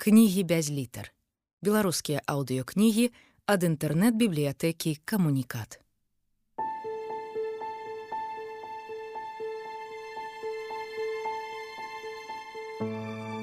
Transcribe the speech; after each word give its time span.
кнігі 0.00 0.42
без 0.48 0.70
літар 0.72 1.12
беларускія 1.60 2.22
аўдыёкнігі 2.24 3.02
ад 3.52 3.66
інтэрнэт-бібліятэкі 3.68 4.96
камунікат 5.04 5.76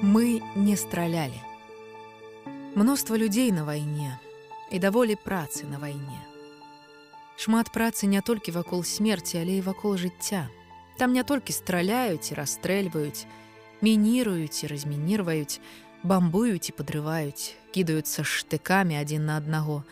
мы 0.02 0.42
не 0.58 0.74
стралялі 0.74 1.38
мноства 2.74 3.14
людзей 3.14 3.54
на 3.54 3.62
вайне 3.62 4.18
і 4.74 4.82
даволі 4.82 5.14
працы 5.14 5.62
на 5.70 5.78
вайне 5.78 6.20
шмат 7.38 7.70
працы 7.70 8.10
не 8.10 8.18
толькі 8.18 8.58
вакол 8.58 8.82
смерці 8.82 9.38
але 9.46 9.62
і 9.62 9.66
вакол 9.70 9.94
жыцця 9.94 10.48
там 10.98 11.14
не 11.14 11.22
толькі 11.22 11.54
страляюць 11.54 12.34
і 12.34 12.42
расстрэльваюць 12.42 13.30
мініруюць 13.78 14.66
і 14.66 14.74
размінірваюць 14.74 15.62
бамбуюць 16.08 16.72
і 16.72 16.76
падрываюць 16.78 17.52
кідаюцца 17.76 18.24
штыкамі 18.24 18.96
адзін 18.96 19.28
на 19.28 19.36
аднаго. 19.36 19.84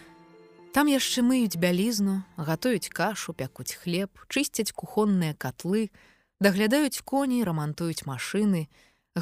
Там 0.73 0.89
яшчэ 0.89 1.21
мыюць 1.21 1.61
бялізну 1.61 2.23
гатуюць 2.41 2.89
кашу 2.89 3.37
пякуць 3.37 3.77
хлеб 3.77 4.09
чысцяць 4.33 4.73
кухонныя 4.73 5.37
котлы 5.37 5.93
даглядаюць 6.41 7.05
коней 7.05 7.45
рамантуюць 7.45 8.09
машины 8.09 8.65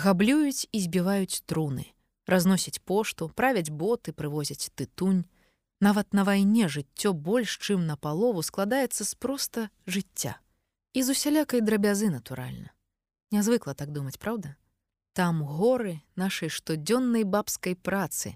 габлююць 0.07 0.71
і 0.71 0.79
збіваюць 0.87 1.43
труны 1.51 1.91
разносяць 2.31 2.79
пошту 2.79 3.29
правяць 3.29 3.71
боты 3.71 4.13
прывозяць 4.13 4.71
тытунь. 4.75 5.25
Нават 5.81 6.15
на 6.15 6.25
вайне 6.25 6.69
жыццё 6.71 7.13
больш 7.13 7.59
чым 7.59 7.87
на 7.87 7.97
палову 7.97 8.43
складаецца 8.43 9.05
з 9.05 9.15
проста 9.15 9.69
жыцця. 9.87 10.39
І 10.95 11.03
з 11.03 11.11
усялякай 11.11 11.61
драбязы 11.61 12.09
натуральна. 12.09 12.71
Нязвыкла 13.35 13.75
так 13.75 13.91
думаць 13.91 14.19
праўда 14.23 14.55
Там 15.15 15.45
горы 15.47 16.03
нашай 16.19 16.51
штодзённай 16.51 17.23
бабскай 17.23 17.79
працы, 17.79 18.35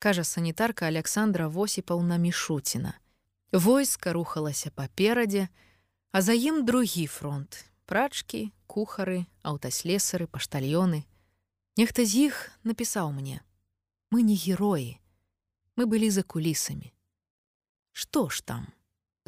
кажа 0.00 0.24
санітарка 0.24 0.88
Александра 0.88 1.48
Восіпаўна 1.48 2.16
Мішуціна. 2.16 2.96
Войска 3.52 4.12
рухалася 4.16 4.70
паперадзе, 4.70 5.48
а 6.12 6.22
за 6.22 6.32
ім 6.32 6.64
другі 6.64 7.04
фронт: 7.06 7.68
прачкі, 7.84 8.48
кухары, 8.66 9.28
аўтаслесары, 9.44 10.24
паштальёны. 10.32 11.04
Нехта 11.76 12.08
з 12.08 12.32
іх 12.32 12.56
напісаў 12.64 13.12
мне: 13.12 13.44
Мы 14.08 14.24
не 14.24 14.32
героі, 14.32 14.96
мы 15.76 15.84
былі 15.84 16.08
за 16.08 16.24
кулісамі. 16.24 16.88
Што 17.92 18.32
ж 18.32 18.40
там 18.40 18.72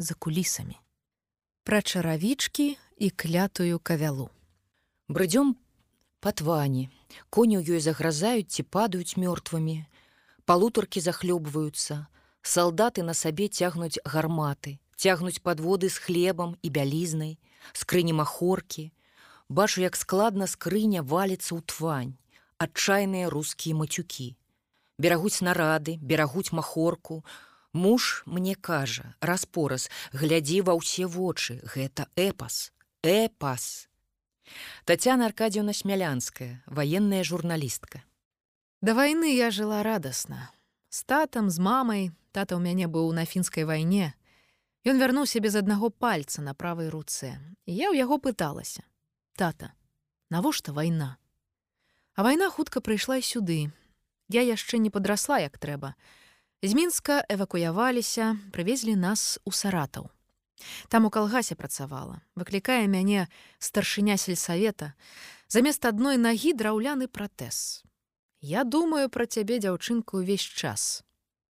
за 0.01 0.17
кулісамі? 0.17 0.81
Пра 1.61 1.85
чаравічкі 1.85 2.77
і 2.97 3.07
клятую 3.13 3.77
кавялу. 3.77 4.33
Брыдзём 5.05 5.61
патвані 6.23 6.87
коні 7.33 7.57
ў 7.59 7.75
ёй 7.75 7.81
загразаюць 7.87 8.53
ці 8.53 8.67
падаюць 8.77 9.17
мёртвымі 9.17 9.77
палутаркі 10.45 11.03
захлёбваюцца 11.09 11.99
салдаты 12.55 13.03
на 13.09 13.17
сабе 13.17 13.49
цягнуць 13.49 13.99
гарматы 14.15 14.77
цягнуць 14.95 15.41
падводы 15.41 15.89
з 15.89 15.97
хлебам 16.07 16.57
і 16.61 16.73
бялізнай 16.79 17.37
скрыні 17.73 18.13
махоркі 18.21 18.91
бачу 19.51 19.81
як 19.81 19.95
складна 19.99 20.47
скрыня 20.47 21.03
валіцца 21.03 21.55
ў 21.55 21.61
твань. 21.67 22.15
Адчайныя 22.61 23.27
рускія 23.29 23.75
мацюкі 23.75 24.37
берагуць 25.01 25.43
нарады 25.43 25.97
берагуць 25.99 26.53
махорку. 26.55 27.25
Муж 27.73 28.23
мне 28.25 28.55
кажа 28.55 29.15
распораз 29.19 29.89
глядзі 30.13 30.61
ва 30.67 30.75
ўсе 30.79 31.07
вочы 31.07 31.59
гэта 31.75 32.07
эпас 32.15 32.71
эпас 33.03 33.90
Татяна 34.85 35.27
Аркадзіўна 35.29 35.73
смялянская, 35.73 36.63
ваенная 36.65 37.23
журналістка. 37.23 38.01
Да 38.81 38.93
вайны 38.97 39.29
я 39.35 39.51
жыла 39.51 39.83
радасна. 39.83 40.49
З 40.89 41.03
татам, 41.03 41.49
з 41.49 41.59
мамай, 41.61 42.11
тата 42.31 42.57
ў 42.57 42.61
мяне 42.65 42.89
быў 42.89 43.13
на 43.13 43.25
фінскай 43.29 43.63
вайне. 43.63 44.13
Ён 44.81 44.97
вярнуўся 44.97 45.39
без 45.39 45.55
аднаго 45.55 45.93
пальца 45.93 46.41
на 46.41 46.57
правай 46.57 46.89
руцэ. 46.89 47.37
І 47.69 47.71
я 47.71 47.87
ў 47.93 48.01
яго 48.01 48.17
пыталася: 48.17 48.81
«Тата, 49.37 49.71
навошта 50.33 50.73
вайна? 50.73 51.21
А 52.17 52.23
вайна 52.23 52.49
хутка 52.49 52.81
прыйшла 52.81 53.21
сюды. 53.21 53.69
Я 54.27 54.41
яшчэ 54.41 54.81
не 54.81 54.89
падрасла, 54.89 55.39
як 55.39 55.61
трэба. 55.61 55.93
З 56.61 56.73
мінска 56.73 57.21
эвакуяваліся, 57.29 58.37
прывезлі 58.51 58.95
нас 58.95 59.39
у 59.45 59.51
саратаў. 59.51 60.09
Там 60.89 61.05
у 61.05 61.09
калгасе 61.09 61.55
працавала, 61.55 62.21
выклікае 62.35 62.87
мяне 62.87 63.27
старшыня 63.59 64.17
сельсавета, 64.17 64.93
замест 65.47 65.85
адной 65.85 66.17
нагі 66.17 66.53
драўляны 66.53 67.07
пратэз. 67.07 67.83
Я 68.41 68.63
думаю 68.63 69.09
пра 69.09 69.25
цябе 69.25 69.59
дзяўчынку 69.59 70.21
ўвесь 70.21 70.41
час. 70.41 71.03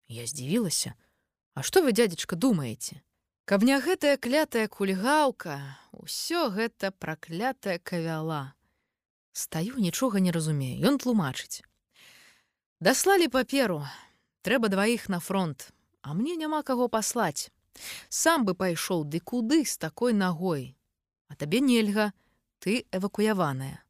Я 0.07 0.25
здзівілася: 0.25 0.95
«А 1.53 1.61
што 1.61 1.81
вы 1.85 1.93
дядзечка 1.93 2.35
думаеце? 2.35 3.01
Каб 3.45 3.63
не 3.63 3.77
гэтая 3.81 4.17
клятая 4.17 4.67
кульгаўка, 4.67 5.57
усё 5.91 6.49
гэта 6.49 6.91
праклятая 6.91 7.77
кавяла. 7.77 8.53
Стаю 9.33 9.77
нічога 9.77 10.19
не 10.19 10.31
разумею, 10.31 10.81
ён 10.85 10.97
тлумачыць. 11.01 11.65
Даслалі 12.79 13.27
паперу, 13.27 13.81
трэба 14.41 14.69
дваіх 14.69 15.09
на 15.09 15.19
фронт, 15.19 15.73
а 16.01 16.13
мне 16.13 16.35
няма 16.37 16.61
каго 16.63 16.87
паслаць. 16.87 17.49
Сам 18.09 18.45
бы 18.45 18.55
пайшоў 18.55 19.03
ды 19.05 19.19
куды 19.19 19.65
з 19.65 19.77
такой 19.77 20.13
ногой. 20.13 20.75
А 21.27 21.35
табе 21.35 21.59
нельга, 21.59 22.13
ты 22.59 22.85
эвакуяваная. 22.91 23.83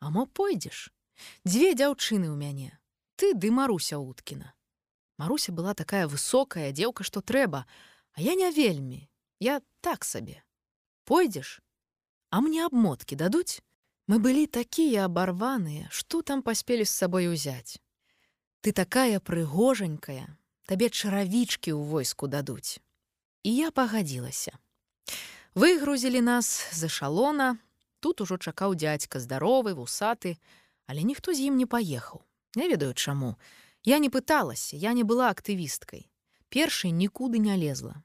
А 0.00 0.10
мо 0.10 0.26
пойдзеш. 0.26 0.90
Дзве 1.44 1.74
дзяўчыны 1.74 2.28
ў 2.28 2.36
мяне. 2.36 2.78
Ты 3.16 3.32
ды 3.34 3.50
Маруся 3.50 3.98
Уткіна. 3.98 4.52
Маруся 5.16 5.52
была 5.52 5.74
такая 5.74 6.08
высокая 6.08 6.72
дзеўка, 6.72 7.04
што 7.04 7.20
трэба, 7.20 7.66
А 8.16 8.22
я 8.22 8.34
не 8.34 8.50
вельмі. 8.50 9.10
Я 9.40 9.60
так 9.80 10.04
сабе. 10.04 10.42
Пойдзеш, 11.04 11.60
А 12.30 12.40
мне 12.40 12.64
абмоткі 12.64 13.16
дадуць? 13.16 13.60
Мы 14.08 14.18
былі 14.18 14.46
такія 14.46 15.04
абарваныя, 15.04 15.88
што 15.90 16.22
там 16.22 16.42
паспелі 16.42 16.84
з 16.84 16.90
сабой 16.90 17.28
узяць. 17.28 17.76
Ты 18.60 18.72
такая 18.72 19.20
прыгожанькая, 19.20 20.38
табе 20.64 20.88
чаравічкі 20.88 21.76
ў 21.76 21.82
войску 21.84 22.26
дадуць 22.26 22.80
і 23.46 23.54
я 23.54 23.70
пагадзілася. 23.70 24.58
Выгрузілі 25.54 26.20
нас 26.20 26.66
з 26.74 26.90
эшалона, 26.90 27.62
тут 28.02 28.20
ужо 28.20 28.42
чакаў 28.42 28.74
дзядзька 28.74 29.22
здаровы, 29.22 29.70
вусаты, 29.78 30.34
але 30.90 31.06
ніхто 31.06 31.30
з 31.30 31.46
ім 31.46 31.54
не 31.62 31.66
паехаў. 31.70 32.26
Не 32.58 32.66
ведаю 32.66 32.90
чаму. 32.94 33.38
Я 33.86 34.02
не 34.02 34.10
пыталася, 34.10 34.74
я 34.74 34.92
не 34.98 35.06
была 35.06 35.30
актывісткай. 35.30 36.10
Першай 36.50 36.90
нікуды 36.90 37.38
не 37.38 37.54
лезла. 37.54 38.02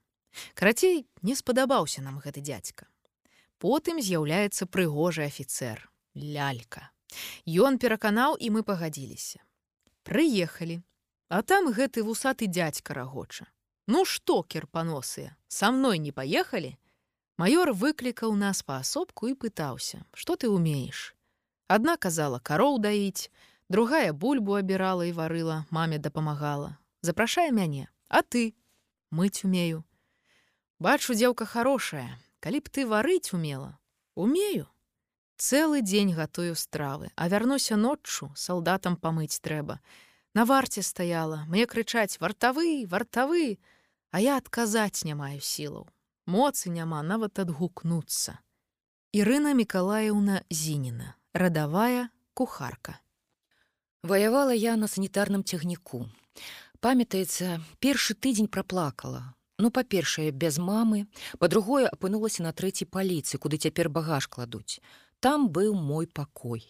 Карацей, 0.54 1.10
не 1.26 1.34
спадабаўся 1.36 2.06
нам 2.06 2.22
гэты 2.22 2.46
дзядзька. 2.46 2.86
Потым 3.58 3.98
з'яўляецца 3.98 4.70
прыгожы 4.70 5.26
афіцэр, 5.26 5.90
лялька. 6.14 6.94
Ён 7.50 7.82
пераканаў 7.82 8.38
і 8.38 8.54
мы 8.54 8.62
пагадзіліся. 8.62 9.42
Прыехалі, 10.06 10.86
а 11.34 11.42
там 11.42 11.74
гэты 11.74 12.06
вусаты 12.06 12.46
дзядзька 12.46 12.94
рагоча. 12.94 13.50
Ну 13.88 14.06
что, 14.06 14.44
кірпаносыя, 14.44 15.36
со 15.48 15.72
мной 15.72 15.98
не 15.98 16.12
поехали? 16.12 16.78
Маёр 17.38 17.74
выклікаў 17.74 18.36
нас 18.36 18.62
паасобку 18.62 19.28
і 19.28 19.34
пытаўся: 19.34 20.06
что 20.14 20.36
ты 20.36 20.50
умееш? 20.50 21.16
Адна 21.68 21.98
казала 21.98 22.40
кароў 22.40 22.78
даіць, 22.80 23.32
другая 23.70 24.14
бульбу 24.14 24.54
абірала 24.60 25.06
і 25.06 25.12
варыла, 25.12 25.66
маме 25.70 25.98
дапамагала. 25.98 26.78
Запрашае 27.02 27.52
мяне, 27.52 27.90
А 28.10 28.22
ты 28.22 28.54
мыць 29.10 29.44
умею. 29.48 29.84
Бачу 30.80 31.16
дзеўка 31.16 31.46
хорошая, 31.46 32.20
калі 32.44 32.60
б 32.60 32.70
ты 32.70 32.86
варыць 32.86 33.34
умела, 33.34 33.80
умею. 34.16 34.68
Цэлы 35.38 35.82
дзень 35.82 36.14
гатую 36.14 36.54
стравы, 36.56 37.10
а 37.16 37.30
вярнуся 37.32 37.80
ноччу 37.80 38.30
салдатам 38.36 38.98
памыць 38.98 39.40
трэба. 39.40 39.80
На 40.34 40.46
варце 40.46 40.82
стаяла, 40.82 41.46
мне 41.48 41.66
крычаць 41.66 42.20
вартавы, 42.20 42.86
вартавы, 42.88 43.60
А 44.12 44.20
я 44.20 44.36
адказаць 44.38 45.08
не 45.08 45.16
маю 45.16 45.40
сілаў. 45.40 45.88
Моцы 46.28 46.70
няма 46.70 47.00
нават 47.02 47.40
адгукнуцца. 47.40 48.40
Ірына 49.16 49.56
Миколаевна 49.56 50.44
Зініна, 50.52 51.16
радавая 51.34 52.10
кухарка. 52.34 53.00
Ваявала 54.04 54.52
я 54.52 54.76
на 54.76 54.88
санітарным 54.92 55.44
цягніку. 55.44 56.10
Памятаецца, 56.84 57.62
першы 57.80 58.16
тыдзень 58.16 58.52
праплакала. 58.52 59.34
Ну, 59.60 59.72
па-першае, 59.72 60.32
без 60.32 60.58
мамы, 60.58 61.06
па-другое 61.40 61.88
апынулася 61.88 62.44
на 62.44 62.52
трэцяй 62.52 62.90
паліцы, 62.90 63.38
куды 63.38 63.62
цяпер 63.62 63.88
багаж 63.88 64.28
кладуць. 64.28 64.82
Там 65.20 65.48
быў 65.48 65.76
мой 65.78 66.08
пакой. 66.08 66.66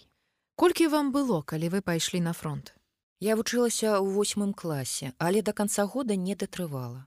Колькі 0.56 0.88
вам 0.94 1.10
было, 1.12 1.42
калі 1.42 1.74
вы 1.74 1.82
пайшлі 1.82 2.22
на 2.22 2.34
фронт? 2.34 2.76
Я 3.22 3.38
вучылася 3.38 4.02
ў 4.02 4.18
восьмым 4.18 4.52
класе, 4.58 5.14
але 5.18 5.46
да 5.46 5.54
канца 5.54 5.86
года 5.86 6.18
не 6.18 6.36
датрывала 6.36 7.06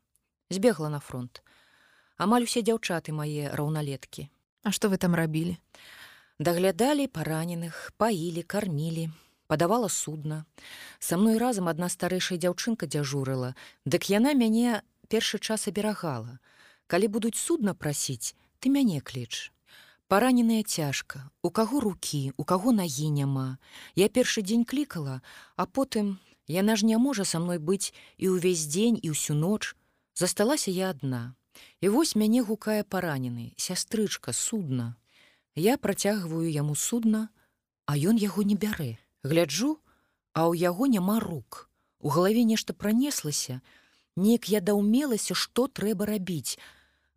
збегла 0.50 0.88
на 0.88 1.00
фронт 1.00 1.42
амаль 2.16 2.46
усе 2.46 2.62
дзяўчаты 2.62 3.12
мае 3.12 3.50
раўналеткі 3.60 4.30
А 4.64 4.72
што 4.72 4.88
вы 4.88 4.96
там 4.96 5.14
рабілі 5.18 5.58
даглядалі 6.38 7.06
параненых 7.18 7.92
паілі 8.00 8.42
кармілі 8.42 9.10
падавала 9.46 9.88
судна. 9.88 10.44
Са 10.98 11.16
мной 11.20 11.36
разам 11.38 11.68
адна 11.68 11.90
старэйшая 11.92 12.38
дзяўчынка 12.40 12.88
дзяжурыла, 12.88 13.52
дык 13.84 14.08
яна 14.08 14.32
мяне 14.32 14.80
першы 15.12 15.38
час 15.38 15.68
аберагала. 15.68 16.38
Калі 16.86 17.12
будуць 17.12 17.36
судна 17.36 17.74
прасіць, 17.74 18.34
ты 18.58 18.72
мяне 18.72 19.04
кліч. 19.04 19.52
Параненая 20.08 20.62
цяжка, 20.62 21.30
у 21.42 21.50
каго 21.50 21.80
рукі, 21.80 22.32
у 22.36 22.44
каго 22.44 22.72
нагі 22.72 23.08
няма. 23.10 23.58
Я 23.96 24.08
першы 24.08 24.42
дзень 24.42 24.64
клікала, 24.64 25.22
а 25.56 25.66
потым 25.66 26.18
яна 26.46 26.76
ж 26.76 26.84
не 26.84 26.98
можа 26.98 27.24
са 27.24 27.40
мной 27.40 27.58
быць 27.58 27.92
і 28.18 28.36
ўвесь 28.36 28.68
дзень 28.68 29.00
і 29.00 29.16
ўсю 29.16 29.34
ноч. 29.34 29.72
Засталася 30.14 30.70
я 30.70 30.90
адна. 30.90 31.34
І 31.80 31.88
вось 31.88 32.14
мяне 32.14 32.42
гукае 32.42 32.84
паранены, 32.84 33.54
сястрычка, 33.56 34.32
судна. 34.32 34.96
Я 35.54 35.78
працягваю 35.78 36.50
яму 36.50 36.74
судна, 36.74 37.30
а 37.86 37.96
ён 37.96 38.20
яго 38.20 38.42
не 38.42 38.54
бярэ. 38.60 38.98
Гляджу, 39.24 39.80
а 40.34 40.50
ў 40.50 40.58
яго 40.58 40.84
няма 40.84 41.16
рук. 41.20 41.70
У 42.04 42.12
галаве 42.12 42.44
нешта 42.44 42.74
пранеслася, 42.74 43.62
Неяк 44.16 44.48
я 44.48 44.60
даўмелася, 44.60 45.34
што 45.34 45.66
трэба 45.66 46.06
рабіць, 46.06 46.58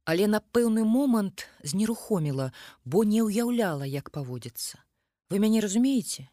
але 0.08 0.28
на 0.32 0.40
пэўны 0.40 0.88
момант 0.88 1.44
знерухоміла, 1.68 2.54
бо 2.88 3.04
не 3.04 3.20
ўяўляла, 3.28 3.84
як 3.84 4.08
паводзіцца. 4.16 4.80
Вы 5.28 5.44
мяне 5.44 5.60
разумееце? 5.60 6.32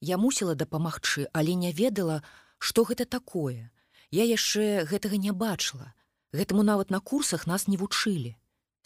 Я 0.00 0.16
мусіла 0.16 0.54
дапамагчы, 0.56 1.28
але 1.36 1.52
не 1.52 1.68
ведала, 1.68 2.22
што 2.56 2.88
гэта 2.88 3.04
такое. 3.04 3.68
Я 4.08 4.24
яшчэ 4.24 4.88
гэтага 4.88 5.20
не 5.20 5.36
бачыла. 5.36 5.92
Гэтаму 6.32 6.64
нават 6.64 6.88
на 6.88 7.00
курсах 7.00 7.44
нас 7.46 7.68
не 7.68 7.76
вучылі. 7.76 8.32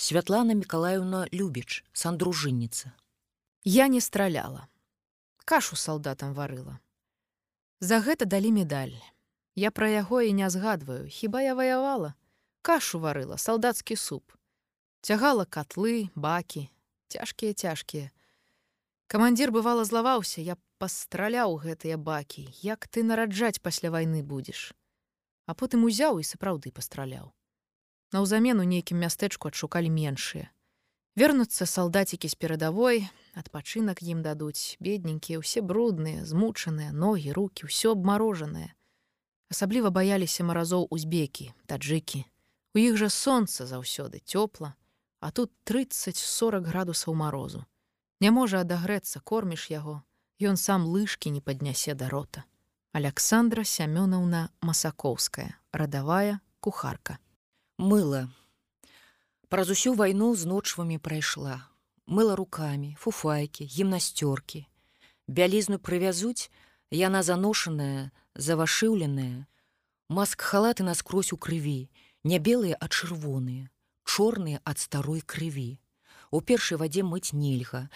Святлана 0.02 0.58
Миколаевна 0.58 1.28
любіч, 1.30 1.84
сандружынніца. 1.92 2.90
Я 3.62 3.86
не 3.86 4.00
страляла. 4.00 4.66
Кашу 5.44 5.78
салдатам 5.78 6.34
варыла. 6.34 6.80
За 7.78 8.02
гэта 8.02 8.26
далі 8.26 8.50
медаль. 8.50 8.98
Я 9.54 9.70
пра 9.70 9.86
яго 9.94 10.26
і 10.26 10.34
не 10.34 10.50
згадваю, 10.50 11.06
хіба 11.06 11.42
я 11.46 11.54
ваявала 11.54 12.14
кашу 12.62 13.02
варыла 13.02 13.36
салдацкі 13.36 13.96
суп. 13.96 14.32
Цягала 15.02 15.44
котлы 15.44 16.10
бакі 16.14 16.68
цяжкія 17.12 17.52
цяжкія 17.52 18.08
камандзір 19.12 19.52
бывала 19.52 19.84
злаваўся 19.84 20.40
я 20.40 20.56
пастраляў 20.80 21.58
гэтыя 21.60 22.00
бакі 22.00 22.48
як 22.64 22.88
ты 22.88 23.04
нараджаць 23.04 23.60
пасля 23.60 23.92
вайны 23.92 24.22
будзеш? 24.22 24.72
А 25.44 25.52
потым 25.58 25.84
узяў 25.84 26.22
і 26.22 26.24
сапраўды 26.24 26.72
пастраляў 26.72 27.28
наўзамену 28.16 28.64
нейкім 28.68 29.04
мястэчку 29.04 29.48
адшукалі 29.52 29.92
меншыя. 29.92 30.48
Вернуцца 31.16 31.68
салдацікі 31.68 32.28
з 32.32 32.36
перадавой 32.40 33.04
адпачынак 33.36 34.00
ім 34.00 34.24
дадуць 34.24 34.80
бедненькія 34.80 35.40
ўсе 35.44 35.60
брудныя 35.60 36.24
змучаныя 36.24 36.92
ногі 36.92 37.36
руки 37.36 37.68
ўсё 37.68 37.92
абмарожанае. 37.96 38.72
Асабліва 39.52 39.92
баяліся 39.92 40.44
маразоў 40.48 40.88
узбекі 40.88 41.52
таджыкі 41.68 42.24
У 42.74 42.78
іх 42.78 42.96
жа 42.96 43.08
сонца 43.08 43.66
заўсёды 43.66 44.22
цёпла, 44.24 44.74
а 45.20 45.30
тут 45.30 45.52
30-40 45.66 46.64
градусаў 46.64 47.14
марозу. 47.14 47.66
Не 48.20 48.30
можа 48.30 48.60
адагрэцца, 48.60 49.20
корміш 49.20 49.70
яго, 49.70 50.02
Ён 50.42 50.56
сам 50.56 50.86
лыжкі 50.90 51.30
не 51.30 51.40
паднясе 51.40 51.94
да 51.94 52.08
рота. 52.10 52.42
Александра 52.92 53.62
Сямёнаўна 53.62 54.50
Масакоўская, 54.60 55.54
радавая 55.70 56.40
кухарка. 56.58 57.18
Мыла. 57.78 58.26
Праз 59.48 59.70
усю 59.70 59.94
вайну 59.94 60.34
з 60.34 60.46
ночвамі 60.46 60.98
прайшла. 60.98 61.62
Мыла 62.06 62.34
руками, 62.34 62.96
фуфайкі, 62.98 63.70
гімнасцёркі. 63.70 64.66
Бялізну 65.28 65.78
прывязуць, 65.78 66.50
яна 66.90 67.22
заношаная, 67.22 68.10
завашыўленая. 68.34 69.46
Маск 70.08 70.42
халаты 70.42 70.82
наскрозь 70.82 71.32
у 71.32 71.38
крыві, 71.38 71.86
не 72.24 72.38
белыя 72.38 72.76
а 72.80 72.88
чырвоныя 72.88 73.70
чорныя 74.04 74.60
ад 74.64 74.78
старой 74.78 75.22
крыві 75.22 75.78
у 76.30 76.40
першай 76.40 76.78
вадзе 76.78 77.02
мыць 77.06 77.32
нельга. 77.32 77.88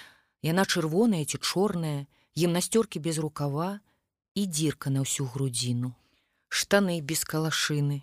Яна 0.43 0.65
чырвоная 0.65 1.25
ці 1.25 1.39
чорная 1.41 2.07
гімнасцёркі 2.39 3.01
без 3.03 3.19
рукава 3.19 3.81
і 4.35 4.47
дзірка 4.47 4.91
на 4.91 5.07
ўсю 5.07 5.27
грудзіну 5.33 5.93
штаны 6.49 7.01
без 7.01 7.25
калашыны 7.25 8.03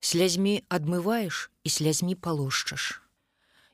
слязьмі 0.00 0.62
адмываеш 0.68 1.50
і 1.64 1.68
слязьмі 1.70 2.14
палошчаш 2.14 3.02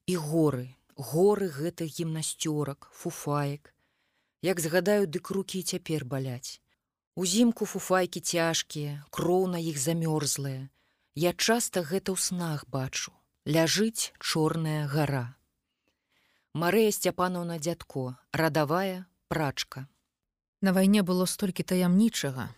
і 0.06 0.16
горы. 0.16 0.74
Горы 0.96 1.48
гэтых 1.48 1.88
гімнасцёрак 1.88 2.90
фуфаек. 2.92 3.72
Як 4.42 4.60
згадаю 4.60 5.06
дык 5.06 5.30
рукі 5.32 5.62
цяпер 5.62 6.04
баляць. 6.04 6.60
Узімку 7.16 7.64
фуфайкі 7.64 8.20
цяжкія 8.20 9.04
кроў 9.10 9.48
на 9.48 9.58
іх 9.58 9.80
замёрзлая 9.80 10.68
Я 11.14 11.34
часта 11.36 11.84
гэта 11.84 12.16
ў 12.16 12.18
снах 12.18 12.64
бачу, 12.72 13.12
ляжыць 13.44 14.16
чорная 14.16 14.88
гара. 14.88 15.36
Марыя 16.56 16.88
Сцяпановна 16.88 17.58
дзядко, 17.60 18.16
радавая 18.32 19.04
прачка. 19.28 19.88
На 20.64 20.72
вайне 20.72 21.02
было 21.04 21.28
столькі 21.28 21.68
таямнічага. 21.68 22.48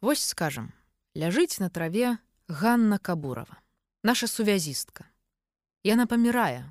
Вось 0.00 0.24
скажам, 0.24 0.72
ляжыць 1.12 1.60
на 1.60 1.68
траве 1.68 2.16
Ганна 2.48 2.96
Кабурова, 2.96 3.60
наша 4.02 4.32
сувязістка. 4.32 5.04
Яна 5.84 6.08
памірае, 6.08 6.64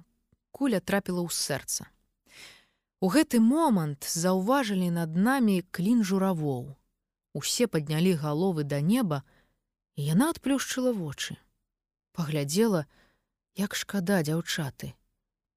куля 0.50 0.82
трапіла 0.82 1.22
ў 1.22 1.30
сэрца. 1.30 1.86
У 2.98 3.14
гэты 3.14 3.38
момант 3.38 4.10
заўважылі 4.10 4.90
над 4.90 5.14
намі 5.14 5.62
клін 5.70 6.02
журавоў. 6.02 6.74
Усе 7.38 7.70
паднялі 7.70 8.18
галовы 8.18 8.66
да 8.66 8.82
неба, 8.82 9.22
і 9.96 10.06
яна 10.06 10.30
адплюшчыла 10.34 10.94
вочы. 10.94 11.38
Паглядзела 12.14 12.86
як 13.56 13.76
шкада 13.76 14.22
дзяўчаты. 14.26 14.94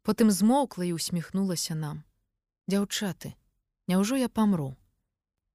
Потым 0.02 0.30
змоўкла 0.30 0.84
і 0.84 0.92
усміхнулася 0.92 1.74
нам. 1.74 2.04
Дзяўчаты 2.68 3.34
няўжо 3.88 4.16
я 4.20 4.28
памру? 4.28 4.76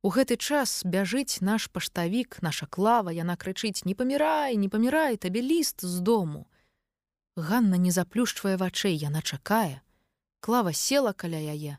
У 0.01 0.10
гэты 0.10 0.38
час 0.38 0.81
бяжыць 0.81 1.45
наш 1.45 1.69
паштавік 1.69 2.42
наша 2.42 2.66
клава 2.66 3.13
яна 3.13 3.38
крычыць 3.38 3.86
не 3.86 3.94
памірай 3.94 4.57
не 4.57 4.69
памірай 4.69 5.18
табе 5.18 5.42
ліст 5.45 5.86
з 5.86 6.01
дому! 6.01 6.48
Ганна 7.38 7.77
не 7.77 7.92
заплюшчвае 7.92 8.57
вачэй 8.57 8.98
яна 8.98 9.22
чакае. 9.22 9.81
Клава 10.42 10.74
села 10.74 11.13
каля 11.13 11.38
яе 11.38 11.77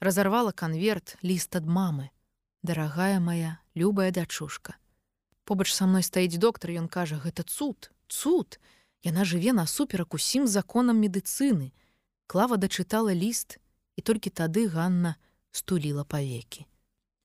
разарвала 0.00 0.52
канверт 0.52 1.18
ліст 1.22 1.56
ад 1.56 1.66
мамы. 1.66 2.10
Дарагая 2.62 3.20
моя 3.20 3.58
любая 3.74 4.10
дачушка 4.12 4.78
побач 5.44 5.72
са 5.72 5.86
мной 5.86 6.02
стаіць 6.02 6.40
доктар 6.40 6.72
ён 6.74 6.88
кажа 6.88 7.20
гэта 7.20 7.44
цуд 7.44 7.90
цуд. 8.08 8.58
Яна 9.04 9.24
жыве 9.28 9.52
насуперак 9.52 10.14
усім 10.14 10.46
законам 10.48 10.96
медыцыны 10.96 11.72
клава 12.26 12.56
дачытала 12.56 13.12
ліст 13.12 13.60
і 13.96 14.00
толькі 14.00 14.32
тады 14.32 14.64
Ганна 14.68 15.16
стуліла 15.52 16.04
павекі 16.08 16.64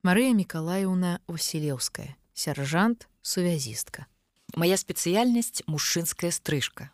Марыя 0.03 0.35
мікалаеўна 0.35 1.23
васілеўская 1.27 2.15
сяржант 2.33 3.07
сувязістка 3.21 4.07
моя 4.59 4.75
спецыяльнасць 4.75 5.63
мужчынская 5.71 6.35
стрыжка 6.35 6.91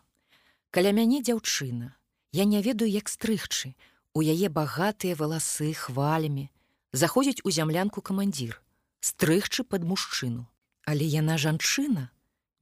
каля 0.70 0.92
мяне 0.92 1.22
дзяўчына. 1.24 1.96
Я 2.36 2.44
не 2.44 2.60
ведаю 2.60 2.90
як 2.90 3.08
стрыгчы. 3.08 3.74
У 4.12 4.20
яе 4.20 4.48
багатыя 4.52 5.16
валасы 5.16 5.72
хвалямі. 5.72 6.50
Заходзіць 6.92 7.40
у 7.44 7.50
зямлянку 7.50 8.02
камандзір. 8.04 8.60
Стрыгчы 9.00 9.64
под 9.64 9.88
мужчыну 9.88 10.44
Але 10.86 11.04
яна 11.04 11.36
жанчына? 11.36 12.10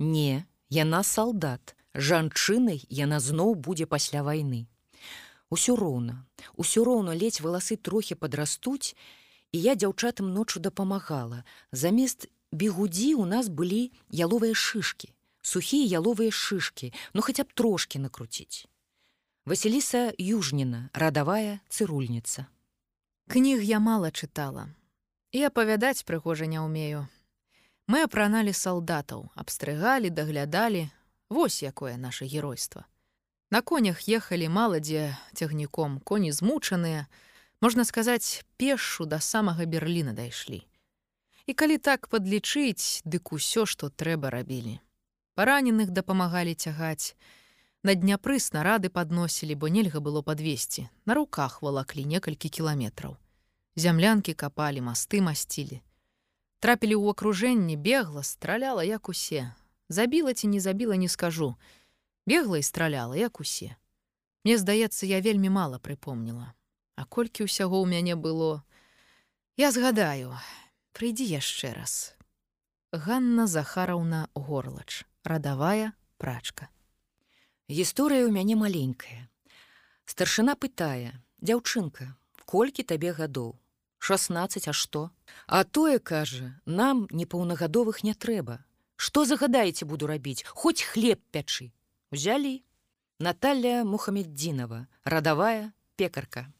Не, 0.00 0.44
яна 0.72 1.02
салдат. 1.04 1.76
Жанчынай 1.94 2.80
яна 2.90 3.20
зноў 3.20 3.54
будзе 3.54 3.86
пасля 3.86 4.24
вайны. 4.26 4.66
Усё 5.54 5.76
роўна, 5.78 6.24
усё 6.58 6.82
роўна 6.82 7.14
ледзь 7.14 7.38
валасы 7.44 7.76
трохі 7.76 8.16
падрастуць, 8.18 8.96
і 9.52 9.60
я 9.60 9.76
дзяўчатам 9.78 10.32
ночу 10.34 10.58
дапамагала. 10.58 11.44
Замест 11.70 12.26
бегудзі 12.50 13.14
у 13.14 13.26
нас 13.30 13.46
былі 13.46 13.92
яловыя 14.10 14.54
шышкі, 14.54 15.14
сухія 15.42 16.00
яловыя 16.00 16.34
шышкі, 16.34 16.90
ну 17.14 17.22
хаця 17.22 17.44
б 17.44 17.54
трошкі 17.54 18.02
накруціць. 18.02 18.66
Васіліса 19.46 20.10
Южніна, 20.18 20.88
радавая 20.94 21.60
цырульніца. 21.68 22.48
Кніг 23.28 23.60
я 23.62 23.78
мала 23.78 24.10
чытала. 24.10 24.72
І 25.30 25.46
апавядаць 25.46 26.02
прыгожа 26.08 26.48
не 26.50 26.58
ўмею, 26.58 27.06
Мы 27.86 28.02
апраналі 28.02 28.52
салдатаў, 28.52 29.30
абстрыгалі, 29.34 30.10
даглядалі, 30.10 30.88
Вось 31.28 31.62
якое 31.62 31.96
наше 31.96 32.26
геройства. 32.26 32.84
На 33.50 33.60
конях 33.60 34.08
ехалі 34.08 34.48
мала 34.48 34.78
дзе 34.78 35.16
цягніком, 35.34 36.00
коні 36.00 36.32
змучаныя, 36.32 37.06
можна 37.60 37.84
сказаць, 37.84 38.44
пешшу 38.56 39.06
да 39.06 39.20
самага 39.20 39.64
Берліна 39.64 40.12
дайшлі. 40.12 40.66
І 41.46 41.52
калі 41.54 41.78
так 41.78 42.08
падлічыць, 42.08 43.02
дык 43.04 43.32
усё, 43.32 43.66
што 43.66 43.88
трэба 43.88 44.30
рабілі. 44.30 44.80
Параненых 45.34 45.90
дапамагалі 45.90 46.54
цягаць. 46.54 47.16
На 47.82 47.94
дняпры 47.94 48.38
снарады 48.38 48.88
падносілі, 48.88 49.54
бо 49.54 49.68
нельга 49.68 50.00
было 50.00 50.22
падвесці. 50.22 50.88
На 51.04 51.14
руках 51.14 51.62
валаклі 51.62 52.04
некалькі 52.04 52.48
кіламетраў. 52.48 53.16
Зямлянкі 53.76 54.34
капалі, 54.34 54.80
масты 54.80 55.20
масцілі. 55.20 55.82
Трапілі 56.64 56.96
ў 56.96 57.12
акружэнне, 57.12 57.76
бегла, 57.76 58.22
страляла, 58.24 58.80
як 58.80 59.12
усе. 59.12 59.52
Забіла 59.92 60.32
ці 60.32 60.48
не 60.48 60.64
забіла, 60.64 60.96
не 60.96 61.12
скажу. 61.12 61.60
Бегла 62.24 62.56
і 62.56 62.64
страляла, 62.64 63.12
як 63.20 63.40
усе. 63.40 63.76
Мне 64.48 64.56
здаецца, 64.56 65.04
я 65.04 65.20
вельмі 65.20 65.52
мала 65.52 65.76
прыпомніла. 65.76 66.56
А 66.96 67.04
колькі 67.04 67.44
ўсяго 67.44 67.84
ў 67.84 67.86
мяне 67.92 68.16
было, 68.16 68.64
Я 69.60 69.76
згадаю, 69.76 70.32
прыйдзі 70.96 71.28
яшчэ 71.36 71.76
раз. 71.76 72.16
Ганна 72.96 73.44
Захараўна 73.46 74.32
горлач, 74.32 75.04
радавая 75.20 75.92
прачка. 76.16 76.72
Гісторыя 77.68 78.24
ў 78.24 78.32
мяне 78.32 78.56
маленькая. 78.56 79.28
Старшына 80.08 80.56
пытае: 80.56 81.12
дзяўчынка, 81.44 82.16
колькі 82.48 82.88
табе 82.88 83.12
гадоў? 83.12 83.52
16, 84.04 84.68
а 84.68 84.72
што? 84.72 85.10
А 85.46 85.64
тое 85.64 85.98
кажа, 85.98 86.60
нам 86.66 87.08
непаўнагадовых 87.10 88.04
не 88.04 88.12
трэба. 88.12 88.60
Што 88.96 89.24
загадаеце 89.24 89.88
буду 89.88 90.06
рабіць, 90.06 90.44
хоць 90.44 90.84
хлеб 90.84 91.24
пячы. 91.32 91.72
Узялі. 92.12 92.60
Наталля 93.18 93.84
Мухамеддзінова, 93.84 94.86
радавая 95.04 95.72
пекарка. 95.96 96.52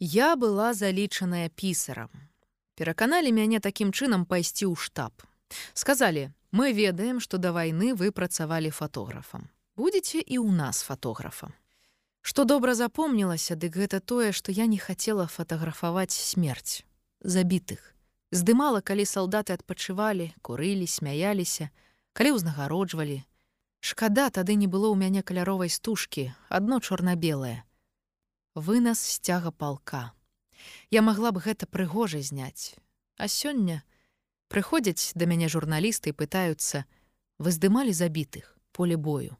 Я 0.00 0.34
была 0.36 0.72
залічаная 0.72 1.52
пісарам. 1.52 2.08
Пераканалі 2.74 3.36
мяне 3.36 3.60
такім 3.60 3.92
чынам 3.92 4.24
пайсці 4.24 4.72
ў 4.72 4.74
штаб. 4.74 5.12
Сказалі: 5.76 6.32
мы 6.52 6.72
ведаем, 6.72 7.20
што 7.20 7.36
да 7.36 7.52
вайны 7.52 7.92
вы 7.92 8.12
працавалі 8.12 8.72
фатографам. 8.72 9.50
Будзеце 9.76 10.24
і 10.24 10.40
ў 10.40 10.48
нас 10.56 10.80
фатографам. 10.80 11.52
Што 12.22 12.44
добра 12.46 12.74
запомнілася, 12.78 13.58
дык 13.58 13.74
гэта 13.74 13.98
тое, 14.00 14.30
што 14.32 14.54
я 14.54 14.66
не 14.70 14.78
хацела 14.78 15.26
фатаграфаваць 15.26 16.14
смерць 16.14 16.86
забітых. 17.20 17.82
Здымала, 18.30 18.80
калі 18.80 19.04
салдаты 19.04 19.52
адпачывалі, 19.58 20.32
курылі, 20.40 20.86
смяяліся, 20.86 21.68
калі 22.14 22.38
ўзнагароджвалі. 22.38 23.22
Шкада 23.82 24.30
тады 24.30 24.54
не 24.54 24.70
было 24.70 24.88
ў 24.88 24.96
мяне 24.96 25.26
каляровай 25.26 25.68
стужкі, 25.68 26.30
адно 26.48 26.78
чорна-белае. 26.78 27.66
Вынас 28.54 29.02
сцяга 29.02 29.50
палка. 29.50 30.14
Я 30.94 31.02
магла 31.02 31.34
б 31.34 31.42
гэта 31.42 31.66
прыгожа 31.66 32.22
зняць. 32.22 32.78
А 33.18 33.26
сёння 33.26 33.82
прыходзяць 34.48 35.12
да 35.18 35.26
мяне 35.26 35.50
журналісты 35.50 36.14
і 36.14 36.18
пытаюцца: 36.22 36.86
вы 37.42 37.50
здымалі 37.50 37.92
забітых 37.92 38.56
поле 38.70 38.96
бою. 38.96 39.36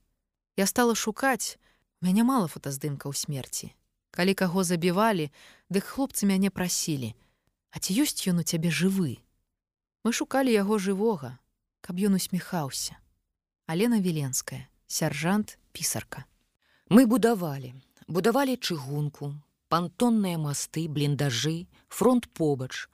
Я 0.57 0.67
стала 0.67 0.95
шукаць, 0.95 1.57
мяне 2.03 2.27
мала 2.27 2.51
фотаздымкаў 2.51 3.15
смерці. 3.15 3.73
Калі 4.13 4.35
каго 4.35 4.65
забівалі, 4.67 5.31
дык 5.73 5.89
хлопцы 5.89 6.29
мяне 6.29 6.51
прасілі: 6.51 7.15
«А 7.75 7.81
ці 7.81 7.97
ёсць 8.05 8.29
ён 8.29 8.43
у 8.43 8.45
цябе 8.45 8.69
жывы? 8.69 9.23
Мы 10.05 10.13
шукалі 10.13 10.53
яго 10.53 10.77
жывога, 10.77 11.39
каб 11.81 11.97
ён 11.97 12.21
усміхаўся. 12.21 12.99
Алена 13.67 14.03
Віленская, 14.03 14.69
сяржант 14.87 15.57
пісарка. 15.73 16.27
Мы 16.91 17.07
будавалі, 17.07 17.73
будавалі 18.07 18.61
чыгунку, 18.61 19.33
пантонныя 19.73 20.37
масты, 20.37 20.85
бліндажы, 20.93 21.65
фронт 21.89 22.29
побач, 22.29 22.91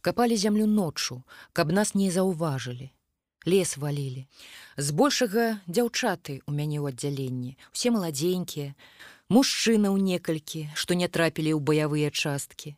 капалі 0.00 0.34
зямлю 0.34 0.66
ноччу, 0.66 1.22
каб 1.52 1.70
нас 1.70 1.94
не 1.94 2.10
заўважылі 2.10 2.90
лес 3.48 3.76
валілі. 3.80 4.28
Збольшага 4.76 5.64
дзяўчаты 5.66 6.44
ў 6.44 6.50
мяне 6.52 6.78
ў 6.78 6.92
аддзяленні, 6.92 7.56
усе 7.72 7.88
маладзенькія, 7.90 8.76
мужчына 9.32 9.88
ў 9.88 9.98
некалькі, 10.04 10.68
што 10.76 10.92
не 10.92 11.08
трапілі 11.08 11.56
ў 11.56 11.60
баявыя 11.64 12.12
часткі. 12.12 12.76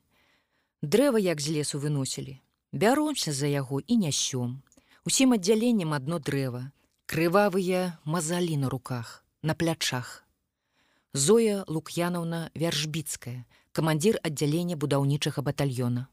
Дрэва 0.82 1.18
як 1.18 1.42
з 1.42 1.58
лесу 1.58 1.82
выносілі. 1.82 2.38
Бяромся 2.72 3.34
за 3.34 3.50
яго 3.50 3.82
і 3.82 3.98
нясём. 3.98 4.62
Усім 5.04 5.34
аддзяленнем 5.34 5.92
адно 5.96 6.22
дрэва, 6.22 6.70
крывавыя 7.10 7.98
мазалі 8.04 8.56
на 8.56 8.70
руках, 8.70 9.24
на 9.42 9.58
плячах. 9.58 10.22
Зоя 11.12 11.64
Лук'янаўна 11.66 12.54
вяржбіцкая, 12.54 13.42
камандзір 13.72 14.20
аддзялення 14.22 14.78
будаўнічага 14.78 15.42
батальёна. 15.42 16.06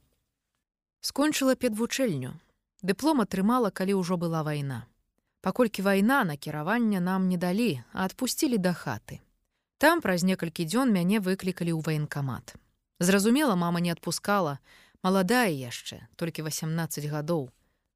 Скончыла 1.02 1.54
педвучэльню, 1.54 2.34
Дыплом 2.82 3.22
атрымала, 3.22 3.72
калі 3.72 3.98
ўжо 3.98 4.18
была 4.18 4.44
вайна. 4.44 4.86
Паколькі 5.42 5.82
вайна 5.82 6.24
накіравання 6.24 7.00
нам 7.00 7.28
не 7.28 7.38
далі, 7.38 7.82
а 7.94 8.06
адпусцілі 8.06 8.58
да 8.58 8.74
хаты. 8.74 9.22
Там 9.78 10.02
праз 10.02 10.24
некалькі 10.24 10.66
дзён 10.66 10.94
мяне 10.94 11.20
выклікалі 11.22 11.74
ў 11.74 11.82
ваенкамат. 11.82 12.58
Зразумела, 13.00 13.56
мама 13.56 13.80
не 13.80 13.94
адпускала, 13.94 14.60
маладая 15.02 15.50
яшчэ, 15.50 16.06
толькі 16.16 16.46
18 16.46 17.06
гадоў. 17.06 17.50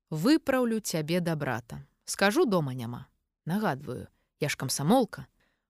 Выпраўлю 0.09 0.79
цябе 0.79 1.21
да 1.21 1.35
брата. 1.35 1.81
Скажу 2.05 2.45
дома 2.45 2.73
няма. 2.73 3.07
Нагадваю, 3.45 4.07
я 4.39 4.49
ж 4.49 4.57
камсамолка. 4.57 5.25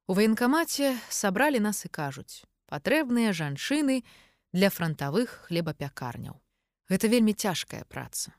У 0.07 0.13
ваенкамаце 0.13 0.97
сабралі 1.09 1.59
нас 1.59 1.85
і 1.85 1.89
кажуць: 1.89 2.43
патрэбныя 2.67 3.31
жанчыны 3.31 4.03
для 4.51 4.69
франтавых 4.69 5.47
хлебапякарняў. 5.47 6.39
Гэта 6.91 7.07
вельмі 7.07 7.31
цяжкая 7.31 7.83
праца. 7.87 8.35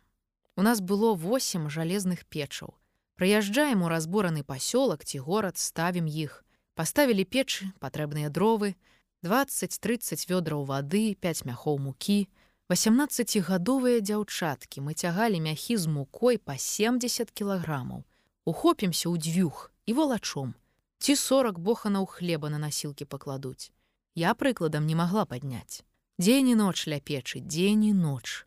У 0.56 0.62
нас 0.62 0.80
было 0.80 1.14
восем 1.14 1.70
жалезных 1.70 2.26
печаў. 2.26 2.74
Прыязджаем 3.16 3.82
у 3.82 3.88
разбораны 3.88 4.42
пасёлак 4.44 5.04
ці 5.04 5.18
горад, 5.18 5.58
ставім 5.58 6.06
іх. 6.06 6.44
Паставілі 6.74 7.24
печы, 7.24 7.72
патрэбныя 7.80 8.28
дровы, 8.28 8.74
20-30 9.22 10.28
вёдраў 10.28 10.64
вады, 10.64 11.14
5 11.14 11.44
мяхоў 11.44 11.78
мукі, 11.78 12.28
18гадовыя 12.72 14.00
дзяўчаткі 14.00 14.80
мы 14.80 14.94
цягалі 14.94 15.40
мяхі 15.40 15.76
з 15.76 15.86
мукой 15.86 16.38
па 16.38 16.56
70 16.56 17.30
кілаграмаў. 17.30 18.04
Ухопімся 18.44 19.08
ў 19.08 19.20
дзвюх 19.20 19.70
і 19.86 19.92
волачом. 19.92 20.54
Ці 20.98 21.16
40 21.16 21.58
боханаў 21.58 22.06
хлеба 22.06 22.48
на 22.48 22.58
насілкі 22.58 23.04
пакладуць. 23.04 23.70
Я 24.14 24.34
прыкладам 24.34 24.86
не 24.86 24.96
магла 24.96 25.24
падняць. 25.24 25.84
Дзень 26.18 26.52
і 26.52 26.56
ноч 26.60 26.88
ля 26.88 27.00
печы, 27.00 27.40
дзень 27.40 27.84
і 27.84 27.92
ноч. 27.92 28.46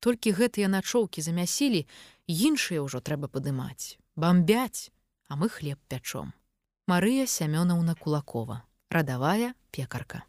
Толькі 0.00 0.32
гэтыя 0.38 0.68
начоўкі 0.70 1.22
замясілі, 1.22 1.86
іншыя 2.26 2.82
ўжо 2.86 3.02
трэба 3.02 3.26
падымаць, 3.26 3.98
бомбяць, 4.14 4.90
а 5.26 5.36
мы 5.36 5.48
хлеб 5.48 5.78
пячом. 5.88 6.32
Марыя 6.86 7.26
Сямёнаўна 7.26 7.94
Кулакова, 7.98 8.62
радавая 8.88 9.54
пекарка. 9.70 10.24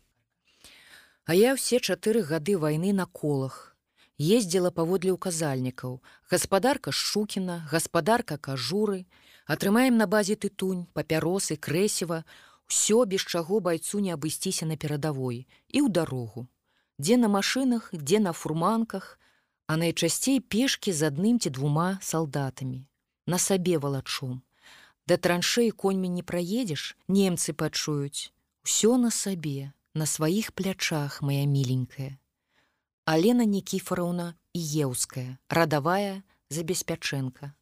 А 1.29 1.35
я 1.37 1.53
ўсе 1.53 1.79
чатыры 1.79 2.25
гады 2.25 2.57
вайны 2.57 2.91
на 2.91 3.05
колах. 3.05 3.77
Ездзіла 4.19 4.73
паводле 4.75 5.13
ўказальнікаў, 5.15 6.01
гаспадарка 6.27 6.91
Шукіна, 6.91 7.63
гаспадарка 7.71 8.35
кажуры, 8.35 9.05
атрымаем 9.45 9.95
на 9.95 10.07
базе 10.07 10.35
тытунь, 10.35 10.89
папяросы, 10.91 11.55
крэсева, 11.55 12.25
усё 12.67 13.05
без 13.05 13.23
чаго 13.23 13.61
байцу 13.61 14.03
не 14.03 14.11
абысціся 14.11 14.65
на 14.65 14.75
перадавой 14.75 15.47
і 15.69 15.79
ў 15.79 15.87
дарогу. 15.87 16.49
Дзе 16.99 17.15
на 17.15 17.31
машынах, 17.31 17.93
дзе 17.93 18.19
на 18.19 18.33
фурманках, 18.33 19.15
а 19.69 19.77
найчасцей 19.77 20.39
пешкі 20.41 20.89
з 20.89 21.05
адным 21.13 21.37
ці 21.37 21.53
двума 21.53 22.01
салдатамі. 22.01 22.89
На 23.29 23.37
сабе 23.37 23.77
валачом 23.77 24.41
да 25.05 25.17
траншэй 25.17 25.69
коньмі 25.83 26.09
не 26.09 26.23
праедзеш 26.25 26.97
немцы 27.05 27.53
пачуюць. 27.53 28.33
Усё 28.65 28.97
на 28.97 29.13
сабе 29.13 29.73
на 29.93 30.09
сваіх 30.09 30.51
плячах 30.57 31.21
моя 31.21 31.45
міленькая. 31.45 32.17
Алена 33.05 33.45
никіфараўна 33.45 34.33
і 34.57 34.61
еўская 34.89 35.37
радавая 35.49 36.21
забеспячэнка. 36.49 37.53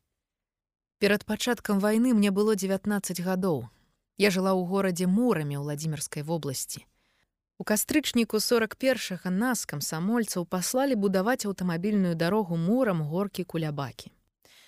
Перад 1.00 1.28
пачаткам 1.28 1.80
вайны 1.84 2.16
мне 2.16 2.32
было 2.32 2.56
19 2.56 3.20
гадоў. 3.20 3.68
Я 4.16 4.32
жыла 4.32 4.56
ў 4.56 4.64
горадзе 4.64 5.08
мурамі 5.08 5.60
владимирской 5.60 6.24
вобласці 6.24 6.88
У 7.60 7.64
кастрычніку 7.64 8.40
41 8.40 9.34
нас 9.34 9.66
камсамольцаў 9.66 10.46
паслалі 10.46 10.94
будаваць 10.94 11.46
аўтамабільную 11.50 12.14
дарогу 12.14 12.54
мурам 12.54 13.02
горкі 13.02 13.44
кулябакі. 13.44 14.12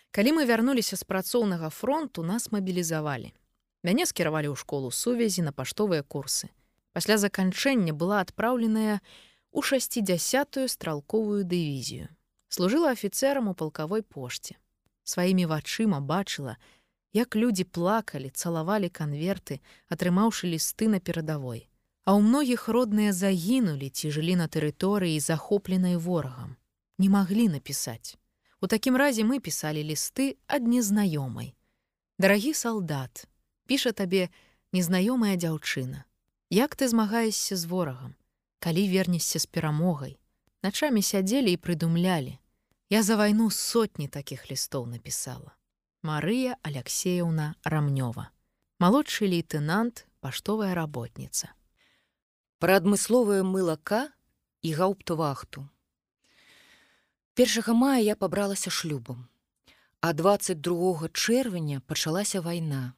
Калі 0.09 0.33
мы 0.33 0.45
вярнуліся 0.49 0.97
з 0.97 1.05
працоўнага 1.05 1.69
фронту, 1.69 2.25
нас 2.25 2.49
мабілізавалі. 2.49 3.29
Мяне 3.85 4.09
скіравалі 4.09 4.49
ў 4.49 4.55
школу 4.57 4.89
сувязі 4.89 5.45
на 5.45 5.53
паштовыя 5.53 6.01
курсы. 6.01 6.49
Пасля 6.91 7.21
заканчэння 7.21 7.93
была 7.93 8.25
адпраўленая 8.25 9.05
у 9.51 9.61
60 9.61 10.57
стралковую 10.65 11.45
дывізію. 11.45 12.09
Служыла 12.49 12.97
афіцэрам 12.97 13.53
у 13.53 13.53
палкавой 13.53 14.01
пошце. 14.01 14.57
Сваімі 15.05 15.45
вачыма 15.45 16.01
бачыла, 16.01 16.57
як 17.13 17.37
людзі 17.37 17.69
плакалі, 17.69 18.33
цалавалі 18.33 18.89
канверты, 18.89 19.61
атрымаўшы 19.93 20.49
лісты 20.49 20.89
на 20.89 20.97
перадавой 20.97 21.68
а 22.09 22.17
ў 22.17 22.25
многіх 22.25 22.65
родныя 22.73 23.13
загінулі 23.13 23.89
ці 23.93 24.09
жылі 24.15 24.35
на 24.41 24.47
тэрыторыі 24.49 25.19
захопленай 25.21 25.97
ворагам 26.07 26.55
не 26.97 27.09
маглі 27.13 27.45
напісаць 27.55 28.17
у 28.65 28.71
такім 28.73 28.97
разе 28.97 29.27
мы 29.31 29.37
пісалі 29.49 29.85
лісты 29.91 30.29
ад 30.57 30.65
незнаёмай 30.65 31.53
дарагі 32.17 32.55
салдат 32.61 33.27
піша 33.69 33.93
табе 34.01 34.23
незнаёмая 34.79 35.35
дзяўчына 35.37 36.01
як 36.61 36.73
ты 36.79 36.89
змагаешся 36.95 37.59
з 37.59 37.69
ворагам 37.75 38.17
калі 38.65 38.89
вернешся 38.95 39.37
з 39.43 39.45
перамогай 39.45 40.17
начамі 40.61 41.01
сядзелі 41.01 41.51
і 41.55 41.61
прыдумлялі. 41.61 42.37
Я 42.89 43.03
за 43.03 43.15
вайну 43.15 43.51
сотні 43.51 44.07
такіх 44.07 44.51
лістоў 44.51 44.87
напісала. 44.89 45.55
Марыя 46.03 46.57
Алексеевна 46.63 47.55
Рамнёва. 47.63 48.31
Малодшы 48.79 49.27
лейтенант, 49.27 50.07
паштовая 50.19 50.73
работніца. 50.73 51.53
Пра 52.59 52.75
адмысловае 52.75 53.39
мылака 53.47 54.11
і 54.67 54.69
гауптвахту. 54.75 55.61
1 57.39 57.71
мая 57.71 58.03
я 58.03 58.15
пабралася 58.19 58.69
шлюбам. 58.69 59.29
А 60.01 60.11
22 60.11 61.07
чэрвеня 61.13 61.79
пачалася 61.87 62.41
вайна. 62.41 62.95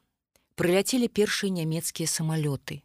Прыляцелі 0.58 1.06
першыя 1.06 1.54
нямецкія 1.54 2.10
самалёты. 2.10 2.82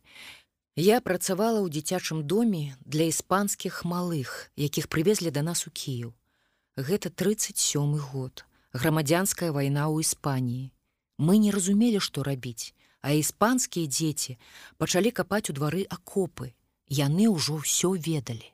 Я 0.77 1.01
працавала 1.01 1.65
ў 1.65 1.73
дзіцячым 1.73 2.21
доме 2.21 2.77
для 2.85 3.09
іспанскіх 3.09 3.81
малых, 3.81 4.53
якіх 4.53 4.85
прывезлі 4.85 5.33
да 5.33 5.41
нас 5.41 5.65
у 5.65 5.73
Кіў. 5.73 6.13
Гэта 6.77 7.09
37 7.09 7.97
год. 7.97 8.45
Грамадзянская 8.77 9.49
вайна 9.49 9.89
ў 9.89 10.05
Іспаніі. 10.05 10.69
Мы 11.17 11.41
не 11.41 11.49
разумелі, 11.49 11.97
што 11.97 12.21
рабіць, 12.21 12.77
а 13.01 13.17
іспанскія 13.17 13.89
дзеці 13.89 14.37
пачалі 14.77 15.09
капаць 15.09 15.49
у 15.49 15.57
двары 15.57 15.89
акопы. 15.89 16.53
Яны 16.87 17.27
ўжо 17.27 17.59
ўсё 17.59 17.95
ведалі. 17.95 18.47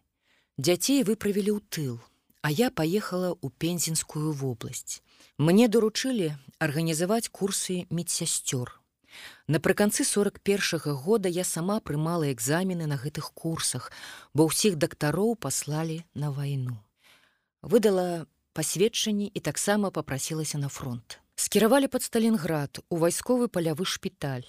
Дзяцей 0.58 1.06
выправілі 1.06 1.58
ў 1.58 1.60
тыл, 1.70 1.96
а 2.42 2.50
я 2.50 2.70
паехала 2.70 3.34
ў 3.38 3.48
пензенскую 3.58 4.34
вобласць. 4.34 5.02
Мне 5.38 5.70
даручылі 5.70 6.34
арганізаваць 6.58 7.30
курсы 7.30 7.86
медсясцёр. 7.90 8.82
Напрыканцы 9.48 10.04
41 10.04 10.96
года 10.98 11.30
я 11.30 11.44
сама 11.44 11.80
прымала 11.80 12.32
экзамены 12.32 12.88
на 12.88 12.98
гэтых 12.98 13.34
курсах, 13.34 13.92
бо 14.34 14.50
ўсіх 14.50 14.82
дактароў 14.82 15.36
паслалі 15.36 16.02
на 16.14 16.32
вайну. 16.32 16.82
Выдала 17.62 18.26
пасведчанні 18.54 19.30
і 19.34 19.40
таксама 19.40 19.92
попрасілася 19.92 20.58
на 20.58 20.70
фронт. 20.70 21.20
Скіравалі 21.36 21.88
пад 21.88 22.04
Сталінград 22.04 22.82
у 22.90 22.98
вайсковы 22.98 23.48
палявы 23.48 23.86
шпіталь. 23.86 24.46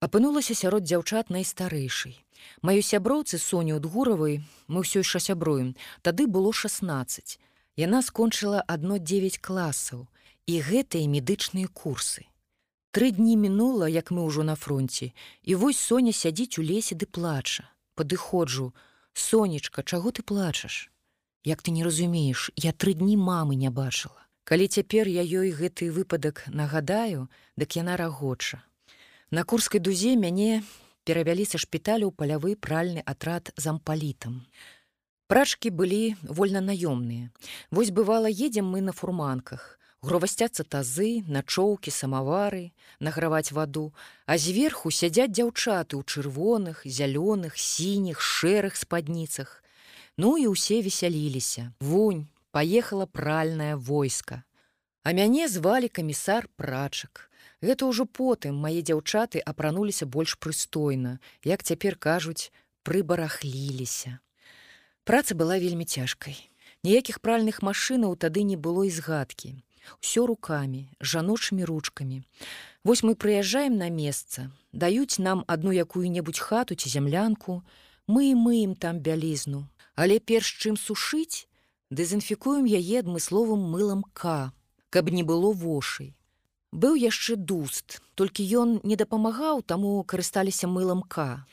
Апынулася 0.00 0.54
сярод 0.56 0.88
дзяўчат 0.88 1.28
найстарэйшай. 1.28 2.16
Маёй 2.64 2.80
сяброўцы 2.80 3.36
Соню 3.36 3.76
Удгуравай 3.76 4.40
мы 4.66 4.80
ўсё 4.80 5.04
яшчэ 5.04 5.20
сябруем, 5.20 5.76
тады 6.00 6.24
было 6.24 6.52
16. 6.56 7.36
Яна 7.76 8.00
скончыла 8.00 8.64
адно 8.64 8.96
9 8.96 9.36
класаў 9.44 10.08
і 10.48 10.54
гэтыя 10.64 11.04
медычныя 11.04 11.68
курсы. 11.68 12.24
Тры 12.96 13.12
дні 13.12 13.36
мінула, 13.36 13.92
як 13.92 14.08
мы 14.10 14.24
ўжо 14.24 14.42
на 14.42 14.56
фронте, 14.56 15.12
і 15.44 15.54
вось 15.54 15.78
Соня 15.78 16.16
сядзіць 16.16 16.56
у 16.56 16.64
лесе 16.64 16.96
ды 16.96 17.04
плача. 17.04 17.68
Падыходжу: 17.94 18.72
Сонечка, 19.12 19.84
чаго 19.84 20.16
ты 20.16 20.24
плачаш? 20.24 20.88
Як 21.44 21.60
ты 21.60 21.76
не 21.76 21.84
разумееш, 21.84 22.50
я 22.56 22.72
тры 22.72 22.96
дні 22.96 23.20
мамы 23.20 23.54
не 23.54 23.68
бачыла. 23.68 24.24
Калі 24.48 24.66
цяпер 24.66 25.12
я 25.12 25.20
ёй 25.20 25.52
гэты 25.52 25.92
выпадак 25.92 26.48
нагадаю, 26.48 27.28
дык 27.60 27.76
яна 27.76 28.00
рагоча. 28.00 28.64
На 29.30 29.44
курскай 29.44 29.78
дузе 29.78 30.16
мяне 30.18 30.64
перавялі 31.06 31.44
са 31.46 31.58
шпіталю 31.62 32.10
ў 32.10 32.14
палявы 32.18 32.54
пральны 32.58 33.02
атрад 33.06 33.52
зампалітам. 33.54 34.42
Прачкі 35.30 35.70
былі 35.70 36.18
вольна 36.26 36.58
наёмныя. 36.58 37.30
Вось 37.70 37.94
бывала 37.94 38.26
едзем 38.26 38.66
мы 38.66 38.82
на 38.82 38.90
фурманках. 38.90 39.78
Гровасцяцца 40.02 40.66
тазы, 40.66 41.22
начоўкі, 41.30 41.94
самавары, 41.94 42.74
награваць 42.98 43.54
ваду, 43.54 43.94
а 44.26 44.34
зверху 44.34 44.90
сядзяць 44.90 45.30
дзяўчаты 45.30 45.94
ў 45.94 46.02
чырвоных, 46.02 46.82
зялёных, 46.82 47.54
сініх, 47.54 48.18
шэрых 48.18 48.74
спадніцах. 48.74 49.62
Ну 50.18 50.34
і 50.42 50.50
ўсе 50.50 50.82
весяліліся. 50.82 51.70
Вунь, 51.78 52.26
паехала 52.50 53.06
пральнае 53.06 53.78
войска. 53.78 54.42
А 55.06 55.14
мяне 55.14 55.46
звалі 55.46 55.86
камісар 55.86 56.50
прачак. 56.58 57.29
Гэта 57.60 57.84
ўжо 57.84 58.08
потым 58.08 58.56
мае 58.56 58.80
дзяўчаты 58.80 59.40
апрануліся 59.44 60.06
больш 60.06 60.36
прыстойна, 60.40 61.20
як 61.44 61.62
цяпер 61.62 61.96
кажуць, 61.96 62.52
прыбарахліліся. 62.82 64.18
Праца 65.04 65.34
была 65.34 65.60
вельмі 65.60 65.84
цяжкай. 65.84 66.36
Ніякіх 66.84 67.20
пральных 67.20 67.60
машынаў 67.60 68.16
тады 68.16 68.42
не 68.48 68.56
было 68.56 68.88
і 68.88 68.90
згадкі. 68.90 69.60
Усё 70.00 70.24
рукамі, 70.24 70.88
жаночымі 71.00 71.64
ручкамі. 71.64 72.22
Вось 72.84 73.02
мы 73.02 73.14
прыязджаем 73.14 73.76
на 73.76 73.88
месца, 73.92 74.48
даюць 74.72 75.20
нам 75.20 75.44
адну 75.46 75.72
якую-небудзь 75.72 76.40
хату 76.40 76.74
ці 76.74 76.88
зямлянку, 76.88 77.60
мы 78.08 78.32
і 78.32 78.34
мыем 78.34 78.72
там 78.74 79.00
бялізну. 79.00 79.68
Але 79.96 80.16
перш 80.18 80.48
чым 80.64 80.80
сушыць, 80.80 81.44
дэзінфікуем 81.90 82.64
яе 82.64 83.04
адмысловым 83.04 83.60
мылам 83.68 84.04
К, 84.14 84.52
каб 84.88 85.12
не 85.12 85.22
было 85.22 85.52
вошай. 85.52 86.16
Быў 86.72 86.94
яшчэ 86.94 87.36
дуст, 87.36 87.98
толькі 88.14 88.46
ён 88.62 88.78
не 88.84 88.96
дапамагаў, 88.96 89.62
таму 89.62 90.02
карысталіся 90.04 90.70
мылам 90.70 91.02
К 91.02 91.44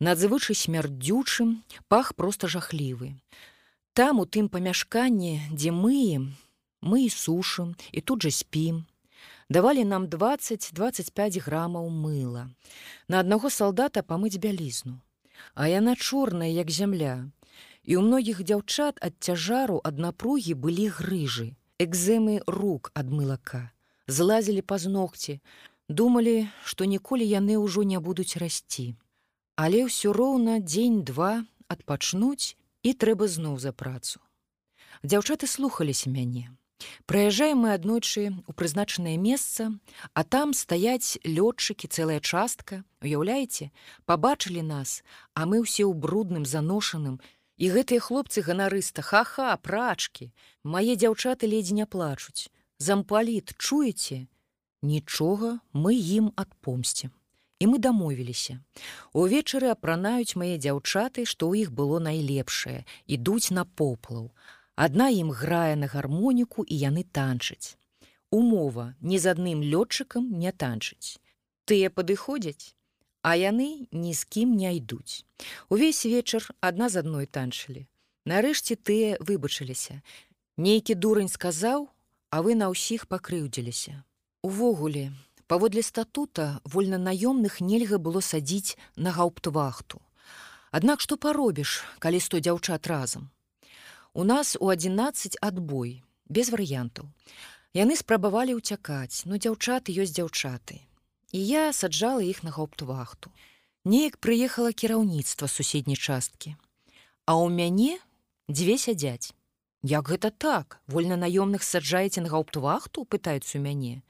надзвычай 0.00 0.56
смярдзючым 0.56 1.62
пах 1.88 2.14
просто 2.14 2.48
жахлівы. 2.48 3.16
Там 3.92 4.20
у 4.20 4.26
тым 4.26 4.48
памяшканні, 4.48 5.40
дзе 5.52 5.72
мыем, 5.72 6.36
мы 6.82 7.08
і 7.08 7.10
сушым 7.10 7.74
і 7.92 8.00
тут 8.00 8.22
жа 8.22 8.30
спім. 8.30 8.84
Давалі 9.48 9.84
нам 9.88 10.06
20-25 10.10 11.40
грамаў 11.40 11.88
мыла. 11.88 12.50
На 13.08 13.20
аднаго 13.20 13.48
салдата 13.48 14.02
памыць 14.02 14.36
бялізну. 14.36 15.00
А 15.54 15.68
яна 15.68 15.96
чорная, 15.96 16.50
як 16.50 16.70
зямля. 16.70 17.30
І 17.86 17.96
ў 17.96 18.02
многіх 18.02 18.42
дзяўчат 18.42 18.98
ад 19.00 19.16
цяжару 19.20 19.80
ад 19.84 19.96
напругі 20.02 20.58
былі 20.58 20.90
грыжы, 20.90 21.54
экземы 21.78 22.42
рук 22.44 22.90
ад 22.92 23.08
мылака. 23.08 23.70
Злазілі 24.06 24.62
па 24.62 24.78
зногці, 24.78 25.40
думалі, 25.88 26.46
што 26.62 26.86
ніколі 26.86 27.26
яны 27.26 27.58
ўжо 27.58 27.82
не 27.82 27.98
будуць 27.98 28.38
расці. 28.38 28.94
Але 29.58 29.86
ўсё 29.90 30.14
роўна 30.14 30.62
дзень-два 30.62 31.42
адпачнуць 31.66 32.54
і 32.86 32.94
трэба 32.94 33.26
зноў 33.26 33.58
за 33.58 33.72
працу. 33.72 34.22
Дзяўчаты 35.02 35.50
слухаліся 35.50 36.10
мяне. 36.10 36.54
Прыязджаем 37.10 37.64
мы 37.64 37.72
аднойчы 37.74 38.30
ў 38.30 38.52
прызначанае 38.54 39.16
месца, 39.18 39.74
а 40.14 40.22
там 40.22 40.52
стаяць 40.54 41.18
лётчыкі 41.24 41.88
цэлая 41.88 42.20
частка, 42.20 42.84
уяўляеце, 43.02 43.72
пабачылі 44.04 44.62
нас, 44.62 45.02
а 45.34 45.50
мы 45.50 45.64
ўсе 45.64 45.82
ў 45.82 45.96
брудным 45.96 46.44
заношаным, 46.44 47.18
і 47.56 47.72
гэтыя 47.72 47.98
хлопцы 47.98 48.44
ганарыста 48.44 49.02
ха-ха, 49.02 49.56
прачкі, 49.56 50.30
мае 50.62 50.94
дзяўчаты 51.00 51.48
ледзь 51.48 51.72
не 51.72 51.88
плачуць. 51.88 52.52
Зампаліт, 52.78 53.54
чуеце? 53.58 54.26
Нічога 54.82 55.58
мы 55.72 55.96
ім 55.96 56.32
адпомсцім 56.36 57.10
і 57.58 57.66
мы 57.66 57.78
дамовіліся. 57.78 58.60
Увечары 59.16 59.72
апранаюць 59.72 60.36
мае 60.36 60.60
дзяўчаты, 60.60 61.24
што 61.24 61.48
ў 61.48 61.64
іх 61.64 61.72
было 61.72 62.00
найлепшае, 62.04 62.84
ідуць 63.08 63.50
на 63.50 63.64
поплаў. 63.64 64.28
Адна 64.76 65.08
ім 65.08 65.32
грае 65.32 65.76
на 65.80 65.88
гармоніку 65.88 66.68
і 66.68 66.76
яны 66.76 67.08
танчаць. 67.08 67.80
Умова 68.28 68.92
ні 69.00 69.16
з 69.16 69.32
адным 69.32 69.64
лётчыкам 69.64 70.28
не 70.36 70.52
танчыць. 70.52 71.16
Тыя 71.64 71.88
падыходзяць, 71.88 72.76
а 73.24 73.40
яны 73.40 73.88
ні 73.88 74.12
з 74.12 74.22
кім 74.28 74.52
не 74.52 74.76
ідуць. 74.76 75.24
Увесь 75.72 76.04
вечар 76.04 76.44
адна 76.60 76.92
з 76.92 77.00
адной 77.00 77.24
танчылі. 77.24 77.88
Нарэшце 78.28 78.76
тыя 78.76 79.16
выбачыліся. 79.24 80.02
Нейкі 80.60 80.94
дурань 80.94 81.32
сказаў, 81.32 81.88
а 82.36 82.44
вы 82.44 82.52
на 82.60 82.68
ўсіх 82.68 83.08
пакрыўдзіліся. 83.08 84.04
Увогуле, 84.44 85.08
Паводле 85.46 85.82
статута 85.82 86.60
вольнанаёмных 86.64 87.60
нельга 87.60 87.98
было 88.02 88.20
садзіць 88.20 88.76
на 88.96 89.12
гауптвахту. 89.14 90.02
Аднак 90.74 91.00
што 91.00 91.16
паробіш, 91.16 91.84
калі 92.02 92.18
сто 92.20 92.42
дзяўчат 92.42 92.90
разам. 92.90 93.30
У 94.12 94.24
нас 94.24 94.56
у 94.58 94.68
11 94.74 95.38
адбой, 95.40 96.02
без 96.28 96.50
варыянтаў. 96.50 97.06
Яны 97.78 97.94
спрабавалі 97.94 98.58
ўцякаць, 98.58 99.22
но 99.24 99.38
дзяўчаты 99.38 99.94
ёсць 99.94 100.18
дзяўчаты. 100.18 100.82
І 101.30 101.38
я 101.38 101.72
саджала 101.72 102.26
іх 102.26 102.42
на 102.42 102.50
гауптвахту. 102.50 103.30
Неяк 103.86 104.18
прыехала 104.18 104.74
кіраўніцтва 104.74 105.46
суседняй 105.46 105.94
часткі. 105.96 106.58
А 107.24 107.38
ў 107.38 107.54
мяне 107.54 108.02
дзве 108.50 108.82
сядзяць. 108.82 109.30
Як 109.82 110.08
гэта 110.08 110.30
так, 110.30 110.80
вольнанаёмных 110.86 111.62
саджаеце 111.62 112.20
на 112.20 112.28
гауптвахту, 112.28 113.04
пытаюцца 113.04 113.58
у 113.58 113.62
мяне. 113.62 114.02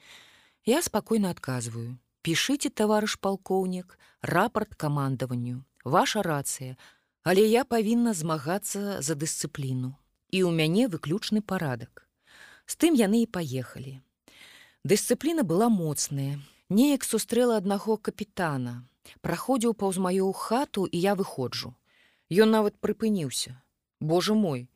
Я 0.64 0.82
спокойно 0.82 1.30
отказываю. 1.30 1.98
Пишите, 2.22 2.70
товарищ 2.70 3.18
полковник, 3.18 3.98
рапорт 4.22 4.74
командованию. 4.74 5.64
Ваша 5.84 6.22
рация, 6.22 6.76
але 7.22 7.46
я 7.46 7.64
павінна 7.64 8.14
змагацца 8.14 9.02
за 9.02 9.14
дысцыпліну. 9.14 9.94
І 10.30 10.42
ў 10.42 10.50
мяне 10.50 10.88
выключны 10.90 11.42
парадак. 11.42 12.06
З 12.66 12.74
тым 12.82 12.98
яны 12.98 13.22
і 13.22 13.30
паехалі. 13.30 14.02
Дысцыпліна 14.82 15.42
была 15.42 15.68
моцная. 15.70 16.38
Неяк 16.68 17.06
сустрэла 17.06 17.58
аднаго 17.62 17.96
капітана. 17.98 18.86
Праходзіў 19.22 19.74
паўз 19.74 19.98
маю 20.02 20.30
хату 20.32 20.86
і 20.86 20.98
я 20.98 21.14
выходжу. 21.14 21.74
Ён 22.30 22.50
нават 22.50 22.74
прыпыніўся. 22.82 23.54
Боже 24.00 24.34
мой, 24.34 24.66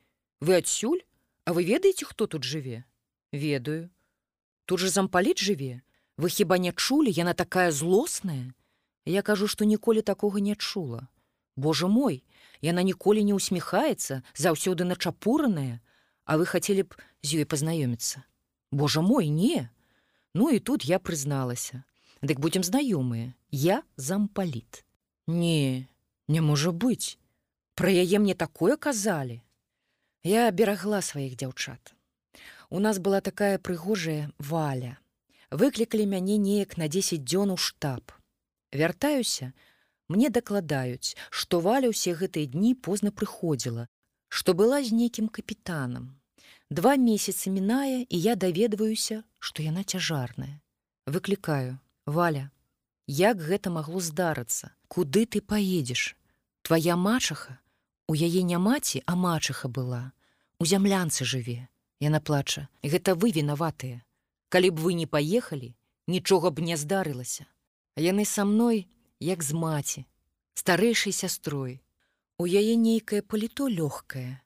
вы 0.40 0.56
адсюль 0.56 1.02
А 1.44 1.52
вы 1.52 1.64
ведаеце 1.64 2.04
хто 2.04 2.26
тут 2.26 2.44
жыве 2.44 2.84
ведаю 3.32 3.90
тут 4.64 4.80
же 4.80 4.88
зампаліт 4.88 5.38
жыве 5.38 5.82
вы 6.16 6.28
хіба 6.28 6.58
не 6.58 6.72
чулі 6.72 7.10
яна 7.10 7.34
такая 7.34 7.70
злосная 7.72 8.54
я 9.04 9.22
кажу 9.22 9.48
што 9.48 9.64
ніколі 9.64 10.02
такога 10.02 10.40
не 10.40 10.54
чула 10.54 11.08
Боже 11.56 11.88
мой! 11.88 12.24
Яна 12.62 12.82
ніколі 12.82 13.24
не 13.24 13.34
усміхаецца 13.34 14.22
заўсёды 14.36 14.84
начапураная 14.84 15.80
а 16.24 16.36
вы 16.36 16.46
хацелі 16.46 16.84
б 16.88 16.96
з 17.22 17.40
ёй 17.40 17.44
пазнаёміцца 17.44 18.22
Боже 18.70 19.00
мой 19.00 19.28
не! 19.28 19.68
Ну 20.34 20.50
і 20.50 20.60
тут 20.60 20.84
я 20.84 20.98
прызналася 20.98 21.82
дык 22.22 22.38
будзем 22.38 22.62
знаёмыя 22.62 23.32
я 23.50 23.82
зампаліт 23.96 24.84
не 25.26 25.88
не 26.28 26.40
можа 26.40 26.70
быць 26.70 27.16
пра 27.74 27.90
яе 27.90 28.20
мне 28.20 28.34
такое 28.34 28.76
казалі 28.76 29.40
я 30.22 30.50
берагла 30.50 31.00
сваіх 31.02 31.36
дзяўчат 31.36 31.94
у 32.70 32.78
нас 32.78 32.98
была 32.98 33.20
такая 33.20 33.58
прыгожая 33.58 34.30
валя. 34.38 34.98
Выклікалі 35.50 36.06
мяне 36.06 36.38
неяк 36.38 36.76
на 36.78 36.86
10 36.86 37.24
дзён 37.24 37.50
у 37.50 37.56
штаб. 37.56 38.12
Вяртаюся 38.72 39.52
мне 40.08 40.30
дакладаюць 40.30 41.18
што 41.30 41.58
валя 41.60 41.90
ўсе 41.90 42.14
гэтыя 42.14 42.46
дні 42.46 42.78
позна 42.78 43.10
прыходзіла 43.10 43.90
што 44.30 44.54
была 44.54 44.78
з 44.86 44.94
нейкім 44.94 45.26
капітанам 45.28 46.16
Два 46.70 46.94
месяцы 46.94 47.50
мінае 47.50 48.06
і 48.06 48.16
я 48.22 48.36
даведваюся, 48.38 49.24
што 49.40 49.62
яна 49.62 49.82
цяжарная. 49.82 50.62
Выклікаю: 51.04 51.82
Валя, 52.06 52.52
як 53.08 53.42
гэта 53.42 53.74
магло 53.74 53.98
здарыцца, 53.98 54.70
куды 54.86 55.26
ты 55.26 55.42
поедзеш? 55.42 56.14
Твая 56.62 56.94
мачаха, 56.94 57.58
у 58.10 58.14
яе 58.18 58.42
не 58.42 58.58
маці, 58.58 59.02
а 59.06 59.14
мачаха 59.14 59.68
была. 59.68 60.10
У 60.58 60.66
зямлянцы 60.66 61.22
жыве. 61.22 61.68
Яна 62.02 62.18
плача, 62.18 62.66
гэта 62.82 63.14
вы 63.14 63.30
вінаватыя. 63.30 64.02
Калі 64.50 64.70
б 64.74 64.82
вы 64.82 64.98
не 64.98 65.06
паехалі, 65.06 65.76
нічога 66.10 66.50
б 66.50 66.58
не 66.66 66.74
здарылася. 66.74 67.46
Яны 67.94 68.26
са 68.26 68.42
мной, 68.42 68.90
як 69.22 69.46
з 69.46 69.54
маці, 69.54 70.04
старэйшай 70.58 71.14
сястрой. 71.14 71.78
У 72.34 72.50
яе 72.50 72.74
нейкае 72.74 73.22
паліто 73.22 73.70
лёгкае, 73.70 74.42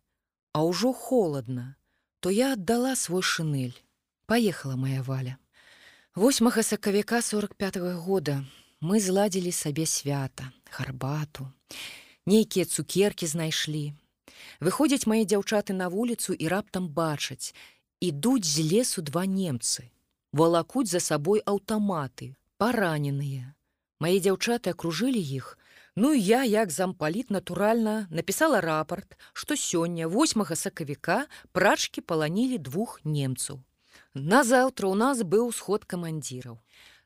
а 0.53 0.59
ўжо 0.68 0.92
холодна, 0.92 1.81
то 2.20 2.29
я 2.29 2.53
аддала 2.53 2.92
свой 2.96 3.22
шынель. 3.22 3.81
Паехала 4.27 4.77
моя 4.77 5.00
валя. 5.00 5.40
8 6.16 6.53
сакавіка 6.62 7.22
45 7.22 7.77
-го 7.77 7.96
года 7.96 8.44
мы 8.83 9.00
зладзілі 9.00 9.53
сабе 9.53 9.87
свята, 9.87 10.53
харбату. 10.68 11.48
Нейкія 12.26 12.64
цукеркі 12.64 13.26
знайшлі. 13.26 13.92
Выходзяць 14.60 15.06
мае 15.10 15.24
дзяўчаты 15.24 15.76
на 15.76 15.88
вуліцу 15.88 16.32
і 16.32 16.48
раптам 16.48 16.88
бачаць. 16.88 17.54
Ідуць 18.00 18.48
з 18.48 18.64
лесу 18.64 19.02
два 19.02 19.26
немцы. 19.26 19.90
Валакуць 20.32 20.90
за 20.90 21.00
сабой 21.00 21.44
аўтаматы, 21.44 22.34
параненыя. 22.56 23.54
Мае 24.00 24.18
дзяўчаты 24.20 24.74
акружылі 24.74 25.20
іх, 25.20 25.56
Ну 25.96 26.12
я 26.14 26.42
як 26.42 26.70
зампаліт 26.70 27.30
натуральна 27.30 28.08
напісала 28.10 28.60
рапарт, 28.60 29.14
што 29.32 29.54
сёння 29.54 30.08
8 30.10 30.42
сакавіка 30.58 31.26
прачкі 31.52 32.00
паланілі 32.00 32.58
двух 32.58 32.98
немцаў. 33.04 33.62
Назаўтра 34.14 34.90
ў 34.90 34.94
нас 34.98 35.22
быў 35.22 35.54
сход 35.54 35.87
камандзіраў. 35.87 36.58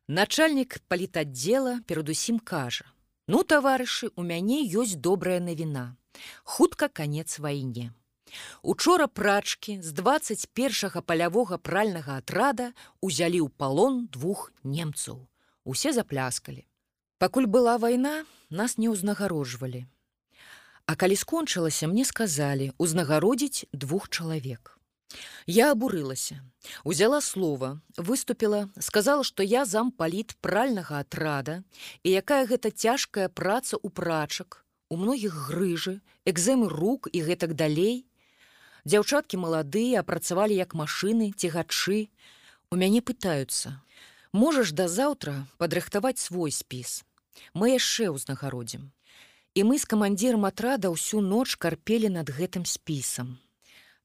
Начальнік 0.08 0.80
палітаддзела 0.88 1.84
перадусім 1.84 2.40
кажа: 2.40 2.88
«Ну 3.28 3.44
таварышы, 3.44 4.08
у 4.16 4.24
мяне 4.24 4.64
ёсць 4.64 4.96
добрая 4.96 5.36
навіна. 5.36 6.00
Хутка 6.48 6.88
канец 6.88 7.36
вайне. 7.38 7.92
Учора 8.62 9.06
прачкі 9.06 9.76
з 9.84 9.92
21 9.92 11.04
палявога 11.04 11.58
пральнага 11.58 12.16
атрада 12.24 12.72
узялі 13.04 13.44
ў 13.44 13.52
палон 13.52 14.08
двух 14.08 14.48
немцаў. 14.64 15.28
Усе 15.68 15.92
запляскалі. 15.92 16.64
Пакуль 17.20 17.44
была 17.44 17.76
вайна, 17.76 18.24
нас 18.48 18.78
не 18.80 18.88
ўзнагароджвалі. 18.88 19.84
А 20.88 20.96
калі 20.96 21.16
скончылася, 21.20 21.84
мне 21.84 22.08
сказалі 22.08 22.72
узнагародзіць 22.80 23.68
двух 23.76 24.08
чалавек. 24.08 24.77
Я 25.46 25.72
абурылася, 25.72 26.42
узяла 26.84 27.20
слова, 27.20 27.80
выступила, 27.96 28.68
сказала, 28.78 29.24
што 29.24 29.42
я 29.42 29.64
зампаліт 29.64 30.36
пральнага 30.40 31.00
атрада 31.00 31.62
і 32.02 32.12
якая 32.12 32.44
гэта 32.46 32.70
цяжкая 32.70 33.28
праца 33.28 33.80
ў 33.80 33.88
прачак, 33.88 34.64
у 34.88 34.96
многіх 34.96 35.32
грыжы, 35.48 36.00
экземы 36.24 36.68
рук 36.68 37.08
і 37.12 37.24
гэтак 37.24 37.56
далей. 37.56 38.06
Дзяўчаткі 38.84 39.40
маладыя 39.40 40.00
апрацавалі 40.00 40.56
як 40.56 40.72
машыны, 40.74 41.32
цігачы. 41.32 42.08
У 42.70 42.76
мяне 42.76 43.00
пытаюцца: 43.00 43.80
Можаш 44.32 44.72
да 44.72 44.88
заўтра 44.88 45.48
падрыхтаваць 45.56 46.20
свой 46.20 46.52
спіс 46.52 47.04
мы 47.54 47.74
яшчэ 47.74 48.10
ўзнагародзім. 48.14 48.90
І 49.54 49.64
мы 49.66 49.78
з 49.78 49.88
камандзірам 49.90 50.46
атрада 50.46 50.90
ўсю 50.92 51.20
ноч 51.24 51.56
карпелі 51.56 52.12
над 52.14 52.30
гэтым 52.30 52.64
спісам. 52.68 53.38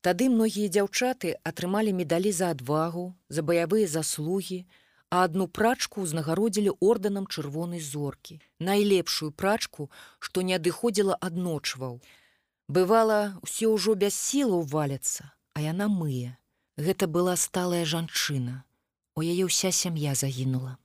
Тады 0.03 0.27
многія 0.27 0.67
дзяўчаты 0.67 1.29
атрымалі 1.47 1.93
медалі 1.95 2.31
за 2.35 2.49
адвагу, 2.51 3.03
за 3.29 3.41
баявыя 3.41 3.87
заслугі, 3.87 4.65
а 5.07 5.23
адну 5.27 5.45
прачку 5.47 6.03
ўзнагародзілі 6.03 6.73
ордэнам 6.83 7.29
чырвонай 7.31 7.79
зоркі, 7.79 8.41
найлепшую 8.59 9.31
прачку, 9.31 9.87
што 10.19 10.43
не 10.43 10.57
адыходзіла 10.59 11.15
адночваў. 11.27 12.01
Бывала, 12.67 13.39
усе 13.47 13.69
ўжо 13.71 13.95
без 13.95 14.17
сілаў 14.17 14.65
валяцца, 14.73 15.31
а 15.53 15.63
яна 15.63 15.87
мые. 15.87 16.35
Гэта 16.75 17.07
была 17.07 17.35
сталая 17.37 17.85
жанчына. 17.85 18.63
У 19.15 19.23
яе 19.23 19.45
ўся 19.47 19.71
сям'я 19.71 20.17
загінула. 20.19 20.75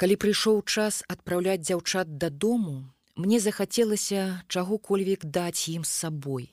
Калі 0.00 0.16
прыйшоў 0.16 0.64
час 0.64 1.04
адпраўляць 1.06 1.62
дзяўчат 1.62 2.18
дадому, 2.18 2.90
мне 3.14 3.38
захацелася 3.38 4.42
чаго-кольвек 4.48 5.30
даць 5.38 5.68
ім 5.68 5.84
з 5.84 5.92
сабой. 5.92 6.50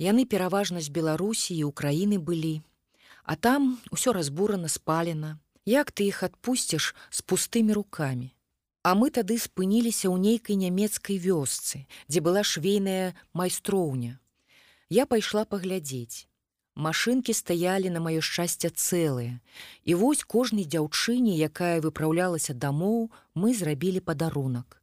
Яны 0.00 0.24
пераважна 0.24 0.80
з 0.80 0.88
Беларусі 0.88 1.52
і 1.52 1.68
Украіны 1.68 2.16
былі, 2.16 2.64
А 3.22 3.36
там 3.36 3.78
усё 3.92 4.12
разбурана 4.12 4.68
спалена, 4.68 5.38
як 5.64 5.92
ты 5.92 6.08
іх 6.08 6.22
адпусціш 6.24 6.94
з 7.10 7.22
пустымі 7.22 7.76
рукамі. 7.76 8.32
А 8.82 8.96
мы 8.96 9.12
тады 9.12 9.36
спыніліся 9.36 10.08
ў 10.08 10.16
нейкай 10.16 10.56
нямецкай 10.56 11.20
вёсцы, 11.20 11.84
дзе 12.08 12.24
была 12.24 12.42
швейная 12.42 13.14
майстроўня. 13.36 14.18
Я 14.88 15.04
пайшла 15.04 15.44
паглядзець. 15.44 16.26
Машынкі 16.74 17.36
стаялі 17.36 17.92
на 17.92 18.00
маё 18.00 18.24
шчасце 18.24 18.72
цэлыя. 18.72 19.36
І 19.84 19.94
вось 20.00 20.24
кожнай 20.24 20.64
дзяўчыне, 20.64 21.36
якая 21.36 21.84
выпраўлялася 21.84 22.56
дамоў, 22.56 23.12
мы 23.34 23.52
зрабілі 23.54 24.00
падарунак. 24.00 24.80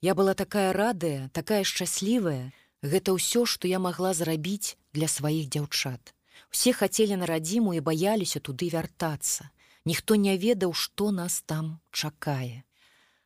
Я 0.00 0.14
была 0.14 0.32
такая 0.34 0.72
радая, 0.72 1.28
такая 1.36 1.62
шчаслівая, 1.62 2.52
Гэта 2.86 3.18
ўсё, 3.18 3.42
што 3.50 3.66
я 3.66 3.82
магла 3.82 4.14
зрабіць 4.14 4.78
для 4.94 5.10
сваіх 5.10 5.50
дзяўчат. 5.50 6.14
Усе 6.54 6.70
хацелі 6.70 7.18
на 7.18 7.26
радзіму 7.26 7.74
і 7.74 7.82
баяліся 7.82 8.38
туды 8.38 8.70
вяртацца. 8.70 9.50
Ніхто 9.84 10.14
не 10.14 10.38
ведаў, 10.38 10.74
што 10.74 11.10
нас 11.10 11.42
там 11.42 11.78
чакае. 11.90 12.62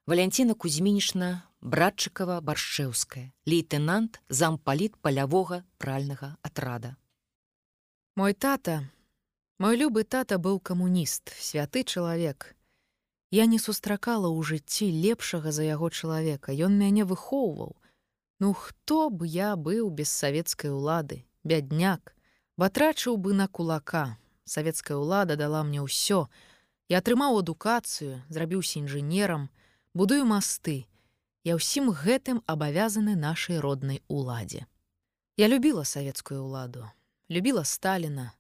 Валянціна 0.09 0.57
Кузьмінічна 0.57 1.45
братчыкава 1.61 2.41
баршчэўская, 2.41 3.33
лейтенант 3.47 4.21
зампаліт 4.29 4.97
палявога 4.97 5.65
пральнага 5.77 6.37
атрада. 6.43 6.97
Мой 8.17 8.33
тата, 8.33 8.89
мой 9.59 9.77
любы 9.77 10.05
тата 10.05 10.41
быў 10.41 10.61
камуніст, 10.61 11.33
святы 11.37 11.85
чалавек. 11.85 12.57
Я 13.31 13.45
не 13.47 13.61
сустракала 13.61 14.33
ў 14.33 14.41
жыцці 14.43 14.89
лепшага 14.89 15.53
за 15.53 15.69
яго 15.69 15.93
чалавека. 15.93 16.51
Ён 16.51 16.81
мяне 16.81 17.05
выхоўваў. 17.05 17.77
Ну 18.41 18.53
хто 18.53 19.11
б 19.11 19.27
я 19.27 19.55
быў 19.55 19.91
без 19.91 20.11
савецкай 20.11 20.73
улады, 20.75 21.25
бядняк, 21.45 22.17
батрачыў 22.57 23.17
бы 23.17 23.33
на 23.33 23.47
кулака. 23.49 24.19
Савецкая 24.45 24.99
ўлада 24.99 25.37
дала 25.37 25.63
мне 25.63 25.85
ўсё. 25.85 26.27
Я 26.89 26.99
атрымаў 26.99 27.45
адукацыю, 27.45 28.25
зрабіўся 28.29 28.81
інжынерам, 28.81 29.51
будую 29.95 30.25
масты. 30.25 30.89
Я 31.45 31.55
ўсім 31.61 31.93
гэтым 31.93 32.43
абавязаны 32.51 33.15
нашай 33.15 33.61
роднай 33.61 34.03
уладзе. 34.09 34.67
Я 35.37 35.47
любіла 35.47 35.85
савецкую 35.85 36.43
ўладу 36.49 36.91
любіла 37.31 37.65
Сталіна 37.65 38.33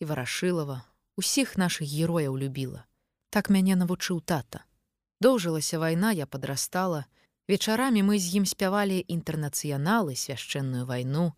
і 0.00 0.08
варашылава, 0.08 0.80
усіх 1.20 1.60
нашых 1.60 1.84
герояў 1.84 2.40
любіла. 2.40 2.88
Так 3.28 3.52
мяне 3.52 3.76
навучыў 3.76 4.24
тата. 4.24 4.64
Доўжылася 5.20 5.78
вайна, 5.78 6.10
я 6.16 6.26
падрастала. 6.26 7.04
Вечарамі 7.50 8.06
мы 8.06 8.22
з 8.22 8.38
ім 8.38 8.44
спявалі 8.46 9.02
інтэрнацыяналы, 9.10 10.14
свяшчэнную 10.14 10.86
вайну. 10.86 11.34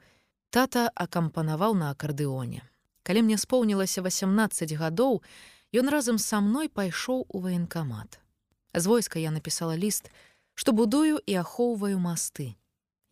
Тата 0.52 0.92
акампанаваў 0.92 1.72
на 1.72 1.88
акардэоне. 1.88 2.60
Калі 3.00 3.20
мне 3.24 3.38
споўнілася 3.40 4.04
18 4.04 4.76
гадоў, 4.76 5.24
ён 5.72 5.88
разам 5.88 6.18
са 6.20 6.44
мной 6.44 6.68
пайшоў 6.68 7.24
у 7.32 7.40
ваенкамат. 7.40 8.20
З 8.76 8.84
войска 8.92 9.16
я 9.24 9.32
напісала 9.32 9.72
ліст, 9.72 10.12
што 10.52 10.76
будую 10.76 11.16
і 11.24 11.32
ахоўваю 11.40 11.96
масты. 11.96 12.60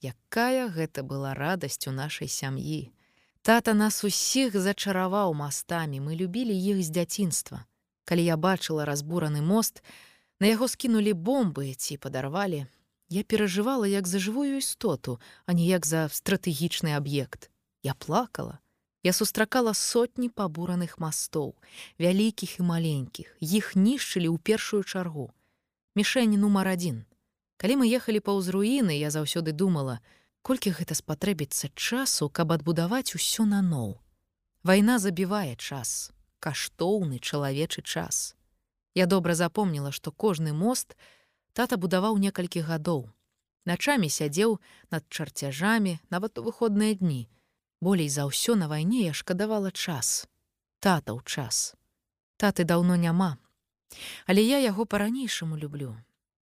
Якая 0.05 0.69
гэта 0.69 1.01
была 1.01 1.33
радасць 1.33 1.89
у 1.89 1.97
нашай 1.97 2.29
сям'і. 2.29 2.93
Тата 3.41 3.73
нас 3.73 4.05
усіх 4.05 4.53
зачараваў 4.53 5.33
мастамі, 5.33 6.05
мы 6.05 6.21
любілі 6.21 6.53
іх 6.53 6.85
з 6.85 6.93
дзяцінства. 6.93 7.65
Калі 8.05 8.29
я 8.29 8.37
бачыла 8.37 8.85
разбураны 8.85 9.41
мост, 9.41 9.81
на 10.37 10.53
яго 10.53 10.69
скінулі 10.69 11.17
бомбы 11.17 11.73
ці 11.73 11.97
падарвалі, 11.97 12.69
я 13.11 13.23
перажывала 13.23 13.85
як 13.85 14.07
за 14.07 14.19
жывую 14.19 14.59
істоту, 14.59 15.21
а 15.45 15.53
не 15.53 15.67
як 15.67 15.85
за 15.87 16.09
стратэгічны 16.09 16.95
аб'ект. 16.95 17.51
Я 17.83 17.95
плакала. 17.95 18.61
Я 19.03 19.13
сустракала 19.13 19.75
сотні 19.75 20.29
пабураных 20.29 21.01
мастоў, 21.01 21.57
вялікіх 21.99 22.61
і 22.61 22.63
маленькіх, 22.63 23.37
іх 23.41 23.75
нішчылі 23.75 24.29
ў 24.29 24.39
першую 24.39 24.85
чаргу. 24.85 25.33
Мішэнь 25.97 26.37
нумар 26.39 26.69
адзін. 26.69 27.09
Калі 27.57 27.83
мы 27.83 27.89
ехалі 27.89 28.21
паўз 28.21 28.53
руіны, 28.53 28.93
я 28.95 29.11
заўсёды 29.11 29.53
думала, 29.53 29.99
колькі 30.43 30.71
гэта 30.77 30.95
спатрэбіцца 30.95 31.73
часу, 31.75 32.29
каб 32.29 32.53
адбудаваць 32.53 33.17
усё 33.17 33.49
наноў. 33.49 33.97
Вайна 34.63 35.01
забівае 35.01 35.57
час, 35.57 36.13
каштоўны 36.39 37.19
чалавечы 37.19 37.83
час. 37.83 38.37
Я 38.95 39.07
добра 39.07 39.35
запомніла, 39.35 39.93
што 39.93 40.13
кожны 40.13 40.53
мост 40.53 40.95
тата 41.53 41.77
будаваў 41.77 42.19
некалькі 42.19 42.61
гадоў. 42.67 43.09
Начамі 43.67 44.09
сядзеў 44.09 44.59
над 44.91 45.05
чарцяжамі 45.09 45.99
нават 46.11 46.39
у 46.39 46.45
выходныя 46.49 46.95
дні, 46.95 47.29
Болей 47.81 48.13
за 48.13 48.29
ўсё 48.29 48.61
на 48.61 48.69
вайне 48.69 49.09
я 49.09 49.17
шкадавала 49.17 49.73
час. 49.73 50.29
Тата 50.85 51.17
ў 51.17 51.25
час. 51.25 51.73
Таты 52.37 52.69
даўно 52.69 52.97
няма. 53.01 53.41
Але 54.29 54.45
я 54.45 54.61
яго 54.61 54.85
па-ранейшаму 54.85 55.57
люблю. 55.57 55.97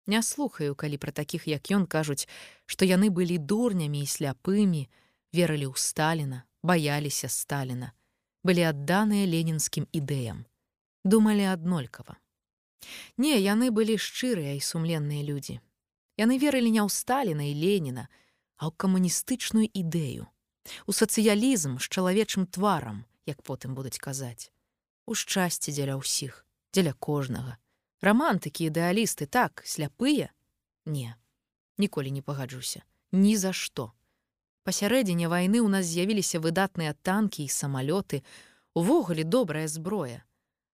Не 0.05 0.21
слухаю, 0.21 0.77
калі 0.77 1.01
пра 1.01 1.09
такіх, 1.09 1.49
як 1.49 1.65
ён 1.73 1.89
кажуць, 1.89 2.29
што 2.69 2.85
яны 2.85 3.09
былі 3.09 3.41
дурнямі 3.41 4.05
і 4.05 4.09
сляпымі, 4.13 4.85
верылі 5.33 5.73
ў 5.73 5.75
Сталіна, 5.75 6.45
баяліся 6.61 7.33
Сталіна, 7.33 7.97
былі 8.45 8.69
адданыя 8.69 9.25
ленінскім 9.25 9.89
ідэям. 9.89 10.45
Думалі 11.01 11.49
аднолькава. 11.49 12.21
Не, 13.17 13.37
яны 13.39 13.71
былі 13.71 13.97
шчырыя 13.97 14.57
і 14.57 14.61
сумленныя 14.63 15.23
людзі. 15.23 15.59
Яны 16.17 16.37
верылі 16.37 16.69
не 16.69 16.81
ў 16.83 16.89
Сталіна 16.89 17.49
і 17.49 17.53
Леніна, 17.57 18.07
а 18.57 18.69
ў 18.69 18.71
камуністычную 18.77 19.67
ідэю 19.69 20.29
у 20.87 20.91
сацыялізм 20.91 21.77
з 21.79 21.85
чалавечым 21.89 22.47
тварам, 22.47 23.05
як 23.25 23.41
потым 23.43 23.75
будуць 23.75 23.99
казаць. 23.99 24.51
У 25.05 25.15
шчасце 25.15 25.71
дзеля 25.75 25.99
ўсіх, 25.99 26.45
дзеля 26.71 26.93
кожнага. 26.95 27.57
Рамантыкі 28.03 28.67
ідэалісты 28.71 29.27
так, 29.27 29.63
сляпыя? 29.65 30.31
Не, 30.85 31.15
ніколі 31.77 32.11
не 32.11 32.21
пагаджуся, 32.21 32.83
ні 33.11 33.35
за 33.37 33.51
што. 33.51 33.91
Пасярэдзіне 34.63 35.27
вайны 35.27 35.59
ў 35.59 35.67
нас 35.67 35.87
з'явіліся 35.87 36.39
выдатныя 36.39 36.95
танкі 37.03 37.43
і 37.43 37.51
самалёты, 37.51 38.23
увогуле 38.73 39.23
добрая 39.23 39.67
зброя. 39.67 40.23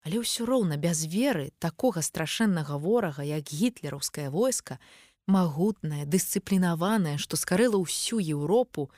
Але 0.04 0.20
ўсё 0.20 0.44
роўна 0.44 0.76
без 0.76 1.08
веры 1.08 1.52
такога 1.63 2.04
страшэннага 2.04 2.76
ворага, 2.76 3.24
як 3.24 3.48
гітлераўскае 3.48 4.28
войска, 4.30 4.80
магутнае, 5.28 6.04
дысцыплінаванае, 6.06 7.16
што 7.18 7.39
скарыла 7.39 7.80
ўсю 7.80 8.20
Еўропу, 8.20 8.92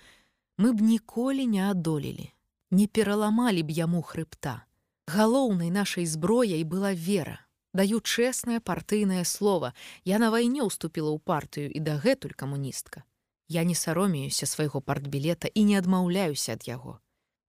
мы 0.58 0.74
б 0.74 0.82
ніколі 0.82 1.46
не 1.46 1.62
адолелі, 1.70 2.34
не 2.72 2.88
пераламалі 2.88 3.62
б 3.62 3.70
яму 3.70 4.02
хрыбта. 4.02 4.66
Галоўнай 5.06 5.70
нашай 5.70 6.10
зброяй 6.10 6.64
была 6.66 6.94
вера. 6.98 7.46
Даю 7.76 8.00
чэснае 8.00 8.60
партыйнае 8.60 9.26
слово. 9.26 9.74
Я 10.06 10.18
на 10.18 10.32
вайне 10.34 10.66
ўступіла 10.66 11.14
ў 11.14 11.20
партыю 11.22 11.68
і 11.70 11.80
дагэтуль 11.86 12.34
камуністка. 12.34 13.06
Я 13.46 13.62
не 13.62 13.76
саромеюся 13.76 14.50
свайго 14.50 14.82
партбілета 14.82 15.52
і 15.54 15.70
не 15.70 15.78
адмаўляюся 15.78 16.58
ад 16.58 16.66
яго. 16.66 16.98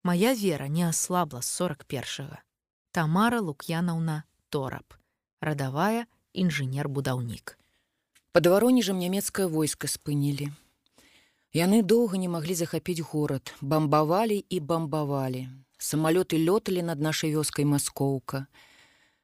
Мая 0.04 0.34
вера 0.34 0.68
не 0.68 0.84
аслабла 0.84 1.40
з 1.40 1.48
41. 1.48 2.36
Тамара 2.96 3.42
Лук'янаўна 3.44 4.24
Торап, 4.48 4.94
радавая 5.44 6.06
інжынер-будаўнік. 6.32 7.52
Пад 8.32 8.46
варонежам 8.48 8.96
нямецкае 8.96 9.44
войска 9.52 9.84
спынілі. 9.84 10.48
Яны 11.52 11.82
доўга 11.84 12.16
не 12.16 12.30
маглі 12.32 12.56
захапіць 12.56 13.04
горад, 13.10 13.52
бамбавалі 13.60 14.40
і 14.48 14.60
бамбавалі. 14.70 15.42
Самалёты 15.76 16.40
лёталі 16.40 16.80
над 16.88 17.04
нашай 17.04 17.36
вёскай 17.36 17.68
маскоўка. 17.68 18.46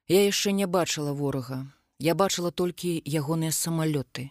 Я 0.05 0.21
яшчэ 0.29 0.53
не 0.53 0.69
бачыла 0.69 1.17
ворага. 1.17 1.65
Я 1.97 2.13
бачыла 2.13 2.53
толькі 2.53 3.01
ягоныя 3.09 3.57
самалёты. 3.57 4.29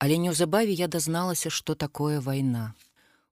Але 0.00 0.16
неўзабаве 0.16 0.72
я 0.72 0.88
дазналася, 0.88 1.52
што 1.52 1.76
такое 1.76 2.24
вайна. 2.24 2.72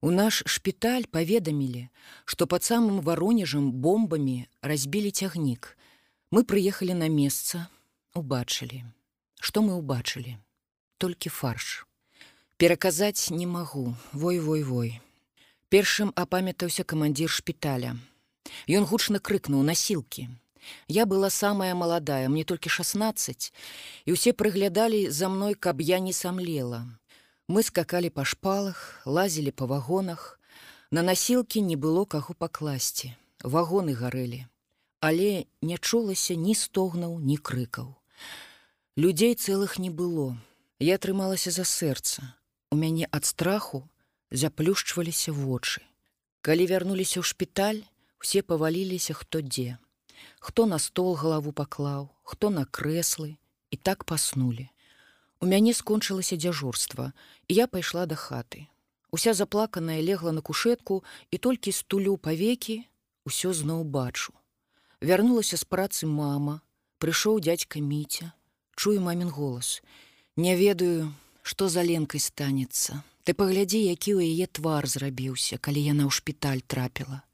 У 0.01 0.11
наш 0.11 0.43
шпіталь 0.47 1.05
паведамілі, 1.11 1.89
што 2.25 2.47
пад 2.47 2.65
самым 2.65 3.03
варонежам 3.05 3.73
бомбамі 3.73 4.49
разбілі 4.63 5.11
цягнік. 5.11 5.77
Мы 6.33 6.45
прыехалі 6.45 6.95
на 6.95 7.09
месца, 7.13 7.69
убачылі. 8.15 8.85
Што 9.41 9.61
мы 9.61 9.77
ўбачылі? 9.77 10.41
Толькі 10.97 11.29
фарш. 11.29 11.87
Пераказаць 12.57 13.31
не 13.31 13.47
магу 13.47 13.95
вой 14.13 14.41
вой 14.41 14.63
вой 14.63 15.01
першым 15.71 16.11
апамятаўся 16.19 16.83
камандзір 16.83 17.31
шпіталя 17.31 17.95
ён 18.77 18.87
гучна 18.91 19.21
крыкнуў 19.29 19.63
насілкі 19.69 20.27
я 20.97 21.07
была 21.13 21.31
самая 21.31 21.71
маладая 21.83 22.27
мне 22.33 22.43
толькі 22.53 22.73
16 22.75 23.47
і 24.05 24.17
ўсе 24.17 24.35
прыглядалі 24.43 25.03
за 25.19 25.31
мной 25.31 25.55
каб 25.55 25.81
я 25.91 26.03
не 26.07 26.15
самлела 26.21 26.83
мы 27.51 27.67
скакалі 27.67 28.11
па 28.15 28.25
шпалах 28.33 28.83
лазілі 29.19 29.53
па 29.63 29.69
вагонах 29.75 30.27
на 30.99 31.07
насілкі 31.11 31.67
не 31.69 31.79
было 31.87 32.07
каго 32.17 32.39
пакласці 32.47 33.13
вагоны 33.57 33.99
гарэлі 34.03 34.43
але 35.13 35.31
не 35.71 35.79
чулася 35.79 36.39
ні 36.49 36.59
стогнаў 36.65 37.17
ні 37.31 37.39
крыкаў 37.51 37.95
людзей 39.07 39.35
цэлых 39.35 39.81
не 39.87 39.95
было 40.03 40.29
я 40.91 41.01
атрымалася 41.01 41.51
за 41.61 41.67
сэрца 41.77 42.31
У 42.73 42.77
мяне 42.77 43.07
ад 43.11 43.25
страху 43.27 43.89
заплюшчваліся 44.31 45.33
вочы. 45.35 45.83
Калі 46.41 46.67
вярнуліся 46.71 47.19
ў 47.19 47.27
шпіталь, 47.27 47.83
усе 48.23 48.47
паваліліся 48.47 49.11
хто 49.19 49.43
дзе. 49.43 49.75
Хто 50.39 50.67
на 50.71 50.79
стол 50.79 51.19
галаву 51.19 51.51
паклаў, 51.51 52.15
хто 52.23 52.51
на 52.55 52.63
крэслы 52.63 53.35
і 53.75 53.77
так 53.77 54.07
паснулі. 54.07 54.71
У 55.41 55.47
мяне 55.47 55.73
скончылася 55.73 56.37
дзяжурства, 56.37 57.13
і 57.49 57.55
я 57.55 57.67
пайшла 57.67 58.05
да 58.07 58.15
хаты. 58.15 58.69
Уся 59.11 59.33
заплаканая 59.35 60.01
легла 60.01 60.33
на 60.33 60.41
кушетку 60.41 61.03
і 61.31 61.39
толькі 61.39 61.73
стулю 61.73 62.17
павекі 62.17 62.85
усё 63.25 63.53
зноў 63.57 63.85
бачу. 63.85 64.37
Вярнулася 65.01 65.57
з 65.57 65.65
працы 65.65 66.05
мама, 66.05 66.61
прыйшоў 67.01 67.41
дядька 67.41 67.81
міця, 67.81 68.33
чую 68.77 69.01
мамін 69.01 69.33
голас. 69.33 69.81
Не 70.37 70.57
ведаю, 70.57 71.09
што 71.43 71.69
за 71.73 71.83
ленкай 71.83 72.21
станецца. 72.21 73.01
Ты 73.25 73.33
паглядзі, 73.33 73.81
які 73.81 74.21
ў 74.21 74.29
яе 74.29 74.47
твар 74.47 74.85
зрабіўся, 74.85 75.57
калі 75.57 75.81
яна 75.81 76.05
ў 76.05 76.13
шпіталь 76.13 76.61
трапіла. 76.61 77.25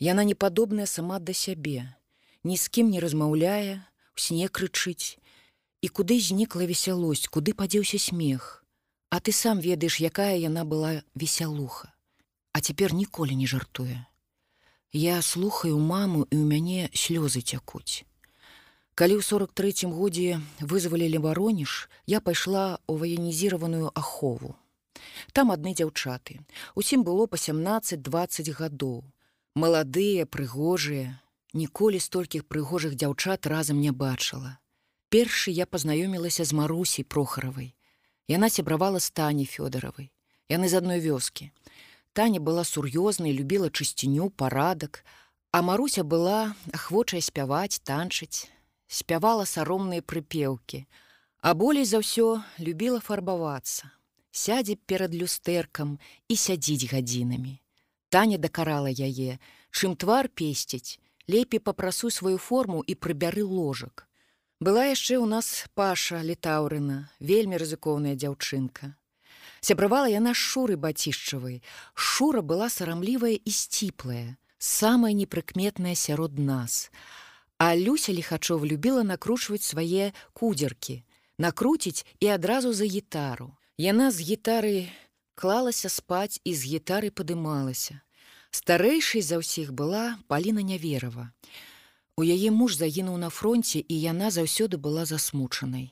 Яна 0.00 0.24
не 0.24 0.34
падобная 0.34 0.88
сама 0.88 1.20
да 1.20 1.36
сябе, 1.36 1.92
ні 2.44 2.56
з 2.56 2.72
кім 2.72 2.88
не 2.88 3.04
размаўляе, 3.04 3.84
у 4.16 4.18
сне 4.20 4.48
крычыць. 4.48 5.19
І 5.80 5.88
куды 5.88 6.20
знікла 6.20 6.68
весялосць, 6.68 7.26
куды 7.26 7.56
падзеўся 7.56 7.98
смех. 7.98 8.64
А 9.10 9.18
ты 9.18 9.32
сам 9.32 9.58
ведаеш, 9.58 9.98
якая 10.00 10.36
яна 10.36 10.64
была 10.64 11.02
весялуха. 11.14 11.92
А 12.52 12.60
цяпер 12.60 12.94
ніколі 12.94 13.34
не 13.34 13.46
жартуе. 13.46 14.06
Я 14.92 15.22
слухаю 15.22 15.78
маму 15.78 16.28
і 16.30 16.36
ў 16.38 16.44
мяне 16.44 16.92
слёзы 16.92 17.42
цякуць. 17.42 18.06
Калі 18.94 19.18
ў 19.18 19.22
43 19.24 19.88
годзе 19.88 20.38
вызвалілі 20.60 21.24
варонеж, 21.24 21.88
я 22.06 22.20
пайшла 22.20 22.78
ў 22.86 22.94
ваенізіраваную 23.00 23.90
ахову. 23.96 24.60
Там 25.32 25.50
адны 25.50 25.72
дзяўчаты. 25.72 26.44
Усім 26.76 27.02
было 27.02 27.26
па 27.26 27.40
17-20 27.40 28.52
гадоў. 28.52 29.02
Маладыя, 29.56 30.28
прыгожыя, 30.28 31.18
ніколі 31.56 31.98
столькіх 31.98 32.44
прыгожых 32.44 32.94
дзяўчат 32.94 33.48
разам 33.48 33.80
не 33.80 33.90
бачыла. 33.90 34.59
Першы 35.10 35.50
я 35.50 35.66
пазнаёмілася 35.66 36.44
з 36.44 36.52
Марусій 36.52 37.02
Прохаравай. 37.02 37.74
Яна 38.30 38.46
сябравала 38.46 39.00
стані 39.02 39.42
Фёдаравай. 39.42 40.14
Яны 40.46 40.68
з 40.70 40.78
адной 40.78 41.02
вёскі. 41.02 41.50
Таня 42.14 42.38
была 42.38 42.62
сур'ёзнай, 42.62 43.34
любіла 43.34 43.74
чысціню, 43.74 44.30
парадак, 44.30 45.02
а 45.50 45.62
Маруся 45.66 46.04
была 46.06 46.54
ахвочая 46.70 47.18
спяваць, 47.26 47.82
танчыць, 47.82 48.46
спявала 48.86 49.50
саромныя 49.50 49.98
прыпеўкі, 49.98 50.86
а 51.42 51.54
болей 51.58 51.90
за 51.90 52.06
ўсё 52.06 52.46
любіла 52.62 53.02
фарбавацца, 53.02 53.90
сядзе 54.30 54.78
перад 54.78 55.10
люстэркам 55.10 55.98
і 56.30 56.34
сядзіць 56.38 56.86
гадзінамі. 56.86 57.58
Таня 58.14 58.38
дакарала 58.38 58.94
яе, 58.94 59.42
чым 59.74 59.98
твар 59.98 60.30
песціць, 60.30 61.02
лепей 61.26 61.58
папрасуй 61.58 62.14
сваю 62.14 62.38
форму 62.38 62.86
і 62.86 62.94
прыбяры 62.94 63.42
ложак. 63.42 64.06
Была 64.60 64.92
яшчэ 64.92 65.16
ў 65.16 65.24
нас 65.24 65.64
паша 65.72 66.20
літаўрына, 66.20 67.08
вельмі 67.16 67.56
рызыкоўная 67.56 68.12
дзяўчынка. 68.12 68.92
Сябравала 69.64 70.04
яна 70.12 70.34
шуры 70.36 70.76
бацішчавай. 70.76 71.62
Шура 71.96 72.44
была 72.44 72.68
сарамлівая 72.68 73.40
і 73.40 73.52
сціплая, 73.56 74.36
самая 74.58 75.16
непрыкметная 75.16 75.96
сярод 75.96 76.36
нас. 76.36 76.92
А 77.56 77.72
Люся 77.72 78.12
лихачов 78.12 78.68
любіла 78.68 79.00
накручваць 79.00 79.64
свае 79.64 80.12
кудзеркі, 80.36 81.00
накруціць 81.40 82.04
і 82.20 82.28
адразу 82.36 82.76
за 82.76 82.84
гітару. 82.84 83.56
Яна 83.80 84.12
з 84.12 84.20
гітары 84.28 84.92
клалася 85.40 85.88
спаць 85.88 86.36
і 86.44 86.52
з 86.52 86.68
гітары 86.68 87.08
падымалася. 87.08 88.04
Старэйшай 88.52 89.24
за 89.24 89.40
ўсіх 89.40 89.72
была 89.72 90.20
Паліна 90.28 90.60
Няверова. 90.60 91.32
У 92.20 92.24
яе 92.24 92.50
муж 92.52 92.76
загінуў 92.76 93.16
на 93.16 93.28
фронте, 93.32 93.80
і 93.80 93.96
яна 93.96 94.28
заўсёды 94.28 94.76
была 94.76 95.06
засмучанай. 95.08 95.86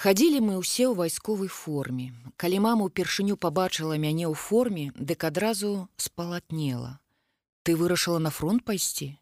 Хадзілі 0.00 0.40
мы 0.40 0.54
ўсе 0.56 0.88
ў 0.88 0.96
вайсковай 0.96 1.50
форме. 1.52 2.06
Калі 2.40 2.60
мама 2.64 2.88
ўпершыню 2.88 3.36
пабачыла 3.36 4.00
мяне 4.00 4.24
ў 4.24 4.32
форме, 4.32 4.84
дык 4.96 5.28
адразу 5.28 5.92
спалатнела. 6.00 7.04
Ты 7.68 7.76
вырашыла 7.76 8.16
на 8.16 8.32
фронт 8.32 8.64
пайсці. 8.64 9.20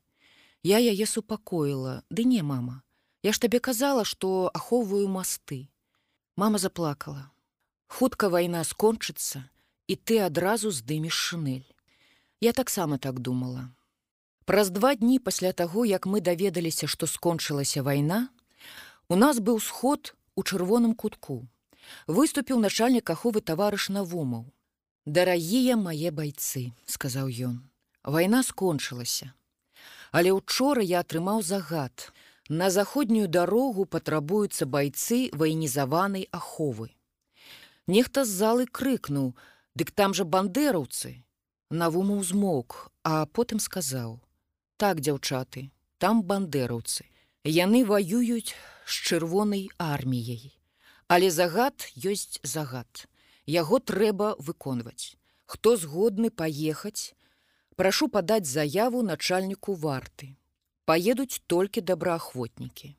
Я 0.63 0.79
яе 0.79 1.03
супакоіла, 1.03 2.07
ды 2.15 2.23
не 2.23 2.47
мама. 2.47 2.87
Я 3.27 3.35
ж 3.35 3.43
табе 3.43 3.59
казала, 3.59 4.07
што 4.07 4.55
ахоўваю 4.55 5.11
масты. 5.11 5.67
Мама 6.37 6.63
заплакала. 6.63 7.27
Хутка 7.91 8.31
вайна 8.31 8.63
скончыцца, 8.63 9.51
і 9.91 9.99
ты 9.99 10.23
адразу 10.23 10.71
здымеш 10.71 11.13
шынель. 11.27 11.67
Я 12.39 12.55
таксама 12.55 13.03
так 13.03 13.19
думала. 13.19 13.75
Праз 14.45 14.71
два 14.71 14.95
дні 14.95 15.19
пасля 15.19 15.53
таго, 15.53 15.85
як 15.87 16.07
мы 16.07 16.21
даведаліся, 16.21 16.87
што 16.87 17.07
скончылася 17.07 17.83
вайна, 17.83 18.29
у 19.09 19.17
нас 19.17 19.39
быў 19.39 19.61
сход, 19.61 20.15
у 20.35 20.43
чырвоным 20.43 20.95
кутку. 20.95 21.47
Выступіў 22.07 22.59
начальнік 22.59 23.11
аховы 23.11 23.41
таварыш 23.41 23.89
навумаў. 23.91 24.47
Дарагія 25.07 25.77
мае 25.77 26.11
байцы, 26.11 26.73
сказаў 26.87 27.29
ён. 27.29 27.57
Вайна 28.05 28.43
скончылася. 28.43 29.33
Але 30.13 30.33
учора 30.33 30.83
я 30.83 31.01
атрымаў 31.01 31.43
загад. 31.43 32.13
На 32.49 32.71
заходнюю 32.71 33.29
дарогу 33.29 33.85
патрабуюцца 33.85 34.67
байцы 34.67 35.31
ваенізаванай 35.33 36.27
аховы. 36.33 36.91
Нехта 37.87 38.25
з 38.25 38.31
залы 38.31 38.67
крыкнуў: 38.67 39.35
«Дык 39.79 39.91
там 39.91 40.15
жа 40.15 40.25
бандераўцы. 40.25 41.23
Навумаў 41.71 42.23
змок, 42.25 42.91
а 43.05 43.27
потым 43.27 43.59
сказаў: 43.59 44.19
«Так, 44.81 45.01
дзяўчаты, 45.05 45.69
там 46.01 46.23
бандераўцы. 46.25 47.05
Яны 47.45 47.85
ваююць 47.85 48.57
з 48.89 48.95
чырвонай 49.09 49.69
арміяй. 49.77 50.57
Але 51.05 51.29
загад 51.29 51.85
ёсць 52.01 52.41
загад. 52.43 53.05
Яго 53.45 53.81
трэба 53.91 54.37
выконваць. 54.39 55.21
Хто 55.45 55.77
згодны 55.77 56.31
паехаць, 56.31 57.13
прашу 57.77 58.09
падаць 58.09 58.49
заяву 58.49 59.03
начальніку 59.03 59.77
варты. 59.85 60.33
Паедуць 60.89 61.45
толькі 61.47 61.85
добраахвотнікі. 61.85 62.97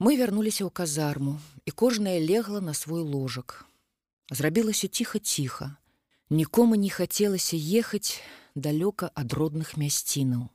Мы 0.00 0.16
вярнуліся 0.16 0.64
ў 0.64 0.72
казарму, 0.72 1.36
і 1.68 1.70
кожная 1.84 2.16
легла 2.16 2.64
на 2.64 2.72
свой 2.72 3.04
ложак. 3.04 3.68
Зрабілася 4.30 4.88
ціха-ціха. 4.88 5.76
Нікому 6.30 6.80
не 6.80 6.88
хацелася 6.88 7.60
ехаць 7.60 8.24
далёка 8.56 9.12
ад 9.12 9.36
родных 9.36 9.76
мясцінаў. 9.76 10.48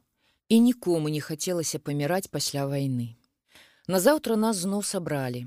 І 0.50 0.60
нікому 0.60 1.10
не 1.14 1.22
хацелася 1.22 1.80
паміраць 1.80 2.28
пасля 2.28 2.66
вайны. 2.66 3.16
Назаўтра 3.88 4.36
нас 4.36 4.58
зноў 4.66 4.82
сабралі. 4.84 5.46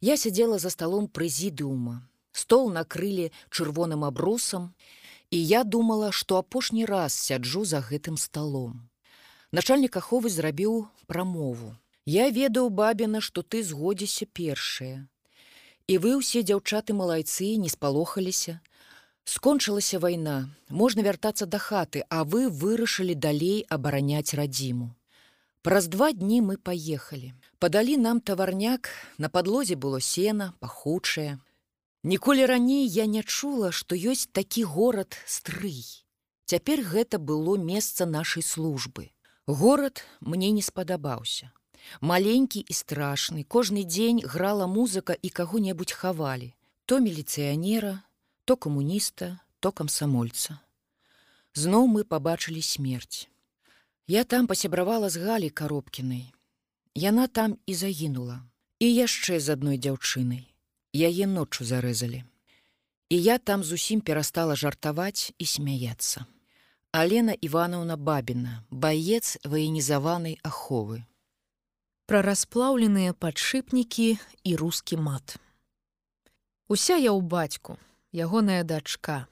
Я 0.00 0.16
сядзела 0.16 0.58
за 0.58 0.70
сталом 0.72 1.08
прэзідыума. 1.08 2.00
Стол 2.32 2.70
накрылі 2.72 3.32
чырвоным 3.50 4.04
абрусам, 4.04 4.72
і 5.30 5.38
я 5.46 5.64
думала, 5.64 6.10
што 6.12 6.38
апошні 6.40 6.84
раз 6.84 7.12
сяджу 7.14 7.64
за 7.64 7.80
гэтым 7.84 8.16
сталом. 8.16 8.88
Начальнік 9.52 9.96
аховы 9.96 10.30
зрабіў 10.30 10.86
прамову. 11.06 11.76
Я 12.06 12.30
ведаў 12.30 12.70
бабіна, 12.70 13.20
што 13.20 13.42
ты 13.42 13.62
згодзіся 13.62 14.26
першая. 14.26 15.06
І 15.86 15.98
вы 15.98 16.16
ўсе 16.16 16.40
дзяўчаты 16.46 16.96
малайцы 16.96 17.56
не 17.60 17.68
спалохаліся. 17.68 18.60
Скончылася 19.24 19.98
вайна, 19.98 20.48
можна 20.68 21.02
вяртацца 21.02 21.46
да 21.46 21.58
хаты, 21.58 22.04
а 22.08 22.24
вы 22.24 22.48
вырашылі 22.48 23.14
далей 23.14 23.66
абараняць 23.68 24.34
радзіму. 24.34 24.94
Праз 25.62 25.88
два 25.88 26.12
дні 26.12 26.40
мы 26.40 26.56
паехалі. 26.56 27.34
Падалі 27.58 27.96
нам 27.96 28.20
таварняк, 28.20 28.88
на 29.18 29.28
падлозе 29.28 29.76
было 29.76 30.00
сена, 30.00 30.54
пахучае. 30.58 31.38
Ніколі 32.02 32.46
раней 32.46 32.88
я 32.88 33.04
не 33.04 33.22
чула, 33.22 33.70
што 33.70 33.94
ёсць 33.94 34.28
такі 34.32 34.64
горад 34.64 35.20
стрый. 35.26 35.84
Цяпер 36.46 36.80
гэта 36.80 37.18
было 37.18 37.56
месца 37.60 38.06
нашай 38.06 38.42
службы. 38.42 39.12
Горад 39.46 40.02
мне 40.20 40.50
не 40.50 40.62
спадабаўся. 40.62 41.52
Маленькі 42.00 42.60
і 42.60 42.72
страшны, 42.72 43.44
кожны 43.44 43.84
дзень 43.84 44.24
грала 44.24 44.66
музыка 44.66 45.12
і 45.12 45.28
каго-небудзь 45.28 45.92
хавалі. 45.92 46.54
То 46.86 46.98
міліцыянера, 47.04 48.02
то 48.50 48.56
камуніста, 48.56 49.38
то 49.60 49.70
камсамольца. 49.70 50.58
Зноў 51.54 51.84
мы 51.86 52.02
пабачылі 52.02 52.58
смерць. 52.66 53.30
Я 54.10 54.24
там 54.24 54.48
пасябравала 54.50 55.06
з 55.06 55.22
галі 55.22 55.50
каробкінай. 55.50 56.24
Яна 56.98 57.26
там 57.30 57.54
і 57.66 57.74
загінула. 57.78 58.42
І 58.82 58.88
яшчэ 58.90 59.38
з 59.38 59.54
адной 59.54 59.78
дзяўчынай. 59.78 60.50
Яе 60.90 61.30
ноччу 61.30 61.62
зарэзалі. 61.62 62.24
І 63.08 63.22
я 63.22 63.38
там 63.38 63.62
зусім 63.62 64.00
перастала 64.00 64.56
жартаваць 64.58 65.30
і 65.38 65.46
смяяцца. 65.46 66.26
Алена 66.90 67.36
Івановна 67.38 67.94
Бабіна, 67.94 68.64
баец 68.70 69.38
ваенізаванай 69.44 70.40
аховы. 70.42 71.04
Пра 72.10 72.24
расплаўленыя 72.26 73.14
падшыпнікі 73.14 74.18
і 74.42 74.56
рускі 74.56 74.98
мат. 74.98 75.38
Уся 76.66 76.98
я 76.98 77.14
ў 77.14 77.22
бацьку, 77.22 77.78
ягоная 78.12 78.64
дачка. 78.64 79.26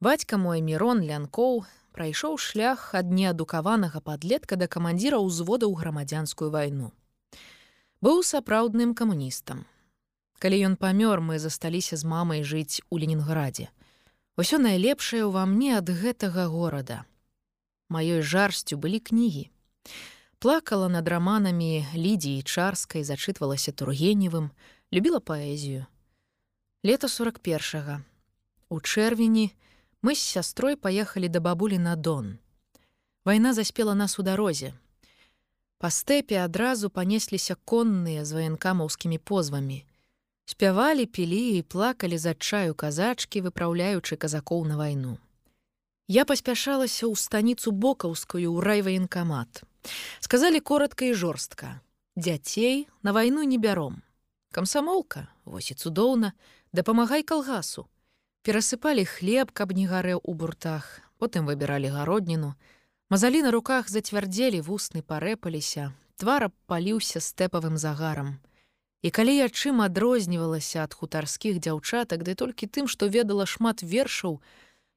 Бацька 0.00 0.36
мой 0.36 0.60
мірон 0.60 1.00
лянкоў 1.00 1.64
прайшоў 1.96 2.36
шлях 2.36 2.92
ад 2.92 3.08
неадукаванага 3.08 4.02
падлетка 4.04 4.58
да 4.60 4.66
камандзіра 4.68 5.22
ўзвода 5.22 5.70
ў 5.70 5.74
грамадзянскую 5.80 6.50
вайну. 6.50 6.92
Быў 8.04 8.20
сапраўдным 8.20 8.92
камуністам. 8.92 9.64
Калі 10.38 10.60
ён 10.68 10.74
памёр, 10.76 11.24
мы 11.24 11.38
засталіся 11.40 11.96
з 11.96 12.04
мамай 12.04 12.44
жыць 12.44 12.84
у 12.90 13.00
Ленінграде. 13.00 13.72
Усё 14.36 14.60
найлепшае 14.60 15.24
ўва 15.24 15.48
мне 15.48 15.80
ад 15.80 15.88
гэтага 15.88 16.52
горада. 16.52 17.08
Маёй 17.88 18.20
жарсцю 18.20 18.76
былі 18.76 19.00
кнігі. 19.00 19.48
Плакала 20.36 20.92
над 20.92 21.08
раманамі 21.08 21.88
лідзіі 21.96 22.44
чарскай, 22.44 23.00
зачытвалася 23.00 23.72
тургеневым, 23.72 24.52
любіла 24.92 25.24
паэзію. 25.24 25.88
Лета 26.84 27.08
41. 27.08 28.04
У 28.68 28.80
чэрвені, 28.80 29.50
мы 30.02 30.14
з 30.14 30.20
сястрой 30.20 30.76
паехалі 30.76 31.28
да 31.28 31.40
бабулі 31.40 31.78
на 31.78 31.96
дон. 31.96 32.38
Вайна 33.24 33.54
заспела 33.54 33.94
нас 33.94 34.18
у 34.18 34.22
дарозе. 34.22 34.74
Па 35.78 35.90
стэпе 35.90 36.36
адразу 36.44 36.90
панесліся 36.90 37.56
конныя 37.64 38.24
з 38.24 38.32
ваенкамаўскімі 38.32 39.18
позвамі. 39.18 39.84
Спявалі, 40.44 41.06
пілі 41.06 41.58
і 41.58 41.62
плакалі 41.62 42.18
з 42.18 42.36
адчаю 42.36 42.74
казачкі, 42.74 43.40
выпраўляючы 43.40 44.16
казакоў 44.16 44.68
на 44.68 44.76
вайну. 44.76 45.18
Я 46.06 46.28
паспяшалася 46.28 47.08
ў 47.08 47.16
станіцу 47.16 47.72
бокаўскую 47.72 48.46
ў 48.46 48.60
райваенкамат. 48.62 49.64
Сказалі 50.20 50.60
коротка 50.60 51.08
і 51.08 51.14
жорстка: 51.14 51.80
Дзяцей 52.14 52.86
на 53.02 53.16
вайну 53.16 53.42
не 53.42 53.58
бяром. 53.58 54.02
Камсамолка, 54.52 55.28
вось 55.44 55.70
і 55.70 55.74
цудоўна, 55.74 56.32
дапамагай 56.76 57.22
калгасу 57.24 57.88
перасыпалі 58.46 59.02
хлеб, 59.02 59.50
каб 59.50 59.74
не 59.74 59.90
гарэў 59.90 60.22
у 60.22 60.32
буртах, 60.38 61.02
потым 61.18 61.50
выбіралі 61.50 61.90
гародніну. 61.90 62.54
Мазалі 63.10 63.42
на 63.42 63.50
руках 63.50 63.90
зацвярдзелі 63.90 64.62
вусны 64.62 65.02
парэпаліся, 65.02 65.90
твара 66.14 66.54
паліўся 66.70 67.18
стэпавым 67.18 67.74
загарам. 67.74 68.38
І 69.02 69.10
калі 69.10 69.34
я 69.34 69.50
чым 69.50 69.82
адрознівалася 69.82 70.86
ад 70.86 70.94
хутарскіх 70.94 71.58
дзяўчатак, 71.58 72.22
ды 72.22 72.38
толькі 72.38 72.70
тым, 72.70 72.86
што 72.86 73.10
ведала 73.10 73.50
шмат 73.50 73.82
вершаў 73.82 74.38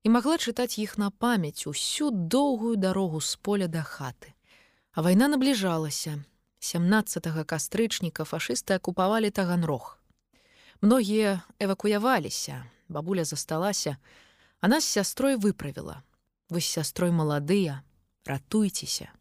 і 0.06 0.14
магла 0.14 0.38
чытаць 0.38 0.78
іх 0.78 0.98
на 1.02 1.10
памяць 1.10 1.66
усю 1.66 2.14
доўгую 2.14 2.78
дарогу 2.78 3.18
з 3.18 3.34
поля 3.42 3.66
да 3.66 3.82
хаты. 3.82 4.38
А 4.94 5.02
вайна 5.02 5.26
набліжалася. 5.28 6.22
17 6.60 7.34
кастрычніка 7.50 8.30
фашысты 8.30 8.78
акупавалі 8.78 9.34
таганрог. 9.34 9.99
Многія 10.82 11.42
эвакуяваліся, 11.60 12.64
бабуля 12.88 13.26
засталася, 13.26 13.98
она 14.62 14.80
з 14.80 14.86
сястрой 14.86 15.36
выправіла. 15.36 16.04
Вы 16.50 16.62
з 16.62 16.66
сястрой 16.66 17.12
маладыя, 17.12 17.84
ратуйцеся. 18.26 19.12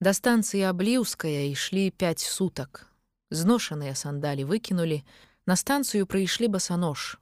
Да 0.00 0.16
станцыі 0.16 0.64
абліўская 0.64 1.52
ішлі 1.52 1.92
пяць 1.92 2.24
сутак. 2.24 2.88
Зношаныя 3.30 3.94
сандалі 3.94 4.48
выкінулі, 4.48 5.04
на 5.44 5.56
станцыю 5.56 6.08
прыйшлі 6.08 6.48
басанож. 6.48 7.20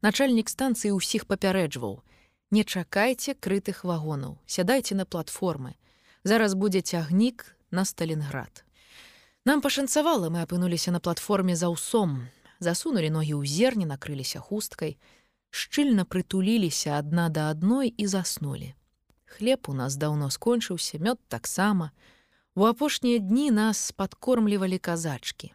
Начальнік 0.00 0.46
станцыі 0.46 0.94
ўсіх 0.94 1.26
папярэджваў: 1.26 2.02
Не 2.54 2.62
чакайце 2.62 3.34
крытых 3.34 3.82
вагонаў, 3.82 4.38
сядайце 4.46 4.94
на 4.94 5.04
платформы. 5.04 5.74
Зараз 6.22 6.54
будзе 6.54 6.80
цягнік 6.86 7.56
на 7.70 7.84
Сталінград. 7.84 8.64
Нам 9.44 9.60
пашанцавала, 9.60 10.30
мы 10.30 10.46
апынуліся 10.46 10.90
на 10.90 11.00
платформе 11.00 11.56
за 11.56 11.68
ўсом, 11.68 12.30
засунулі 12.60 13.10
ногі 13.10 13.38
ў 13.38 13.46
зерні, 13.46 13.86
накрыліся 13.86 14.40
хусткай, 14.40 14.98
шчыльна 15.50 16.04
прытуліліся 16.04 16.98
адна 16.98 17.28
да 17.28 17.50
адной 17.50 17.88
і 17.88 18.06
заснулі. 18.06 18.74
Хлеб 19.24 19.68
у 19.68 19.74
нас 19.74 19.96
даўно 19.96 20.30
скончыўся, 20.30 20.98
мёд 20.98 21.18
таксама. 21.28 21.92
У 22.54 22.64
апошнія 22.64 23.18
дні 23.18 23.50
нас 23.50 23.92
падкормлівалі 23.92 24.78
казачкі. 24.78 25.52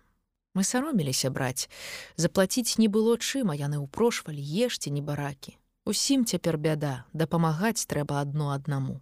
Мы 0.54 0.64
сароміліся 0.64 1.34
браць, 1.34 1.70
заплаціць 2.16 2.78
не 2.78 2.88
было 2.88 3.18
чым, 3.18 3.50
а 3.50 3.58
яны 3.58 3.82
ўпрошвалі 3.82 4.38
ешце 4.40 4.94
не 4.94 5.02
баракі. 5.02 5.58
Усім 5.86 6.26
цяпер 6.26 6.58
бяда, 6.58 7.04
дапамагаць 7.14 7.90
трэба 7.90 8.22
адно 8.22 8.54
аднаму. 8.54 9.02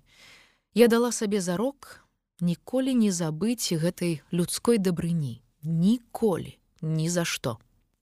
Я 0.73 0.87
дала 0.87 1.11
сабе 1.11 1.41
зарок 1.43 2.07
ніколі 2.39 2.95
не 2.95 3.11
забыць 3.11 3.75
гэтай 3.75 4.23
людской 4.31 4.79
дабрыні, 4.79 5.43
ніколі, 5.61 6.57
ні 6.81 7.09
за 7.09 7.27
што 7.27 7.59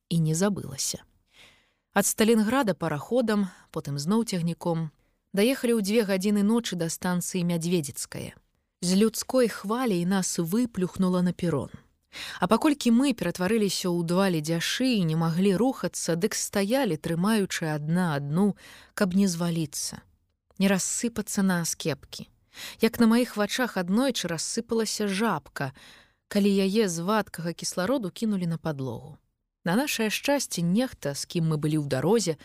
і 0.09 0.19
не 0.19 0.35
забылася. 0.35 1.03
Ад 1.93 2.05
Сталінграда 2.05 2.73
параходам, 2.73 3.49
потым 3.71 3.97
зноў 3.97 4.25
цягніком, 4.25 4.89
даехалі 5.33 5.77
ў 5.77 5.81
дзве 5.81 6.01
гадзіны 6.05 6.43
ночы 6.45 6.75
да 6.75 6.89
станцыі 6.89 7.45
мядзведзіцкая. 7.45 8.33
З 8.81 8.89
людской 8.95 9.47
хваляй 9.47 10.05
нас 10.05 10.37
выплюхнула 10.39 11.21
на 11.21 11.33
перрон. 11.33 11.69
А 12.39 12.47
паколькі 12.47 12.89
мы 12.95 13.13
ператварыліся 13.13 13.89
ў 13.89 14.01
два 14.05 14.29
ледзяшы 14.33 14.97
і 14.97 15.05
не 15.05 15.15
маглі 15.19 15.53
рухацца, 15.61 16.15
дык 16.15 16.33
стаялі, 16.33 16.97
трымаючы 16.97 17.69
адна 17.69 18.15
адну, 18.17 18.55
каб 18.93 19.13
не 19.13 19.27
зваліцца, 19.27 20.01
не 20.57 20.67
рассыпацца 20.71 21.45
на 21.45 21.61
аскепкі. 21.61 22.25
Як 22.81 22.99
на 22.99 23.07
маіх 23.07 23.37
вачах 23.37 23.77
аднойчы 23.77 24.27
рассыпалася 24.27 25.07
жабка, 25.07 25.71
калі 26.27 26.49
яе 26.49 26.89
з 26.89 27.05
вадкага 27.05 27.53
кіслароду 27.53 28.09
кінулі 28.09 28.47
на 28.47 28.57
падлогу. 28.57 29.17
На 29.65 29.75
нашае 29.75 30.09
шчасце 30.09 30.61
нехта, 30.61 31.13
з 31.13 31.25
кім 31.25 31.51
мы 31.51 31.57
былі 31.57 31.83
ў 31.83 31.87
дарозе, 31.91 32.37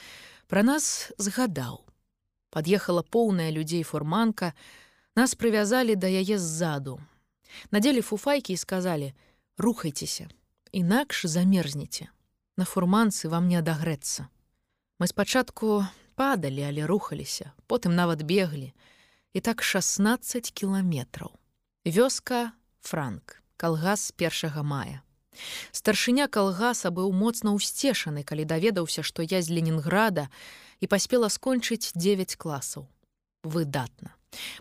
пра 0.51 0.63
нас 0.67 1.13
згадаў. 1.19 1.85
Пад'ехала 2.51 3.03
поўная 3.03 3.51
людзей 3.51 3.83
фурманка, 3.83 4.55
нас 5.15 5.35
прывязалі 5.35 5.95
да 5.95 6.11
яе 6.11 6.39
ззаду. 6.39 6.99
Надзелі 7.71 8.03
фуфайкі 8.03 8.53
і 8.53 8.59
сказалі: 8.59 9.15
рухайцеся, 9.59 10.27
інакш 10.73 11.27
замерзнеце. 11.27 12.11
На 12.57 12.65
фурманцы 12.65 13.29
вам 13.29 13.49
не 13.49 13.59
адагрэцца. 13.59 14.27
Мы 14.99 15.07
спачатку 15.07 15.87
падалі, 16.15 16.63
але 16.63 16.87
рухаліся, 16.87 17.53
потым 17.67 17.95
нават 17.95 18.23
беглі. 18.23 18.75
І 19.35 19.41
так 19.41 19.63
16 19.63 20.51
кіламетраў. 20.51 21.31
Вёска 21.85 22.55
Франк, 22.81 23.43
калгас 23.57 24.11
з 24.11 24.11
першага 24.13 24.63
мая. 24.63 25.04
Старшыня 25.73 26.29
калгаса 26.29 26.91
быў 26.91 27.13
моцна 27.13 27.55
ўсцешаны, 27.55 28.23
калі 28.25 28.45
даведаўся, 28.45 29.03
што 29.03 29.23
я 29.23 29.43
з 29.43 29.51
Ленінграда 29.51 30.29
і 30.81 30.87
паспела 30.87 31.29
скончыць 31.29 31.93
9 31.95 32.37
класаў. 32.37 32.87
Выдатна. 33.43 34.15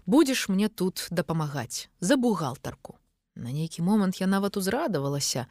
Будзеш 0.05 0.49
мне 0.49 0.69
тут 0.69 1.07
дапамагаць 1.09 1.89
за 1.99 2.17
бухгалтарку. 2.17 2.99
На 3.35 3.49
нейкі 3.49 3.81
момант 3.81 4.21
я 4.21 4.27
нават 4.27 4.57
узрадавалася, 4.57 5.47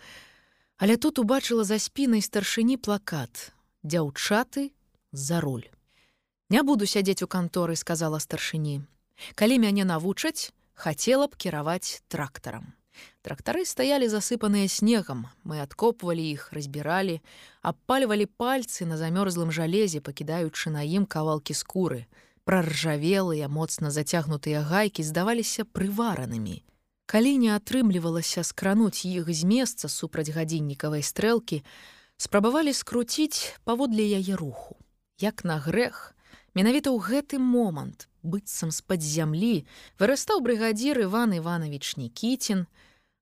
але 0.79 0.97
тут 0.97 1.19
убачыла 1.19 1.65
за 1.65 1.79
спінай 1.79 2.23
старшыні 2.23 2.77
плакат: 2.77 3.53
Дзяўчаты 3.83 4.71
за 5.13 5.41
руль. 5.41 5.67
Не 6.51 6.63
буду 6.63 6.87
сядзець 6.87 7.23
у 7.23 7.27
канторы, 7.27 7.77
сказала 7.77 8.21
старшыні. 8.21 8.83
Калі 9.35 9.59
мяне 9.59 9.85
навучаць, 9.85 10.53
хацела 10.75 11.27
б 11.27 11.37
кіраваць 11.37 12.03
трактарам. 12.09 12.75
Трактары 13.23 13.65
стаялі 13.65 14.09
засыпаныя 14.11 14.67
снегам, 14.67 15.27
мы 15.45 15.63
адкопвалі 15.63 16.25
іх, 16.27 16.51
разбіралі, 16.53 17.21
абпальвалі 17.63 18.27
пальцы 18.27 18.87
на 18.87 18.99
замёрзлым 18.99 19.55
жалезе, 19.55 20.01
пакідаючы 20.01 20.75
на 20.75 20.83
ім 20.83 21.07
кавалкі 21.07 21.55
скуры. 21.55 22.07
Праржавелыя, 22.43 23.47
моцна 23.47 23.95
зацягнутыя 23.95 24.67
гайкі 24.67 25.07
здаваліся 25.07 25.63
прываранымі. 25.65 26.67
Калі 27.07 27.37
не 27.39 27.51
атрымлівалася 27.55 28.43
скрануць 28.43 29.07
іх 29.07 29.31
з 29.31 29.45
месца 29.45 29.87
супраць 29.87 30.35
гадзіннікавай 30.35 31.07
стрэлкі, 31.07 31.63
спрабавалі 32.17 32.73
скруціць 32.73 33.55
паводле 33.63 34.07
яе 34.19 34.35
руху. 34.35 34.75
Як 35.23 35.45
на 35.45 35.59
грэх, 35.63 36.17
менавіта 36.55 36.93
ў 36.93 36.99
гэты 37.01 37.39
момант 37.39 38.09
быццам 38.23 38.71
з-пад 38.71 39.03
зямлі 39.03 39.67
вырастаў 39.99 40.41
брыгадзір 40.47 41.07
Іван 41.07 41.35
Іванович 41.39 41.97
Нікіцін, 41.99 42.67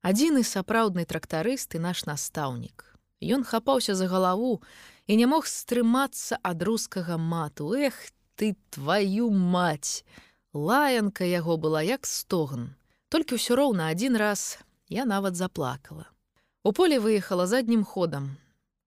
адзіны 0.01 0.43
сапраўдны 0.45 1.05
трактарыст 1.05 1.75
і 1.77 1.83
наш 1.85 2.05
настаўнік. 2.05 2.85
Ён 3.21 3.45
хапаўся 3.45 3.95
за 3.95 4.09
галаву 4.09 4.61
і 5.07 5.15
не 5.15 5.29
мог 5.29 5.45
стрымацца 5.45 6.41
ад 6.41 6.61
рускага 6.65 7.17
мату. 7.17 7.73
Эх 7.77 7.93
ты 8.35 8.57
твою 8.69 9.29
мать! 9.29 10.03
Лаянка 10.53 11.23
яго 11.23 11.55
была 11.57 11.81
як 11.85 12.05
стогн. 12.05 12.73
Толькі 13.07 13.37
ўсё 13.37 13.55
роўна 13.55 13.93
адзін 13.93 14.17
раз 14.17 14.57
я 14.89 15.05
нават 15.05 15.37
заплакала. 15.37 16.09
У 16.63 16.73
поле 16.73 16.99
выехала 16.99 17.47
заднім 17.47 17.85
ходам. 17.85 18.40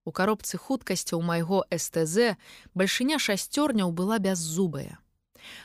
У 0.05 0.11
каробцы 0.13 0.57
хуткасцяў 0.61 1.21
майго 1.25 1.65
СТЗ 1.73 2.37
бальшыня 2.77 3.17
шасцёрняў 3.17 3.91
была 3.91 4.21
бяззубая. 4.21 5.01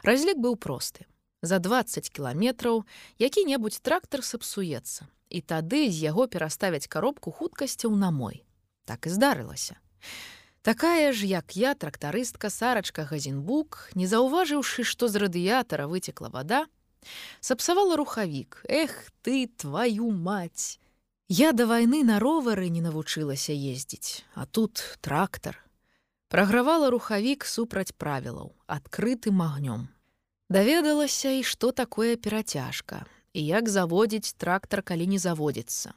Разлік 0.02 0.40
быў 0.40 0.56
просты. 0.56 1.04
За 1.42 1.58
20 1.60 2.08
кіламетраў 2.08 2.84
які-небудзь 3.20 3.80
трактар 3.80 4.24
сапсуецца. 4.24 5.08
І 5.30 5.40
тады 5.40 5.86
з 5.92 6.00
яго 6.10 6.26
пераставяць 6.26 6.88
каробку 6.88 7.30
хуткасцяў 7.30 7.94
на 7.94 8.10
мой. 8.10 8.42
Так 8.84 9.06
і 9.06 9.14
здарылася. 9.14 9.76
Такая 10.62 11.12
ж, 11.12 11.24
як 11.26 11.56
я, 11.56 11.74
трактарыстка 11.74 12.50
сарачка 12.50 13.04
Газенбук, 13.04 13.92
не 13.94 14.04
заўважыўшы, 14.04 14.84
што 14.84 15.08
з 15.08 15.16
радыятара 15.22 15.86
выцекла 15.88 16.28
вада, 16.28 16.66
сапсавала 17.40 17.96
рухавік: 17.96 18.64
Эх 18.68 19.12
ты 19.22 19.48
твою 19.48 20.10
мать! 20.10 20.80
Я 21.30 21.52
да 21.54 21.64
вайны 21.70 22.02
на 22.02 22.18
ровары 22.18 22.68
не 22.68 22.82
навучылася 22.82 23.54
ездзіць, 23.54 24.26
а 24.34 24.46
тут 24.46 24.98
трактар, 25.00 25.62
Прагравала 26.30 26.92
рухавік 26.94 27.42
супраць 27.42 27.90
правілаў, 27.90 28.52
адкрытым 28.70 29.42
агнём. 29.42 29.88
Даведалася 30.46 31.32
і 31.34 31.42
што 31.42 31.72
такое 31.74 32.14
перацяжка 32.14 33.02
і 33.34 33.42
як 33.46 33.66
заводзіць 33.68 34.38
трактар, 34.38 34.82
калі 34.86 35.10
не 35.10 35.18
заводзіцца. 35.18 35.90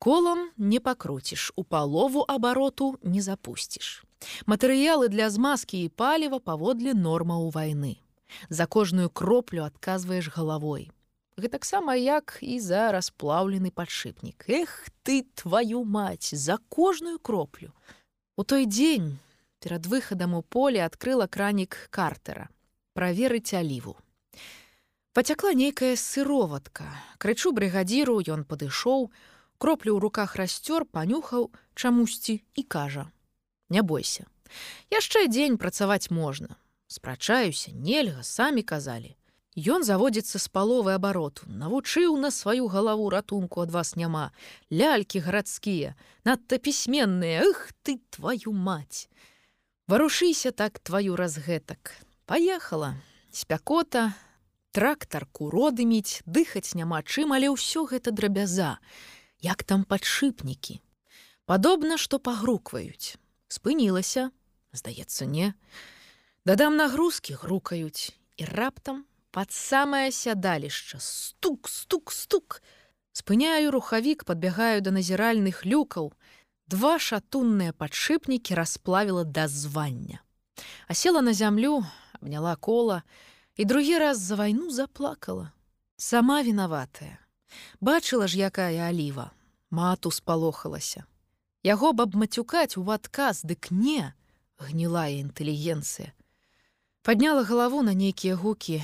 Колам 0.00 0.48
не 0.56 0.80
пакруціш, 0.80 1.52
у 1.56 1.64
палову 1.64 2.24
абароту 2.28 2.96
не 3.02 3.20
запусціш. 3.20 4.08
Матэрыялы 4.48 5.12
для 5.12 5.28
змазкі 5.28 5.84
і 5.84 5.92
паліва 5.92 6.40
паводле 6.40 6.96
нормаў 6.96 7.52
вайны. 7.52 8.00
За 8.48 8.64
кожную 8.64 9.10
кроплю 9.10 9.68
адказваеш 9.68 10.32
галавой. 10.32 10.88
Гэтаксама 11.36 11.94
як 11.98 12.38
і 12.40 12.60
за 12.60 12.92
расплаўлены 12.94 13.70
падшипнік. 13.70 14.46
Эх 14.46 14.86
ты 15.02 15.26
твою 15.34 15.84
мать 15.84 16.30
за 16.32 16.58
кожную 16.68 17.18
кроплю. 17.18 17.74
У 18.36 18.44
той 18.44 18.66
дзень 18.66 19.18
перад 19.64 19.86
выхадам 19.86 20.34
у 20.34 20.42
поле 20.42 20.84
адкрыла 20.84 21.26
кранік 21.26 21.88
картера 21.88 22.50
праверыць 22.92 23.56
аліву 23.56 23.94
пацякла 25.16 25.54
нейкая 25.56 25.96
сыроватка 25.96 26.84
крычу 27.24 27.52
брыгадзіру 27.56 28.18
ён 28.34 28.44
падышоў 28.50 29.08
кроплю 29.56 29.96
ў 29.96 30.04
руках 30.04 30.36
расцёр 30.36 30.84
панюхаў 30.84 31.48
чамусьці 31.80 32.36
і 32.60 32.62
кажа 32.76 33.06
не 33.72 33.80
бойся 33.80 34.28
яшчэ 34.92 35.24
дзень 35.32 35.56
працаваць 35.56 36.12
можна 36.12 36.60
спрачаюся 36.98 37.72
нельга 37.72 38.20
самі 38.20 38.68
казалі 38.74 39.16
Ён 39.54 39.86
заводзіцца 39.86 40.42
з 40.42 40.48
паловы 40.50 40.98
абароту, 40.98 41.46
навучыў 41.46 42.18
на 42.18 42.34
сваю 42.34 42.66
галаву 42.66 43.06
ратунку 43.06 43.62
ад 43.62 43.70
вас 43.70 43.94
няма, 43.94 44.34
лялькі 44.66 45.22
гарадскія, 45.22 45.94
надта 46.26 46.58
пісьменныя, 46.58 47.46
Х 47.54 47.70
ты 47.86 48.02
твою 48.10 48.50
мать! 48.50 49.06
Варушыся 49.86 50.50
так 50.50 50.80
тваю 50.80 51.14
разгэтак. 51.14 51.94
Паехала, 52.26 52.98
спякота, 53.30 54.18
трактар 54.72 55.26
куроды 55.30 55.86
міць, 55.86 56.26
дыхаць 56.26 56.74
няма 56.74 57.06
чым, 57.06 57.30
але 57.30 57.46
ўсё 57.46 57.86
гэта 57.86 58.10
драбяза, 58.10 58.82
як 59.38 59.62
там 59.62 59.86
падшипнікі. 59.86 60.82
Падобна, 61.46 61.94
што 61.94 62.18
пагрукваюць. 62.18 63.14
Спынілася, 63.46 64.34
здаецца, 64.74 65.30
не. 65.30 65.54
Дадам 66.42 66.74
нагрузкі 66.74 67.38
грукаюць 67.38 68.18
і 68.34 68.50
раптам 68.50 69.06
пад 69.34 69.50
самае 69.50 70.14
сядалішча 70.14 71.02
стук, 71.02 71.68
стук, 71.68 72.12
стук. 72.14 72.62
Спыняю 73.10 73.74
рухавік, 73.74 74.22
падбягаю 74.24 74.78
да 74.80 74.94
назіральных 74.94 75.66
люкаў, 75.66 76.14
Два 76.66 76.96
шатунныя 76.98 77.74
падшипнікі 77.76 78.56
расплавіла 78.56 79.24
да 79.24 79.48
звання. 79.48 80.24
А 80.88 80.94
села 80.94 81.20
на 81.20 81.34
зямлю, 81.34 81.84
абняла 82.12 82.56
кола 82.56 83.02
і 83.56 83.64
другі 83.64 83.98
раз 83.98 84.18
за 84.18 84.34
вайну 84.34 84.70
заплакала. 84.70 85.52
Сама 85.96 86.42
вінаватая. 86.42 87.18
Бачыла 87.80 88.28
ж, 88.28 88.38
якая 88.38 88.88
аліва. 88.88 89.30
Мату 89.70 90.10
спалохалася. 90.10 91.04
Яго 91.62 91.92
б 91.92 92.08
абмацюкаць 92.08 92.76
у 92.80 92.84
адказ, 92.88 93.44
дык 93.44 93.68
не, 93.70 94.12
гнілая 94.58 95.20
інтэлігенцыя. 95.20 96.16
Падняла 97.02 97.44
галаву 97.44 97.82
на 97.82 97.92
нейкія 97.92 98.34
гукі. 98.34 98.80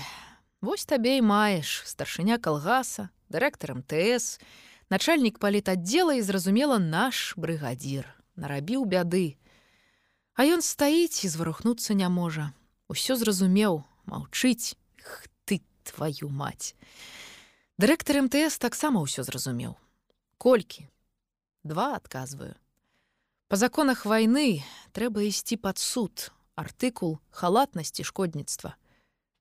Вось 0.60 0.84
табе 0.84 1.16
і 1.16 1.24
маеш, 1.24 1.80
старшыня 1.88 2.36
калгаса, 2.36 3.08
дырэктар 3.32 3.80
МТС, 3.80 4.36
начальнік 4.92 5.40
палітаддзела 5.40 6.20
і 6.20 6.20
зразумела 6.20 6.76
наш 6.76 7.32
брыгадзір, 7.40 8.04
нарабіў 8.36 8.84
бяды. 8.84 9.40
А 10.36 10.44
ён 10.44 10.60
стаіць 10.60 11.24
і 11.24 11.32
зварухнуцца 11.32 11.96
не 11.96 12.08
можа. 12.12 12.52
Усё 12.92 13.16
зразумеў, 13.16 13.88
маўчыць, 14.04 14.76
Х 15.00 15.32
ты 15.48 15.64
твою 15.80 16.28
мать. 16.28 16.76
Дырэктар 17.80 18.20
МТС 18.28 18.60
таксама 18.60 19.00
ўсё 19.00 19.24
зразумеў. 19.24 19.80
Колькі? 20.36 20.92
Два 21.64 21.96
адказваю. 21.96 22.52
Па 23.48 23.56
законах 23.56 24.04
вайны 24.04 24.60
трэба 24.92 25.24
ісці 25.24 25.56
пад 25.56 25.80
суд, 25.80 26.28
артыкул 26.52 27.16
халатнасці 27.32 28.04
шкодніцтва. 28.04 28.76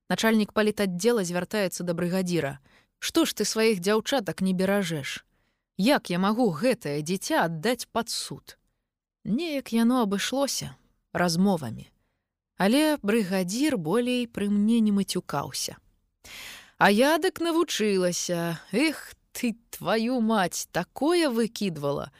Начальнік 0.09 0.51
палітаддзела 0.57 1.23
звяртаецца 1.23 1.85
да 1.85 1.93
брыгадзіра. 1.93 2.57
Што 2.99 3.23
ж 3.29 3.37
ты 3.37 3.45
сваіх 3.45 3.79
дзяўчатак 3.79 4.41
не 4.41 4.53
беражэш? 4.57 5.23
Як 5.77 6.09
я 6.09 6.19
магу 6.19 6.49
гэтае 6.51 6.99
дзіця 7.05 7.45
аддаць 7.45 7.87
пад 7.93 8.09
суд? 8.09 8.57
Неяк 9.23 9.71
яно 9.71 10.01
абышлося 10.03 10.75
размовамі. 11.13 11.87
Але 12.57 12.97
брыгадзір 12.99 13.77
болей 13.77 14.27
пры 14.27 14.49
мне 14.49 14.81
не 14.83 14.91
мацюкаўся. 14.91 15.77
А 16.77 16.91
я 16.91 17.17
дык 17.17 17.39
навучылася, 17.39 18.59
Эх 18.71 19.13
ты 19.31 19.55
твою 19.69 20.19
мать 20.21 20.67
такое 20.71 21.29
выкідвала. 21.29 22.11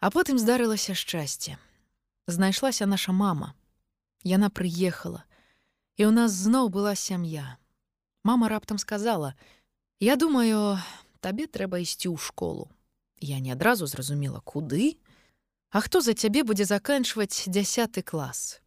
А 0.00 0.10
потым 0.10 0.38
здарылася 0.38 0.94
шчасце. 0.94 1.58
Знайшлася 2.26 2.86
наша 2.86 3.12
мама. 3.12 3.54
Яна 4.24 4.48
прыехала, 4.48 5.24
і 6.00 6.08
ў 6.08 6.16
нас 6.16 6.32
зноў 6.32 6.72
была 6.72 6.96
сям'я. 6.96 7.60
Мама 8.24 8.48
раптам 8.48 8.80
сказала: 8.80 9.36
«Я 10.00 10.16
думаю, 10.16 10.80
табе 11.20 11.44
трэба 11.44 11.84
ісці 11.84 12.08
ў 12.08 12.16
школу. 12.16 12.72
Я 13.20 13.36
не 13.44 13.52
адразу 13.52 13.84
зразумела, 13.84 14.40
куды, 14.40 14.96
А 15.70 15.80
хто 15.80 16.00
за 16.00 16.14
цябе 16.18 16.42
будзе 16.42 16.64
заканчваць 16.66 17.46
дзясяты 17.46 18.02
клас. 18.02 18.58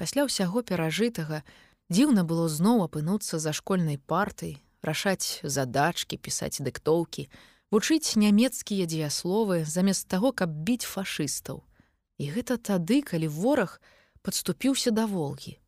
Пасля 0.00 0.24
ўсяго 0.24 0.64
перажытага 0.64 1.44
дзіўна 1.92 2.24
было 2.24 2.48
зноў 2.48 2.88
апынуцца 2.88 3.36
за 3.36 3.52
школьнай 3.52 4.00
партай, 4.00 4.56
рашаць 4.80 5.44
задачкі, 5.44 6.16
пісаць 6.16 6.64
дыктоўкі, 6.64 7.28
вучыць 7.68 8.16
нямецкія 8.16 8.88
дзеясловы 8.88 9.68
замест 9.68 10.08
таго, 10.08 10.32
каб 10.32 10.48
біць 10.48 10.88
фашыстаў. 10.88 11.60
І 12.16 12.32
гэта 12.32 12.56
тады, 12.56 13.04
калі 13.04 13.28
вораг 13.28 13.76
падступіўся 14.24 14.96
да 14.96 15.04
волгі. 15.04 15.59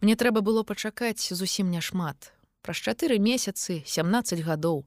Мне 0.00 0.16
трэба 0.16 0.40
было 0.40 0.62
пачакаць 0.62 1.34
зусім 1.34 1.70
няшмат. 1.70 2.32
Праз 2.62 2.80
чатыры 2.80 3.18
месяцы 3.18 3.82
17 3.84 4.40
гадоў, 4.40 4.86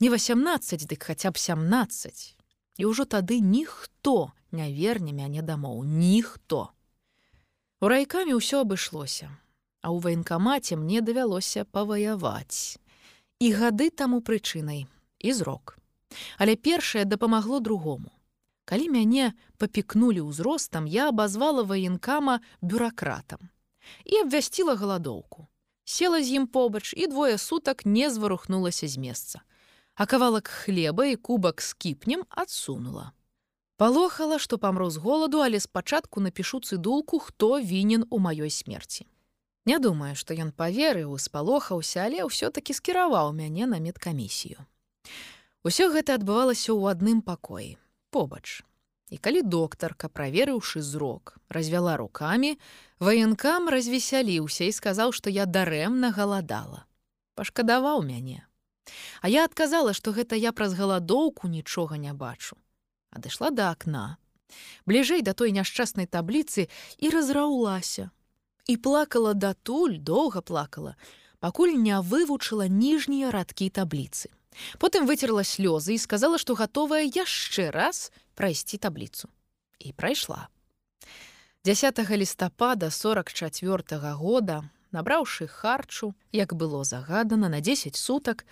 не 0.00 0.08
18, 0.10 0.86
дык 0.86 1.08
хаця 1.08 1.30
б 1.30 1.38
17 1.38 2.36
І 2.76 2.84
ўжо 2.84 3.08
тады 3.08 3.40
ніхто 3.40 4.32
не 4.52 4.68
верне 4.72 5.12
мяне 5.16 5.40
дамоў, 5.40 5.84
ніхто. 5.84 6.76
У 7.80 7.88
райкамі 7.88 8.36
ўсё 8.36 8.68
абышлося, 8.68 9.32
а 9.80 9.88
ў 9.88 9.96
ваенкамаце 10.04 10.76
мне 10.76 11.00
давялося 11.00 11.64
паваяваць. 11.64 12.76
І 13.40 13.52
гады 13.56 13.88
таму 13.88 14.20
прычынай 14.20 14.84
і 15.20 15.32
зрок. 15.32 15.80
Але 16.36 16.56
першае 16.56 17.08
дапамагло 17.08 17.60
другому. 17.60 18.12
Калі 18.68 18.92
мяне 18.92 19.32
папікнулі 19.56 20.28
ўзростам, 20.28 20.84
я 20.84 21.08
абазвала 21.08 21.64
ваенкама 21.64 22.40
бюракратам 22.60 23.48
і 24.04 24.16
абвясціла 24.22 24.74
галадоўку. 24.74 25.48
Села 25.84 26.22
з 26.22 26.40
ім 26.40 26.46
побач 26.46 26.94
і 26.96 27.06
двое 27.06 27.38
сутак 27.38 27.86
не 27.86 28.10
зварухнулася 28.10 28.88
з 28.88 28.96
месца 28.98 29.40
а 29.96 30.06
кавалак 30.06 30.48
хлеба 30.48 31.06
і 31.06 31.16
кубак 31.16 31.62
з 31.62 31.74
кіпнем 31.74 32.24
адсунула. 32.28 33.12
Палохала, 33.76 34.38
што 34.38 34.58
памру 34.58 34.90
з 34.90 34.96
голаду, 34.96 35.40
але 35.40 35.60
спачатку 35.60 36.20
напішу 36.20 36.60
цыдулку, 36.60 37.18
хто 37.18 37.60
вінен 37.60 38.04
у 38.10 38.20
маёй 38.20 38.50
смерці. 38.50 39.06
Не 39.66 39.78
думаю, 39.78 40.14
што 40.14 40.34
ён 40.34 40.52
паверыў, 40.52 41.16
спалохаўся, 41.18 42.04
але 42.04 42.24
ўсё-такі 42.24 42.76
скіраваў 42.76 43.32
мяне 43.32 43.66
на 43.66 43.80
медкамісію. 43.80 44.60
Усё 45.64 45.88
гэта 45.92 46.20
адбывалася 46.20 46.72
ў 46.72 46.92
адным 46.92 47.20
пакоі, 47.24 47.76
побач. 48.12 48.64
І 49.10 49.16
калі 49.22 49.42
доктарка, 49.42 50.08
праверыўшы 50.08 50.82
зрок, 50.82 51.38
развяла 51.48 51.96
рукамі, 51.96 52.58
ваенкам 52.98 53.70
развесяліўся 53.70 54.66
і 54.66 54.72
сказаў, 54.74 55.14
што 55.14 55.30
я 55.30 55.46
дарэмна 55.46 56.10
галадала. 56.10 56.84
Пашкадаваў 57.38 58.02
мяне, 58.02 58.46
А 59.20 59.28
я 59.28 59.44
адказала, 59.44 59.92
што 59.92 60.12
гэта 60.12 60.36
я 60.36 60.52
праз 60.52 60.74
галадоўку 60.78 61.48
нічога 61.48 61.98
не 61.98 62.12
бачу. 62.12 62.56
Адышла 63.10 63.50
да 63.50 63.70
акна. 63.70 64.18
Бліжэй 64.86 65.22
да 65.26 65.34
той 65.34 65.52
няшчаснай 65.52 66.06
табліцы 66.06 66.68
і 66.98 67.10
разраўлася. 67.10 68.10
І 68.66 68.76
плакала 68.76 69.34
датуль, 69.34 69.98
доўга 69.98 70.42
плакала, 70.42 70.94
пакуль 71.38 71.74
не 71.78 71.98
вывучыла 71.98 72.68
ніжнія 72.68 73.30
радкі 73.30 73.70
табліцы. 73.70 74.30
Потым 74.78 75.06
выцерла 75.06 75.44
слёзы 75.44 75.94
і 75.94 75.98
сказала, 75.98 76.38
што 76.38 76.54
гатовая 76.54 77.04
яшчэ 77.04 77.70
раз 77.70 78.12
прайсці 78.34 78.78
табліцу. 78.78 79.28
І 79.78 79.92
прайшла. 79.92 80.48
10 81.64 81.98
лістапада 82.10 82.90
44 82.90 83.98
-го 83.98 84.12
года, 84.14 84.64
набраўшы 84.92 85.46
харчу, 85.46 86.14
як 86.32 86.54
было 86.54 86.84
загадана 86.84 87.48
на 87.48 87.60
10 87.60 87.96
сутак, 87.96 88.46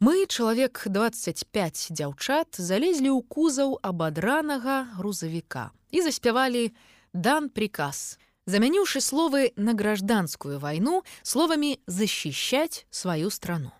Мы, 0.00 0.26
чалавек 0.26 0.86
25 0.86 1.90
дзяўчат, 1.90 2.54
залезлі 2.54 3.10
ў 3.10 3.20
кузаў 3.26 3.82
абадранага 3.82 4.94
грузавіка 4.94 5.74
і 5.90 6.02
заспявалі 6.06 6.70
дан 7.10 7.50
приказ, 7.50 8.14
замяніўшы 8.46 9.02
словы 9.02 9.50
на 9.58 9.74
гражданскую 9.74 10.62
вайну 10.62 11.02
словамі 11.26 11.82
защищать 11.90 12.86
сваю 12.94 13.30
страну. 13.34 13.74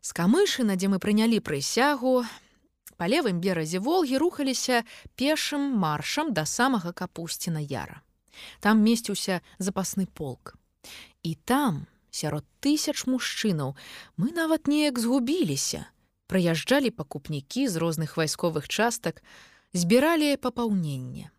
З 0.00 0.10
камышына, 0.18 0.76
дзе 0.76 0.88
мы 0.92 0.98
прынялі 0.98 1.38
прысягу, 1.38 2.24
па 2.96 3.08
левым 3.10 3.38
беразе 3.40 3.78
волгі 3.78 4.18
рухаліся 4.18 4.82
пешым 5.16 5.72
маршам 5.78 6.34
да 6.34 6.46
самага 6.46 6.92
капусціна 6.92 7.60
яра. 7.62 8.02
Там 8.60 8.82
месціўся 8.82 9.40
запасны 9.58 10.06
полк. 10.06 10.56
І 11.22 11.34
там, 11.44 11.86
сярод 12.12 12.44
тысяч 12.60 13.06
мужчынаў 13.08 13.74
мы 14.20 14.30
нават 14.36 14.68
неяк 14.68 15.00
згубіліся 15.00 15.88
прыязджалі 16.32 16.92
пакупнікі 16.96 17.68
з 17.68 17.76
розных 17.76 18.16
вайсковых 18.20 18.68
частак 18.68 19.24
збіралі 19.72 20.36
папаўненне 20.36 21.32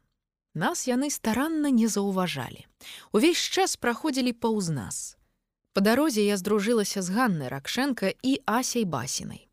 нас 0.58 0.86
яны 0.90 1.10
старанна 1.14 1.70
не 1.70 1.88
заўважалі 1.88 2.66
увесь 3.14 3.42
час 3.42 3.78
праходзілі 3.78 4.34
паўз 4.34 4.70
нас 4.74 4.98
по 5.74 5.82
дарозе 5.82 6.26
я 6.26 6.38
здружылася 6.38 7.02
з 7.02 7.10
ганнай 7.10 7.50
ракшенко 7.50 8.14
і 8.22 8.40
асяй 8.46 8.86
басінай 8.86 9.48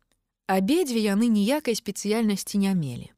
абедзве 0.47 1.01
яны 1.05 1.27
ніякай 1.27 1.75
спецыяльнасці 1.75 2.61
не 2.63 2.73
мелі 2.73 3.09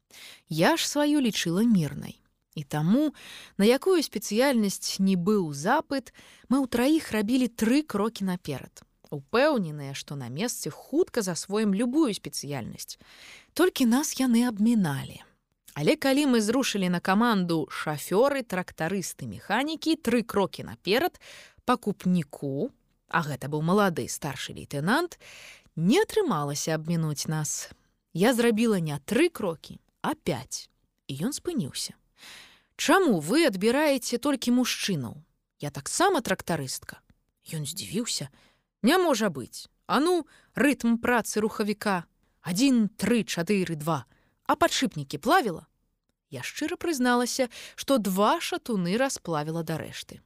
я 0.48 0.76
ж 0.76 0.88
сваю 0.88 1.20
лічыла 1.20 1.64
мірнай 1.64 2.20
І 2.54 2.62
таму, 2.62 3.10
на 3.58 3.66
якую 3.66 3.98
спецыяльнасць 4.02 5.02
не 5.02 5.18
быў 5.18 5.50
запыт, 5.52 6.14
мы 6.46 6.62
ў 6.62 6.70
траіх 6.70 7.10
рабілі 7.10 7.50
тры 7.50 7.82
крокі 7.82 8.30
наперад. 8.30 8.86
Упэўненыя, 9.10 9.94
што 9.94 10.14
на 10.14 10.30
месцы 10.30 10.70
хутка 10.70 11.22
засвоім 11.22 11.74
любую 11.74 12.14
спецыяльнасць. 12.14 12.98
Толькі 13.58 13.90
нас 13.90 14.14
яны 14.22 14.46
абміналі. 14.46 15.18
Але 15.74 15.98
калі 15.98 16.30
мы 16.30 16.38
зрушылі 16.38 16.86
на 16.94 17.02
каманду 17.02 17.66
шафёры, 17.66 18.46
трактарысты, 18.46 19.26
механікі, 19.26 19.98
тры 19.98 20.22
крокі 20.22 20.62
наперад, 20.62 21.18
пакупніку, 21.66 22.70
а 23.14 23.22
гэта 23.22 23.46
быў 23.46 23.62
малады 23.62 24.08
старшы 24.10 24.52
лейтенант, 24.58 25.20
не 25.78 26.02
атрымалася 26.02 26.74
абмінуць 26.74 27.30
нас. 27.30 27.70
Я 28.10 28.34
зрабіла 28.34 28.82
не 28.82 28.98
тры 29.06 29.30
крокі, 29.30 29.78
а 30.02 30.18
пять, 30.18 30.66
і 31.06 31.30
ён 31.30 31.32
спыніўся. 31.36 31.94
Чаму 32.74 33.22
вы 33.22 33.46
адбіраеце 33.46 34.18
толькі 34.18 34.58
мужчынаў? 34.58 35.14
Я 35.62 35.70
таксама 35.70 36.26
трактарыстка. 36.26 36.98
Ён 37.54 37.62
здзівіўся: 37.70 38.34
Не 38.82 38.98
можа 38.98 39.30
быць. 39.30 39.70
А 39.86 40.00
ну, 40.00 40.26
рытм 40.58 40.98
працы 40.98 41.38
рухавіка: 41.38 42.04
один, 42.42 42.88
тры, 42.88 43.22
чатыры, 43.22 43.76
два, 43.78 44.06
а 44.46 44.56
падшипнікі 44.56 45.22
плавіла. 45.22 45.66
Я 46.34 46.42
шчыра 46.42 46.74
прызналася, 46.74 47.46
што 47.76 47.98
два 47.98 48.40
шатуны 48.40 48.98
расплавіла 48.98 49.62
да 49.62 49.78
рэшты. 49.78 50.18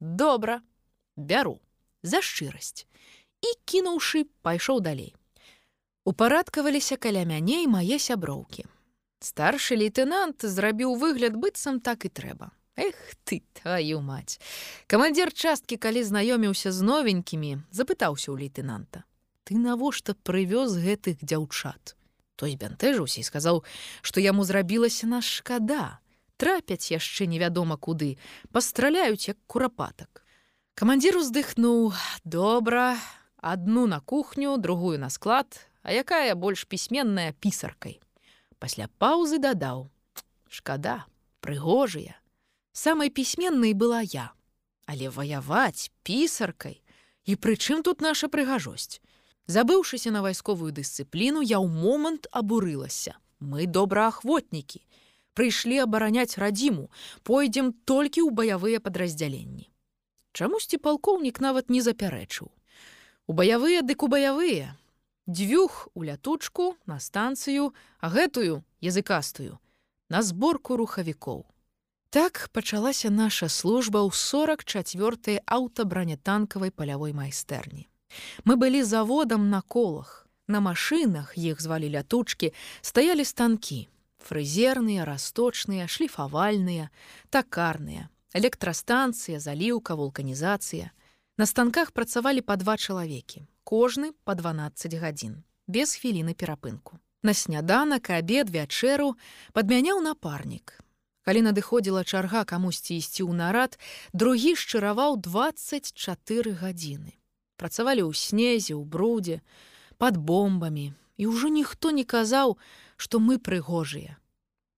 Добра, 0.00 0.62
бяру 1.14 1.60
за 2.04 2.20
шчырасць 2.20 2.84
і 3.40 3.50
кінуўшы, 3.64 4.28
пайшоў 4.44 4.80
далей. 4.84 5.16
Упарадкаваліся 6.04 7.00
каля 7.00 7.24
мяне 7.24 7.64
і 7.64 7.72
мае 7.72 7.98
сяброўкі. 7.98 8.68
Старшы 9.24 9.76
лейтенант 9.80 10.44
зрабіў 10.44 10.94
выгляд 11.00 11.36
быццам 11.40 11.80
так 11.80 12.04
і 12.04 12.12
трэба. 12.12 12.52
Эх 12.76 12.96
ты 13.24 13.40
твою 13.56 14.00
мать. 14.00 14.40
Камандзір 14.86 15.32
часткі, 15.32 15.78
калі 15.80 16.02
знаёміўся 16.04 16.72
з 16.74 16.82
новенькімі, 16.82 17.64
запытаўся 17.70 18.34
ў 18.34 18.44
лейтенанта: 18.44 19.04
«Ты 19.48 19.56
навошта 19.56 20.12
прывёз 20.12 20.76
гэтых 20.76 21.22
дзяўчат? 21.22 21.94
Той 22.36 22.58
збянтэжыўся 22.58 23.22
і 23.22 23.28
сказаў, 23.30 23.62
што 24.02 24.20
яму 24.20 24.44
зрабілася 24.44 25.06
на 25.06 25.22
шкада. 25.22 26.02
Трапяць 26.36 26.90
яшчэ 26.90 27.30
невядома 27.30 27.78
куды, 27.78 28.18
пастраляюць 28.50 29.30
як 29.30 29.38
курапатак. 29.46 30.23
Камандзір 30.74 31.20
уздыхнуў: 31.22 31.92
добра, 32.24 32.98
адну 33.38 33.86
на 33.86 34.00
кухню, 34.00 34.56
другую 34.58 34.98
на 34.98 35.08
склад, 35.08 35.46
а 35.86 35.92
якая 35.94 36.34
больш 36.34 36.66
пісьменная 36.66 37.30
пісаркай. 37.38 38.00
Пасля 38.58 38.88
паўзы 38.98 39.38
дадаў: 39.38 39.86
Шкада, 40.50 41.06
прыгожая, 41.38 42.18
самай 42.72 43.14
пісьменнай 43.14 43.70
была 43.70 44.02
я, 44.02 44.32
але 44.90 45.14
ваяваць 45.14 45.94
пісаркай 46.02 46.82
і 47.22 47.36
прычым 47.38 47.86
тут 47.86 48.02
наша 48.02 48.26
прыгажосць. 48.26 48.98
Забыўшыся 49.46 50.10
на 50.10 50.26
вайсковую 50.26 50.72
дысцыпліну, 50.74 51.38
я 51.38 51.62
ў 51.62 51.70
момант 51.70 52.26
абурылася. 52.34 53.14
Мы 53.38 53.70
добраахвотнікі. 53.70 54.82
Прыйшлі 55.38 55.78
абараняць 55.86 56.34
радзіму, 56.34 56.90
пойдзем 57.22 57.70
толькі 57.86 58.26
ў 58.26 58.34
баявыя 58.34 58.82
падраздзяленні. 58.82 59.70
Чамусьці 60.34 60.82
палкоўнік 60.82 61.38
нават 61.38 61.70
не 61.70 61.78
запярэчыў. 61.78 62.50
У 63.30 63.32
баявыя 63.32 63.86
дык 63.86 64.02
у 64.02 64.08
баявыя. 64.10 64.74
Дзвюх 65.30 65.88
у 65.94 66.02
лятучку, 66.02 66.74
на 66.86 66.98
станцыю, 66.98 67.72
а 68.02 68.10
гэтую 68.10 68.64
языкастую, 68.82 69.62
на 70.10 70.20
зборку 70.26 70.76
рухавікоў. 70.76 71.46
Так 72.10 72.50
пачалася 72.52 73.10
наша 73.14 73.48
служба 73.48 74.02
ў 74.02 74.10
44 74.10 75.38
аўтабранятанкавай 75.46 76.74
палявой 76.74 77.14
майстэрні. 77.14 77.86
Мы 78.44 78.58
былі 78.58 78.82
заводам 78.82 79.50
на 79.50 79.62
колах. 79.62 80.26
На 80.46 80.60
машынах 80.60 81.38
іх 81.38 81.62
звалі 81.62 81.88
лятучкі, 81.94 82.52
стаялі 82.82 83.24
станкі: 83.24 83.88
фрызерныя, 84.18 85.06
расточныя, 85.08 85.86
шліфавальныя, 85.88 86.90
такарныя, 87.30 88.10
электрастанцыя, 88.34 89.40
заліўка, 89.40 89.94
вулканізацыя. 89.94 90.90
На 91.38 91.46
станках 91.46 91.90
працавалі 91.92 92.42
па 92.42 92.58
два 92.60 92.76
чалавекі, 92.76 93.46
кожны 93.64 94.12
па 94.24 94.34
12 94.34 94.94
гадзін, 94.98 95.42
без 95.66 95.94
хвіліны 95.94 96.34
перапынку. 96.34 96.98
На 97.22 97.32
сняданак, 97.32 98.10
абед, 98.10 98.50
вячэру 98.50 99.14
падмяняў 99.54 100.02
напарнік, 100.04 100.84
Калі 101.24 101.40
надыходзіла 101.40 102.04
чарга 102.04 102.44
камусьці 102.44 103.00
ісці 103.00 103.24
ў 103.24 103.32
нарад, 103.32 103.80
другі 104.12 104.52
шчыраваў 104.60 105.16
24 105.24 106.52
гадзіны. 106.60 107.16
Працавалі 107.56 108.04
ў 108.04 108.12
снезе, 108.12 108.76
у 108.76 108.84
брудзе, 108.84 109.40
под 109.96 110.20
бомбамі, 110.20 110.92
і 111.16 111.24
ўжо 111.32 111.48
ніхто 111.48 111.96
не 111.96 112.04
казаў, 112.04 112.60
што 113.00 113.24
мы 113.24 113.40
прыгожыя. 113.40 114.20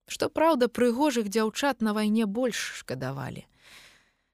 Што 0.07 0.31
праўда, 0.31 0.69
прыгожых 0.69 1.29
дзяўчат 1.29 1.83
на 1.83 1.93
вайне 1.93 2.27
больш 2.27 2.57
шкадавалі. 2.81 3.47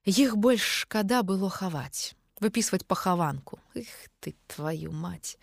Іх 0.05 0.37
больш 0.37 0.85
шкада 0.85 1.23
было 1.23 1.49
хаваць, 1.49 2.15
выпісваць 2.41 2.85
пахаванку. 2.85 3.61
Іх 3.75 3.89
ты 4.21 4.35
твою 4.47 4.93
мать. 4.93 5.39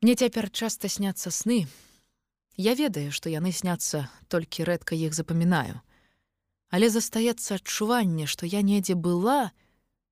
Мне 0.00 0.14
цяпер 0.14 0.50
часта 0.50 0.88
сняцца 0.88 1.30
сны, 1.30 1.66
Я 2.60 2.74
ведаю, 2.74 3.08
што 3.10 3.30
яны 3.32 3.52
сняцца 3.56 4.10
толькі 4.28 4.64
рэдка 4.68 4.92
іх 4.92 5.14
запамінаю. 5.16 5.80
Але 6.68 6.90
застаецца 6.92 7.56
адчуванне, 7.56 8.26
што 8.26 8.44
я 8.44 8.60
недзе 8.60 8.94
была 8.94 9.50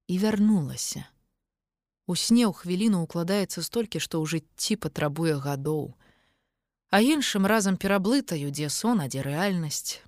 і 0.09 0.16
вярнулася. 0.16 1.05
У 2.09 2.16
сне 2.16 2.49
ў 2.49 2.57
хвіліну 2.57 3.05
укладаецца 3.05 3.61
столькі, 3.61 4.01
што 4.01 4.24
ў 4.24 4.41
жыцці 4.41 4.80
патрабуе 4.80 5.36
гадоў. 5.36 5.93
А 6.91 7.01
іншым 7.01 7.45
разам 7.47 7.76
пераблытаю, 7.76 8.51
дзе 8.51 8.68
сон, 8.68 9.01
а 9.05 9.09
дзе 9.09 9.20
рэальнасць. 9.20 10.01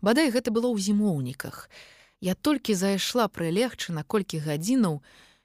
Бадай 0.00 0.28
гэта 0.28 0.52
было 0.52 0.68
ў 0.68 0.78
зімоўніках. 0.82 1.70
Я 2.20 2.34
толькі 2.34 2.74
зайшла 2.74 3.28
прылегчы 3.28 3.94
на 3.96 4.04
колькі 4.04 4.42
гадзінаў, 4.42 5.00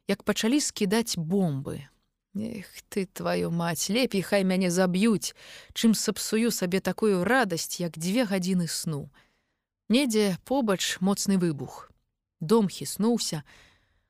як 0.09 0.23
пачалі 0.27 0.59
скідаць 0.59 1.15
бомбы, 1.15 1.87
Эх 2.35 2.65
ты 2.89 3.05
твою 3.05 3.51
мать, 3.51 3.89
лепей 3.89 4.25
хай 4.25 4.43
мяне 4.43 4.71
заб'юць, 4.73 5.37
чым 5.77 5.93
сапсую 5.93 6.49
сабе 6.49 6.81
такую 6.81 7.23
радасць, 7.23 7.77
як 7.77 7.93
дзве 7.93 8.25
гадзіны 8.25 8.65
сну. 8.67 9.13
Недзе 9.87 10.37
побач 10.43 10.97
моцны 10.99 11.37
выбух. 11.37 11.91
Дом 12.41 12.69
хіснуўся, 12.73 13.43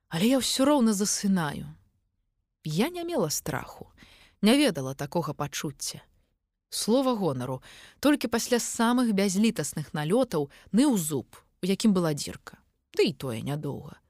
але 0.08 0.32
я 0.32 0.38
ўсё 0.40 0.64
роўна 0.64 0.96
засынаю. 0.96 1.68
Я 2.64 2.88
не 2.88 3.04
мела 3.04 3.28
страху, 3.28 3.92
не 4.42 4.56
ведала 4.56 4.96
такога 4.96 5.36
пачуцця. 5.36 6.00
Слова 6.74 7.14
гонару, 7.14 7.62
толькі 8.02 8.34
пасля 8.34 8.58
самых 8.58 9.14
бязлітасных 9.14 9.94
налётаў 9.94 10.50
ныў 10.74 10.98
зуб, 10.98 11.30
у 11.62 11.70
якім 11.70 11.94
была 11.94 12.18
дзірка. 12.18 12.58
Ды 12.98 13.10
і 13.10 13.14
тое 13.14 13.46
нядоўга. 13.46 14.02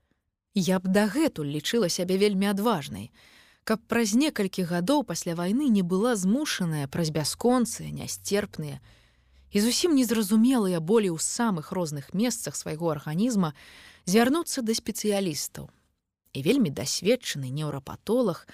Я 0.55 0.80
б 0.80 0.88
дагэтуль 0.88 1.51
лічыла 1.51 1.91
сябе 1.91 2.16
вельмі 2.16 2.47
адважнай, 2.47 3.11
каб 3.68 3.84
праз 3.84 4.16
некалькі 4.16 4.64
гадоў 4.64 5.03
пасля 5.03 5.36
вайны 5.36 5.68
не 5.68 5.84
была 5.84 6.16
змушаная 6.16 6.88
праз 6.88 7.11
бясконцыя, 7.11 7.91
нястерпныя 7.91 8.80
і 9.51 9.59
зусім 9.59 9.99
незразумелыя 9.99 10.80
болі 10.80 11.11
ў 11.11 11.20
самых 11.20 11.76
розных 11.76 12.14
месцах 12.16 12.55
свайго 12.55 12.95
арганізма 12.95 13.51
звярнуцца 14.07 14.64
да 14.64 14.72
спецыялістаў. 14.72 15.68
І 16.32 16.39
вельмі 16.41 16.72
дасведчаны 16.72 17.51
неўрапатолог, 17.51 18.47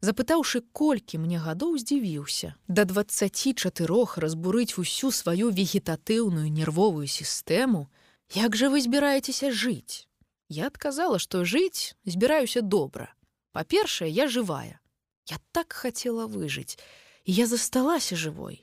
запытаўшы 0.00 0.62
колькі 0.72 1.18
мне 1.18 1.38
гадоў 1.38 1.78
здзівіўся 1.78 2.54
да 2.68 2.84
24 2.84 3.86
разбурыць 4.16 4.78
усю 4.78 5.10
сваю 5.10 5.50
вегетатыўную 5.50 6.50
нервовую 6.50 7.06
сістэму, 7.06 7.88
як 8.34 8.56
жа 8.56 8.70
вы 8.70 8.80
збіраецеся 8.80 9.50
жыць? 9.50 10.06
Я 10.48 10.66
адказала, 10.66 11.18
што 11.18 11.44
жыць 11.44 11.96
збіраюся 12.04 12.60
добра. 12.60 13.14
Па-першае, 13.52 14.10
я 14.10 14.28
жывая. 14.28 14.78
Я 15.26 15.38
так 15.50 15.72
хацела 15.72 16.26
выжыць, 16.26 16.78
я 17.24 17.46
засталася 17.46 18.14
жывой. 18.14 18.62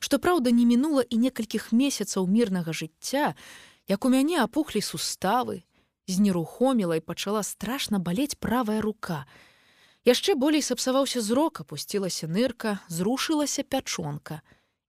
Што 0.00 0.18
праўда, 0.18 0.50
не 0.50 0.64
мінула 0.66 1.02
і 1.02 1.16
некалькіх 1.18 1.70
месяцаў 1.70 2.26
мірнага 2.26 2.72
жыцця, 2.72 3.34
як 3.86 4.04
у 4.04 4.08
мяне 4.08 4.40
апухлі 4.42 4.80
суставы, 4.80 5.62
знерухоміла 6.06 6.96
і 6.96 7.04
пачала 7.04 7.42
страшна 7.42 7.98
балець 7.98 8.34
правая 8.34 8.80
рука. 8.80 9.26
Яшчэ 10.04 10.34
болей 10.36 10.60
сапсаваўся 10.60 11.24
зрок, 11.24 11.64
апусцілася 11.64 12.28
нырка, 12.28 12.78
зрушылася 12.88 13.64
пячонка. 13.64 14.42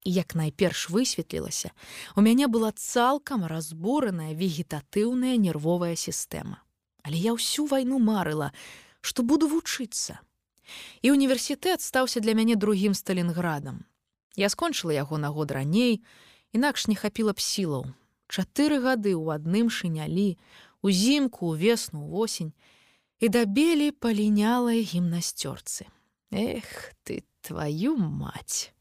І 0.04 0.12
як 0.12 0.36
найперш 0.36 0.90
высветлілася, 0.92 1.72
у 2.16 2.22
мяне 2.22 2.48
была 2.52 2.76
цалкам 2.76 3.48
разбураная 3.48 4.36
вегетатыўная 4.36 5.40
нервовая 5.40 5.96
сістэма. 5.96 6.60
Але 7.02 7.16
я 7.16 7.32
ўсю 7.32 7.66
вайну 7.66 7.98
марыла, 7.98 8.52
што 9.02 9.24
буду 9.24 9.48
вучыцца. 9.48 10.20
І 11.02 11.16
універсітэт 11.16 11.82
стаўся 11.82 12.20
для 12.20 12.36
мяне 12.36 12.60
другім 12.60 12.94
сталінградам. 12.94 13.88
Я 14.36 14.52
скончыла 14.52 14.92
яго 14.92 15.18
на 15.18 15.32
год 15.32 15.52
раней, 15.56 16.04
інакш 16.52 16.92
не 16.92 16.96
хапіла 17.00 17.32
б 17.32 17.40
сілаў. 17.40 17.88
Чатыры 18.28 18.84
гады 18.84 19.16
ў 19.16 19.40
адным 19.40 19.72
шынялі, 19.72 20.36
узімку, 20.84 21.56
увесну, 21.56 22.04
восень 22.04 22.52
і 23.20 23.30
дабелі 23.30 23.92
палінялай 23.92 24.84
гімнасцёрцы. 24.84 25.88
Эх 26.32 26.94
ты 27.04 27.24
твою 27.42 27.98
мать! 27.98 28.74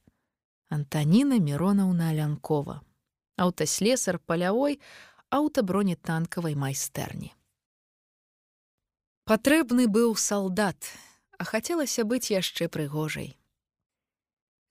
Антаніна 0.69 1.39
Мронаўна 1.39 2.11
Лянкова, 2.15 2.83
аўтаслесар 3.37 4.19
палявой 4.19 4.81
аўтабронетанкавай 5.31 6.55
майстэрні. 6.59 7.31
Патрэбны 9.25 9.87
быў 9.89 10.17
салдат, 10.19 10.77
а 11.39 11.45
хацелася 11.49 12.05
быць 12.05 12.31
яшчэ 12.35 12.69
прыгожай. 12.69 13.39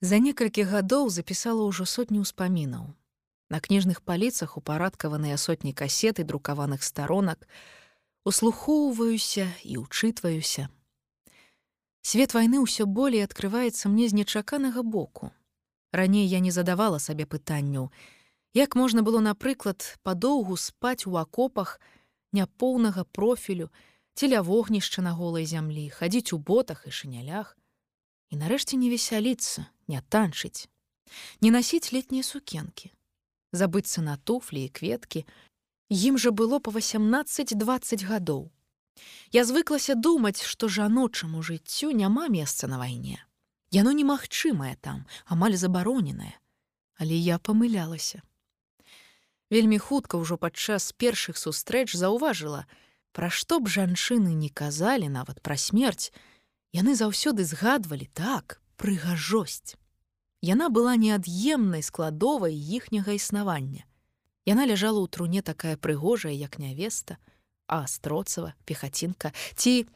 За 0.04 0.20
некалькі 0.20 0.68
гадоў 0.68 1.08
запісала 1.08 1.64
ўжо 1.64 1.88
сотню 1.88 2.22
ўспамінаў. 2.22 2.92
На 3.48 3.58
кніжных 3.64 4.04
паліцах 4.04 4.56
упарадкаваныя 4.60 5.36
сотні 5.40 5.72
касеты 5.72 6.24
друкаваных 6.24 6.82
старонак, 6.82 7.48
услухоўваюся 8.24 9.48
і 9.64 9.84
ўчытваюся. 9.84 10.68
Свет 12.04 12.34
вайны 12.34 12.60
ўсё 12.60 12.84
болей 12.84 13.24
адкрываецца 13.24 13.88
мне 13.88 14.08
з 14.08 14.20
нечаканага 14.20 14.82
боку. 14.82 15.32
Раней 15.92 16.26
я 16.26 16.40
не 16.40 16.50
задавала 16.50 16.98
сабе 16.98 17.24
пытанняў, 17.24 17.92
Як 18.54 18.76
можна 18.76 19.02
было, 19.02 19.18
напрыклад, 19.18 19.98
падоўгу 20.06 20.56
спаць 20.56 21.10
у 21.10 21.16
акопах 21.18 21.80
няпоўнага 22.30 23.02
профілю, 23.02 23.66
целя 24.14 24.42
вогнішча 24.46 25.02
на 25.02 25.10
голай 25.10 25.42
зямлі, 25.42 25.90
хадзіць 25.90 26.32
у 26.32 26.38
ботах 26.38 26.86
і 26.86 26.94
шынялях, 26.94 27.58
і 28.30 28.38
нарэшце 28.38 28.78
не 28.78 28.94
весяліцца, 28.94 29.66
не 29.90 29.98
танчыць, 30.06 30.70
не 31.42 31.50
насіць 31.50 31.90
летнія 31.90 32.22
сукенкі, 32.22 32.94
забыцца 33.50 34.06
на 34.06 34.14
туфлі 34.22 34.62
і 34.62 34.70
кветкі, 34.70 35.26
ім 35.90 36.18
жа 36.18 36.30
было 36.30 36.58
па 36.60 36.70
18-20 36.70 38.04
гадоў. 38.04 38.50
Я 39.32 39.44
звыклася 39.44 39.94
думаць, 39.94 40.42
што 40.42 40.68
жаночаму 40.68 41.42
жыццю 41.42 41.90
няма 41.90 42.28
месца 42.28 42.66
на 42.66 42.78
вайне. 42.78 43.18
Яно 43.70 43.90
немагчымае 43.90 44.76
там, 44.80 45.06
амаль 45.26 45.56
забароненае, 45.56 46.38
але 46.96 47.16
я 47.18 47.38
памылялася. 47.38 48.22
Вельмі 49.50 49.78
хутка 49.78 50.16
ўжо 50.16 50.38
падчас 50.38 50.92
першых 50.92 51.36
сустрэч 51.36 51.92
заўважыла, 51.92 52.66
пра 53.12 53.30
што 53.30 53.58
б 53.58 53.68
жанчыны 53.68 54.34
не 54.34 54.48
казалі 54.48 55.10
нават 55.10 55.42
пра 55.42 55.58
смерць, 55.58 56.14
яны 56.72 56.94
заўсёды 56.94 57.44
згадвалі 57.44 58.06
так, 58.14 58.62
прыгажосць. 58.76 59.74
Яна 60.40 60.68
была 60.68 60.96
неад'емнай 60.96 61.82
складовай 61.82 62.54
іхняга 62.54 63.12
існавання. 63.18 63.84
Яна 64.44 64.68
ляжала 64.68 65.00
ў 65.00 65.08
труне 65.08 65.40
такая 65.42 65.76
прыгожая, 65.76 66.32
як 66.32 66.58
нявеста, 66.58 67.16
а 67.66 67.84
астроцава, 67.84 68.54
пехацінка, 68.68 69.32
ці 69.56 69.88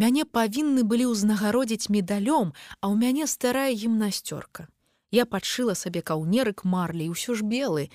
мяне 0.00 0.24
павінны 0.24 0.82
былі 0.82 1.12
ўзнагародзіць 1.12 1.92
медалём, 1.92 2.56
а 2.80 2.84
ў 2.88 2.94
мяне 2.96 3.28
старая 3.28 3.72
гімнасцёрка. 3.76 4.68
Я 5.12 5.28
падшыла 5.28 5.76
сабе 5.78 6.00
каўнерык 6.00 6.64
марлі 6.64 7.12
ўсё 7.12 7.36
ж 7.38 7.44
белы. 7.44 7.92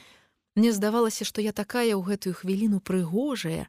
Мне 0.56 0.72
здавалася, 0.72 1.26
што 1.26 1.42
я 1.42 1.52
такая 1.52 1.92
ў 1.98 2.02
гэтую 2.06 2.38
хвіліну 2.38 2.80
прыгожая, 2.80 3.68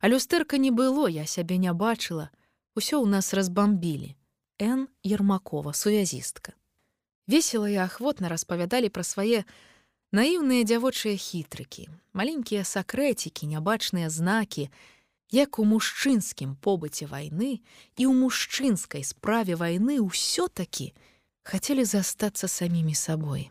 А 0.00 0.08
люстэрка 0.08 0.58
не 0.58 0.70
было, 0.70 1.08
я 1.08 1.26
сябе 1.26 1.56
не 1.56 1.72
бачыла. 1.72 2.30
Усё 2.76 3.00
ў 3.00 3.08
нас 3.08 3.32
разбамбілі. 3.32 4.14
Н 4.60 4.88
Ермакова, 5.04 5.72
сувязістка. 5.72 6.52
Весела 7.26 7.68
і 7.68 7.80
ахвотна 7.80 8.28
распавядалі 8.28 8.92
пра 8.92 9.02
свае 9.02 9.44
наіўныя 10.16 10.64
дзявочыя 10.64 11.16
хітрыкі, 11.20 11.88
маленькія 12.16 12.64
сакрэцікі, 12.64 13.48
нябачныя 13.52 14.08
знакі, 14.08 14.70
як 15.28 15.58
у 15.60 15.64
мужчынскім 15.68 16.56
побыце 16.64 17.04
вайны 17.10 17.60
і 18.00 18.02
ў 18.08 18.12
мужчынскай 18.16 19.04
справе 19.04 19.58
вайны 19.60 20.00
ўсё-такі 20.00 20.94
хацелі 21.44 21.84
застацца 21.84 22.48
самімі 22.48 22.96
сабой, 22.96 23.50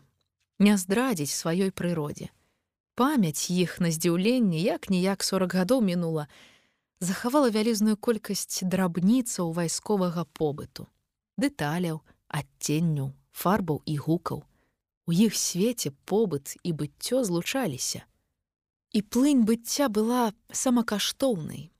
не 0.58 0.74
здрадзіць 0.74 1.30
сваёй 1.30 1.70
прыродзе. 1.70 2.32
Памяць 2.96 3.52
іх 3.52 3.78
на 3.78 3.92
здзіўленне 3.92 4.58
як-ніяк 4.64 5.22
40 5.22 5.54
гадоў 5.60 5.84
мінула, 5.84 6.26
захавала 6.98 7.52
вялізную 7.52 7.94
колькасць 8.00 8.64
драбніцаў 8.64 9.52
вайсковага 9.52 10.24
побыту, 10.32 10.88
дэталяў, 11.36 12.02
адценняў, 12.26 13.12
фарбаў 13.30 13.84
і 13.84 13.96
гукаў. 14.00 14.42
У 15.06 15.14
іх 15.14 15.38
свеце 15.38 15.94
побыт 16.04 16.58
і 16.66 16.74
быццё 16.74 17.22
злучаліся. 17.22 18.02
І 18.90 19.02
плынь 19.02 19.46
быцця 19.46 19.86
была 19.86 20.34
самакаштоўнай. 20.50 21.70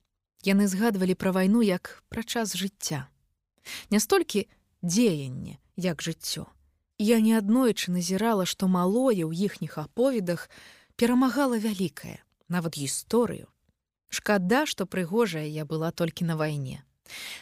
Яны 0.47 0.70
згадвалі 0.70 1.18
пра 1.18 1.35
вайну 1.35 1.62
як 1.66 2.03
пра 2.09 2.22
час 2.22 2.55
жыцця. 2.55 3.11
Не 3.91 3.99
столькі 3.99 4.47
дзеянне, 4.83 5.59
як 5.74 6.07
жыццё. 6.07 6.47
Я 6.99 7.18
неаднойчы 7.20 7.91
назірала, 7.91 8.47
што 8.47 8.70
малое 8.70 9.27
ў 9.27 9.35
іхніх 9.35 9.77
аповедах 9.83 10.49
перамагала 10.95 11.59
вялікае, 11.59 12.22
нават 12.49 12.79
гісторыю. 12.79 13.51
Шкада, 14.09 14.64
што 14.70 14.87
прыгожая 14.87 15.45
я 15.45 15.66
была 15.66 15.91
толькі 15.91 16.24
на 16.24 16.37
вайне. 16.39 16.87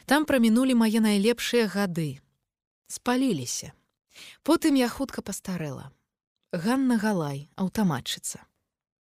Там 0.07 0.25
прамінулі 0.25 0.75
мае 0.75 1.01
найлепшыя 1.05 1.69
гады. 1.69 2.25
Спаліліся, 2.89 3.73
Потым 4.43 4.75
я 4.75 4.89
хутка 4.89 5.23
пастарэла. 5.23 5.91
Ганна 6.53 6.99
Галай, 6.99 7.51
аўтаматчыца. 7.57 8.45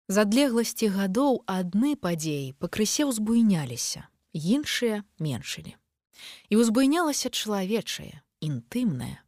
З 0.08 0.26
адлегласці 0.26 0.90
гадоў 0.92 1.44
адны 1.48 1.94
падзеі 1.96 2.52
пакрысе 2.60 3.06
ўзбуйняліся, 3.08 4.04
іншыя 4.34 5.04
меншылі. 5.16 5.78
І 6.50 6.60
ўзбуйнялася 6.60 7.30
чалавечае, 7.30 8.20
інтымнае. 8.42 9.22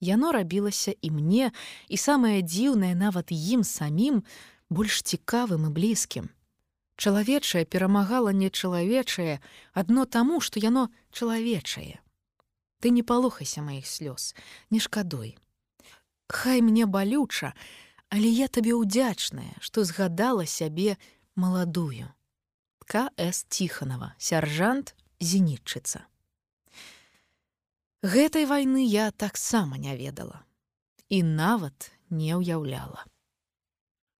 Яно 0.00 0.32
рабілася 0.32 0.94
і 0.94 1.10
мне, 1.10 1.52
і 1.88 1.96
самае 1.96 2.40
дзіўнае 2.40 2.94
нават 2.94 3.32
ім 3.32 3.64
самім 3.64 4.22
больш 4.70 5.02
цікавым 5.02 5.68
і 5.68 5.74
блізкім. 5.76 6.30
Чалавечае 6.96 7.64
перамагала 7.68 8.32
нечалавечае 8.32 9.40
адно 9.74 10.04
таму, 10.04 10.40
што 10.40 10.60
яно 10.60 10.88
чалавечае. 11.12 12.00
Ты 12.80 12.90
не 12.90 13.02
палохайся 13.02 13.62
маіх 13.62 13.86
слёз, 13.86 14.34
не 14.70 14.80
шкадуй. 14.80 15.36
Хай 16.28 16.60
мне 16.60 16.86
балюча, 16.86 17.54
але 18.10 18.28
я 18.28 18.48
табе 18.48 18.74
ўдзячная, 18.76 19.56
што 19.60 19.84
згадала 19.84 20.46
сябе 20.46 20.98
маладую. 21.34 22.12
К.С. 22.86 23.44
Тханова, 23.48 24.14
сяржант 24.18 24.94
зенітчыца. 25.20 26.06
Гэтай 28.02 28.46
вайны 28.46 28.86
я 28.86 29.10
таксама 29.10 29.78
не 29.78 29.96
ведала 29.96 30.44
і 31.08 31.22
нават 31.22 31.90
не 32.10 32.36
ўяўляла. 32.38 33.02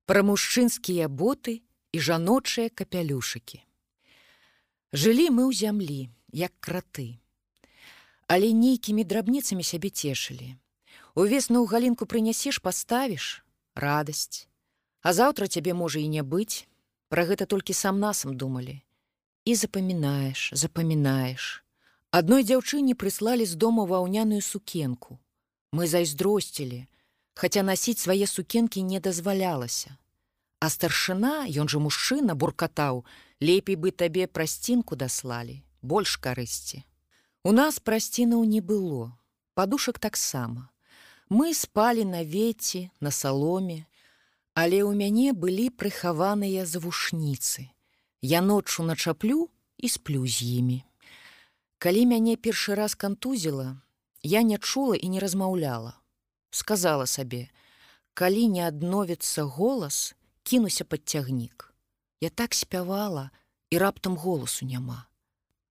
Пра 0.07 0.23
мужчынскія 0.27 1.07
боты 1.07 1.63
і 1.93 1.99
жаночыя 2.03 2.71
капялюшыкі. 2.71 3.63
Жылі 4.91 5.31
мы 5.31 5.47
ў 5.47 5.53
зямлі, 5.55 6.01
як 6.33 6.55
краты 6.59 7.21
але 8.27 8.53
нейкімі 8.53 9.05
драбніцамі 9.05 9.63
сябе 9.63 9.91
цешылі. 9.91 10.55
Увесну 11.15 11.63
ў 11.63 11.67
галінку 11.71 12.07
прынясеш, 12.07 12.61
паставіш 12.61 13.43
радасць. 13.75 14.49
А 15.03 15.13
заўтра 15.13 15.47
цябе 15.47 15.75
можа 15.75 16.01
і 16.01 16.09
не 16.09 16.23
быць, 16.23 16.67
Пра 17.09 17.23
гэта 17.23 17.47
толькі 17.47 17.73
сам 17.73 18.01
насам 18.03 18.35
думалі. 18.37 18.83
І 19.45 19.55
запамінаеш, 19.55 20.51
запамінаеш. 20.53 21.63
Адной 22.11 22.43
дзяўчыне 22.43 22.99
прыслалі 22.99 23.47
з 23.47 23.55
дома 23.55 23.87
ваўняную 23.87 24.43
сукенку. 24.43 25.19
Мы 25.71 25.87
зайздросцілі, 25.87 26.87
хаця 27.39 27.63
насіць 27.63 28.03
свае 28.03 28.27
сукенкі 28.27 28.83
не 28.83 28.99
дазвалялася. 28.99 29.95
А 30.59 30.71
старшына, 30.73 31.47
ён 31.47 31.71
жа 31.71 31.79
мужчына 31.79 32.35
буркатаў, 32.35 33.05
лепей 33.41 33.77
бы 33.79 33.95
табе 33.95 34.27
прасцінку 34.27 34.97
даслалі, 34.97 35.63
больш 35.83 36.17
карысці. 36.19 36.83
У 37.47 37.53
нас 37.55 37.77
прасцінаў 37.79 38.41
не 38.43 38.59
было, 38.59 39.15
падушак 39.55 40.01
таксама. 40.03 40.67
Мы 41.31 41.55
спалі 41.55 42.03
на 42.05 42.25
веці, 42.27 42.91
на 42.99 43.13
саломе, 43.15 43.87
але 44.59 44.83
ў 44.83 44.91
мяне 44.99 45.31
былі 45.31 45.71
прыхаваныя 45.71 46.67
завушніцы. 46.67 47.71
Я 48.19 48.41
ноччу 48.43 48.83
начаплю 48.83 49.47
і 49.79 49.87
сплю 49.87 50.27
з 50.27 50.43
імі. 50.59 50.79
Калі 51.79 52.03
мяне 52.11 52.35
першы 52.35 52.75
раз 52.75 52.99
кантузіла, 52.99 53.79
я 54.27 54.43
не 54.43 54.59
чула 54.59 54.99
і 54.99 55.07
не 55.07 55.23
размаўляла. 55.23 55.95
Сказала 56.51 57.07
сабе: 57.07 57.47
«Калі 58.19 58.49
не 58.59 58.67
адновіцца 58.67 59.47
голас, 59.47 60.17
кінуся 60.43 60.83
пад 60.83 61.07
цягнік. 61.07 61.71
Я 62.21 62.29
так 62.29 62.59
спявала 62.59 63.31
і 63.71 63.79
раптам 63.79 64.17
голасу 64.17 64.67
няма. 64.67 65.07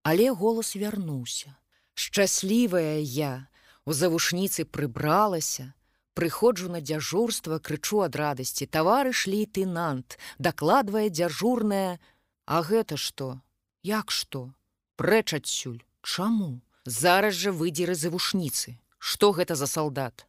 Але 0.07 0.31
голас 0.31 0.75
вярнуўся. 0.79 1.59
Шчаслівая 1.95 2.99
я 2.99 3.47
у 3.85 3.93
завушніцы 3.93 4.65
прыбралася, 4.65 5.73
Прыходжу 6.15 6.69
на 6.71 6.79
дзяжурства, 6.79 7.59
крычу 7.59 7.99
ад 7.99 8.15
радасці, 8.15 8.65
таварыш 8.71 9.27
лейтенант, 9.27 10.17
дакладвае 10.39 11.09
дзяжурная, 11.09 11.99
А 12.45 12.61
гэта 12.61 12.95
што? 12.95 13.41
Як 13.83 14.11
што? 14.11 14.53
Прэч 14.95 15.33
адсюль, 15.33 15.83
Чаму? 16.01 16.61
Зараз 16.85 17.35
жа 17.35 17.51
выдзеры 17.51 17.95
завушніцы. 17.99 18.79
Што 18.97 19.31
гэта 19.33 19.55
за 19.59 19.67
салдат? 19.67 20.25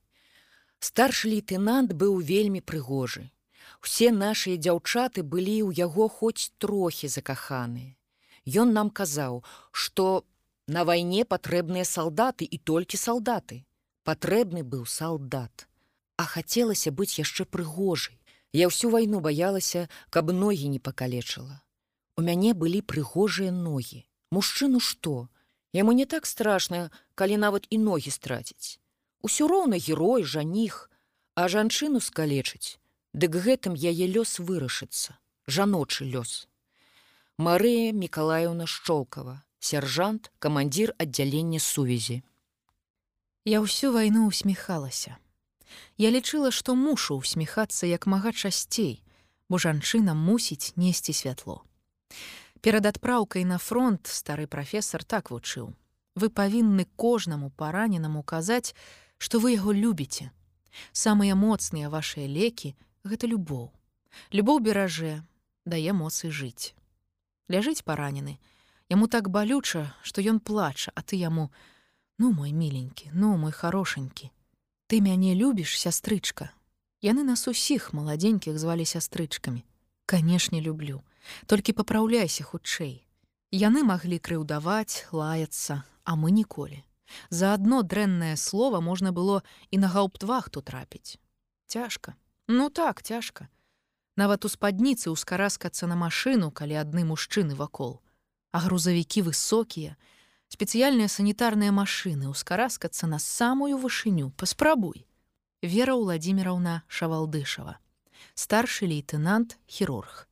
Старшы 0.80 1.28
лейтенант 1.28 1.92
быў 1.92 2.18
вельмі 2.18 2.60
прыгожы. 2.60 3.30
Усе 3.84 4.10
нашыя 4.10 4.56
дзяўчаты 4.56 5.22
былі 5.22 5.70
ў 5.70 5.86
яго 5.86 6.08
хоць 6.08 6.50
трохі 6.58 7.06
закаханыя. 7.06 7.94
Ён 8.46 8.72
нам 8.72 8.90
казаў, 8.90 9.44
што 9.70 10.26
На 10.66 10.82
вайне 10.82 11.24
патрэбныя 11.24 11.86
салдаты 11.86 12.44
і 12.44 12.58
толькі 12.58 12.98
салдаты. 12.98 13.62
Патрэбны 14.02 14.66
быў 14.66 14.82
салдат. 14.86 15.68
А 16.16 16.26
хацелася 16.26 16.90
быць 16.90 17.18
яшчэ 17.22 17.46
прыгожай. 17.46 18.18
Я 18.50 18.66
ўсю 18.66 18.90
вайну 18.90 19.20
баялася, 19.22 19.86
каб 20.10 20.34
ногі 20.34 20.66
не 20.66 20.80
пакалечыла. 20.82 21.62
У 22.18 22.26
мяне 22.26 22.50
былі 22.54 22.82
прыгожыя 22.82 23.54
ногі. 23.54 24.02
Мужчыну 24.34 24.80
што? 24.80 25.28
Яму 25.70 25.94
не 25.94 26.06
так 26.06 26.26
страшна, 26.26 26.90
калі 27.14 27.38
нават 27.38 27.70
і 27.70 27.78
ногі 27.78 28.10
страціць. 28.10 28.82
Усё 29.22 29.46
роўна 29.46 29.78
герой, 29.78 30.26
жаніх, 30.26 30.90
а 31.38 31.46
жанчыну 31.46 32.02
скалечыць. 32.02 32.82
Дык 33.14 33.38
гэтым 33.38 33.78
яе 33.78 34.10
лёс 34.10 34.42
вырашыцца, 34.42 35.14
жаночы 35.46 36.10
лёс. 36.10 36.48
Марыя 37.38 37.92
Миколаевна 37.92 38.66
Шчолкава, 38.66 39.45
сяржант, 39.66 40.30
камандзір 40.38 40.94
аддзялення 41.02 41.60
сувязі. 41.60 42.22
Я 43.44 43.62
ўсю 43.62 43.92
вайну 43.94 44.26
усміхалася. 44.30 45.18
Я 45.98 46.10
лічыла, 46.10 46.50
што 46.50 46.74
мушу 46.74 47.18
усміхацца 47.18 47.86
як 47.86 48.06
мага 48.06 48.32
часцей, 48.32 49.02
бо 49.48 49.58
жанчына 49.58 50.14
мусіць 50.14 50.74
несці 50.76 51.12
святло. 51.12 51.62
Перад 52.60 52.86
адпраўкай 52.86 53.44
на 53.44 53.58
фронт 53.58 54.06
стары 54.06 54.46
прафесор 54.46 55.04
так 55.04 55.30
вучыў. 55.30 55.74
Вы 56.16 56.30
павінны 56.30 56.86
кожнаму 56.96 57.50
параненаму 57.50 58.22
казаць, 58.22 58.74
што 59.18 59.38
вы 59.38 59.54
яго 59.54 59.72
любіце. 59.72 60.30
Самыя 60.92 61.34
моцныя 61.34 61.90
вашыя 61.92 62.26
лекі 62.26 62.74
гэта 63.04 63.30
любоў. 63.30 63.70
Любоў 64.32 64.60
беражэ, 64.66 65.22
дае 65.64 65.92
моцы 65.92 66.30
жыць. 66.30 66.74
Ляжыць 67.48 67.84
паранены. 67.84 68.38
Яму 68.88 69.08
так 69.08 69.28
балюча, 69.28 69.94
што 70.02 70.22
ён 70.22 70.38
плача, 70.40 70.92
а 70.94 71.02
ты 71.02 71.16
яму: 71.16 71.50
Ну 72.18 72.32
мой 72.32 72.52
міленькі, 72.52 73.10
ну 73.12 73.36
мой 73.36 73.52
хорошенькі. 73.52 74.30
Ты 74.86 75.00
мяне 75.00 75.34
любіш, 75.34 75.74
сястрычка. 75.74 76.54
Яны 77.02 77.26
нас 77.26 77.48
усіх 77.48 77.92
маладзенькіх 77.92 78.58
звалі 78.58 78.86
сястрычкамі. 78.86 79.64
Канешне, 80.06 80.60
люблю. 80.60 81.02
Толькі 81.46 81.74
папраўляйся 81.74 82.46
хутчэй. 82.46 83.02
Яны 83.50 83.82
маглі 83.82 84.22
крыўдаваць, 84.22 85.10
лаяцца, 85.10 85.82
а 86.04 86.14
мы 86.14 86.30
ніколі. 86.30 86.86
За 87.30 87.54
адно 87.54 87.82
дрэннае 87.82 88.36
слово 88.36 88.80
можна 88.80 89.12
было 89.12 89.42
і 89.70 89.78
на 89.78 89.88
гауптвахту 89.88 90.62
трапіць. 90.62 91.18
Цяжка. 91.66 92.14
Ну 92.48 92.70
так, 92.70 93.02
цяжка. 93.02 93.48
Нават 94.16 94.46
у 94.46 94.48
спадніцы 94.48 95.10
ўскараскацца 95.10 95.86
на 95.90 95.98
машыну, 95.98 96.50
калі 96.50 96.78
адны 96.80 97.04
мужчыны 97.04 97.58
вакол. 97.58 98.00
А 98.56 98.60
грузавікі 98.64 99.20
высокія, 99.28 100.00
спецыяльныя 100.48 101.12
санітарныя 101.12 101.76
машыны 101.76 102.32
ўскараскацца 102.32 103.04
на 103.04 103.18
самую 103.20 103.76
вышыню, 103.76 104.32
паспрабуй. 104.40 105.04
Вера 105.60 105.92
Владимировна 105.92 106.80
Шавалдышава. 106.88 107.76
Старшы 108.32 108.88
лейтенант 108.88 109.60
хірург. 109.68 110.24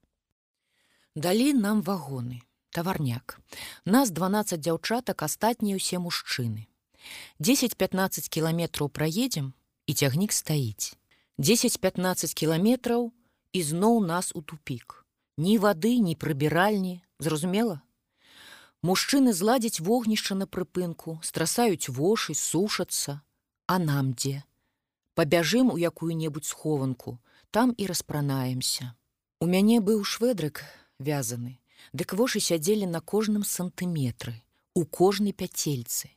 Далі 1.13 1.53
нам 1.53 1.85
вагоны 1.85 2.41
таварняк. 2.73 3.37
Нас 3.85 4.09
12 4.09 4.57
дзяўчатак 4.57 5.21
астатнія 5.21 5.77
ўсе 5.77 6.01
мужчыны. 6.01 6.65
10-15 7.45 8.33
кіламетраў 8.33 8.89
праедзем 8.89 9.53
і 9.85 9.93
цягнік 9.93 10.33
стаіць. 10.33 10.97
10-15 11.37 12.33
кіламетраў 12.33 13.13
і 13.53 13.61
зноў 13.61 14.01
нас 14.01 14.33
у 14.33 14.41
тупік. 14.41 15.05
Ні 15.37 15.61
вады, 15.61 16.01
ні 16.01 16.17
прыбіральні, 16.17 17.05
зразумела. 17.21 17.85
Мужчыны 18.85 19.33
зладзяць 19.33 19.81
вогнішча 19.81 20.35
на 20.37 20.47
прыпынку, 20.47 21.21
страсаюць 21.23 21.89
вошы, 21.89 22.35
сушацца, 22.35 23.23
А 23.67 23.79
нам 23.79 24.13
дзе? 24.13 24.45
Пабяжым 25.15 25.71
у 25.73 25.77
якую-небудзь 25.79 26.49
схованку, 26.49 27.19
там 27.51 27.73
і 27.79 27.87
распранаемся. 27.87 28.95
У 29.41 29.47
мяне 29.47 29.81
быў 29.81 30.05
шведрык 30.05 30.61
вязаны. 30.99 31.61
Дык 31.93 32.13
вошы 32.13 32.41
сядзелі 32.41 32.87
на 32.87 33.01
кожным 33.01 33.45
сантыметры, 33.45 34.43
у 34.75 34.85
кожнай 34.85 35.33
пяцельцы. 35.33 36.11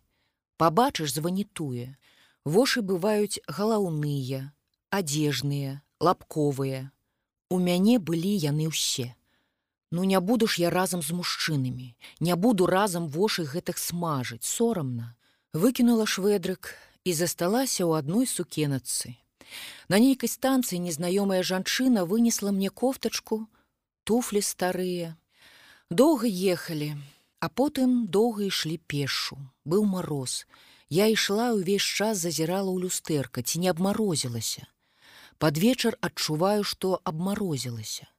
Пабачыш 0.58 1.14
званітуе. 1.14 1.96
Вошы 2.44 2.82
бываюць 2.82 3.40
галаўныя, 3.48 4.52
адзежныя, 4.90 5.84
лапковыя. 6.00 6.92
У 7.50 7.60
мяне 7.60 8.00
былі 8.00 8.36
яны 8.36 8.68
ўсе. 8.72 9.14
Ну 9.92 10.04
не 10.04 10.20
буду 10.20 10.48
ж 10.48 10.62
я 10.62 10.70
разам 10.70 11.02
з 11.02 11.12
мужчынамі, 11.12 11.96
не 12.20 12.36
буду 12.36 12.66
разам 12.66 13.08
вошы 13.08 13.44
гэтых 13.44 13.78
смажыць, 13.78 14.44
сорамна. 14.44 15.16
Выкінула 15.54 16.06
шведрык 16.06 16.76
і 17.04 17.14
засталася 17.14 17.88
ў 17.88 18.04
адной 18.04 18.28
сукенацы. 18.28 19.16
На 19.88 20.00
нейкай 20.04 20.28
станцыі 20.28 20.84
незнаёмая 20.84 21.40
жанчына 21.40 22.04
вынесла 22.04 22.52
мне 22.52 22.70
кофтачку, 22.70 23.48
туфлі 24.04 24.44
старыя, 24.44 25.16
Доўга 25.90 26.28
ехалі, 26.28 27.00
а 27.40 27.48
потым 27.48 28.08
доўга 28.12 28.44
ішлі 28.52 28.76
пешу. 28.92 29.38
Быў 29.64 29.88
мароз. 29.88 30.44
Я 30.92 31.08
ішла 31.08 31.56
ўвесь 31.56 31.88
час 31.88 32.20
зазірала 32.20 32.68
ў 32.76 32.84
люстэрка, 32.84 33.40
ці 33.40 33.64
не 33.64 33.72
абмарозілася. 33.72 34.68
Пад 35.40 35.56
вечар 35.56 35.96
адчуваю, 36.04 36.68
што 36.68 37.00
абмарозілася. 37.08 38.12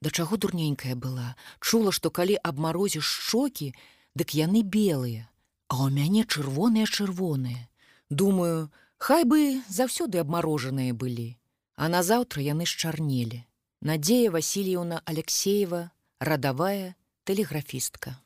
Да 0.00 0.10
чаго 0.10 0.36
дурненькая 0.36 0.96
была, 0.96 1.36
чула, 1.60 1.92
што 1.92 2.10
калі 2.10 2.36
абмарозіш 2.40 3.04
шчокі, 3.04 3.74
дык 4.16 4.32
яны 4.32 4.62
белыя, 4.64 5.28
а 5.68 5.84
ў 5.84 5.92
мяне 5.92 6.24
чырвоныя 6.24 6.88
чырвоныя. 6.88 7.68
Думаю, 8.08 8.72
хай 8.96 9.28
бы 9.28 9.60
заўсёды 9.68 10.18
абмарожаныя 10.24 10.96
былі, 10.96 11.36
а 11.76 11.92
назаўтра 11.92 12.40
яны 12.40 12.64
счарнелі. 12.64 13.44
Надзея 13.80 14.30
Васильевна 14.30 15.00
Алексеева, 15.04 15.92
радавая, 16.20 16.96
тэлеграфістка. 17.24 18.16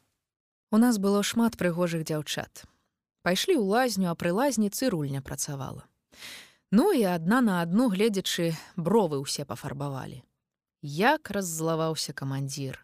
У 0.70 0.78
нас 0.78 0.98
было 0.98 1.22
шмат 1.22 1.54
прыгожых 1.58 2.02
дзяўчат. 2.02 2.66
Пайшлі 3.22 3.54
ў 3.58 3.66
лазню, 3.66 4.10
а 4.10 4.18
пры 4.18 4.34
лазніцы 4.34 4.90
рульня 4.90 5.22
працавала. 5.22 5.86
Ну 6.74 6.90
і 6.90 7.06
адна 7.06 7.38
на 7.40 7.62
адну 7.62 7.86
гледзячы 7.90 8.54
бровы 8.74 9.22
ўсе 9.22 9.46
пафарбавалі. 9.46 10.22
Як 10.84 11.30
раззлаваўся 11.30 12.12
камандзір. 12.12 12.76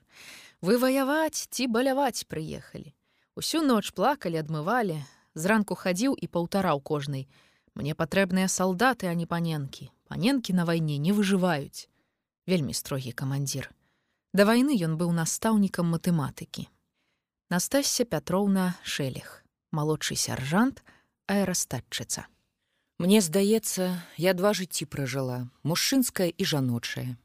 Вы 0.64 0.80
ваяваць 0.80 1.53
ці 1.53 1.66
баляваць 1.68 2.24
прыехалі. 2.24 2.96
Усю 3.36 3.61
ноч 3.61 3.92
плакалі, 3.92 4.40
адмывалі, 4.40 4.96
зранку 5.36 5.76
хадзіў 5.76 6.16
і 6.16 6.26
паўтараў 6.32 6.80
кожнай. 6.80 7.28
Мне 7.76 7.92
патрэбныя 7.92 8.48
салдаты, 8.48 9.05
а 9.05 9.12
не 9.12 9.28
паненкі. 9.28 9.92
Паненкі 10.09 10.57
на 10.57 10.64
вайне 10.64 10.96
не 10.96 11.12
выжываюць. 11.12 11.92
Вельмі 12.48 12.72
строгі 12.72 13.12
камандзір. 13.12 13.68
Да 14.32 14.48
вайны 14.48 14.80
ён 14.80 14.96
быў 14.96 15.12
настаўнікам 15.12 15.92
матэматыкі. 15.92 16.72
Настасся 17.53 18.09
Пятроўна 18.09 18.80
Шэлег, 18.82 19.44
малодшы 19.76 20.16
сяржант, 20.16 20.80
аэрастатчыца. 21.28 22.24
Мне 22.96 23.20
здаецца, 23.20 24.01
я 24.16 24.32
два 24.32 24.57
жыцці 24.57 24.88
пражыла, 24.88 25.51
мужчынская 25.62 26.32
і 26.32 26.44
жаночая. 26.48 27.20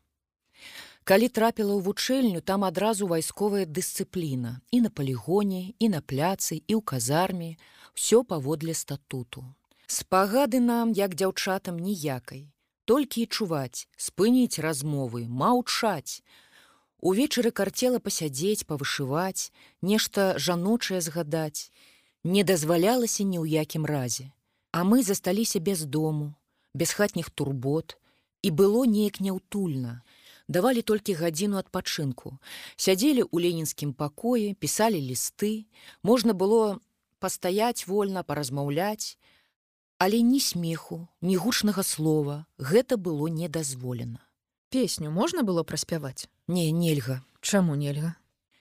Калі 1.04 1.30
трапіла 1.30 1.74
ў 1.78 1.82
вучэльню, 1.86 2.42
там 2.42 2.66
адразу 2.66 3.08
вайсковая 3.08 3.66
дысцыпліна 3.66 4.62
і 4.72 4.82
на 4.86 4.90
палігоне, 4.90 5.78
і 5.80 5.90
на 5.94 6.02
пляцы, 6.02 6.58
і 6.66 6.74
ў 6.78 6.82
казарме, 6.82 7.58
ўсё 7.94 8.24
паводле 8.24 8.74
статуту. 8.74 9.46
Спагады 9.86 10.60
нам, 10.60 10.92
як 10.98 11.14
дзяўчатам 11.14 11.78
ніякай, 11.78 12.50
толькі 12.90 13.22
і 13.22 13.30
чуваць, 13.30 13.86
спыніць 13.98 14.58
размовы, 14.58 15.30
маўчаць, 15.30 16.26
Увечары 17.06 17.52
карцела 17.52 18.00
пасядзець, 18.00 18.66
павышываць, 18.66 19.52
нешта 19.86 20.40
жаночае 20.42 21.02
згадаць, 21.06 21.70
не 22.24 22.42
дазвалялася 22.42 23.22
ні 23.22 23.38
ў 23.38 23.62
якім 23.62 23.86
разе. 23.86 24.32
А 24.72 24.82
мы 24.82 25.04
засталіся 25.04 25.60
без 25.60 25.86
дому, 25.86 26.34
без 26.74 26.96
хатніх 26.98 27.30
турбот, 27.30 27.98
і 28.42 28.50
было 28.50 28.90
неяк 28.90 29.22
няўтульна. 29.22 30.02
Давалі 30.48 30.82
толькі 30.82 31.18
гадзіну 31.18 31.58
адпачынку. 31.58 32.38
Сядзелі 32.76 33.26
ў 33.26 33.50
ленінскім 33.50 33.94
пакоі, 33.94 34.54
пісалі 34.54 35.02
лісты, 35.02 35.66
можна 36.04 36.34
было 36.34 36.80
пастаяць 37.20 37.88
вольна, 37.88 38.22
паразмаўляць, 38.22 39.18
але 39.98 40.22
ні 40.22 40.40
смеху, 40.40 41.08
ні 41.22 41.36
гучнага 41.38 41.84
слова 41.84 42.46
гэта 42.60 42.98
было 42.98 43.28
недазволена 43.28 44.26
песню 44.76 45.10
можна 45.10 45.42
было 45.48 45.64
праспяваць 45.64 46.28
не 46.48 46.70
нельга. 46.72 47.24
Чаму 47.40 47.76
нельга? 47.80 48.16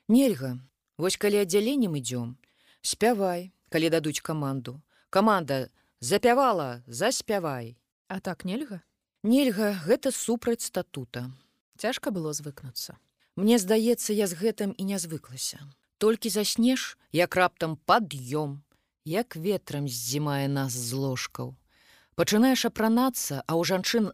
Нельга. 0.07 0.61
Вось 0.97 1.17
калі 1.19 1.41
аддзяленнем 1.43 1.99
ідём. 1.99 2.39
Спявай 2.87 3.51
калі 3.75 3.91
дадуць 3.91 4.23
каманду. 4.23 4.79
Команда 5.11 5.71
запявала 5.99 6.85
заспявай. 6.87 7.75
А 8.07 8.21
так 8.21 8.45
нельга? 8.45 8.79
Нельга 9.25 9.75
гэта 9.83 10.15
супраць 10.15 10.63
статута 10.63 11.35
цяжка 11.79 12.11
было 12.11 12.33
звыкнуцца 12.33 12.99
мне 13.37 13.59
здаецца 13.59 14.13
я 14.13 14.27
з 14.31 14.39
гэтым 14.39 14.77
і 14.79 14.89
не 14.93 14.99
звыклася 14.99 15.61
толькі 15.99 16.31
заснеш 16.31 16.95
як 17.13 17.37
раптам 17.37 17.77
пад'ём 17.91 18.63
як 19.05 19.37
ветрам 19.37 19.89
здзімае 19.89 20.49
нас 20.49 20.73
з 20.73 20.93
ложкаў 20.95 21.55
пачынаеш 22.15 22.65
апранацца 22.71 23.43
а 23.47 23.53
ў 23.59 23.63
жанчын 23.73 24.13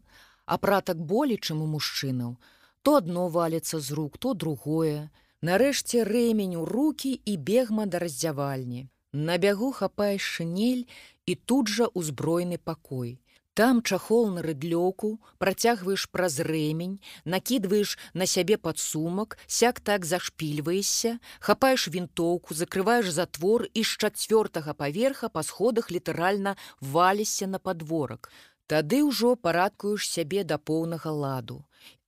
апратак 0.51 0.99
болей, 0.99 1.39
чым 1.39 1.63
у 1.63 1.67
мужчынаў, 1.71 2.37
то 2.83 2.97
адно 2.99 3.29
валіцца 3.29 3.79
з 3.79 3.95
рук, 3.95 4.19
то 4.19 4.35
другое. 4.35 5.11
Нарэшце 5.47 6.05
рэмень 6.05 6.57
у 6.61 6.65
руки 6.69 7.13
і 7.15 7.37
бегма 7.37 7.87
да 7.87 8.03
раздзявальні. 8.03 8.89
На 9.13 9.39
бягу 9.39 9.71
хапаеш 9.73 10.27
шынель 10.37 10.85
і 11.27 11.35
тут 11.35 11.71
жа 11.71 11.89
ўзброены 11.95 12.59
пакой. 12.59 13.21
Там 13.61 13.83
чахол 13.83 14.31
на 14.31 14.41
рыдлёку, 14.41 15.21
працягваеш 15.37 16.09
праз 16.09 16.41
рэмень, 16.41 16.97
накідваеш 17.27 17.99
на 18.15 18.25
сябе 18.25 18.57
падсумак, 18.57 19.37
сяк 19.47 19.81
так 19.85 20.07
зашпільваешся, 20.09 21.19
хапаеш 21.41 21.89
вінтоўку, 21.93 22.57
закрываеш 22.57 23.13
затвор 23.13 23.69
і 23.75 23.85
з 23.85 24.01
чацвёртага 24.01 24.73
паверха 24.73 25.29
па 25.29 25.43
сходах 25.45 25.93
літаральна 25.93 26.57
валіся 26.81 27.47
на 27.53 27.61
падворак. 27.61 28.33
Тады 28.65 29.05
ўжо 29.05 29.37
парадкуеш 29.37 30.09
сябе 30.09 30.41
да 30.41 30.57
поўнага 30.57 31.13
ладу. 31.13 31.61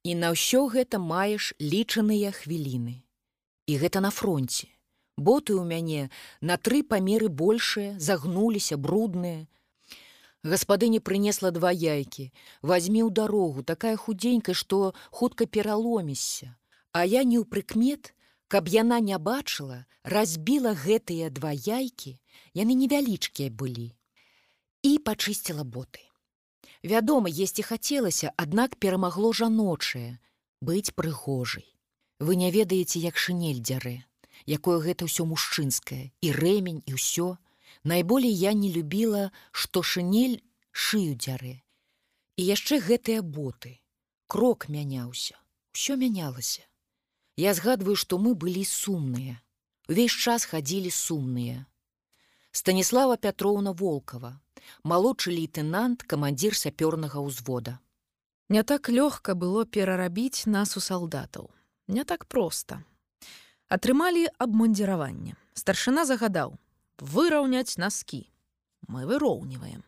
І 0.08 0.16
на 0.16 0.32
ўсё 0.32 0.72
гэта 0.72 0.96
маеш 0.96 1.52
лічаныя 1.60 2.32
хвіліны. 2.32 3.04
І 3.68 3.76
гэта 3.76 4.00
на 4.00 4.08
фронте. 4.08 4.72
Боты 5.20 5.52
ў 5.52 5.68
мяне 5.68 6.08
на 6.40 6.56
тры 6.56 6.80
памеры 6.80 7.28
большыя, 7.28 8.00
загнуліся 8.00 8.80
брудныя, 8.80 9.52
Гаспадыня 10.42 11.00
прынесла 11.00 11.50
два 11.54 11.70
яйкі. 11.70 12.32
Вазьмі 12.62 13.06
ў 13.06 13.10
дарогу, 13.14 13.62
такая 13.62 13.94
худзенькая, 13.96 14.54
што 14.58 14.94
хутка 15.10 15.46
пераломішся. 15.46 16.56
А 16.90 17.06
я 17.06 17.22
не 17.22 17.38
ў 17.38 17.46
прыкмет, 17.46 18.10
каб 18.50 18.66
яна 18.68 18.98
не 19.00 19.16
бачыла, 19.18 19.86
разбіла 20.02 20.74
гэтыя 20.74 21.30
два 21.30 21.54
яйкі, 21.54 22.18
яны 22.58 22.74
невялічкія 22.74 23.54
былі. 23.54 23.94
І 24.82 24.98
пачысціла 24.98 25.62
боты. 25.62 26.02
Вядома, 26.82 27.30
есці 27.30 27.62
хацелася, 27.62 28.34
аднак 28.36 28.74
перамагло 28.82 29.30
жаночае, 29.32 30.18
быць 30.60 30.90
прыгожай. 30.90 31.70
Вы 32.18 32.34
не 32.34 32.50
ведаеце, 32.50 32.98
як 32.98 33.14
шынель 33.14 33.62
дзярэ, 33.62 34.02
якое 34.50 34.82
гэта 34.82 35.06
ўсё 35.06 35.22
мужчынскае, 35.22 36.10
і 36.18 36.28
рэмень 36.34 36.82
і 36.86 36.98
ўсё, 36.98 37.38
Найболей 37.84 38.32
я 38.32 38.52
не 38.52 38.72
любіла, 38.72 39.32
што 39.50 39.82
шынель 39.82 40.42
шыю 40.70 41.14
дзярэ. 41.18 41.58
І 42.38 42.42
яшчэ 42.46 42.78
гэтыя 42.80 43.22
боты. 43.22 43.80
Крок 44.26 44.68
мяняўся, 44.68 45.36
усё 45.74 45.96
мянялася. 45.96 46.62
Я 47.36 47.54
згадваю, 47.54 47.96
што 47.96 48.18
мы 48.18 48.34
былі 48.34 48.64
сумныя. 48.64 49.42
Увесь 49.88 50.14
час 50.14 50.44
хадзілі 50.46 50.90
сумныя. 50.90 51.66
Станіслава 52.52 53.16
Пятроўна 53.16 53.72
Волкова, 53.72 54.38
малодшы 54.84 55.32
лейтенант, 55.32 56.04
камандзір 56.04 56.54
сапёрнага 56.54 57.18
ўзвода. 57.18 57.80
Не 58.48 58.62
так 58.62 58.88
лёгка 58.88 59.34
было 59.34 59.64
перарабіць 59.64 60.46
нас 60.46 60.76
у 60.76 60.80
салдатаў. 60.80 61.50
Не 61.88 62.04
так 62.04 62.26
проста. 62.28 62.84
Атрымалі 63.68 64.28
абмундзіраванне. 64.38 65.34
Старшына 65.56 66.04
загадаў: 66.04 66.60
выраўняць 67.02 67.78
носки. 67.78 68.30
Мы 68.86 69.06
выроўніваем. 69.10 69.82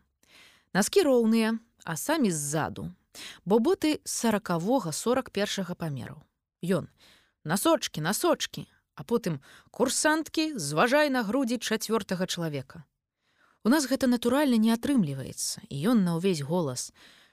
Наскі 0.74 1.06
роўныя, 1.06 1.54
а 1.84 1.96
самі 1.96 2.30
ззаду, 2.34 2.90
бо 3.44 3.58
боты 3.58 4.00
сороквога 4.04 4.90
41 4.90 5.74
памеру. 5.78 6.22
Ён 6.62 6.88
насочки, 7.44 8.00
насочки, 8.00 8.66
а 8.94 9.04
потым 9.04 9.38
курсанткі 9.70 10.58
зважай 10.58 11.10
на 11.10 11.22
грудзі 11.22 11.62
чавёртага 11.62 12.26
чалавека. 12.26 12.82
У 13.62 13.68
нас 13.70 13.86
гэта 13.86 14.10
натуральна 14.10 14.58
не 14.58 14.74
атрымліваецца, 14.74 15.62
і 15.70 15.76
ён 15.94 16.04
на 16.04 16.18
ўвесь 16.18 16.42
голас: 16.42 16.90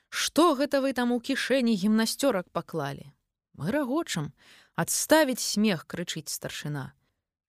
Што 0.09 0.53
гэта 0.55 0.81
вы 0.81 0.93
там 0.93 1.11
у 1.11 1.19
кішэні 1.19 1.73
гімнасцёрак 1.73 2.53
паклалі? 2.53 3.09
Мы 3.57 3.71
рагочам, 3.71 4.33
адставіць 4.75 5.41
смех 5.41 5.87
крычыць 5.89 6.29
старшына. 6.29 6.93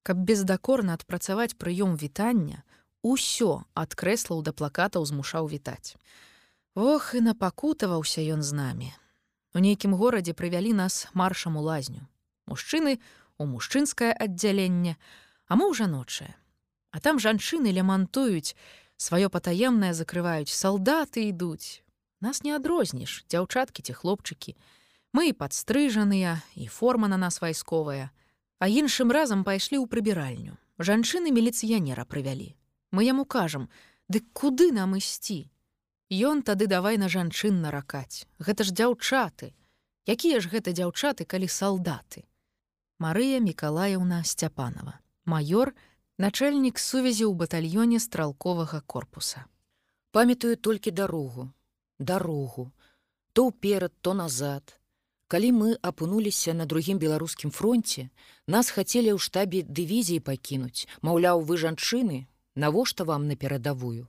Каб 0.03 0.19
бездакорна 0.19 0.95
адпрацаваць 0.95 1.55
прыём 1.55 1.95
вітання, 1.95 2.63
усё 3.03 3.63
ад 3.75 3.95
крэслаў 3.95 4.43
да 4.43 4.53
плакатаў 4.53 5.07
змушаў 5.07 5.47
вітаць. 5.47 5.95
Ох 6.75 7.15
і 7.15 7.21
напакутаваўся 7.21 8.23
ён 8.35 8.43
з 8.43 8.53
намі. 8.53 8.91
У 9.55 9.61
нейкім 9.61 9.95
горадзе 9.95 10.33
прывялі 10.33 10.73
нас 10.73 11.07
маршам 11.13 11.57
у 11.57 11.63
лазню. 11.63 12.09
Мужчыны 12.47 12.99
у 13.39 13.45
мужчынскае 13.47 14.11
аддзяленне, 14.11 14.97
а 15.47 15.53
мы 15.55 15.69
ў 15.69 15.75
жаночае. 15.77 16.35
А 16.91 17.01
там 17.01 17.21
жанчыны 17.21 17.69
лямантуюць, 17.71 18.57
сваё 18.97 19.29
патаемнае 19.29 19.93
закрываюць, 19.93 20.49
салдаты 20.49 21.29
ідуць. 21.29 21.85
Нас 22.21 22.43
не 22.43 22.55
адрозніш, 22.57 23.25
дзяўчаткі 23.29 23.83
ці 23.83 23.93
хлопчыкі. 23.93 24.57
Мы 25.13 25.31
і 25.31 25.37
падстрыжаныя, 25.37 26.41
і 26.57 26.67
форма 26.67 27.09
на 27.09 27.19
нас 27.21 27.41
вайсковая, 27.43 28.11
А 28.63 28.71
іншым 28.71 29.11
разам 29.11 29.43
пайшлі 29.43 29.83
ў 29.83 29.91
прыбіральню. 29.91 30.55
Жанчыны 30.79 31.35
міліцыянера 31.35 32.07
прывялі. 32.07 32.55
Мы 32.95 33.03
яму 33.11 33.25
кажам: 33.27 33.67
Дык 34.07 34.31
куды 34.31 34.71
нам 34.71 34.95
ісці? 34.95 35.51
Ён 36.07 36.47
тады 36.47 36.71
давай 36.71 36.95
на 36.95 37.09
жанчын 37.11 37.59
наракаць. 37.59 38.31
Гэта 38.39 38.63
ж 38.63 38.71
дзяўчаты. 38.71 39.51
Якія 40.07 40.39
ж 40.39 40.47
гэта 40.47 40.71
дзяўчаты, 40.79 41.27
калі 41.27 41.51
салдаты? 41.51 42.23
Марыя 43.03 43.43
Мікалаеўна 43.43 44.23
Сцяпанова. 44.23 44.95
Маёр, 45.27 45.75
начальнік 46.23 46.79
сувязі 46.79 47.27
ў 47.27 47.35
батальёне 47.35 47.99
стралковага 47.99 48.79
корпуса. 48.87 49.43
Памятаю 50.15 50.55
толькі 50.55 50.95
дарогу, 50.95 51.51
дарогу, 51.99 52.71
то 53.33 53.51
ўперад, 53.51 53.91
то 54.07 54.15
назад, 54.15 54.79
Калі 55.33 55.49
мы 55.57 55.69
апынуліся 55.81 56.53
на 56.53 56.67
другім 56.69 56.99
беларускім 57.01 57.51
фронте, 57.57 58.11
нас 58.47 58.69
хацелі 58.69 59.17
ў 59.17 59.19
штабе 59.27 59.63
дывізіі 59.65 60.21
пакінуць, 60.21 60.85
маўляў, 61.01 61.41
вы 61.49 61.57
жанчыны, 61.57 62.19
навошта 62.55 63.07
вам 63.09 63.25
на 63.29 63.37
перадавую. 63.37 64.09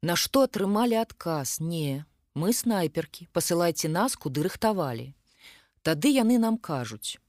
Нашто 0.00 0.44
атрымалі 0.48 0.96
адказ, 1.04 1.60
не, 1.60 2.06
мы 2.32 2.56
снайперкі, 2.56 3.28
пасылайце 3.36 3.92
нас, 3.92 4.16
куды 4.16 4.46
рыхтавалі. 4.48 5.12
Тады 5.84 6.14
яны 6.16 6.38
нам 6.40 6.56
кажуць: 6.56 7.20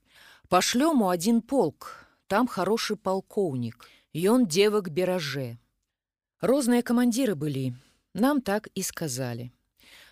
Пашлём 0.47 1.03
у 1.03 1.11
адзін 1.11 1.41
полк, 1.41 2.07
там 2.31 2.47
хорошы 2.47 2.95
палкоўнік, 2.95 3.83
Ён 4.13 4.45
девак 4.45 4.87
беражэ. 4.93 5.57
Розныя 6.39 6.85
камандзіры 6.85 7.33
былі, 7.35 7.73
нам 8.13 8.41
так 8.45 8.69
і 8.75 8.83
сказалі. 8.85 9.49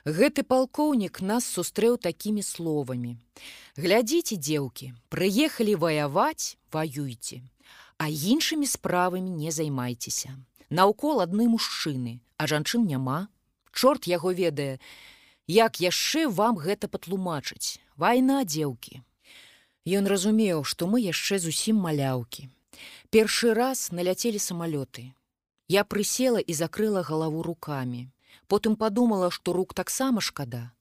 Гэты 0.06 0.42
палкоўнік 0.42 1.22
нас 1.22 1.46
сустрэў 1.46 1.98
такімі 2.02 2.42
словамі: 2.42 3.18
Глядзіце, 3.78 4.34
дзеўкі, 4.34 4.94
прыехалі 5.14 5.76
ваяваць, 5.78 6.58
ваюйце, 6.74 7.46
а 8.02 8.10
іншымі 8.10 8.66
справамі 8.66 9.30
не 9.30 9.52
займайцеся. 9.54 10.34
Наўкол 10.74 11.22
адны 11.22 11.46
мужчыны, 11.46 12.18
а 12.38 12.48
жанчын 12.50 12.88
няма. 12.90 13.30
Чорт 13.72 14.08
яго 14.10 14.34
ведае, 14.34 14.80
як 15.46 15.78
яшчэ 15.78 16.26
вам 16.26 16.58
гэта 16.58 16.90
патлумачыць. 16.90 17.78
Вайна 17.96 18.42
дзеўкі. 18.42 19.06
Ён 19.86 20.10
разумеў, 20.10 20.64
што 20.66 20.88
мы 20.90 21.06
яшчэ 21.06 21.38
зусім 21.38 21.78
маляўкі. 21.78 22.50
Першы 23.14 23.54
раз 23.54 23.92
наляцелі 23.92 24.42
самалёты. 24.42 25.14
Я 25.70 25.86
прысела 25.86 26.42
і 26.42 26.54
закрыла 26.58 27.06
галаву 27.06 27.44
рукамі 27.46 28.10
потым 28.48 28.76
подумала 28.76 29.32
што 29.32 29.54
рук 29.54 29.74
таксама 29.74 30.22
шкада 30.22 30.72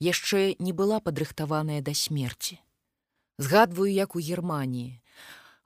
яшчэ 0.00 0.56
не 0.58 0.72
была 0.72 1.00
падрыхтаваная 1.00 1.80
да 1.82 1.94
смерти 1.94 2.60
згадваю 3.38 3.92
як 3.92 4.16
у 4.16 4.20
германії 4.20 5.00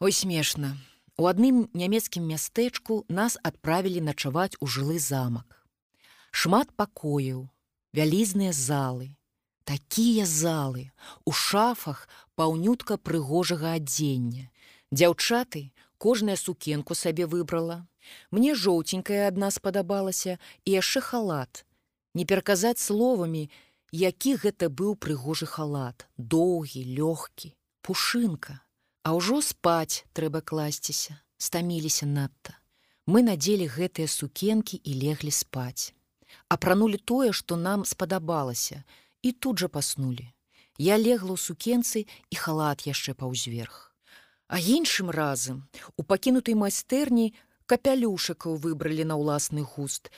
ой 0.03 0.13
смешна. 0.13 0.77
У 1.17 1.29
адным 1.31 1.69
нямецкім 1.79 2.25
мястэчку 2.27 3.05
нас 3.09 3.37
адправілі 3.49 4.01
начаваць 4.03 4.57
у 4.59 4.67
жылы 4.67 4.99
замак. 4.99 5.47
Шмат 6.33 6.73
пакояў 6.75 7.45
вялізныя 7.95 8.51
залы 8.51 9.13
такія 9.63 10.27
залы 10.27 10.91
у 11.25 11.33
шафах 11.33 12.09
паўнютка 12.35 12.97
прыгожага 12.99 13.77
адзення. 13.79 14.49
Дзяўчаты 14.91 15.71
кожная 15.99 16.37
сукенку 16.37 16.99
сабе 16.99 17.31
выбрала 17.31 17.87
Мне 18.31 18.55
жоўценькая 18.55 19.29
адна 19.29 19.51
спадабалася 19.51 20.39
і 20.65 20.79
яшчэ 20.79 21.01
халат. 21.01 21.65
Не 22.15 22.25
пераказаць 22.25 22.79
словамі, 22.79 23.51
які 23.93 24.37
гэта 24.37 24.69
быў 24.69 24.97
прыгожы 24.97 25.47
халат, 25.47 26.09
доўгі, 26.17 26.83
лёгкі, 26.99 27.53
пушынка. 27.83 28.61
А 29.03 29.13
ўжо 29.19 29.43
спаць 29.43 30.05
трэба 30.13 30.41
класціся, 30.41 31.19
стаміліся 31.37 32.07
надта. 32.07 32.55
Мы 33.07 33.27
надзелі 33.27 33.67
гэтыя 33.67 34.07
сукенкі 34.07 34.79
і 34.79 34.93
леглі 35.03 35.35
спаць. 35.35 35.91
Апранулі 36.49 36.97
тое, 36.97 37.33
што 37.33 37.57
нам 37.57 37.85
спадабалася, 37.85 38.85
і 39.23 39.33
тут 39.33 39.59
жа 39.59 39.69
паснулі. 39.69 40.31
Я 40.79 40.97
легла 40.97 41.35
ў 41.35 41.39
сукенцы 41.39 42.07
і 42.07 42.35
халат 42.39 42.87
яшчэ 42.87 43.15
паўзверх. 43.19 43.93
А 44.49 44.61
іншым 44.61 45.11
разам 45.11 45.67
у 45.97 46.05
пакінутай 46.05 46.55
майстэрні 46.55 47.35
капялюшакаў 47.73 48.57
выбралі 48.67 49.09
на 49.11 49.19
ўласны 49.21 49.67
густ 49.75 50.13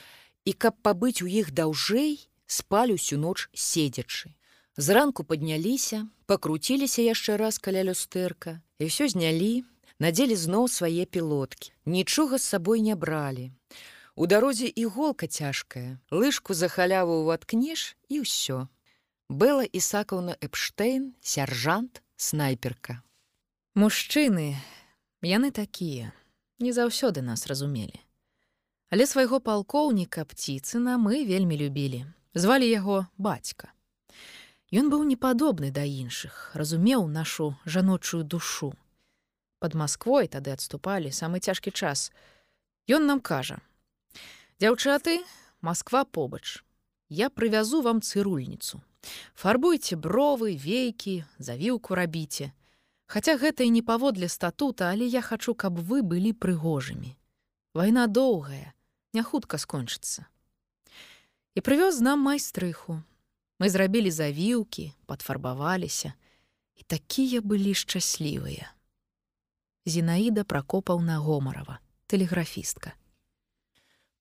і 0.45 0.53
каб 0.65 0.79
пабыць 0.87 1.23
у 1.25 1.29
іх 1.41 1.51
даўжэй 1.59 2.15
спалі 2.59 2.99
ўсю 2.99 3.19
ноч 3.21 3.47
седзячы 3.67 4.35
зранку 4.89 5.27
падняліся 5.33 6.03
пакруціліся 6.31 7.07
яшчэ 7.07 7.39
раз 7.41 7.61
каля 7.67 7.87
люстэрка 7.89 8.59
і 8.79 8.91
ўсё 8.91 9.11
знялі 9.15 9.53
надзелі 10.03 10.39
зноў 10.45 10.71
свае 10.77 11.09
пілоткі 11.17 11.71
нічога 11.97 12.41
з 12.41 12.53
сабой 12.55 12.83
не 12.87 12.99
бралі 13.05 13.51
У 14.15 14.27
дарозе 14.31 14.71
іголка 14.71 15.27
цяжкая, 15.27 15.99
лыжку 16.07 16.55
за 16.55 16.71
халяву 16.71 17.19
ўваткнеш 17.23 17.99
і 18.07 18.23
ўсё. 18.23 18.71
Бэла 19.27 19.67
Ісакаўна 19.67 20.39
Эпштейн, 20.39 21.11
сяржант, 21.19 21.99
снайперка. 22.15 23.03
Мужчыны, 23.75 24.55
яны 25.19 25.51
такія, 25.51 26.15
не 26.59 26.71
заўсёды 26.73 27.21
нас 27.21 27.47
разумелі. 27.47 27.99
Але 28.89 29.07
свайго 29.07 29.39
палкоўніка 29.39 30.25
пціцына 30.25 30.97
мы 30.97 31.25
вельмі 31.25 31.57
любілі. 31.57 32.05
Звалі 32.33 32.67
яго 32.69 33.07
бацька. 33.17 33.71
Ён 34.71 34.89
быў 34.89 35.03
непадобны 35.07 35.71
да 35.71 35.83
іншых, 35.83 36.51
разумеў 36.53 37.07
нашу 37.07 37.55
жаночую 37.65 38.23
душу. 38.23 38.73
Пад 39.59 39.75
Масквой 39.75 40.27
тады 40.27 40.51
адступалі 40.51 41.11
самы 41.11 41.39
цяжкі 41.39 41.71
час. 41.71 42.11
Ён 42.87 43.05
нам 43.07 43.19
кажа: 43.19 43.61
«Дзяўчаты, 44.59 45.23
Масква 45.61 46.03
побач. 46.03 46.63
Я 47.09 47.29
прывязу 47.29 47.81
вам 47.81 48.01
цырульніцу. 48.01 48.81
Фарбуйце 49.33 49.95
бровы, 49.95 50.57
вейкі, 50.57 51.23
завіўку 51.37 51.95
рабіце. 51.95 52.51
Хаця 53.05 53.37
гэта 53.37 53.63
і 53.63 53.69
не 53.69 53.81
паводле 53.85 54.29
статута, 54.29 54.89
але 54.89 55.05
я 55.05 55.21
хачу, 55.21 55.53
каб 55.53 55.77
вы 55.77 56.01
былі 56.01 56.33
прыгожымі. 56.33 57.13
Вайна 57.73 58.07
доўгая, 58.07 58.73
не 59.13 59.23
хутка 59.23 59.57
скончыцца. 59.61 60.25
І 61.55 61.61
прывёз 61.61 62.01
нам 62.01 62.19
майстрыху. 62.25 63.03
Мы 63.59 63.69
зрабілі 63.69 64.11
завіўкі, 64.11 64.91
падфарбаваліся, 65.07 66.13
і 66.75 66.83
такія 66.83 67.39
былі 67.39 67.71
шчаслівыя. 67.71 68.67
Зінаіда 69.85 70.43
пракопаўна 70.43 71.21
гомарова, 71.23 71.79
тэлеграфістка. 72.11 72.97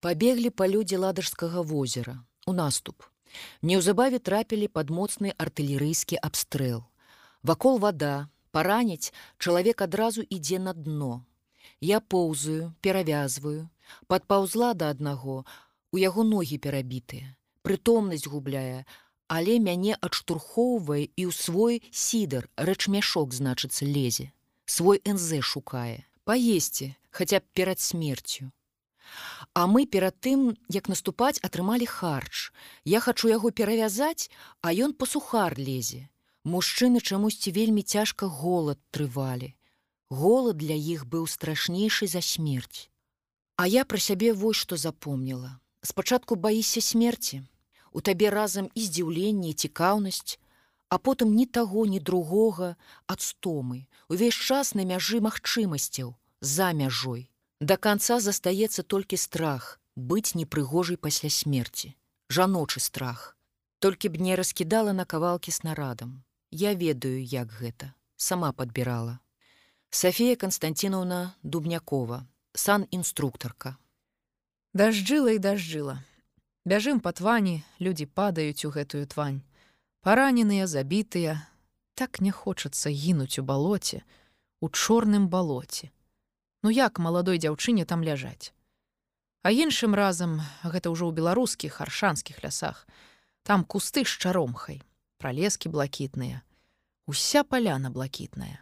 Пабеглі 0.05 0.53
па 0.53 0.69
людзі 0.69 1.01
ладажскага 1.01 1.65
возера, 1.65 2.21
у 2.47 2.53
наступ. 2.53 3.03
Неўзабаве 3.63 4.21
трапілі 4.21 4.69
пад 4.69 4.93
моцны 4.93 5.33
артылерыйскі 5.35 6.21
абстрэл. 6.21 6.85
Вакол 7.43 7.81
вада, 7.81 8.29
параніць 8.57 9.13
чалавек 9.39 9.83
адразу 9.87 10.25
ідзе 10.39 10.59
на 10.63 10.73
дно. 10.73 11.13
Я 11.81 12.01
поўзаю, 12.01 12.73
перавязваю, 12.81 13.69
падпаўзла 14.07 14.75
да 14.75 14.91
аднаго, 14.95 15.43
у 15.95 15.99
яго 16.03 16.25
ногі 16.25 16.59
перабітыя, 16.59 17.35
прытомнасць 17.67 18.31
губляе, 18.31 18.85
але 19.29 19.59
мяне 19.59 19.99
адштурхоўвае 20.09 21.05
і 21.05 21.23
ў 21.29 21.33
свой 21.35 21.83
сідар 21.91 22.49
рэчмяшок 22.57 23.35
значыцца 23.35 23.89
лезе. 23.89 24.31
Свой 24.67 25.01
НЗ 25.05 25.45
шукае, 25.45 26.05
паесці, 26.25 26.95
хаця 27.11 27.41
б 27.41 27.45
перад 27.53 27.81
смерцю. 27.81 28.51
А 29.53 29.67
мы 29.67 29.87
перад 29.87 30.17
тым, 30.19 30.57
як 30.69 30.89
наступаць 30.89 31.39
атрымалі 31.45 31.87
харч. 31.87 32.51
Я 32.85 33.01
хачу 33.01 33.29
яго 33.29 33.51
перавязаць, 33.51 34.31
а 34.63 34.73
ён 34.73 34.97
па 34.97 35.07
сухар 35.07 35.55
лезе. 35.59 36.09
Мужчыны 36.45 37.01
чамусьці 37.01 37.53
вельмі 37.57 37.83
цяжка 37.83 38.27
голад 38.29 38.79
трывалі. 38.93 39.55
Голад 40.11 40.59
для 40.61 40.77
іх 40.77 41.07
быў 41.09 41.25
страшнейшы 41.27 42.07
за 42.07 42.21
смерць. 42.21 42.91
А 43.57 43.67
я 43.67 43.85
пра 43.85 43.99
сябе 43.99 44.33
вось 44.33 44.61
што 44.61 44.77
запомніла. 44.77 45.57
Спачатку 45.81 46.37
баіся 46.37 46.81
смерці. 46.81 47.41
У 47.93 48.01
табе 48.01 48.29
разам 48.29 48.69
і 48.75 48.85
здзіўленне 48.85 49.51
і 49.51 49.57
цікаўнасць, 49.65 50.37
а 50.89 50.99
потым 50.99 51.33
ні 51.35 51.47
таго, 51.47 51.87
ні 51.87 52.01
другога 52.01 52.77
ад 53.07 53.25
стомы, 53.25 53.87
увесь 54.09 54.37
час 54.37 54.75
на 54.75 54.85
мяжы 54.85 55.21
магчымасцяў, 55.25 56.13
за 56.41 56.73
мяжой. 56.73 57.31
Да 57.61 57.77
канца 57.77 58.21
застаецца 58.21 58.83
толькі 58.83 59.17
страх 59.17 59.81
быць 59.97 60.35
непрыгожай 60.35 61.01
пасля 61.01 61.31
смерці. 61.31 61.97
Жаночы 62.29 62.81
страх. 62.81 63.37
Толькі 63.79 64.09
б 64.09 64.21
не 64.21 64.37
раскідала 64.37 64.93
на 64.93 65.05
кавалкі 65.05 65.51
снарадам. 65.51 66.21
Я 66.55 66.75
ведаю, 66.75 67.19
як 67.19 67.51
гэта, 67.51 67.99
сама 68.17 68.53
падбірала. 68.53 69.19
Сафія 69.91 70.37
Канстанціновна 70.37 71.35
Дубнякова, 71.43 72.27
сан-інструктарка. 72.53 73.77
Дажджыла 74.71 75.35
і 75.35 75.43
дажджыла. 75.43 75.99
Бяжым 76.63 77.01
па 77.03 77.11
твані, 77.11 77.65
людзі 77.83 78.07
падаюць 78.07 78.63
у 78.63 78.71
гэтую 78.71 79.03
твань. 79.11 79.43
Параненыя, 80.07 80.71
забітыя, 80.71 81.43
так 81.99 82.23
не 82.23 82.31
хочацца 82.31 82.87
гінуць 82.87 83.43
у 83.43 83.43
балоце, 83.43 84.07
у 84.63 84.71
чорным 84.71 85.27
балоце. 85.27 85.91
Ну 86.63 86.71
як 86.71 87.03
маладой 87.03 87.43
дзяўчыне 87.43 87.83
там 87.83 88.07
ляжаць. 88.07 88.55
А 89.43 89.51
іншым 89.51 89.99
разам 89.99 90.39
гэта 90.63 90.95
ўжо 90.95 91.11
ў 91.11 91.19
беларускіх 91.19 91.83
аршанскіх 91.83 92.47
лясах. 92.47 92.87
Там 93.43 93.67
кусты 93.67 94.07
з 94.07 94.15
чаромхай, 94.23 94.87
пралескі 95.25 95.73
блакітныя. 95.73 96.45
Уся 97.09 97.49
паляна 97.49 97.89
блакітная. 97.89 98.61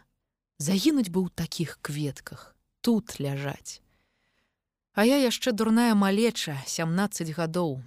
Загінуць 0.63 1.11
бы 1.11 1.27
ў 1.27 1.29
такіх 1.35 1.75
кветках, 1.83 2.55
тут 2.79 3.19
ляжаць. 3.19 3.83
А 4.95 5.03
я 5.03 5.19
яшчэ 5.19 5.51
дурная 5.51 5.91
малеча 5.91 6.55
17 6.63 7.35
гадоў. 7.35 7.83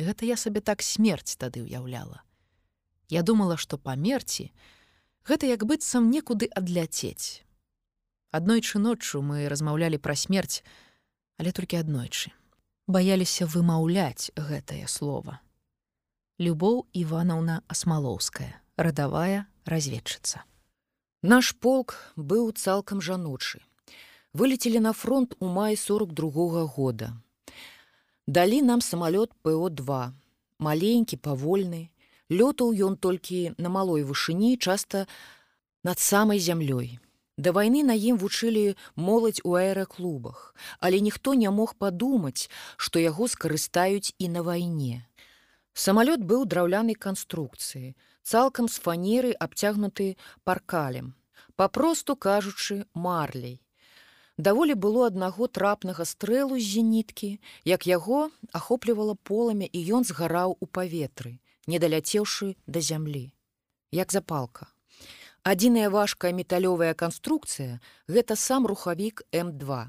Гэта 0.00 0.24
я 0.24 0.40
сабе 0.40 0.64
так 0.64 0.80
смерць 0.80 1.36
тады 1.36 1.60
ўяўляла. 1.68 2.24
Я 3.12 3.20
думала, 3.20 3.60
што 3.60 3.76
памерці 3.76 4.48
гэта 5.28 5.44
як 5.44 5.68
быццам 5.68 6.08
некуды 6.08 6.48
адляцець. 6.48 7.44
Аднойчы 8.32 8.80
ноччу 8.80 9.20
мы 9.20 9.52
размаўлялі 9.52 10.00
пра 10.00 10.16
смерць, 10.16 10.64
але 11.36 11.52
толькі 11.52 11.84
аднойчы. 11.84 12.32
Баяліся 12.88 13.44
вымаўляць 13.44 14.32
гэтае 14.32 14.88
слово. 14.88 15.44
Любоў 16.38 16.86
Іванаўна 16.94 17.66
Асмалоўская, 17.66 18.62
радавая 18.78 19.50
разведчыца. 19.66 20.44
Наш 21.18 21.50
полк 21.50 21.96
быў 22.14 22.52
цалкам 22.54 23.02
жаночы. 23.02 23.58
Вылецелі 24.38 24.78
на 24.78 24.92
фронт 24.94 25.34
у 25.40 25.48
маі 25.50 25.74
42 25.74 26.30
-го 26.30 26.66
года. 26.66 27.18
Далі 28.28 28.62
нам 28.62 28.78
самалёт 28.78 29.34
ПО2, 29.42 30.12
маленькі, 30.58 31.16
павольны, 31.16 31.90
лётаў 32.30 32.70
ён 32.86 32.96
толькі 32.96 33.54
на 33.58 33.68
малой 33.68 34.04
вышыні, 34.04 34.56
часта 34.58 35.08
над 35.82 35.98
самай 35.98 36.38
зямлёй. 36.38 37.00
Да 37.36 37.50
вайны 37.50 37.82
на 37.82 37.98
ім 37.98 38.16
вучылі 38.16 38.76
моладзь 38.94 39.40
у 39.42 39.58
аэраклубах, 39.58 40.54
але 40.78 41.00
ніхто 41.00 41.34
не 41.34 41.50
мог 41.50 41.74
падумаць, 41.74 42.48
што 42.76 43.00
яго 43.00 43.26
скарыстаюць 43.26 44.14
і 44.18 44.28
на 44.28 44.42
вайне. 44.42 45.07
Самалёт 45.78 46.22
быў 46.26 46.40
драўлянай 46.50 46.96
канструкцыі, 46.98 47.94
цалкам 48.26 48.66
з 48.66 48.80
фанеры 48.82 49.30
абцягнуты 49.44 50.06
паркалем, 50.42 51.14
папросту 51.54 52.16
кажучы 52.16 52.78
марлей. 52.94 53.62
Даволі 54.48 54.74
было 54.74 55.06
аднаго 55.06 55.46
трапнага 55.46 56.02
стрэлу 56.02 56.58
з 56.58 56.66
зеніткі, 56.72 57.30
як 57.62 57.86
яго 57.86 58.18
ахоплівала 58.50 59.14
поламя 59.30 59.70
і 59.70 59.84
ён 60.00 60.02
згараў 60.10 60.58
у 60.58 60.66
паветры, 60.66 61.38
не 61.70 61.78
даляцеўшы 61.78 62.56
да 62.66 62.82
зямлі, 62.82 63.30
як 63.94 64.10
запалка. 64.10 64.66
Адзіная 65.46 65.94
важкая 65.94 66.34
металёвая 66.34 66.94
канструкцыя 66.98 67.78
гэта 68.10 68.34
сам 68.34 68.66
рухавік 68.66 69.22
М2. 69.30 69.82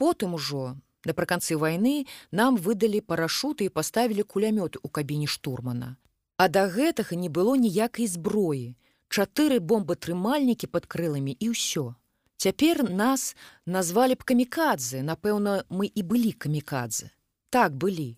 Потым 0.00 0.40
ужо 0.40 0.76
напрыканцы 1.04 1.56
вайны 1.56 2.06
нам 2.30 2.56
выдалі 2.56 3.00
парашуты 3.00 3.68
і 3.68 3.74
паставілі 3.74 4.22
кулямёт 4.22 4.78
у 4.82 4.88
кабіне 4.88 5.26
штурмана. 5.26 5.96
А 6.36 6.48
да 6.48 6.66
гэтага 6.70 7.18
не 7.18 7.28
было 7.28 7.54
ніякай 7.56 8.06
зброі. 8.06 8.74
Чатыры 9.08 9.58
бомбатрымальнікі 9.60 10.66
пад 10.66 10.86
крыламі 10.86 11.32
і 11.32 11.50
ўсё. 11.50 11.94
Цяпер 12.36 12.90
нас 12.90 13.34
назвалі 13.66 14.14
б 14.14 14.22
камікадзе, 14.22 15.02
напэўна, 15.02 15.64
мы 15.70 15.90
і 15.90 16.02
былі 16.02 16.32
камікадзе. 16.32 17.10
Так 17.50 17.74
былі. 17.74 18.14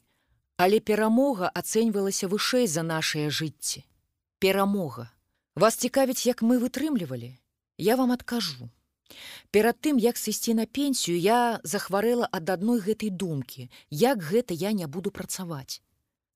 Але 0.60 0.80
перамога 0.80 1.48
ацэньвалася 1.48 2.28
вышэй 2.28 2.66
за 2.66 2.82
нашае 2.82 3.30
жыцці. 3.30 3.86
Перамога. 4.38 5.08
Вас 5.56 5.80
цікавіць, 5.80 6.26
як 6.26 6.42
мы 6.42 6.60
вытрымлівалі. 6.60 7.32
Я 7.78 7.96
вам 7.96 8.12
адкажу. 8.12 8.68
Перад 9.50 9.80
тым, 9.80 9.98
як 9.98 10.16
сысці 10.16 10.54
на 10.54 10.66
пенсію, 10.66 11.18
я 11.18 11.60
захварэла 11.62 12.28
ад 12.30 12.50
адной 12.50 12.80
гэтай 12.80 13.10
думкі, 13.10 13.68
як 13.90 14.22
гэта 14.22 14.54
я 14.54 14.72
не 14.72 14.86
буду 14.86 15.10
працаваць. 15.10 15.82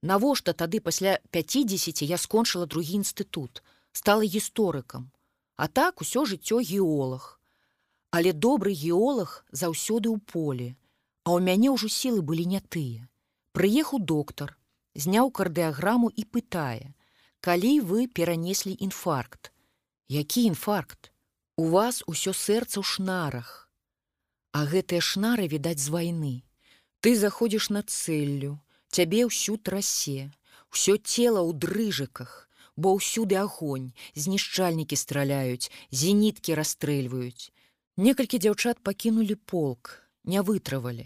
Навошта 0.03 0.53
тады 0.53 0.81
пасля 0.81 1.19
50 1.31 2.03
я 2.03 2.19
скончыла 2.19 2.67
другі 2.67 3.01
інстытут, 3.01 3.63
стала 3.93 4.23
гісторыкам, 4.23 5.11
А 5.57 5.69
так 5.69 6.01
усё 6.01 6.27
жыццё 6.27 6.59
геолог. 6.61 7.39
Але 8.11 8.33
добры 8.33 8.75
геолог 8.75 9.47
заўсёды 9.53 10.11
ў 10.11 10.19
поле, 10.19 10.77
А 11.23 11.31
ў 11.31 11.41
мяне 11.41 11.71
ўжо 11.71 11.89
сілы 11.89 12.21
былі 12.21 12.45
не 12.45 12.61
тыя. 12.61 13.09
Прыехаў 13.53 14.03
доктар, 14.03 14.59
зняў 14.95 15.31
кардыаграму 15.31 16.11
і 16.11 16.25
пытае: 16.27 16.95
калі 17.41 17.81
вы 17.81 18.07
перанеслі 18.09 18.77
інфаркт 18.79 19.55
які 20.09 20.43
інфаркт 20.43 21.13
у 21.57 21.69
вас 21.75 22.03
усё 22.07 22.33
сэрца 22.33 22.81
ў 22.81 22.87
шнарах 22.95 23.69
а 24.53 24.67
гэтыя 24.71 25.03
шнары 25.03 25.47
відаць 25.51 25.83
з 25.83 25.91
вайны 25.95 26.35
Ты 27.05 27.13
заходзіш 27.21 27.69
на 27.69 27.83
цэллю, 27.85 28.57
цябе 28.89 29.27
ўсю 29.29 29.59
трасе, 29.61 30.33
усё 30.73 30.97
цела 30.97 31.45
ў 31.45 31.53
дрыжыках, 31.53 32.49
бо 32.81 32.97
ўсюды 32.97 33.37
агонь, 33.37 33.93
знішчальнікі 34.17 34.97
страляюць, 34.97 35.69
зеніткі 35.93 36.57
расстрэльваюць. 36.57 37.53
Некалькі 38.01 38.41
дзяўчат 38.41 38.81
пакінулі 38.81 39.37
полк, 39.37 40.01
не 40.25 40.41
вытравалі. 40.41 41.05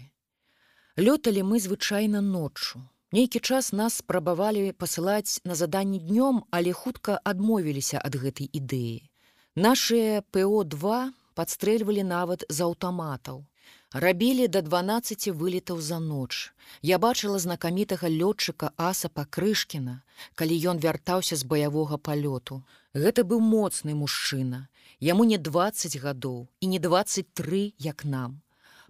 Лёталі 0.95 1.43
мы 1.43 1.59
звычайна 1.59 2.23
ноччу. 2.23 2.79
Нейкі 3.11 3.43
час 3.43 3.75
нас 3.75 3.99
спрабавалі 3.99 4.71
пасылаць 4.71 5.43
на 5.43 5.59
заданні 5.59 5.99
днём, 5.99 6.47
але 6.47 6.71
хутка 6.71 7.19
адмовіліся 7.27 7.99
ад 7.99 8.15
гэтай 8.15 8.47
ідэі. 8.47 9.03
Нашыя 9.57 10.21
ПО2 10.29 11.09
падстрэльвалі 11.33 12.03
нават 12.05 12.45
з 12.53 12.61
аўтаматаў. 12.61 13.49
Рабілі 13.89 14.45
да 14.47 14.61
12 14.61 15.33
вылетаў 15.33 15.81
за 15.81 15.97
ноч. 15.97 16.53
Я 16.85 16.99
бачыла 17.01 17.39
знакамітага 17.41 18.13
лётчыка 18.13 18.69
Асапа 18.77 19.25
Крышкіна, 19.25 20.05
калі 20.37 20.53
ён 20.53 20.77
вяртаўся 20.77 21.33
з 21.35 21.49
баявога 21.49 21.97
палёту. 21.97 22.61
Гэта 22.93 23.25
быў 23.25 23.41
моцны 23.41 23.97
мужчына. 23.97 24.69
Яму 25.01 25.25
не 25.25 25.41
20 25.41 25.97
гадоў 25.97 26.47
і 26.61 26.67
не 26.67 26.77
23, 26.77 27.73
як 27.79 28.05
нам. 28.05 28.41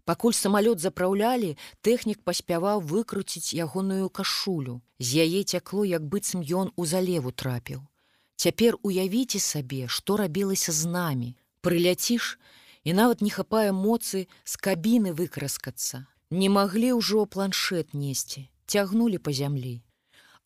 Пакуль 0.03 0.35
самалёт 0.35 0.83
запраўлялі, 0.83 1.55
тэхнік 1.87 2.19
паспяваў 2.27 2.83
выкруціць 2.83 3.55
ягоную 3.55 4.09
кашулю. 4.09 4.81
З 4.99 5.23
яе 5.23 5.43
цякло, 5.47 5.87
як 5.87 6.03
быццам 6.03 6.43
ён 6.43 6.75
у 6.75 6.83
залеву 6.85 7.31
трапіў. 7.31 7.87
Цяпер 8.39 8.77
уявіце 8.87 9.39
сабе, 9.43 9.85
што 9.91 10.15
рабілася 10.15 10.71
з 10.71 10.87
намі. 10.87 11.33
Прыляціш, 11.59 12.39
і 12.87 12.93
нават 12.95 13.19
не 13.19 13.31
хапае 13.35 13.73
моцы 13.75 14.27
з 14.47 14.53
кабіны 14.67 15.11
выкраскацца. 15.11 16.05
Не 16.31 16.47
маглі 16.47 16.93
ўжо 16.95 17.25
планшет 17.25 17.91
несці, 17.91 18.47
цягнулі 18.63 19.19
па 19.19 19.35
зямлі. 19.35 19.73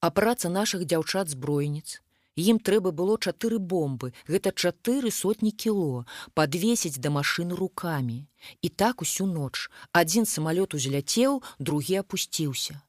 А 0.02 0.10
праца 0.10 0.50
нашых 0.50 0.88
дзяўчат 0.90 1.30
збройніц. 1.30 2.02
Ім 2.34 2.58
трэба 2.58 2.90
было 2.90 3.20
чатыры 3.22 3.62
бомбы, 3.62 4.10
гэта 4.26 4.50
чатыры 4.58 5.14
сотні 5.14 5.52
кіло, 5.54 6.10
падвесіць 6.34 6.98
да 6.98 7.14
машыны 7.14 7.54
рукамі. 7.54 8.26
І 8.66 8.74
так 8.74 9.06
усю 9.06 9.30
ноч 9.30 9.70
адзін 9.94 10.26
самалёт 10.26 10.74
узляцеў, 10.74 11.44
другі 11.60 12.02
апусціўся. 12.02 12.82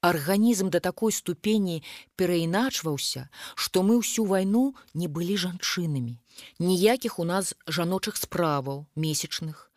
Арганізм 0.00 0.70
да 0.70 0.80
такой 0.80 1.12
ступені 1.12 1.82
перайначваўся, 2.16 3.28
што 3.54 3.82
мы 3.82 3.98
ўсю 3.98 4.24
вайну 4.24 4.74
не 4.94 5.08
былі 5.08 5.36
жанчынамі 5.36 6.18
ніякіх 6.58 7.18
у 7.18 7.24
нас 7.24 7.54
жаночых 7.66 8.16
справаў 8.16 8.86
месячных. 8.94 9.70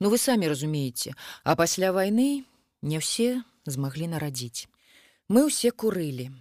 Ну 0.00 0.10
вы 0.10 0.18
самі 0.18 0.48
разумееце 0.50 1.14
а 1.44 1.54
пасля 1.54 1.92
вайны 1.92 2.42
не 2.82 2.98
ўсе 2.98 3.42
змаглі 3.66 4.10
нарадзіць 4.10 4.66
мы 5.30 5.46
ўсе 5.46 5.70
курылі. 5.70 6.34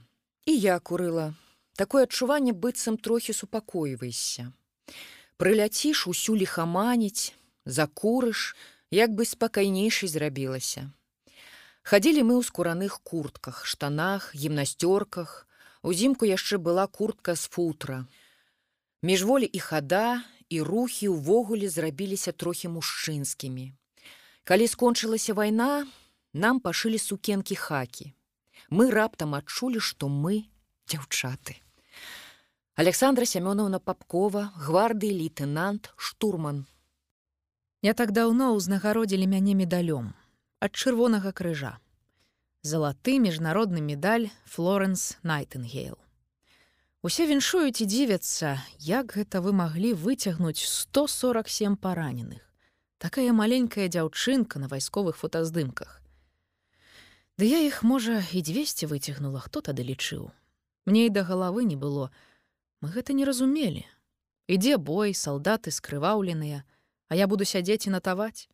І 0.50 0.54
я 0.58 0.80
курыла. 0.80 1.38
Такое 1.78 2.10
адчуванне 2.10 2.58
быццам 2.58 2.98
трохі 2.98 3.38
супакойвайся 3.38 4.50
прыляціш 5.40 6.08
усю 6.12 6.36
лихаманіць 6.36 7.32
закурыш 7.64 8.56
як 8.92 9.16
бы 9.16 9.24
спакайнейшай 9.26 10.12
зрабілася 10.12 10.92
хадзілі 11.90 12.22
мы 12.22 12.34
ў 12.38 12.46
скураных 12.46 13.02
куртках 13.02 13.66
штанах 13.66 14.30
гімнасцёрках 14.38 15.30
узімку 15.82 16.30
яшчэ 16.30 16.62
была 16.62 16.86
куртка 16.86 17.34
з 17.34 17.50
футра 17.50 18.06
Міжволі 19.02 19.50
і 19.50 19.60
хада 19.60 20.22
і 20.50 20.62
рухі 20.62 21.10
ўвогуле 21.16 21.70
зрабіліся 21.70 22.32
трохі 22.32 22.68
мужчынскімі. 22.76 23.74
Калі 24.44 24.66
скончылася 24.68 25.34
вайна, 25.34 25.88
нам 26.34 26.60
пашылі 26.60 27.00
сукенкі 27.00 27.56
хакі. 27.56 28.12
Мы 28.70 28.92
раптам 28.92 29.34
адчулі, 29.40 29.80
што 29.80 30.12
мы 30.14 30.46
дзяўчаты. 30.92 31.58
Александра 32.76 33.26
Сямёнаўна 33.26 33.80
Папкова, 33.80 34.52
гварды 34.60 35.10
лейтенант, 35.10 35.94
штурман. 35.96 36.66
Не 37.82 37.94
так 37.94 38.12
даўно 38.12 38.54
ўзнагародзілі 38.60 39.26
мяне 39.26 39.56
медалём 39.56 40.12
ад 40.60 40.76
чырвонага 40.76 41.32
крыжа. 41.32 41.80
Залаты 42.62 43.16
міжнародны 43.24 43.80
медаль 43.80 44.28
Флоренс 44.44 45.16
Найтынгейл. 45.24 45.96
Усе 47.02 47.24
віншуюць 47.32 47.80
і 47.80 47.88
дзівяцца, 47.88 48.60
як 48.84 49.16
гэта 49.16 49.40
вы 49.40 49.56
маглі 49.56 49.96
выцягнуць 49.96 50.60
147 50.60 51.80
параненых. 51.80 52.44
Такая 53.00 53.32
маленькая 53.32 53.88
дзяўчынка 53.88 54.60
на 54.60 54.68
вайсковых 54.68 55.16
фотаздымках. 55.16 56.04
Ды 57.40 57.48
я 57.48 57.64
іх, 57.64 57.80
можа, 57.88 58.20
і 58.20 58.44
200 58.44 58.92
выцягнула, 58.92 59.40
хто 59.40 59.64
тады 59.64 59.88
лічыў. 59.88 60.36
Мне 60.84 61.08
і 61.08 61.10
да 61.16 61.24
галавы 61.24 61.64
не 61.64 61.80
было. 61.80 62.12
Мы 62.84 62.92
гэта 62.92 63.16
не 63.16 63.24
разумелі. 63.24 63.88
Ідзе 64.52 64.76
бой, 64.76 65.16
салдаты 65.16 65.72
скрываўленыя, 65.72 66.68
а 67.08 67.16
я 67.16 67.32
буду 67.32 67.48
сядзець 67.48 67.88
і 67.88 67.96
натаваць. 67.96 68.52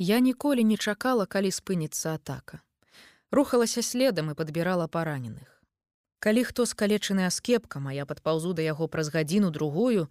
Я 0.00 0.16
ніколі 0.24 0.64
не 0.64 0.80
чакала, 0.80 1.26
калі 1.28 1.52
спыніцца 1.52 2.16
атака. 2.16 2.64
Рухалася 3.28 3.84
следам 3.84 4.32
і 4.32 4.34
падбірала 4.34 4.88
параненых. 4.88 5.60
Калі 6.24 6.44
хто 6.48 6.64
скалечаны 6.64 7.28
аскепкам, 7.28 7.88
а 7.88 7.92
я 7.92 8.08
падпаўзу 8.08 8.56
да 8.56 8.64
яго 8.64 8.88
праз 8.88 9.12
гадзіну 9.12 9.52
другую, 9.52 10.08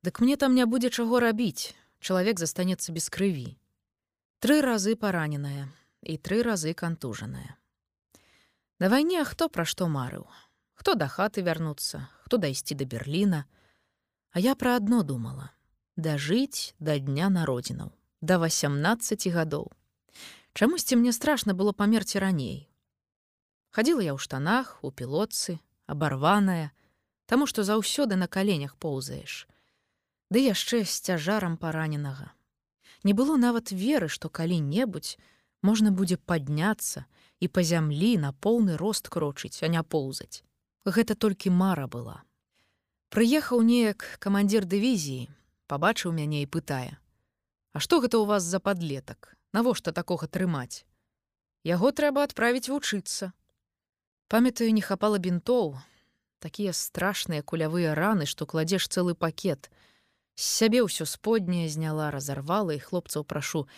дык 0.00 0.24
мне 0.24 0.40
там 0.40 0.56
не 0.56 0.64
будзе 0.64 0.88
чаго 0.88 1.20
рабіць. 1.20 1.76
Чалавек 2.00 2.40
застанецца 2.40 2.96
без 2.96 3.12
крыві. 3.12 3.60
Тры 4.40 4.64
разы 4.64 4.96
параненая 4.96 5.68
і 6.00 6.16
тры 6.16 6.40
разы 6.40 6.72
кантужаная. 6.72 7.60
На 8.80 8.88
вайне 8.88 9.20
хто 9.28 9.52
пра 9.52 9.68
што 9.68 9.84
марыў, 9.84 10.24
хто 10.80 10.96
да 10.96 11.12
хаты 11.12 11.44
вярнуцца, 11.44 12.08
хто 12.24 12.40
дайсці 12.40 12.72
да 12.72 12.88
Берліна, 12.88 13.44
А 14.36 14.38
я 14.38 14.54
пра 14.54 14.76
адно 14.76 15.02
думала: 15.02 15.48
дажыць 15.96 16.76
да 16.78 16.98
дня 17.00 17.28
народзінаў, 17.32 17.95
да 18.20 18.38
18 18.38 19.28
гадоў. 19.32 19.72
Чамусьці 20.52 20.96
мне 20.96 21.12
страшна 21.12 21.52
было 21.52 21.72
памерці 21.72 22.18
раней, 22.18 22.70
Хадзіла 23.76 24.00
я 24.00 24.12
ў 24.16 24.20
штанах, 24.24 24.80
у 24.80 24.88
пілотцы, 24.88 25.60
абарваная, 25.84 26.72
таму 27.28 27.44
што 27.44 27.60
заўсёды 27.60 28.16
на 28.16 28.24
каленях 28.24 28.72
поўзаеш. 28.80 29.44
Ды 30.32 30.40
яшчэ 30.40 30.80
з 30.88 30.94
цяжарам 31.04 31.58
параненага. 31.60 32.32
Не 33.04 33.12
было 33.12 33.36
нават 33.36 33.76
веры, 33.76 34.08
што 34.08 34.32
калі-небудзь 34.32 35.20
можна 35.60 35.92
будзе 35.92 36.16
падняцца 36.16 37.04
і 37.44 37.52
па 37.52 37.60
зямлі 37.60 38.16
на 38.16 38.32
поўны 38.32 38.80
рост 38.80 39.12
крочыць, 39.12 39.60
а 39.60 39.68
не 39.68 39.84
поўзаць. 39.84 40.40
Гэта 40.88 41.12
толькі 41.12 41.52
мара 41.52 41.84
была. 41.84 42.24
Прыехаў 43.12 43.60
неяк 43.60 44.08
камандзір 44.24 44.64
дывізіі, 44.64 45.28
пабачыў 45.68 46.16
мяне 46.16 46.40
і 46.40 46.48
пытае: 46.48 46.96
«А 47.76 47.80
што 47.84 48.00
гэта 48.00 48.16
ў 48.16 48.24
вас 48.24 48.40
за 48.40 48.56
падлетак? 48.56 49.36
Навошта 49.52 49.92
такога 49.92 50.24
трымаць? 50.32 50.88
Яго 51.68 51.90
трэба 51.92 52.22
адправіць 52.24 52.72
вучыцца. 52.72 53.36
Памятаю, 54.32 54.72
не 54.72 54.80
хапала 54.80 55.20
бінтоў, 55.20 55.76
такія 56.40 56.72
страшныя 56.72 57.44
кулявыя 57.44 57.92
раны, 57.92 58.24
што 58.24 58.48
кладзеш 58.48 58.88
цэлы 58.88 59.12
пакет. 59.12 59.68
З 60.40 60.44
сябе 60.60 60.80
ўсё 60.88 61.04
сподняе 61.04 61.68
зняла, 61.68 62.08
разарвала 62.16 62.72
і 62.72 62.80
хлопцаў 62.80 63.28
прашу: 63.28 63.68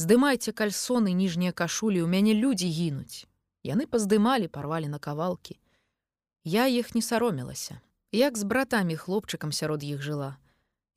здымайце 0.00 0.56
кальсоны 0.56 1.12
ніжнія 1.12 1.52
кашулі, 1.52 2.00
у 2.00 2.08
мяне 2.08 2.32
людзі 2.32 2.72
гінуць. 2.72 3.28
Яны 3.68 3.84
паздымалі, 3.84 4.48
парвалі 4.48 4.88
на 4.88 4.96
кавалкі. 4.96 5.60
Я 6.48 6.64
іх 6.72 6.96
не 6.96 7.04
саромілася, 7.04 7.84
як 8.16 8.40
з 8.40 8.48
братамі 8.48 8.96
хлопчыкам 8.96 9.52
сярод 9.52 9.84
іх 9.84 10.00
жыла. 10.00 10.40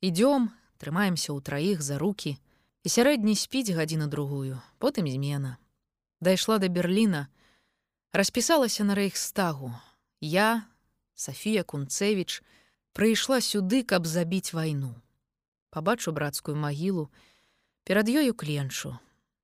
Ідём, 0.00 0.56
трымаемся 0.80 1.36
ў 1.36 1.44
траіх 1.44 1.84
за 1.84 2.00
руки, 2.00 2.40
сярэдні 2.88 3.34
спіць 3.34 3.74
гадзіну 3.74 4.06
другую, 4.06 4.62
потым 4.78 5.10
змена. 5.10 5.58
Дайшла 6.20 6.58
да 6.58 6.68
Берліна, 6.68 7.28
распісалася 8.12 8.84
на 8.84 8.94
рэйхстагу. 8.94 9.74
Я 10.20 10.66
Сафія 11.16 11.64
кунцевич 11.64 12.44
прыйшла 12.92 13.40
сюды 13.40 13.82
каб 13.82 14.06
забіць 14.06 14.52
вайну. 14.52 14.94
Пабачу 15.70 16.12
брацкую 16.12 16.56
магілу 16.56 17.10
перад 17.84 18.08
ёю 18.08 18.36
кленчу 18.36 18.96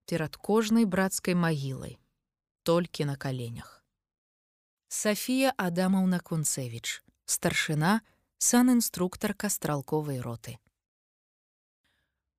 перад 0.07 0.37
кожнай 0.37 0.85
брацкай 0.85 1.35
магілай 1.35 1.99
толькі 2.63 3.09
на 3.09 3.17
каленях. 3.17 3.83
Сафія 4.89 5.57
адамаўна 5.57 6.21
кунцевич 6.21 7.01
старшына 7.25 8.05
сан-інструктар 8.37 9.33
кастралковай 9.33 10.21
роты 10.21 10.62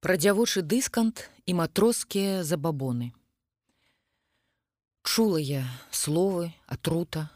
пра 0.04 0.18
дзявочы 0.20 0.62
дыскант 0.68 1.30
і 1.48 1.54
матроскія 1.64 2.44
забабоны 2.44 3.14
Чула 5.04 5.40
я 5.40 5.64
словы, 5.92 6.52
атрута, 6.68 7.30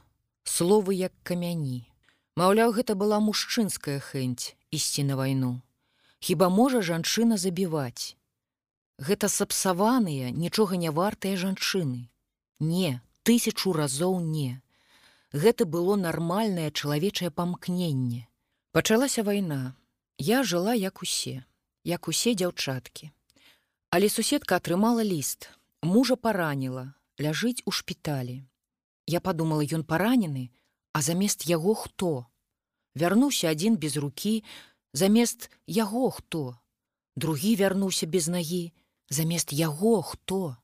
словы 0.44 0.96
як 0.96 1.14
камяні. 1.24 1.88
Маўляў, 2.36 2.76
гэта 2.76 2.96
была 3.00 3.20
мужчынская 3.24 4.00
хэнць 4.04 4.56
ісці 4.72 5.08
на 5.08 5.16
вайну. 5.16 5.62
Хіба 6.20 6.52
можа 6.52 6.84
жанчына 6.84 7.40
забіваць. 7.40 8.20
Гэта 9.00 9.32
сапсаваныя, 9.32 10.32
нічога 10.32 10.76
не 10.76 10.92
вартыя 10.92 11.40
жанчыны. 11.40 12.12
Не, 12.60 13.00
тысячу 13.24 13.72
разоў 13.72 14.20
не. 14.20 14.60
Гэта 15.32 15.64
было 15.64 15.96
нармальнае 15.96 16.72
чалавечае 16.72 17.32
памкненне. 17.32 18.28
Пачалася 18.72 19.24
вайна. 19.24 19.76
Я 20.18 20.44
жыла 20.44 20.74
як 20.74 21.04
усе, 21.04 21.46
як 21.88 22.12
усе 22.12 22.36
дзяўчаткі. 22.36 23.10
Але 23.96 24.12
суседка 24.12 24.60
атрымала 24.60 25.08
ліст. 25.08 25.50
Мужа 25.82 26.20
параніла, 26.20 26.94
ляжыць 27.16 27.64
у 27.66 27.72
шпіталі. 27.72 28.44
Я 29.08 29.22
подумала, 29.24 29.64
ён 29.64 29.88
паранены, 29.88 30.52
а 30.92 31.02
замест 31.02 31.48
яго 31.48 31.74
хто? 31.74 32.28
Вярнуўся 32.98 33.54
адзін 33.56 33.80
без 33.80 33.96
рукі, 33.96 34.44
замест 34.92 35.50
яго 35.66 36.10
хто? 36.12 36.60
Другі 37.16 37.56
вярнуўся 37.56 38.06
без 38.06 38.28
нагі, 38.28 38.74
замест 39.10 39.54
яго 39.54 40.02
хто? 40.02 40.58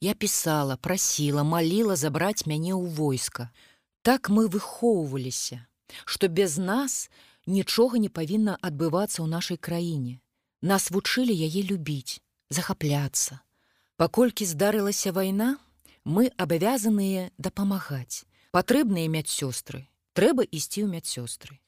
Я 0.00 0.14
пісала, 0.14 0.76
прасіла, 0.76 1.44
маліла 1.44 1.96
забраць 1.96 2.46
мяне 2.46 2.72
ў 2.72 2.88
войска. 2.88 3.50
Так 4.02 4.30
мы 4.30 4.48
выхоўваліся, 4.48 5.66
што 6.04 6.28
без 6.28 6.56
нас 6.56 7.10
нічога 7.44 7.98
не 7.98 8.08
павінна 8.08 8.56
адбывацца 8.62 9.20
ў 9.20 9.28
нашай 9.28 9.60
краіне. 9.60 10.20
Нас 10.62 10.90
вучылі 10.90 11.34
яе 11.36 11.62
любіць, 11.62 12.20
захапляцца. 12.48 13.40
Паколькі 13.96 14.44
здарылася 14.44 15.12
вайна, 15.12 15.58
мы 16.04 16.30
абавязаныя 16.36 17.30
дапамагаць. 17.36 18.24
Патрэбныя 18.52 19.08
мядсёстры, 19.12 19.84
трэба 20.16 20.44
ісці 20.48 20.84
ў 20.84 20.88
мядсёстры. 20.96 21.60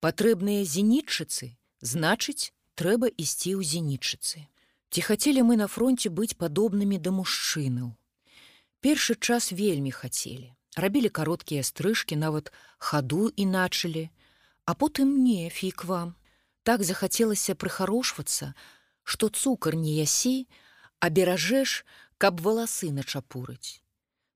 Патрэбныя 0.00 0.64
зенітчыцы, 0.64 1.56
значыць, 1.84 2.52
трэба 2.80 3.12
ісці 3.12 3.60
ў 3.60 3.66
зенітчыцы. 3.66 4.48
Ці 4.90 5.00
хацелі 5.04 5.44
мы 5.44 5.60
на 5.60 5.68
фронте 5.68 6.08
быць 6.08 6.32
падобнымі 6.34 6.96
да 6.96 7.12
мужчынаў. 7.12 7.92
Першы 8.80 9.14
час 9.20 9.52
вельмі 9.52 9.92
хацелі. 9.92 10.56
Рабілі 10.80 11.10
кароткія 11.12 11.62
стрыжкі, 11.66 12.16
нават 12.16 12.48
хаду 12.78 13.28
іначылі, 13.36 14.08
а 14.64 14.72
потым 14.74 15.20
не 15.26 15.50
фік 15.50 15.84
вам. 15.84 16.14
Так 16.62 16.84
захацелася 16.84 17.54
прыхарошвацца, 17.54 18.54
што 19.02 19.28
цукар 19.28 19.76
не 19.76 19.96
ясі, 20.00 20.46
а 21.00 21.08
беражэш, 21.08 21.84
каб 22.20 22.40
валасы 22.44 22.92
начапурыць. 22.92 23.80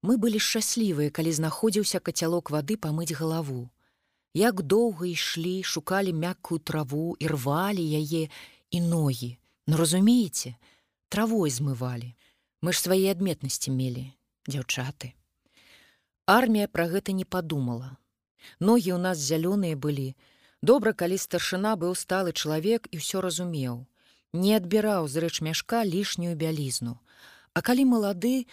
Мы 0.05 0.17
былі 0.21 0.41
шчаслівыя, 0.41 1.13
калі 1.13 1.33
знаходзіўся 1.33 2.01
кацялок 2.01 2.51
вады 2.53 2.77
памыць 2.77 3.17
галаву. 3.17 3.71
Як 4.35 4.61
доўга 4.63 5.07
ішлі, 5.09 5.63
шукалі 5.63 6.13
мяккую 6.13 6.59
траву 6.59 7.17
і 7.21 7.29
рвалі 7.33 7.85
яе 7.85 8.29
і 8.71 8.81
ногі. 8.81 9.37
Ну 9.67 9.77
разумееце, 9.81 10.57
травой 11.09 11.51
змывалі. 11.51 12.13
Мы 12.61 12.73
ж 12.73 12.81
свае 12.81 13.13
адметнасці 13.13 13.73
мелі, 13.73 14.11
дзяўчаты. 14.49 15.13
Армія 16.27 16.69
пра 16.69 16.89
гэта 16.89 17.13
не 17.13 17.25
падумала. 17.25 17.97
Ногі 18.61 18.97
ў 18.97 19.01
нас 19.01 19.21
зялёныя 19.21 19.77
былі. 19.77 20.17
Добра, 20.65 20.95
калі 21.01 21.17
старшына 21.21 21.77
быў 21.77 21.93
сталы 21.93 22.33
чалавек 22.33 22.87
і 22.89 22.97
ўсё 22.97 23.21
разумеў. 23.21 23.85
Не 24.33 24.53
адбіраў 24.57 25.09
з 25.13 25.21
рэч 25.25 25.45
мяшка 25.45 25.85
лішнюю 25.85 26.37
бялізну. 26.41 26.95
А 27.53 27.61
калі 27.61 27.85
малады, 27.91 28.49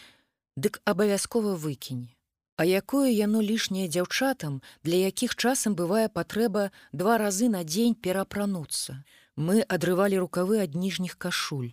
дык 0.59 0.81
абавязкова 0.83 1.55
выкіне. 1.55 2.11
А 2.59 2.67
якое 2.67 3.15
яно 3.15 3.39
лішняе 3.39 3.87
дзяўчатам, 3.87 4.59
для 4.83 4.99
якіх 5.07 5.37
часам 5.39 5.79
бывае 5.79 6.09
патрэба 6.17 6.75
два 6.91 7.15
разы 7.15 7.47
на 7.47 7.63
дзень 7.63 7.95
перапрануцца. 7.95 8.97
Мы 9.39 9.63
адрывалі 9.63 10.19
рукавы 10.25 10.59
ад 10.67 10.75
ніжніх 10.75 11.15
кашуль, 11.15 11.71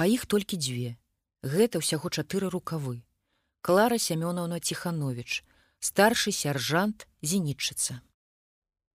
а 0.00 0.08
іх 0.08 0.24
толькі 0.24 0.56
дзве. 0.56 0.96
Гэта 1.44 1.84
ўсяго 1.84 2.08
чатыры 2.08 2.48
рукавы. 2.48 3.04
Клара 3.60 4.00
Сямёнаўна 4.00 4.64
Ціханович, 4.64 5.44
старшы 5.76 6.32
сяржант 6.32 7.04
зенітчыца. 7.20 8.00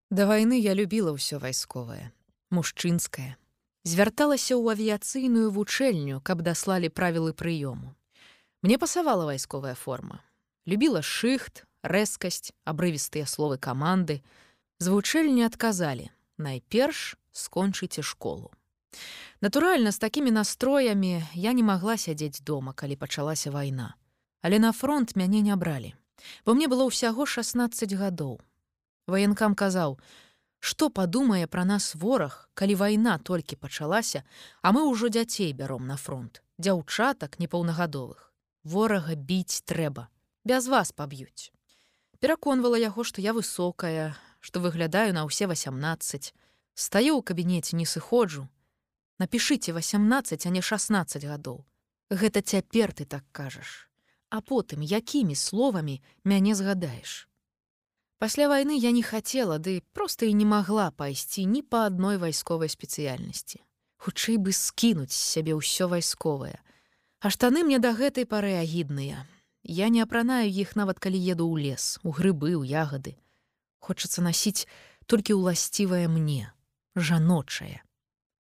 Да 0.09 0.25
вайны 0.25 0.57
я 0.57 0.73
любіла 0.73 1.13
ўсё 1.13 1.37
вайсковае, 1.37 2.09
мужчынскае, 2.49 3.37
звярталася 3.85 4.57
ў 4.57 4.73
авіяцыйную 4.73 5.53
вучэльню, 5.53 6.17
каб 6.25 6.41
даслалі 6.41 6.89
правілы 6.89 7.37
прыёму. 7.37 7.93
Мне 8.65 8.81
пасавала 8.81 9.29
вайсковая 9.29 9.77
форма. 9.77 10.25
Любіла 10.65 11.05
шыхт, 11.05 11.69
рэзкасць, 11.85 12.57
абрывістыя 12.65 13.29
словы 13.29 13.61
каманды. 13.61 14.25
З 14.81 14.89
вучэльні 14.89 15.45
адказалі: 15.45 16.09
найперш 16.41 17.13
скончыце 17.29 18.01
школу. 18.01 18.49
Натуральна, 19.45 19.91
з 19.91 20.01
такімі 20.01 20.33
настроямі 20.33 21.21
я 21.37 21.53
не 21.53 21.61
магла 21.61 22.01
сядзець 22.01 22.41
дома, 22.41 22.73
калі 22.73 22.97
пачалася 22.97 23.53
вайна. 23.53 23.93
Але 24.41 24.57
на 24.57 24.73
фронт 24.73 25.15
мяне 25.15 25.45
не 25.45 25.55
бралі, 25.55 25.93
бо 26.45 26.57
мне 26.57 26.65
было 26.65 26.89
ўсяго 26.89 27.29
16 27.29 27.93
гадоў. 27.93 28.41
Ваенкам 29.09 29.55
казаў: 29.55 29.97
Што 30.59 30.89
падумае 30.89 31.47
пра 31.47 31.63
нас 31.65 31.95
вораг, 31.95 32.49
калі 32.53 32.75
вайна 32.75 33.17
толькі 33.17 33.55
пачалася, 33.55 34.23
а 34.61 34.71
мы 34.75 34.83
ўжо 34.89 35.09
дзяцей 35.09 35.53
бяром 35.53 35.87
на 35.87 35.95
фронт, 35.95 36.43
дзяўчатак 36.59 37.39
непаўнагадовых. 37.39 38.33
Ворага 38.63 39.15
біць 39.15 39.63
трэба, 39.63 40.09
без 40.43 40.67
вас 40.67 40.91
паб'юць. 40.91 41.51
Пераконвала 42.19 42.75
яго, 42.75 43.07
што 43.07 43.23
я 43.23 43.31
высокая, 43.31 44.19
што 44.39 44.59
выглядаю 44.59 45.15
на 45.15 45.23
ўсе 45.23 45.47
18. 45.47 46.35
Стаю 46.75 47.15
ў 47.15 47.23
кабінеце 47.23 47.79
не 47.79 47.87
сыходжу. 47.87 48.51
Напішыце 49.19 49.71
18, 49.71 50.45
а 50.45 50.49
не 50.51 50.59
16 50.59 51.23
гадоў. 51.23 51.63
Гэта 52.11 52.43
цяпер 52.43 52.91
ты 52.91 53.05
так 53.05 53.23
кажаш. 53.31 53.87
А 54.29 54.41
потым, 54.41 54.83
якімі 54.83 55.35
словамі 55.35 56.03
мяне 56.23 56.55
згадаеш. 56.55 57.28
Пасля 58.19 58.49
вайны 58.51 58.75
я 58.75 58.91
не 58.91 59.01
хацела, 59.01 59.57
ды 59.63 59.79
проста 59.95 60.27
і 60.27 60.33
не 60.35 60.43
магла 60.43 60.91
пайсці 60.91 61.45
ні 61.47 61.63
па 61.63 61.85
адной 61.87 62.19
вайсковай 62.19 62.67
спецыяльнасці. 62.67 63.63
Хутчэй 64.03 64.35
бы 64.43 64.51
скінуць 64.51 65.15
з 65.15 65.23
сябе 65.23 65.55
ўсё 65.55 65.87
вайсковае. 65.87 66.59
А 67.23 67.31
штаны 67.31 67.63
мне 67.63 67.79
да 67.79 67.95
гэтай 67.95 68.27
пары 68.27 68.59
агідныя. 68.59 69.23
Я 69.63 69.87
не 69.87 70.03
апранаю 70.03 70.51
іх 70.51 70.75
нават 70.75 70.99
калі 70.99 71.15
еду 71.15 71.47
ў 71.47 71.71
лес, 71.71 71.95
у 72.03 72.11
грыбы, 72.11 72.59
у 72.59 72.63
ягады. 72.67 73.15
Хочацца 73.79 74.19
насіць 74.19 74.67
толькі 75.07 75.39
ўласцівае 75.39 76.11
мне, 76.11 76.51
жаночае. 76.99 77.79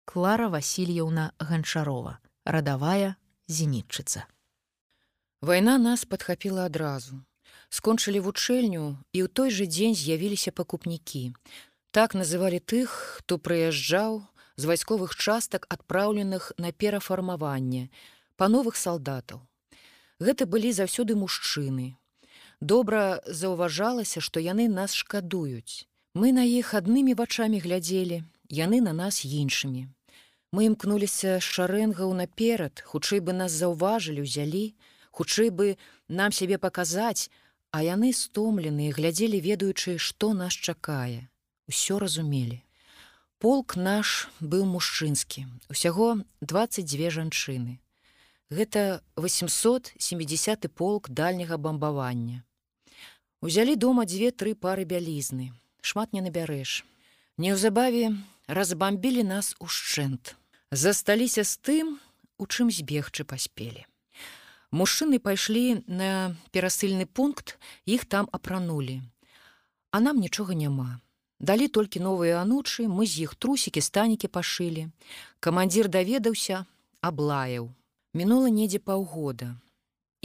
Клара 0.09 0.49
Васильевна 0.49 1.37
Ганчарова, 1.37 2.17
радавая 2.49 3.13
зенітчыца. 3.45 4.25
Вайна 5.41 5.77
нас 5.77 6.05
падхапіла 6.05 6.65
адразу 6.65 7.21
скончылі 7.69 8.23
вучэльню 8.25 8.97
і 9.13 9.19
ў 9.23 9.27
той 9.27 9.49
жа 9.51 9.65
дзень 9.67 9.95
з'явіліся 9.95 10.51
пакупнікі. 10.51 11.33
Так 11.91 12.15
называлі 12.15 12.59
тых, 12.59 13.19
хто 13.19 13.37
прыязджаў 13.37 14.23
з 14.57 14.63
вайсковых 14.65 15.15
частак 15.15 15.67
адпраўленых 15.69 16.51
на 16.57 16.71
перафармаванне 16.71 17.89
па 18.37 18.47
новых 18.47 18.77
салдатаў. 18.77 19.41
Гэта 20.19 20.45
былі 20.45 20.71
заўсёды 20.73 21.13
мужчыны. 21.13 21.97
Добра 22.61 23.21
заўважалася, 23.25 24.21
што 24.21 24.41
яны 24.41 24.67
нас 24.67 24.93
шкадуюць. 24.93 25.85
Мы 26.17 26.33
на 26.33 26.41
іх 26.41 26.73
аднымі 26.73 27.13
вачамі 27.13 27.61
глядзелі, 27.61 28.23
яны 28.49 28.81
на 28.81 28.93
нас 28.93 29.21
іншымі. 29.25 29.85
Мы 30.55 30.65
імкнуліся 30.73 31.37
з 31.37 31.45
шарэнгаў 31.45 32.13
наперад, 32.17 32.81
хутчэй 32.81 33.21
бы 33.21 33.33
нас 33.37 33.51
заўважылі, 33.51 34.25
узялі, 34.25 34.73
хутчэй 35.11 35.49
бы 35.51 35.77
нам 36.07 36.31
сябе 36.31 36.57
паказаць, 36.57 37.29
А 37.71 37.83
яны 37.83 38.13
стомленыя 38.13 38.93
глядзелі 38.95 39.39
ведаючы, 39.41 39.97
што 39.97 40.33
нас 40.33 40.53
чакае. 40.53 41.27
Усё 41.67 41.99
разумелі. 41.99 42.63
Полк 43.39 43.75
наш 43.75 44.29
быў 44.39 44.65
мужчынскі, 44.65 45.45
усяго 45.69 46.23
22 46.41 47.11
жанчыны. 47.13 47.77
Гэта 48.49 49.03
870 49.15 50.71
полк 50.73 51.09
дальняга 51.09 51.57
бамбавання. 51.57 52.43
Узялі 53.41 53.75
дома 53.75 54.07
дзве-тры 54.09 54.55
пары 54.55 54.87
бялізны, 54.89 55.51
шмат 55.81 56.13
не 56.13 56.23
набярэш. 56.25 56.81
Неўзабаве 57.37 58.15
разбамбілі 58.47 59.27
нас 59.27 59.53
ушчэнт. 59.59 60.33
Засталіся 60.71 61.43
з 61.43 61.53
тым, 61.61 61.85
у 62.41 62.47
чым 62.47 62.71
збегчы 62.71 63.27
паспелі. 63.27 63.85
Мужчыны 64.71 65.19
пайшлі 65.23 65.83
на 65.87 66.35
перасыльны 66.51 67.05
пункт, 67.05 67.55
іх 67.85 68.03
там 68.05 68.27
апранулі. 68.31 69.01
А 69.91 69.99
нам 69.99 70.19
нічога 70.19 70.53
няма. 70.53 70.99
Далі 71.39 71.67
толькі 71.67 72.01
новыя 72.01 72.41
анучы, 72.41 72.87
мы 72.91 73.05
з 73.05 73.29
іх 73.29 73.35
трусікі 73.35 73.79
станікі 73.81 74.27
пашылі. 74.27 74.89
Камандзір 75.39 75.87
даведаўся, 75.87 76.65
аблаяў. 76.99 77.71
Мінула 78.13 78.49
недзе 78.49 78.79
паўгода. 78.79 79.55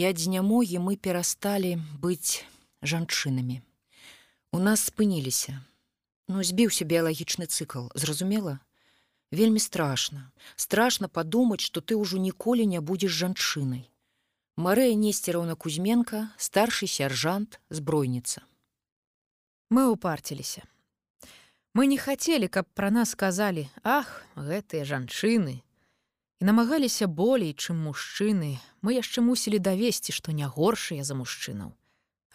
І 0.01 0.11
ад 0.11 0.19
знямогі 0.19 0.81
мы 0.81 0.97
перасталі 0.97 1.79
быць 2.01 2.43
жанчынамі. 2.83 3.61
У 4.51 4.59
нас 4.59 4.89
спыніліся. 4.91 5.61
Ну 6.29 6.43
збіўся 6.43 6.89
біялагічны 6.89 7.47
цыкл, 7.47 7.93
зразумела? 7.95 8.59
Вельмі 9.31 9.61
страшна. 9.61 10.33
Страшна 10.57 11.09
падумаць, 11.09 11.61
што 11.61 11.81
ты 11.81 11.95
ўжо 11.95 12.19
ніколі 12.19 12.67
не 12.67 12.81
будзеш 12.81 13.13
жанчынай. 13.13 13.92
Марыя 14.57 14.95
Несцераўна 14.95 15.57
Кузьменка, 15.57 16.29
старшы 16.37 16.87
сяржант, 16.87 17.59
збройніца. 17.71 18.45
Мы 19.71 19.89
упарціліся. 19.89 20.69
Мы 21.73 21.87
не 21.89 21.97
хацелі, 21.97 22.53
каб 22.53 22.69
пра 22.77 22.91
нас 22.93 23.17
сказалі: 23.17 23.73
Ах, 23.81 24.21
гэтыя 24.37 24.85
жанчыны. 24.85 25.65
І 26.37 26.45
намагаліся 26.45 27.09
болей, 27.09 27.57
чым 27.57 27.81
мужчыны, 27.81 28.61
мы 28.85 28.93
яшчэ 28.93 29.25
мусілі 29.25 29.57
давесці, 29.57 30.13
што 30.13 30.37
не 30.37 30.45
горшыя 30.45 31.01
за 31.01 31.17
мужчынаў. 31.17 31.73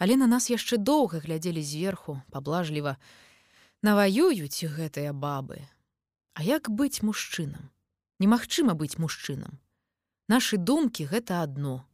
Але 0.02 0.18
на 0.18 0.26
нас 0.26 0.50
яшчэ 0.50 0.74
доўга 0.82 1.22
глядзелі 1.22 1.62
зверху, 1.62 2.18
паблажліва, 2.34 2.98
наваююць 3.86 4.66
гэтыя 4.66 5.14
бабы. 5.14 5.62
А 6.34 6.42
як 6.42 6.66
быць 6.66 6.98
мужчынам? 6.98 7.70
Немагчыма 8.18 8.74
быць 8.74 8.98
мужчынам. 8.98 9.62
Нашы 10.26 10.58
думкі 10.58 11.06
гэта 11.06 11.46
адно, 11.46 11.86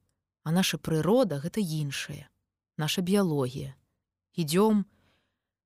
а 0.44 0.52
наша 0.52 0.76
прырода 0.76 1.40
гэта 1.40 1.64
іншая, 1.64 2.28
наша 2.76 3.00
біялогія. 3.00 3.74
Ідём, 4.36 4.84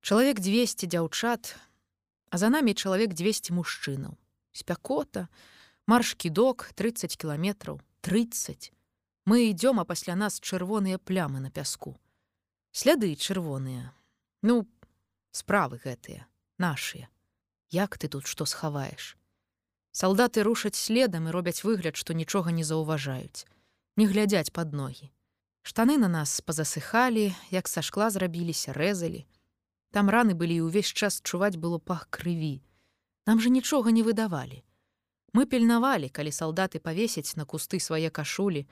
чалавек 0.00 0.40
200 0.40 0.86
дзяўчат, 0.86 1.58
а 2.30 2.38
за 2.38 2.48
намі 2.48 2.74
чалавек 2.74 3.12
200 3.12 3.52
мужчынаў. 3.52 4.14
Спякота, 4.54 5.28
марш 5.86 6.14
кідок 6.14 6.70
30 6.78 7.16
кіламетраў, 7.18 7.82
30. 8.00 8.72
Мы 9.26 9.50
ідём, 9.50 9.82
а 9.82 9.84
пасля 9.84 10.14
нас 10.14 10.40
чырвоныя 10.40 10.98
плямы 10.98 11.42
на 11.42 11.50
пяску. 11.50 11.98
Сляды 12.70 13.14
чырвоныя. 13.18 13.92
Ну, 14.42 14.66
справы 15.32 15.82
гэтыя, 15.82 16.30
нашыя. 16.58 17.10
Як 17.70 17.98
ты 17.98 18.08
тут 18.08 18.26
што 18.26 18.46
схаваеш? 18.46 19.18
Салдаты 19.90 20.46
рушаць 20.46 20.78
следам 20.78 21.26
і 21.26 21.34
робяць 21.34 21.64
выгляд, 21.64 21.96
што 21.96 22.14
нічога 22.14 22.54
не 22.54 22.62
заўважаюць 22.62 23.44
не 23.98 24.06
глядзяць 24.06 24.54
под 24.54 24.72
ногі. 24.72 25.10
Штаны 25.66 25.98
на 25.98 26.06
нас 26.06 26.38
пазасыхалі, 26.40 27.34
як 27.50 27.66
са 27.68 27.82
шкла 27.82 28.10
зрабіліся, 28.14 28.70
рэзалі. 28.72 29.26
Там 29.90 30.06
раны 30.06 30.38
былі 30.38 30.54
і 30.62 30.66
ўвесь 30.70 30.94
час 30.94 31.18
чуваць 31.26 31.58
было 31.58 31.82
пах 31.82 32.06
крыві. 32.06 32.62
Нам 33.26 33.42
жа 33.42 33.50
нічога 33.50 33.90
не 33.90 34.06
выдавалі. 34.06 34.62
Мы 35.34 35.50
пільнавалі, 35.50 36.08
калі 36.14 36.30
салдаты 36.30 36.78
павесяць 36.78 37.34
на 37.34 37.44
кусты 37.44 37.82
свае 37.82 38.08
кашулі, 38.14 38.70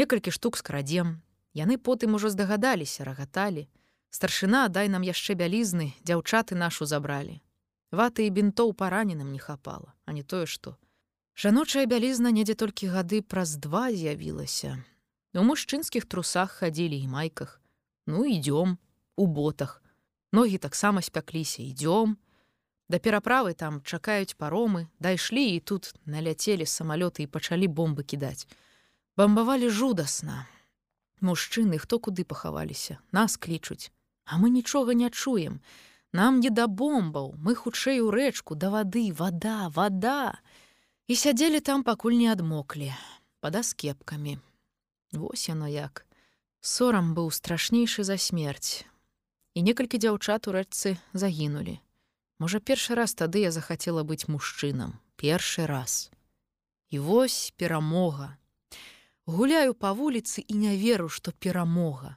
некалькі 0.00 0.32
штук 0.32 0.56
скрадзем. 0.56 1.20
Яны 1.52 1.76
потым 1.76 2.16
ужо 2.16 2.32
здагадаліся, 2.32 3.04
рагаталі. 3.04 3.68
Старшына 4.10 4.66
дай 4.72 4.88
нам 4.88 5.04
яшчэ 5.04 5.36
бялізны, 5.36 5.92
дзяўчаты 6.02 6.56
нашу 6.56 6.88
забралі. 6.88 7.36
Ваты 7.92 8.26
і 8.26 8.32
бінтоў 8.32 8.72
параненым 8.72 9.28
не 9.30 9.38
хапала, 9.38 9.92
а 10.08 10.16
не 10.16 10.24
тое 10.24 10.48
што. 10.48 10.80
Жаночая 11.34 11.82
бялізна 11.90 12.30
недзе 12.30 12.54
толькі 12.54 12.94
гады 12.94 13.18
праз 13.18 13.56
два 13.58 13.90
з'явілася. 13.90 14.78
У 15.34 15.42
мужчынскіх 15.42 16.06
трусах 16.06 16.62
хадзілі 16.62 16.94
і 16.94 17.10
майках. 17.10 17.58
Ну 18.06 18.22
ідём 18.22 18.78
у 19.16 19.26
ботах. 19.26 19.82
Ногі 20.32 20.58
таксама 20.58 21.02
спякліся, 21.02 21.62
ідём. 21.62 22.14
Да 22.88 23.02
пераправы 23.02 23.54
там 23.54 23.82
чакаюць 23.82 24.38
паромы, 24.38 24.86
дайшлі 25.00 25.56
і 25.56 25.60
тут 25.60 25.94
наляцелі 26.06 26.70
самалёты 26.70 27.26
і 27.26 27.26
пачалі 27.26 27.66
бомбы 27.66 28.06
кідаць. 28.06 28.46
Бамбавалі 29.16 29.74
жудасна. 29.74 30.46
Мужчыны, 31.20 31.78
хто 31.82 31.98
куды 31.98 32.22
пахаваліся, 32.22 32.98
нас 33.10 33.36
клічуць, 33.36 33.90
А 34.24 34.38
мы 34.38 34.50
нічога 34.50 34.94
не 34.94 35.10
чуем. 35.10 35.60
Нам 36.12 36.38
не 36.40 36.50
да 36.50 36.66
бомбаў, 36.66 37.34
мы 37.42 37.54
хутчэй 37.54 38.00
у 38.00 38.10
рэчку, 38.10 38.54
да 38.54 38.70
вады, 38.70 39.10
вода, 39.12 39.68
вода 39.68 40.38
і 41.06 41.16
сядзелі 41.16 41.60
там 41.60 41.82
пакуль 41.84 42.16
не 42.16 42.32
адмоклі 42.32 42.92
пад 43.44 43.56
аскепкамі 43.60 44.38
Вось 45.12 45.48
яно 45.48 45.68
як. 45.68 46.06
Сорам 46.60 47.12
быў 47.14 47.30
страшнейшы 47.30 48.04
за 48.08 48.16
смерць 48.18 48.88
і 49.54 49.62
некалькі 49.62 50.00
дзяўчат 50.00 50.48
у 50.48 50.54
рэчцы 50.56 50.96
загінулі. 51.12 51.78
Можа 52.42 52.58
першы 52.58 52.96
раз 52.98 53.14
тады 53.14 53.44
я 53.44 53.52
захацела 53.54 54.02
быць 54.02 54.26
мужчынам. 54.26 54.98
Першы 55.14 55.68
раз. 55.70 56.10
І 56.90 56.98
вось 56.98 57.52
перамога. 57.56 58.34
Гуляю 59.26 59.74
па 59.74 59.92
вуліцы 59.92 60.40
і 60.40 60.54
не 60.58 60.74
веру 60.80 61.08
што 61.08 61.30
перамога. 61.30 62.16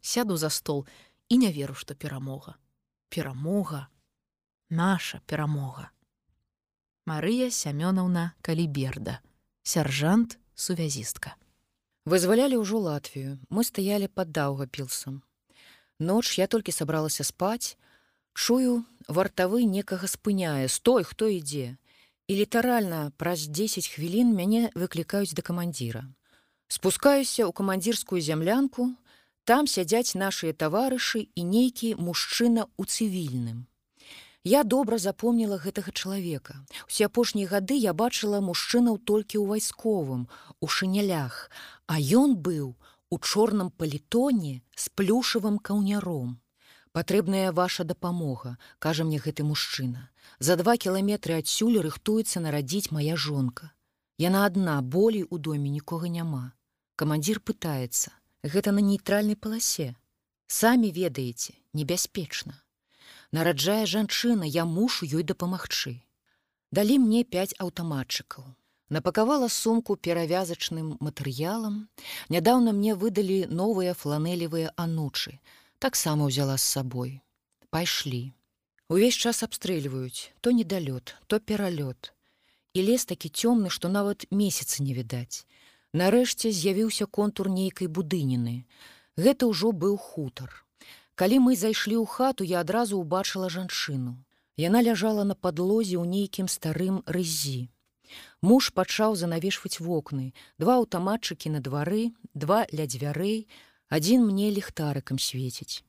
Сяду 0.00 0.38
за 0.40 0.48
стол 0.48 0.86
і 1.28 1.36
не 1.36 1.52
веру 1.52 1.74
што 1.74 1.94
перамога. 1.94 2.56
Перамога. 3.10 3.88
Наша 4.70 5.20
перамога 5.26 5.90
Марыя 7.10 7.50
Сямёнаўна 7.50 8.38
Каліберда, 8.40 9.18
сяржант 9.66 10.38
сувязістка. 10.54 11.34
Вызвалялі 12.06 12.62
ўжо 12.62 12.78
Латвію, 12.78 13.42
мы 13.50 13.66
стаялі 13.66 14.06
пад 14.06 14.30
даўгапілсам. 14.30 15.26
Ноч 15.98 16.38
я 16.38 16.46
толькі 16.46 16.70
сабралася 16.70 17.26
спаць, 17.26 17.74
чую, 18.30 18.86
вартавы 19.10 19.66
некага 19.66 20.06
спыняе, 20.06 20.70
стой, 20.70 21.02
хто 21.02 21.26
ідзе. 21.26 21.74
І 22.30 22.32
літаральна 22.38 23.10
праз 23.18 23.50
10 23.50 23.90
хвілін 23.90 24.30
мяне 24.30 24.70
выклікаюць 24.78 25.34
да 25.34 25.42
камандзіра. 25.42 26.06
Спускаюся 26.70 27.42
ў 27.42 27.50
камандзірскую 27.50 28.22
зямлянку, 28.22 28.94
там 29.42 29.66
сядзяць 29.66 30.14
нашыя 30.14 30.54
таварышы 30.54 31.26
і 31.34 31.42
нейкі 31.42 31.98
мужчына 31.98 32.70
ў 32.78 32.86
цывільным. 32.86 33.66
Я 34.44 34.64
добра 34.64 34.96
запомніла 34.96 35.58
гэтага 35.60 35.92
чалавека. 35.92 36.54
Усе 36.88 37.04
апошнія 37.04 37.46
гады 37.48 37.76
я 37.76 37.92
бачыла 37.92 38.40
мужчынаў 38.40 38.96
толькі 39.04 39.36
ў 39.36 39.44
вайсковым, 39.52 40.22
у 40.64 40.66
шынялях, 40.66 41.50
а 41.84 42.00
ён 42.00 42.40
быў 42.40 42.72
у 43.12 43.18
чорным 43.18 43.68
палітоне 43.68 44.62
з 44.74 44.88
плюшавым 44.96 45.58
каўняром. 45.58 46.40
Патрэбная 46.96 47.52
ваша 47.52 47.84
дапамога, 47.84 48.56
кажа 48.78 49.04
мне 49.04 49.20
гэты 49.20 49.44
мужчына. 49.44 50.08
За 50.38 50.56
два 50.56 50.80
кіламетры 50.80 51.36
адсюль 51.36 51.76
рыхтуецца 51.84 52.40
нарадзіць 52.40 52.96
моя 52.96 53.20
жонка. 53.20 53.76
Яна 54.16 54.48
адна 54.48 54.80
болей 54.80 55.28
у 55.28 55.36
доме 55.36 55.68
нікога 55.68 56.08
няма. 56.08 56.56
Камандзір 56.96 57.44
пытаецца: 57.44 58.16
гэта 58.40 58.72
на 58.72 58.80
нейтральнай 58.80 59.36
паласе. 59.36 59.92
Самі 60.48 60.88
ведаеце, 60.96 61.60
небяспечна 61.76 62.56
нараджае 63.32 63.86
жанчына, 63.86 64.44
я 64.44 64.64
мушу 64.64 65.06
ёй 65.06 65.22
дапамагчы. 65.22 66.00
Далі 66.72 66.98
мне 67.04 67.24
пяць 67.24 67.54
аўтаматчыкаў. 67.58 68.44
Напакавала 68.90 69.48
сумку 69.48 69.94
перавязачным 69.96 70.96
матэрыялам. 70.98 71.88
Нядаўна 72.28 72.72
мне 72.74 72.94
выдалі 72.94 73.46
новыя 73.46 73.94
фланелевыя 73.94 74.74
анучы. 74.76 75.38
Таксама 75.78 76.26
ўзяла 76.26 76.58
з 76.58 76.66
сабой. 76.66 77.10
Пайшлі. 77.70 78.34
Увесь 78.90 79.14
час 79.14 79.42
абстрэльваюць, 79.46 80.34
то 80.40 80.50
недалёт, 80.50 81.14
то 81.28 81.38
пералёт. 81.38 82.10
І 82.74 82.82
лес 82.82 83.06
такі 83.06 83.30
цёмны, 83.30 83.70
што 83.70 83.88
нават 83.88 84.26
месяца 84.30 84.82
не 84.82 84.94
відаць. 84.94 85.46
Нарэшце 85.94 86.50
з'явіўся 86.50 87.06
контур 87.06 87.50
нейкай 87.50 87.86
будыніны. 87.86 88.66
Гэта 89.14 89.46
ўжо 89.46 89.70
быў 89.70 89.94
хутар. 89.98 90.66
Калі 91.20 91.36
мы 91.44 91.52
зайшлі 91.52 92.00
ў 92.00 92.08
хату, 92.08 92.48
я 92.48 92.64
адразу 92.64 92.96
ўбачыла 92.96 93.52
жанчыну. 93.52 94.16
Яна 94.56 94.80
ляжала 94.80 95.20
на 95.28 95.36
падлозе 95.36 96.00
ў 96.00 96.08
нейкім 96.08 96.48
старым 96.48 97.04
рызі. 97.04 97.68
Муж 98.40 98.70
пачаў 98.72 99.20
занавешваць 99.20 99.84
вокны, 99.84 100.32
два 100.56 100.80
аўтаматчыкі 100.80 101.52
на 101.52 101.60
двары, 101.60 102.16
два 102.32 102.64
ля 102.72 102.88
дзвярэй, 102.88 103.44
адзін 103.92 104.24
мне 104.30 104.48
ліхтарыкам 104.48 105.20
свеціць. 105.20 105.84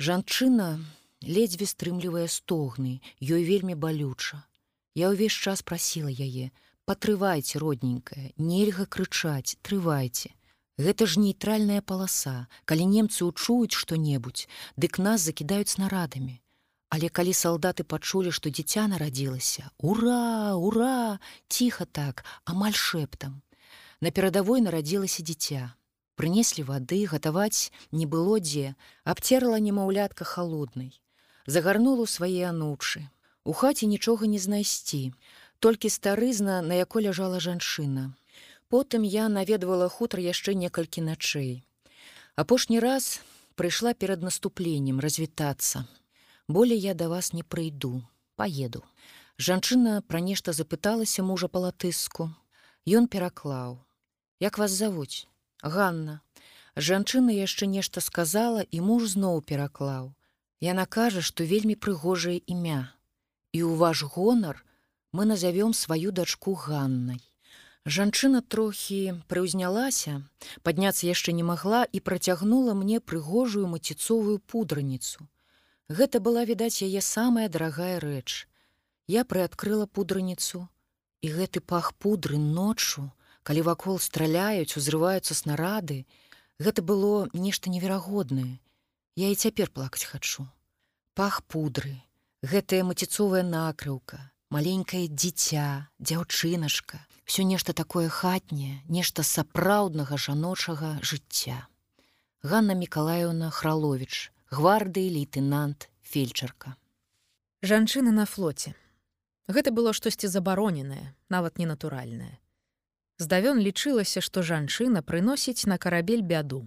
Жанчына 0.00 0.80
ледзьве 1.20 1.68
стрымлівае 1.68 2.24
стогны, 2.32 3.04
ёй 3.20 3.44
вельмі 3.44 3.76
балюча. 3.76 4.40
Я 4.96 5.12
ўвесь 5.12 5.36
час 5.36 5.60
прасіла 5.60 6.08
яе: 6.08 6.48
патрывайце 6.88 7.60
родненькая, 7.60 8.32
нельга 8.40 8.88
крычаць, 8.88 9.60
трывайце. 9.60 10.32
Гэта 10.80 11.04
ж 11.04 11.20
нейтральная 11.20 11.82
паласа, 11.84 12.48
калі 12.64 12.84
немцы 12.88 13.26
ўчуюць 13.28 13.76
што-небудзь, 13.76 14.48
дык 14.80 14.96
нас 14.96 15.20
закідаюць 15.20 15.76
снарадамі. 15.76 16.40
Але 16.88 17.10
калі 17.12 17.34
салдаты 17.36 17.84
пачулі, 17.84 18.32
што 18.32 18.48
дзіця 18.48 18.86
нарадзілася, 18.88 19.68
ура, 19.76 20.56
ура, 20.56 21.20
ціха 21.52 21.84
так, 21.84 22.24
амаль 22.48 22.72
шэптам. 22.72 23.42
На 24.00 24.08
перадавой 24.08 24.64
нарадзілася 24.64 25.20
дзіця. 25.20 25.76
Прынеслі 26.16 26.64
вады, 26.64 27.04
гатаваць 27.12 27.68
не 27.92 28.08
было 28.08 28.40
дзе, 28.40 28.72
абцерла 29.04 29.60
немаўлятка 29.60 30.24
холоднай. 30.24 30.96
Загарнула 31.44 32.08
свае 32.08 32.48
анучы. 32.48 33.04
У 33.44 33.52
хаце 33.52 33.84
нічога 33.84 34.24
не 34.24 34.40
знайсці, 34.40 35.12
толькі 35.60 35.92
старызна, 35.92 36.62
на 36.64 36.80
якой 36.80 37.04
ляжала 37.04 37.36
жанчына. 37.36 38.16
Потым 38.70 39.02
я 39.02 39.26
наведвала 39.28 39.88
хутар 39.90 40.20
яшчэ 40.22 40.54
некалькі 40.54 41.02
начэй. 41.02 41.66
Апошні 42.38 42.78
раз 42.78 43.18
прыйшла 43.58 43.94
перад 43.94 44.22
наступленнем 44.22 45.00
развітацца. 45.02 45.90
Болей 46.46 46.78
я 46.78 46.94
да 46.94 47.08
вас 47.10 47.32
не 47.32 47.42
прыйду, 47.42 48.06
поеду. 48.36 48.84
Жанчына 49.38 50.02
пра 50.06 50.20
нешта 50.22 50.54
запыталася 50.54 51.26
мужа 51.26 51.48
па 51.48 51.66
латыску. 51.66 52.30
Ён 52.86 53.08
пераклаў: 53.10 53.82
«Як 54.46 54.58
вас 54.62 54.70
завуць? 54.70 55.26
Ганна. 55.62 56.20
Жанчына 56.76 57.34
яшчэ 57.34 57.66
нешта 57.66 58.00
сказала 58.00 58.62
і 58.70 58.80
муж 58.86 59.10
зноў 59.14 59.42
пераклаў. 59.42 60.14
Яна 60.60 60.86
кажа, 60.86 61.22
што 61.22 61.42
вельмі 61.42 61.74
прыгожае 61.74 62.38
імя. 62.46 62.94
І 63.50 63.66
ў 63.66 63.74
ваш 63.82 64.06
гонар 64.14 64.62
мы 65.10 65.26
назовём 65.26 65.74
сваю 65.74 66.14
дачку 66.14 66.54
Ганнай. 66.54 67.18
Жанчына 67.86 68.42
трохі 68.44 69.24
прыўзнялася, 69.32 70.20
падняцца 70.62 71.06
яшчэ 71.08 71.32
не 71.32 71.42
магла 71.42 71.84
і 71.88 72.00
працягнула 72.00 72.74
мне 72.74 73.00
прыгожую 73.00 73.66
маціцовую 73.66 74.38
пудраніцу. 74.38 75.24
Гэта 75.88 76.20
была 76.20 76.44
відаць 76.44 76.84
яе 76.84 77.00
самая 77.00 77.48
дарагая 77.48 77.98
рэч. 78.00 78.46
Я 79.08 79.24
прыадкрыла 79.24 79.86
пудраніцу, 79.86 80.68
і 81.24 81.32
гэты 81.32 81.60
пах 81.60 81.94
пудры 81.96 82.36
ноччу, 82.36 83.10
калі 83.42 83.62
вакол 83.66 83.98
страляюць, 83.98 84.76
узрываюцца 84.76 85.34
снарады, 85.34 86.04
гэта 86.60 86.82
было 86.82 87.28
нешта 87.32 87.70
неверагоднае. 87.70 88.60
Я 89.16 89.32
і 89.32 89.40
цяпер 89.40 89.72
плакаць 89.72 90.04
хачу. 90.04 90.44
Пах 91.14 91.42
пудры, 91.44 91.96
гэтая 92.44 92.84
маціцовая 92.84 93.42
накрыўка, 93.42 94.30
маленькае 94.50 95.06
дзіця, 95.08 95.88
дзяўчыначка, 95.98 97.06
все 97.24 97.44
нешта 97.44 97.72
такое 97.72 98.08
хатняе, 98.08 98.82
нешта 98.88 99.22
сапраўднага 99.22 100.18
жаночага 100.18 100.98
жыцця. 101.02 101.66
Ганна 102.42 102.74
Миколаевна 102.74 103.50
Хралович, 103.50 104.32
гвардыі 104.50 105.14
лейтенант 105.14 105.88
фельчарка. 106.02 106.74
Жанчына 107.62 108.10
на 108.10 108.26
флоце. 108.26 108.74
Гэта 109.46 109.70
было 109.70 109.92
штосьці 109.92 110.26
забароненае, 110.26 111.14
нават 111.28 111.58
ненатуральнае. 111.58 112.38
Здавён 113.20 113.60
лічылася, 113.60 114.20
што 114.24 114.42
жанчына 114.42 115.02
прыносіць 115.02 115.66
на 115.66 115.76
карабель 115.78 116.22
бяду. 116.22 116.66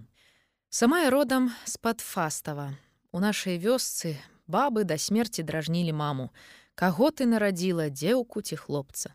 Самая 0.70 1.10
родам 1.10 1.52
з-пад 1.66 2.00
фастава. 2.00 2.72
У 3.10 3.20
нашай 3.20 3.58
вёсцы 3.58 4.16
бабы 4.46 4.84
да 4.84 4.98
смерці 4.98 5.42
дражнілі 5.42 5.92
маму, 5.92 6.30
каго 6.74 7.10
ты 7.10 7.26
нарадзіла 7.26 7.90
дзеўку 7.90 8.42
ці 8.42 8.56
хлопца. 8.56 9.14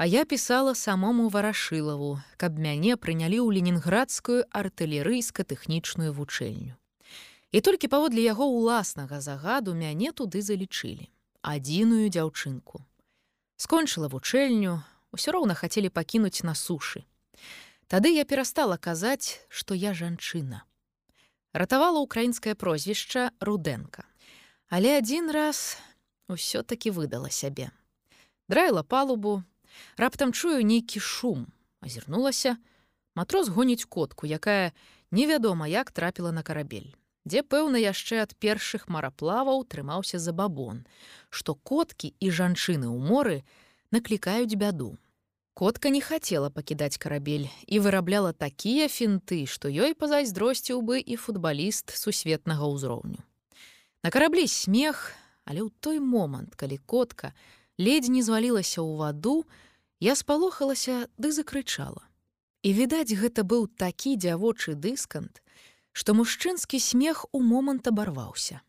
А 0.00 0.06
я 0.06 0.24
пісала 0.24 0.74
самому 0.74 1.28
варашылаву, 1.28 2.20
каб 2.36 2.58
мяне 2.58 2.96
прынялі 2.96 3.38
ў 3.44 3.60
ленінградскую 3.60 4.48
артылерыйска-тэхнічную 4.48 6.10
вучэльню. 6.16 6.74
І 7.52 7.60
толькі 7.60 7.90
паводле 7.92 8.22
яго 8.24 8.48
ўласнага 8.48 9.20
загаду 9.20 9.74
мяне 9.74 10.12
туды 10.12 10.40
залічылі 10.40 11.10
адзіную 11.42 12.08
дзяўчынку. 12.12 12.84
Скончыла 13.56 14.08
вучэльню, 14.08 14.80
усё 15.12 15.32
роўна 15.32 15.54
хацелі 15.54 15.88
пакінуць 15.88 16.44
на 16.44 16.54
сушы. 16.54 17.04
Тады 17.88 18.12
я 18.14 18.24
перастала 18.24 18.76
казаць, 18.76 19.40
што 19.48 19.74
я 19.74 19.92
жанчына. 19.94 20.64
Ратавала 21.52 21.98
украінскае 22.00 22.54
прозвішча 22.54 23.32
рудэнка. 23.40 24.06
Але 24.70 24.98
адзін 25.02 25.30
раз 25.34 25.76
усё-такі 26.30 26.94
выдала 26.94 27.30
сябе. 27.30 27.70
Драіла 28.48 28.82
палубу, 28.82 29.42
раптам 29.96 30.32
чую 30.32 30.62
нейкі 30.62 31.00
шум. 31.00 31.46
Азірнулася 31.80 32.56
матрос 33.14 33.48
гоніць 33.48 33.84
котку 33.84 34.26
якая 34.26 34.72
невядома 35.10 35.66
як 35.66 35.90
трапіла 35.90 36.32
на 36.32 36.42
карабель 36.42 36.94
дзе 37.28 37.42
пэўна 37.42 37.80
яшчэ 37.82 38.22
ад 38.24 38.32
першых 38.40 38.88
мараплаваў 38.88 39.64
трымаўся 39.68 40.18
за 40.18 40.32
бабон 40.32 40.84
што 41.28 41.54
коткі 41.54 42.14
і 42.20 42.32
жанчыны 42.32 42.88
ў 42.88 42.98
моры 42.98 43.36
наклікаюць 43.90 44.56
бяду. 44.56 44.96
Котка 45.54 45.90
не 45.90 46.00
хацела 46.00 46.48
пакідаць 46.48 46.96
карабель 46.96 47.50
і 47.66 47.80
вырабляла 47.84 48.32
такія 48.32 48.88
фінты 48.88 49.44
што 49.44 49.68
ёй 49.68 49.92
пазайздросціў 49.94 50.80
бы 50.80 51.00
і 51.00 51.18
футбаліст 51.20 51.92
сусветнага 51.92 52.70
ўзроўню. 52.70 53.20
На 54.02 54.08
караблі 54.08 54.46
смех 54.48 55.12
але 55.50 55.66
ў 55.66 55.74
той 55.82 55.98
момант 55.98 56.54
калі 56.54 56.78
котка 56.86 57.34
ледзь 57.74 58.06
не 58.06 58.22
звалілася 58.22 58.78
ў 58.78 58.94
ваду 59.02 59.42
Я 60.00 60.14
спалохалася 60.16 61.12
ды 61.20 61.28
закрычала. 61.28 62.08
І 62.64 62.72
відаць, 62.72 63.12
гэта 63.12 63.44
быў 63.44 63.68
такі 63.68 64.16
дзявочы 64.16 64.72
дыскант, 64.72 65.44
што 65.92 66.16
мужчынскі 66.16 66.80
смех 66.80 67.26
у 67.32 67.40
момант 67.44 67.84
абарваўся. 67.84 68.64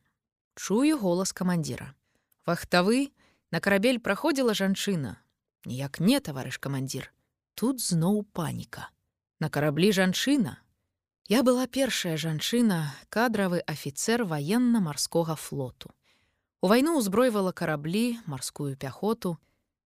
Чую 0.60 0.99
голас 0.99 1.32
камандзіра. 1.32 1.95
Вахтавы, 2.44 3.16
на 3.52 3.64
карабель 3.64 3.99
праходзіла 4.03 4.52
жанчына. 4.52 5.24
Ніяк 5.64 6.03
не, 6.03 6.20
таварыш 6.20 6.60
камандзір. 6.60 7.08
Тут 7.56 7.80
зноў 7.80 8.28
паніка. 8.36 8.91
На 9.40 9.48
караблі 9.48 9.91
жанчына. 9.95 10.60
Я 11.32 11.44
была 11.48 11.64
першая 11.64 12.20
жанчына, 12.20 12.91
кадравы 13.08 13.64
афіцэр 13.64 14.28
ваенна-марскога 14.28 15.40
флоту. 15.40 15.95
У 16.62 16.70
вайну 16.70 16.98
ўзбройвала 17.02 17.52
караблі, 17.52 18.22
марскую 18.26 18.78
пяхоту, 18.78 19.38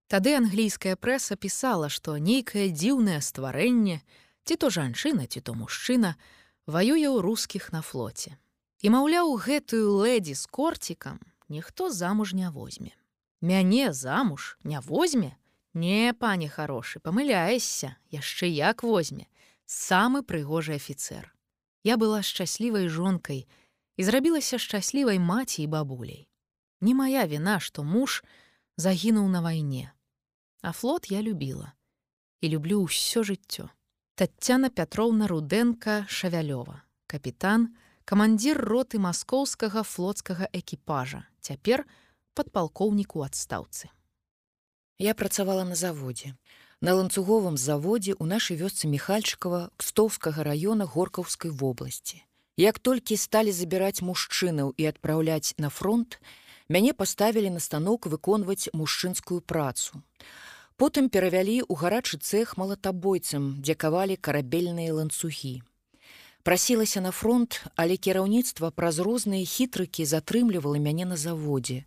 Тады 0.07 0.35
англійская 0.38 0.93
прэса 0.95 1.34
пісала, 1.35 1.89
што 1.89 2.18
нейкае 2.22 2.69
дзіўнае 2.69 3.22
стварэнне, 3.26 4.02
ці 4.45 4.56
то 4.61 4.69
жанчына, 4.69 5.26
ці 5.26 5.41
то 5.41 5.57
мужчына, 5.57 6.14
ваюе 6.69 7.10
ў 7.10 7.26
рускіх 7.26 7.73
на 7.73 7.81
флоце. 7.81 8.38
І 8.85 8.93
маўляў, 8.93 9.34
гэтую 9.41 10.06
ледзі 10.06 10.38
з 10.38 10.45
корцікам 10.45 11.18
ніхто 11.49 11.89
замуж 11.89 12.38
не 12.38 12.49
возьме. 12.53 12.93
Мяне 13.41 13.93
замуж 13.93 14.57
не 14.64 14.80
возьме? 14.80 15.38
Не, 15.73 16.14
пане 16.14 16.49
хорошы, 16.49 17.02
памыляешся, 17.02 17.97
яшчэ 18.14 18.45
як 18.45 18.85
возьме, 18.85 19.26
самы 19.65 20.22
прыгожы 20.22 20.77
афіцэр. 20.77 21.34
Я 21.84 21.97
была 21.97 22.22
шчаслівай 22.22 22.88
жонкай 22.93 23.49
і 23.97 24.02
зрабілася 24.06 24.61
шчаслівай 24.61 25.18
маці 25.18 25.65
і 25.65 25.68
бабуляй. 25.68 26.30
Не 26.85 26.93
мая 26.93 27.25
віна, 27.25 27.57
што 27.57 27.81
муж 27.81 28.21
загінуў 28.77 29.25
на 29.33 29.41
вайне 29.41 29.95
а 30.65 30.71
флот 30.71 31.05
я 31.11 31.21
любіла 31.21 31.73
і 32.41 32.49
люблю 32.49 32.81
ўсё 32.89 33.21
жыццё. 33.21 33.69
Тацяна 34.17 34.73
Пятроўна 34.73 35.29
Рудэнка 35.29 36.09
Шавялёва, 36.09 36.81
капітан, 37.05 37.77
камандзір 38.09 38.57
роты 38.57 38.97
маскоўскага 38.97 39.85
флотскага 39.85 40.49
экіпажа, 40.49 41.21
цяпер 41.45 41.85
падпалкоўніку 42.33 43.21
адстаўцы. 43.21 43.93
Я 44.97 45.13
працавала 45.13 45.69
на 45.69 45.77
заводзе. 45.77 46.33
На 46.81 46.97
ланцуговым 46.97 47.61
заводзе 47.61 48.17
ў 48.17 48.25
нашай 48.25 48.57
вёсцы 48.57 48.89
Михальчыкова 48.89 49.69
кстоўскага 49.77 50.41
раёна 50.41 50.89
горкаўскай 50.89 51.53
вобласці. 51.53 52.25
Як 52.57 52.81
толькі 52.81 53.21
сталі 53.21 53.53
забіраць 53.53 54.01
мужчынаў 54.01 54.73
і 54.73 54.89
адпраўляць 54.89 55.53
на 55.61 55.69
фронт, 55.69 56.17
мяне 56.69 56.93
паставілі 56.93 57.49
на 57.49 57.59
станок 57.59 58.07
выконваць 58.07 58.69
мужчынскую 58.73 59.41
працу. 59.41 60.01
Потым 60.75 61.07
перавялі 61.09 61.61
ў 61.63 61.73
гарачы 61.79 62.19
цэх 62.19 62.57
малатабойцам, 62.57 63.61
дзе 63.63 63.75
кавалі 63.75 64.17
карабельныя 64.19 64.91
ланцугі. 64.93 65.61
Прасілася 66.43 67.01
на 67.01 67.11
фронт, 67.11 67.63
але 67.75 67.97
кіраўніцтва 67.97 68.69
праз 68.69 68.99
розныя 68.99 69.45
хітрыкі 69.47 70.05
затрымлівала 70.05 70.77
мяне 70.77 71.05
на 71.05 71.17
заводзе. 71.17 71.85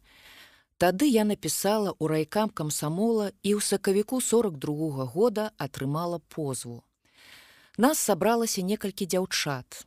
Тады 0.78 1.06
я 1.10 1.22
напісала 1.28 1.92
ў 1.98 2.04
райкам 2.06 2.50
камсамола 2.50 3.30
і 3.42 3.54
ў 3.54 3.60
сакавіку 3.60 4.20
42 4.20 4.90
-го 4.94 5.06
года 5.06 5.50
атрымала 5.58 6.18
позву. 6.28 6.82
Нас 7.78 7.98
сабралася 7.98 8.62
некалькі 8.62 9.06
дзяўчат. 9.06 9.86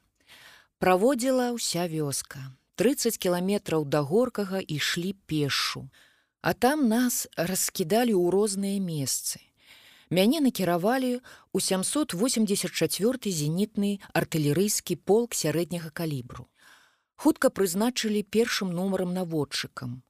Праводзіла 0.79 1.51
ўся 1.51 1.87
вёска. 1.87 2.55
30 2.81 3.21
кіламетраў 3.21 3.83
да 3.85 3.99
горкага 4.01 4.57
ішлі 4.57 5.13
пешу. 5.29 5.85
А 6.41 6.53
там 6.57 6.89
нас 6.89 7.27
раскідалі 7.37 8.17
ў 8.17 8.33
розныя 8.33 8.81
месцы. 8.81 9.37
Мяне 10.09 10.41
накіравалі 10.41 11.21
ў 11.53 11.57
784 11.61 13.29
зенітны 13.29 14.01
артылерыйскі 14.17 14.97
полк 14.97 15.37
сярэдняга 15.37 15.93
калібру. 15.93 16.49
Хутка 17.21 17.53
прызначылі 17.53 18.25
першым 18.25 18.73
нумарам 18.73 19.13
наводчыкам. 19.13 20.01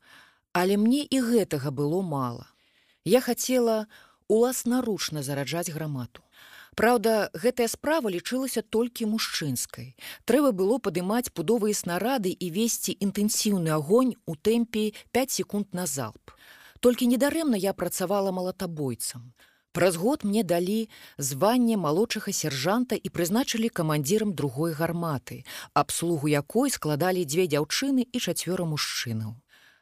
Але 0.56 0.80
мне 0.80 1.04
і 1.04 1.20
гэтага 1.28 1.76
было 1.76 2.00
мала. 2.00 2.48
Я 3.04 3.20
хацела 3.20 3.92
уласнаручна 4.32 5.28
зараджаць 5.28 5.76
грамату. 5.76 6.24
Праўда, 6.76 7.28
гэтая 7.36 7.68
справа 7.68 8.08
лічылася 8.08 8.62
толькі 8.64 9.12
мужчынскай. 9.12 9.92
Трэба 10.24 10.52
было 10.56 10.80
падымаць 10.80 11.28
пудовыя 11.36 11.76
снарады 11.76 12.32
і 12.32 12.48
весці 12.48 12.96
інтэнсіўны 12.96 13.76
агонь 13.76 14.16
у 14.26 14.36
тэмпе 14.40 14.96
5 15.12 15.32
секунд 15.32 15.76
на 15.76 15.84
залп. 15.84 16.32
Толькі 16.80 17.12
недарэмна 17.12 17.60
я 17.60 17.74
працавала 17.74 18.32
малатабойцам. 18.32 19.34
Праз 19.76 19.96
год 19.96 20.24
мне 20.24 20.44
далі 20.44 20.88
званне 21.18 21.76
малодшага 21.76 22.32
сержанта 22.32 22.96
і 22.96 23.12
прызначылі 23.12 23.68
камандзірам 23.68 24.32
другой 24.34 24.72
гарматы, 24.72 25.44
абслугу 25.74 26.32
якой 26.32 26.72
складалі 26.72 27.24
дзве 27.28 27.48
дзяўчыны 27.52 28.08
і 28.08 28.18
чацвёра 28.20 28.64
мужчынаў. 28.64 29.36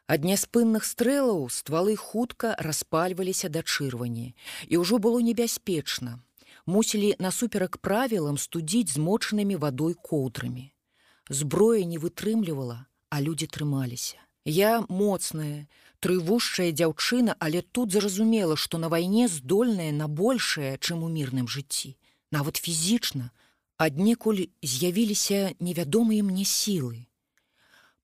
Ад 0.10 0.26
няспынных 0.26 0.86
стрэлаў 0.90 1.46
ствалы 1.54 1.94
хутка 1.96 2.58
распальваліся 2.58 3.50
да 3.50 3.62
чырвані, 3.62 4.34
і 4.66 4.82
ўжо 4.82 4.98
было 4.98 5.22
небяспечна 5.22 6.18
мусілі 6.70 7.16
насуперак 7.20 7.78
правілам 7.78 8.38
студзіць 8.38 8.94
змочанымі 8.94 9.58
вадой 9.58 9.94
коўдрамі. 9.94 10.70
Зброя 11.30 11.86
не 11.86 11.98
вытрымлівала, 11.98 12.86
а 13.10 13.22
людзі 13.22 13.48
трымаліся. 13.48 14.18
Я 14.46 14.86
моцная, 14.90 15.68
трывушчая 16.00 16.72
дзяўчына, 16.72 17.36
але 17.40 17.62
тут 17.62 17.92
зразумела, 17.92 18.56
што 18.56 18.78
на 18.78 18.90
вайне 18.90 19.28
здольная 19.28 19.92
на 19.92 20.08
большае, 20.08 20.78
чым 20.78 21.04
у 21.04 21.10
мірным 21.10 21.48
жыцці. 21.48 21.98
Нават 22.32 22.58
фізічна, 22.58 23.30
аднекуль 23.78 24.46
з'явіліся 24.64 25.56
невядомыя 25.60 26.24
мне 26.24 26.46
сілы. 26.46 27.06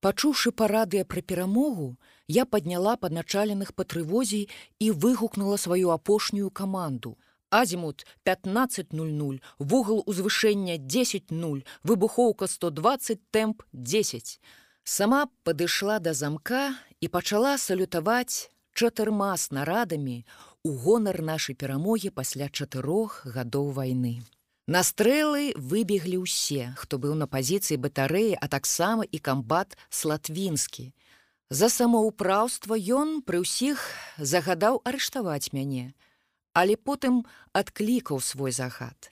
Пачуўшы 0.06 0.52
парадыя 0.52 1.06
пра 1.06 1.22
перамогу, 1.22 1.98
я 2.28 2.46
падняла 2.46 2.96
падначаленых 2.96 3.74
па 3.74 3.86
трывозе 3.90 4.46
і 4.80 4.92
выгукнула 4.92 5.58
сваю 5.58 5.90
апошнюю 5.90 6.52
каманду. 6.52 7.18
Азімут 7.50 8.06
1500, 8.24 9.42
вугал 9.60 10.04
узвышэння 10.06 10.78
10-0, 10.78 11.64
выбухоўка 11.84 12.48
120 12.48 13.20
тэмп 13.32 13.64
10. 13.72 14.40
Сама 14.84 15.28
падышла 15.44 16.00
да 16.00 16.14
замка 16.14 16.76
і 17.02 17.08
пачала 17.08 17.58
салютаваць 17.58 18.50
чатырма 18.74 19.34
снарадамі 19.38 20.26
у 20.64 20.72
гонар 20.78 21.22
нашай 21.22 21.56
перамогі 21.56 22.10
пасля 22.10 22.50
чатырох 22.50 23.24
гадоў 23.26 23.72
вайны. 23.72 24.22
На 24.68 24.82
стрэлы 24.82 25.54
выбеглі 25.56 26.26
ўсе, 26.26 26.74
хто 26.74 26.98
быў 26.98 27.14
на 27.14 27.30
пазіцыі 27.30 27.78
батарэі, 27.78 28.34
а 28.42 28.50
таксама 28.50 29.06
і 29.06 29.18
камбат 29.22 29.78
слатвінскі. 29.90 30.90
За 31.54 31.70
самаўпраўства 31.70 32.74
ён 32.74 33.22
пры 33.22 33.46
ўсіх 33.46 33.78
загадаў 34.18 34.82
арыштаваць 34.82 35.54
мяне, 35.54 35.94
але 36.56 36.80
потым 36.80 37.24
адклікаў 37.52 38.24
свой 38.24 38.56
загад. 38.56 39.12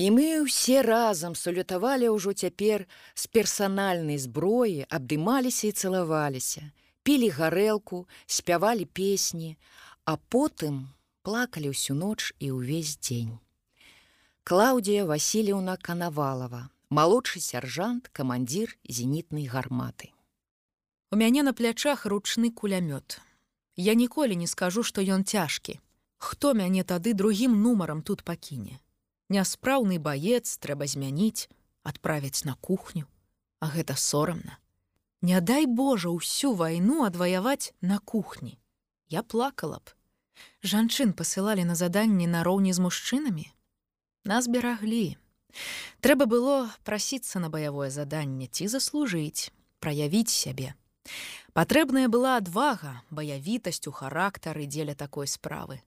І 0.00 0.08
мы 0.16 0.48
ўсе 0.48 0.80
разам 0.80 1.36
салютавалі 1.36 2.08
ўжо 2.16 2.32
цяпер 2.32 2.88
з 3.12 3.28
персанальнай 3.28 4.16
зброі, 4.16 4.88
абдымаліся 4.88 5.68
і 5.68 5.76
цалаваліся, 5.76 6.72
пілі 7.04 7.28
гарэлку, 7.36 8.08
спявалі 8.24 8.88
песні, 8.88 9.60
а 10.08 10.16
потым 10.16 10.88
плакалі 11.20 11.76
ўсю 11.76 11.92
ноч 11.92 12.32
і 12.40 12.56
ўвесь 12.56 12.96
дзень. 12.96 13.36
Клаўдія 14.48 15.04
Васильевна 15.04 15.76
Канавалова, 15.76 16.72
малодшы 16.88 17.44
сяржант, 17.44 18.08
камандзір 18.08 18.72
зенітнай 18.88 19.44
гарматы. 19.52 20.16
У 21.12 21.20
мяне 21.20 21.44
на 21.44 21.52
плячах 21.52 22.08
ручны 22.08 22.48
кулямёт. 22.48 23.20
Я 23.76 23.92
ніколі 23.92 24.32
не 24.32 24.48
скажу, 24.48 24.80
што 24.80 25.04
ён 25.04 25.28
цяжкі. 25.28 25.76
Хто 26.20 26.52
мяне 26.52 26.84
тады 26.84 27.16
другім 27.16 27.56
нумарам 27.64 28.02
тут 28.04 28.22
пакіне? 28.28 28.76
Няспраўны 29.32 29.96
баец 29.96 30.44
трэба 30.60 30.84
змяніць, 30.84 31.48
адправіць 31.82 32.44
на 32.44 32.54
кухню, 32.60 33.08
А 33.60 33.68
гэта 33.68 33.96
сорамна. 33.96 34.56
Не 35.20 35.40
дай 35.40 35.66
Божа 35.66 36.08
ўсю 36.08 36.56
вайну 36.56 37.04
адваяваць 37.04 37.72
на 37.80 37.98
кухні. 38.00 38.56
Я 39.12 39.22
плакала 39.22 39.80
б. 39.84 39.92
Жанчын 40.64 41.12
пасылалі 41.12 41.64
на 41.68 41.76
заданні 41.76 42.26
нароўні 42.26 42.72
з 42.72 42.80
мужчынамі, 42.80 43.44
нас 44.24 44.48
бераглі. 44.48 45.20
Трэба 46.00 46.24
было 46.24 46.72
прасіцца 46.88 47.40
на 47.40 47.52
баявое 47.52 47.90
заданне 47.92 48.48
ці 48.48 48.68
заслужыць, 48.72 49.52
праявіць 49.80 50.32
сябе. 50.32 50.72
Патрэбная 51.52 52.08
была 52.08 52.36
адвага, 52.40 53.02
баявітасць 53.10 53.84
у 53.88 53.92
характары 53.92 54.64
дзеля 54.64 54.94
такой 54.94 55.28
справы. 55.28 55.80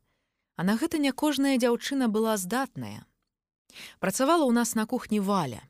А 0.55 0.63
на 0.63 0.77
гэта 0.77 0.97
не 1.01 1.11
кожная 1.11 1.57
дзяўчына 1.57 2.07
была 2.07 2.38
здатная. 2.38 3.05
Працавала 3.99 4.45
ў 4.45 4.53
нас 4.53 4.75
на 4.75 4.85
кухні 4.85 5.19
валя. 5.19 5.61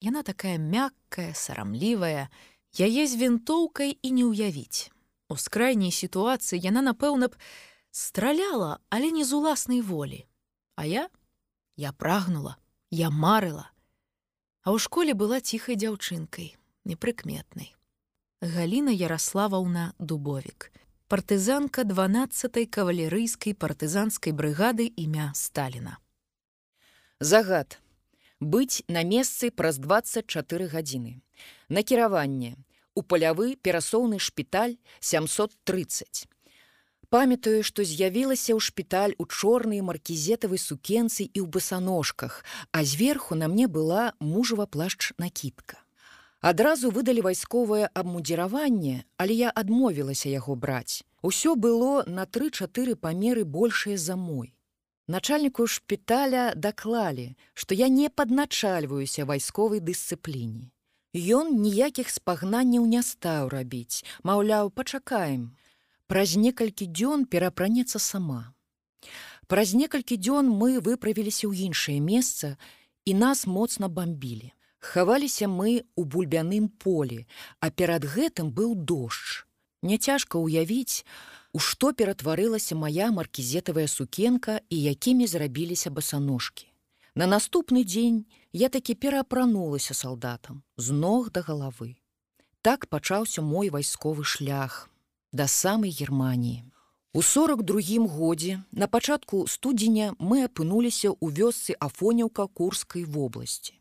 Яна 0.00 0.22
такая 0.22 0.58
мяккая, 0.60 1.32
сарамлівая, 1.32 2.28
яе 2.76 3.04
з 3.08 3.14
вінтоўкай 3.16 3.96
і 3.96 4.08
не 4.12 4.24
ўявіць. 4.28 4.92
У 5.32 5.36
скрайняй 5.40 5.90
сітуацыі 5.90 6.60
яна, 6.60 6.84
напэўна 6.84 7.32
б, 7.32 7.40
страляла, 7.90 8.78
але 8.90 9.10
не 9.10 9.24
з 9.24 9.32
уласнай 9.32 9.80
волі. 9.80 10.26
А 10.76 10.84
я 10.84 11.08
Я 11.76 11.92
прагнула, 11.92 12.56
я 12.90 13.10
марыла. 13.10 13.68
А 14.64 14.72
ў 14.72 14.80
школе 14.80 15.12
была 15.12 15.40
ціхай 15.44 15.76
дзяўчынкай, 15.76 16.56
непрыкметнай. 16.88 17.76
Галіна 18.40 18.92
Ярославаўна 18.96 19.92
Дубовік, 19.98 20.72
партызанка 21.08 21.84
12 21.84 22.66
кавалерыйскай 22.66 23.54
партызанскай 23.54 24.32
брыгады 24.32 24.90
імя 24.96 25.30
Сталіна. 25.34 25.98
Загад 27.20 27.78
быць 28.40 28.82
на 28.88 29.06
месцы 29.06 29.50
праз 29.54 29.78
24 29.78 30.66
гадзіны. 30.66 31.22
Накіраванне 31.68 32.56
у 32.94 33.06
палявы 33.06 33.54
перасоўны 33.62 34.18
шпіталь 34.18 34.76
730 34.98 36.26
памятаю 37.08 37.62
што 37.62 37.86
з'явілася 37.86 38.58
ў 38.58 38.60
шпіталь 38.60 39.14
у 39.22 39.30
чорнай 39.30 39.86
маркізетавай 39.86 40.58
сукенцы 40.58 41.22
і 41.22 41.38
ў 41.38 41.46
басаножках 41.46 42.42
а 42.74 42.82
зверху 42.82 43.38
на 43.38 43.46
мне 43.46 43.70
была 43.70 44.10
мужава 44.18 44.66
плашч 44.66 45.14
накідка 45.22 45.85
адразу 46.40 46.90
выдалі 46.90 47.24
вайсковае 47.26 47.88
абмудзіраванне 47.94 49.04
але 49.16 49.34
я 49.34 49.50
адмовілася 49.50 50.28
яго 50.28 50.54
браць. 50.54 51.04
Усё 51.22 51.56
было 51.56 52.04
на 52.06 52.26
тры-чатыры 52.26 52.94
памеры 52.94 53.44
большае 53.44 53.96
за 53.96 54.16
мой. 54.16 54.52
Начальніку 55.08 55.66
шпіталя 55.66 56.52
даклалі 56.54 57.36
што 57.54 57.74
я 57.74 57.88
не 57.88 58.08
падначальваюся 58.08 59.24
вайсковай 59.24 59.80
дысцыпліне. 59.80 60.70
Ён 61.16 61.62
ніякіх 61.62 62.10
спагнанняў 62.10 62.84
не 62.84 63.00
стаў 63.02 63.48
рабіць. 63.48 64.04
Маўляў 64.22 64.70
пачакаем. 64.70 65.56
Праз 66.06 66.36
некалькі 66.36 66.86
дзён 66.86 67.24
перапранецца 67.24 67.98
сама. 67.98 68.52
Праз 69.46 69.72
некалькі 69.78 70.18
дзён 70.18 70.50
мы 70.50 70.82
выправіліся 70.82 71.46
ў 71.46 71.70
іншае 71.70 71.98
месца 72.02 72.58
і 73.06 73.14
нас 73.14 73.46
моцна 73.46 73.88
бамбілі. 73.88 74.52
Хаваліся 74.86 75.50
мы 75.50 75.82
ў 75.98 76.02
бульбяным 76.06 76.68
полі, 76.68 77.26
а 77.58 77.70
перад 77.70 78.06
гэтым 78.06 78.54
быў 78.54 78.78
дождж. 78.78 79.42
Няцяжка 79.82 80.38
ўявіць, 80.38 81.02
у 81.52 81.58
што 81.58 81.92
ператварылася 81.92 82.78
моя 82.78 83.10
маркізетавая 83.10 83.86
сукенка 83.90 84.60
і 84.70 84.76
якімі 84.82 85.26
зрабіліся 85.26 85.90
басаножкі. 85.90 86.70
На 87.16 87.26
наступны 87.26 87.82
дзень 87.82 88.26
я 88.52 88.68
такі 88.68 88.94
пераапранулася 88.94 89.94
салдатам 89.94 90.62
з 90.76 90.92
ног 90.92 91.30
да 91.32 91.40
галавы. 91.40 91.96
Так 92.62 92.86
пачаўся 92.92 93.42
мой 93.42 93.70
вайсковы 93.70 94.24
шлях 94.24 94.90
да 95.32 95.46
самай 95.48 95.90
Геррманіі. 95.90 96.62
У 97.16 97.22
42 97.22 98.06
годзе 98.06 98.62
на 98.70 98.86
пачатку 98.86 99.46
студзеня 99.48 100.12
мы 100.18 100.44
апынуліся 100.44 101.10
ў 101.10 101.32
вёсцы 101.32 101.72
афоняўка 101.80 102.46
курскай 102.46 103.04
вобласці. 103.04 103.72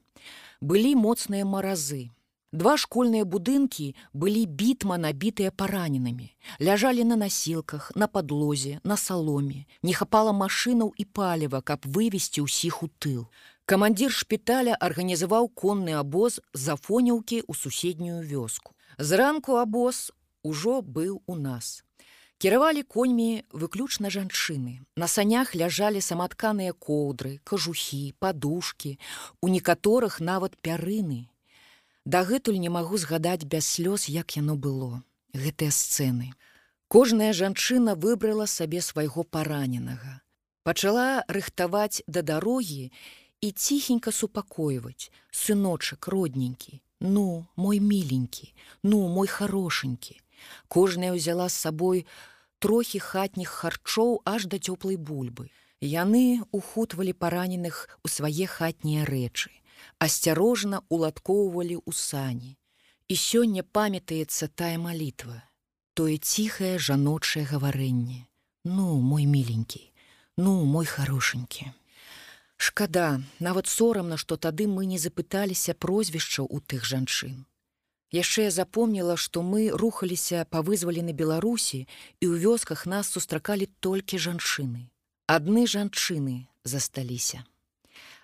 Былі 0.62 0.96
моцныя 0.96 1.46
маразы. 1.46 2.10
Два 2.56 2.78
школьныя 2.80 3.26
будынкі 3.28 3.86
былі 4.14 4.46
бітма 4.46 4.98
набітыя 4.98 5.52
параненымі, 5.52 6.32
ляжалі 6.62 7.04
на 7.04 7.16
насілках, 7.20 7.92
на 7.96 8.08
падлозе, 8.08 8.80
на 8.84 8.96
саломе, 8.96 9.66
не 9.84 9.94
хапала 9.94 10.32
машынаў 10.32 10.94
і 10.96 11.06
паліва, 11.06 11.62
каб 11.62 11.84
вывесці 11.84 12.48
ўсіх 12.48 12.84
у 12.84 12.88
тыл. 12.88 13.28
Камандзір 13.66 14.12
шпіталя 14.12 14.78
арганізаваў 14.80 15.50
конны 15.52 16.00
абоз 16.00 16.40
з 16.54 16.66
афоняўкі 16.74 17.44
ў 17.44 17.52
суседнюю 17.60 18.22
вёску. 18.24 18.72
Зранку 18.98 19.60
абоз 19.60 20.12
ўжо 20.46 20.82
быў 20.82 21.24
у 21.26 21.36
нас. 21.36 21.85
Кіравалі 22.38 22.84
коньмі 22.84 23.44
выключна 23.52 24.12
жанчыны. 24.12 24.84
На 24.96 25.08
санях 25.08 25.56
ляжалі 25.56 26.02
саматканыя 26.02 26.74
коўдры, 26.74 27.40
кажухі, 27.44 28.14
падушкі, 28.20 29.00
у 29.42 29.48
некаторых 29.48 30.20
нават 30.20 30.56
пярыны. 30.62 31.28
Дагэтуль 32.06 32.60
не 32.60 32.70
магу 32.70 32.98
згадаць 32.98 33.48
без 33.48 33.66
слёз, 33.66 34.10
як 34.10 34.36
яно 34.38 34.56
было. 34.56 35.04
гэтыя 35.36 35.72
сцэны. 35.72 36.32
Кожная 36.88 37.34
жанчына 37.34 37.96
выбрала 37.96 38.46
сабе 38.46 38.82
свайго 38.82 39.24
параненага. 39.24 40.22
Пачала 40.64 41.24
рыхтаваць 41.28 42.02
да 42.08 42.22
дарогі 42.22 42.92
і 43.42 43.52
ціхенька 43.52 44.12
супакойваць: 44.12 45.12
сыночак 45.32 46.08
родненькі, 46.08 46.82
ну, 47.00 47.46
мой 47.56 47.80
міленькі, 47.80 48.54
ну, 48.84 49.08
мой 49.08 49.28
хорошенькі. 49.28 50.22
Кожная 50.68 51.12
ўзяла 51.16 51.50
з 51.50 51.58
сабой 51.68 52.06
трохі 52.60 53.00
хатніх 53.00 53.50
харчоў 53.50 54.22
аж 54.26 54.48
да 54.52 54.58
цёплай 54.58 54.98
бульбы. 54.98 55.50
Яны 55.82 56.42
ухутвалі 56.52 57.14
параненых 57.14 57.88
у 58.04 58.08
свае 58.08 58.48
хатнія 58.48 59.06
рэчы, 59.06 59.52
асцярожна 60.00 60.82
уладкоўвалі 60.90 61.78
ў 61.78 61.92
сані. 61.94 62.58
І 63.06 63.16
сёння 63.22 63.62
памятаецца 63.62 64.50
тая 64.50 64.82
малітва, 64.82 65.44
тое 65.94 66.18
ціхае 66.18 66.80
жаночае 66.80 67.46
гаварэнне. 67.46 68.26
Ну, 68.66 68.98
мой 68.98 69.26
міленькі, 69.30 69.94
ну, 70.38 70.66
мой 70.66 70.86
хорошенькі. 70.86 71.70
Шкада, 72.58 73.22
нават 73.40 73.68
сорамна, 73.68 74.18
што 74.18 74.38
тады 74.38 74.66
мы 74.66 74.86
не 74.90 74.98
запыталіся 74.98 75.76
прозвішчаў 75.76 76.48
у 76.50 76.60
тых 76.60 76.82
жанчын. 76.82 77.46
Яшчэ 78.12 78.48
я 78.48 78.52
запомніла, 78.52 79.18
што 79.18 79.42
мы 79.42 79.70
рухаліся 79.70 80.46
па 80.50 80.62
вызвалены 80.62 81.14
Беларусі 81.14 81.88
і 82.20 82.26
ў 82.30 82.38
вёсках 82.46 82.86
нас 82.86 83.10
сустракалі 83.10 83.66
толькі 83.80 84.22
жанчыны. 84.22 84.90
Адны 85.26 85.66
жанчыны 85.66 86.46
засталіся. 86.64 87.44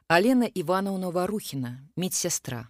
Алена 0.07 0.45
Іванаўна 0.45 1.09
Варухіна, 1.09 1.81
медсястра. 1.95 2.67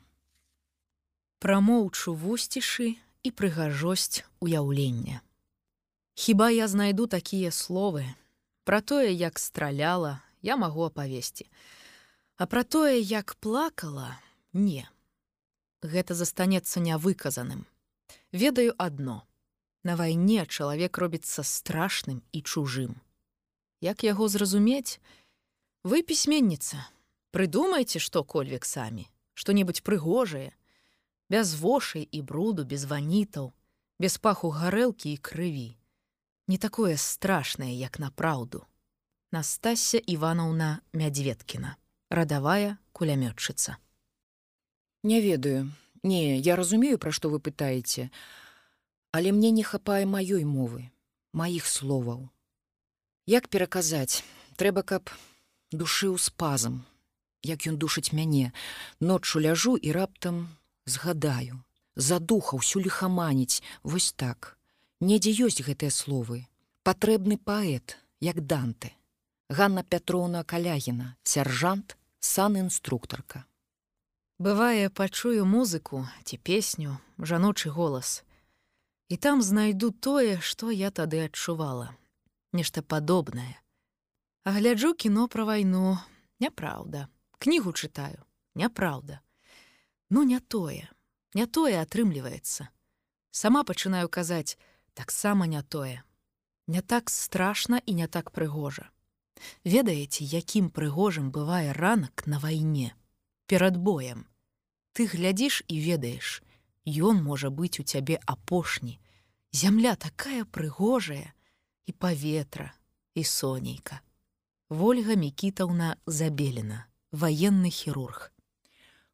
Прамоўчу 1.41 2.13
вусцішы 2.13 2.95
і 3.23 3.29
прыгажосць 3.31 4.23
уяўлення. 4.39 5.21
Хіба 6.13 6.49
я 6.49 6.67
знайду 6.67 7.07
такія 7.07 7.51
словы. 7.51 8.05
Пра 8.63 8.81
тое, 8.81 9.11
як 9.11 9.39
страляла, 9.39 10.21
я 10.41 10.55
магу 10.55 10.85
апавесці. 10.85 11.49
А 12.38 12.45
пра 12.45 12.63
тое, 12.63 13.01
як 13.01 13.35
плакала, 13.35 14.19
не. 14.53 14.88
Гэта 15.82 16.14
застанецца 16.14 16.80
нявыказаным. 16.80 17.66
Ведаю 18.32 18.76
адно. 18.78 19.26
На 19.84 19.95
вайне 19.98 20.45
чалавек 20.45 20.98
робіцца 20.98 21.41
страшным 21.41 22.22
і 22.32 22.41
чужым. 22.41 23.02
Як 23.82 24.03
яго 24.06 24.30
зразумець, 24.30 25.02
вы 25.84 26.06
пісьменніца, 26.06 26.86
прыдумайце 27.34 27.98
што-кольвек 27.98 28.66
самі, 28.66 29.10
што-небудзь 29.34 29.82
прыгожае, 29.82 30.53
без 31.30 31.56
вошай 31.58 32.06
і 32.06 32.22
бруду, 32.22 32.64
без 32.64 32.86
ванітаў, 32.86 33.53
без 33.98 34.18
паху 34.22 34.53
гарэлкі 34.53 35.14
і 35.14 35.18
крыві. 35.18 35.70
Не 36.48 36.58
такое 36.58 36.98
страшнае, 36.98 37.74
як 37.74 37.98
на 37.98 38.12
праўду. 38.12 38.66
Настасся 39.32 39.98
Іванаўна 39.98 40.82
Мядзведкіна, 40.94 41.78
радавая 42.10 42.78
кулямётчыца. 42.91 43.82
Не 45.03 45.22
ведаю. 45.22 45.72
Не, 46.03 46.38
я 46.40 46.56
разумею, 46.56 46.98
пра 46.98 47.11
што 47.11 47.30
вы 47.30 47.40
пытаеце, 47.40 48.10
але 49.11 49.32
мне 49.32 49.52
не 49.52 49.64
хапае 49.64 50.06
маёй 50.06 50.45
мовы, 50.45 50.90
маіх 51.34 51.68
словаў. 51.69 52.30
Як 53.30 53.49
пераказаць, 53.49 54.23
трэба, 54.57 54.82
каб 54.82 55.14
душыў 55.72 56.18
спазам, 56.18 56.82
як 57.45 57.68
ён 57.69 57.78
душыць 57.78 58.14
мяне, 58.18 58.49
ноччу 58.99 59.40
ляжу 59.40 59.76
і 59.78 59.94
раптам 59.94 60.49
згадаю, 60.86 61.61
задуха 61.95 62.57
ўсю 62.57 62.82
лихаманіць, 62.82 63.61
вось 63.84 64.14
так. 64.18 64.57
Недзе 65.02 65.34
ёсць 65.34 65.61
гэтыя 65.61 65.94
словы. 65.94 66.45
Патрэбны 66.82 67.38
паэт, 67.38 67.98
як 68.22 68.41
данты. 68.41 68.94
Ганна 69.49 69.84
Пятроўна 69.84 70.44
Калягіна, 70.44 71.18
сяржант, 71.23 71.98
сан-інструктарка. 72.19 73.45
Бывае, 74.41 74.89
пачую 74.89 75.45
музыку 75.45 76.07
ці 76.26 76.38
песню, 76.41 76.97
жаночы 77.22 77.69
голас. 77.69 78.23
І 79.07 79.18
там 79.18 79.43
знайду 79.45 79.91
тое, 79.91 80.39
што 80.41 80.72
я 80.73 80.89
тады 80.89 81.19
адчувала. 81.26 81.93
Нешта 82.49 82.81
падобнае. 82.81 83.61
А 84.41 84.53
гляджу 84.55 84.95
кіно 84.97 85.27
пра 85.27 85.45
вайну, 85.45 85.99
няпраўда. 86.41 87.05
Кнігу 87.38 87.69
чытаю, 87.69 88.26
няпраўда. 88.55 89.19
Ну 90.09 90.23
не 90.23 90.39
тое, 90.39 90.89
не 91.38 91.45
тое 91.45 91.77
атрымліваецца. 91.77 92.65
Сама 93.30 93.61
пачынаю 93.61 94.09
казаць, 94.09 94.57
таксама 94.97 95.45
не 95.45 95.61
тое. 95.61 96.01
Не 96.65 96.81
так 96.81 97.13
страшна 97.13 97.77
і 97.85 97.93
не 97.93 98.07
так 98.07 98.34
прыгожа. 98.34 98.89
Ведаеце, 99.61 100.26
якім 100.26 100.73
прыгожым 100.73 101.30
бывае 101.30 101.77
ранак 101.77 102.26
на 102.26 102.41
вайне, 102.41 102.97
перад 103.45 103.77
боем. 103.77 104.31
Ты 104.93 105.07
глядзіш 105.07 105.63
і 105.68 105.80
ведаеш, 105.80 106.41
Ён 106.85 107.22
можа 107.22 107.53
быць 107.53 107.77
у 107.80 107.84
цябе 107.84 108.18
апошні. 108.26 108.97
Зямля 109.53 109.95
такая 109.95 110.45
прыгожая 110.45 111.34
і 111.85 111.91
паветра 111.93 112.73
і 113.13 113.23
сонейка. 113.23 114.01
Вольга 114.69 115.13
Мікітаўна 115.13 115.97
забелена, 116.07 116.88
ваенны 117.11 117.69
хірург. 117.69 118.31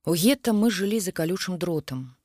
У 0.05 0.15
гета 0.15 0.53
мы 0.55 0.71
жылі 0.71 0.99
за 1.03 1.11
калючым 1.11 1.57
дротам. 1.57 2.15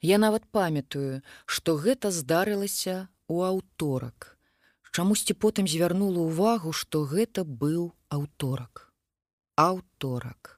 Я 0.00 0.16
нават 0.16 0.48
памятаю, 0.48 1.20
што 1.44 1.76
гэта 1.76 2.08
здарылася 2.10 3.12
ў 3.28 3.52
аўторак 3.52 4.36
чамусьці 4.96 5.34
потым 5.44 5.66
звярнула 5.68 6.24
ўвагу, 6.24 6.72
што 6.72 7.04
гэта 7.04 7.44
быў 7.44 7.92
аўторак. 8.08 8.88
Аўторак. 9.60 10.56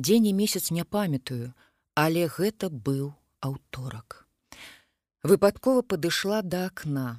Дзень 0.00 0.28
і 0.30 0.32
месяц 0.38 0.70
не 0.72 0.84
памятаю, 0.88 1.52
але 1.98 2.28
гэта 2.30 2.68
быў 2.70 3.06
аўторак. 3.42 4.24
Выпадкова 5.26 5.82
падышла 5.82 6.42
да 6.46 6.66
акна. 6.70 7.18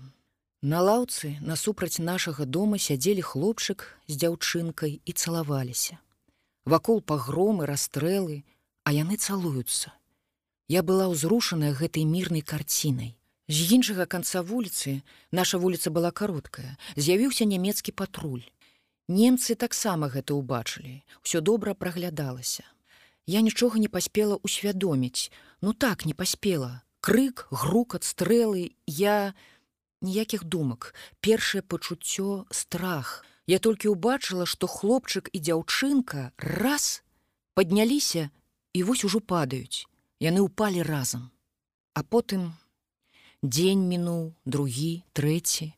На 0.62 0.80
лаўцы 0.80 1.36
насупраць 1.50 2.00
нашага 2.00 2.48
дома 2.58 2.80
сядзелі 2.80 3.26
хлопчык 3.32 3.84
з 4.08 4.16
дзяўчынкай 4.22 4.96
і 5.04 5.12
цалаваліся. 5.12 6.00
Вакол 6.64 7.04
пагромы, 7.04 7.68
расстрэлы, 7.68 8.44
а 8.88 8.96
яны 8.96 9.20
цалуюцца. 9.20 9.92
Я 10.72 10.84
была 10.84 11.12
ўзрушаная 11.12 11.76
гэтай 11.76 12.08
мірнай 12.08 12.40
карцінай. 12.40 13.16
З 13.52 13.68
іншага 13.76 14.08
канца 14.08 14.48
вуліцы 14.48 15.02
наша 15.36 15.60
вуліца 15.60 15.92
была 15.92 16.16
кароткая, 16.16 16.80
з'явіўся 16.96 17.44
нямецкі 17.44 17.92
патруль. 17.92 18.48
Немцы 19.12 19.60
таксама 19.60 20.08
гэта 20.08 20.40
ўбачылі, 20.40 21.04
усё 21.26 21.44
добра 21.44 21.76
праглядалася. 21.76 22.64
Я 23.30 23.42
нічога 23.46 23.78
не 23.78 23.88
паспела 23.94 24.42
ўсвядоміць, 24.42 25.30
ну 25.62 25.74
так 25.74 26.06
не 26.10 26.16
паспела. 26.18 26.82
Крык, 26.98 27.46
грукат, 27.52 28.02
стрэлы, 28.02 28.74
я 28.90 29.36
ніякіх 30.02 30.46
думак, 30.50 30.96
першае 31.22 31.62
пачуццё 31.62 32.50
страх. 32.50 33.22
Я 33.46 33.60
толькі 33.62 33.94
ўбачыла, 33.94 34.50
што 34.50 34.66
хлопчык 34.66 35.30
і 35.30 35.42
дзяўчынка 35.46 36.34
раз 36.42 37.04
падняліся 37.54 38.34
і 38.74 38.82
вось 38.90 39.06
ужо 39.06 39.22
падаюць. 39.22 39.86
Яны 40.18 40.42
ўпалі 40.50 40.82
разам. 40.82 41.30
А 41.94 42.02
потым 42.02 42.58
Дзень 43.46 43.86
мінуў, 43.88 44.34
другі, 44.44 45.06
трэці. 45.14 45.72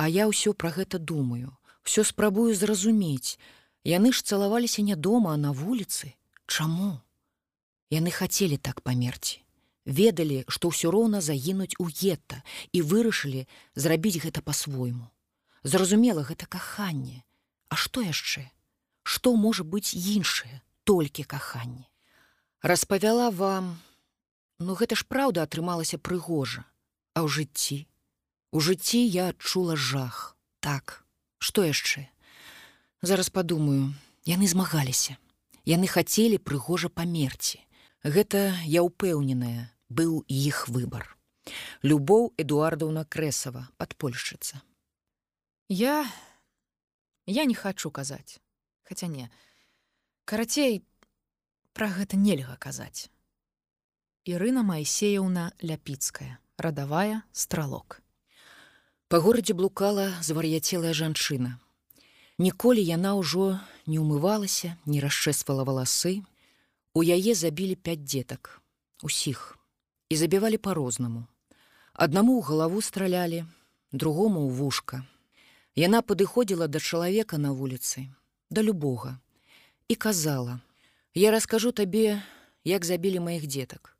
А 0.00 0.08
я 0.08 0.24
ўсё 0.26 0.56
пра 0.56 0.72
гэта 0.72 0.96
думаю. 0.98 1.52
Всё 1.84 2.00
спрабую 2.00 2.56
зразумець. 2.56 3.36
Яны 3.84 4.10
ж 4.10 4.24
цалаваліся 4.24 4.82
не 4.82 4.96
дома, 4.96 5.36
а 5.36 5.36
на 5.36 5.52
вуліцы. 5.52 6.16
Чаму? 6.48 6.96
Яны 7.92 8.10
хацелі 8.10 8.56
так 8.56 8.80
памерці. 8.80 9.44
Ведалі, 9.84 10.44
што 10.48 10.72
ўсё 10.72 10.88
роўна 10.92 11.20
загінуць 11.20 11.76
у 11.76 11.88
гета 11.88 12.40
і 12.72 12.80
вырашылі 12.80 13.44
зрабіць 13.76 14.20
гэта 14.24 14.40
па-свойму. 14.40 15.12
Зразумела 15.62 16.24
гэта 16.24 16.48
каханне. 16.48 17.24
А 17.68 17.76
што 17.76 18.00
яшчэ? 18.00 18.48
Што 19.04 19.36
можа 19.36 19.64
быць 19.64 19.92
іншае, 19.92 20.64
толькі 20.84 21.28
каханне. 21.28 21.84
Распавяла 22.64 23.28
вам, 23.30 23.76
ну 24.58 24.72
гэта 24.72 24.96
ж 24.96 25.04
праўда 25.04 25.44
атрымалася 25.44 26.00
прыгожа. 26.00 26.64
А 27.12 27.24
ў 27.24 27.28
жыцці. 27.28 27.84
У 28.52 28.64
жыцці 28.64 29.04
я 29.04 29.36
адчула 29.36 29.76
жах. 29.76 30.36
Так, 30.64 31.04
што 31.38 31.64
яшчэ? 31.64 32.08
Зараз 33.04 33.28
падумаю, 33.28 33.92
яны 34.24 34.48
змагаліся. 34.48 35.20
Яны 35.68 35.86
хацелі 35.86 36.40
прыгожа 36.40 36.88
памерці. 36.88 37.60
Гэта 38.00 38.56
я 38.64 38.80
ўпэўненая, 38.86 39.68
быў 39.92 40.24
іх 40.24 40.64
выбар. 40.72 41.04
Любоў 41.84 42.32
Эдуардаўна 42.40 43.04
Крэсава, 43.04 43.68
падпольшчыца. 43.76 44.62
Я 45.68 46.08
я 47.26 47.44
не 47.44 47.54
хачу 47.54 47.90
казаць, 47.92 48.40
хаця 48.88 49.06
не. 49.12 49.28
Карацей, 50.24 50.80
пра 51.76 51.92
гэта 51.92 52.16
нельга 52.16 52.56
казаць. 52.56 53.12
Ірына 54.24 54.64
Майсеяўна 54.64 55.52
ляпіцкая 55.60 56.40
радавая 56.58 57.22
стралок. 57.32 58.02
Па 59.08 59.20
горадзе 59.24 59.54
блукала 59.54 60.10
звар'яцелая 60.20 60.92
жанчына. 60.92 61.60
Ніколі 62.38 62.82
яна 62.86 63.18
ўжо 63.18 63.58
не 63.90 63.98
ўмывалася, 63.98 64.78
не 64.86 65.02
расчэсвала 65.02 65.66
валасы. 65.66 66.22
У 66.94 67.02
яе 67.02 67.34
забілі 67.34 67.74
пяць 67.74 68.06
дзетак, 68.06 68.62
усіх 69.02 69.58
і 70.06 70.14
забівалі 70.14 70.62
па-рознаму. 70.62 71.26
Аднаму 71.98 72.38
ў 72.38 72.46
галаву 72.46 72.78
стралялі, 72.78 73.42
другому 73.90 74.46
ў 74.46 74.54
вушка. 74.54 75.02
Яна 75.74 75.98
падыходзіла 75.98 76.70
да 76.70 76.78
чалавека 76.78 77.42
на 77.42 77.50
вуліцы, 77.50 78.06
да 78.54 78.62
любога 78.62 79.18
і 79.88 79.94
казала: 79.94 80.60
«Я 81.14 81.34
раскажу 81.34 81.72
табе, 81.72 82.22
як 82.64 82.84
забілі 82.84 83.20
маіх 83.20 83.50
дзетак. 83.50 83.98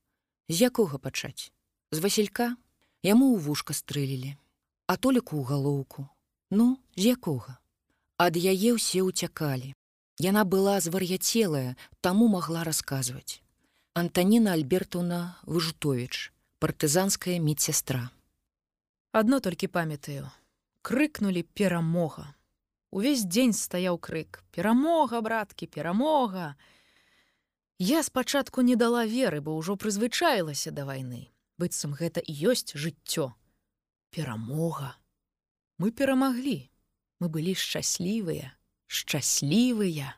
З 0.48 0.70
якога 0.70 0.98
пачаць? 0.98 1.50
З 1.90 1.98
Васілька 1.98 2.54
яму 3.02 3.34
ў 3.34 3.42
вушка 3.42 3.74
стрэлілі, 3.74 4.38
а 4.86 4.94
толіку 4.94 5.42
ў 5.42 5.44
галоўку. 5.44 6.06
Ну, 6.50 6.78
з 6.94 7.18
якога? 7.18 7.58
Ад 8.18 8.34
яе 8.34 8.74
ўсе 8.74 9.00
ўцякалі. 9.06 9.70
Яна 10.18 10.42
была 10.42 10.82
звар'яцелая, 10.82 11.78
таму 12.02 12.26
магла 12.26 12.66
расказваць. 12.66 13.38
Антаніна 13.94 14.58
Альбертаўна 14.58 15.38
Выжутовіч, 15.46 16.34
партызанская 16.58 17.38
медсястра. 17.38 18.10
Адно 19.14 19.38
толькі 19.38 19.70
памятаю, 19.70 20.26
крыкнулі 20.82 21.46
перамога. 21.54 22.34
Увесь 22.90 23.22
дзень 23.22 23.54
стаяў 23.54 24.02
крык: 24.02 24.42
перамога, 24.50 25.22
браткі, 25.22 25.70
перамога. 25.70 26.58
Я 27.78 28.02
спачатку 28.02 28.66
не 28.66 28.74
дала 28.74 29.06
веры, 29.06 29.40
бо 29.40 29.54
ўжо 29.54 29.78
прызвычаілася 29.78 30.74
да 30.74 30.84
вайны. 30.84 31.30
быццам 31.58 31.92
гэта 31.98 32.22
і 32.22 32.32
ёсць 32.54 32.74
жыццё. 32.78 33.34
Перамога. 34.14 34.94
Мы 35.78 35.90
перамаглі. 35.90 36.70
Мы 37.18 37.28
былі 37.28 37.54
шчаслівыя, 37.58 38.54
шчаслівыя. 38.86 40.14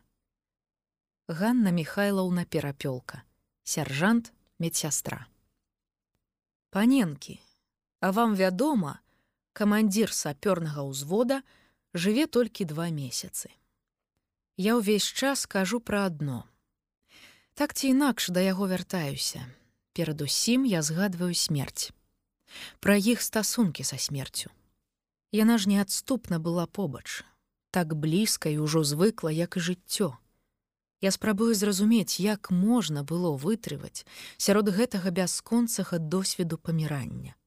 Ганна 1.29 1.73
Михайлаўна 1.73 2.45
перапёлка, 2.45 3.23
сяржант 3.65 4.33
медсястра. 4.59 5.25
Паненкі, 6.71 7.41
а 8.01 8.11
вам 8.13 8.37
вядома, 8.37 9.01
камандзір 9.57 10.13
сапёрнага 10.13 10.85
ўзвода 10.85 11.41
жыве 11.95 12.29
толькі 12.29 12.69
два 12.69 12.93
месяцы. 12.93 13.49
Я 14.61 14.77
ўвесь 14.77 15.09
час 15.09 15.49
кажу 15.49 15.81
пра 15.81 16.05
адно. 16.13 16.45
Так 17.57 17.73
ці 17.73 17.97
інакш 17.97 18.29
да 18.29 18.45
яго 18.45 18.69
вяртаюся. 18.69 19.41
Перадусім 19.97 20.69
я 20.69 20.85
згадваю 20.85 21.33
смерць. 21.35 21.97
Пра 22.79 23.01
іх 23.01 23.25
стасункі 23.25 23.89
са 23.89 23.97
смерцю. 23.97 24.53
Яна 25.33 25.59
ж 25.59 25.69
неадступна 25.69 26.39
была 26.39 26.67
побач, 26.67 27.23
так 27.71 27.95
блізка 27.95 28.51
і 28.51 28.67
ўжо 28.67 28.83
звыкла, 28.83 29.31
як 29.31 29.57
і 29.57 29.61
жыццё. 29.61 30.19
Я 31.01 31.11
спрабую 31.11 31.55
зразумець, 31.55 32.21
як 32.21 32.51
можна 32.51 33.05
было 33.05 33.31
вытрываць 33.39 34.05
сярод 34.37 34.69
гэтага 34.69 35.11
бясконцага 35.11 35.99
досведу 35.99 36.59
памірання. 36.59 37.39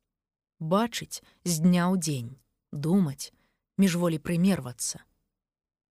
Бачыць 0.59 1.21
з 1.43 1.59
дня 1.59 1.91
ў 1.91 1.99
дзень, 1.99 2.31
думаць, 2.71 3.35
міжволі 3.77 4.17
прымервацца. 4.17 5.03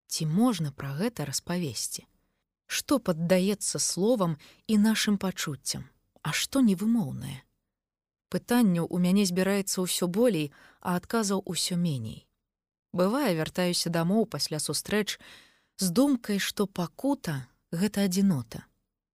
Ці 0.09 0.27
можна 0.27 0.73
пра 0.73 0.97
гэта 0.97 1.29
распавесці? 1.29 2.09
Што 2.67 2.99
паддаецца 2.99 3.79
словам 3.79 4.41
і 4.67 4.81
нашым 4.81 5.21
пачуццям, 5.21 5.85
а 6.25 6.33
што 6.33 6.65
невымоўнае? 6.65 7.45
Пытанняў 8.33 8.89
у 8.89 8.99
мяне 9.05 9.29
збіраецца 9.29 9.85
ўсё 9.85 10.09
болей, 10.09 10.49
а 10.81 10.97
адказаў 10.97 11.45
усё 11.45 11.77
меней. 11.77 12.25
Бывае, 12.93 13.37
вяртаюся 13.37 13.93
дамоў 13.93 14.27
пасля 14.27 14.59
сустрэч 14.59 15.21
з 15.79 15.87
думкай, 15.93 16.39
што 16.39 16.67
пакута 16.67 17.49
гэта 17.73 18.09
адзінота, 18.09 18.65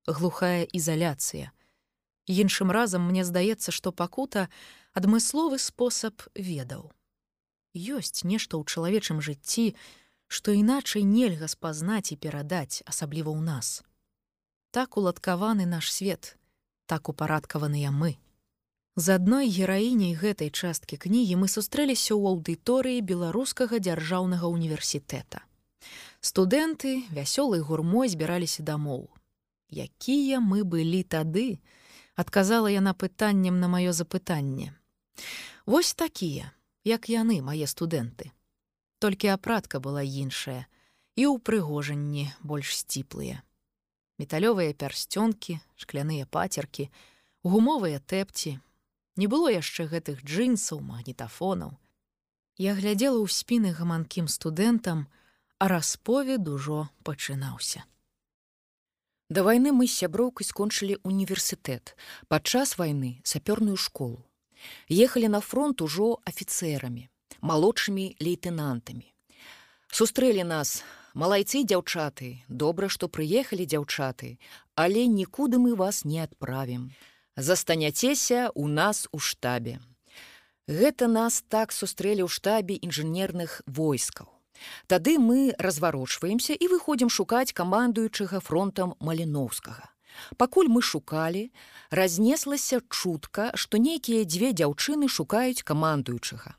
глухая 0.06 0.66
ізаляцыя. 0.70 1.50
Іншым 2.28 2.70
разам 2.70 3.06
мне 3.08 3.24
здаецца, 3.24 3.72
што 3.72 3.92
пакута 3.92 4.48
адмысловы 4.92 5.58
спосаб 5.58 6.26
ведаў. 6.34 6.90
Ёсць 7.74 8.26
нешта 8.26 8.58
ў 8.58 8.66
чалавечым 8.66 9.22
жыцці, 9.22 9.74
што 10.28 10.52
іначай 10.52 11.06
нельга 11.08 11.48
спазнаць 11.48 12.12
і 12.12 12.20
перадаць, 12.20 12.82
асабліва 12.84 13.32
ў 13.32 13.40
нас. 13.40 13.82
Так 14.70 14.98
уладкаваны 15.00 15.64
наш 15.64 15.88
свет, 15.88 16.36
так 16.86 17.08
упарадкаваныя 17.08 17.90
мы. 17.90 18.18
З 18.98 19.14
адной 19.14 19.46
гераіняй 19.46 20.16
гэтай 20.18 20.48
часткі 20.50 20.96
кнігі 20.98 21.36
мы 21.38 21.46
сустрэліся 21.46 22.18
ў 22.18 22.34
аўдыторыі 22.34 23.04
беларускага 23.06 23.78
дзяржаўнага 23.78 24.50
універсітэта. 24.50 25.46
Студэнты 26.18 27.06
вясёлай 27.14 27.62
гурмой 27.62 28.10
збіраліся 28.10 28.66
дамоў. 28.66 29.06
Якія 29.70 30.42
мы 30.42 30.66
былі 30.66 31.06
тады, 31.06 31.62
адказала 32.18 32.74
яна 32.74 32.90
пытаннем 32.90 33.62
на 33.62 33.70
маё 33.70 33.94
запытанне. 33.94 34.74
Вось 35.62 35.94
такія, 35.94 36.50
як 36.82 37.06
яны, 37.06 37.38
мае 37.38 37.70
студэнты. 37.70 38.34
Толькі 38.98 39.30
апратка 39.38 39.78
была 39.78 40.02
іншая 40.02 40.66
і 41.14 41.38
ўпрыгожанні 41.38 42.34
больш 42.42 42.74
сціплыя. 42.74 43.46
Металёвыя 44.18 44.74
пярсцёнкі, 44.74 45.62
шкляныя 45.78 46.26
пацеркі, 46.26 46.90
гумовыя 47.46 48.02
тэпці, 48.02 48.58
Не 49.18 49.26
было 49.26 49.50
яшчэ 49.50 49.90
гэтых 49.90 50.22
джинсаў, 50.22 50.78
магнітафонаў. 50.78 51.74
Я 52.54 52.74
глядзела 52.78 53.18
ў 53.18 53.26
спіны 53.26 53.74
гаманкім 53.74 54.30
студэнтам, 54.30 55.10
а 55.58 55.66
расповед 55.72 56.46
ужо 56.46 56.86
пачынаўся. 57.02 57.82
Да 59.26 59.42
вайны 59.42 59.74
мы 59.74 59.90
з 59.90 59.98
сяброўкай 60.04 60.46
скончылі 60.46 61.00
універсітэт, 61.02 61.98
падчас 62.30 62.78
вайны 62.78 63.18
сапёрную 63.26 63.74
школу. 63.74 64.22
Ехалі 64.86 65.34
на 65.34 65.42
фронт 65.42 65.82
ужо 65.82 66.22
афіцэрамі, 66.22 67.10
малодшымі 67.42 68.14
лейтэнантамі. 68.22 69.10
Сустрэлі 69.90 70.46
нас 70.46 70.86
малайцы 71.18 71.66
дзяўчаты, 71.66 72.32
добра, 72.46 72.86
што 72.86 73.10
прыехалі 73.10 73.66
дзяўчаты, 73.66 74.38
але 74.78 75.10
нікуды 75.10 75.58
мы 75.58 75.74
вас 75.74 76.04
не 76.06 76.22
адправім 76.22 76.90
застаняцеся 77.38 78.50
у 78.54 78.66
нас 78.66 79.06
у 79.12 79.18
штабе. 79.18 79.78
Гэта 80.66 81.06
нас 81.06 81.44
так 81.48 81.72
сустрэлі 81.72 82.26
ў 82.26 82.28
штабе 82.28 82.74
інжынерных 82.76 83.62
войскаў. 83.64 84.26
Тады 84.90 85.16
мы 85.22 85.54
разварочваемся 85.56 86.52
і 86.52 86.66
выходзім 86.74 87.08
шукаць 87.08 87.54
камандуючага 87.54 88.42
фронтам 88.42 88.98
маліноўскага. 88.98 89.86
Пакуль 90.36 90.66
мы 90.66 90.82
шукалі, 90.82 91.54
разнеслася 91.94 92.82
чутка, 92.90 93.54
што 93.54 93.78
нейкія 93.78 94.26
дзве 94.26 94.50
дзяўчыны 94.50 95.06
шукаюць 95.08 95.62
камандуючага. 95.62 96.58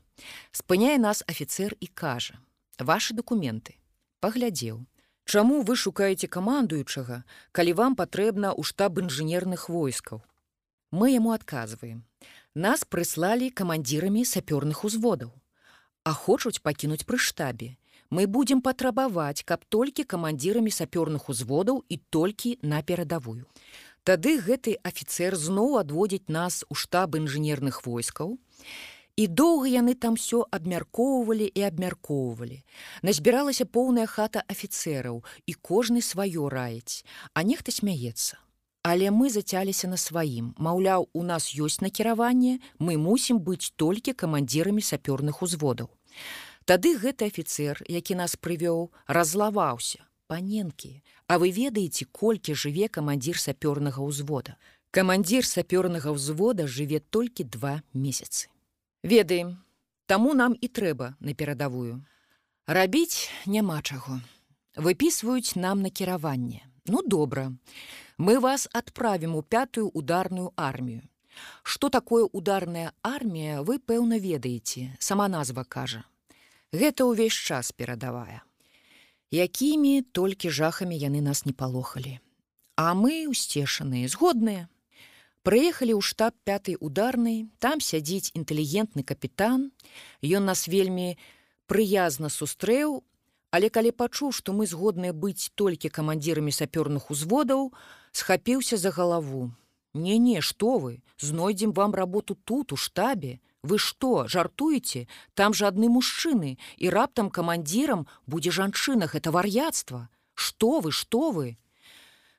Спыняе 0.50 0.96
нас 0.96 1.22
афіцэр 1.28 1.76
і 1.76 1.86
кажа: 1.92 2.40
«Вашы 2.78 3.12
дакументы. 3.12 3.76
Паглядзеў. 4.20 4.80
Чаму 5.28 5.60
вы 5.62 5.76
шукаеце 5.76 6.26
камандуючага, 6.26 7.22
калі 7.52 7.72
вам 7.76 7.94
патрэбна 8.00 8.56
ў 8.56 8.64
штаб 8.64 8.98
інжынерных 8.98 9.68
войскаў? 9.68 10.24
Мы 10.90 11.12
яму 11.12 11.30
адказваем. 11.30 12.02
Нас 12.54 12.82
прыслалі 12.82 13.50
камандзірамі 13.54 14.24
сапёрных 14.26 14.82
узводаў. 14.84 15.30
А 16.02 16.10
хочуць 16.12 16.58
пакінуць 16.58 17.06
пры 17.06 17.18
штабе. 17.18 17.76
Мы 18.10 18.26
будзем 18.26 18.58
патрабаваць, 18.60 19.46
каб 19.46 19.62
толькі 19.68 20.02
камандзірамі 20.02 20.74
сапёрных 20.74 21.30
узводаў 21.30 21.84
і 21.88 22.00
толькі 22.10 22.58
на 22.62 22.82
перадавую. 22.82 23.46
Тады 24.02 24.34
гэты 24.42 24.74
афіцэр 24.82 25.36
зноў 25.38 25.78
адводзіць 25.78 26.26
нас 26.26 26.64
у 26.68 26.74
штаб 26.74 27.14
інжынерных 27.14 27.86
войскаў. 27.86 28.38
І 29.14 29.26
доўга 29.28 29.70
яны 29.70 29.94
там 29.94 30.18
все 30.18 30.42
абмяркоўвалі 30.50 31.46
і 31.54 31.60
абмяркоўвалі. 31.70 32.64
Назбіралася 33.06 33.62
поўная 33.62 34.10
хата 34.10 34.42
афіцэраў 34.50 35.22
і 35.46 35.52
кожны 35.54 36.02
сваё 36.02 36.50
раіць, 36.50 37.06
а 37.34 37.46
нехта 37.46 37.70
смяецца. 37.70 38.42
Але 38.82 39.10
мы 39.10 39.28
зацяліся 39.30 39.88
на 39.88 39.96
сваім. 39.96 40.54
Маўляў, 40.56 41.08
у 41.12 41.22
нас 41.22 41.52
ёсць 41.52 41.80
накіраванне, 41.84 42.60
мы 42.78 42.96
мусім 42.96 43.40
быць 43.40 43.72
толькі 43.76 44.16
камандзірамі 44.16 44.80
сапёрных 44.80 45.42
узводаў. 45.44 45.90
Тады 46.64 46.96
гэты 46.96 47.28
афіцэр, 47.28 47.84
які 47.88 48.14
нас 48.14 48.36
прывёў, 48.36 48.88
разлаваўся. 49.06 50.06
Паненкі, 50.28 51.02
А 51.30 51.38
вы 51.38 51.52
ведаеце, 51.54 52.06
колькі 52.10 52.54
жыве 52.58 52.88
камандзір 52.90 53.38
сапёрнага 53.38 54.02
ўзвода. 54.02 54.56
Камандзір 54.90 55.46
сапёрнага 55.46 56.10
ўзвода 56.10 56.66
жыве 56.66 56.98
толькі 56.98 57.46
два 57.46 57.86
месяцы. 57.94 58.50
Ведаем, 59.06 59.62
таму 60.10 60.34
нам 60.34 60.58
і 60.58 60.66
трэба 60.66 61.14
на 61.20 61.34
перадавую. 61.38 62.02
Рабіць 62.66 63.30
няма 63.46 63.78
чаго. 63.82 64.18
Выпісваюць 64.74 65.54
нам 65.54 65.86
накіраванне. 65.86 66.66
Ну 66.90 67.06
добра 67.06 67.54
мы 68.20 68.38
вас 68.38 68.68
отправим 68.72 69.34
у 69.34 69.42
пятую 69.42 69.88
ударную 69.88 70.52
армію. 70.56 71.02
Што 71.62 71.88
такое 71.88 72.24
ударная 72.24 72.92
армія, 73.02 73.62
вы 73.62 73.78
пэўна 73.78 74.18
ведаеце, 74.18 74.92
сама 74.98 75.28
назва 75.28 75.64
кажа. 75.64 76.04
Гэта 76.72 77.08
ўвесь 77.08 77.32
час 77.32 77.72
перадавая. 77.72 78.44
Якімі 79.32 80.02
толькі 80.12 80.52
жахамі 80.52 80.98
яны 81.00 81.24
нас 81.24 81.46
не 81.46 81.54
палохалі. 81.56 82.20
А 82.76 82.92
мы 82.94 83.24
усцешаныя, 83.24 84.04
згодныя. 84.08 84.68
Прыехалі 85.40 85.96
ў 85.96 86.02
штаб 86.04 86.36
пятай 86.44 86.76
ударнай, 86.76 87.48
там 87.58 87.80
сядзіць 87.80 88.36
інтэлігентны 88.36 89.00
капітан. 89.00 89.72
Ён 90.20 90.44
нас 90.44 90.68
вельмі 90.68 91.16
прыязна 91.64 92.28
сустрэў, 92.28 93.00
Але 93.50 93.68
калі 93.68 93.90
пачуў, 93.90 94.30
што 94.30 94.54
мы 94.54 94.66
згодныя 94.70 95.10
быць 95.10 95.50
толькі 95.58 95.90
камандзірамі 95.90 96.54
сапёрных 96.54 97.10
узводаў, 97.10 97.72
схапіўся 98.12 98.76
за 98.76 98.90
галаву. 98.90 99.52
Не-не, 99.94 100.40
што 100.40 100.78
вы, 100.78 101.02
знойдзем 101.18 101.72
вам 101.72 101.94
работу 101.94 102.34
тут 102.34 102.72
у 102.72 102.76
штабе. 102.76 103.40
Вы 103.62 103.78
што, 103.78 104.26
жартуеце, 104.26 105.06
там 105.34 105.52
жа 105.52 105.68
адны 105.68 105.88
мужчыны 105.92 106.56
і 106.78 106.88
раптам 106.88 107.28
камандзірам 107.28 108.06
будзе 108.26 108.50
жанчына 108.50 109.10
гэта 109.10 109.30
вар'яцтва. 109.30 110.08
Што 110.34 110.80
вы, 110.80 110.92
што 110.92 111.30
вы? 111.30 111.58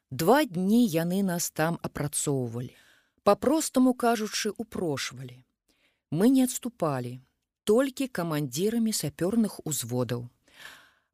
Два 0.09 0.43
дні 0.45 0.81
яны 0.87 1.21
нас 1.23 1.51
там 1.51 1.77
апрацоўвалі. 1.83 2.73
Па-простаму 3.23 3.93
кажучы, 3.93 4.51
упрошвалі. 4.57 5.45
Мы 6.09 6.29
не 6.33 6.43
адступалі, 6.49 7.21
толькі 7.63 8.07
камандзірамі 8.07 8.91
сапёрных 8.91 9.61
узводаў. 9.63 10.27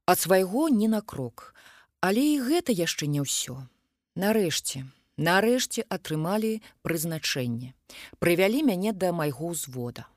Ад 0.08 0.20
свайго 0.20 0.70
не 0.70 0.88
на 0.88 1.02
крок, 1.02 1.54
але 2.00 2.24
і 2.24 2.40
гэта 2.48 2.72
яшчэ 2.72 3.12
не 3.12 3.20
ўсё. 3.20 3.60
Нарэшце, 4.18 4.80
нарэшце 5.22 5.84
атрымалі 5.94 6.58
прызначэнне. 6.82 7.78
Прывялі 8.18 8.64
мяне 8.66 8.90
да 8.90 9.12
майго 9.14 9.54
ўзвода. 9.54 10.10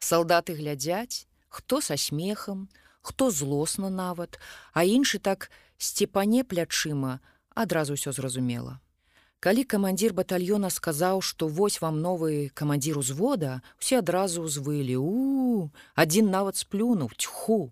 Салдаты 0.00 0.56
глядзяць, 0.56 1.28
хто 1.52 1.84
са 1.84 2.00
смехам, 2.00 2.72
хто 3.04 3.28
злосна 3.28 3.90
нават, 3.92 4.40
а 4.72 4.88
іншы 4.88 5.20
так 5.20 5.50
сцепане 5.76 6.48
плячыма 6.48 7.20
адразу 7.52 7.92
ўсё 7.92 8.16
зразумела. 8.16 8.80
Калі 9.44 9.68
камандзір 9.68 10.16
батальёна 10.16 10.72
сказаў, 10.72 11.20
што 11.20 11.44
вось 11.44 11.76
вам 11.84 12.00
новы 12.00 12.48
камандзір 12.56 13.04
узвода, 13.04 13.60
усе 13.76 14.00
адразу 14.00 14.48
ўзвылі 14.48 14.96
у 14.96 15.68
адзін 15.92 16.32
нават 16.32 16.56
сплюнуў 16.56 17.12
тьху. 17.20 17.68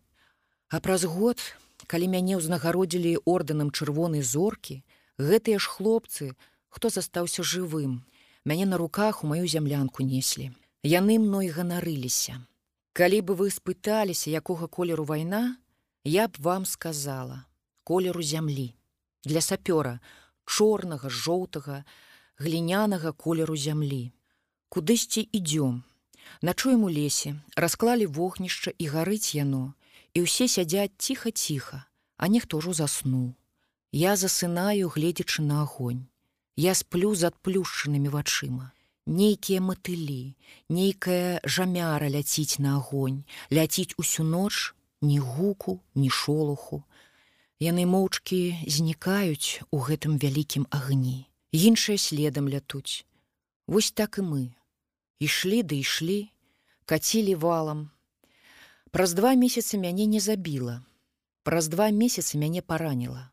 А 0.69 0.77
праз 0.85 1.09
год, 1.09 1.41
калі 1.89 2.13
мяне 2.13 2.37
ўзнагародзілі 2.37 3.25
ордэнам 3.25 3.73
чырвонай 3.73 4.21
зоркі, 4.21 4.85
гэтыя 5.21 5.59
ж 5.59 5.69
хлопцы, 5.69 6.33
хто 6.69 6.89
застаўся 6.89 7.43
жывым, 7.43 8.05
мяне 8.45 8.67
на 8.67 8.77
руках 8.77 9.25
у 9.25 9.27
маю 9.27 9.47
зямлянку 9.47 10.03
неслі. 10.03 10.51
Яны 10.83 11.19
мной 11.21 11.53
ганарыліся. 11.53 12.41
Калі 12.93 13.21
бы 13.21 13.37
вы 13.37 13.51
спыталіся, 13.53 14.31
якога 14.31 14.67
колеру 14.67 15.05
вайна, 15.05 15.59
я 16.05 16.29
б 16.29 16.35
вам 16.39 16.65
сказала 16.65 17.45
колеру 17.85 18.23
зямлі. 18.23 18.75
Для 19.25 19.45
сапёра 19.45 20.01
чорнага 20.47 21.11
жоўтага 21.11 21.85
глінянага 22.39 23.13
колеру 23.13 23.57
зямлі. 23.57 24.13
Кудысьці 24.73 25.29
ідём. 25.33 25.85
Начуем 26.43 26.85
у 26.85 26.91
лесе 26.91 27.37
расклалі 27.57 28.07
вогнішча 28.07 28.73
і 28.79 28.89
гарыць 28.89 29.37
яно. 29.37 29.75
І 30.15 30.25
ўсе 30.25 30.49
сядзяць 30.49 30.97
ціха 30.99 31.31
ціха 31.31 31.85
а 32.21 32.29
нехто 32.29 32.61
ўжо 32.61 32.77
заснуў 32.77 33.33
я 33.93 34.17
засынаю 34.17 34.89
гледзячы 34.89 35.43
на 35.43 35.63
агонь. 35.63 36.07
Я 36.57 36.75
сплю 36.75 37.15
з 37.15 37.31
адплюшчанымі 37.31 38.09
вачыма. 38.09 38.73
Нейкія 39.07 39.61
матылі 39.61 40.37
нейкая 40.69 41.41
жамяра 41.45 42.09
ляціць 42.11 42.59
на 42.59 42.77
агонь. 42.77 43.25
Ляціць 43.51 43.95
усю 43.97 44.25
ноч 44.25 44.75
ні 45.01 45.19
гуку 45.19 45.81
ні 45.95 46.11
шолуху 46.11 46.85
яны 47.61 47.85
моўчкі 47.85 48.65
знікаюць 48.67 49.61
у 49.71 49.85
гэтым 49.85 50.17
вялікім 50.17 50.67
агні. 50.73 51.29
Іншыя 51.53 51.99
следам 51.99 52.49
лятуць. 52.49 53.05
Вось 53.69 53.93
так 53.93 54.19
і 54.19 54.25
мы. 54.25 54.45
Ішлі 55.21 55.63
ды 55.63 55.85
ішлі 55.85 56.33
кацілі 56.89 57.35
валам. 57.37 57.91
Праз 58.91 59.13
два 59.15 59.35
месяцы 59.37 59.77
мяне 59.77 60.07
не 60.07 60.21
забіла. 60.21 60.81
Праз 61.45 61.69
два 61.69 61.91
месяцы 61.91 62.41
мяне 62.41 62.63
параніла 62.63 63.30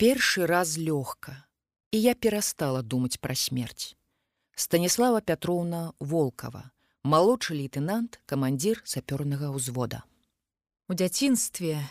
першы 0.00 0.46
раз 0.46 0.78
лёгка 0.80 1.44
і 1.92 2.00
я 2.00 2.14
перастала 2.16 2.80
думаць 2.80 3.20
пра 3.20 3.36
смерць 3.36 3.92
Станіслава 4.56 5.20
Пятроўна 5.20 5.92
Волкава, 6.00 6.72
малодшы 7.04 7.52
лейтенант, 7.52 8.16
камандзір 8.24 8.80
сапёрнага 8.88 9.52
ўзвода. 9.52 10.00
У 10.88 10.96
дзяцінстве 10.96 11.84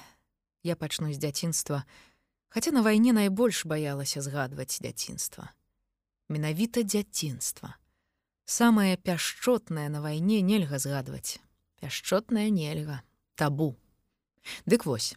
я 0.66 0.76
пачну 0.76 1.14
з 1.14 1.22
дзяцінства, 1.22 1.86
хаця 2.50 2.74
на 2.74 2.82
вайне 2.82 3.14
найбольш 3.14 3.62
баялася 3.70 4.26
згадваць 4.26 4.82
дзяцінства. 4.82 5.54
Менавіта 6.34 6.82
дзяцінства. 6.82 7.78
Самае 8.50 8.98
пяшчотнае 8.98 9.86
на 9.94 10.02
вайне 10.02 10.42
нельга 10.42 10.82
згадваць. 10.82 11.38
Пяшчотная 11.78 12.50
нельга, 12.50 13.06
табу. 13.38 13.78
Дык 14.66 14.90
вось. 14.90 15.14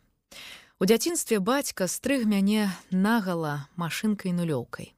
У 0.83 0.85
дзяцінстве 0.85 1.39
бацька 1.39 1.87
стрыг 1.87 2.25
мяне 2.27 2.67
нагала 2.91 3.71
машынкай 3.79 4.33
нулёўкай. 4.35 4.89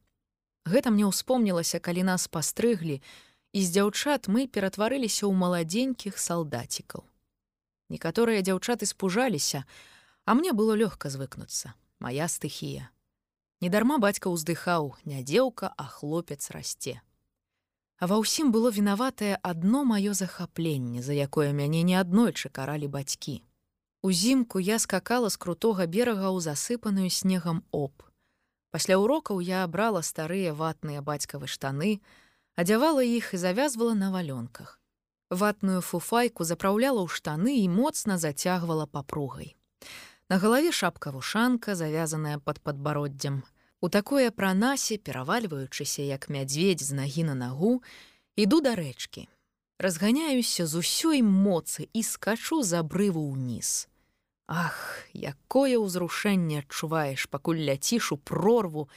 Гэта 0.65 0.89
мне 0.89 1.05
ўспомнілася, 1.05 1.77
калі 1.77 2.09
нас 2.09 2.25
пастрыглі, 2.25 3.05
і 3.53 3.61
з 3.61 3.69
дзяўчат 3.69 4.25
мы 4.33 4.49
ператварыліся 4.49 5.29
ў 5.29 5.37
маладзенькіх 5.37 6.17
салдацікаў. 6.17 7.05
Некаторыя 7.93 8.41
дзяўчаты 8.41 8.89
спужаліся, 8.89 9.69
а 10.25 10.33
мне 10.33 10.57
было 10.57 10.73
лёгка 10.73 11.13
звыкнуцца, 11.13 11.77
моя 12.01 12.33
стыхія. 12.33 12.89
Недарма 13.61 14.01
бацька 14.01 14.33
ўздыхаў, 14.33 14.97
не 15.05 15.21
дзеўка, 15.21 15.69
а 15.69 15.85
хлопец 15.85 16.49
расце. 16.49 17.05
А 18.01 18.09
ва 18.09 18.25
ўсім 18.25 18.57
было 18.57 18.73
вінаватае 18.73 19.37
адно 19.37 19.85
маё 19.85 20.17
захапленне, 20.17 21.05
за 21.05 21.13
якое 21.13 21.53
мяне 21.53 21.85
не 21.85 22.01
аднойчы 22.01 22.49
каралі 22.49 22.89
бацькі. 22.89 23.45
Узімку 24.05 24.61
я 24.61 24.79
скакала 24.79 25.31
з 25.33 25.41
крутога 25.41 25.87
берага 25.89 26.29
ў 26.29 26.45
засыпаную 26.45 27.09
снегам 27.09 27.65
оп. 27.73 28.03
Пасля 28.69 28.99
урокаў 29.01 29.39
я 29.41 29.65
абрала 29.65 30.03
старыя 30.05 30.53
ватныя 30.53 31.01
бацькавы 31.01 31.49
штаны, 31.49 32.05
адзявала 32.53 33.01
іх 33.01 33.33
і 33.33 33.41
завязвала 33.41 33.95
на 33.97 34.13
валёнках. 34.13 34.77
Ватную 35.33 35.81
фуфайку 35.81 36.45
запраўляла 36.45 37.01
ў 37.01 37.09
штаны 37.09 37.57
і 37.65 37.73
моцна 37.73 38.19
зацягвала 38.21 38.85
папругай. 38.85 39.57
На 40.29 40.37
галаве 40.37 40.69
шапка 40.69 41.09
вушанка, 41.09 41.73
завязаная 41.73 42.37
пад 42.37 42.61
падбароддзям. 42.61 43.41
У 43.81 43.89
такое 43.89 44.29
пранасе, 44.29 45.01
перавальваючыся 45.01 46.05
як 46.05 46.29
мядзведь 46.29 46.85
з 46.85 46.93
нагі 46.93 47.25
на 47.33 47.41
нагу, 47.41 47.81
іду 48.37 48.61
да 48.61 48.77
рэчкі. 48.77 49.33
Разганяюся 49.81 50.69
з 50.69 50.85
усёй 50.85 51.25
моцы 51.25 51.89
і 51.89 52.05
скачу 52.05 52.61
за 52.61 52.85
брыву 52.85 53.25
ўніз. 53.33 53.89
Ах, 54.47 55.09
якое 55.13 55.81
ўзрушэнне 55.81 56.65
адчуваеш, 56.65 57.29
пакуль 57.33 57.65
ляціш 57.65 58.13
у 58.13 58.17
прорву 58.21 58.89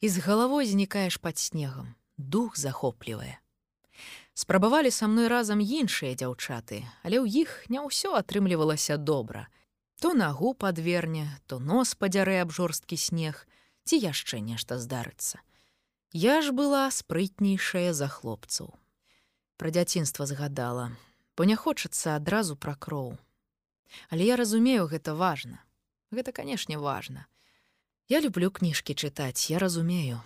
і 0.00 0.08
з 0.08 0.24
галавой 0.24 0.64
знікаеш 0.64 1.20
пад 1.20 1.36
снегам. 1.36 1.94
Дух 2.16 2.56
захоплівае. 2.56 3.36
Спрабавалі 4.32 4.90
са 4.90 5.08
мной 5.08 5.28
разам 5.28 5.60
іншыя 5.60 6.16
дзяўчаты, 6.16 6.84
але 7.04 7.20
ў 7.20 7.44
іх 7.44 7.68
не 7.68 7.80
ўсё 7.80 8.16
атрымлівалася 8.16 8.96
добра. 8.96 9.48
То 10.00 10.12
нагу 10.12 10.52
падверне, 10.52 11.28
то 11.46 11.60
нос 11.60 11.96
падзярэ 11.96 12.44
аб 12.44 12.52
жорсткі 12.52 12.96
снег, 12.96 13.44
ці 13.84 13.96
яшчэ 14.00 14.40
нешта 14.40 14.80
здарыцца. 14.80 15.40
Я 16.12 16.40
ж 16.40 16.52
была 16.52 16.88
спрытнейшая 16.92 17.92
за 17.92 18.08
хлопцаў. 18.08 18.72
Пра 19.56 19.72
дзяцінства 19.72 20.24
згадала, 20.28 20.92
бо 21.36 21.44
не 21.44 21.56
хочацца 21.56 22.16
адразу 22.16 22.56
пра 22.56 22.76
кроў. 22.76 23.16
Але 24.10 24.26
я 24.26 24.36
разумею, 24.36 24.86
гэта 24.86 25.14
важна. 25.14 25.62
Гэта, 26.10 26.32
канешне, 26.32 26.78
важна. 26.78 27.26
Я 28.08 28.20
люблю 28.20 28.50
кніжкі 28.50 28.94
чытаць, 28.94 29.50
я 29.50 29.58
разумею. 29.58 30.22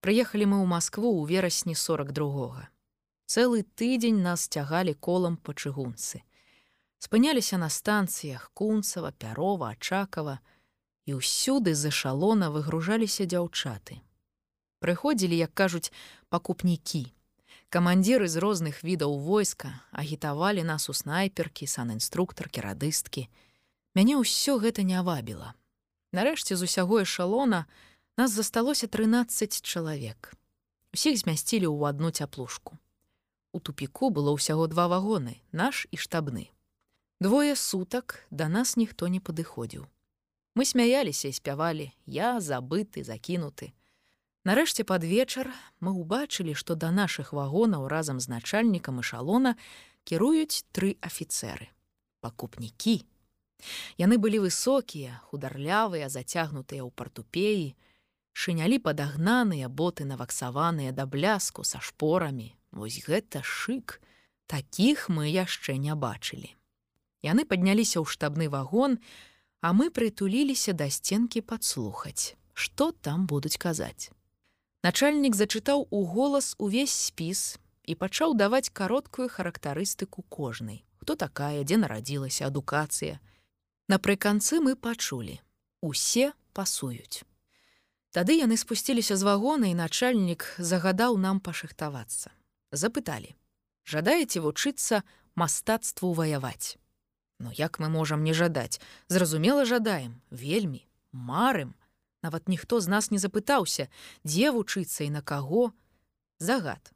Прыехалі 0.00 0.46
мы 0.48 0.56
ў 0.62 0.66
Маскву 0.70 1.10
ў 1.10 1.28
верасні 1.28 1.74
42. 1.74 2.68
Цэлы 3.28 3.66
тыдзень 3.76 4.22
нас 4.24 4.48
цягалі 4.48 4.94
колам 4.94 5.36
па 5.36 5.52
чыгунцы. 5.52 6.24
Спыняліся 6.98 7.58
на 7.58 7.68
станцыях 7.68 8.48
кунцава, 8.54 9.12
пярова, 9.12 9.74
ачакава, 9.76 10.38
і 11.04 11.20
ўсюды 11.20 11.74
з 11.74 11.92
эшалона 11.92 12.48
выгружаліся 12.54 13.28
дзяўчаты. 13.28 14.00
Прыходзілі, 14.80 15.36
як 15.36 15.52
кажуць, 15.52 15.92
пакупнікі. 16.28 17.12
Камандзіры 17.68 18.28
з 18.32 18.40
розных 18.40 18.80
відаў 18.80 19.18
войска 19.20 19.84
агітавалі 19.92 20.64
нас 20.64 20.88
у 20.88 20.94
снайперкі, 20.96 21.68
санінструктаркі, 21.68 22.64
радысткі. 22.64 23.28
Мяне 23.92 24.16
ўсё 24.16 24.56
гэта 24.56 24.80
не 24.88 24.96
вабіла. 25.04 25.52
Нарэшце 26.16 26.56
з 26.56 26.64
усяго 26.64 27.04
эшалона 27.04 27.68
нас 28.16 28.32
засталося 28.32 28.88
13 28.88 29.60
чалавек. 29.60 30.32
Усіх 30.96 31.20
змясцілі 31.20 31.68
ў 31.68 31.92
адну 31.92 32.08
цяплушку. 32.08 32.80
У 33.52 33.60
тупіку 33.60 34.08
было 34.08 34.32
ўсяго 34.32 34.64
два 34.72 34.88
вагоны, 34.88 35.44
наш 35.52 35.84
і 35.92 36.00
штабны. 36.00 36.48
Двое 37.20 37.52
сутак 37.52 38.24
да 38.32 38.48
нас 38.48 38.80
ніхто 38.80 39.12
не 39.12 39.20
падыходзіў. 39.20 39.84
Мы 40.56 40.64
смяяліся 40.64 41.28
і 41.28 41.36
спявалі: 41.36 41.92
я 42.08 42.40
забыты, 42.40 43.04
закінуты. 43.04 43.76
Нарэшце 44.48 44.84
пад 44.88 45.04
вечар 45.04 45.50
мы 45.84 45.92
ўбачылі, 45.92 46.54
што 46.56 46.72
да 46.72 46.88
нашых 46.88 47.34
вагонаў 47.36 47.84
разам 47.92 48.16
з 48.16 48.32
начальнікам 48.32 49.04
эшалона 49.04 49.52
кіруюць 50.08 50.64
тры 50.72 50.96
афіцеры. 51.04 51.68
пакупнікі. 52.24 53.04
Яны 54.00 54.16
былі 54.18 54.40
высокія, 54.42 55.20
хударлявыя, 55.28 56.08
зацягнутыя 56.08 56.82
ў 56.82 56.90
партупеі, 56.90 57.76
шынялі 58.32 58.78
падагнаныя 58.82 59.68
боты 59.68 60.08
наваксаваныя 60.08 60.96
да 60.96 61.04
бляску 61.06 61.62
са 61.62 61.78
шпорамі. 61.78 62.56
Вось 62.72 63.04
гэта 63.04 63.44
шык, 63.44 64.00
такіх 64.46 65.08
мы 65.12 65.28
яшчэ 65.28 65.76
не 65.76 65.94
бачылі. 65.94 66.56
Яны 67.22 67.44
падняліся 67.44 68.00
ў 68.00 68.06
штабны 68.08 68.48
вагон, 68.48 68.98
А 69.60 69.72
мы 69.74 69.90
прытуліліся 69.90 70.72
да 70.72 70.86
сценкі 70.86 71.42
падслухаць, 71.42 72.38
што 72.54 72.92
там 72.92 73.26
будуць 73.26 73.58
казаць. 73.58 74.14
Начальнік 74.82 75.34
зачытаў 75.34 75.86
у 75.90 76.04
голас 76.06 76.54
увесь 76.58 76.94
спіс 76.94 77.58
і 77.82 77.94
пачаў 77.94 78.34
даваць 78.38 78.70
кароткую 78.70 79.28
характарыстыку 79.28 80.22
кожнай. 80.28 80.84
Хто 81.02 81.16
такая, 81.16 81.64
дзе 81.64 81.78
нарадзілася 81.82 82.46
адукацыя. 82.46 83.18
Напрыканцы 83.88 84.60
мы 84.60 84.76
пачулі: 84.76 85.40
усе 85.80 86.32
пасуюць. 86.52 87.24
Тады 88.12 88.38
яны 88.38 88.56
спусціліся 88.56 89.16
з 89.16 89.22
вагона 89.22 89.70
і 89.72 89.78
начальнік 89.78 90.44
загадаў 90.58 91.18
нам 91.18 91.40
пашыхтавацца. 91.40 92.30
Запыталі: 92.72 93.34
«Жадаеце 93.88 94.40
вучыцца 94.40 95.02
мастацтву 95.34 96.12
ваяваць. 96.12 96.76
Ну 97.38 97.50
як 97.54 97.78
мы 97.78 97.88
можам 97.88 98.24
не 98.24 98.34
жадаць, 98.34 98.80
зразумела 99.08 99.64
жадаем, 99.64 100.20
вельмі, 100.30 100.86
марым. 101.12 101.74
Нават 102.22 102.48
ніхто 102.48 102.80
з 102.80 102.88
нас 102.88 103.10
не 103.10 103.18
запытаўся, 103.18 103.88
дзе 104.24 104.50
вучыцца 104.50 105.04
і 105.04 105.10
на 105.10 105.22
каго. 105.22 105.72
Загад. 106.38 106.92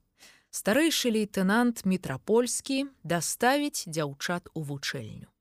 Старэйшы 0.50 1.10
лейтенант 1.14 1.86
мітрапольскі 1.86 2.90
даставіць 3.02 3.86
дзяўчат 3.86 4.50
у 4.54 4.62
вучэльню. 4.62 5.32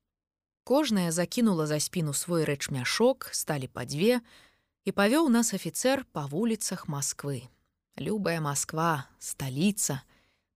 Кожная 0.63 1.11
закінула 1.11 1.67
за 1.67 1.79
спіну 1.79 2.13
свой 2.13 2.45
рэчмяшок, 2.45 3.27
сталі 3.33 3.67
па 3.67 3.83
дзве, 3.83 4.21
і 4.85 4.89
павёў 4.93 5.27
нас 5.33 5.53
афіцэр 5.57 6.05
па 6.13 6.29
вуліцах 6.29 6.87
Масквы. 6.87 7.49
Любая 7.97 8.39
Масква, 8.39 9.09
сталіца, 9.19 10.01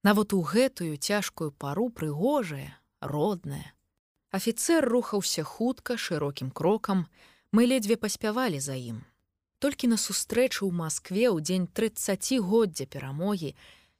нават 0.03 0.33
у 0.33 0.41
гэтую 0.41 0.95
цяжкую 0.97 1.51
пару 1.51 1.89
прыгожая, 1.89 2.77
родная. 3.01 3.73
Афіцэр 4.31 4.85
рухаўся 4.85 5.43
хутка 5.43 5.97
шырокім 5.97 6.51
крокам, 6.51 7.09
мы 7.51 7.65
ледзьве 7.65 7.97
паспявалі 7.97 8.59
за 8.61 8.77
ім. 8.77 9.03
Толькі 9.65 9.87
на 9.89 9.97
сустрэчу 9.97 10.69
ў 10.69 10.77
Маскве 10.77 11.25
ў 11.25 11.41
дзень 11.41 11.63
30годдзя 11.65 12.85
перамогі 12.85 13.55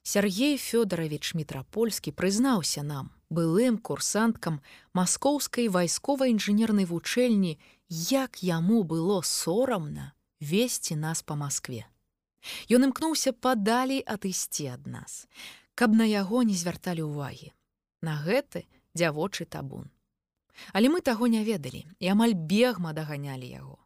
Сергей 0.06 0.54
Фёдорович 0.62 1.34
Мітрапольскі 1.34 2.12
прызнаўся 2.14 2.86
нам, 2.86 3.10
былым 3.34 3.74
курсанткам 3.82 4.60
маскоўскай 4.94 5.66
вайсковай 5.66 6.30
інжынернай 6.30 6.86
вучэльні, 6.86 7.58
як 7.90 8.46
яму 8.46 8.84
было 8.86 9.26
сорамна 9.26 10.14
весці 10.38 10.94
нас 10.94 11.26
па 11.26 11.34
Маскве. 11.34 11.82
Ён 12.70 12.86
імкнуўся 12.86 13.34
падалей 13.34 14.06
адысці 14.06 14.70
ад 14.70 14.86
нас, 14.86 15.26
каб 15.74 15.98
на 15.98 16.06
яго 16.06 16.46
не 16.46 16.54
звярталі 16.54 17.10
ўвагі. 17.10 17.50
На 18.06 18.22
гэты 18.22 18.70
дзявочы 18.94 19.50
табун. 19.50 19.90
Але 20.70 20.94
мы 20.94 21.02
таго 21.02 21.26
не 21.26 21.42
ведалі 21.42 21.82
і 21.98 22.14
амаль 22.14 22.38
бегма 22.38 22.94
даганялі 22.94 23.50
яго. 23.50 23.82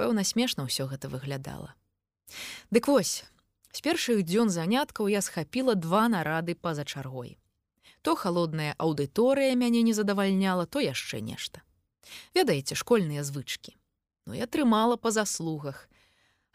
Пэўна 0.00 0.24
смешна 0.24 0.64
ўсё 0.64 0.88
гэта 0.88 1.12
выглядала. 1.12 1.76
Дык 2.72 2.88
вось, 2.88 3.28
з 3.68 3.84
першых 3.84 4.24
дзён 4.24 4.48
заняткаў 4.48 5.12
я 5.12 5.20
схапіла 5.20 5.74
два 5.76 6.08
нарады 6.08 6.56
па-за 6.56 6.88
чаргой. 6.88 7.36
То 8.00 8.16
холодная 8.16 8.72
аўдыторыя 8.80 9.52
мяне 9.52 9.84
не 9.84 9.92
задавальняла, 9.92 10.64
то 10.64 10.80
яшчэ 10.80 11.20
нешта. 11.20 11.60
Ведаеце 12.32 12.80
школьныя 12.80 13.20
звычки. 13.28 13.76
Ну 14.24 14.32
я 14.32 14.48
трымала 14.48 14.96
па 14.96 15.12
заслугах. 15.12 15.84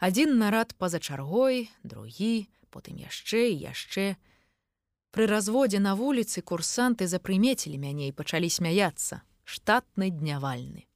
Адзін 0.02 0.42
нарад 0.42 0.74
па-за 0.74 0.98
чаргой, 0.98 1.70
другі, 1.86 2.50
потым 2.74 2.98
яшчэ 2.98 3.54
і 3.54 3.62
яшчэ. 3.70 4.18
Пры 5.14 5.30
разводзе 5.30 5.78
на 5.78 5.94
вуліцы 5.94 6.42
курсанты 6.42 7.06
запрымецілі 7.06 7.78
мяне 7.78 8.10
і 8.10 8.16
пачалі 8.18 8.50
смяяцца, 8.50 9.22
штатны 9.46 10.10
днявальны. 10.10 10.90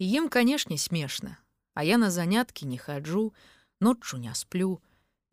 І 0.00 0.04
ім, 0.16 0.32
канешне, 0.32 0.80
смешна, 0.80 1.43
а 1.74 1.82
я 1.82 1.98
на 1.98 2.10
заняткі 2.10 2.66
не 2.66 2.78
хаджу, 2.78 3.34
ноччу 3.80 4.18
не 4.18 4.34
сплю, 4.34 4.80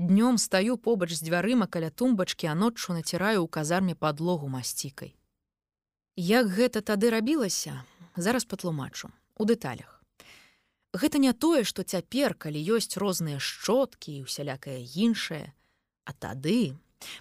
Днём 0.02 0.38
стаю 0.42 0.78
побач 0.82 1.14
з 1.14 1.22
дзвярыма 1.22 1.68
каля 1.70 1.94
тумбачкі, 1.94 2.50
а 2.50 2.58
ноччу 2.58 2.90
націраю 2.98 3.46
ў 3.46 3.48
казарме 3.48 3.94
падлогу 3.94 4.50
масцікай. 4.50 5.14
Як 6.18 6.50
гэта 6.50 6.82
тады 6.82 7.14
рабілася, 7.14 7.86
зараз 8.18 8.50
патлумачу 8.50 9.14
у 9.38 9.46
дэталях. 9.46 10.02
Гэта 10.98 11.22
не 11.22 11.34
тое, 11.38 11.62
што 11.62 11.86
цяпер, 11.86 12.34
калі 12.34 12.58
ёсць 12.58 12.98
розныя 12.98 13.38
шчоткі 13.38 14.18
і 14.18 14.24
усялякае 14.26 14.82
іншае, 14.82 15.54
А 16.04 16.14
тады, 16.18 16.74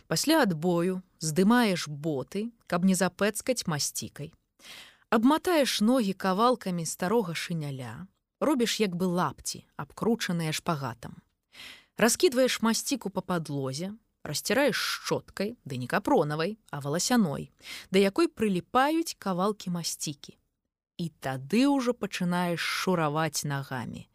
пасля 0.09 0.41
адбою 0.43 1.03
здымаеш 1.21 1.85
боты, 1.85 2.49
каб 2.67 2.89
не 2.89 2.97
запэцкаць 2.97 3.69
масцікай. 3.69 4.33
Абматаеш 5.13 5.85
ногі 5.85 6.17
кавалкамі 6.17 6.89
старога 6.89 7.37
шыняля, 7.37 8.09
робіш 8.41 8.81
як 8.81 8.97
бы 8.97 9.07
лапці, 9.07 9.65
абкручаныя 9.77 10.53
шпагатам 10.53 11.21
раскидываешь 12.01 12.63
масціку 12.63 13.11
по 13.11 13.21
подлозе 13.21 13.93
расцираешь 14.25 14.81
шчоткай 14.81 15.57
ды 15.65 15.77
не 15.77 15.87
капронавай 15.87 16.59
а 16.71 16.81
валасяной 16.81 17.53
да 17.91 17.99
якой 17.99 18.29
прыліпаюць 18.29 19.17
кавалкі 19.19 19.73
масцікі 19.77 20.37
і 21.01 21.07
тады 21.25 21.65
ўжо 21.69 21.93
пачынаеш 21.97 22.61
шураваць 22.61 23.45
нагамі 23.45 24.09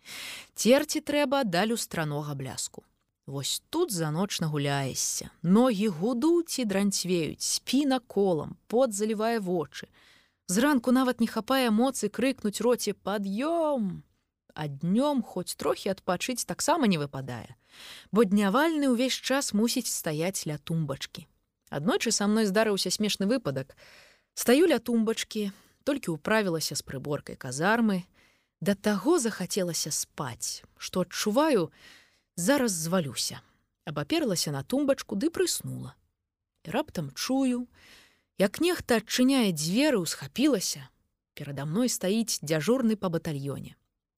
церці 0.54 1.02
трэба 1.02 1.44
да 1.44 1.66
люстранога 1.66 2.36
бляску. 2.36 2.84
Вось 3.26 3.64
тут 3.74 3.92
за 3.92 4.12
ноч 4.14 4.40
нагуляешся 4.42 5.30
ногі 5.42 5.88
гудуць 6.00 6.62
і 6.62 6.66
дранцвеюць 6.66 7.42
спіна 7.42 8.00
колам 8.00 8.58
пот 8.68 8.94
залівае 8.94 9.40
вочы. 9.40 9.90
Зранку 10.48 10.94
нават 10.94 11.22
не 11.22 11.28
хапае 11.28 11.74
моцы 11.74 12.10
крыкнуць 12.10 12.62
роце 12.62 12.94
пад'ём 12.94 14.06
а 14.56 14.68
днём 14.68 15.22
хоць 15.22 15.60
трохі 15.60 15.94
адпачыць 15.94 16.48
таксама 16.50 16.88
не 16.88 16.98
выпадае 16.98 17.54
бо 18.12 18.24
днявальны 18.24 18.92
ўвесь 18.92 19.16
час 19.16 19.54
мусіць 19.54 19.92
стаяць 19.92 20.48
ля 20.48 20.58
тумбачкі. 20.58 21.28
Аднойчы 21.70 22.12
са 22.12 22.28
мной 22.28 22.46
здарыўся 22.46 22.92
смешны 22.92 23.28
выпадак. 23.28 23.76
Стаю 24.36 24.68
ля 24.70 24.80
тумбачкі, 24.80 25.52
толькі 25.84 26.16
ўправілася 26.16 26.76
з 26.76 26.82
прыборкай 26.86 27.36
казармы, 27.36 28.06
Да 28.64 28.74
таго 28.74 29.20
захацелася 29.20 29.92
спаць, 29.92 30.64
што 30.80 31.04
адчуваю, 31.04 31.76
зараз 32.40 32.72
звалюся. 32.72 33.44
Абаперлася 33.86 34.50
на 34.56 34.64
тумбачку 34.64 35.20
ды 35.20 35.30
прыснула. 35.30 35.94
І 36.64 36.72
раптам 36.72 37.12
чую, 37.14 37.68
як 38.40 38.64
нехта 38.64 39.04
адчыняе 39.04 39.52
дзверы, 39.52 40.00
усхапілася. 40.00 40.88
Перада 41.36 41.68
мной 41.68 41.92
стаіць 41.92 42.40
дзяжурны 42.42 42.96
па 42.96 43.12
батальёне. 43.12 43.76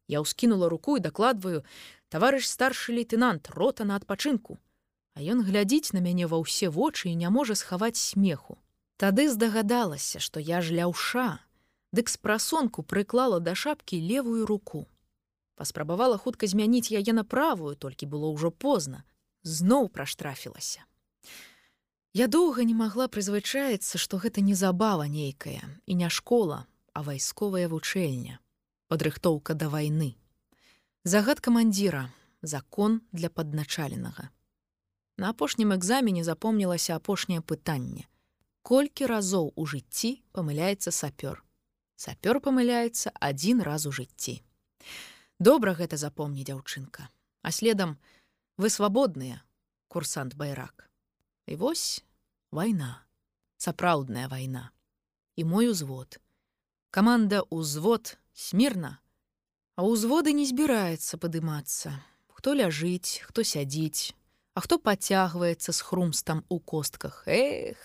Я 0.07 0.23
ўскінула 0.23 0.69
руку 0.71 0.97
і 0.97 1.03
дакладваю, 1.03 1.63
таварыш 2.09 2.47
старшы 2.47 2.95
лейтенант 2.95 3.51
рота 3.51 3.83
на 3.83 3.99
адпачынку. 3.99 4.57
А 5.13 5.21
ён 5.21 5.43
глядзіць 5.43 5.91
на 5.91 5.99
мяне 5.99 6.27
ва 6.31 6.39
ўсе 6.39 6.69
вочы 6.71 7.11
і 7.11 7.19
не 7.19 7.29
можа 7.29 7.55
схаваць 7.55 7.99
смеху. 7.99 8.57
Тады 8.97 9.29
здагадалася, 9.29 10.19
што 10.19 10.39
я 10.39 10.61
ж 10.61 10.73
ляўша, 10.73 11.39
дык 11.91 12.09
з 12.09 12.17
прасонку 12.17 12.83
прыклала 12.83 13.39
да 13.39 13.53
шапкі 13.53 13.99
левую 13.99 14.45
руку. 14.45 14.87
Паспрабавала 15.55 16.17
хутка 16.17 16.47
змяніць 16.47 16.93
яе 16.93 17.13
на 17.13 17.23
правую, 17.23 17.75
толькі 17.75 18.05
было 18.05 18.31
ўжо 18.31 18.51
позна, 18.51 19.03
зноў 19.43 19.89
праштрафілася. 19.89 20.85
Я 22.13 22.27
доўга 22.27 22.63
не 22.63 22.73
магла 22.73 23.07
прызвычаецца, 23.07 23.97
што 24.01 24.17
гэта 24.17 24.41
не 24.41 24.55
забава 24.55 25.05
нейкая 25.05 25.61
і 25.85 25.93
не 25.93 26.09
школа, 26.09 26.65
а 26.93 27.03
вайсковая 27.03 27.67
вучэльня, 27.69 28.39
падрыхтоўка 28.87 29.53
да 29.53 29.69
вайны. 29.69 30.15
Загад 31.03 31.39
камандзіра, 31.39 32.09
закон 32.41 33.01
для 33.11 33.29
падначаленага. 33.29 34.29
На 35.17 35.29
апошнім 35.33 35.73
экзамене 35.73 36.23
запомнілася 36.23 36.95
апошняе 36.95 37.41
пытанне. 37.41 38.05
Колькі 38.61 39.07
разоў 39.09 39.53
у 39.55 39.65
жыцці 39.65 40.21
памыляецца 40.31 40.91
сапёр. 40.91 41.43
Сапёр 41.95 42.39
памыляецца 42.43 43.15
адзін 43.19 43.63
раз 43.65 43.87
у 43.89 43.91
жыцці. 43.91 44.43
Добра 45.39 45.73
гэта 45.73 45.97
запомні 45.97 46.43
дзяўчынка, 46.43 47.09
а 47.41 47.49
следам 47.51 47.97
вы 48.57 48.69
свабодныя, 48.69 49.41
курсант 49.87 50.35
байрак. 50.35 50.89
І 51.47 51.55
вось 51.55 52.03
вайна, 52.51 53.05
сапраўдная 53.57 54.27
вайна. 54.27 54.71
І 55.35 55.45
мой 55.45 55.69
узвод. 55.69 56.19
Каманда 56.89 57.41
ўзвод 57.49 58.17
смірна, 58.37 58.97
А 59.77 59.85
ўзводы 59.85 60.33
не 60.33 60.49
збіраецца 60.49 61.21
падымацца. 61.21 61.91
Хто 62.33 62.57
ляжыць, 62.57 63.21
хто 63.29 63.45
сядзіць, 63.45 64.17
а 64.57 64.65
хто 64.65 64.81
пацягваецца 64.81 65.69
з 65.69 65.79
хрумстам 65.85 66.41
у 66.49 66.57
костках. 66.57 67.21
Эх! 67.29 67.77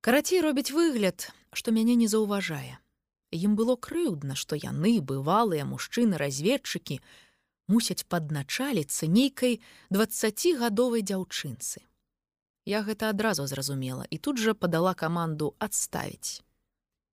Карацей 0.00 0.40
робіць 0.40 0.72
выгляд, 0.72 1.28
што 1.52 1.68
мяне 1.68 2.00
не 2.00 2.08
заўважае. 2.08 2.80
Ім 3.28 3.60
было 3.60 3.76
крыўдна, 3.76 4.40
што 4.40 4.56
яны, 4.56 5.04
бывалыя 5.04 5.68
мужчыны-разведчыкі, 5.68 6.96
мусяць 7.68 8.08
падначаліцца 8.08 9.04
нейкай 9.04 9.60
двадцацігадовай 9.92 11.04
дзяўчынцы. 11.04 11.84
Я 12.64 12.80
гэта 12.88 13.12
адразу 13.12 13.44
зразумела 13.44 14.08
і 14.08 14.16
тут 14.16 14.40
жа 14.40 14.56
падала 14.56 14.96
каманду 14.96 15.52
адставіць. 15.60 16.40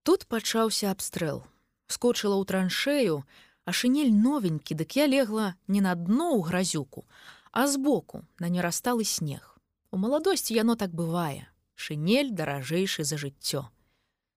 Тут 0.07 0.23
пачаўся 0.23 0.87
абстрэл. 0.95 1.43
Скочыла 1.89 2.37
ў 2.37 2.45
траншею, 2.45 3.25
а 3.65 3.73
шынель 3.73 4.13
новенькі, 4.13 4.77
дык 4.77 4.95
я 4.95 5.05
легла 5.05 5.55
не 5.67 5.81
на 5.81 5.93
дно 5.97 6.37
ў 6.37 6.45
гразюку, 6.47 7.05
а 7.51 7.67
збоку 7.67 8.23
на 8.39 8.47
нерасталы 8.47 9.03
снег. 9.03 9.57
У 9.91 9.97
маладосці 9.97 10.53
яно 10.53 10.77
так 10.77 10.93
бывае. 10.93 11.49
Шынель 11.75 12.31
даражэйшы 12.31 13.03
за 13.03 13.17
жыццё. 13.17 13.67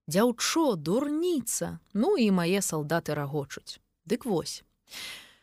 Дзяўчо, 0.09 0.77
дурніца, 0.77 1.79
ну 1.93 2.17
і 2.17 2.31
мае 2.31 2.61
салдаты 2.63 3.15
рагочуць. 3.15 3.79
Дык 4.05 4.25
вось. 4.27 4.65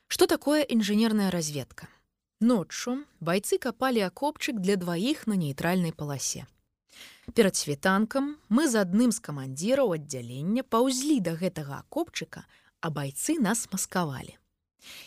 Што 0.07 0.27
такое 0.27 0.63
інжынерная 0.63 1.29
разведка? 1.31 1.87
Ноччу 2.41 3.03
байцы 3.19 3.57
капалі 3.57 4.01
акопчык 4.07 4.59
для 4.59 4.75
дваіх 4.75 5.27
на 5.27 5.35
нейтральнай 5.35 5.93
паласе. 5.93 6.47
Перад 7.33 7.55
світанкам 7.55 8.37
мы 8.49 8.67
з 8.67 8.81
адным 8.81 9.11
з 9.15 9.21
камандзіраў 9.23 9.93
аддзялення 9.95 10.63
паўзлі 10.65 11.19
да 11.23 11.37
гэтага 11.39 11.79
акопчыка, 11.85 12.43
а 12.81 12.89
байцы 12.89 13.37
нас 13.39 13.67
маскавалі. 13.71 14.35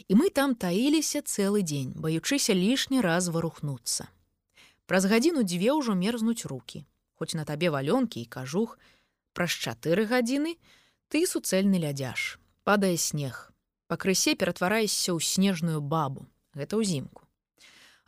І 0.09 0.15
мы 0.15 0.31
там 0.31 0.55
таіліся 0.55 1.21
цэлы 1.21 1.61
дзень, 1.67 1.93
баючыся 1.97 2.55
лішні 2.55 3.01
раз 3.01 3.29
варухнуцца. 3.29 4.07
Праз 4.87 5.09
гадзіну 5.11 5.43
дзве 5.43 5.75
ўжо 5.77 5.97
мерзнуць 5.99 6.47
руки, 6.47 6.85
хоць 7.19 7.35
на 7.35 7.45
табе 7.45 7.73
валёнкі 7.75 8.23
і 8.23 8.31
кажух, 8.31 8.79
праз 9.33 9.51
чатыры 9.51 10.07
гадзіны 10.07 10.57
ты 11.09 11.27
суцэльны 11.27 11.81
лядзяж, 11.83 12.39
падае 12.65 12.97
снег. 12.97 13.51
Пакрысе 13.93 14.33
ператвараешся 14.37 15.13
ў 15.13 15.21
снежную 15.21 15.81
бабу, 15.81 16.29
гэта 16.55 16.81
ўзімку. 16.81 17.29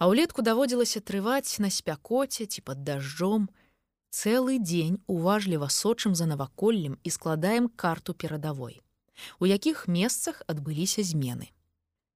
А 0.01 0.09
ўлетку 0.09 0.41
даводзілася 0.41 1.01
трываць 1.01 1.61
на 1.61 1.69
спякоце 1.69 2.47
ці 2.47 2.61
пад 2.65 2.85
дажджом, 2.85 3.49
Цэлы 4.15 4.61
дзень 4.63 5.01
уважліва 5.11 5.67
сочым 5.75 6.15
за 6.15 6.27
наваколлем 6.31 6.95
і 7.03 7.11
складаем 7.11 7.67
карту 7.67 8.15
перадавой, 8.15 8.79
у 9.43 9.47
якіх 9.51 9.89
месцах 9.91 10.43
адбыліся 10.47 11.03
змены. 11.03 11.51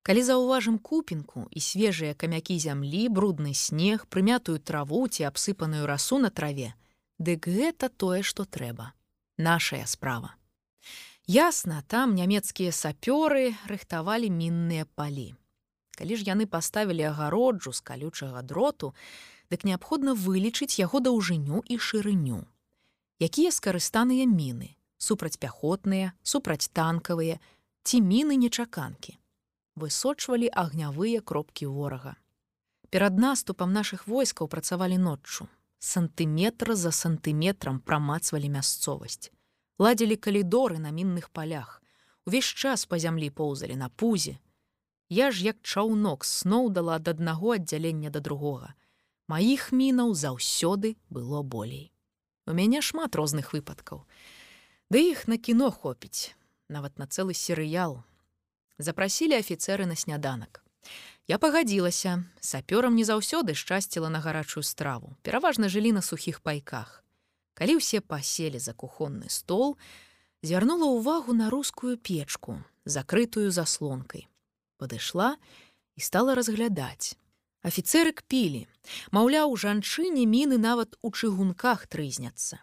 Калі 0.07 0.23
заўважым 0.23 0.79
купінку 0.79 1.49
і 1.51 1.61
свежыя 1.61 2.15
камякі 2.15 2.55
зямлі, 2.63 3.09
брудны 3.11 3.51
снег, 3.53 4.07
прымятую 4.07 4.63
траву 4.63 5.03
ці 5.09 5.27
абсыпаную 5.27 5.91
расу 5.91 6.23
на 6.23 6.31
траве, 6.31 6.71
дык 7.19 7.51
гэта 7.51 7.91
тое, 7.91 8.23
што 8.23 8.47
трэба. 8.47 8.95
Нашая 9.37 9.85
справа. 9.91 10.39
Ясна, 11.27 11.83
там 11.83 12.15
нямецкія 12.15 12.71
сапёры 12.71 13.59
рыхтавалі 13.67 14.31
мінныя 14.31 14.87
палі. 14.95 15.35
Калі 15.99 16.15
ж 16.15 16.23
яны 16.31 16.47
паставілі 16.47 17.11
агароджу 17.11 17.75
з 17.75 17.83
калючага 17.83 18.47
дроту, 18.47 18.95
дык 19.51 19.65
неабходна 19.65 20.15
вылічыць 20.15 20.79
яго 20.79 21.01
даўжыню 21.01 21.63
і 21.67 21.79
шырыню. 21.79 22.43
Якія 23.19 23.51
скарыстаныя 23.51 24.27
міны, 24.27 24.77
супрацьпяхотныя, 24.99 26.13
супрацьтанкавыя 26.23 27.41
ці 27.83 27.97
міны 28.03 28.37
нечаканкі 28.37 29.19
высочвалі 29.79 30.51
агнявыя 30.53 31.23
кропкі 31.23 31.71
ворага. 31.71 32.17
Перад 32.91 33.19
наступам 33.19 33.73
нашых 33.73 34.07
войскаў 34.07 34.49
працавалі 34.49 34.99
ноччу. 34.99 35.49
Сантыметра 35.79 36.75
за 36.75 36.91
сантыметрам 36.91 37.79
прамацвалі 37.81 38.51
мясцовасць. 38.51 39.31
Ладзілі 39.79 40.17
калідоры 40.17 40.83
на 40.83 40.91
мінных 40.91 41.31
палях. 41.31 41.79
Увесь 42.27 42.51
час 42.51 42.85
па 42.87 42.99
зямлі 42.99 43.31
поўзалі 43.31 43.77
на 43.77 43.89
пузе. 43.89 44.39
Я 45.09 45.31
ж 45.31 45.45
як 45.45 45.63
чаўнок 45.63 46.25
сноўдала 46.25 46.99
ад 46.99 47.09
аднаго 47.09 47.55
аддзялення 47.55 48.11
да 48.11 48.21
другога. 48.21 48.75
Маіх 49.29 49.73
мінаў 49.77 50.15
заўсёды 50.17 50.97
было 51.13 51.43
болей. 51.43 51.93
У 52.49 52.57
мяне 52.57 52.81
шмат 52.81 53.13
розных 53.13 53.53
выпадкаў. 53.53 54.09
Ды 54.89 55.05
іх 55.13 55.29
на 55.29 55.37
кіно 55.37 55.69
хопіць, 55.69 56.33
нават 56.73 56.97
на 56.97 57.05
цэлы 57.05 57.37
серыял, 57.37 58.01
запрасілі 58.81 59.37
афіцеры 59.37 59.85
на 59.85 60.01
сняданак. 60.01 60.65
Я 61.29 61.37
пагадзілася, 61.37 62.25
сапёрам 62.41 62.97
не 62.97 63.05
заўсёды 63.05 63.53
шчасціла 63.53 64.09
на 64.09 64.25
гарачую 64.25 64.65
страву, 64.65 65.13
пераважна 65.21 65.69
жылі 65.69 65.93
на 65.93 66.01
сухіх 66.01 66.41
пайках. 66.41 67.05
Калі 67.53 67.85
ўсе 67.85 68.01
паселі 68.01 68.57
за 68.57 68.73
кухонны 68.73 69.29
стол, 69.29 69.77
звярнула 70.41 70.89
ўвагу 70.89 71.37
на 71.37 71.53
рускую 71.53 72.01
печку, 72.01 72.65
закрытую 72.89 73.53
заслонкай. 73.53 74.25
Падышла 74.81 75.37
і 75.97 76.01
стала 76.01 76.33
разглядаць. 76.33 77.13
Афіцеры 77.63 78.15
кпілі, 78.15 78.67
маўляў, 79.11 79.57
жанчыне 79.59 80.25
міны 80.27 80.59
нават 80.63 80.95
у 81.03 81.11
чыгунках 81.11 81.87
трызняцца. 81.91 82.63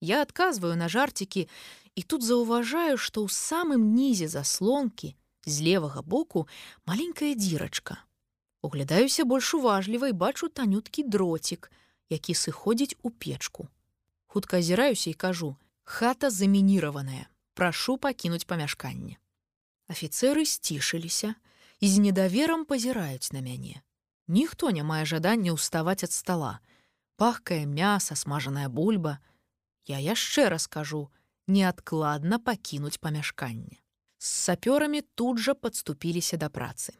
Я 0.00 0.22
адказваю 0.22 0.76
на 0.76 0.88
жарцікі 0.88 1.48
і 1.94 2.02
тут 2.02 2.22
заўважаю, 2.22 2.96
што 2.96 3.26
ў 3.26 3.28
самым 3.28 3.90
нізе 3.92 4.30
заслонкі 4.30 5.16
з 5.44 5.54
левага 5.66 6.02
боку 6.02 6.46
маленькая 6.86 7.34
дзірачка. 7.34 7.98
Углядаюся 8.62 9.24
больш 9.24 9.54
уважліва 9.54 10.08
і 10.08 10.16
бачу 10.16 10.48
танюткі 10.48 11.02
дроцік, 11.02 11.72
які 12.08 12.32
сыходзіць 12.32 12.96
у 13.02 13.10
печку. 13.10 13.68
Хутка 14.26 14.62
азіраюся 14.62 15.10
і 15.10 15.14
кажу: 15.14 15.56
хата 15.84 16.30
замініраваная, 16.30 17.26
прашу 17.54 17.98
пакінуць 17.98 18.46
памяшканне. 18.46 19.18
Афіцеры 19.90 20.46
сцішыліся 20.46 21.34
і 21.80 21.86
з 21.88 21.98
недаверам 21.98 22.64
пазіраюць 22.64 23.32
на 23.32 23.40
мяне. 23.40 23.82
Ніхто 24.30 24.70
не 24.70 24.86
мае 24.86 25.02
жадання 25.10 25.58
ўставаць 25.58 26.06
ад 26.06 26.14
стола. 26.14 26.54
Пахкае 27.18 27.66
мяса, 27.66 28.14
смажаная 28.14 28.70
бульба. 28.70 29.18
Я 29.90 29.98
яшчэ 29.98 30.48
раз 30.54 30.70
кажу: 30.70 31.10
неадкладна 31.50 32.38
пакінуць 32.38 33.02
памяшканне 33.02 33.82
з 34.20 34.28
сапёрамі 34.28 35.00
тут 35.16 35.38
жа 35.40 35.54
падступіліся 35.56 36.36
да 36.36 36.48
працы. 36.52 36.92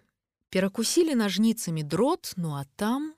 Перакусілі 0.49 1.15
нажніцамі 1.15 1.83
дрот, 1.85 2.33
ну 2.37 2.57
а 2.57 2.65
там, 2.81 3.13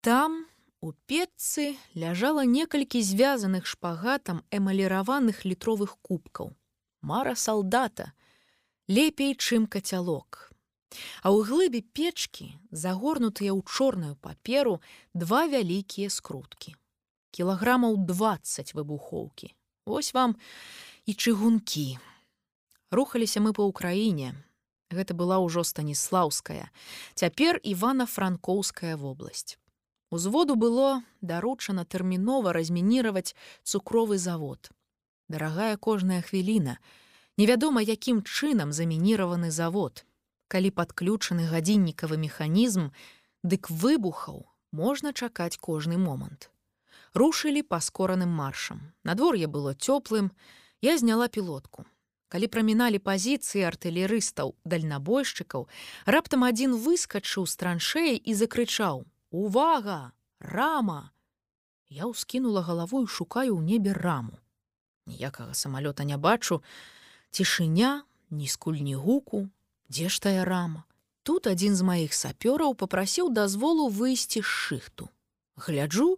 там 0.00 0.44
у 0.80 0.92
печцы 1.06 1.78
ляжала 1.94 2.44
некалькі 2.44 2.98
звязаных 3.00 3.66
шпагатам 3.66 4.42
эмаліраваных 4.50 5.46
літровых 5.46 5.96
кубкаў. 6.02 6.50
Мара 7.00 7.34
салдата, 7.36 8.12
лепей, 8.88 9.38
чым 9.38 9.70
кацялок. 9.70 10.51
А 11.22 11.32
ў 11.32 11.46
глыбе 11.46 11.80
печкі, 11.82 12.56
загорнутыя 12.70 13.52
ў 13.52 13.60
чорную 13.64 14.14
паперу 14.20 14.80
два 15.14 15.46
вялікія 15.46 16.10
скруткі. 16.10 16.76
Кілаграмаў 17.32 17.96
20 18.04 18.74
выбухоўкі. 18.76 19.52
Вось 19.86 20.14
вам 20.14 20.36
і 21.06 21.12
чыгункі, 21.14 21.98
рухаліся 22.92 23.40
мы 23.40 23.52
па 23.56 23.66
ўкраіне. 23.66 24.36
Гэта 24.92 25.16
была 25.16 25.40
ўжо 25.40 25.64
станіслаўская 25.64 26.68
цяпер 27.16 27.58
івана-франкоўская 27.64 28.96
вобласць. 29.00 29.56
Узводу 30.12 30.54
было 30.60 31.00
даручана 31.24 31.88
тэрмінова 31.88 32.52
размініраваць 32.52 33.32
цукровы 33.64 34.20
завод. 34.20 34.68
Дарагая 35.32 35.80
кожная 35.80 36.20
хвіліна. 36.20 36.76
Невядома 37.40 37.80
якім 37.80 38.20
чынам 38.20 38.76
замініраваны 38.76 39.50
завод 39.50 40.04
калі 40.52 40.70
падключаны 40.76 41.48
гадзіннікавы 41.48 42.20
механізм 42.20 42.90
дык 43.40 43.72
выбухаў 43.72 44.44
можна 44.72 45.12
чакаць 45.16 45.56
кожны 45.56 45.96
момант. 45.96 46.50
Рушылі 47.16 47.62
паскораным 47.62 48.28
маршам. 48.28 48.92
Надвор'е 49.04 49.46
было 49.46 49.72
цёплым. 49.72 50.28
Я 50.80 50.98
зняла 50.98 51.28
пілотку. 51.28 51.84
Калі 52.28 52.48
праміналі 52.48 53.00
пазіцыі 53.00 53.64
артылерыстаў 53.68 54.52
дальнабойшчыкаў 54.64 55.68
раптам 56.08 56.44
адзін 56.48 56.76
выскачыў 56.80 57.44
з 57.44 57.56
траншеі 57.60 58.16
і 58.16 58.32
закрычаў 58.36 59.04
увага! 59.30 60.12
Рама! 60.40 61.12
Я 61.92 62.08
ўскінула 62.08 62.64
галавою 62.64 63.04
шукаю 63.06 63.56
ў 63.56 63.64
небе 63.64 63.92
раму. 63.92 64.40
Ніякага 65.08 65.52
самалёта 65.52 66.08
не 66.08 66.16
бачу. 66.16 66.64
Цішыня 67.30 68.04
ні 68.32 68.48
скуль 68.48 68.80
ні 68.80 68.96
гуку 68.96 69.48
дзе 69.92 70.08
ж 70.08 70.24
тая 70.26 70.48
рама 70.48 70.84
тут 71.22 71.46
адзін 71.52 71.76
з 71.78 71.88
маіх 71.92 72.18
сапёраў 72.18 72.76
попрасіў 72.82 73.32
дазволу 73.40 73.88
выйсці 74.02 74.40
з 74.42 74.48
шыхту 74.58 75.08
гляджу 75.68 76.10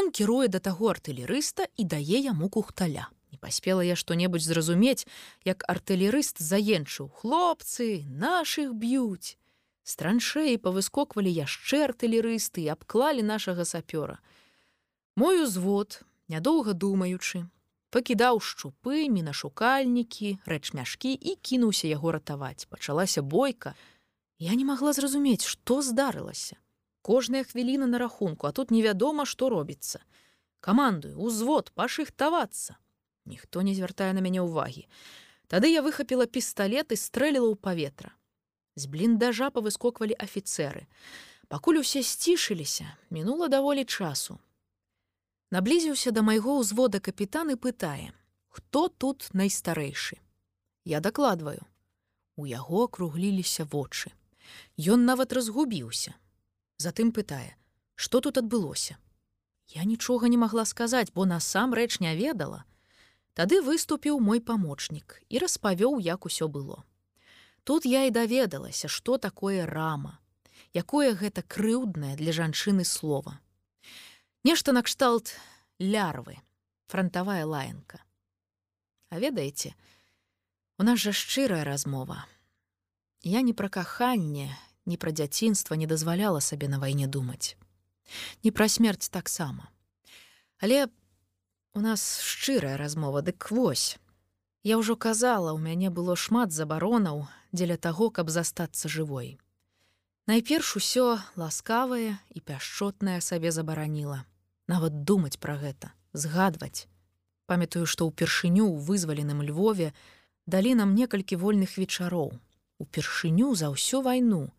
ён 0.00 0.10
кіруе 0.10 0.52
да 0.54 0.64
таго 0.70 0.94
артылерыста 0.94 1.70
і 1.76 1.86
дае 1.96 2.24
яму 2.26 2.50
кухталя 2.58 3.06
паспела 3.44 3.84
я 3.84 3.92
што-небудзь 3.92 4.48
зразумець, 4.48 5.04
як 5.44 5.64
артылерыст 5.68 6.40
заенчыў 6.40 7.10
хлопцы, 7.12 8.00
нашых 8.08 8.72
б'юць. 8.72 9.36
З 9.84 9.92
траншеі 10.00 10.56
павыскоквалі 10.64 11.28
яшчэ 11.28 11.84
артылерысты 11.88 12.64
і 12.64 12.72
абклалі 12.72 13.20
нашага 13.20 13.68
сапёра. 13.68 14.16
Мой 15.12 15.44
узвод, 15.44 16.00
нядоўга 16.32 16.72
думаючы, 16.72 17.44
пакідаў 17.94 18.42
шчупы, 18.42 19.06
мінашукальнікі, 19.06 20.42
рэч 20.50 20.74
мяшкі 20.74 21.14
і 21.14 21.38
кінуўся 21.38 21.86
яго 21.86 22.18
ратаваць. 22.18 22.66
Пачалася 22.66 23.22
бойка. 23.22 23.74
Я 24.42 24.58
не 24.58 24.66
магла 24.66 24.92
зразумець, 24.92 25.46
што 25.46 25.80
здарылася. 25.86 26.58
Кожная 27.06 27.44
хвіліна 27.46 27.86
на 27.86 28.02
рахунку, 28.02 28.50
а 28.50 28.52
тут 28.52 28.74
невядома, 28.74 29.24
што 29.24 29.48
робіцца. 29.48 30.02
Камандую, 30.60 31.14
узвод, 31.20 31.70
пашыхтавацца 31.78 32.80
ніхто 33.26 33.62
не 33.62 33.74
звяртае 33.74 34.12
на 34.12 34.20
мяне 34.20 34.44
ўвагі 34.44 34.86
Тады 35.48 35.68
я 35.68 35.84
выхапіла 35.84 36.24
пісталет 36.24 36.88
і 36.90 36.96
стрэліла 36.96 37.52
ў 37.52 37.56
паветра. 37.60 38.16
З 38.80 38.88
бліндажа 38.88 39.52
павыскоквалі 39.52 40.16
афіцеры. 40.16 40.88
Пакуль 41.52 41.84
усе 41.84 42.00
сцішыліся, 42.00 42.88
мінула 43.12 43.52
даволі 43.52 43.84
часу. 43.84 44.40
Наблізіўся 45.54 46.10
да 46.10 46.22
майго 46.26 46.58
ўзвода 46.58 46.98
капітан 46.98 47.54
і 47.54 47.56
пытае: 47.64 48.10
хто 48.50 48.88
тут 48.88 49.28
найстарэйшы? 49.38 50.18
Я 50.82 50.98
дакладваю. 50.98 51.62
У 52.34 52.46
яго 52.50 52.90
акругліліся 52.90 53.62
вочы. 53.62 54.10
Ён 54.74 55.06
нават 55.06 55.36
разгубіўся. 55.38 56.14
Затым 56.82 57.12
пытае: 57.14 57.54
што 57.94 58.18
тут 58.18 58.40
адбылося? 58.42 58.98
Я 59.78 59.84
нічога 59.84 60.26
не 60.26 60.40
магла 60.42 60.64
сказаць, 60.64 61.14
бо 61.14 61.22
насамрэч 61.22 62.00
не 62.00 62.16
ведала. 62.18 62.64
Тады 63.38 63.62
выступіў 63.62 64.18
мой 64.18 64.42
памочнік 64.42 65.22
і 65.30 65.38
распавёў, 65.38 66.02
як 66.02 66.26
усё 66.26 66.50
было. 66.50 66.82
Тут 67.62 67.86
я 67.86 68.02
і 68.10 68.10
даведалася, 68.10 68.88
што 68.88 69.22
такое 69.22 69.70
рама, 69.70 70.18
якое 70.74 71.14
гэта 71.14 71.46
крыўднае 71.46 72.16
для 72.18 72.34
жанчыны 72.34 72.82
слова. 72.82 73.38
Нешта 74.44 74.72
накшталт 74.72 75.32
лярвы, 75.78 76.36
франтавая 76.88 77.46
лаянка. 77.46 78.02
А 79.08 79.18
ведаеце, 79.18 79.74
у 80.76 80.82
нас 80.82 81.00
жа 81.00 81.12
шчырая 81.12 81.64
размова. 81.64 82.26
Я 83.22 83.40
не 83.40 83.54
пра 83.54 83.70
каханне, 83.72 84.52
ні 84.84 84.98
пра 85.00 85.12
дзяцінства 85.16 85.80
не 85.80 85.86
дазваляла 85.86 86.44
сабе 86.44 86.68
на 86.68 86.78
вайне 86.78 87.06
думаць. 87.06 87.56
Не 88.44 88.52
пра 88.52 88.68
смерць 88.68 89.08
таксама. 89.08 89.72
Але 90.60 90.92
у 91.72 91.80
нас 91.80 92.20
шчырая 92.20 92.76
размова, 92.76 93.22
дык 93.22 93.48
вось. 93.48 93.96
Я 94.62 94.76
ўжо 94.76 94.96
казала, 94.96 95.56
у 95.56 95.58
мяне 95.58 95.88
было 95.88 96.16
шмат 96.20 96.52
забаронаў 96.52 97.24
дзеля 97.52 97.80
таго, 97.80 98.10
каб 98.10 98.28
застацца 98.28 98.92
жывой. 98.92 99.40
Найперш 100.28 100.76
усё 100.76 101.16
ласкавае 101.36 102.20
і 102.28 102.44
пяшчотнае 102.44 103.24
сабе 103.24 103.48
забараніла. 103.48 104.28
Нават 104.66 105.04
думаць 105.04 105.38
пра 105.38 105.56
гэта, 105.60 105.92
згадваць. 106.12 106.88
Памятаю, 107.46 107.84
што 107.84 108.08
ўпершыню 108.08 108.64
ў 108.70 108.80
вызваленым 108.88 109.44
Львове 109.44 109.92
далі 110.46 110.74
нам 110.80 110.94
некалькі 110.94 111.36
вольных 111.36 111.76
вечароў. 111.76 112.36
Упершыню 112.78 113.54
за 113.54 113.70
ўсю 113.70 114.00
вайну, 114.02 114.50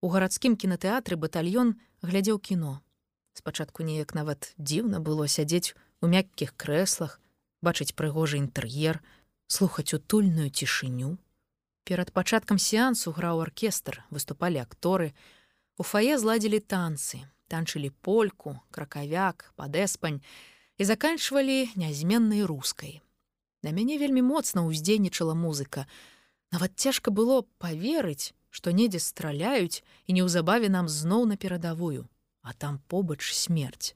У 0.00 0.08
гарадскім 0.08 0.56
кінотэатры 0.56 1.16
батальён 1.20 1.74
глядзеў 2.00 2.38
кіно. 2.40 2.80
Спачатку 3.36 3.84
неяк 3.84 4.14
нават 4.16 4.54
дзіўна 4.56 5.00
было 5.04 5.28
сядзець 5.28 5.76
у 6.00 6.08
мяккіх 6.08 6.56
крэслах, 6.56 7.20
бачыць 7.60 7.92
прыгожы 7.92 8.40
інтэр'ер, 8.40 9.02
слухаць 9.46 9.92
утульную 9.92 10.48
цішыню. 10.48 11.18
Перад 11.84 12.12
пачаткам 12.16 12.56
сеансу 12.56 13.12
граў 13.12 13.44
аркестр, 13.44 14.00
выступалі 14.08 14.64
акторы. 14.64 15.12
У 15.76 15.84
фае 15.84 16.16
зладзілі 16.16 16.64
танцы, 16.64 17.20
танчылі 17.50 17.90
польку, 18.06 18.60
кракавяк, 18.70 19.50
падэспань 19.58 20.22
і 20.78 20.86
заканчвалі 20.86 21.74
нязменнай 21.74 22.46
рускай. 22.46 23.02
На 23.66 23.74
мяне 23.76 23.98
вельмі 24.00 24.22
моцна 24.24 24.64
ўздзейнічала 24.64 25.34
музыка. 25.34 25.84
Нават 26.54 26.78
цяжка 26.80 27.10
было 27.10 27.42
паверыць, 27.58 28.32
што 28.48 28.72
недзе 28.72 29.02
страляюць 29.02 29.82
і 30.06 30.16
неўзабаве 30.16 30.70
нам 30.72 30.88
зноў 30.88 31.26
на 31.26 31.36
перадавую, 31.36 32.08
а 32.42 32.54
там 32.54 32.80
побач 32.88 33.20
смерць. 33.34 33.94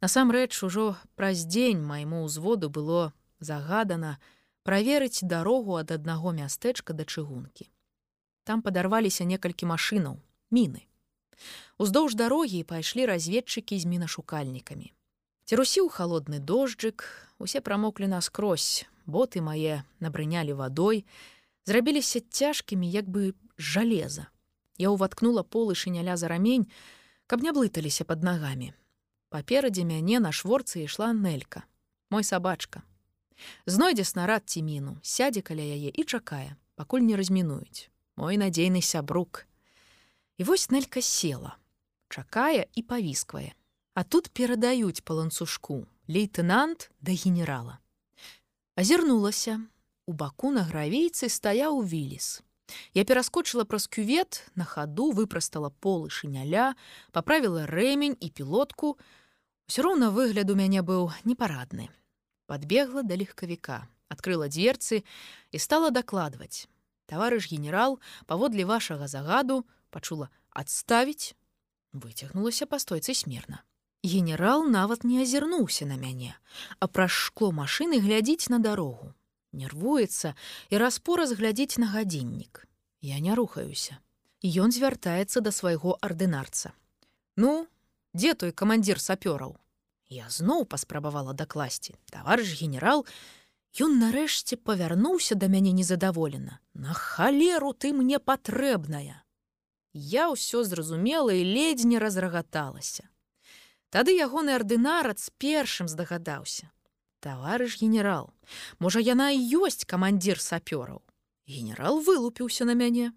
Насамрэч 0.00 0.52
ужо 0.66 0.96
праз 1.14 1.44
дзень 1.48 1.80
майму 1.80 2.24
ўзводу 2.24 2.68
было 2.68 3.12
загадана 3.40 4.18
праверыць 4.64 5.22
дарогу 5.22 5.78
ад 5.80 5.94
аднаго 5.96 6.32
мястэчка 6.32 6.92
да 6.92 7.04
чыгункі. 7.04 7.70
Там 8.44 8.60
падарваліся 8.60 9.24
некалькі 9.24 9.70
машынаў, 9.70 10.20
міны. 10.50 10.84
Уздоўж 11.78 12.14
дарогі 12.14 12.62
пайшлі 12.62 13.06
разведчыкі 13.06 13.78
з 13.78 13.84
мінашукальнікамі. 13.84 14.92
Церусіў 15.44 15.90
холодны 15.92 16.40
дожджык, 16.40 17.04
усе 17.38 17.60
прамоклі 17.60 18.08
наскрозь, 18.08 18.86
боты 19.04 19.44
мае 19.44 19.84
набрынялі 20.00 20.56
вадой, 20.56 21.04
зрабіліся 21.68 22.20
цяжкімі 22.20 22.88
як 22.88 23.04
бы 23.08 23.34
жалеза. 23.58 24.32
Я 24.78 24.90
ўваткнула 24.90 25.44
полы 25.44 25.76
шыняля 25.76 26.16
за 26.16 26.28
рамень, 26.28 26.66
каб 27.26 27.42
не 27.42 27.52
блыталіся 27.52 28.04
под 28.04 28.24
нагамі. 28.24 28.72
Паперадзе 29.28 29.84
мяне 29.84 30.18
на 30.20 30.32
шворцы 30.32 30.84
ішла 30.84 31.12
нелька, 31.12 31.64
мой 32.10 32.24
сабачка. 32.24 32.82
Знойдзе 33.66 34.04
снарад 34.04 34.46
ці 34.46 34.62
міну, 34.62 34.98
сядзе 35.02 35.42
каля 35.42 35.62
яе 35.62 35.90
і 35.90 36.02
чакае, 36.04 36.56
пакуль 36.74 37.02
не 37.02 37.16
размінуюць. 37.18 37.90
Мой 38.16 38.38
надзейны 38.38 38.80
сябрук. 38.80 39.46
І 40.38 40.44
вось 40.44 40.70
нелька 40.70 41.02
села, 41.02 41.56
чакае 42.08 42.66
і 42.74 42.82
павісквае. 42.82 43.54
А 43.94 44.02
тут 44.02 44.30
перадаюць 44.34 45.06
па 45.06 45.14
ланцужку 45.14 45.86
лейтенант 46.08 46.90
да 47.00 47.12
генерала. 47.14 47.78
Азірнулася, 48.74 49.60
у 50.06 50.12
баку 50.12 50.50
на 50.50 50.66
гравейцы 50.66 51.30
стаяў 51.30 51.78
віліс. 51.86 52.42
Я 52.94 53.04
пераскочыла 53.04 53.64
праз 53.64 53.86
кювет, 53.86 54.50
на 54.54 54.64
хаду 54.64 55.12
выпрастала 55.12 55.70
полы 55.70 56.10
шыняля, 56.10 56.74
паправіла 57.12 57.66
рэмень 57.66 58.16
і 58.18 58.30
пілотку. 58.30 58.98
Усё 59.68 59.86
роўна 59.86 60.10
выгляд 60.10 60.50
у 60.50 60.58
мяне 60.58 60.82
быў 60.82 61.12
непарадны. 61.24 61.88
Падбегла 62.46 63.02
да 63.06 63.14
легкавіка, 63.14 63.86
адкрыла 64.08 64.48
дзверцы 64.48 65.04
і 65.52 65.58
стала 65.58 65.90
дакладваць. 65.90 66.66
Таварыш 67.06 67.52
генерал, 67.52 68.00
паводле 68.26 68.64
вашага 68.64 69.08
загаду 69.08 69.64
пачула 69.94 70.28
адставіць, 70.50 71.34
выцягнулася 71.92 72.66
па 72.66 72.82
стойцы 72.82 73.14
смерна. 73.14 73.62
Генерал 74.04 74.66
нават 74.68 75.04
не 75.08 75.22
азірнуўся 75.22 75.86
на 75.88 75.96
мяне, 75.96 76.34
а 76.78 76.88
праз 76.88 77.12
шкло 77.26 77.52
машыны 77.64 78.02
глядзіць 78.04 78.50
на 78.52 78.58
дарогу 78.58 79.14
нервуецца 79.54 80.34
і 80.70 80.78
распора 80.82 81.26
зглядзіць 81.30 81.78
на 81.78 81.88
гадзіннік. 81.94 82.66
Я 83.00 83.20
не 83.22 83.34
рухаюся. 83.34 83.98
Ён 84.44 84.74
звяртаецца 84.74 85.40
да 85.40 85.54
свайго 85.54 85.96
ардынарца. 86.04 86.74
Ну, 87.36 87.66
дзе 88.12 88.34
той 88.34 88.52
камандзір 88.52 89.00
сапёраў? 89.00 89.56
Я 90.12 90.28
зноў 90.28 90.66
паспрабавала 90.68 91.32
дакласці. 91.32 91.96
Таварыш 92.10 92.60
генерал, 92.60 93.06
Ён 93.74 93.98
нарэшце 93.98 94.54
павярнуўся 94.54 95.34
да 95.34 95.48
мяне 95.50 95.72
незадаволена. 95.74 96.60
На 96.78 96.94
халеру 96.94 97.72
ты 97.74 97.90
мне 97.92 98.20
патрэбная. 98.22 99.23
Я 99.94 100.28
ўсё 100.34 100.64
зразумела 100.66 101.30
і 101.30 101.46
ледзь 101.46 101.86
не 101.86 102.02
разрагаталася. 102.02 103.08
Тады 103.94 104.12
ягоны 104.18 104.58
ардынарац 104.58 105.30
першым 105.38 105.88
здагадаўся. 105.88 106.70
Таварыш 107.22 107.80
генерал 107.80 108.34
можа 108.78 109.00
яна 109.00 109.30
і 109.30 109.40
ёсць 109.64 109.86
камандзір 109.86 110.42
сапёраў? 110.42 111.00
Генерал 111.46 112.02
вылупіўся 112.02 112.68
на 112.68 112.74
мяне. 112.74 113.14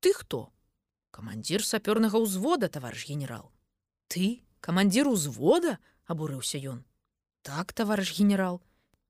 Ты 0.00 0.14
хто? 0.14 0.54
Камандзір 1.10 1.66
сапёрнага 1.66 2.16
ўзвода 2.22 2.70
таварыш 2.70 3.10
генерал 3.10 3.50
ты 4.10 4.42
камандзір 4.58 5.06
узвода 5.08 5.78
абурыўся 6.10 6.58
ён. 6.58 6.82
Так 7.46 7.72
таварыш 7.72 8.10
генерал 8.18 8.58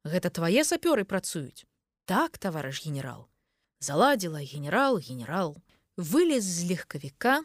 гэта 0.05 0.29
твае 0.29 0.63
сапёры 0.63 1.09
працуюць? 1.09 1.65
Так 2.05 2.37
таварыш 2.37 2.85
генерал 2.85 3.27
заладзіла 3.81 4.45
генерал 4.45 5.01
генерал 5.01 5.57
вылез 5.97 6.45
з 6.45 6.69
легкавіка 6.71 7.41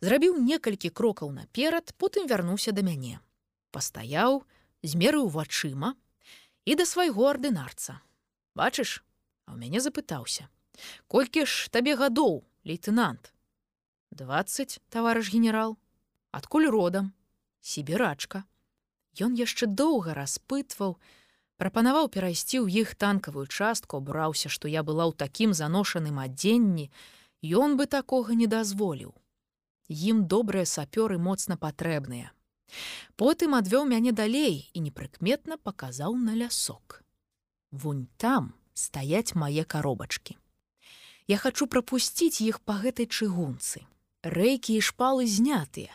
зрабіў 0.00 0.38
некалькі 0.38 0.90
крокаў 0.90 1.32
наперад 1.32 1.92
потым 1.96 2.30
вярнуўся 2.30 2.72
да 2.72 2.86
мяне 2.86 3.20
пастаяў 3.70 4.42
змерыў 4.82 5.30
вачыма 5.30 5.94
і 6.64 6.76
да 6.76 6.84
свайго 6.86 7.30
ардынарца. 7.30 8.00
Бачыш, 8.54 9.00
а 9.46 9.54
ў 9.54 9.56
мяне 9.62 9.80
запытаўся: 9.80 10.50
«Колькі 11.12 11.46
ж 11.46 11.70
табе 11.70 11.96
гадоў, 11.96 12.42
лейтенант? 12.64 13.32
20, 14.10 14.80
таварыш 14.90 15.30
генерал, 15.30 15.78
адкуль 16.34 16.66
родам, 16.66 17.14
сібірачка. 17.62 18.44
Ён 19.20 19.38
яшчэ 19.38 19.70
доўга 19.70 20.14
распытваў, 20.14 20.98
прапанаваў 21.60 22.10
перайсці 22.10 22.64
ў 22.64 22.82
іх 22.82 22.98
танкавую 22.98 23.46
частку, 23.46 24.02
абраўся, 24.02 24.48
што 24.48 24.66
я 24.66 24.82
была 24.82 25.06
ў 25.06 25.14
такім 25.14 25.54
заношаным 25.54 26.18
адзенні, 26.18 26.90
ён 27.42 27.76
бы 27.76 27.86
такога 27.86 28.34
не 28.34 28.46
дазволіў. 28.46 29.14
Ім 29.88 30.26
добрыя 30.26 30.64
сапёры 30.64 31.18
моцна 31.18 31.56
патрэбныя. 31.56 32.30
Потым 33.16 33.54
адвёў 33.58 33.86
мяне 33.90 34.12
далей 34.12 34.70
і 34.72 34.80
непрыкметна 34.80 35.58
паказаў 35.58 36.14
на 36.14 36.34
лясок. 36.34 37.02
Вунь 37.70 38.06
там 38.16 38.54
стаяць 38.74 39.34
мае 39.34 39.64
каробачкі. 39.64 40.36
Я 41.26 41.36
хачу 41.38 41.66
прапусціць 41.66 42.40
іх 42.40 42.60
па 42.60 42.78
гэтай 42.78 43.06
чыгунцы. 43.06 43.86
Рэйкі 44.22 44.76
і 44.76 44.84
шпалы 44.84 45.26
знятыя, 45.26 45.90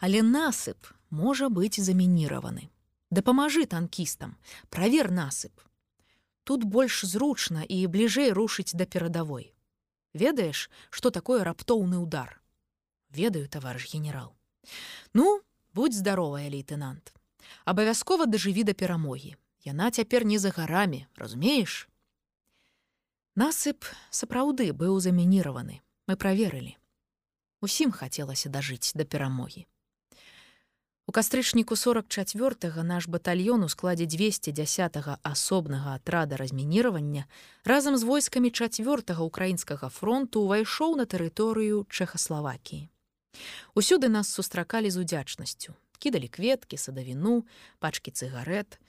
але 0.00 0.22
насып 0.22 0.90
можа 1.10 1.48
быць 1.48 1.78
замініраваны. 1.78 2.70
Дапамажы 3.10 3.66
танкістам, 3.66 4.36
правер 4.70 5.10
насып. 5.10 5.52
тут 6.46 6.64
больш 6.64 7.02
зручна 7.04 7.66
і 7.66 7.78
бліжэй 7.90 8.30
рушыць 8.30 8.78
да 8.78 8.86
перадавой. 8.86 9.50
Ведаеш, 10.16 10.70
што 10.88 11.12
такое 11.12 11.44
раптоўны 11.44 12.00
удар. 12.00 12.40
Ведаю, 13.12 13.48
таварыш 13.48 13.92
генерал. 13.92 14.32
Ну, 15.12 15.42
будь 15.74 15.94
здаровая, 15.94 16.48
лейтенант. 16.48 17.12
Абавязкова 17.64 18.26
дажыві 18.26 18.64
да 18.64 18.72
перамогі. 18.72 19.36
Яна 19.60 19.90
цяпер 19.90 20.24
не 20.24 20.38
за 20.38 20.50
гарамі, 20.56 21.06
разумееш? 21.20 21.88
Насып 23.36 23.84
сапраўды 24.10 24.72
быў 24.72 24.96
замініраваны. 25.04 25.84
Мы 26.08 26.16
праверылі. 26.16 26.78
Усім 27.60 27.92
хацелася 27.92 28.48
дажыць 28.48 28.96
да 28.96 29.04
перамогі. 29.04 29.66
У 31.08 31.12
кастрычніку 31.12 31.76
44 31.76 32.82
наш 32.82 33.06
батальён 33.06 33.62
у 33.62 33.68
складзе 33.68 34.06
210 34.06 34.96
асобнага 35.22 35.94
атрада 35.94 36.36
размініравання 36.36 37.30
разам 37.64 37.96
з 37.96 38.02
войскамі 38.02 38.50
чавёртага 38.50 39.22
украінскага 39.22 39.86
фронту 39.88 40.42
ўвайшоў 40.42 40.98
на 40.98 41.06
тэрыторыю 41.06 41.86
Чэхаславакіі. 41.86 42.90
Усюды 43.78 44.10
нас 44.10 44.26
сустракалі 44.26 44.90
з 44.90 45.06
удзячнасцю, 45.06 45.78
кідалі 46.02 46.26
кветкі, 46.26 46.74
садавіну, 46.74 47.46
пачкі 47.78 48.10
цыгарэт, 48.10 48.82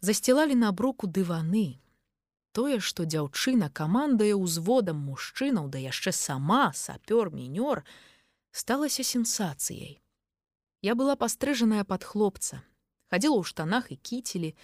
засцілалі 0.00 0.56
на 0.56 0.72
бруку 0.72 1.04
дываны. 1.04 1.84
Тое, 2.56 2.80
што 2.80 3.04
дзяўчына 3.04 3.68
камандае 3.68 4.32
ўзводам 4.32 5.04
мужчынаў, 5.04 5.68
да 5.68 5.76
яшчэ 5.76 6.16
сама 6.16 6.72
сапёр 6.72 7.28
мінёр, 7.28 7.84
сталася 8.56 9.04
сенсацыяй. 9.04 10.00
Я 10.82 10.94
была 10.94 11.16
пастрыжаная 11.16 11.84
пад 11.84 12.04
хлопца, 12.04 12.62
хадзіла 13.10 13.42
ў 13.42 13.44
штанах 13.44 13.90
і 13.90 13.96
кіцелі, 13.98 14.54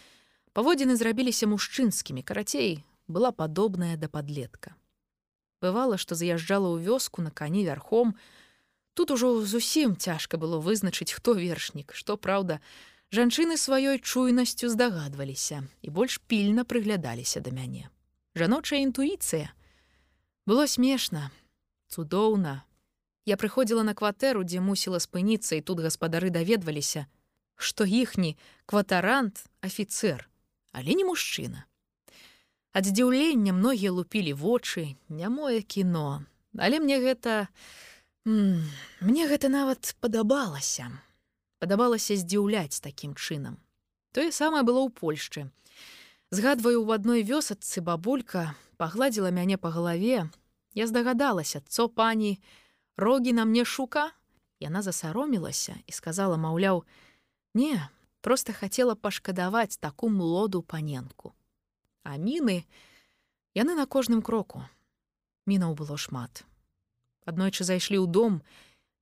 паводзіны 0.55 0.95
зрабіліся 0.95 1.51
мужчынскімі, 1.51 2.23
карацей, 2.23 2.85
была 3.09 3.33
падобная 3.33 3.97
да 3.99 4.09
падлетка. 4.09 4.79
Бывала, 5.61 5.99
што 5.99 6.15
заязджала 6.15 6.71
ў 6.71 6.87
вёску 6.87 7.25
на 7.25 7.35
кані 7.35 7.67
вярхом, 7.67 8.15
Тут 8.95 9.11
ужо 9.11 9.43
зусім 9.43 9.97
цяжка 9.97 10.39
было 10.39 10.63
вызначыць, 10.63 11.11
хто 11.11 11.35
вершнік, 11.35 11.91
што 11.99 12.17
праўда, 12.17 12.63
жанчыны 13.11 13.59
сваёй 13.59 13.99
чуйнасцю 13.99 14.71
здагадваліся 14.71 15.67
і 15.83 15.91
больш 15.91 16.23
пільна 16.31 16.63
прыглядаліся 16.63 17.43
да 17.43 17.51
мяне. 17.51 17.91
Жаночая 18.39 18.87
інтуіцыя. 18.87 19.51
Было 20.47 20.71
смешна, 20.71 21.35
цудоўна, 21.91 22.63
Я 23.25 23.37
прыходзіла 23.41 23.83
на 23.83 23.95
кватэру, 23.97 24.45
дзе 24.45 24.61
мусіла 24.61 25.01
спыніцца, 25.01 25.57
і 25.57 25.65
тут 25.65 25.81
гаспадары 25.81 26.29
даведваліся, 26.29 27.07
што 27.57 27.89
іхні 27.89 28.37
кватарант 28.67 29.45
афіцэр, 29.65 30.29
але 30.73 30.93
не 30.93 31.05
мужчына. 31.09 31.65
Ад 32.75 32.91
здзіўлення 32.91 33.55
многія 33.57 33.95
лупілі 33.95 34.35
вочы, 34.35 34.99
нямое 35.09 35.63
кіно, 35.63 36.27
але 36.59 36.81
мне 36.81 37.01
гэта 37.01 37.49
мне 38.25 39.29
гэта 39.29 39.49
нават 39.49 39.97
падабалася. 40.01 40.91
Падабалася 41.61 42.17
здзіўляць 42.17 42.81
такім 42.81 43.15
чынам. 43.15 43.61
Тое 44.13 44.33
самае 44.33 44.65
было 44.65 44.85
ў 44.85 44.91
Польшчы. 44.91 45.49
Згадваю, 46.35 46.83
у 46.83 46.91
адной 46.91 47.23
вёсадцы 47.23 47.81
бабулька 47.81 48.57
пагладзіла 48.77 49.31
мяне 49.31 49.57
па 49.57 49.71
галаве. 49.71 50.29
Я 50.75 50.87
здагадалася, 50.91 51.63
цо 51.69 51.89
пані, 51.89 52.41
рогі 52.97 53.33
на 53.33 53.45
мне 53.45 53.65
шука? 53.65 54.13
Яна 54.61 54.83
засаромілася 54.83 55.77
і 55.87 55.93
сказала 55.93 56.37
маўляў 56.37 56.85
не 57.55 57.79
просто 58.21 58.53
хацела 58.53 58.95
пашкадаваць 58.95 59.79
таку 59.79 60.09
млоду 60.09 60.63
паненку 60.63 61.35
а 62.05 62.17
міны 62.21 62.63
яны 63.57 63.75
на 63.75 63.89
кожным 63.89 64.23
кроку. 64.23 64.63
Мінаў 65.49 65.75
было 65.75 65.97
шмат. 65.97 66.45
Аднойчы 67.25 67.65
зайшлі 67.65 67.99
ў 67.99 68.07
дом 68.07 68.33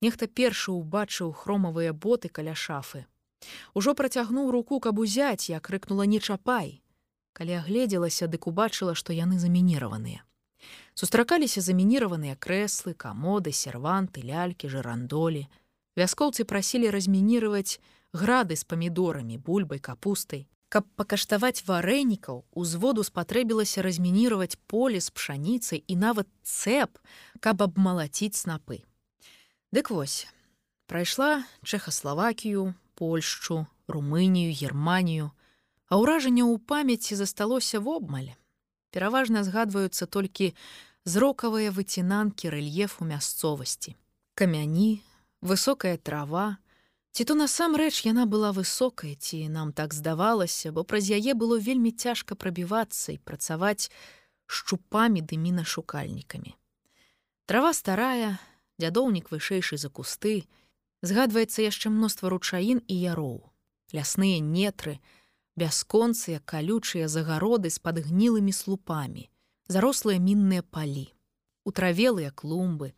нехта 0.01 0.31
першы 0.31 0.71
ўбачыў 0.73 1.35
хромавыя 1.35 1.93
боты 1.93 2.31
каля 2.31 2.55
шафы. 2.55 3.05
Ужо 3.75 3.99
працягнуў 3.99 4.55
руку 4.55 4.79
каб 4.79 5.03
узяць 5.03 5.51
я 5.51 5.59
крыкнула 5.59 6.07
не 6.07 6.23
чапай! 6.23 6.81
Калі 7.35 7.59
агледзелася 7.59 8.31
дык 8.31 8.47
убачыла 8.47 8.95
што 8.95 9.13
яны 9.13 9.43
замініраваныя 9.43 10.23
Сустракаліся 10.95 11.65
замініраваныя 11.65 12.37
крэслы, 12.37 12.93
камоды, 12.93 13.53
серванты, 13.53 14.21
лялькі, 14.21 14.69
жырандолі. 14.69 15.49
Вяскоўцы 15.97 16.45
прасілі 16.45 16.93
размініраваць 16.93 17.81
грады 18.13 18.57
з 18.57 18.65
памідорамі, 18.65 19.39
бульбай, 19.39 19.81
капустай. 19.81 20.49
Каб 20.69 20.89
пакаштаваць 20.97 21.65
варэнікаў, 21.69 22.45
узводу 22.53 23.05
спатрэбілася 23.05 23.85
размініраваць 23.85 24.57
поле 24.67 25.01
з 25.01 25.09
пшаніцай 25.13 25.85
і 25.85 25.97
нават 25.97 26.29
цэп, 26.45 26.97
каб 27.41 27.61
абмалаціць 27.61 28.37
снапы. 28.37 28.85
Дык 29.73 29.93
вось, 29.93 30.29
прайшла 30.87 31.45
Чэхаславакію, 31.65 32.73
Польшчу, 32.95 33.67
Румынію, 33.89 34.53
Германію, 34.53 35.33
а 35.89 36.01
ўражанне 36.01 36.45
ў 36.45 36.57
памяці 36.61 37.17
засталося 37.21 37.81
вобмаль 37.81 38.33
пераважна 38.93 39.43
згадваюцца 39.43 40.07
толькі 40.07 40.53
зрокавыя 41.05 41.73
выцінанкі 41.73 42.53
рэльефу 42.53 43.09
мясцовасці. 43.09 43.97
Камяні, 44.39 45.03
высокая 45.41 45.97
трава, 45.97 46.61
ці 47.11 47.25
то 47.25 47.35
насамрэч 47.35 48.07
яна 48.07 48.29
была 48.29 48.53
высокай, 48.53 49.17
ці 49.17 49.49
нам 49.49 49.73
так 49.73 49.97
здавалася, 49.97 50.73
бо 50.73 50.85
праз 50.85 51.11
яе 51.11 51.35
было 51.35 51.59
вельмі 51.59 51.91
цяжка 51.93 52.37
прабівацца 52.37 53.13
і 53.13 53.23
працаваць 53.25 53.91
шчупамі 54.47 55.25
ды 55.25 55.37
мінашукальнікамі. 55.41 56.55
Трава 57.49 57.73
старая, 57.75 58.39
дзядоўнік 58.79 59.33
вышэйшы 59.33 59.77
за 59.77 59.89
кусты, 59.89 60.47
згадваецца 61.03 61.65
яшчэ 61.67 61.91
мноства 61.91 62.31
ручаін 62.31 62.81
і 62.87 62.95
яроў, 62.95 63.43
лясныя 63.93 64.39
нетры, 64.39 65.01
бясконцыя 65.57 66.41
калючыя 66.45 67.09
загароды 67.09 67.71
з 67.71 67.79
падгнілымі 67.79 68.53
слупамі, 68.53 69.29
зарослыя 69.69 70.19
мінныя 70.19 70.63
палі, 70.63 71.13
утравелыя 71.65 72.31
клумбы. 72.31 72.93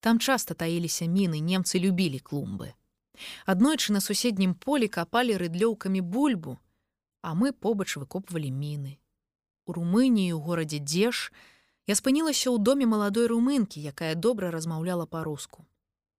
Там 0.00 0.18
часта 0.18 0.54
таіліся 0.54 1.06
міны, 1.06 1.40
немцы 1.44 1.78
любілі 1.78 2.18
клумбы. 2.18 2.72
Аднойчы 3.44 3.92
на 3.92 4.00
суседнім 4.00 4.54
полі 4.54 4.88
капалі 4.88 5.36
рыдлёўкамі 5.36 6.00
бульбу, 6.00 6.58
а 7.22 7.34
мы 7.34 7.52
побач 7.52 7.96
выкопвалі 7.96 8.50
міны. 8.50 8.96
У 9.66 9.72
Румыніі 9.76 10.32
у 10.32 10.40
горадзе 10.40 10.80
дзеж 10.80 11.32
я 11.86 11.94
спынілася 11.94 12.48
ў 12.48 12.58
доме 12.58 12.88
маладой 12.88 13.28
румынкі, 13.28 13.78
якая 13.78 14.14
добра 14.14 14.50
размаўляла 14.50 15.04
па-руску. 15.06 15.68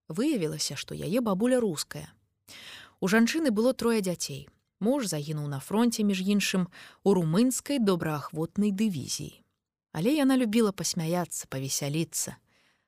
Выявілася, 0.08 0.78
што 0.78 0.94
яе 0.94 1.22
бабуля 1.22 1.60
руская. 1.60 2.14
У 3.02 3.10
жанчыны 3.10 3.50
было 3.50 3.74
трое 3.74 4.02
дзяцей. 4.06 4.48
Муж 4.82 5.06
загінуў 5.14 5.46
на 5.48 5.60
фронте 5.62 6.02
між 6.04 6.26
іншым 6.26 6.66
у 7.06 7.14
румынскай 7.14 7.78
добраахвотнай 7.78 8.74
дывізіі. 8.74 9.38
Але 9.94 10.18
яна 10.18 10.38
любіла 10.42 10.72
пасмяяцца, 10.74 11.46
павесяліцца. 11.54 12.34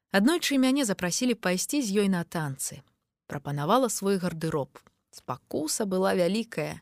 Аднойчы 0.09 0.57
мяне 0.57 0.85
запрасілі 0.89 1.37
пайсці 1.37 1.85
з 1.85 2.01
ёй 2.01 2.09
на 2.09 2.23
танцы. 2.25 2.81
Прапанавала 3.29 3.93
свой 3.93 4.17
гардыроб. 4.17 4.81
Спакуса 5.13 5.85
была 5.85 6.17
вялікая. 6.17 6.81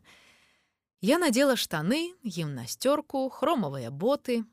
Я 1.02 1.20
надзела 1.20 1.60
штаны, 1.60 2.16
гімнасцёрку, 2.24 3.28
хромавыя 3.28 3.92
боты, 3.92 4.46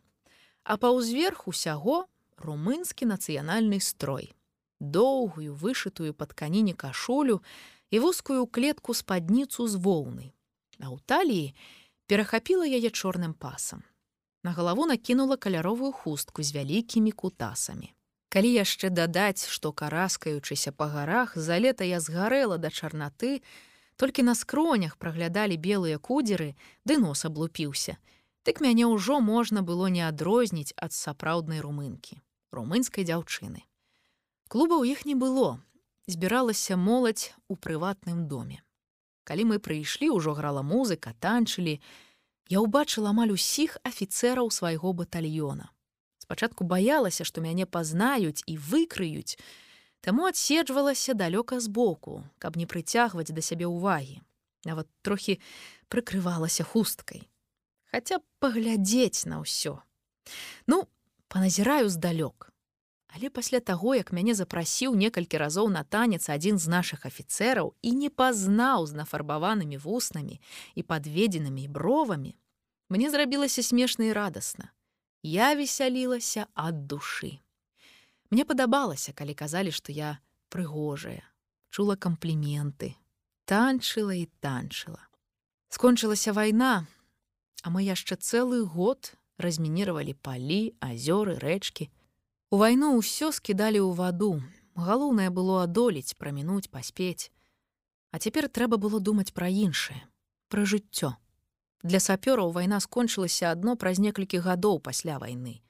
а 0.64 0.74
паўзверх 0.74 1.46
усяго 1.46 2.08
румынскі 2.34 3.06
нацыянальны 3.06 3.78
строй. 3.78 4.34
Доўгую 4.80 5.54
вышытую 5.54 6.14
пад 6.14 6.32
каніне 6.32 6.74
кашулю 6.74 7.42
і 7.90 8.02
вузкую 8.02 8.46
клетку 8.46 8.94
спадніцу 8.94 9.68
з 9.68 9.78
воўны, 9.78 10.32
а 10.80 10.90
ў 10.90 10.98
таліі 11.06 11.54
перахапіла 12.06 12.66
яе 12.66 12.90
чорным 12.90 13.34
пасам. 13.34 13.84
На 14.42 14.52
галаву 14.56 14.86
накінула 14.86 15.36
каляровую 15.36 15.92
хустку 15.92 16.42
з 16.42 16.54
вялікімі 16.54 17.12
кутасамі. 17.12 17.92
Калі 18.28 18.50
яшчэ 18.52 18.90
дадаць, 18.92 19.48
што 19.48 19.72
караскаючыся 19.72 20.72
па 20.72 20.88
гарах 20.92 21.36
за 21.36 21.58
лета 21.58 21.84
я 21.84 22.00
згарэла 22.00 22.58
да 22.58 22.70
чарнаты, 22.70 23.40
толькі 23.96 24.22
на 24.22 24.34
скронях 24.34 24.96
праглядалі 24.96 25.56
белыя 25.56 25.98
кудзеры, 25.98 26.54
ды 26.84 27.00
нос 27.00 27.24
аблупіўся. 27.24 27.96
Дык 28.44 28.60
мяне 28.60 28.86
ўжо 28.86 29.20
можна 29.20 29.64
было 29.64 29.88
не 29.88 30.04
адрозніць 30.06 30.76
ад 30.76 30.92
сапраўднай 30.92 31.60
румынкі, 31.64 32.20
румынскай 32.52 33.04
дзяўчыны. 33.04 33.64
Клуба 34.48 34.80
ў 34.80 34.96
іх 34.96 35.04
не 35.04 35.16
было, 35.16 35.60
збіралася 36.06 36.76
моладзь 36.76 37.32
у 37.48 37.56
прыватным 37.56 38.28
доме. 38.28 38.62
Калі 39.28 39.44
мы 39.44 39.56
прыйшлі, 39.60 40.08
ужо 40.16 40.32
грала 40.32 40.64
музыка, 40.64 41.12
танчылі, 41.20 41.76
я 42.48 42.64
ўбачыла 42.64 43.12
амаль 43.12 43.36
усіх 43.36 43.76
афіцэраў 43.84 44.48
свайго 44.48 44.96
батальёна. 44.96 45.68
Спачатку 46.24 46.64
баялася, 46.64 47.28
што 47.28 47.44
мяне 47.44 47.68
пазнаюць 47.68 48.40
і 48.48 48.56
выкрыюць, 48.56 49.36
таму 50.00 50.24
адседжвалася 50.24 51.12
далёка 51.12 51.60
збоку, 51.60 52.24
каб 52.40 52.56
не 52.56 52.64
прыцягваць 52.64 53.28
да 53.28 53.44
сябе 53.44 53.68
ўвагі. 53.68 54.24
Нават 54.64 54.88
трохі 55.04 55.36
прыкрывалася 55.92 56.64
хусткай. 56.64 57.28
хаця 57.92 58.18
б 58.18 58.24
паглядзець 58.40 59.24
на 59.28 59.40
ўсё. 59.40 59.80
Ну, 60.68 60.88
паназіраю 61.28 61.88
здалёк. 61.88 62.52
Але 63.08 63.30
пасля 63.30 63.60
таго, 63.60 63.94
як 63.96 64.12
мяне 64.12 64.34
запрасіў 64.36 64.94
некалькі 64.94 65.40
разоў 65.40 65.72
на 65.72 65.82
танец 65.82 66.28
адзін 66.28 66.60
з 66.60 66.68
нашых 66.68 67.08
афіцэраў 67.08 67.72
і 67.82 67.90
не 67.96 68.10
пазнаў 68.12 68.84
з 68.86 68.92
нафарбаванымі 69.00 69.80
вуснамі 69.80 70.40
і 70.74 70.82
падведзенымі 70.82 71.68
бровамі, 71.72 72.36
мне 72.88 73.10
зрабілася 73.10 73.62
смешна 73.62 74.12
і 74.12 74.12
радасна. 74.12 74.72
Я 75.22 75.54
весялілася 75.56 76.46
ад 76.54 76.86
душы. 76.86 77.40
Мне 78.30 78.44
падабалася, 78.44 79.12
калі 79.16 79.34
казалі, 79.34 79.72
што 79.72 79.92
я 79.92 80.20
прыгожая, 80.52 81.24
чула 81.72 81.96
кампліменты, 81.96 82.92
танчыла 83.48 84.12
і 84.12 84.28
танчыла. 84.44 85.00
Скончылася 85.72 86.32
вайна, 86.32 86.86
а 87.64 87.72
мы 87.72 87.88
яшчэ 87.88 88.20
цэлы 88.20 88.64
год 88.68 89.16
размініравалі 89.40 90.12
палі, 90.12 90.76
азёры, 90.80 91.40
рэчкі. 91.40 91.88
У 92.50 92.56
вайну 92.56 92.96
ўсё 92.96 93.28
скідалі 93.28 93.84
ў 93.84 93.92
ваду. 93.92 94.40
Галоўнае 94.72 95.28
было 95.28 95.68
адолець, 95.68 96.16
прамінуць, 96.16 96.72
паспець. 96.72 97.28
А 98.08 98.16
цяпер 98.16 98.48
трэба 98.48 98.80
было 98.80 99.00
думаць 99.04 99.36
пра 99.36 99.52
іншае, 99.52 100.00
пра 100.48 100.64
жыццё. 100.64 101.12
Для 101.84 102.00
сапёраў 102.00 102.56
вайна 102.56 102.80
скончылася 102.80 103.52
адно 103.52 103.76
праз 103.76 104.00
некалькі 104.00 104.40
гадоў 104.40 104.80
пасля 104.80 105.18
вайны. 105.20 105.60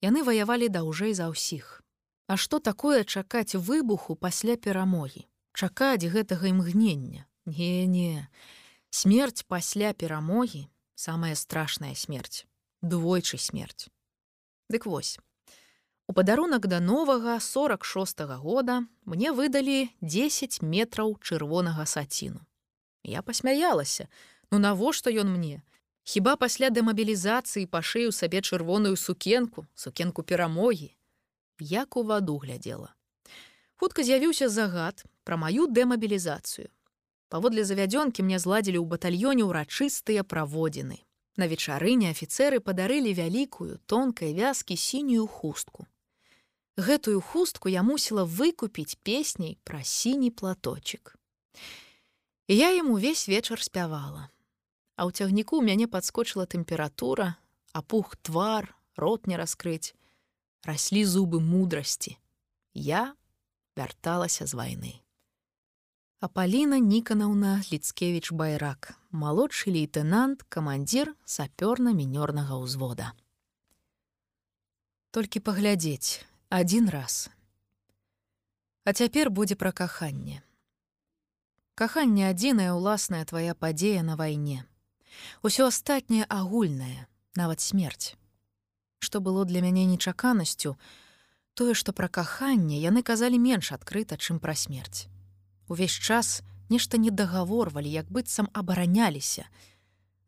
Яны 0.00 0.24
ваявалі 0.24 0.72
даўжэй 0.72 1.12
за 1.12 1.28
ўсіх. 1.28 1.84
А 2.24 2.40
што 2.40 2.56
такое 2.56 3.04
чакаць 3.04 3.52
выбуху 3.52 4.16
пасля 4.16 4.56
перамогі? 4.56 5.28
Чакаць 5.52 6.08
гэтага 6.08 6.48
імгнення? 6.48 7.28
Не-не. 7.44 8.28
Смерць 8.88 9.44
пасля 9.44 9.92
перамогі 9.92 10.68
самая 10.94 11.36
страшная 11.36 11.94
смерць. 11.94 12.48
Двойчы 12.80 13.36
смерць. 13.36 13.92
Дык 14.72 14.88
вось. 14.88 15.18
У 16.08 16.12
падарунак 16.14 16.66
да 16.66 16.80
новага 16.80 17.38
46 17.40 18.20
-го 18.20 18.36
года 18.38 18.84
мне 19.04 19.30
выдалі 19.30 19.88
10 20.00 20.62
метраў 20.62 21.18
чырвонага 21.20 21.84
саціну. 21.86 22.40
Я 23.04 23.22
пасмяялася, 23.22 24.08
ну 24.50 24.58
навошта 24.58 25.10
ён 25.10 25.28
мне? 25.36 25.62
Хіба 26.04 26.36
пасля 26.36 26.70
дэмабілізацыі 26.70 27.66
пашыю 27.66 28.12
сабе 28.12 28.40
чырвоную 28.40 28.96
сукенку, 28.96 29.66
сукенку 29.74 30.22
перамогі, 30.22 30.96
як 31.60 31.96
у 31.96 32.02
ваду 32.02 32.38
глядзела. 32.38 32.94
Хутка 33.76 34.02
з'явіўся 34.02 34.48
загад 34.48 35.04
пра 35.24 35.36
маю 35.36 35.66
дэмабілізацыю. 35.66 36.68
Паводле 37.28 37.64
завядзёнкі 37.64 38.24
мне 38.24 38.38
зладзілі 38.38 38.80
ў 38.80 38.86
батальёне 38.88 39.44
ўрачыстыя 39.44 40.24
праводзіны. 40.24 41.04
На 41.36 41.44
вечарыне 41.46 42.08
афіцэры 42.10 42.64
падарылі 42.64 43.12
вялікую 43.12 43.78
тонкай 43.86 44.32
вязкі 44.32 44.76
сінюю 44.76 45.26
хустку. 45.26 45.86
Гэтую 46.78 47.18
хустку 47.20 47.66
я 47.66 47.82
мусіла 47.82 48.22
выкупіць 48.22 49.02
песняй 49.02 49.58
пра 49.66 49.82
сіні 49.82 50.30
платочек. 50.30 51.18
І 52.46 52.56
я 52.56 52.70
ім 52.70 52.94
увесь 52.94 53.26
вечар 53.26 53.58
спявала. 53.58 54.30
А 54.94 55.02
ў 55.02 55.10
цягніку 55.10 55.58
мяне 55.58 55.90
падскочыла 55.90 56.46
тэмпература, 56.46 57.34
апух 57.74 58.14
твар, 58.22 58.70
рот 58.94 59.26
не 59.26 59.34
раскрыць 59.34 59.98
раслі 60.62 61.02
зубы 61.02 61.42
мудрасці. 61.42 62.14
Я 62.74 63.14
вярталася 63.74 64.46
з 64.46 64.54
вайны. 64.54 64.94
Апаліна 66.20 66.78
Ніканаўна 66.78 67.62
Ліцкевіч 67.72 68.30
Байрак, 68.30 68.94
малодшы 69.10 69.70
лейтенант, 69.74 70.42
камандзір 70.46 71.14
сапёрна-мінёрнага 71.26 72.58
ўзвода. 72.58 73.14
Толькі 75.14 75.42
паглядзець 75.42 76.26
адзін 76.48 76.88
раз. 76.88 77.30
А 78.84 78.92
цяпер 78.92 79.30
будзе 79.30 79.56
пра 79.56 79.72
каханне. 79.72 80.42
Каханне 81.74 82.30
адзіная 82.30 82.72
ўласная 82.74 83.24
твая 83.24 83.54
падзея 83.54 84.02
на 84.02 84.16
вайне. 84.16 84.64
Усё 85.42 85.68
астатняе 85.68 86.24
агульнае, 86.28 87.06
нават 87.34 87.60
смерць 87.60 88.18
што 88.98 89.20
было 89.20 89.44
для 89.44 89.60
мяне 89.60 89.84
нечаканасцю, 89.86 90.76
тое, 91.54 91.74
што 91.74 91.92
пра 91.92 92.08
каханне 92.08 92.80
яны 92.80 93.02
казалі 93.02 93.38
менш 93.38 93.72
адкрыта, 93.72 94.16
чым 94.16 94.38
пра 94.38 94.54
смерць. 94.54 95.06
Увесь 95.68 95.92
час 95.92 96.42
нешта 96.68 96.98
не 96.98 97.10
дагаворвалі, 97.10 97.88
як 97.90 98.10
быццам 98.10 98.48
абараняліся, 98.52 99.46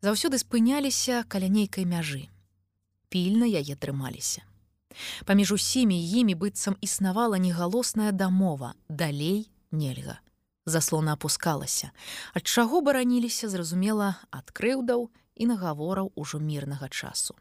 заўсёды 0.01 0.39
спыняліся 0.39 1.23
каля 1.27 1.47
нейкай 1.47 1.85
мяжы. 1.85 2.27
Пільна 3.09 3.45
яе 3.45 3.75
трымаліся. 3.75 4.43
Паміж 5.25 5.51
усімі 5.51 5.97
імі 5.97 6.35
быццам 6.35 6.75
існавала 6.81 7.37
негалосная 7.37 8.11
дамова, 8.11 8.73
далей 8.89 9.51
нельга. 9.71 10.19
Заслона 10.65 11.13
апускалася, 11.13 11.91
ад 12.33 12.47
чаго 12.47 12.81
бараніліся, 12.81 13.49
зразумела, 13.49 14.15
ад 14.29 14.51
крыўдаў 14.53 15.09
і 15.35 15.45
нагавораў 15.49 16.11
ужо 16.15 16.39
мірнага 16.39 16.89
часу. 16.89 17.35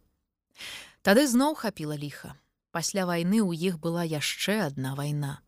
Тады 1.02 1.26
зноў 1.28 1.54
хапіла 1.54 1.96
ліха. 1.96 2.36
Пасля 2.70 3.04
вайны 3.04 3.42
ў 3.44 3.52
іх 3.56 3.78
была 3.82 4.06
яшчэ 4.06 4.70
адна 4.70 4.94
вайна. 4.94 5.42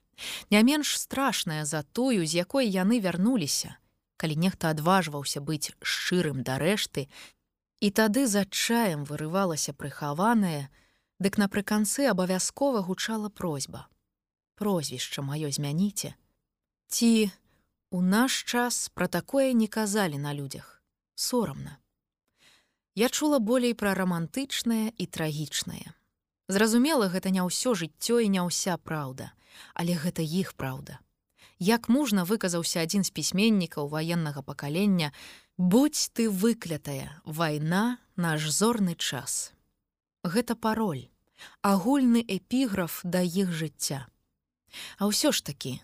Не 0.50 0.62
менш 0.62 0.98
страшная 0.98 1.64
за 1.64 1.82
тую, 1.82 2.26
з 2.26 2.34
якой 2.34 2.68
яны 2.68 3.00
вярнуліся, 3.00 3.76
калі 4.16 4.36
нехта 4.36 4.70
адважваўся 4.74 5.40
быць 5.40 5.72
шчырым 5.80 6.42
да 6.42 6.58
рэшты, 6.58 7.08
і 7.80 7.88
тады 7.90 8.26
з 8.26 8.44
адчаем 8.46 9.04
вырывалася 9.08 9.72
прыхаваная, 9.72 10.68
дык 11.22 11.38
напрыканцы 11.38 12.10
абавязкова 12.10 12.82
гучала 12.82 13.28
просьба. 13.28 13.86
Прозвішча 14.58 15.22
маё 15.22 15.52
змяніце. 15.54 16.14
Ці 16.88 17.30
у 17.90 18.02
наш 18.02 18.42
час 18.42 18.90
пра 18.94 19.06
такое 19.06 19.52
не 19.52 19.70
казалі 19.70 20.18
на 20.18 20.34
людзях. 20.34 20.82
Сорамна 21.14 21.78
я 22.94 23.08
чула 23.08 23.38
болей 23.38 23.74
пра 23.74 23.94
рамантычнае 23.94 24.92
і 24.98 25.06
трагічнае. 25.06 25.96
Зразумела, 26.48 27.08
гэта 27.08 27.32
не 27.32 27.40
ўсё 27.40 27.72
жыццё 27.72 28.20
і 28.20 28.28
не 28.28 28.42
ўся 28.44 28.76
праўда, 28.76 29.32
але 29.72 29.96
гэта 29.96 30.20
іх 30.20 30.52
праўда. 30.52 31.00
Як 31.58 31.88
мужна 31.88 32.24
выказаўся 32.28 32.82
адзін 32.84 33.04
з 33.06 33.14
пісьменнікаў 33.16 33.88
ваеннага 33.88 34.42
пакалення, 34.42 35.12
будь 35.56 35.96
ты 36.12 36.28
выклятая, 36.28 37.22
вайна 37.24 37.96
наш 38.16 38.50
зорны 38.50 38.94
час. 38.98 39.54
Гэта 40.24 40.54
пароль, 40.54 41.08
агульны 41.62 42.24
эпіграф 42.26 43.00
да 43.04 43.22
іх 43.22 43.52
жыцця. 43.52 44.06
А 44.98 45.08
ўсё 45.08 45.32
ж 45.32 45.44
такі, 45.44 45.80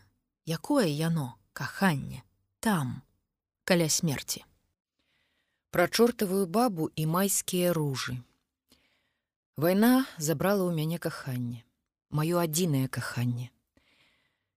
якое 0.47 0.89
яно, 0.89 1.37
каханне, 1.53 2.23
там, 2.61 3.03
каля 3.65 3.89
смерти 3.89 4.49
пра 5.71 5.89
чортавую 5.89 6.47
бабу 6.47 6.91
і 6.97 7.07
майскія 7.07 7.73
ружы. 7.73 8.17
Вайна 9.57 10.07
забрала 10.17 10.65
ў 10.65 10.73
мяне 10.73 10.99
каханне, 10.99 11.65
маё 12.11 12.41
адзінае 12.41 12.89
каханне. 12.89 13.51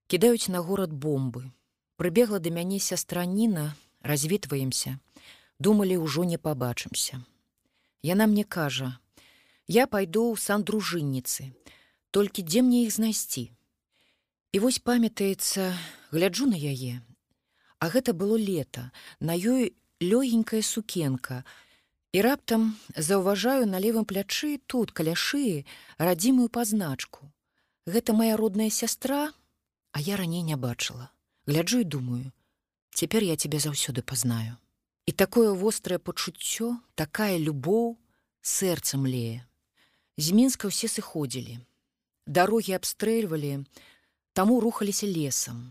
Кідаюць 0.08 0.48
на 0.48 0.62
горад 0.64 0.94
бомбы. 0.94 1.52
Прыбегла 1.98 2.40
да 2.40 2.50
мяне 2.50 2.80
сястраніна, 2.80 3.76
развітваемся, 4.02 4.98
думалі 5.60 5.98
ўжо 6.02 6.24
не 6.24 6.38
пабачымся. 6.38 7.22
Яна 8.02 8.26
мне 8.26 8.44
кажа: 8.44 8.98
Я 9.72 9.88
пайду 9.88 10.24
ў 10.34 10.42
сан 10.44 10.68
дружынніцы, 10.68 11.48
толькі 12.12 12.44
дзе 12.44 12.64
мне 12.68 12.84
іх 12.84 12.92
знайсці. 12.92 13.48
І 14.52 14.60
вось 14.60 14.84
памятаецца, 14.84 15.72
гляджу 16.12 16.50
на 16.52 16.60
яе. 16.60 17.00
А 17.80 17.88
гэта 17.88 18.12
было 18.12 18.36
лета, 18.36 18.92
на 19.24 19.32
ёй 19.32 19.72
лёгенькая 20.04 20.62
сукенка. 20.62 21.46
І 22.12 22.20
раптам 22.20 22.76
заўважаю 23.00 23.64
на 23.64 23.80
левым 23.80 24.04
плячы 24.04 24.60
тут 24.68 24.92
каля 24.92 25.16
шыі 25.16 25.64
радзімую 25.96 26.52
пазначку 26.52 27.32
гэта 27.86 28.14
моя 28.14 28.36
родная 28.38 28.70
сястра? 28.70 29.34
А 29.92 30.00
я 30.00 30.16
раней 30.18 30.42
не 30.42 30.56
бачыла. 30.56 31.12
Гляджу 31.48 31.80
і 31.80 31.84
думаю 31.84 32.32
цяпер 32.94 33.24
я 33.24 33.36
тебе 33.36 33.60
заўсёды 33.60 34.04
пазнаю 34.04 34.58
і 35.06 35.12
такое 35.12 35.52
вострае 35.56 35.98
пачуццё 35.98 36.78
такая 36.96 37.38
любоў 37.38 37.98
сэрцам 38.42 39.08
лее 39.08 39.48
з 40.22 40.38
мінска 40.38 40.72
ўсе 40.74 40.92
сыходзілі 40.96 41.60
дарогі 42.40 42.78
абстрэльвалі 42.80 43.54
таму 44.38 44.60
рухаліся 44.66 45.10
лесам 45.10 45.64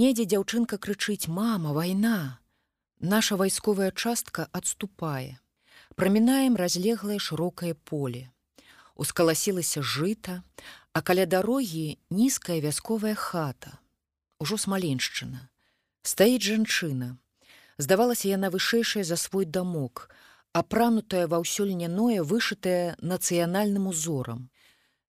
недзе 0.00 0.28
дзяўчынка 0.32 0.82
крычыць 0.88 1.32
мама 1.40 1.76
вайна 1.76 2.18
Наша 3.00 3.36
вайсковая 3.36 3.90
частка 3.90 4.48
адступае. 4.52 5.38
Прамінаем 5.96 6.56
разлеглае 6.56 7.18
шырокае 7.18 7.74
поле. 7.74 8.32
Ускаласілася 8.96 9.82
жыта, 9.82 10.42
а 10.94 11.02
каля 11.02 11.26
дарогі 11.26 11.98
нізкая 12.08 12.60
вясковая 12.60 13.14
хата. 13.14 13.78
Ужо 14.40 14.56
смаленшчына. 14.56 15.48
Стаіць 16.02 16.48
жанчына. 16.48 17.18
Здавалася 17.76 18.32
яна 18.32 18.48
вышэйшая 18.48 19.04
за 19.04 19.20
свой 19.20 19.44
дамок, 19.44 20.08
апранутая 20.56 21.28
ва 21.28 21.44
ўсё 21.44 21.68
льняное 21.68 22.24
вышытае 22.24 22.96
нацыянальным 23.04 23.92
узорам. 23.92 24.48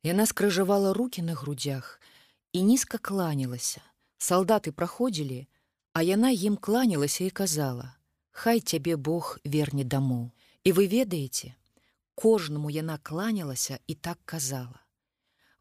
Яна 0.03 0.26
скрыжавала 0.28 0.91
руки 0.91 1.24
на 1.24 1.40
грудях 1.40 2.02
і 2.52 2.64
нізка 2.68 2.99
кланялася. 2.99 3.80
Салдаты 4.19 4.76
праходзілі, 4.76 5.48
а 5.94 6.03
яна 6.03 6.36
ім 6.36 6.57
кланялася 6.57 7.24
і 7.24 7.32
казала: 7.32 7.95
«Хай 8.32 8.60
цябе 8.60 8.98
Бог 8.98 9.40
верне 9.45 9.88
дамоў. 9.88 10.36
І 10.68 10.76
вы 10.76 10.91
ведаеце, 10.91 11.56
кожнаму 12.15 12.68
яна 12.68 12.99
кланялася 12.99 13.80
і 13.88 13.95
так 13.95 14.19
казала. 14.26 14.84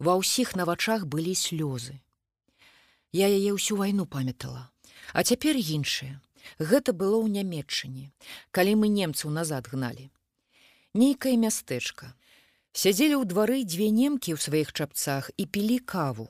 Ва 0.02 0.18
ўсіх 0.18 0.58
на 0.58 0.66
вачах 0.66 1.06
былі 1.06 1.38
слёзы. 1.38 2.02
Я 3.14 3.30
яе 3.30 3.54
ўсю 3.54 3.78
вайну 3.78 4.02
памятала. 4.02 4.66
А 5.14 5.22
цяпер 5.22 5.54
іншае. 5.54 6.18
Гэта 6.58 6.92
было 6.92 7.20
ў 7.20 7.32
нямметчыне, 7.40 8.12
калі 8.50 8.72
мы 8.82 8.88
немцаў 8.88 9.30
назад 9.30 9.68
гналі. 9.72 10.10
Нейкае 10.94 11.36
мястэчка. 11.36 12.14
Сядзелі 12.72 13.20
ў 13.20 13.24
двары 13.28 13.64
дзве 13.64 13.88
немкі 13.90 14.36
ў 14.36 14.38
сваіх 14.40 14.72
чапцах 14.72 15.30
і 15.36 15.44
пілі 15.46 15.78
каву. 15.80 16.28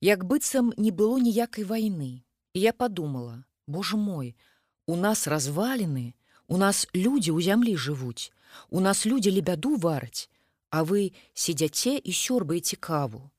Як 0.00 0.24
быццам 0.24 0.72
не 0.76 0.90
было 0.90 1.18
ніякай 1.18 1.64
вайны. 1.64 2.24
І 2.52 2.60
я 2.60 2.72
подумала: 2.72 3.44
Боже 3.66 3.96
мой, 3.96 4.34
у 4.86 4.96
нас 4.96 5.26
разваліны, 5.26 6.14
у 6.48 6.56
нас 6.56 6.86
людзі 6.92 7.32
ў 7.32 7.40
зямлі 7.40 7.76
жывуць, 7.76 8.32
у 8.68 8.80
нас 8.80 9.06
людзі 9.06 9.30
лебяду 9.30 9.76
вараць, 9.76 10.28
а 10.70 10.84
вы 10.84 11.12
сидзяце 11.32 11.96
і 11.96 12.12
сёрбаеце 12.12 12.76
каву. 12.76 13.30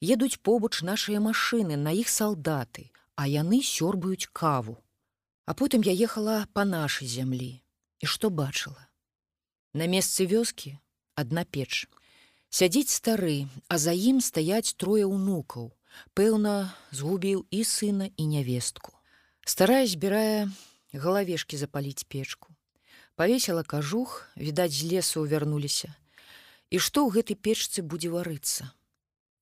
Едуць 0.00 0.40
побач 0.40 0.80
нашыя 0.80 1.20
машыны 1.20 1.76
на 1.76 1.92
іх 1.92 2.08
салдаты, 2.08 2.92
а 3.16 3.28
яны 3.28 3.60
сёрбаюць 3.60 4.28
каву. 4.32 4.78
А 5.46 5.54
потым 5.54 5.80
я 5.86 5.94
ехала 5.94 6.44
па 6.52 6.64
нашай 6.66 7.06
зямлі. 7.06 7.62
І 8.02 8.06
што 8.10 8.30
бачыла? 8.34 8.90
На 9.72 9.86
месцы 9.86 10.26
вёскі 10.26 10.74
адна 11.14 11.46
печ. 11.46 11.86
Сядзіць 12.50 12.90
стары, 12.90 13.46
а 13.70 13.78
за 13.78 13.94
ім 13.94 14.18
стаяць 14.18 14.74
трое 14.74 15.06
ўнукаў. 15.06 15.70
Пэўна, 16.18 16.74
згубіў 16.90 17.46
і 17.50 17.62
сына 17.62 18.10
і 18.18 18.26
нявестку. 18.26 18.98
Старая 19.46 19.86
збірае 19.86 20.50
галавешкі 20.92 21.56
запаліць 21.56 22.10
печку. 22.10 22.50
Павесела 23.14 23.62
кажух, 23.62 24.26
відаць, 24.36 24.74
з 24.74 24.90
лесу 24.90 25.22
вярнуліся. 25.22 25.94
І 26.74 26.82
што 26.82 27.06
ў 27.06 27.22
гэтай 27.22 27.38
печцы 27.38 27.86
будзе 27.86 28.10
варыцца? 28.10 28.74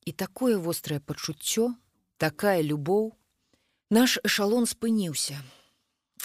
І 0.05 0.13
такое 0.13 0.61
вострае 0.61 1.01
пачуццё, 1.01 1.73
такая 2.21 2.61
любоў, 2.61 3.17
наш 3.89 4.21
эшалон 4.21 4.69
спыніўся 4.69 5.41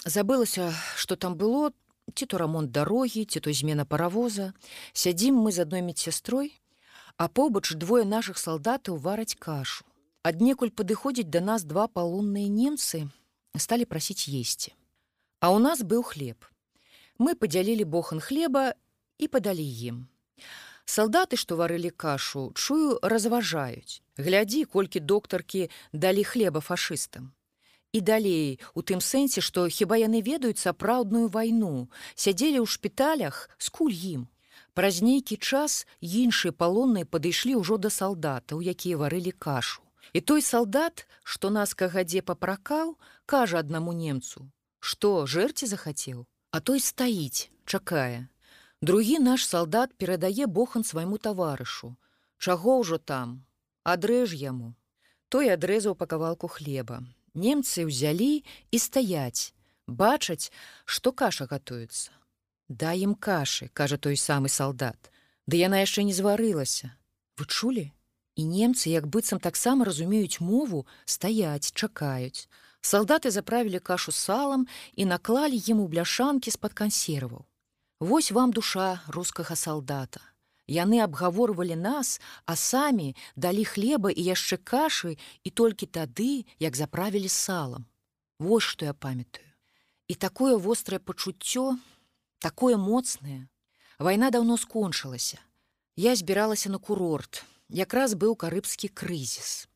забылася 0.04 0.72
что 0.96 1.16
там 1.16 1.36
было. 1.36 1.72
Ці 2.14 2.26
то 2.26 2.38
рамонт 2.38 2.72
дарогі 2.72 3.24
ці 3.24 3.40
то 3.40 3.52
змена 3.52 3.84
паравоза 3.86 4.52
сядзім 4.92 5.38
мы 5.38 5.52
з 5.52 5.62
адной 5.62 5.82
медсястрой 5.82 6.58
а 7.16 7.28
побач 7.28 7.74
двое 7.74 8.04
наших 8.04 8.38
салдатаў 8.38 8.96
вараць 8.96 9.38
кашу. 9.38 9.84
Аднекуль 10.22 10.74
падыходзіць 10.74 11.30
да 11.30 11.40
нас 11.40 11.62
два 11.64 11.86
палунныя 11.86 12.48
немцы 12.48 13.06
сталі 13.56 13.84
прасіць 13.84 14.26
есці 14.26 14.74
а 15.40 15.54
у 15.54 15.58
нас 15.58 15.80
быў 15.82 16.02
хлеб. 16.02 16.44
Мы 17.18 17.34
падзялілі 17.34 17.84
бохан 17.84 18.20
хлеба 18.20 18.74
і 19.18 19.28
падалі 19.28 19.62
ім 19.62 20.08
салдаты 20.90 21.38
што 21.40 21.56
варылі 21.60 21.90
кашу 22.04 22.50
чую 22.58 22.98
разважаюць 23.12 24.02
глядзі 24.18 24.64
колькі 24.64 25.02
доктаркі 25.12 25.68
далі 25.92 26.24
хлеба 26.24 26.62
фашыстам 26.64 27.30
і 27.92 28.00
далей 28.00 28.58
у 28.74 28.82
тым 28.86 29.00
сэнсе 29.04 29.42
што 29.42 29.66
хіба 29.68 29.98
яны 30.00 30.22
ведаюць 30.22 30.62
сапраўдную 30.62 31.28
вайну? 31.28 31.88
Сядзелі 32.14 32.62
ў 32.62 32.66
шпіталях 32.66 33.48
скуль 33.58 33.94
ім 33.94 34.28
праз 34.78 35.02
нейкі 35.02 35.36
час 35.36 35.84
іншыя 36.00 36.54
палонныя 36.54 37.04
падышлі 37.04 37.58
ўжо 37.60 37.76
да 37.76 37.90
салдатаў 37.90 38.62
якія 38.62 39.00
варылі 39.02 39.32
кашу. 39.34 39.82
І 40.14 40.20
той 40.20 40.42
салдат 40.42 41.06
што 41.22 41.50
нас 41.50 41.74
кагадзе 41.74 42.22
папракаў 42.22 42.96
кажа 43.26 43.62
аднаму 43.62 43.92
немцу 43.92 44.46
што 44.80 45.26
жэрці 45.26 45.66
захацеў? 45.70 46.26
А 46.50 46.58
той 46.58 46.80
стаіць 46.80 47.50
чакае. 47.64 48.26
Другі 48.82 49.20
наш 49.22 49.44
салдат 49.46 49.92
перадае 49.94 50.46
бохан 50.46 50.82
свайму 50.82 51.18
таварышу. 51.18 51.94
Чаго 52.38 52.80
ўжо 52.80 52.98
там? 52.98 53.44
Адрэж 53.84 54.34
яму 54.34 54.74
той 55.30 55.52
адрэзаў 55.54 55.94
па 55.94 56.06
кавалку 56.10 56.50
хлеба 56.50 57.04
немцы 57.34 57.84
ўзялі 57.86 58.44
і 58.70 58.78
стаяць 58.78 59.52
бачаць 59.86 60.52
што 60.84 61.12
каша 61.12 61.46
гатуецца. 61.50 62.10
Да 62.68 62.94
ім 62.94 63.14
кашы 63.14 63.70
кажа 63.74 63.98
той 63.98 64.16
самы 64.16 64.48
салдат. 64.48 65.10
Ды 65.46 65.58
яна 65.58 65.82
яшчэ 65.82 66.06
не 66.06 66.14
зварылася 66.14 66.94
вы 67.40 67.46
чулі? 67.48 67.90
І 68.36 68.44
немцы 68.44 68.92
як 68.92 69.08
быццам 69.08 69.40
таксама 69.40 69.84
разумеюць 69.84 70.40
мову 70.40 70.86
стаяць 71.04 71.72
чакаюць. 71.74 72.46
Салдаты 72.80 73.30
заправілі 73.30 73.80
кашу 73.80 74.12
салам 74.12 74.66
і 74.94 75.04
наклалі 75.04 75.58
ім 75.58 75.80
у 75.80 75.88
бляшанкі 75.88 76.50
з-пад 76.50 76.72
кансерваў. 76.72 77.44
Вось 78.00 78.30
вам 78.30 78.52
душа 78.52 79.02
рускага 79.08 79.56
салдата 79.56 80.20
Яны 80.70 81.02
абгаворвалі 81.02 81.74
нас, 81.74 82.20
а 82.46 82.54
самі 82.54 83.16
далі 83.34 83.66
хлеба 83.66 84.14
і 84.14 84.22
яшчэ 84.22 84.62
кашы 84.62 85.18
і 85.42 85.50
толькі 85.50 85.90
тады, 85.90 86.46
як 86.62 86.78
заправілі 86.78 87.26
салам. 87.26 87.90
Вось 88.38 88.62
што 88.62 88.86
я 88.86 88.94
памятаю. 88.94 89.50
І 90.06 90.14
такое 90.14 90.54
вострае 90.54 91.02
пачуццё, 91.02 91.74
такое 92.38 92.78
моцнае. 92.78 93.50
Вайна 93.98 94.30
даўно 94.30 94.56
скончылася. 94.56 95.42
Я 95.96 96.14
збіралася 96.14 96.70
на 96.70 96.78
курорт. 96.78 97.42
Якраз 97.68 98.14
быў 98.14 98.38
карыбскі 98.38 98.94
крызіс. 98.94 99.66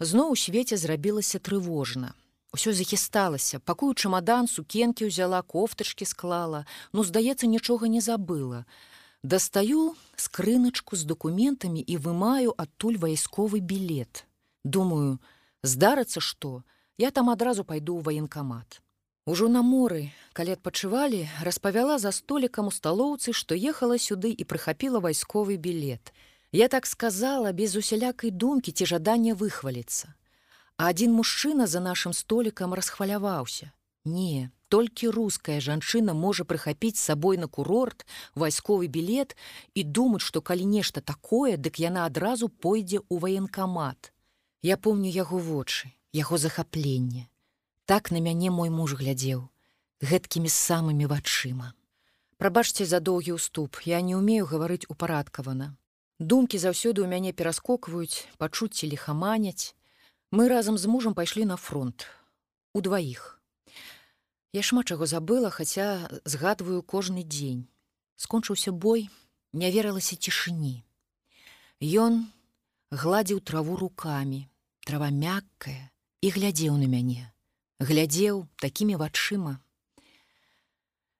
Зноў 0.00 0.32
у 0.32 0.36
свеце 0.36 0.76
зрабілася 0.76 1.38
трывожна. 1.38 2.16
Усё 2.54 2.72
захісталася, 2.72 3.58
пакую 3.60 3.94
чамадан 3.94 4.48
сукенкі 4.48 5.08
ўзяла 5.08 5.42
кофтачкі 5.42 6.08
склала, 6.08 6.64
ну 6.92 7.04
здаецца, 7.04 7.46
нічога 7.46 7.88
не 7.92 8.00
забыла. 8.00 8.64
Дастаю 9.24 9.96
скрыначку 10.16 10.96
з 11.00 11.08
документамі 11.08 11.80
і 11.80 11.96
вымаю 11.96 12.52
адтуль 12.60 13.00
вайсковы 13.00 13.64
білет. 13.64 14.26
Думаю, 14.64 15.16
здарыцца 15.64 16.20
што, 16.20 16.60
я 17.00 17.08
там 17.10 17.30
адразу 17.32 17.64
пайду 17.64 17.96
ў 17.96 18.04
ваенкамат. 18.04 18.84
Ужо 19.24 19.48
на 19.48 19.64
моры, 19.64 20.12
калі 20.36 20.60
адпачывалі, 20.60 21.24
распавяла 21.40 21.96
за 21.96 22.12
столікам 22.12 22.68
у 22.68 22.72
сталоўцы, 22.76 23.32
што 23.32 23.56
ехала 23.56 23.96
сюды 23.96 24.28
і 24.28 24.44
прыхапіла 24.44 25.00
вайсковы 25.00 25.56
білет. 25.56 26.12
Я 26.52 26.68
так 26.68 26.84
сказала 26.84 27.56
без 27.56 27.80
усялякай 27.80 28.28
думкі 28.28 28.76
ці 28.76 28.84
жадання 28.84 29.32
выхваліцца. 29.32 30.12
А 30.76 30.92
адзін 30.92 31.16
мужчына 31.16 31.64
за 31.64 31.80
нашым 31.80 32.12
столікам 32.12 32.76
расхваляваўся. 32.76 33.72
Не, 34.04 34.52
толькі 34.74 35.12
руская 35.16 35.58
жанчына 35.68 36.14
можа 36.22 36.48
прыхапіць 36.52 37.00
сабой 37.00 37.40
на 37.42 37.48
курорт 37.58 38.06
вайсковы 38.34 38.90
білет 38.98 39.36
і 39.74 39.86
думаць 39.98 40.24
што 40.26 40.42
калі 40.50 40.66
нешта 40.74 41.04
такое 41.14 41.56
дык 41.56 41.80
яна 41.86 42.06
адразу 42.10 42.48
пойдзе 42.66 42.98
ў 42.98 43.22
ваенкамат 43.26 44.12
я 44.74 44.76
помню 44.88 45.14
яго 45.16 45.38
вочы 45.50 45.94
яго 46.22 46.38
захапленне 46.46 47.28
так 47.84 48.10
на 48.10 48.20
мяне 48.28 48.50
мой 48.50 48.70
муж 48.70 48.96
глядзеў 49.00 49.44
гэткімі 50.04 50.50
самымі 50.50 51.06
вачыма. 51.06 51.72
Прабачце 52.36 52.84
за 52.84 53.00
доўгі 53.00 53.36
ўступ 53.38 53.80
я 53.88 54.00
не 54.00 54.16
умею 54.16 54.48
гаварыць 54.50 54.88
упарадкавана. 54.88 55.76
Думкі 56.18 56.58
заўсёды 56.58 57.04
ў 57.04 57.08
мяне 57.08 57.32
пераскокваюць 57.32 58.26
пачуцці 58.38 58.90
лихаманяць 58.90 59.74
мы 60.30 60.48
разам 60.48 60.78
з 60.78 60.90
мужам 60.90 61.14
пайшлі 61.14 61.46
на 61.48 61.56
фронт 61.56 62.06
у 62.74 62.82
дваіх 62.82 63.40
Я 64.54 64.62
шмат 64.62 64.86
чаго 64.86 65.06
забыла, 65.10 65.50
хаця 65.50 66.06
згадваю 66.24 66.80
кожны 66.86 67.24
дзень. 67.26 67.66
Скончыўся 68.14 68.70
бой, 68.70 69.10
не 69.50 69.70
верылася 69.74 70.14
цішыні. 70.14 70.86
Ён 71.82 72.30
гладзіў 72.94 73.40
траву 73.42 73.74
рукамі, 73.74 74.46
трава 74.86 75.10
мяккая 75.10 75.90
і 76.22 76.30
глядзеў 76.30 76.78
на 76.78 76.86
мяне, 76.86 77.34
глядзеў 77.82 78.46
такімі 78.62 78.94
вачыма. 79.02 79.58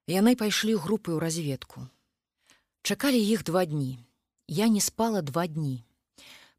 Яны 0.07 0.37
пайшлі 0.39 0.79
групы 0.79 1.11
ў 1.11 1.19
разведку. 1.19 1.91
Чакалі 2.87 3.19
іх 3.19 3.43
два 3.43 3.67
дні. 3.67 3.99
Я 4.47 4.71
не 4.71 4.79
спала 4.79 5.27
два 5.27 5.49
дні. 5.51 5.83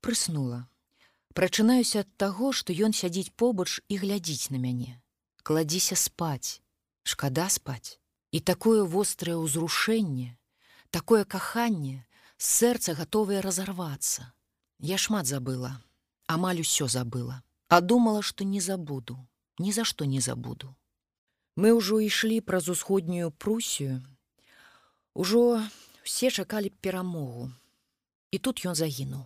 Прыснула. 0.04 0.68
Прачынаюся 1.32 2.04
ад 2.04 2.12
таго, 2.20 2.52
што 2.52 2.76
ён 2.76 2.92
сядзіць 2.92 3.32
побач 3.32 3.80
і 3.88 4.04
глядзіць 4.04 4.52
на 4.52 4.60
мяне. 4.60 5.00
Кладзіся 5.40 5.96
спаць 5.96 6.65
шкада 7.06 7.48
спаць 7.54 8.02
і 8.36 8.42
такое 8.52 8.84
вострае 8.96 9.38
ўзрушэнне 9.40 10.30
такое 10.98 11.24
каханне 11.24 11.98
сэрца 12.50 12.98
гатовае 13.00 13.40
разарвацца 13.46 14.32
я 14.94 14.98
шмат 15.08 15.32
забыла 15.32 15.78
амаль 16.28 16.62
усё 16.66 16.88
забыла. 16.88 17.42
А 17.68 17.82
думала 17.82 18.22
што 18.22 18.46
не 18.46 18.62
забуду 18.62 19.18
ні 19.58 19.72
за 19.72 19.84
што 19.90 20.06
не 20.06 20.20
забуду. 20.22 20.76
Мы 21.56 21.72
ўжо 21.72 22.00
ішлі 22.04 22.42
праз 22.42 22.70
усходнюю 22.70 23.32
прусію 23.32 24.04
Ужо 25.16 25.64
все 26.04 26.30
чакалі 26.32 26.70
перамогу. 26.70 27.52
І 28.32 28.38
тут 28.38 28.66
ён 28.68 28.76
загінуў. 28.76 29.24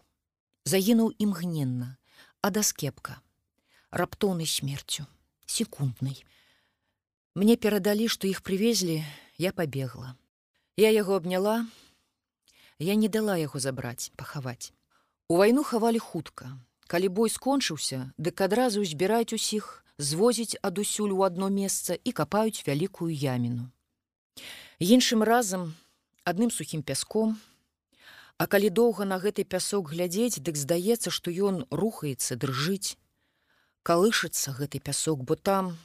Загінуў 0.69 1.17
імгненна, 1.17 1.97
а 2.45 2.53
да 2.53 2.61
скепка, 2.61 3.17
раптоўнай 3.89 4.45
смерцю, 4.45 5.09
секунднай. 5.49 6.21
Мне 7.39 7.55
перадалі, 7.55 8.11
што 8.11 8.27
іх 8.27 8.41
прывезлі, 8.43 8.99
я 9.39 9.53
пабегла. 9.55 10.17
Я 10.75 10.89
яго 10.91 11.15
абняла, 11.15 11.63
я 12.83 12.95
не 12.99 13.07
дала 13.07 13.37
яго 13.39 13.63
забраць, 13.63 14.11
пахаваць. 14.19 14.75
У 15.31 15.39
вайну 15.39 15.63
хавалі 15.63 16.03
хутка. 16.03 16.51
Калі 16.91 17.07
бой 17.07 17.31
скончыўся, 17.31 18.11
дык 18.19 18.43
адразу 18.43 18.83
збіраюць 18.83 19.31
усіх, 19.31 19.85
звозіць 19.95 20.59
адусюль 20.59 21.15
у 21.15 21.23
адно 21.23 21.47
месца 21.47 21.95
і 21.95 22.11
капаюць 22.11 22.67
вялікую 22.67 23.07
яміну. 23.15 23.71
Іншым 24.83 25.23
разам 25.23 25.71
адным 26.27 26.51
сухім 26.51 26.83
пяском, 26.83 27.39
А 28.39 28.47
калі 28.47 28.69
доўга 28.71 29.03
на 29.03 29.15
гэты 29.19 29.43
пясок 29.43 29.91
глядзець, 29.91 30.39
дык 30.39 30.55
здаецца, 30.55 31.11
што 31.11 31.31
ён 31.31 31.63
рухаецца, 31.71 32.35
дрыжыць, 32.39 32.95
калышыцца 33.83 34.55
гэты 34.55 34.79
пясок, 34.79 35.23
бо 35.27 35.35
там, 35.35 35.75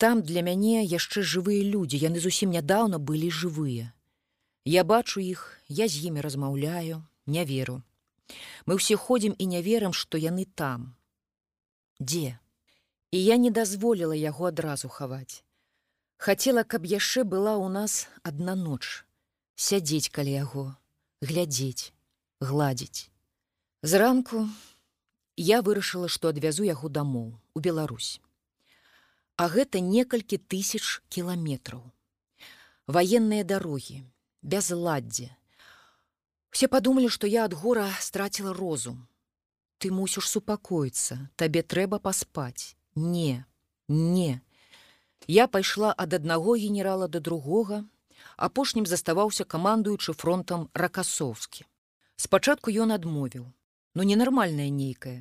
там 0.00 0.22
для 0.24 0.40
мяне 0.40 0.80
яшчэ 0.80 1.20
жывыя 1.20 1.60
людзі, 1.60 2.00
яны 2.00 2.20
зусім 2.24 2.56
нядаўна 2.56 2.98
былі 2.98 3.28
жывыя. 3.28 3.92
Я 4.64 4.84
бачу 4.84 5.20
іх, 5.20 5.60
я 5.68 5.88
з 5.92 6.00
імі 6.08 6.24
размаўляю, 6.24 7.04
не 7.26 7.44
веру. 7.44 7.82
Мы 8.64 8.80
ўсе 8.80 8.96
ходзім 8.96 9.36
і 9.36 9.44
не 9.52 9.60
верым, 9.66 9.92
што 9.92 10.16
яны 10.16 10.46
там. 10.62 10.96
Дзе? 12.00 12.40
І 13.12 13.18
я 13.20 13.36
не 13.36 13.50
дазволіла 13.50 14.16
яго 14.16 14.48
адразу 14.48 14.88
хаваць. 14.88 15.44
Хацела, 16.16 16.64
каб 16.64 16.88
яшчэ 16.88 17.24
была 17.24 17.56
ў 17.60 17.68
нас 17.68 18.08
адна 18.24 18.56
ноч, 18.56 19.04
сядзець 19.56 20.08
каля 20.08 20.44
яго, 20.44 20.64
глядзець, 21.20 21.92
гладзіць. 22.40 23.12
Зранку 23.82 24.48
я 25.36 25.60
вырашыла, 25.60 26.08
што 26.08 26.32
адвязу 26.32 26.64
яго 26.64 26.88
дамоў 26.88 27.32
у 27.52 27.60
Беларусь. 27.60 28.20
А 29.40 29.48
гэта 29.48 29.80
некалькі 29.80 30.36
тысяч 30.36 31.00
кіламетраў. 31.08 31.80
Ваенныя 32.84 33.44
дарогі, 33.52 34.02
бязладдзе. 34.44 35.28
Усе 36.52 36.68
падумалі, 36.68 37.08
што 37.08 37.30
я 37.30 37.46
ад 37.48 37.56
гора 37.56 37.86
страціла 38.04 38.52
розум. 38.52 38.98
Ты 39.80 39.88
мусіш 39.96 40.28
супакоіцца, 40.28 41.16
табе 41.40 41.64
трэба 41.64 42.02
паспаць. 42.04 42.76
Не, 42.92 43.46
не. 43.88 44.42
Я 45.24 45.48
пайшла 45.48 45.94
ад 45.96 46.20
аднаго 46.20 46.60
генерала 46.60 47.08
да 47.08 47.24
другога, 47.24 47.80
апошнім 48.36 48.84
заставаўся 48.84 49.48
камандуючы 49.48 50.12
фронтам 50.12 50.68
ракасоўскі. 50.74 51.64
Спачатку 52.16 52.68
ён 52.68 52.92
адмовіў: 52.92 53.48
Ну 53.94 54.02
ненармальнае 54.04 54.68
нейкае, 54.68 55.18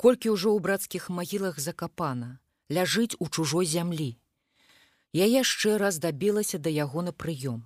колькі 0.00 0.32
ўжо 0.32 0.56
ў 0.56 0.58
брацкіх 0.64 1.12
магілах 1.12 1.60
закапана, 1.60 2.38
ляжыць 2.70 3.16
у 3.18 3.28
чужой 3.28 3.66
зямлі. 3.66 4.16
Я 5.12 5.26
яшчэ 5.26 5.78
раз 5.78 5.98
дабілася 5.98 6.58
да 6.58 6.70
яго 6.70 7.02
на 7.02 7.12
прыём. 7.12 7.62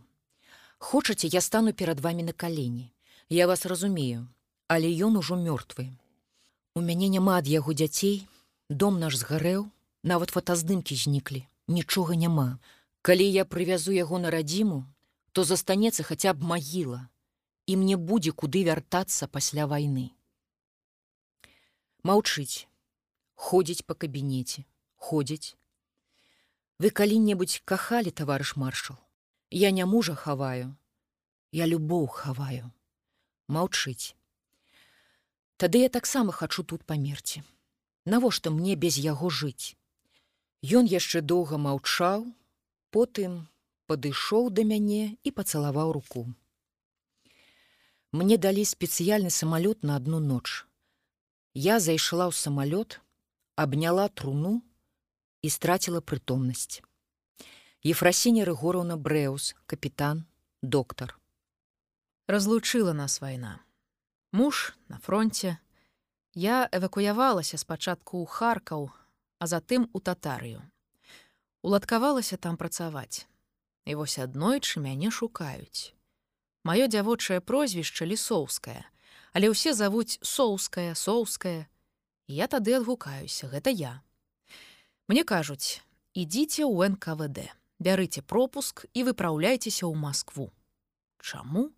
Хочаце, 0.79 1.27
я 1.27 1.41
стану 1.41 1.73
перад 1.73 2.01
вамі 2.01 2.23
на 2.23 2.33
калені. 2.33 2.93
Я 3.29 3.47
вас 3.47 3.67
разумею, 3.67 4.29
але 4.69 4.87
ён 4.87 5.17
ужо 5.17 5.37
мёртвы. 5.37 5.91
У 6.75 6.81
мяне 6.81 7.09
няма 7.09 7.39
ад 7.39 7.47
яго 7.47 7.73
дзяцей, 7.75 8.27
Дом 8.73 8.99
наш 9.01 9.19
згарэў, 9.21 9.69
нават 10.03 10.31
фотаздымкі 10.33 10.97
зніклі, 10.97 11.45
нічога 11.69 12.17
няма. 12.17 12.59
Калі 13.03 13.27
я 13.29 13.45
прывязу 13.45 13.93
яго 13.93 14.19
на 14.19 14.31
радзіму, 14.33 14.87
то 15.33 15.45
застанецца 15.45 16.07
хаця 16.09 16.33
б 16.33 16.41
магіла, 16.41 17.09
і 17.67 17.77
мне 17.77 17.97
будзе 17.97 18.33
куды 18.33 18.65
вяртацца 18.65 19.29
пасля 19.29 19.67
вайны. 19.67 20.17
Маўчыць, 22.03 22.65
ходзіць 23.35 23.85
па 23.85 23.95
кабінеце, 23.95 24.65
ходзіць. 25.09 25.55
Вы 26.79 26.91
калі-небудзь 26.91 27.61
кахалі, 27.65 28.11
таварыш 28.11 28.57
маршал. 28.57 28.99
Я 29.51 29.71
не 29.71 29.85
мужа 29.85 30.15
хаваю, 30.15 30.75
я 31.53 31.67
любоў 31.67 32.07
хаваю. 32.19 32.71
Маўчыць. 33.49 34.15
Тады 35.57 35.83
я 35.85 35.89
таксама 35.89 36.33
хачу 36.33 36.63
тут 36.65 36.85
памерці 36.85 37.43
навошта 38.05 38.51
мне 38.51 38.75
без 38.77 38.99
яго 38.99 39.31
жыць. 39.31 39.75
Ён 40.63 40.87
яшчэ 40.87 41.23
доўга 41.23 41.59
маўчаў, 41.59 42.27
потым 42.91 43.47
падышоў 43.87 44.51
да 44.51 44.65
мяне 44.65 45.17
і 45.23 45.31
пацалаваў 45.31 45.93
руку. 45.99 46.27
Мне 48.13 48.37
далі 48.37 48.65
спецыяльны 48.65 49.31
самалёт 49.31 49.83
на 49.83 49.97
адну 49.97 50.21
ноч. 50.21 50.67
Я 51.55 51.81
зайшла 51.81 52.29
ў 52.29 52.35
самалёт, 52.37 53.01
абняла 53.57 54.09
труну 54.09 54.63
і 55.43 55.51
страціла 55.51 56.01
прытомнасць. 56.01 56.83
Ефрасіня 57.85 58.47
Рыгораўна 58.47 58.97
Брэус, 58.97 59.55
капітан, 59.67 60.25
доктар. 60.63 61.19
Разлучыла 62.29 62.93
нас 62.93 63.21
вайна. 63.21 63.59
Муж 64.33 64.75
на 64.89 64.99
фронте, 64.99 65.59
Я 66.35 66.65
эвакуявалася 66.73 67.59
спачатку 67.61 68.25
ў 68.25 68.27
Харкаў, 68.27 68.89
а 69.37 69.45
затым 69.45 69.91
у 69.93 70.01
татарыю. 70.01 70.65
Уладкавалася 71.61 72.41
там 72.41 72.57
працаваць. 72.57 73.29
І 73.85 74.01
вось 74.01 74.17
аднойчы 74.17 74.81
мяне 74.81 75.11
шукаюць. 75.11 75.93
Маё 76.65 76.89
дзявочае 76.89 77.45
прозвішча 77.45 78.09
лісоўскае, 78.09 78.81
але 79.37 79.53
ўсе 79.53 79.75
завуць 79.77 80.17
соўская, 80.25 80.95
соўская. 80.97 81.69
Я 82.33 82.49
тады 82.49 82.81
адгукаюся, 82.81 83.53
гэта 83.53 83.69
я. 83.69 84.01
Мне 85.09 85.25
кажуць: 85.25 85.83
ідзіце 86.15 86.63
ў 86.67 86.95
НКВД, 86.95 87.49
бярыце 87.79 88.23
пропуск 88.23 88.87
і 88.95 89.05
выпраўляйцеся 89.09 89.87
ў 89.87 89.95
Маскву. 89.95 90.51
Чаму? 91.23 91.71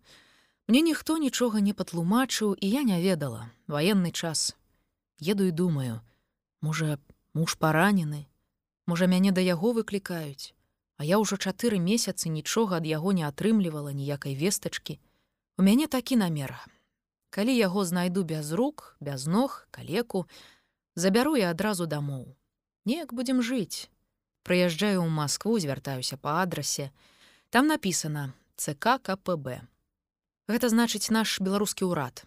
Мне 0.67 0.81
ніхто 0.81 1.17
нічога 1.17 1.61
не 1.61 1.73
патлумачыў 1.73 2.57
і 2.57 2.67
я 2.69 2.83
не 2.83 3.01
ведала 3.01 3.49
ваенны 3.67 4.11
час. 4.11 4.57
Еду 5.21 5.45
і 5.45 5.51
думаю, 5.51 6.01
можа, 6.61 6.97
муж 7.33 7.55
паранены, 7.55 8.25
можа 8.85 9.05
мяне 9.07 9.31
да 9.31 9.41
яго 9.41 9.71
выклікаюць, 9.71 10.55
А 10.97 11.03
я 11.03 11.19
ўжо 11.19 11.35
чатыры 11.35 11.75
месяцы 11.75 12.31
нічога 12.31 12.79
ад 12.79 12.85
яго 12.87 13.11
не 13.11 13.27
атрымлівала 13.27 13.91
ніякай 13.91 14.35
вестачкі. 14.39 14.99
У 15.59 15.63
мяне 15.63 15.87
такі 15.87 16.15
намер. 16.15 16.55
Калі 17.35 17.51
яго 17.51 17.83
знайду 17.83 18.23
без 18.23 18.51
рук, 18.55 18.95
без 18.99 19.27
ног, 19.27 19.67
калеку, 19.71 20.25
забяру 20.95 21.35
я 21.35 21.51
адразу 21.51 21.85
дамоў. 21.85 22.31
Неяк 22.85 23.13
будзем 23.17 23.41
жыць. 23.41 23.89
Прыязджаю 24.45 25.01
ў 25.01 25.09
Маскву, 25.09 25.57
звяртаюся 25.57 26.21
па 26.21 26.45
адрасе. 26.45 26.93
Там 27.49 27.65
напісана 27.65 28.29
ЦК 28.61 29.01
КПБ. 29.01 29.65
Гэта 30.45 30.69
значыць 30.69 31.09
наш 31.09 31.41
беларускі 31.41 31.89
ўрад. 31.89 32.21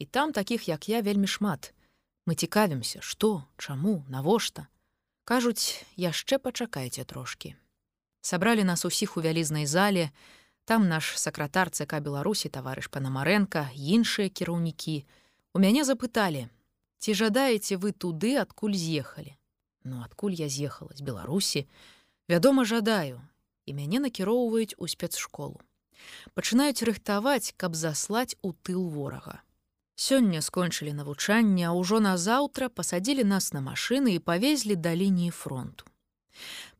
І 0.00 0.08
там 0.08 0.32
такіх, 0.32 0.64
як 0.64 0.88
я 0.88 1.04
вельмі 1.04 1.28
шмат. 1.28 1.76
Мы 2.24 2.40
цікавімся, 2.40 3.04
што, 3.04 3.44
чаму, 3.60 4.00
навошта. 4.08 4.64
Кажуць, 5.28 5.84
яшчэ 6.00 6.40
пачакайце 6.40 7.04
трошкі. 7.04 7.52
Сабралі 8.24 8.64
нас 8.64 8.88
усіх 8.88 9.20
у 9.20 9.20
вялізнай 9.20 9.68
зале, 9.68 10.08
там 10.64 10.88
наш 10.88 11.18
сакратар 11.20 11.68
ЦК 11.68 12.00
Беларусі 12.00 12.48
таварыш 12.48 12.88
Панамарэнка, 12.88 13.68
іншыя 13.76 14.32
кіраўнікі. 14.32 15.04
У 15.52 15.60
мяне 15.60 15.84
запыталі: 15.84 16.48
ці 16.96 17.12
жадаеце 17.12 17.76
вы 17.76 17.92
туды, 17.92 18.40
адкуль 18.40 18.72
з'ехалі. 18.72 19.36
Ну 19.84 20.02
адкуль 20.04 20.38
я 20.38 20.48
з'ехала 20.48 20.90
з 20.94 21.00
Беларусі, 21.00 21.66
вядома, 22.28 22.64
жадаю, 22.64 23.20
і 23.66 23.74
мяне 23.74 23.98
накіроўваюць 24.00 24.78
у 24.78 24.88
спецшколу 24.88 25.60
пачынаюць 26.34 26.84
рыхтаваць, 26.88 27.54
каб 27.56 27.74
заслаць 27.74 28.36
у 28.42 28.52
тыл 28.52 28.88
ворага. 28.90 29.40
Сёння 29.94 30.40
скончылі 30.40 30.92
навучанне, 30.98 31.68
а 31.68 31.72
ўжо 31.76 32.00
назаўтра 32.00 32.68
пасадзілі 32.68 33.24
нас 33.24 33.52
на 33.52 33.60
машыны 33.60 34.16
і 34.16 34.24
павезлі 34.30 34.76
да 34.76 34.94
лініі 34.96 35.30
фронту. 35.30 35.86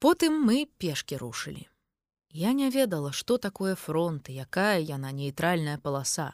Потым 0.01 0.41
мы 0.43 0.67
пешкі 0.79 1.21
рушылі. 1.21 1.69
Я 2.33 2.53
не 2.57 2.71
ведала, 2.71 3.13
што 3.13 3.37
такое 3.37 3.75
фронт, 3.77 4.33
якая 4.33 4.81
яна 4.81 5.13
нейтральная 5.13 5.77
паласа. 5.79 6.33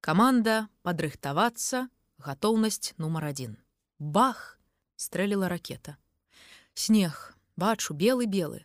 Каманда 0.00 0.68
падрыхтавацца, 0.86 1.88
гатоўнасць 2.18 2.94
нумар 2.98 3.34
адзін. 3.34 3.58
Бах! 3.98 4.58
стрэліла 4.96 5.50
ракета. 5.50 5.98
Снег, 6.74 7.36
бачу 7.56 7.94
белы-белы, 7.94 8.64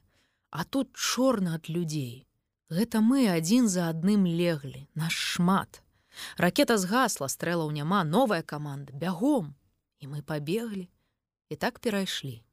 а 0.50 0.64
тут 0.64 0.96
чорна 0.96 1.56
ад 1.56 1.70
людзей. 1.70 2.28
Гэта 2.70 3.00
мы 3.00 3.28
адзін 3.32 3.68
за 3.68 3.90
адным 3.90 4.26
леглі, 4.26 4.88
наш 4.96 5.16
шмат. 5.16 5.82
Ракета 6.38 6.78
згасла, 6.78 7.28
стрэлаў 7.28 7.72
няма, 7.72 8.04
новая 8.04 8.42
каманда, 8.42 8.94
бягом. 8.94 9.56
І 10.00 10.08
мы 10.08 10.22
пабеглі 10.22 10.90
і 11.50 11.56
так 11.56 11.80
перайшлі. 11.80 12.44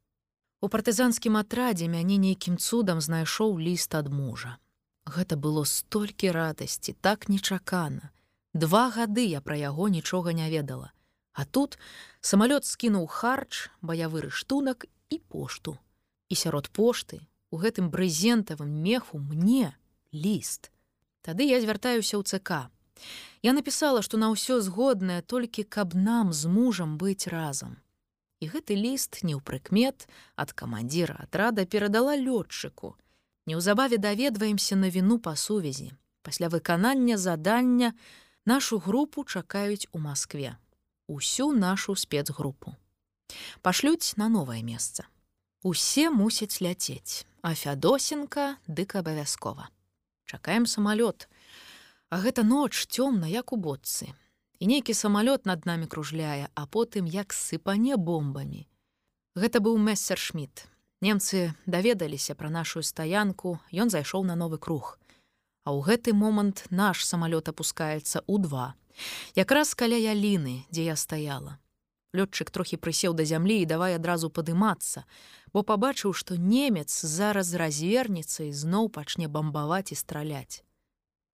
У 0.61 0.69
партызанскім 0.69 1.37
атрадзе 1.37 1.87
мяне 1.91 2.17
нейкім 2.17 2.57
цудам 2.57 3.01
знайшоў 3.01 3.59
ліст 3.59 3.95
ад 3.95 4.07
мужа. 4.09 4.57
Гэта 5.05 5.37
было 5.37 5.65
столькі 5.65 6.31
радасці, 6.31 6.95
так 7.01 7.29
нечакана. 7.29 8.09
Два 8.53 8.89
гады 8.89 9.25
я 9.27 9.41
пра 9.41 9.59
яго 9.59 9.89
нічога 9.89 10.33
не 10.33 10.49
ведала. 10.49 10.91
А 11.33 11.45
тут 11.45 11.77
самалёт 12.21 12.65
скінуў 12.65 13.05
харч, 13.05 13.69
баявы 13.81 14.25
рыштунак 14.25 14.87
і 15.15 15.19
пошту. 15.19 15.77
І 16.29 16.35
сярод 16.35 16.69
пошты 16.69 17.21
у 17.51 17.57
гэтым 17.61 17.89
брызентавым 17.89 18.69
меху 18.69 19.17
мне 19.17 19.75
ліст. 20.11 20.71
Тады 21.21 21.47
я 21.47 21.61
звяртаюся 21.61 22.19
ў 22.19 22.23
ЦК. 22.23 22.69
Я 23.41 23.53
напісала, 23.53 24.01
што 24.01 24.19
на 24.19 24.31
ўсё 24.35 24.59
згоднае 24.59 25.21
толькі 25.23 25.63
каб 25.63 25.95
нам 25.95 26.33
з 26.33 26.51
мужам 26.51 26.97
быць 26.99 27.27
разам. 27.31 27.79
І 28.43 28.51
гэты 28.51 28.75
ліст 28.75 29.23
не 29.23 29.33
ў 29.33 29.41
прыкмет 29.41 30.07
ад 30.35 30.51
камандзіра 30.51 31.15
атрада 31.23 31.65
перадала 31.65 32.13
лётчыку, 32.19 32.95
Неўзабаве 33.45 33.97
даведваемся 33.97 34.75
на 34.75 34.89
віну 34.89 35.19
па 35.19 35.35
сувязі. 35.35 35.93
Пасля 36.21 36.47
выканання 36.49 37.17
задання 37.17 37.93
нашу 38.45 38.79
групу 38.79 39.23
чакаюць 39.23 39.87
у 39.91 39.99
Маскве. 39.99 40.57
Усю 41.07 41.53
нашу 41.53 41.95
спецгрупу. 41.95 42.73
Пашлюць 43.61 44.17
на 44.17 44.29
новае 44.29 44.61
месца. 44.63 45.05
Усе 45.63 46.09
мусяць 46.09 46.61
ляцець, 46.61 47.25
а 47.41 47.55
Фядосенка 47.55 48.57
дык 48.67 48.95
абавязкова. 48.95 49.69
Чакаем 50.25 50.65
самалёт. 50.65 51.27
А 52.09 52.21
гэта 52.21 52.43
ноч 52.43 52.85
цёмна, 52.85 53.25
як 53.25 53.53
у 53.53 53.57
боцы. 53.57 54.13
І 54.59 54.67
нейкі 54.67 54.93
самалёт 54.93 55.45
над 55.45 55.65
намі 55.65 55.87
кружляе, 55.87 56.49
а 56.53 56.65
потым 56.65 57.05
як 57.05 57.33
сыпане 57.33 57.97
бомбамі. 57.97 58.67
Гэта 59.35 59.59
быў 59.59 59.77
мессер 59.77 60.17
Шмидт. 60.17 60.67
Немцы 61.01 61.53
даведаліся 61.65 62.35
пра 62.35 62.49
нашу 62.49 62.81
стаянку, 62.81 63.59
ён 63.73 63.89
зайшоў 63.89 64.23
на 64.23 64.35
новы 64.35 64.57
круг. 64.57 64.97
А 65.65 65.73
ў 65.73 65.81
гэты 65.81 66.13
момант 66.13 66.65
наш 66.69 67.03
самалёт 67.03 67.49
апускаецца 67.49 68.21
ў 68.25 68.35
два. 68.41 68.73
Якраз 69.35 69.73
каля 69.73 69.97
яліны, 69.97 70.63
дзе 70.71 70.85
я 70.87 70.95
стаяла. 70.95 71.59
Лётчык 72.15 72.51
трохі 72.55 72.79
прысеў 72.79 73.13
да 73.13 73.27
зямлі 73.27 73.59
і 73.61 73.67
давай 73.67 73.99
адразу 73.99 74.31
падымацца, 74.31 75.03
бо 75.51 75.63
пабачыў, 75.67 76.15
што 76.15 76.39
немец 76.39 76.89
зараз 76.89 77.53
развернецца 77.59 78.47
і 78.47 78.55
зноў 78.55 78.89
пачне 78.89 79.27
бамбаваць 79.27 79.91
і 79.91 79.99
страляць. 79.99 80.63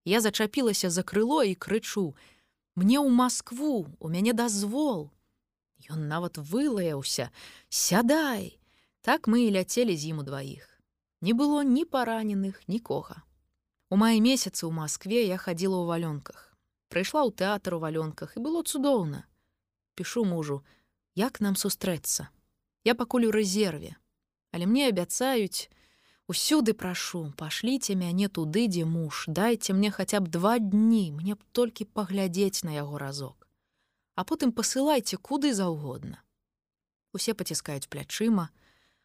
Я 0.06 0.22
зачапілася 0.22 0.90
за 0.90 1.04
крыло 1.04 1.44
і 1.46 1.54
крычу: 1.54 2.16
«Мне 2.76 2.98
ў 2.98 3.10
Маскву, 3.10 3.86
у 4.00 4.08
мяне 4.10 4.34
дазвол. 4.34 5.12
Ён 5.90 6.08
нават 6.08 6.38
вылаяўся: 6.38 7.30
сядай! 7.70 8.58
Так 9.02 9.28
мы 9.28 9.46
і 9.46 9.54
ляцелі 9.58 9.98
з 9.98 10.14
ім 10.14 10.22
у 10.22 10.24
дваіх. 10.24 10.66
Не 11.22 11.34
было 11.34 11.62
ні 11.66 11.86
параненых 11.86 12.62
нікога. 12.68 13.22
У 13.90 13.98
маі 13.98 14.22
месяцы 14.22 14.66
ў 14.66 14.72
Маскве 14.74 15.26
я 15.26 15.38
хадзіла 15.38 15.82
ў 15.82 15.86
валёнках. 15.90 16.54
Прыйшла 16.90 17.26
ў 17.26 17.34
тэатр 17.34 17.78
у 17.78 17.80
валёнках 17.82 18.38
і 18.38 18.44
было 18.46 18.62
цудоўна. 18.62 19.26
Пішу 19.96 20.26
мужу, 20.26 20.62
як 21.16 21.42
нам 21.42 21.56
сустрэцца. 21.56 22.30
Я 22.84 22.96
пакуль 22.96 23.28
у 23.28 23.32
рэзерве, 23.32 23.96
Але 24.52 24.66
мне 24.68 24.88
абяцаюць, 24.88 25.70
усюды 26.28 26.74
прашу, 26.74 27.32
пашліце 27.40 27.96
мяне 27.96 28.28
туды, 28.28 28.68
дзе 28.68 28.84
муж, 28.86 29.24
дайце 29.28 29.74
мне 29.74 29.92
хаця 29.92 30.20
б 30.20 30.28
два 30.28 30.60
дні, 30.60 31.12
мне 31.12 31.36
б 31.36 31.42
толькі 31.52 31.88
паглядзець 31.88 32.64
на 32.68 32.76
яго 32.76 33.00
разок. 33.00 33.48
А 34.16 34.28
потым 34.28 34.52
пасылайце 34.52 35.16
куды 35.18 35.54
заўгодна. 35.56 36.20
Усе 37.14 37.34
паціскаюць 37.34 37.88
плячыма, 37.88 38.52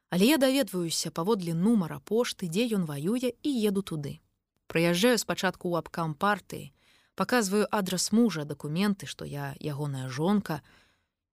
Але 0.09 0.27
я 0.27 0.39
даведваюся 0.39 1.11
паводле 1.11 1.53
нумара 1.53 1.99
пошты, 1.99 2.47
дзе 2.47 2.71
ён 2.79 2.87
ваюе 2.87 3.35
і 3.43 3.51
еду 3.51 3.83
туды. 3.83 4.23
Прыязджаю 4.71 5.19
спачатку 5.19 5.67
ў 5.71 5.83
абкам 5.83 6.15
партыі, 6.15 6.71
паказваю 7.17 7.67
адрас 7.75 8.13
мужа, 8.13 8.45
дакументы, 8.45 9.07
што 9.11 9.25
я 9.25 9.55
ягоная 9.59 10.09
жонка 10.09 10.61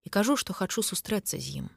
і 0.04 0.10
кажу, 0.10 0.36
што 0.36 0.54
хачу 0.58 0.82
сустрэцца 0.82 1.38
з 1.38 1.64
ім. 1.64 1.68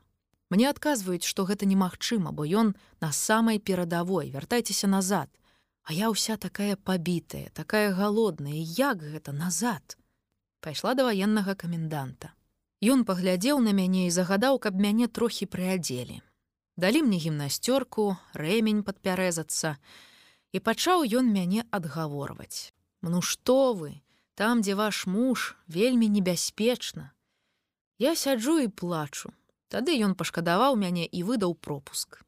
Мне 0.49 0.71
адказваюць, 0.71 1.27
што 1.27 1.45
гэта 1.45 1.67
немагчыма, 1.67 2.33
бо 2.33 2.47
ён 2.47 2.75
на 3.01 3.13
самай 3.13 3.59
перадавой, 3.59 4.31
вяртайцеся 4.31 4.87
назад. 4.87 5.29
А 5.83 5.93
я 5.93 6.11
ўся 6.11 6.37
такая 6.37 6.77
пабітая, 6.77 7.51
такая 7.53 7.93
галодная, 7.93 8.63
як 8.63 9.03
гэта 9.03 9.33
назад. 9.33 9.99
Пайшла 10.61 10.95
да 10.95 11.05
ваеннага 11.05 11.55
каменданта. 11.55 12.33
Ён 12.83 13.05
паглядзеў 13.05 13.61
на 13.61 13.77
мяне 13.77 14.07
і 14.07 14.15
загадаў, 14.15 14.59
каб 14.59 14.79
мяне 14.79 15.07
трохі 15.07 15.47
прыадзелі 15.47 16.23
далі 16.77 17.03
мне 17.03 17.19
гімнасцёрку 17.19 18.15
рэмень 18.37 18.85
падпярэзацца 18.85 19.77
і 20.53 20.59
пачаў 20.61 21.09
ён 21.21 21.33
мяне 21.33 21.65
адгаворваць 21.73 22.76
ну 23.11 23.23
што 23.23 23.75
вы 23.75 24.01
там 24.35 24.63
дзе 24.63 24.75
ваш 24.75 25.07
муж 25.07 25.57
вельмі 25.67 26.09
небяспечна. 26.09 27.13
Я 27.99 28.15
сяджу 28.15 28.59
і 28.61 28.69
плачу. 28.69 29.33
Тады 29.69 29.97
ён 29.99 30.15
пашкадаваў 30.15 30.77
мяне 30.77 31.07
і 31.07 31.23
выдаў 31.25 31.55
пропуск. 31.55 32.23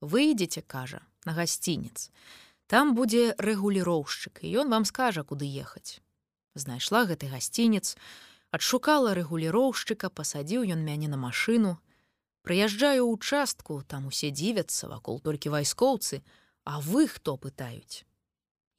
Выйдзеце 0.00 0.62
кажа 0.62 1.04
на 1.24 1.32
гасцінец. 1.32 2.10
Там 2.66 2.94
будзе 2.94 3.34
рэгуліроўшчык 3.38 4.40
і 4.42 4.64
ён 4.64 4.70
вам 4.70 4.84
скажа 4.88 5.22
куды 5.22 5.44
ехаць 5.44 6.00
знайшла 6.54 7.04
гэты 7.06 7.30
гасцінец 7.30 7.96
адшукала 8.50 9.14
рэгуліроўшчыка 9.18 10.10
пасадзіў 10.10 10.66
ён 10.74 10.82
мяне 10.82 11.08
на 11.08 11.20
машину 11.20 11.78
Прыязджаю 12.40 13.04
ў 13.04 13.20
участку, 13.20 13.84
там 13.84 14.08
усе 14.08 14.32
дзівяцца 14.32 14.88
вакол 14.88 15.20
толькі 15.20 15.52
вайскоўцы, 15.52 16.24
А 16.64 16.80
вы 16.80 17.04
хто 17.06 17.36
пытаюць. 17.36 18.08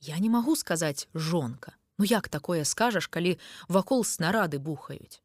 Я 0.01 0.17
не 0.19 0.29
магу 0.29 0.55
сказаць 0.55 1.07
жонка, 1.13 1.77
Ну 2.01 2.05
як 2.05 2.29
такое 2.29 2.65
скажаш, 2.65 3.05
калі 3.07 3.37
вакол 3.69 4.01
снарады 4.01 4.57
бухаюць. 4.57 5.21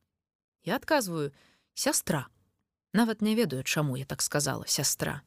Я 0.63 0.77
адказваю: 0.77 1.33
сястра. 1.73 2.27
Нават 2.93 3.23
не 3.23 3.35
ведаю, 3.35 3.63
чаму 3.63 3.97
я 3.97 4.05
так 4.05 4.21
сказала 4.21 4.67
сястра. 4.67 5.23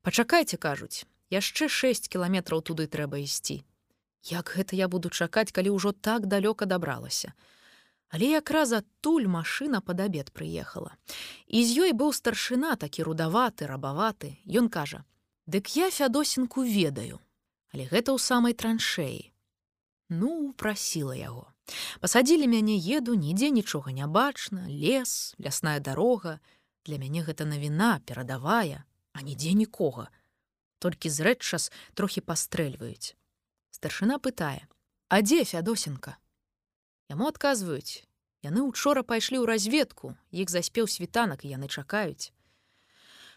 Пачакайце, 0.00 0.56
кажуць, 0.56 1.04
яшчэ 1.28 1.68
6 1.68 2.08
кіламетраў 2.08 2.64
туды 2.64 2.88
трэба 2.88 3.20
ісці. 3.20 3.60
Як 4.24 4.56
гэта 4.56 4.72
я 4.72 4.88
буду 4.88 5.12
чакаць, 5.12 5.52
калі 5.52 5.76
ўжо 5.76 5.92
так 5.92 6.24
далёка 6.32 6.64
дабралася. 6.64 7.36
Але 8.08 8.32
якраз 8.32 8.72
адтуль 8.72 9.28
машына 9.28 9.84
пад 9.84 10.00
абед 10.00 10.32
прыехала. 10.32 10.96
І 11.44 11.60
з 11.60 11.84
ёй 11.84 11.92
быў 11.92 12.16
старшына 12.16 12.80
такі 12.80 13.04
рудаваты, 13.04 13.68
рабаваты. 13.68 14.40
Ён 14.48 14.72
кажа: 14.72 15.04
«Дык 15.46 15.76
я 15.76 15.90
фядосінку 15.90 16.64
ведаю, 16.64 17.20
Але 17.74 17.86
гэта 17.90 18.14
ў 18.14 18.18
самай 18.18 18.54
траншеі. 18.54 19.32
Ну, 20.08 20.54
прасіла 20.54 21.16
яго. 21.18 21.50
Пасадзілі 22.00 22.46
мяне 22.46 22.78
еду, 22.78 23.14
нідзе 23.18 23.50
нічога 23.50 23.90
не 23.90 24.06
бачна, 24.06 24.66
лес, 24.70 25.34
лясная 25.42 25.80
дарога. 25.80 26.38
Для 26.86 26.98
мяне 27.02 27.26
гэта 27.26 27.42
навіна 27.42 27.98
перадавая, 28.06 28.86
а 29.12 29.18
нідзе 29.22 29.52
нікога. 29.58 30.06
Толькі 30.78 31.10
зрэдчас 31.10 31.72
трохі 31.98 32.22
пастрэльваюць. 32.22 33.18
Старшына 33.74 34.22
пытае: 34.22 34.70
«А 35.08 35.22
дзе 35.22 35.42
фядосінка? 35.42 36.16
Яму 37.10 37.26
адказваюць: 37.26 38.06
яны 38.46 38.62
учора 38.62 39.02
пайшлі 39.02 39.42
ў 39.42 39.50
разведку, 39.50 40.14
іх 40.30 40.50
заспеў 40.54 40.86
світанак 40.86 41.42
і 41.42 41.50
яны 41.50 41.66
чакаюць. 41.66 42.30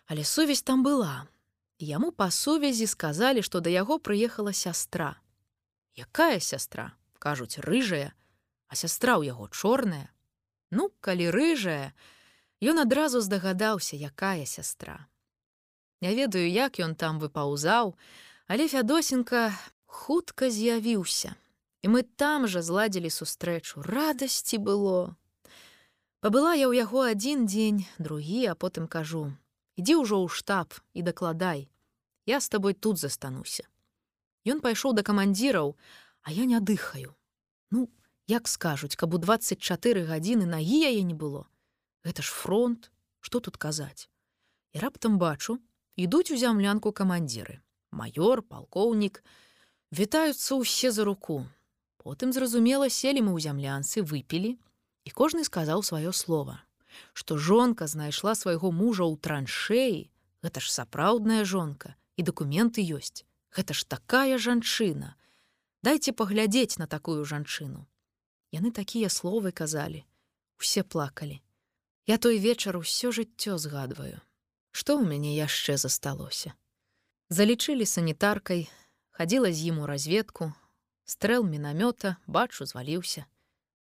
Але 0.06 0.24
сувязь 0.24 0.62
там 0.62 0.86
была. 0.86 1.26
Яму 1.80 2.12
па 2.12 2.28
сувязі 2.28 2.88
сказалі, 2.92 3.42
што 3.42 3.64
да 3.64 3.72
яго 3.72 4.00
прыехала 4.04 4.52
сястра. 4.52 5.16
Якая 5.96 6.40
сястра, 6.44 6.92
кажуць 7.20 7.64
рыжая, 7.64 8.12
а 8.68 8.76
сястра 8.76 9.16
ў 9.16 9.32
яго 9.32 9.48
чорная. 9.48 10.12
Ну, 10.76 10.92
калі 11.00 11.32
рыжая, 11.32 11.96
ён 12.60 12.84
адразу 12.84 13.24
здагадаўся, 13.24 13.96
якая 13.96 14.44
сястра. 14.46 15.08
Не 16.04 16.12
ведаю, 16.16 16.52
як 16.52 16.84
ён 16.84 16.96
там 16.96 17.20
выпаўзаў, 17.20 17.96
але 18.48 18.68
Фядосенка 18.68 19.56
хутка 19.86 20.52
з'явіўся. 20.52 21.36
І 21.82 21.88
мы 21.88 22.04
там 22.04 22.44
жа 22.48 22.60
зладзілі 22.60 23.08
сустрэчу, 23.08 23.80
радасці 23.88 24.60
было. 24.60 25.16
Пабыла 26.20 26.52
я 26.60 26.68
ў 26.68 26.84
яго 26.84 27.08
адзін 27.08 27.48
дзень, 27.48 27.88
другі, 28.04 28.52
а 28.52 28.56
потым 28.56 28.92
кажу: 28.92 29.32
ідзі 29.80 30.04
ўжо 30.04 30.20
ў 30.20 30.28
штаб 30.28 30.76
і 30.92 31.02
дакладай. 31.08 31.72
Я 32.28 32.44
з 32.44 32.52
табой 32.52 32.76
тут 32.76 33.00
застануся. 33.00 33.64
Ён 34.44 34.60
пайшоў 34.60 34.92
да 34.94 35.08
камандзіраў, 35.08 35.80
а 36.22 36.28
я 36.36 36.44
не 36.44 36.60
дыхаю. 36.60 37.16
Ну, 37.72 37.88
як 38.28 38.52
скажуць, 38.52 39.00
каб 39.00 39.16
у 39.16 39.18
24 39.18 40.04
гадзіны 40.04 40.46
нагі 40.46 40.84
яе 40.92 41.04
не 41.08 41.16
было. 41.16 41.48
Гэта 42.04 42.22
ж 42.22 42.30
фронт, 42.30 42.92
што 43.24 43.40
тут 43.40 43.56
казаць. 43.56 44.12
І 44.76 44.84
раптам 44.84 45.18
бачу, 45.18 45.60
ідуць 45.96 46.32
у 46.32 46.38
зямлянку 46.38 46.92
камандзіры. 46.92 47.64
Маёр, 47.92 48.44
палкоўнік, 48.44 49.24
вітаюцца 49.92 50.60
ўсе 50.60 50.92
за 50.92 51.08
руку. 51.08 51.48
Потым 51.98 52.32
зразумела 52.36 52.92
селі 52.92 53.26
мы 53.26 53.32
ў 53.34 53.44
зямлянцы 53.44 54.04
выпілі 54.04 54.60
і 55.04 55.10
кожны 55.10 55.44
сказаў 55.44 55.84
сваё 55.84 56.14
слово, 56.14 56.62
што 57.14 57.38
жонка 57.38 57.88
знайшла 57.88 58.36
свайго 58.36 58.72
мужа 58.72 59.04
ў 59.04 59.16
траншеі, 59.18 60.10
гэта 60.44 60.60
ж 60.60 60.72
сапраўдная 60.74 61.46
жонка 61.46 61.96
і 62.18 62.24
дакументы 62.24 62.84
ёсць. 62.84 63.24
Гэта 63.50 63.74
ж 63.74 63.86
такая 63.86 64.38
жанчына. 64.38 65.16
дайце 65.82 66.12
паглядзець 66.12 66.78
на 66.78 66.88
такую 66.88 67.24
жанчыну. 67.26 67.88
Яны 68.52 68.72
такія 68.72 69.10
словы 69.10 69.52
казалі 69.52 70.04
усе 70.60 70.84
плакалі 70.84 71.40
я 72.06 72.18
той 72.18 72.40
вечар 72.40 72.78
усё 72.78 73.12
жыццё 73.16 73.58
згадваю 73.58 74.20
што 74.72 75.00
ў 75.00 75.08
мяне 75.08 75.36
яшчэ 75.36 75.78
засталося? 75.78 76.54
Залічылі 77.30 77.86
санітаркай 77.86 78.68
хадзіла 79.16 79.54
з 79.54 79.72
ім 79.72 79.86
у 79.86 79.90
разведку 79.90 80.52
стрэл 81.06 81.46
мінамёта 81.48 82.18
бачу 82.28 82.66
зваліўся 82.66 83.26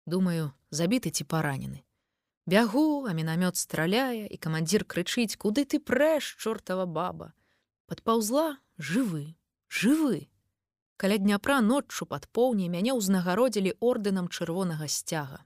думаю 0.05 0.51
забіты 0.71 1.13
ці 1.13 1.27
паранены 1.29 1.85
бягу 2.45 3.05
а 3.07 3.13
мінамёт 3.13 3.55
страляе 3.55 4.27
і 4.27 4.37
камандзір 4.37 4.83
крычыць 4.83 5.39
куды 5.39 5.63
ты 5.63 5.79
прэш 5.79 6.35
чортава 6.39 6.85
баба? 6.85 7.33
Падпаўзла 7.87 8.59
жывы 8.77 9.35
жывы 9.69 10.27
каля 10.97 11.17
дняпра 11.17 11.61
ноччу 11.61 12.05
пад 12.05 12.27
поўні 12.31 12.69
мяне 12.69 12.93
ўзнагародзілі 12.95 13.75
ордэнам 13.79 14.27
чырвонага 14.27 14.87
сцяга. 14.87 15.43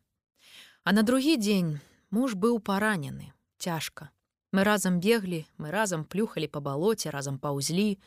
А 0.84 0.94
на 0.94 1.02
другі 1.02 1.38
дзень 1.38 1.80
муж 2.10 2.36
быў 2.36 2.60
паранены 2.60 3.34
цяжка. 3.58 4.10
Мы 4.52 4.64
разам 4.64 5.00
беглі 5.00 5.46
мы 5.58 5.72
разам 5.72 6.06
плюхалі 6.06 6.48
па 6.48 6.62
балоце 6.62 7.10
разам 7.10 7.38
паўзлі. 7.38 7.98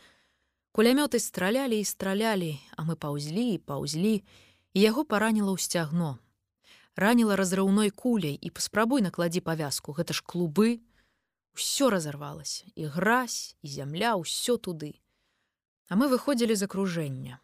Кулямёты 0.72 1.18
стралялі 1.18 1.78
і 1.80 1.84
стралялі 1.84 2.58
а 2.76 2.86
мы 2.86 2.96
паўзлі 2.96 3.54
і 3.54 3.58
паўзлі 3.58 4.14
і 4.74 4.78
яго 4.78 5.04
параніла 5.04 5.54
ў 5.54 5.58
сцягно 5.58 6.18
раніла 6.96 7.36
разрыўной 7.36 7.90
куляй 7.90 8.34
і 8.34 8.50
паспрабуй 8.50 9.02
накладзі 9.02 9.40
павязку 9.40 9.92
гэта 9.92 10.14
ж 10.14 10.24
клубы. 10.24 10.80
Ўсё 11.54 11.90
разарвалася 11.90 12.66
і 12.74 12.86
гразь 12.94 13.56
і 13.62 13.68
зямля 13.68 14.14
ўсё 14.16 14.56
туды. 14.56 14.98
А 15.90 15.98
мы 15.98 16.08
выходзілі 16.08 16.54
з 16.54 16.66
акружэння 16.70 17.40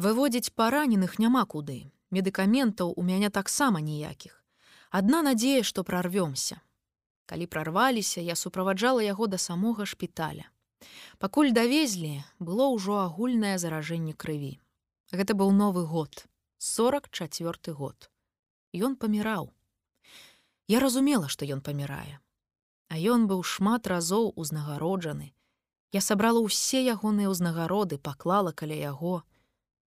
выводзіць 0.00 0.52
параненых 0.56 1.18
няма 1.20 1.44
куды. 1.44 1.92
Медыкаментаў 2.10 2.94
у 2.96 3.02
мяне 3.04 3.30
таксама 3.30 3.80
ніякіх 3.80 4.40
адна 4.90 5.22
надзея 5.22 5.62
што 5.62 5.84
прорвёмся. 5.84 6.58
Калі 7.26 7.46
прорваліся 7.46 8.20
я 8.20 8.34
суправаджала 8.34 9.04
яго 9.04 9.30
да 9.30 9.38
самога 9.38 9.86
шпіталя 9.86 10.50
пакуль 11.18 11.52
давезлі 11.56 12.12
было 12.38 12.66
ўжо 12.74 13.00
агульнае 13.04 13.56
заражэнне 13.62 14.14
крыві 14.24 14.52
гэта 15.12 15.36
быў 15.36 15.52
новы 15.52 15.84
год. 15.84 16.24
44 16.58 17.74
год 17.76 18.10
ён 18.74 18.96
паміраў 18.96 19.52
я 20.70 20.80
разумела 20.84 21.28
што 21.28 21.46
ён 21.46 21.62
памірае 21.62 22.18
а 22.90 22.98
ён 22.98 23.30
быў 23.30 23.42
шмат 23.46 23.86
разоў 23.86 24.32
узнагароджаны. 24.34 25.30
Я 25.94 26.00
сабрала 26.02 26.42
ўсе 26.42 26.82
ягоныя 26.90 27.30
ўзнагароды 27.30 27.98
паклала 28.02 28.50
каля 28.50 28.74
яго. 28.74 29.22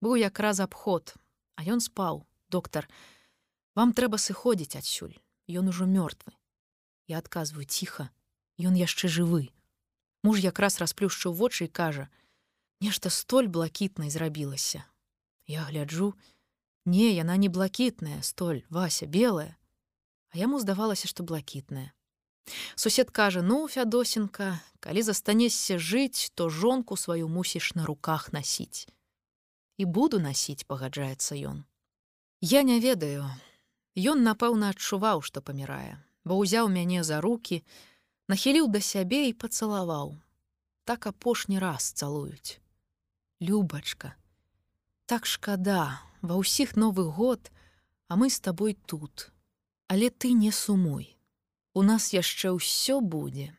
Быў 0.02 0.18
якраз 0.18 0.58
абход 0.58 1.14
а 1.54 1.62
ён 1.62 1.78
спаў. 1.78 2.26
Доктар 2.50 2.90
вам 3.78 3.94
трэба 3.94 4.18
сыходзіць 4.18 4.74
адсюль. 4.74 5.14
Ён 5.46 5.70
ужо 5.70 5.86
мёртвы 5.86 6.34
я 7.10 7.18
адказваю 7.18 7.66
ціха 7.66 8.06
ён 8.70 8.78
яшчэ 8.78 9.10
жывы 9.10 9.50
муж 10.26 10.42
якраз 10.44 10.78
расплюшчыў 10.82 11.34
вочы 11.34 11.66
і 11.66 11.72
кажа 11.78 12.06
нешта 12.86 13.10
столь 13.10 13.50
блакітнай 13.50 14.14
зрабілася 14.14 14.82
я 15.50 15.66
гляджу 15.70 16.14
не 16.84 17.12
яна 17.14 17.36
не 17.36 17.48
блакітная 17.48 18.22
столь 18.22 18.62
вася 18.70 19.06
белая 19.06 19.56
а 20.30 20.38
яму 20.38 20.60
здавалася 20.60 21.08
што 21.08 21.24
блакітная 21.24 21.90
Сусед 22.74 23.10
кажа: 23.10 23.42
ну, 23.42 23.68
Фядосенка, 23.68 24.60
калі 24.80 25.02
застанешся 25.02 25.78
жыць, 25.78 26.30
то 26.34 26.48
жонку 26.48 26.96
сваю 26.96 27.28
мусіш 27.28 27.74
на 27.74 27.86
руках 27.86 28.32
насіць. 28.32 28.88
І 29.76 29.84
буду 29.84 30.18
насіць, 30.18 30.66
пагаджаецца 30.66 31.36
ён. 31.36 31.64
Я 32.40 32.62
не 32.62 32.80
ведаю. 32.80 33.28
Ён, 33.96 34.24
напэўна, 34.24 34.70
адчуваў, 34.70 35.22
што 35.22 35.42
памірае, 35.42 36.00
бо 36.24 36.40
ўзяў 36.40 36.68
мяне 36.68 37.04
за 37.04 37.20
руки, 37.20 37.62
нахіліў 38.28 38.68
да 38.68 38.80
сябе 38.80 39.28
і 39.28 39.36
пацалаваў. 39.36 40.16
Так 40.84 41.06
апошні 41.06 41.58
раз 41.58 41.92
цалуюць. 41.92 42.58
Любачка, 43.40 44.14
Так 45.06 45.26
шкада, 45.26 46.00
ва 46.22 46.40
ўсіх 46.40 46.76
новы 46.76 47.08
год, 47.08 47.52
а 48.08 48.16
мы 48.16 48.30
з 48.30 48.40
табой 48.40 48.74
тут. 48.86 49.32
Але 49.88 50.10
ты 50.10 50.32
не 50.32 50.52
сумуй 50.52 51.16
у 51.74 51.82
нас 51.82 52.10
яшчэ 52.12 52.50
ўсё 52.54 53.00
будзе. 53.00 53.54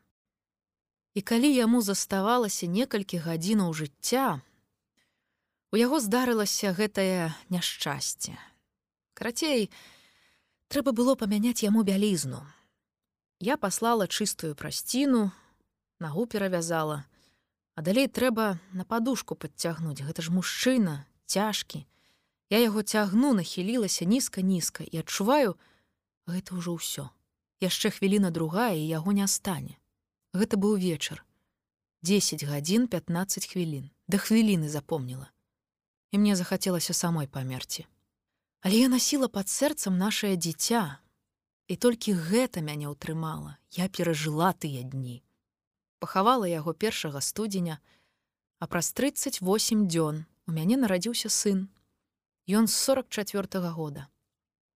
І 1.16 1.20
калі 1.24 1.48
яму 1.52 1.82
заставалася 1.84 2.68
некалькі 2.68 3.20
гадзінаў 3.24 3.72
жыцця, 3.76 4.40
у 5.72 5.80
яго 5.80 6.00
здарылася 6.04 6.76
гэтае 6.76 7.32
няшчасце. 7.48 8.36
Карацей, 9.16 9.72
трэба 10.68 10.92
было 10.92 11.16
памяняць 11.16 11.64
яму 11.64 11.84
бялізну. 11.84 12.44
Я 13.40 13.56
паслала 13.56 14.08
чыстую 14.08 14.56
прасціну, 14.56 15.32
нагу 16.00 16.28
перавязала, 16.28 17.08
а 17.76 17.82
далей 17.82 18.08
трэба 18.08 18.60
на 18.76 18.84
падушку 18.84 19.36
подцягнуць, 19.36 20.04
гэта 20.04 20.22
ж 20.22 20.32
мужчына, 20.36 21.08
цяжкі. 21.26 21.88
Я 22.52 22.60
яго 22.60 22.84
цягну, 22.84 23.34
нахілілася 23.34 24.06
нізка-нізка 24.06 24.84
і 24.84 25.02
адчуваю, 25.02 25.56
гэта 26.28 26.60
ўжо 26.60 26.76
ўсё 26.78 27.08
яшчэ 27.62 27.94
хвіліна 27.94 28.34
другая 28.34 28.74
і 28.74 28.90
яго 28.90 29.14
не 29.14 29.28
стане. 29.30 29.78
Гэта 30.34 30.58
быў 30.58 30.82
вечар. 30.82 31.24
10 32.02 32.44
гадзін 32.44 32.90
15 32.90 33.46
хвілін 33.46 33.90
да 34.10 34.18
хвіліны 34.18 34.68
запомніла. 34.70 35.30
І 36.12 36.18
мне 36.18 36.36
захацелася 36.36 36.94
самой 36.94 37.28
памерці. 37.28 37.86
Але 38.62 38.76
я 38.76 38.90
насіла 38.90 39.30
пад 39.30 39.48
сэрцам 39.48 39.98
нашае 39.98 40.36
дзіця, 40.36 40.98
і 41.68 41.76
толькі 41.76 42.14
гэта 42.14 42.62
мяне 42.62 42.90
ўтрымала, 42.90 43.58
я 43.72 43.88
перажыла 43.88 44.52
тыя 44.54 44.84
дні. 44.84 45.24
Пахавала 46.00 46.50
яго 46.50 46.74
першага 46.74 47.22
студзеня, 47.22 47.80
а 48.60 48.68
праз 48.68 48.92
38 48.92 49.88
дзён 49.88 50.26
у 50.48 50.52
мяне 50.52 50.76
нарадзіўся 50.78 51.30
сын. 51.30 51.70
Ён 52.52 52.68
з 52.68 52.76
44 52.76 53.60
-го 53.60 53.72
года. 53.72 54.08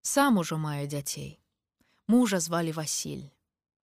Сам 0.02 0.38
ужо 0.38 0.58
маю 0.58 0.88
дзяцей 0.88 1.40
мужа 2.08 2.40
звалі 2.40 2.72
Васіль. 2.72 3.30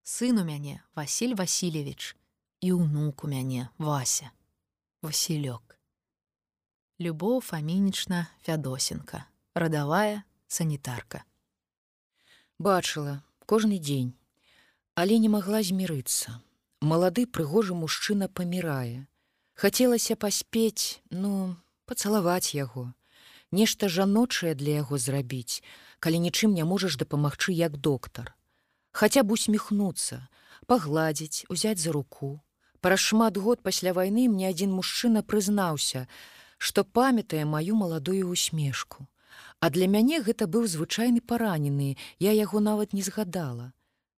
Сын 0.03 0.39
у 0.39 0.45
мяне 0.45 0.83
Васіль 0.95 1.35
Васильевич 1.35 2.17
і 2.61 2.73
ўнук 2.73 3.25
у 3.25 3.29
мяне 3.29 3.69
Вася. 3.79 4.31
Васілёк. 5.03 5.79
Любоў 7.01 7.41
фамінічна 7.41 8.27
Фядосенка, 8.43 9.27
радавая 9.55 10.23
санітарка. 10.47 11.25
Бачыла 12.59 13.23
кожны 13.47 13.79
дзень, 13.79 14.15
але 14.95 15.19
не 15.19 15.29
магла 15.29 15.63
змірыцца. 15.63 16.39
Малады 16.81 17.27
прыгожы 17.27 17.75
мужчына 17.75 18.29
памірае. 18.29 19.07
Хацелася 19.55 20.15
паспець, 20.15 21.03
ну, 21.11 21.57
пацалаваць 21.87 22.55
яго, 22.55 22.95
нешта 23.53 23.89
жаночае 23.89 24.55
для 24.55 24.83
яго 24.83 24.99
зрабіць, 24.99 25.63
калі 26.01 26.19
нічым 26.27 26.55
не 26.59 26.65
можаш 26.65 26.97
дапамагчы 26.97 27.53
як 27.53 27.77
доктар. 27.77 28.35
Хаця 28.93 29.23
б 29.23 29.39
усміхнуцца, 29.39 30.27
пагладзіць, 30.67 31.47
узяць 31.49 31.79
за 31.79 31.93
руку. 31.93 32.41
Праз 32.81 33.01
шмат 33.01 33.39
год 33.39 33.63
пасля 33.63 33.93
вайны 33.95 34.27
мне 34.29 34.49
адзін 34.51 34.75
мужчына 34.75 35.23
прызнаўся, 35.23 36.09
што 36.59 36.85
памятае 36.85 37.45
маю 37.45 37.79
маладую 37.79 38.29
усмешку. 38.29 39.07
А 39.61 39.71
для 39.71 39.87
мяне 39.87 40.21
гэта 40.21 40.51
быў 40.51 40.67
звычайны 40.67 41.21
паранены, 41.21 41.97
я 42.19 42.33
яго 42.33 42.61
нават 42.61 42.93
не 42.93 43.03
згадала. 43.07 43.73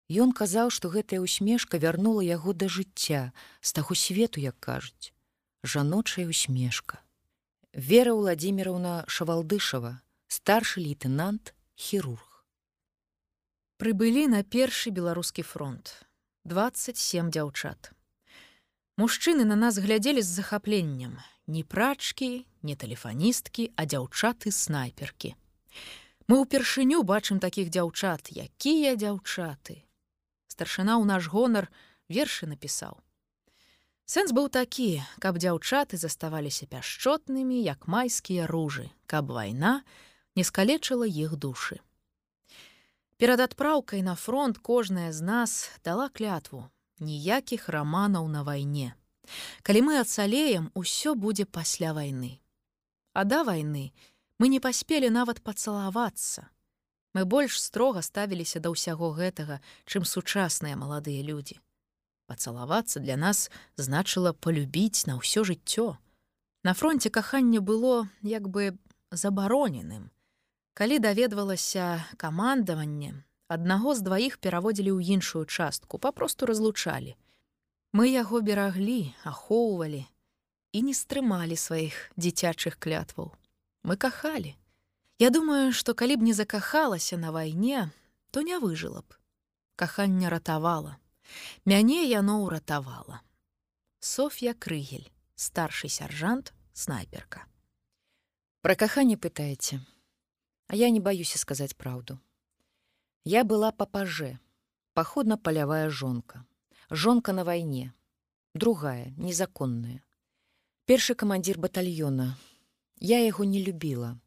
Ён 0.08 0.32
казаў, 0.32 0.72
што 0.72 0.88
гэтая 0.88 1.20
усмешка 1.20 1.76
вярнула 1.78 2.24
яго 2.24 2.52
да 2.52 2.68
жыцця, 2.68 3.32
з 3.60 3.72
таго 3.72 3.94
свету, 3.94 4.40
як 4.40 4.56
кажуць, 4.60 5.12
жаночая 5.62 6.26
усмешка. 6.28 7.03
Вера 7.76 8.14
Владимировна 8.14 9.04
Шавалдышава, 9.08 10.00
старшы 10.28 10.78
лейтенант 10.78 11.56
хірург. 11.74 12.46
Прыбылі 13.82 14.30
на 14.30 14.44
першы 14.46 14.94
беларускі 14.94 15.42
фронт 15.42 16.06
27 16.46 17.34
дзяўчат. 17.34 17.90
Мужчыны 18.94 19.42
на 19.42 19.58
нас 19.58 19.82
глядзелі 19.82 20.22
з 20.22 20.30
захапленнем, 20.38 21.18
не 21.50 21.66
прачкі, 21.66 22.46
не 22.62 22.78
тэлефаністкі, 22.78 23.74
а 23.74 23.90
дзяўчаты 23.90 24.54
снайперкі. 24.54 25.34
Мы 26.30 26.46
ўпершыню 26.46 27.02
бачым 27.02 27.42
такіх 27.42 27.74
дзяўчат, 27.74 28.30
якія 28.30 28.94
дзяўчаты. 28.94 29.82
Старшына 30.46 30.94
ў 31.02 31.10
наш 31.10 31.26
гонар 31.26 31.66
вершы 32.06 32.46
напісаў. 32.46 33.02
Сэнс 34.04 34.36
быў 34.36 34.50
такі, 34.52 35.00
каб 35.18 35.40
дзяўчаты 35.40 35.96
заставаліся 35.96 36.68
пяшчотнымі, 36.68 37.56
як 37.64 37.88
майскія 37.88 38.44
ружы, 38.46 38.90
каб 39.08 39.32
вайна, 39.32 39.80
не 40.36 40.44
скалечыла 40.44 41.08
іх 41.08 41.40
душы. 41.40 41.80
Перад 43.16 43.40
адпраўкай 43.40 44.02
на 44.02 44.14
фронт 44.14 44.58
кожная 44.58 45.08
з 45.12 45.24
нас 45.24 45.70
дала 45.84 46.10
клятву 46.12 46.68
ніякіх 47.00 47.68
раманаў 47.68 48.28
на 48.28 48.44
вайне. 48.44 48.92
Калі 49.62 49.80
мы 49.88 49.98
ацалеем, 50.00 50.68
усё 50.74 51.14
будзе 51.14 51.48
пасля 51.48 51.96
вайны. 51.96 52.40
А 53.14 53.24
да 53.24 53.40
вайны 53.44 53.92
мы 54.38 54.52
не 54.52 54.60
паспелі 54.60 55.08
нават 55.08 55.40
пацалавацца. 55.40 56.48
Мы 57.14 57.24
больш 57.24 57.56
строга 57.56 58.02
ставіліся 58.02 58.60
да 58.60 58.68
ўсяго 58.68 59.14
гэтага, 59.16 59.64
чым 59.86 60.04
сучасныя 60.04 60.76
маладыя 60.76 61.22
людзі. 61.22 61.63
Пацалавацца 62.26 63.00
для 63.00 63.16
нас 63.16 63.50
значыла 63.76 64.32
полюбіць 64.32 65.04
на 65.06 65.20
ўсё 65.20 65.44
жыццё. 65.44 65.96
На 66.64 66.72
фронте 66.72 67.10
каханне 67.10 67.60
было 67.60 68.08
як 68.22 68.48
бы 68.48 68.78
забароненым. 69.12 70.08
Калі 70.74 70.98
даведвалася 70.98 72.02
камандаванне, 72.16 73.22
аднаго 73.48 73.94
з 73.94 74.00
дваіх 74.00 74.38
пераводзілі 74.40 74.90
ў 74.96 75.20
іншую 75.20 75.44
частку, 75.44 76.00
папросту 76.00 76.48
разлучалі. 76.48 77.14
Мы 77.92 78.10
яго 78.10 78.40
бераглі, 78.40 79.14
ахоўвалі 79.22 80.02
і 80.72 80.82
не 80.82 80.94
стрымалі 80.98 81.54
сваіх 81.54 82.10
дзіцячых 82.18 82.80
клятваў. 82.82 83.30
Мы 83.84 83.94
кахалі. 84.00 84.56
Я 85.22 85.30
думаю, 85.30 85.70
што 85.70 85.94
калі 85.94 86.16
б 86.18 86.26
не 86.26 86.34
закахалася 86.34 87.16
на 87.16 87.30
вайне, 87.30 87.92
то 88.32 88.42
не 88.42 88.58
выжыла 88.58 89.06
б. 89.06 89.14
Каханне 89.76 90.26
ратавала. 90.28 90.98
Мяне 91.64 92.04
яно 92.08 92.44
ўратавала. 92.44 93.22
Соф'я 94.00 94.54
Крыгель, 94.54 95.10
старшы 95.34 95.88
сяржант, 95.88 96.52
снайперка. 96.72 97.46
Пра 98.60 98.74
каханне 98.76 99.16
пытаеце. 99.16 99.80
А 100.66 100.76
я 100.76 100.90
не 100.90 101.00
баюся 101.00 101.38
сказаць 101.38 101.74
праўду. 101.74 102.18
Я 103.24 103.44
была 103.44 103.72
папаже, 103.72 104.38
паходна-палявая 104.94 105.90
жонка. 105.90 106.46
Жонка 106.90 107.32
на 107.32 107.44
вайне. 107.44 107.92
Другая, 108.54 109.12
незаконная. 109.16 110.02
Першы 110.86 111.14
камандзір 111.14 111.58
батальёна. 111.58 112.36
Я 113.00 113.18
яго 113.24 113.44
не 113.44 113.64
любіла. 113.64 114.20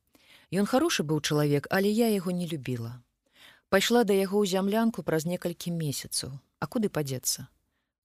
Ён 0.51 0.65
хорошы 0.65 1.03
быў 1.03 1.21
чалавек, 1.21 1.67
але 1.69 1.89
я 1.89 2.07
яго 2.09 2.31
не 2.31 2.47
любіла. 2.47 3.01
Пайшла 3.69 4.03
да 4.03 4.13
яго 4.13 4.41
ў 4.41 4.49
зямлянку 4.49 5.03
праз 5.03 5.25
некалькі 5.25 5.71
месяцаў. 5.71 6.39
А 6.59 6.67
куды 6.67 6.89
падзецца? 6.89 7.47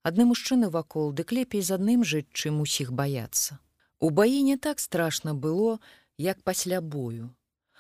Адны 0.03 0.25
мужчыны 0.27 0.69
вакол, 0.69 1.13
дык 1.13 1.33
лепей 1.33 1.63
з 1.63 1.79
адным 1.79 2.03
жыць, 2.05 2.29
чым 2.33 2.61
усіх 2.61 2.91
баяцца. 2.93 3.59
У 4.03 4.11
баі 4.11 4.43
не 4.43 4.57
так 4.57 4.81
страшна 4.81 5.35
было, 5.35 5.79
як 6.19 6.43
пасля 6.43 6.81
бою. 6.81 7.31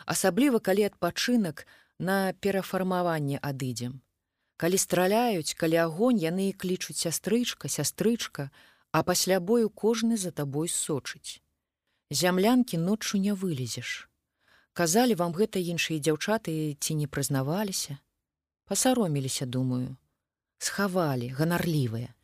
Асабліва, 0.07 0.59
калі 0.59 0.87
адпачынак 0.91 1.67
на 1.99 2.33
перафармаванне 2.41 3.39
адыдзем. 3.43 4.01
Калі 4.57 4.79
страляюць, 4.79 5.55
калі 5.59 5.83
агонь 5.83 6.23
яны 6.23 6.49
і 6.51 6.55
клічуць 6.55 6.99
сястрычка, 7.03 7.69
сястрычка, 7.69 8.51
а 8.93 9.03
пасля 9.03 9.41
бою 9.41 9.71
кожны 9.71 10.17
за 10.17 10.31
табой 10.31 10.69
сочыць. 10.69 11.43
Зямлянкі 12.11 12.79
ноччу 12.79 13.19
не 13.19 13.35
вылезеш. 13.35 14.09
Казалі 14.73 15.15
вам 15.19 15.33
гэта 15.35 15.59
іншыя 15.59 15.99
дзяўчаты 15.99 16.77
ці 16.79 16.95
не 16.95 17.07
прызнаваліся. 17.07 17.99
Пасароміліся, 18.71 19.47
думаю, 19.47 19.97
схавалі, 20.63 21.29
ганарлівыя. 21.35 22.15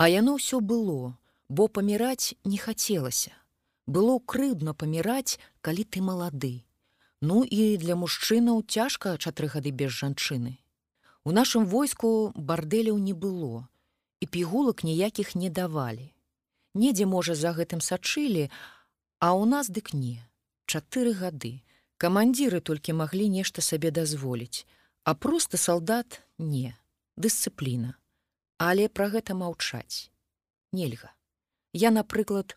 А 0.00 0.08
яно 0.08 0.40
ўсё 0.40 0.64
было, 0.64 1.14
бо 1.48 1.68
паміраць 1.68 2.34
не 2.44 2.56
хацелася. 2.56 3.32
Было 3.86 4.18
крыбна 4.18 4.72
паміраць, 4.72 5.38
калі 5.60 5.84
ты 5.84 6.00
малады. 6.00 6.64
Ну 7.20 7.44
і 7.44 7.76
для 7.76 7.94
мужчынаў 7.94 8.64
цяжка 8.66 9.14
чатры 9.18 9.46
гады 9.52 9.70
без 9.70 9.92
жанчыны. 9.92 10.58
У 11.24 11.30
нашым 11.30 11.66
войску 11.66 12.32
бардэляў 12.34 12.98
не 12.98 13.12
было, 13.12 13.68
і 14.20 14.26
пігулак 14.26 14.82
ніякіх 14.82 15.34
не 15.34 15.50
давалі. 15.50 16.10
Недзе, 16.74 17.06
можа, 17.06 17.34
за 17.34 17.52
гэтым 17.52 17.84
сачылі, 17.84 18.48
а 19.20 19.36
ў 19.36 19.44
нас 19.46 19.70
дык 19.70 19.92
не. 19.92 20.24
Чатыры 20.66 21.12
гады. 21.12 21.60
Камандзіры 22.02 22.58
толькі 22.58 22.98
маглі 22.98 23.28
нешта 23.28 23.62
сабе 23.62 23.94
дазволіць, 23.94 24.66
а 25.04 25.14
проста 25.14 25.60
салдат 25.60 26.22
не, 26.38 26.74
дысцыпліна. 27.16 27.94
Але 28.58 28.88
пра 28.88 29.08
гэта 29.08 29.34
маўчаць. 29.34 30.10
Нельга. 30.72 31.12
Я, 31.72 31.90
напрыклад, 31.90 32.56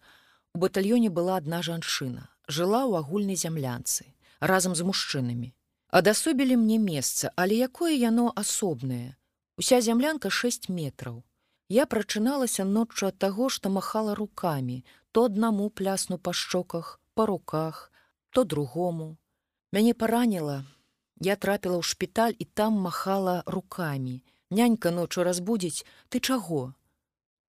у 0.53 0.59
батальёне 0.59 1.09
была 1.09 1.37
адна 1.37 1.61
жанчына, 1.61 2.29
жыла 2.47 2.83
ў 2.87 2.99
агульнай 2.99 3.35
зямлянцы, 3.35 4.11
разам 4.39 4.75
з 4.75 4.87
мужчынамі. 4.87 5.51
Адасобілі 5.89 6.57
мне 6.57 6.77
месца, 6.77 7.31
але 7.35 7.55
якое 7.55 7.95
яно 7.95 8.31
асобнае. 8.35 9.15
Уся 9.57 9.81
зямлянка 9.81 10.29
6 10.29 10.69
метраў. 10.69 11.23
Я 11.69 11.85
прачыналася 11.85 12.63
ноччу 12.63 13.07
ад 13.07 13.17
таго, 13.17 13.49
што 13.49 13.69
махала 13.69 14.15
рукамі, 14.15 14.83
то 15.11 15.25
аднаму 15.25 15.69
плясну 15.69 16.17
па 16.17 16.33
шчоках, 16.33 16.99
па 17.15 17.25
руках, 17.25 17.91
то 18.29 18.43
другому. 18.43 19.17
Мяне 19.71 19.93
параніла, 19.93 20.63
я 21.19 21.35
трапіла 21.35 21.79
ў 21.79 21.83
шпіталь 21.83 22.35
і 22.37 22.45
там 22.45 22.73
махала 22.85 23.41
рукамі. 23.47 24.21
Нянька 24.51 24.91
ночу 24.91 25.23
разбудзіць, 25.23 25.85
ты 26.09 26.19
чаго? 26.19 26.73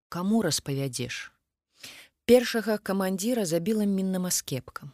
Каму 0.09 0.43
распавядзеш? 0.43 1.33
Першага 2.25 2.79
камандзіра 2.79 3.45
забіла 3.45 3.85
мінным 3.85 4.27
аскепкам. 4.31 4.93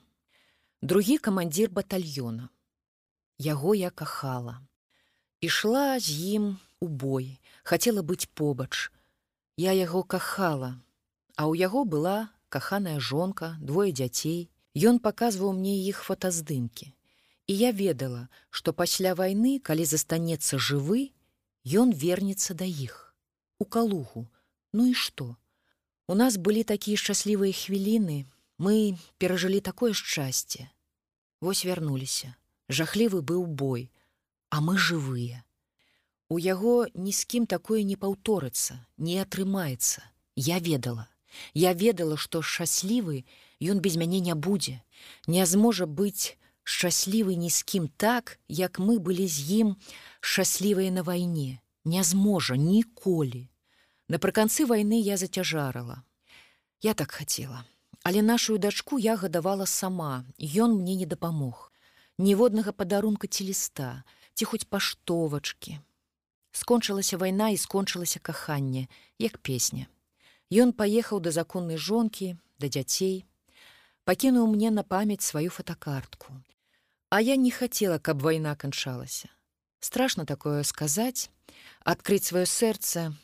Другі 0.83 1.19
камандзір 1.19 1.71
батальёна. 1.71 2.49
Яго 3.39 3.75
я 3.75 3.91
кахала. 3.91 4.65
Ішла 5.41 6.01
з 6.01 6.17
ім 6.37 6.59
у 6.81 6.89
бой, 6.89 7.41
хацела 7.63 8.03
быць 8.03 8.29
побач. 8.33 8.91
Я 9.57 9.73
яго 9.77 10.03
кахала, 10.03 10.81
а 11.37 11.45
ў 11.53 11.61
яго 11.61 11.85
была 11.85 12.33
каханая 12.49 12.99
жонка, 12.99 13.57
двое 13.61 13.93
дзяцей. 13.93 14.49
Ён 14.75 14.99
паказваў 15.05 15.53
мне 15.53 15.77
іх 15.85 16.01
фотаздымкі. 16.07 16.93
І 17.47 17.53
я 17.55 17.71
ведала, 17.73 18.29
што 18.51 18.73
пасля 18.73 19.15
вайны, 19.15 19.59
калі 19.61 19.85
застанецца 19.85 20.57
жывы, 20.57 21.13
ён 21.65 21.93
вернецца 21.93 22.55
да 22.55 22.65
іх. 22.65 23.15
У 23.59 23.65
калугу, 23.65 24.29
Ну 24.73 24.87
і 24.87 24.95
што? 24.95 25.37
У 26.07 26.15
нас 26.15 26.37
былі 26.37 26.63
такія 26.63 26.99
шчаслівыя 26.99 27.51
хвіліны, 27.51 28.27
мы 28.59 28.99
перажылі 29.19 29.61
такое 29.61 29.93
шчасце. 29.95 30.71
Вось 31.41 31.65
вярнуліся 31.65 32.35
жахлівы 32.71 33.21
быў 33.23 33.47
бой, 33.47 33.91
а 34.49 34.61
мы 34.63 34.79
жывыя. 34.79 35.43
У 36.31 36.39
яго 36.39 36.87
ні 36.95 37.11
з 37.11 37.27
кім 37.27 37.47
такое 37.51 37.83
не 37.83 37.97
паўторыцца, 37.99 38.79
не 38.97 39.19
атрымаецца. 39.19 40.07
Я 40.37 40.61
ведала. 40.63 41.11
Я 41.55 41.75
ведала, 41.75 42.17
што 42.17 42.43
шчаслівы 42.43 43.25
ён 43.59 43.83
без 43.83 43.99
мяне 43.99 44.21
не 44.21 44.35
будзе, 44.35 44.79
не 45.27 45.43
зможа 45.47 45.87
быць 45.87 46.39
шчаслівы 46.71 47.35
ні 47.35 47.51
з 47.51 47.63
кім 47.63 47.89
так, 47.97 48.39
як 48.49 48.79
мы 48.79 48.99
былі 48.99 49.27
з 49.27 49.51
ім 49.63 49.75
шчаслівыя 50.21 50.95
на 50.95 51.03
вайне, 51.03 51.59
не 51.85 52.03
зможа 52.05 52.55
ніколі. 52.55 53.49
Напрыканцы 54.07 54.67
вайны 54.67 55.01
я 55.03 55.17
зацяжарала. 55.17 56.03
Я 56.83 56.95
так 56.95 57.11
хацела, 57.11 57.65
але 58.03 58.23
нашу 58.23 58.59
дачку 58.59 58.99
я 58.99 59.17
гадавала 59.17 59.67
сама, 59.67 60.25
ён 60.39 60.79
мне 60.79 60.95
не 60.95 61.07
дапамог 61.07 61.71
ніводнага 62.21 62.73
падарунка 62.73 63.27
ці 63.27 63.45
ліста, 63.49 64.05
ці 64.35 64.45
хоць 64.45 64.69
паштовачкі. 64.69 65.79
Скончылася 66.53 67.17
вайна 67.17 67.49
і 67.49 67.57
скончылася 67.57 68.21
каханне, 68.21 68.87
як 69.19 69.39
песня. 69.39 69.87
Ён 70.51 70.73
паехаў 70.77 71.21
да 71.25 71.33
законнай 71.33 71.79
жонкі, 71.79 72.37
да 72.59 72.69
дзяцей, 72.69 73.25
пакінуў 74.05 74.51
мне 74.53 74.71
на 74.71 74.83
памяць 74.83 75.25
сваю 75.25 75.51
фотокартку. 75.51 76.35
А 77.11 77.21
я 77.21 77.35
не 77.37 77.51
хацела, 77.51 77.99
каб 77.99 78.23
вайна 78.23 78.55
канчалася. 78.55 79.29
Страшно 79.81 80.25
такое 80.27 80.63
сказаць, 80.63 81.31
адкрыць 81.83 82.31
сваё 82.31 82.47
сэрца. 82.47 83.19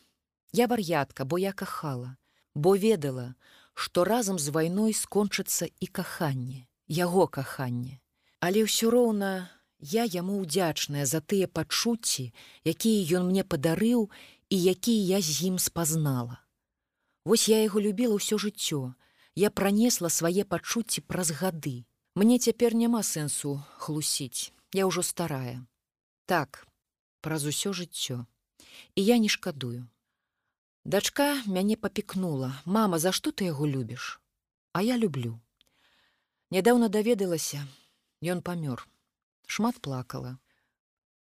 Я 0.52 0.66
вар'ятка, 0.66 1.24
бо 1.24 1.38
я 1.38 1.52
кахала, 1.52 2.16
бо 2.54 2.74
ведала, 2.74 3.36
што 3.74 4.02
разам 4.02 4.40
з 4.42 4.50
вайной 4.50 4.92
скончыцца 4.92 5.70
і 5.78 5.86
каханне, 5.86 6.66
яго 6.88 7.28
каханне. 7.28 8.02
Але 8.40 8.66
ўсё 8.66 8.90
роўна 8.90 9.54
я 9.78 10.02
яму 10.02 10.42
ўдзячная 10.42 11.06
за 11.06 11.22
тыя 11.22 11.46
пачуцці, 11.46 12.34
якія 12.66 13.22
ён 13.22 13.30
мне 13.30 13.46
падарыў 13.46 14.10
і 14.50 14.56
якія 14.56 15.18
я 15.18 15.22
з 15.22 15.54
ім 15.54 15.62
спазнала. 15.62 16.42
Вось 17.22 17.46
я 17.46 17.62
яго 17.62 17.78
любіла 17.78 18.18
ўсё 18.18 18.34
жыццё. 18.34 18.98
Я 19.38 19.54
пранесла 19.54 20.10
свае 20.10 20.42
пачуцці 20.42 21.06
праз 21.06 21.30
гады. 21.30 21.86
Мне 22.16 22.38
цяпер 22.40 22.72
няма 22.72 23.02
сэнсу 23.04 23.50
хлусіць. 23.76 24.48
Я 24.72 24.88
ўжо 24.88 25.02
старая. 25.04 25.60
Так, 26.24 26.64
праз 27.20 27.44
усё 27.44 27.76
жыццё. 27.76 28.24
І 28.96 29.04
я 29.04 29.18
не 29.20 29.28
шкадую. 29.28 29.84
Дачка 30.84 31.44
мяне 31.44 31.76
папікнула: 31.76 32.56
«Мама, 32.64 32.98
за 32.98 33.12
што 33.12 33.36
ты 33.36 33.44
яго 33.52 33.68
любіш? 33.68 34.16
А 34.72 34.80
я 34.80 34.96
люблю. 34.96 35.36
Нядаўна 36.50 36.88
даведалася, 36.88 37.68
Ён 38.24 38.40
памёр. 38.40 38.88
Шмат 39.46 39.80
плакала. 39.84 40.38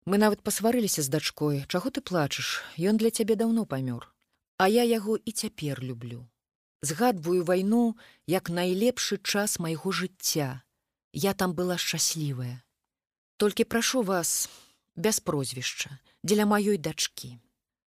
Мы 0.06 0.18
нават 0.18 0.48
пасварыліся 0.48 1.04
з 1.04 1.12
дачкой, 1.12 1.66
чаго 1.68 1.92
ты 1.92 2.00
плачаш, 2.00 2.64
Ён 2.80 2.96
для 2.96 3.12
цябе 3.12 3.36
даўно 3.36 3.66
памёр. 3.66 4.08
А 4.58 4.72
я 4.72 4.88
яго 4.88 5.18
і 5.18 5.32
цяпер 5.32 5.84
люблю. 5.84 6.24
Згадваю 6.82 7.44
вайну 7.44 7.98
як 8.28 8.48
найлепшы 8.48 9.20
час 9.20 9.60
майго 9.60 9.92
жыцця. 9.92 10.64
Я 11.16 11.34
там 11.34 11.56
была 11.56 11.78
шчаслівая. 11.78 12.62
Толькі 13.38 13.64
прашу 13.64 14.04
вас 14.04 14.50
без 14.96 15.20
прозвішча 15.20 16.00
дзеля 16.24 16.44
маёй 16.44 16.78
дачкі. 16.78 17.40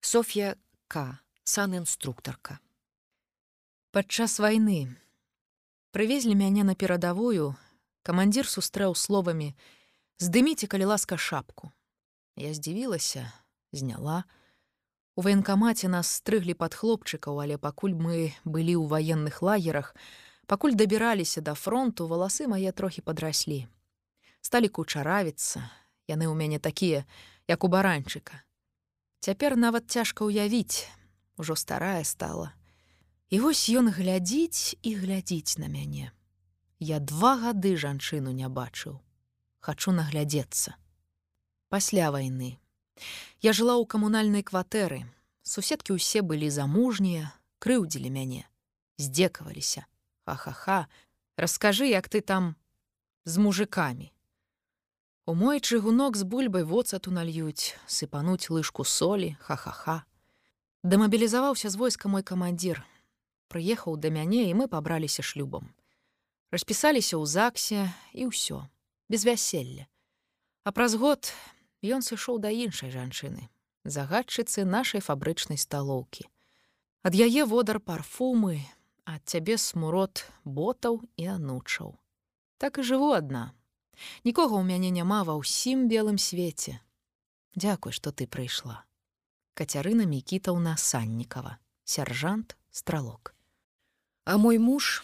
Софья 0.00 0.56
К, 0.88 1.20
сан-інструктарка. 1.44 2.58
Падчас 3.92 4.40
вайны 4.40 4.96
прывезлі 5.92 6.32
мяне 6.32 6.64
на 6.64 6.74
перадавую, 6.74 7.56
камандзір 8.02 8.48
сустрэў 8.48 8.96
словамі: 8.96 9.52
«Здыміце, 10.18 10.66
калі 10.66 10.96
ласка 10.96 11.20
шапку. 11.20 11.72
Я 12.36 12.54
здзівілася, 12.54 13.32
зняла. 13.72 14.24
У 15.16 15.22
ваенкамаце 15.22 15.92
нас 15.92 16.08
стрыглі 16.08 16.56
пад 16.56 16.72
хлопчыкаў, 16.72 17.44
але 17.44 17.60
пакуль 17.60 17.92
мы 17.92 18.32
былі 18.48 18.80
ў 18.80 18.88
ваенных 18.88 19.42
лагерах, 19.44 19.92
пакуль 20.50 20.74
дабіраліся 20.74 21.40
да 21.46 21.54
фронту, 21.54 22.10
валасы 22.10 22.50
мае 22.50 22.74
трохі 22.74 23.06
падраслі. 23.06 23.70
Сталі 24.42 24.66
кучаравіцца, 24.66 25.62
яны 26.10 26.26
ў 26.26 26.34
мяне 26.34 26.58
такія, 26.58 27.06
як 27.46 27.62
у 27.62 27.70
баранчыка. 27.70 28.42
Цяпер 29.22 29.54
нават 29.54 29.86
цяжка 29.86 30.26
ўявіць, 30.26 30.90
ужо 31.38 31.54
старая 31.54 32.02
стала. 32.02 32.50
І 33.30 33.38
вось 33.46 33.62
ён 33.70 33.94
глядзіць 33.94 34.74
і 34.82 34.90
глядзіць 34.98 35.62
на 35.62 35.70
мяне. 35.70 36.10
Я 36.82 36.98
два 36.98 37.38
гады 37.38 37.76
жанчыну 37.78 38.34
не 38.34 38.50
бачыў. 38.50 38.98
Хачу 39.62 39.94
наглядзецца. 39.94 40.74
Пасля 41.70 42.10
вайны. 42.10 42.58
Я 43.38 43.54
жыла 43.54 43.78
ў 43.78 43.86
камунальнай 43.86 44.42
кватэры. 44.42 45.06
Суседкі 45.46 45.94
ўсе 45.94 46.26
былі 46.26 46.50
замужнія, 46.50 47.30
крыўдзілі 47.62 48.10
мяне, 48.10 48.50
здзекаваліся. 48.98 49.86
Ха-ха-ха, 50.30 50.86
Раскажы, 51.36 51.86
як 51.86 52.08
ты 52.08 52.20
там 52.20 52.54
з 53.24 53.38
мужикамі. 53.38 54.12
У 55.26 55.34
мой 55.34 55.58
чыгунок 55.58 56.16
з 56.16 56.22
бульбай 56.22 56.62
воцату 56.62 57.10
нальюць, 57.10 57.74
сыпануць 57.86 58.50
лыжку 58.50 58.84
солі, 58.84 59.34
ха-ха-ха. 59.40 60.04
Дэмабілізаваўся 60.82 61.70
з 61.70 61.76
войска 61.76 62.06
мой 62.08 62.22
камандзір. 62.22 62.84
Прыехаў 63.50 63.96
да 63.96 64.10
мяне 64.14 64.46
і 64.50 64.54
мы 64.54 64.68
пабраліся 64.68 65.22
шлюбам. 65.26 65.74
Распісаліся 66.54 67.18
ў 67.18 67.26
ЗАГсе 67.26 67.90
і 68.14 68.30
ўсё, 68.30 68.70
без 69.10 69.26
вяселля. 69.26 69.90
А 70.62 70.70
праз 70.70 70.94
год 70.94 71.34
ён 71.82 72.06
сышоў 72.06 72.38
да 72.38 72.54
іншай 72.54 72.94
жанчыны, 72.94 73.50
загадчыцы 73.82 74.62
нашай 74.62 75.02
фабрычнай 75.02 75.58
сталоўкі. 75.58 76.30
Ад 77.02 77.16
яе 77.18 77.48
водар 77.48 77.80
парфумы, 77.80 78.60
ад 79.10 79.26
цябе 79.26 79.58
смурод 79.58 80.22
ботаў 80.46 81.00
і 81.18 81.26
анучаў. 81.34 81.98
Так 82.62 82.78
і 82.78 82.86
жыву 82.86 83.10
адна. 83.18 83.50
Нікога 84.22 84.54
ў 84.56 84.64
мяне 84.64 84.94
няма 84.94 85.26
ва 85.26 85.34
ўсім 85.42 85.88
белым 85.90 86.16
свеце. 86.22 86.78
Дзякуй, 87.58 87.90
што 87.90 88.14
ты 88.14 88.30
прыйшла. 88.30 88.86
Кацярына 89.58 90.06
Мікітаўна 90.06 90.76
Саннікава, 90.78 91.58
сяржант, 91.84 92.56
стралок. 92.70 93.34
А 94.24 94.38
мой 94.38 94.62
муж, 94.62 95.02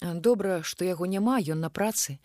добра, 0.00 0.62
што 0.62 0.88
яго 0.88 1.04
няма, 1.04 1.36
ён 1.44 1.60
на 1.60 1.68
працы, 1.68 2.16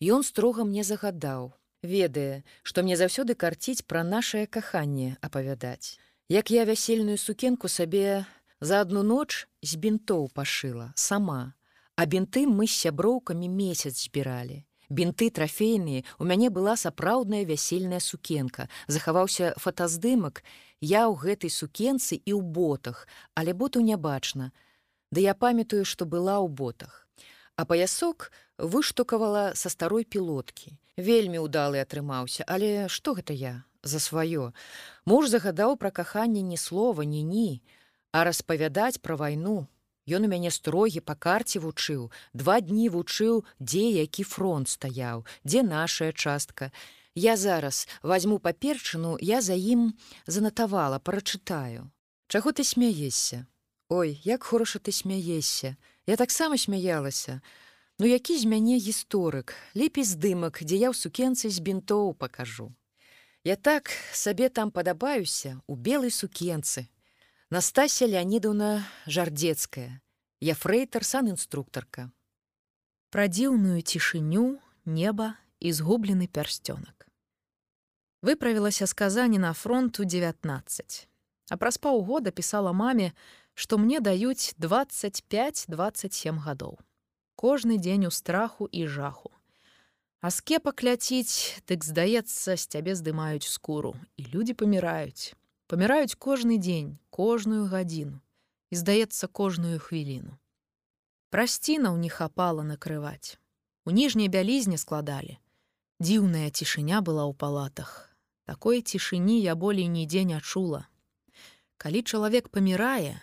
Ён 0.00 0.22
строга 0.22 0.64
мне 0.64 0.84
загадаў, 0.84 1.56
ведае, 1.80 2.44
што 2.62 2.82
мне 2.84 2.96
заўсёды 3.00 3.32
карціць 3.34 3.88
пра 3.88 4.04
нашае 4.04 4.46
каханне 4.46 5.16
апавядаць. 5.22 5.96
Як 6.28 6.50
я 6.50 6.64
вясельную 6.68 7.16
сукенку 7.16 7.68
сабе 7.68 8.26
за 8.60 8.80
адну 8.80 9.02
ноч 9.02 9.46
з 9.62 9.76
бінтоў 9.76 10.30
пашыла 10.32 10.92
сама, 10.94 11.54
а 11.96 12.06
бінты 12.06 12.46
мы 12.46 12.66
з 12.66 12.76
сяброўкамі 12.86 13.48
месяц 13.48 14.06
збіралі. 14.06 14.64
Бінты 14.88 15.30
трафейныя, 15.30 16.04
у 16.18 16.24
мяне 16.24 16.48
была 16.50 16.76
сапраўдная 16.76 17.44
вясельная 17.44 17.98
сукенка. 17.98 18.68
Захаваўся 18.86 19.54
фотаздымак, 19.58 20.44
я 20.80 21.10
ў 21.10 21.18
гэтай 21.18 21.50
сукенцы 21.50 22.14
і 22.14 22.32
ў 22.38 22.42
ботах, 22.42 23.08
але 23.34 23.52
боту 23.52 23.80
не 23.80 23.96
бачна. 23.96 24.52
Ды 25.10 25.26
я 25.26 25.34
памятаю, 25.34 25.84
што 25.84 26.06
была 26.06 26.38
ў 26.38 26.46
ботах. 26.46 27.08
А 27.56 27.64
паясок 27.64 28.30
выштукавала 28.58 29.56
са 29.58 29.68
старой 29.70 30.04
пілоткі. 30.04 30.78
Вельмі 30.96 31.42
ўдалы 31.42 31.82
атрымаўся, 31.82 32.46
але 32.46 32.86
што 32.86 33.18
гэта 33.18 33.34
я 33.34 33.64
за 33.82 33.98
сваё. 33.98 34.52
Муж 35.04 35.28
загадаў 35.34 35.76
пра 35.76 35.90
каханне 35.90 36.42
ні 36.42 36.56
слова, 36.56 37.02
ні 37.02 37.22
ні, 37.26 37.62
а 38.16 38.24
распавядаць 38.24 39.02
пра 39.04 39.14
вайну. 39.20 39.68
Ён 40.08 40.24
у 40.24 40.28
мяне 40.32 40.50
строгі 40.54 41.02
па 41.04 41.14
карце 41.24 41.60
вучыў, 41.60 42.06
два 42.32 42.62
дні 42.64 42.88
вучыў, 42.94 43.42
дзе 43.60 43.82
які 43.92 44.24
фронт 44.24 44.72
стаяў, 44.72 45.26
дзе 45.44 45.60
нашая 45.66 46.12
частка. 46.12 46.70
Я 47.12 47.36
зараз 47.36 47.84
возьму 48.02 48.38
паперчыну, 48.38 49.18
я 49.20 49.42
за 49.44 49.52
ім 49.52 49.92
занатавала, 50.26 50.98
прачытаю. 50.98 51.90
Чаго 52.28 52.56
ты 52.56 52.64
смяешся? 52.64 53.44
Ой, 53.90 54.16
як 54.24 54.48
хораша 54.48 54.78
ты 54.78 54.92
смяешся. 54.92 55.76
Я 56.06 56.16
таксама 56.16 56.56
смяялася. 56.56 57.42
Ну 57.98 58.06
які 58.06 58.38
з 58.38 58.48
мяне 58.48 58.80
гісторык, 58.80 59.52
лепей 59.76 60.08
здымак, 60.08 60.64
дзе 60.64 60.88
я 60.88 60.88
ў 60.88 60.96
сукенцы 60.96 61.52
з 61.52 61.60
бінтоў 61.60 62.14
пакажу. 62.16 62.72
Я 63.44 63.56
так 63.56 63.92
сабе 64.12 64.48
там 64.48 64.70
падабаюся 64.70 65.60
у 65.66 65.76
белай 65.76 66.10
сукенцы. 66.10 66.88
Настася 67.50 68.06
Леонидовна 68.06 68.82
жардзецкая, 69.06 70.02
я 70.40 70.54
фрэйтар 70.58 71.06
сан-інструктарка. 71.06 72.10
Пра 73.14 73.30
дзіўную 73.30 73.86
цішыню, 73.86 74.58
неба 74.82 75.38
і 75.62 75.70
згублены 75.70 76.26
пярсцёнак. 76.26 77.06
Выправілася 78.26 78.90
сказанне 78.90 79.38
на 79.38 79.52
фронту 79.54 80.02
19. 80.02 81.06
А 81.50 81.56
праз 81.56 81.78
паўгода 81.78 82.34
пісала 82.34 82.72
маме, 82.74 83.14
што 83.54 83.78
мне 83.78 84.02
даюць 84.02 84.58
25-27 84.58 86.42
гадоў 86.42 86.82
кожны 87.36 87.78
дзень 87.78 88.06
у 88.06 88.10
страху 88.10 88.66
і 88.66 88.86
жаху. 88.90 89.30
А 90.20 90.34
скепа 90.34 90.72
кляціць, 90.72 91.62
дык 91.68 91.84
здаецца, 91.84 92.56
з 92.56 92.66
цябе 92.66 92.98
здымаюць 92.98 93.46
скуру, 93.46 93.94
і 94.16 94.26
людзі 94.34 94.58
паміраюць. 94.58 95.36
Паміраюць 95.66 96.14
кожны 96.14 96.58
дзень, 96.58 96.98
кожную 97.10 97.66
гадзіну 97.66 98.20
і 98.70 98.74
здаецца 98.76 99.28
кожную 99.28 99.78
хвіліну. 99.78 100.38
Прасцінаў 101.30 101.96
не 101.98 102.10
хапала 102.10 102.62
накрываць. 102.62 103.38
У 103.86 103.90
ніжняй 103.90 104.28
бялізне 104.28 104.78
складалі. 104.78 105.38
Дзіўная 106.02 106.50
цішыня 106.50 107.00
была 107.00 107.24
ў 107.26 107.34
палатах. 107.34 108.10
Такой 108.44 108.82
цішыні 108.82 109.40
я 109.42 109.54
болей 109.54 109.88
нідзе 109.88 110.22
не 110.24 110.40
чула. 110.40 110.86
Калі 111.76 112.02
чалавек 112.02 112.48
памірае, 112.48 113.18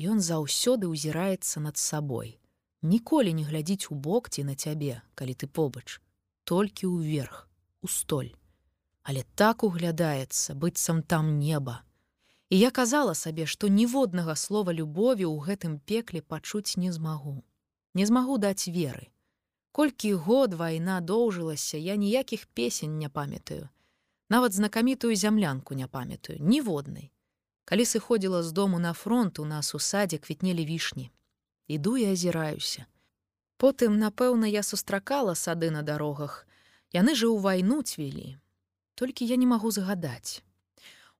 ён 0.00 0.20
заўсёды 0.20 0.88
ўзіраецца 0.88 1.60
над 1.60 1.76
сабой 1.76 2.38
ніколі 2.84 3.32
не 3.32 3.44
глядзіць 3.48 3.88
у 3.90 3.96
бок 3.96 4.28
ці 4.28 4.44
на 4.44 4.54
цябе, 4.54 5.00
калі 5.16 5.34
ты 5.34 5.48
побач, 5.48 6.00
толькі 6.44 6.92
ўверх, 6.92 7.48
у 7.80 7.88
столь. 7.88 8.36
Але 9.04 9.22
так 9.36 9.62
углядаецца, 9.62 10.54
быццам 10.56 11.02
там 11.02 11.38
неба. 11.38 11.82
І 12.48 12.58
я 12.58 12.70
казала 12.70 13.14
сабе, 13.14 13.46
што 13.46 13.68
ніводнага 13.68 14.36
слова 14.36 14.72
любові 14.72 15.28
ў 15.28 15.36
гэтым 15.44 15.76
пекле 15.78 16.22
пачуць 16.22 16.80
не 16.80 16.92
змагу. 16.92 17.42
Не 17.94 18.06
змагу 18.08 18.38
даць 18.38 18.64
веры. 18.68 19.12
Колькі 19.72 20.14
год 20.14 20.54
вайна 20.54 21.00
доўжылася, 21.00 21.76
я 21.76 21.96
ніякіх 21.96 22.46
песень 22.46 22.98
не 22.98 23.08
памятаю. 23.08 23.68
Нават 24.30 24.52
знакамітую 24.52 25.16
зямлянку 25.16 25.74
не 25.74 25.86
памятаю, 25.86 26.38
ніводнай. 26.40 27.10
Калі 27.64 27.84
сыходзіла 27.84 28.42
з 28.42 28.52
дому 28.52 28.78
на 28.78 28.92
фронт 28.92 29.38
у 29.38 29.44
нас 29.44 29.74
у 29.74 29.78
садзе 29.78 30.18
квітнелі 30.18 30.64
вішні, 30.64 31.10
іду 31.66 31.96
і 31.96 32.04
азіраюся. 32.12 32.86
Потым, 33.56 33.98
напэўна, 33.98 34.46
я 34.46 34.62
сустракала 34.62 35.34
сады 35.34 35.70
на 35.70 35.82
дарогах. 35.82 36.46
Яны 36.92 37.14
жа 37.14 37.28
ў 37.28 37.40
вайну 37.40 37.82
цвілі. 37.82 38.38
Толькі 38.94 39.26
я 39.26 39.36
не 39.36 39.46
магу 39.46 39.70
загадаць. 39.70 40.42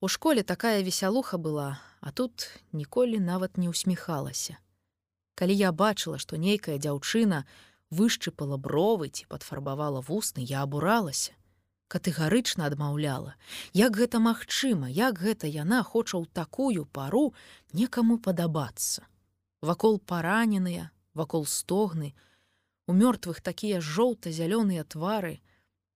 У 0.00 0.08
школе 0.08 0.42
такая 0.42 0.82
весялуха 0.82 1.38
была, 1.38 1.78
а 2.00 2.12
тут 2.12 2.50
ніколі 2.72 3.18
нават 3.18 3.58
не 3.58 3.68
усміхалася. 3.68 4.58
Калі 5.34 5.54
я 5.56 5.72
бачыла, 5.72 6.18
што 6.18 6.36
нейкая 6.36 6.78
дзяўчына 6.78 7.44
вышчыпала 7.90 8.56
бровы 8.56 9.08
ці 9.08 9.26
падфарбавала 9.26 10.00
вусны, 10.00 10.44
я 10.44 10.62
абуралася. 10.62 11.32
Катэгарычна 11.88 12.66
адмаўляла, 12.66 13.34
як 13.72 13.96
гэта 13.96 14.18
магчыма, 14.18 14.88
як 14.88 15.18
гэта 15.18 15.46
яна 15.46 15.82
хоча 15.82 16.18
ў 16.18 16.26
такую 16.32 16.86
пару 16.86 17.34
некаму 17.72 18.18
падабацца 18.18 19.04
вакол 19.64 19.98
параненыя, 19.98 20.90
вакол 21.14 21.46
стогны, 21.46 22.14
у 22.86 22.92
мёртвых 22.92 23.40
такія 23.40 23.80
жоўта-зялёныя 23.80 24.84
твары. 24.84 25.40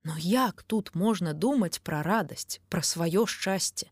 Но 0.05 0.17
як 0.19 0.63
тут 0.63 0.95
можна 0.95 1.33
думаць 1.33 1.81
пра 1.83 2.03
радасць, 2.03 2.61
пра 2.69 2.83
сваё 2.83 3.27
шчасце? 3.27 3.91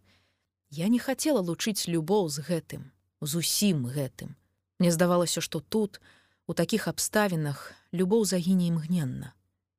Я 0.71 0.89
не 0.89 0.99
хацела 0.99 1.41
лучыць 1.41 1.89
любоў 1.89 2.29
з 2.29 2.43
гэтым, 2.43 2.91
з 3.21 3.33
усім 3.37 3.87
гэтым. 3.87 4.37
Мне 4.79 4.93
здавалася, 4.93 5.41
што 5.41 5.61
тут, 5.61 6.01
у 6.47 6.55
такіх 6.55 6.89
абставінах 6.89 7.73
любоў 7.93 8.25
загіне 8.25 8.69
імгненна. 8.69 9.37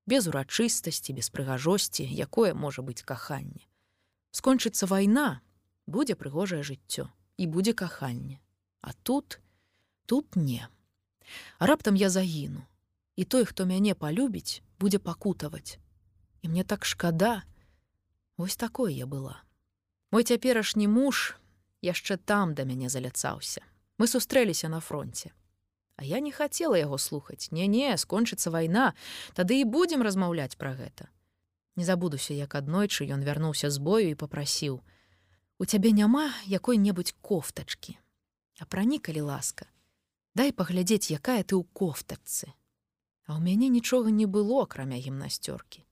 без 0.07 0.27
урачыстасці, 0.27 1.13
без 1.13 1.29
прыгажосці, 1.29 2.07
якое 2.07 2.55
можа 2.55 2.81
быць 2.81 3.03
каханне. 3.03 3.67
Скончыцца 4.31 4.87
вайна, 4.87 5.43
будзе 5.85 6.15
прыгожае 6.15 6.63
жыццё 6.63 7.11
і 7.37 7.47
будзе 7.51 7.75
каханне. 7.75 8.39
А 8.81 8.95
тут, 9.03 9.39
тут 10.07 10.35
не. 10.35 10.63
А 11.59 11.67
раптам 11.67 11.99
я 11.99 12.09
загіну. 12.09 12.63
І 13.19 13.25
той, 13.25 13.45
хто 13.45 13.65
мяне 13.65 13.93
палюбіць, 13.95 14.63
будзе 14.79 14.99
пакутаваць. 14.99 15.77
І 16.41 16.49
мне 16.49 16.63
так 16.63 16.85
шкада, 16.85 17.43
Вось 18.37 18.55
такой 18.55 18.93
я 18.93 19.05
была. 19.05 19.41
Мой 20.11 20.23
цяперашні 20.23 20.87
муж 20.87 21.35
яшчэ 21.81 22.17
там 22.17 22.53
да 22.53 22.63
мяне 22.69 22.89
заляцаўся. 22.89 23.65
Мы 23.97 24.07
сустрэліся 24.07 24.69
на 24.69 24.79
фронте. 24.79 25.33
А 25.97 26.05
я 26.05 26.19
не 26.19 26.31
хацела 26.31 26.77
яго 26.77 27.01
слухаць. 27.01 27.49
Не-не, 27.49 27.97
скончыцца 27.97 28.53
вайна, 28.53 28.93
тады 29.33 29.57
і 29.57 29.65
будзем 29.65 30.05
размаўляць 30.05 30.53
пра 30.55 30.77
гэта. 30.77 31.09
Не 31.75 31.83
забудуся, 31.83 32.37
як 32.37 32.53
аднойчы 32.53 33.09
ён 33.09 33.25
вярнуўся 33.25 33.73
з 33.73 33.81
бою 33.81 34.13
і 34.13 34.19
попрасіў: 34.21 34.85
«У 35.57 35.65
цябе 35.65 35.89
няма 35.91 36.29
якой-небудзь 36.45 37.17
кофтачкі. 37.21 37.97
А 38.61 38.65
пранікалі 38.65 39.21
ласка. 39.21 39.65
Дай 40.37 40.53
паглядзець, 40.53 41.09
якая 41.09 41.41
ты 41.41 41.57
ў 41.57 41.65
кофтачцы. 41.73 42.53
А 43.25 43.33
ў 43.33 43.41
мяне 43.41 43.73
нічога 43.73 44.13
не 44.13 44.29
было, 44.29 44.61
акрамя 44.69 45.01
гімнасцёркі. 45.01 45.86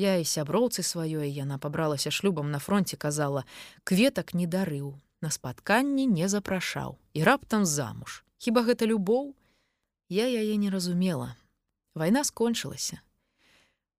Я 0.00 0.16
і 0.16 0.24
сяброўцы 0.24 0.80
сваёй 0.80 1.28
яна 1.28 1.58
пабралася 1.60 2.10
шлюбам 2.10 2.50
на 2.50 2.58
фронте 2.58 2.96
казала: 2.96 3.44
кветак 3.84 4.32
не 4.32 4.46
дарыў, 4.46 4.96
на 5.20 5.28
спатканні 5.28 6.06
не 6.06 6.28
запрашаў 6.32 6.96
і 7.12 7.24
раптам 7.28 7.66
замуж. 7.68 8.24
Хіба 8.40 8.64
гэта 8.64 8.88
любоў? 8.88 9.34
Я 10.08 10.24
яе 10.24 10.56
не 10.56 10.70
разумела. 10.72 11.36
Вайна 11.94 12.24
скончылася. 12.24 13.04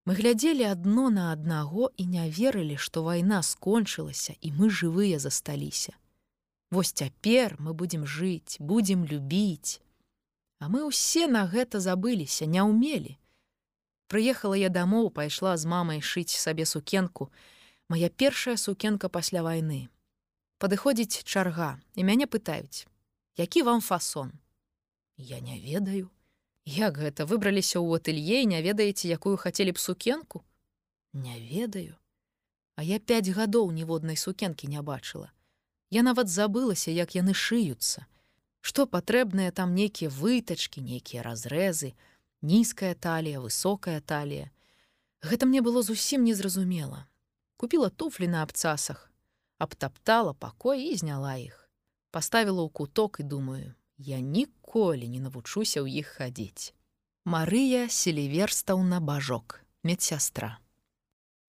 Мы 0.10 0.18
глядзелі 0.18 0.66
адно 0.74 1.14
на 1.14 1.30
аднаго 1.38 1.92
і 1.98 2.10
не 2.10 2.26
верылі, 2.34 2.82
што 2.82 3.06
вайна 3.06 3.46
скончылася 3.46 4.34
і 4.42 4.58
мы 4.58 4.74
жывыя 4.74 5.22
засталіся. 5.22 5.94
Вось 6.72 6.98
цяпер 6.98 7.62
мы 7.62 7.78
будзем 7.78 8.10
жыць, 8.10 8.58
будзем 8.58 9.06
любіць. 9.06 9.78
А 10.58 10.66
мы 10.66 10.82
ўсе 10.90 11.30
на 11.30 11.46
гэта 11.46 11.78
забыліся, 11.78 12.50
не 12.50 12.66
ўмелі. 12.66 13.21
Прыехала 14.12 14.60
я 14.60 14.68
дамоў, 14.68 15.08
пайшла 15.16 15.56
з 15.56 15.64
мамай 15.72 16.02
шыць 16.04 16.36
сабе 16.36 16.66
сукенку. 16.68 17.32
Мая 17.88 18.10
першая 18.12 18.58
сукенка 18.60 19.08
пасля 19.08 19.40
вайны. 19.40 19.88
Падыходзіць 20.60 21.24
чарга 21.24 21.80
і 21.96 22.04
мяне 22.04 22.28
пытаюць: 22.28 22.92
які 23.40 23.64
вам 23.64 23.80
фасон? 23.80 24.34
Я 25.16 25.40
не 25.40 25.60
ведаю. 25.60 26.12
Як 26.66 27.00
гэта 27.00 27.26
выбраліся 27.26 27.80
ў 27.80 28.04
атэлье, 28.04 28.44
не 28.46 28.60
ведаеце, 28.62 29.08
якую 29.08 29.40
хацелі 29.40 29.72
б 29.72 29.80
сукенку? 29.80 30.44
Не 31.14 31.40
ведаю. 31.40 31.96
А 32.76 32.84
я 32.84 33.00
пяць 33.00 33.32
гадоў 33.32 33.72
ніводнай 33.72 34.20
сукенкі 34.20 34.68
не 34.68 34.82
бачыла. 34.82 35.32
Я 35.90 36.04
нават 36.04 36.28
забылася, 36.28 36.92
як 36.92 37.16
яны 37.16 37.32
шыюцца. 37.32 38.06
Што 38.60 38.86
патрэбныя 38.86 39.52
там 39.52 39.74
нейкія 39.74 40.12
вытачкі, 40.12 40.84
нейкія 40.84 41.24
разрэзы, 41.24 41.96
нізкая 42.42 42.94
талія, 42.94 43.40
высокая 43.40 44.02
талія. 44.02 44.52
Гэта 45.22 45.46
мне 45.46 45.62
было 45.62 45.82
зусім 45.82 46.24
незразумела. 46.24 47.08
Купіла 47.58 47.90
туфлі 47.90 48.28
на 48.28 48.44
абцасах, 48.44 49.12
абтаптала 49.58 50.34
пакой 50.34 50.90
і 50.90 50.96
зняла 50.98 51.38
іх. 51.38 51.70
Паставіла 52.12 52.66
ў 52.66 52.70
куток 52.74 53.22
і 53.22 53.24
думаю, 53.24 53.74
я 53.98 54.20
ніколі 54.20 55.08
не 55.08 55.22
навучуся 55.22 55.86
ў 55.86 56.02
іх 56.02 56.18
хадзіць. 56.18 56.74
Марыя 57.26 57.86
селіверстаўна 57.90 59.00
бажок, 59.00 59.62
медсястра. 59.84 60.58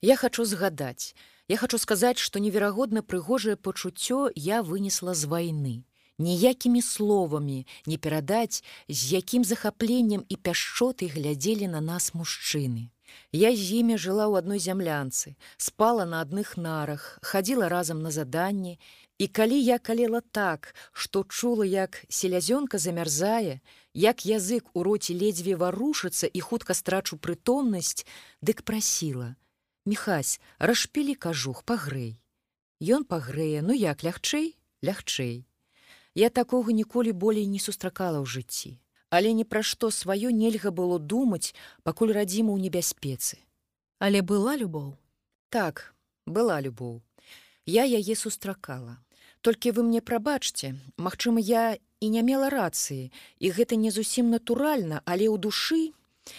Я 0.04 0.16
хочу 0.16 0.44
згадаць, 0.44 1.16
я 1.48 1.56
хочу 1.56 1.78
сказаць, 1.78 2.20
што 2.20 2.38
неверагодна 2.38 3.00
прыгожае 3.00 3.56
пачуццё 3.56 4.28
я 4.36 4.62
вынесла 4.62 5.14
з 5.16 5.24
вайны 5.24 5.84
ніякімі 6.18 6.82
словамі 6.82 7.66
не 7.86 7.96
перадаць, 7.96 8.64
з 8.88 9.12
якім 9.12 9.44
захапленнем 9.44 10.24
і 10.28 10.36
пяшчоты 10.36 11.08
глядзелі 11.08 11.68
на 11.68 11.80
нас 11.80 12.14
мужчыны. 12.14 12.90
Я 13.32 13.52
з 13.56 13.80
імі 13.80 13.96
жыла 14.00 14.28
ў 14.28 14.40
адной 14.40 14.60
зямлянцы, 14.60 15.36
спала 15.56 16.04
на 16.08 16.24
адных 16.24 16.56
нарах, 16.56 17.18
хадзіла 17.22 17.68
разам 17.68 18.02
на 18.02 18.10
заданні, 18.10 18.78
і 19.18 19.26
калі 19.28 19.58
я 19.60 19.78
калела 19.78 20.20
так, 20.20 20.74
што 20.92 21.24
чула, 21.28 21.64
як 21.64 22.04
селязёнка 22.08 22.78
замярзае, 22.78 23.60
як 23.94 24.24
язык 24.26 24.72
у 24.74 24.82
роце 24.82 25.14
ледзьве 25.14 25.56
варушыцца 25.56 26.26
і 26.26 26.40
хутка 26.40 26.74
страчу 26.74 27.16
прытомнасць, 27.16 28.06
дык 28.40 28.62
прасіла: 28.62 29.36
«Міхась, 29.86 30.40
расшпілі 30.58 31.14
кажух 31.14 31.62
пагрэй. 31.64 32.18
Ён 32.82 33.04
пагрэе, 33.04 33.62
ну 33.62 33.72
як 33.72 34.02
лягчэй, 34.02 34.56
лягчэй. 34.82 35.46
Я 36.14 36.28
такога 36.28 36.72
ніколі 36.72 37.12
болей 37.12 37.46
не 37.46 37.58
сустракала 37.58 38.20
ў 38.20 38.26
жыцці, 38.28 38.76
але 39.08 39.32
ні 39.32 39.44
пра 39.48 39.62
што 39.64 39.88
сваё 39.88 40.28
нельга 40.28 40.70
было 40.70 40.98
думаць, 40.98 41.56
пакуль 41.82 42.12
радзіма 42.12 42.52
ў 42.52 42.68
небяспецы. 42.68 43.40
Але 43.96 44.20
была 44.20 44.56
любоў. 44.60 44.98
Так, 45.48 45.94
была 46.26 46.60
любоў. 46.60 47.00
Я 47.64 47.84
яе 47.84 48.16
сустракала. 48.16 48.98
Толькі 49.40 49.72
вы 49.72 49.82
мне 49.82 50.00
прабачце, 50.00 50.76
Магчыма, 50.98 51.40
я 51.40 51.78
і 52.00 52.08
не 52.10 52.22
мела 52.22 52.50
рацыі, 52.50 53.10
і 53.38 53.46
гэта 53.50 53.76
не 53.76 53.90
зусім 53.90 54.30
натуральна, 54.30 55.02
але 55.06 55.30
ў 55.30 55.38
душы 55.38 55.94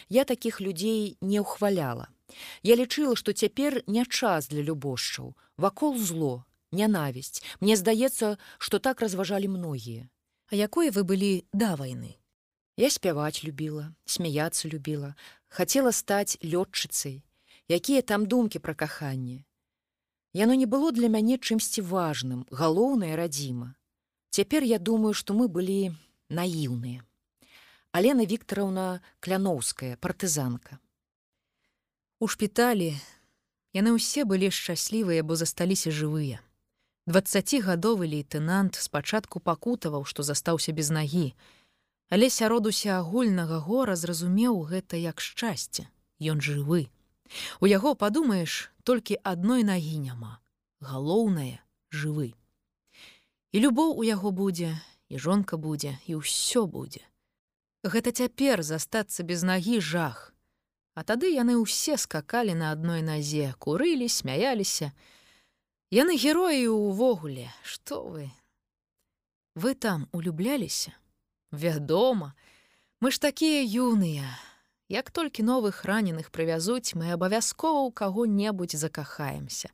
я 0.10 0.24
такіх 0.24 0.62
людзей 0.62 1.18
не 1.22 1.40
ўхваляла. 1.42 2.08
Я 2.64 2.76
лічыла, 2.76 3.16
што 3.16 3.34
цяпер 3.34 3.82
не 3.88 4.06
час 4.06 4.48
для 4.48 4.62
любошчаў, 4.62 5.34
вакол 5.58 5.98
зло, 5.98 6.46
нянавісць. 6.74 7.44
Мне 7.62 7.78
здаецца, 7.78 8.38
што 8.58 8.80
так 8.80 9.02
разважалі 9.02 9.48
многія. 9.48 10.10
А 10.52 10.56
якое 10.56 10.92
вы 10.92 11.04
былі 11.06 11.46
да 11.54 11.76
вайны? 11.78 12.18
Я 12.78 12.90
спяваць 12.90 13.46
любіла, 13.46 13.94
смяяцца 14.06 14.68
любіла, 14.68 15.14
хацела 15.48 15.94
стаць 15.94 16.38
лётчыцай, 16.42 17.22
якія 17.70 18.02
там 18.02 18.26
думкі 18.26 18.60
пра 18.60 18.74
каханне. 18.74 19.46
Яно 20.34 20.58
не 20.58 20.66
было 20.66 20.92
для 20.92 21.08
мяне 21.14 21.38
чымсьці 21.38 21.86
важным, 21.86 22.46
галоўнае 22.50 23.14
радзіма. 23.16 23.78
Цяпер 24.34 24.66
я 24.66 24.80
думаю, 24.80 25.14
што 25.14 25.38
мы 25.38 25.48
былі 25.48 25.94
наіўныя. 26.34 27.06
Алена 27.94 28.26
Віктараўна 28.26 29.06
кляноўская 29.22 29.94
партызанка. 30.02 30.82
У 32.18 32.26
шпіталі 32.26 32.98
яны 33.78 33.94
ўсе 33.94 34.26
былі 34.26 34.50
шчаслівыя, 34.50 35.22
бо 35.22 35.38
засталіся 35.38 35.94
жывыя. 35.94 36.42
Дваццацігадовы 37.06 38.08
лейтенант 38.08 38.80
спачатку 38.80 39.40
пакутаваў, 39.40 40.06
што 40.08 40.24
застаўся 40.24 40.72
без 40.72 40.90
нагі, 40.90 41.36
але 42.10 42.30
сярод 42.30 42.68
уся 42.68 43.00
агульнага 43.00 43.60
гора 43.60 43.96
зразумеў 44.00 44.62
гэта 44.70 44.96
як 44.96 45.20
шчасце. 45.20 45.90
Ён 46.24 46.40
жывы. 46.40 46.88
У 47.60 47.68
яго 47.68 47.96
падумаеш, 47.96 48.72
толькі 48.84 49.20
адной 49.24 49.68
нагі 49.68 49.98
няма. 50.00 50.40
Галоўнае 50.80 51.60
жывы. 51.92 52.32
І 53.52 53.60
любоў 53.60 53.98
у 54.00 54.04
яго 54.08 54.32
будзе, 54.32 54.72
і 55.10 55.20
жонка 55.20 55.58
будзе, 55.58 56.00
і 56.08 56.24
ўсё 56.24 56.64
будзе. 56.68 57.04
Гэта 57.84 58.16
цяпер 58.16 58.64
застацца 58.64 59.28
без 59.28 59.44
нагі 59.44 59.84
жах. 59.84 60.32
А 60.96 61.04
тады 61.04 61.34
яны 61.34 61.60
ўсе 61.60 61.98
скакалі 61.98 62.56
на 62.56 62.72
адной 62.72 63.04
назе, 63.04 63.52
курылі, 63.60 64.08
смяяліся, 64.08 64.94
Яны 65.94 66.18
героі 66.18 66.74
ўвогуле, 66.74 67.54
што 67.62 68.02
вы? 68.10 68.32
Вы 69.54 69.78
там 69.78 70.10
улюбляліся? 70.10 70.98
Вядома, 71.54 72.34
мы 72.98 73.14
ж 73.14 73.22
такія 73.22 73.62
юныя. 73.62 74.26
Як 74.90 75.14
толькі 75.14 75.46
новых 75.46 75.86
раненых 75.86 76.34
прывязуць, 76.34 76.98
мы 76.98 77.14
абавязкова 77.14 77.86
ў 77.86 77.94
каго-небудзь 77.94 78.82
закахаемся. 78.82 79.70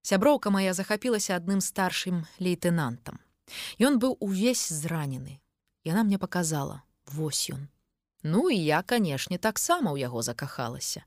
Сяброўка 0.00 0.48
моя 0.48 0.72
захапілася 0.72 1.36
адным 1.36 1.60
старшым 1.60 2.24
лейтенантам. 2.40 3.20
Ён 3.76 4.00
быў 4.00 4.16
увесь 4.24 4.72
зранены. 4.72 5.44
Яна 5.84 6.08
мне 6.08 6.16
показала: 6.16 6.80
Вось 7.12 7.52
ён. 7.52 7.68
Ну 8.24 8.48
і 8.48 8.56
я, 8.56 8.80
канешне, 8.80 9.36
таксама 9.36 9.92
ў 9.92 10.08
яго 10.08 10.24
закахалася. 10.24 11.04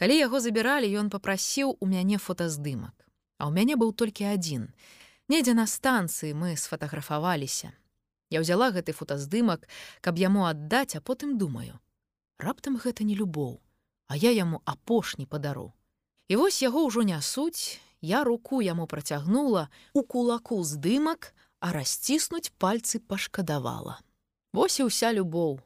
Калі 0.00 0.16
яго 0.16 0.40
забіралі, 0.40 0.88
ён 0.96 1.12
попрасіў 1.12 1.76
у 1.76 1.84
мяне 1.84 2.16
фотаздымак. 2.16 3.03
А 3.38 3.48
ў 3.48 3.54
мяне 3.54 3.74
быў 3.76 3.92
толькі 3.92 4.30
адзін. 4.30 4.70
Недзе 5.28 5.54
на 5.54 5.66
станцыі 5.66 6.34
мы 6.36 6.56
сфотаграфаваліся. 6.56 7.72
Я 8.30 8.42
ўзяла 8.42 8.70
гэты 8.74 8.92
фотаздымак, 8.92 9.66
каб 10.00 10.18
яму 10.18 10.44
аддаць, 10.48 10.96
а 10.96 11.00
потым 11.00 11.38
думаю: 11.38 11.78
раптам 12.38 12.76
гэта 12.76 13.04
не 13.04 13.14
любоў, 13.14 13.60
а 14.06 14.16
я 14.16 14.30
яму 14.30 14.60
апошні 14.64 15.26
падару. 15.26 15.72
І 16.28 16.36
вось 16.40 16.62
яго 16.62 16.86
ўжо 16.88 17.04
нясуць, 17.04 17.80
я 18.00 18.24
руку 18.24 18.60
яму 18.60 18.86
працягнула 18.86 19.68
у 19.92 20.02
кулаку 20.02 20.60
здымак, 20.64 21.34
а 21.60 21.72
расціснуць 21.72 22.52
пальцы 22.58 23.00
пашкадавала. 23.00 24.00
Вось 24.52 24.80
і 24.80 24.88
ўся 24.88 25.12
любоў. 25.16 25.60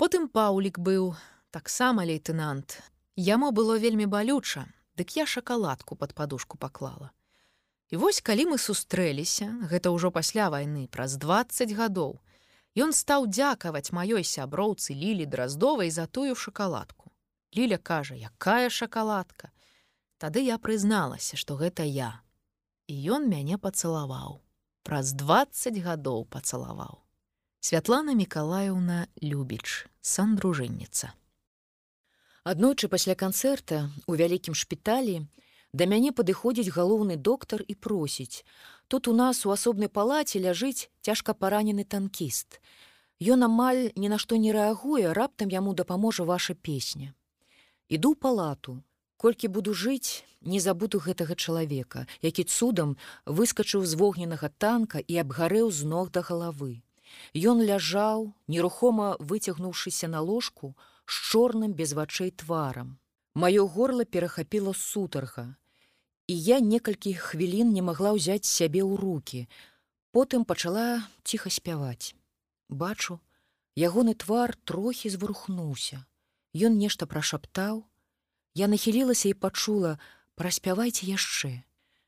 Потым 0.00 0.28
паўлік 0.28 0.80
быў, 0.80 1.12
таксама 1.52 2.08
лейтенант. 2.08 2.80
Яму 3.16 3.52
было 3.52 3.76
вельмі 3.76 4.08
балюча, 4.08 4.64
дык 4.96 5.16
я 5.16 5.26
шакаладку 5.26 5.96
под 5.96 6.14
падушку 6.14 6.58
паклала. 6.58 7.10
І 7.92 7.96
вось 7.96 8.20
калі 8.20 8.54
мы 8.54 8.58
сустрэліся, 8.58 9.68
гэта 9.68 9.92
ўжо 9.92 10.10
пасля 10.10 10.48
вайны 10.48 10.88
праз 10.88 11.16
20 11.20 11.72
гадоў, 11.76 12.20
Ён 12.72 12.96
стаў 12.96 13.28
дзякаваць 13.28 13.92
маёй 13.92 14.24
сяброўцы 14.24 14.96
лілі 14.96 15.28
драздовай 15.28 15.90
за 15.90 16.06
тую 16.06 16.34
шакаладку. 16.34 17.12
Ліля 17.52 17.76
кажа, 17.76 18.16
якая 18.16 18.70
шакаладка. 18.72 19.52
Тады 20.16 20.40
я 20.40 20.56
прызналася, 20.56 21.36
што 21.36 21.60
гэта 21.60 21.84
я. 21.84 22.24
І 22.88 22.96
ён 23.12 23.28
мяне 23.28 23.58
пацалаваў. 23.60 24.40
Праз 24.88 25.12
20 25.12 25.76
гадоў 25.84 26.24
пацалаваў. 26.24 27.04
Святлана 27.60 28.16
Миколаевна 28.16 29.06
Любіч, 29.20 29.86
сандружынніца. 30.00 31.12
Аднойчы 32.42 32.88
пасля 32.90 33.14
канцэрта 33.14 33.76
у 34.10 34.18
вялікім 34.18 34.54
шпіталі 34.58 35.12
да 35.78 35.86
мяне 35.86 36.10
падыходзіць 36.10 36.74
галоўны 36.74 37.14
доктар 37.14 37.62
і 37.62 37.74
просіць: 37.78 38.42
Тут 38.90 39.06
у 39.06 39.14
нас 39.14 39.46
у 39.46 39.52
асобнай 39.54 39.86
палаце 39.86 40.42
ляжыць 40.42 40.90
цяжка 41.06 41.38
паранены 41.38 41.84
танкіст. 41.86 42.58
Ён 43.22 43.46
амаль 43.46 43.94
ні 43.94 44.10
на 44.10 44.18
што 44.18 44.34
не 44.42 44.50
рэагуе, 44.50 45.14
раптам 45.14 45.54
яму 45.54 45.74
дапаможа 45.78 46.26
ваша 46.26 46.58
песня. 46.58 47.14
Іду 47.86 48.10
ў 48.10 48.18
палату, 48.18 48.82
колькі 49.22 49.46
буду 49.46 49.70
жыць, 49.70 50.26
не 50.42 50.58
забуду 50.58 50.98
гэтага 50.98 51.38
чалавека, 51.38 52.10
які 52.26 52.42
цудам 52.42 52.96
выскачыў 53.24 53.86
з 53.86 53.94
вогненнага 53.94 54.50
танка 54.58 54.98
і 54.98 55.22
абгарэў 55.22 55.70
з 55.70 55.86
ног 55.86 56.10
да 56.10 56.26
галавы. 56.26 56.82
Ён 57.38 57.62
ляжаў, 57.62 58.34
нерухома 58.50 59.14
выцягнуўшыся 59.22 60.10
на 60.10 60.26
ложку, 60.26 60.74
з 61.12 61.20
чорным 61.28 61.74
без 61.76 61.92
вачэй 61.92 62.30
тварам. 62.30 62.96
Маё 63.34 63.66
горло 63.68 64.04
перахапіла 64.04 64.72
сутарга. 64.74 65.56
І 66.26 66.34
я 66.40 66.60
некалькі 66.60 67.12
хвілін 67.14 67.72
не 67.72 67.82
магла 67.84 68.12
ўзяць 68.16 68.48
сябе 68.48 68.80
ў 68.80 68.96
руки. 68.96 69.40
Потым 70.16 70.44
пачала 70.48 71.04
ціха 71.24 71.52
спяваць. 71.52 72.16
Бачу, 72.68 73.20
ягоны 73.76 74.14
твар 74.16 74.56
трохі 74.64 75.12
зварухнуўся. 75.12 76.04
Ён 76.56 76.80
нешта 76.80 77.08
прашаптаў. 77.08 77.84
Я 78.54 78.68
нахілілася 78.68 79.28
і 79.28 79.36
пачула: 79.36 79.98
праспявайце 80.36 81.08
яшчэ. 81.08 81.64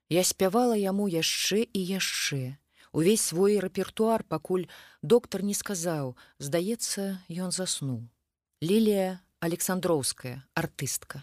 Я 0.08 0.24
спявала 0.24 0.76
яму 0.76 1.08
яшчэ 1.08 1.64
і 1.64 1.80
яшчэ. 1.80 2.56
Увесь 2.92 3.26
свой 3.26 3.58
рэпертуар, 3.58 4.22
пакуль 4.22 4.68
доктар 5.02 5.42
не 5.42 5.54
сказаў, 5.54 6.14
здаецца, 6.38 7.24
ён 7.28 7.50
заснуў. 7.50 8.13
Лілія 8.64 9.20
Александроўская, 9.40 10.42
артыстка. 10.54 11.22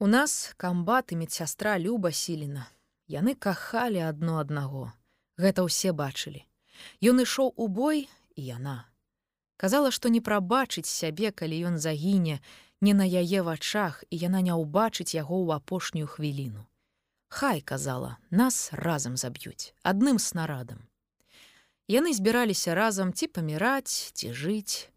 У 0.00 0.06
нас 0.06 0.52
камбат 0.56 1.12
і 1.12 1.16
медсястра 1.16 1.78
Люба 1.78 2.10
сіліна. 2.10 2.66
Яны 3.06 3.38
кахалі 3.38 4.02
адно 4.02 4.42
аднаго. 4.42 4.90
Гэта 5.38 5.62
ўсе 5.62 5.94
бачылі. 5.94 6.42
Ён 6.98 7.22
ішоў 7.22 7.54
у 7.54 7.70
бой 7.70 8.10
і 8.34 8.42
яна. 8.50 8.90
Казала, 9.54 9.94
што 9.94 10.10
не 10.10 10.18
прабачыць 10.18 10.90
сябе, 10.90 11.30
калі 11.30 11.54
ён 11.70 11.78
загіне 11.78 12.42
не 12.82 12.98
на 12.98 13.06
яе 13.06 13.46
вачах 13.46 14.02
і 14.10 14.18
яна 14.18 14.42
не 14.42 14.50
ўбачыць 14.50 15.14
яго 15.14 15.38
ў 15.46 15.62
апошнюю 15.62 16.10
хвіліну. 16.10 16.66
Хай 17.30 17.62
казала, 17.62 18.18
нас 18.34 18.74
разам 18.74 19.14
заб'юць 19.14 19.70
адным 19.86 20.18
снарадам. 20.18 20.82
Яны 21.86 22.10
збіраліся 22.10 22.74
разам 22.74 23.14
ці 23.14 23.30
паміраць, 23.30 24.10
ці 24.18 24.34
жыць, 24.34 24.90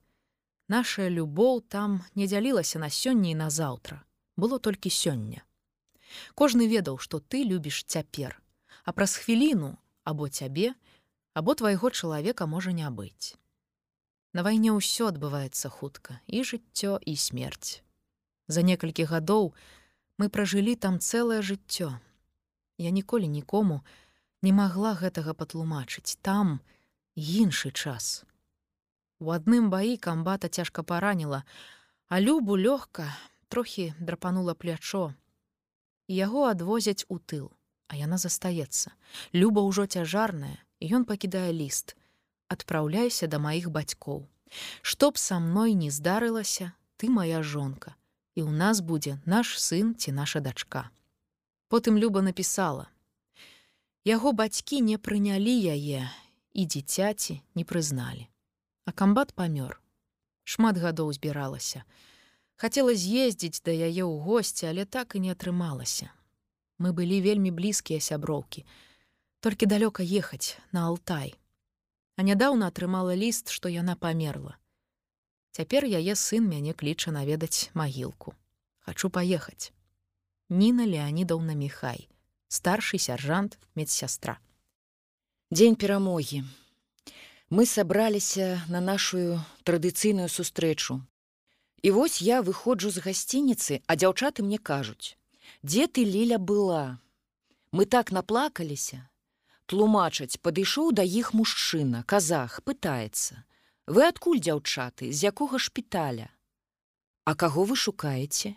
Нашая 0.69 1.09
любоў 1.09 1.65
там 1.65 2.05
не 2.13 2.29
дзялілася 2.29 2.77
на 2.77 2.93
сёння 2.93 3.33
і 3.33 3.39
на 3.41 3.49
заўтра. 3.49 4.05
Было 4.37 4.59
толькі 4.61 4.93
сёння. 4.93 5.41
Кожны 6.37 6.69
ведаў, 6.69 7.01
што 7.01 7.17
ты 7.17 7.41
любіш 7.41 7.83
цяпер, 7.89 8.37
а 8.85 8.93
праз 8.93 9.17
хвіліну 9.17 9.77
або 10.05 10.29
цябе, 10.29 10.77
або 11.33 11.57
твайго 11.57 11.89
чалавека 11.89 12.45
можа 12.45 12.71
не 12.71 12.85
быць. 12.89 13.33
На 14.33 14.45
вайне 14.45 14.69
ўсё 14.69 15.09
адбываецца 15.09 15.73
хутка 15.73 16.21
і 16.29 16.45
жыццё 16.45 17.01
і 17.01 17.17
смерць. 17.17 17.81
За 18.45 18.61
некалькі 18.61 19.09
гадоў 19.09 19.53
мы 20.21 20.29
пражылі 20.29 20.77
там 20.77 21.01
цэлае 21.01 21.41
жыццё. 21.41 21.97
Я 22.77 22.93
ніколі 22.93 23.25
нікому 23.25 23.81
не 24.45 24.53
магла 24.53 24.93
гэтага 24.93 25.33
патлумачыць 25.33 26.21
там 26.21 26.61
іншы 27.17 27.73
час. 27.73 28.21
У 29.19 29.31
адным 29.35 29.67
баі 29.67 29.97
камбата 29.99 30.47
цяжка 30.47 30.79
параніла, 30.83 31.43
а 32.07 32.19
любу 32.23 32.55
лёгка 32.55 33.11
трохі 33.51 33.93
драпанула 33.99 34.53
плячо. 34.55 35.11
Яго 36.07 36.47
адвозяць 36.47 37.03
у 37.09 37.19
тыл, 37.19 37.51
а 37.91 37.99
яна 37.99 38.15
застаецца. 38.15 38.95
Люба 39.35 39.59
ўжо 39.67 39.85
цяжарная, 39.91 40.55
і 40.79 40.95
ён 40.95 41.03
пакідае 41.03 41.51
ліст. 41.51 41.99
Адпраўляйся 42.47 43.27
да 43.27 43.43
маіх 43.43 43.67
бацькоў. 43.67 44.23
Што 44.81 45.11
б 45.11 45.19
са 45.19 45.43
мной 45.43 45.75
не 45.75 45.91
здарылася, 45.91 46.71
ты 46.95 47.11
моя 47.11 47.43
жонка, 47.43 47.99
і 48.39 48.47
ў 48.47 48.55
нас 48.55 48.79
будзе 48.79 49.19
наш 49.27 49.59
сын 49.59 49.93
ці 49.99 50.15
наша 50.15 50.39
дачка. 50.39 50.87
Потым 51.67 51.99
Люба 51.99 52.23
напісала: 52.23 52.87
Яго 54.07 54.31
бацькі 54.31 54.79
не 54.81 54.97
прынялі 54.97 55.53
яе, 55.75 56.07
і 56.55 56.65
дзіцяці 56.65 57.43
не 57.53 57.67
прызналі 57.67 58.31
а 58.89 58.91
камбат 58.91 59.35
памёр. 59.37 59.77
Шмат 60.49 60.77
гадоў 60.81 61.13
збіралася. 61.13 61.85
Хацела 62.57 62.97
з'ездзіць 62.97 63.61
да 63.61 63.69
яе 63.69 64.01
ў 64.01 64.17
госці, 64.25 64.65
але 64.65 64.85
так 64.89 65.13
і 65.13 65.21
не 65.21 65.29
атрымалася. 65.29 66.09
Мы 66.81 66.89
былі 66.97 67.21
вельмі 67.21 67.53
блізкія 67.53 68.01
сяброўкі, 68.01 68.65
толькі 69.45 69.69
далёка 69.69 70.01
ехаць 70.01 70.57
на 70.73 70.89
Алтай. 70.89 71.37
А 72.17 72.25
нядаўна 72.25 72.73
атрымала 72.73 73.13
ліст, 73.13 73.53
што 73.53 73.69
яна 73.69 73.93
памерла. 73.93 74.57
Цяпер 75.53 75.85
яе 75.85 76.15
сын 76.17 76.49
мяне 76.49 76.73
кліча 76.73 77.13
наведаць 77.13 77.69
магілку. 77.77 78.33
Хачу 78.89 79.13
паехаць. 79.13 79.69
Ніна 80.49 80.89
Леонидаўна 80.89 81.53
Михай, 81.53 82.09
старшы 82.49 82.97
сяржант 82.97 83.59
медсястра. 83.77 84.41
Дзень 85.53 85.77
перамогі 85.77 86.41
мы 87.49 87.65
сабраліся 87.65 88.61
на 88.69 88.79
нашу 88.79 89.41
традыцыйную 89.65 90.29
сустрэчу. 90.29 91.01
І 91.81 91.91
вось 91.91 92.21
я 92.21 92.41
выходжу 92.41 92.91
з 92.93 93.01
гасцініцы, 93.01 93.81
а 93.87 93.95
дзяўчаты 93.95 94.43
мне 94.45 94.57
кажуць: 94.57 95.17
«Дзе 95.63 95.87
ты 95.87 96.05
ліля 96.05 96.37
была? 96.37 96.99
Мы 97.71 97.85
так 97.85 98.11
наплакаліся. 98.11 99.09
Тлумачаць, 99.65 100.37
падышоў 100.37 100.91
да 100.93 101.03
іх 101.03 101.33
мужчына, 101.33 102.03
казах, 102.03 102.61
пытаецца: 102.61 103.45
«Вы 103.87 104.05
адкуль 104.05 104.41
дзяўчаты, 104.41 105.09
з 105.09 105.33
якога 105.33 105.57
шпіталя? 105.57 106.29
А 107.25 107.33
каго 107.33 107.63
вы 107.65 107.75
шукаеце? 107.75 108.53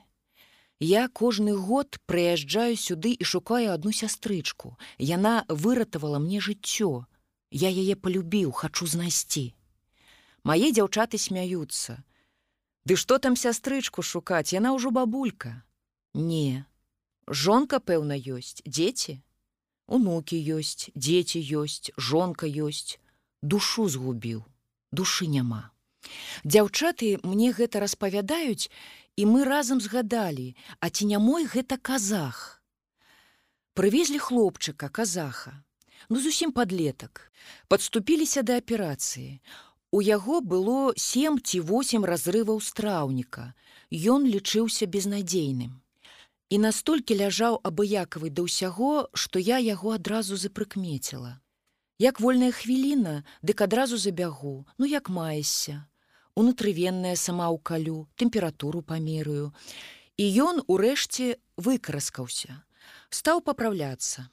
Я 0.81 1.09
кожны 1.09 1.55
год 1.57 1.97
прыязджаю 2.05 2.77
сюды 2.77 3.13
і 3.15 3.25
шукаю 3.25 3.73
адну 3.73 3.93
сястрычку. 3.93 4.77
Яна 4.99 5.45
выратавала 5.49 6.19
мне 6.19 6.41
жыццё, 6.41 7.07
Я 7.53 7.69
яе 7.69 7.95
полюбіў, 8.01 8.51
хачу 8.57 8.87
знайсці. 8.89 9.53
Мае 10.49 10.73
дзяўчаты 10.73 11.19
смяюцца. 11.21 12.01
Ды 12.89 12.97
што 12.97 13.19
там 13.21 13.37
сястрычку 13.37 14.01
шукаць, 14.01 14.57
яна 14.57 14.73
ўжо 14.73 14.89
бабулька. 14.89 15.61
Не. 16.17 16.65
Жонка, 17.29 17.79
пэўна, 17.79 18.17
ёсць, 18.17 18.65
дзеці. 18.65 19.21
Унукі 19.85 20.39
ёсць, 20.57 20.89
дзеці 20.97 21.43
ёсць, 21.61 21.93
жонка 22.01 22.49
ёсць, 22.49 22.97
душу 23.43 23.85
згубіў, 23.85 24.41
душы 24.91 25.29
няма. 25.29 25.69
Дзяўчаты 26.49 27.21
мне 27.23 27.53
гэта 27.53 27.85
распавядаюць, 27.85 28.73
і 29.21 29.29
мы 29.29 29.45
разам 29.45 29.85
згадалі, 29.85 30.57
а 30.81 30.89
ці 30.89 31.05
не 31.13 31.21
мой 31.21 31.45
гэта 31.45 31.77
казах. 31.77 32.65
Прывезлі 33.77 34.17
хлопчыка 34.19 34.89
казаха 34.89 35.61
ну 36.09 36.21
зусім 36.21 36.53
подлетак 36.53 37.33
подступіліся 37.69 38.43
да 38.43 38.57
аперацыі. 38.63 39.41
У 39.93 40.01
яго 40.01 40.41
было 40.41 40.95
сем 40.97 41.37
ці 41.39 41.61
восемь 41.61 42.07
разрываў 42.09 42.61
страўніка. 42.65 43.53
Ён 43.93 44.25
лічыўся 44.25 44.89
безнадзейным. 44.89 45.79
І 46.49 46.59
настолькі 46.59 47.17
ляжаў 47.21 47.61
абыякавы 47.61 48.33
да 48.33 48.49
ўсяго 48.49 49.09
што 49.13 49.39
я 49.39 49.59
яго 49.59 49.93
адразу 49.99 50.37
запрыкмеціла. 50.37 51.39
Як 51.99 52.21
вольная 52.21 52.51
хвіліна 52.51 53.23
дык 53.43 53.61
адразу 53.63 53.97
забягу. 53.97 54.67
Ну 54.79 54.87
як 54.87 55.09
маешся? 55.09 55.87
Унутрывенная 56.35 57.17
сама 57.17 57.53
ў 57.53 57.61
калю 57.61 58.09
тэмпературу 58.17 58.81
памераю 58.81 59.53
і 60.17 60.25
ён 60.45 60.61
урэшце 60.69 61.37
выкраскаўся 61.57 62.61
стаў 63.13 63.41
папраўляцца 63.45 64.29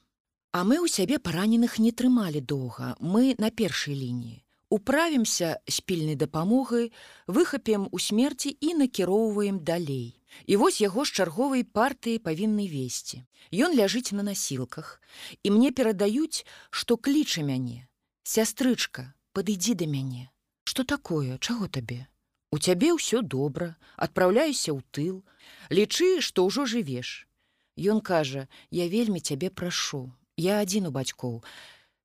А 0.52 0.64
мы 0.64 0.82
ў 0.82 0.90
сябе 0.90 1.18
параненых 1.18 1.78
не 1.78 1.92
трымалі 1.92 2.40
доўга, 2.40 2.94
мы 3.00 3.34
на 3.38 3.50
першай 3.50 3.94
лініі. 3.94 4.42
управімся 4.70 5.58
з 5.66 5.80
пільнай 5.80 6.14
дапамогай, 6.14 6.92
выхапем 7.26 7.88
у 7.90 7.98
смерці 7.98 8.56
і 8.60 8.74
накіроўваем 8.74 9.58
далей. 9.58 10.16
І 10.46 10.56
вось 10.56 10.80
яго 10.80 11.04
з 11.04 11.10
чарговай 11.10 11.66
партыі 11.66 12.22
павінны 12.22 12.70
весці. 12.70 13.26
Ён 13.50 13.74
ляжыць 13.74 14.14
на 14.14 14.22
насілках, 14.22 15.02
і 15.42 15.50
мне 15.50 15.74
перадаюць, 15.74 16.46
што 16.70 16.96
кліча 16.96 17.42
мяне. 17.42 17.90
Сястрычка, 18.22 19.10
падыдзі 19.34 19.74
да 19.74 19.90
мяне. 19.90 20.30
Што 20.64 20.86
такое, 20.86 21.38
чаго 21.38 21.66
табе? 21.66 22.06
У 22.54 22.58
цябе 22.62 22.94
ўсё 22.94 23.26
добра, 23.26 23.74
адпраўляюся 23.98 24.70
ў 24.70 24.86
тыл, 24.94 25.26
лічы, 25.70 26.22
што 26.22 26.46
ўжо 26.46 26.66
жывеш. 26.66 27.26
Ён 27.74 27.98
кажа: 27.98 28.46
«Я 28.70 28.86
вельмі 28.86 29.18
цябе 29.18 29.50
прашу. 29.50 30.14
Я 30.40 30.60
адзін 30.64 30.88
у 30.88 30.92
бацькоў. 30.94 31.42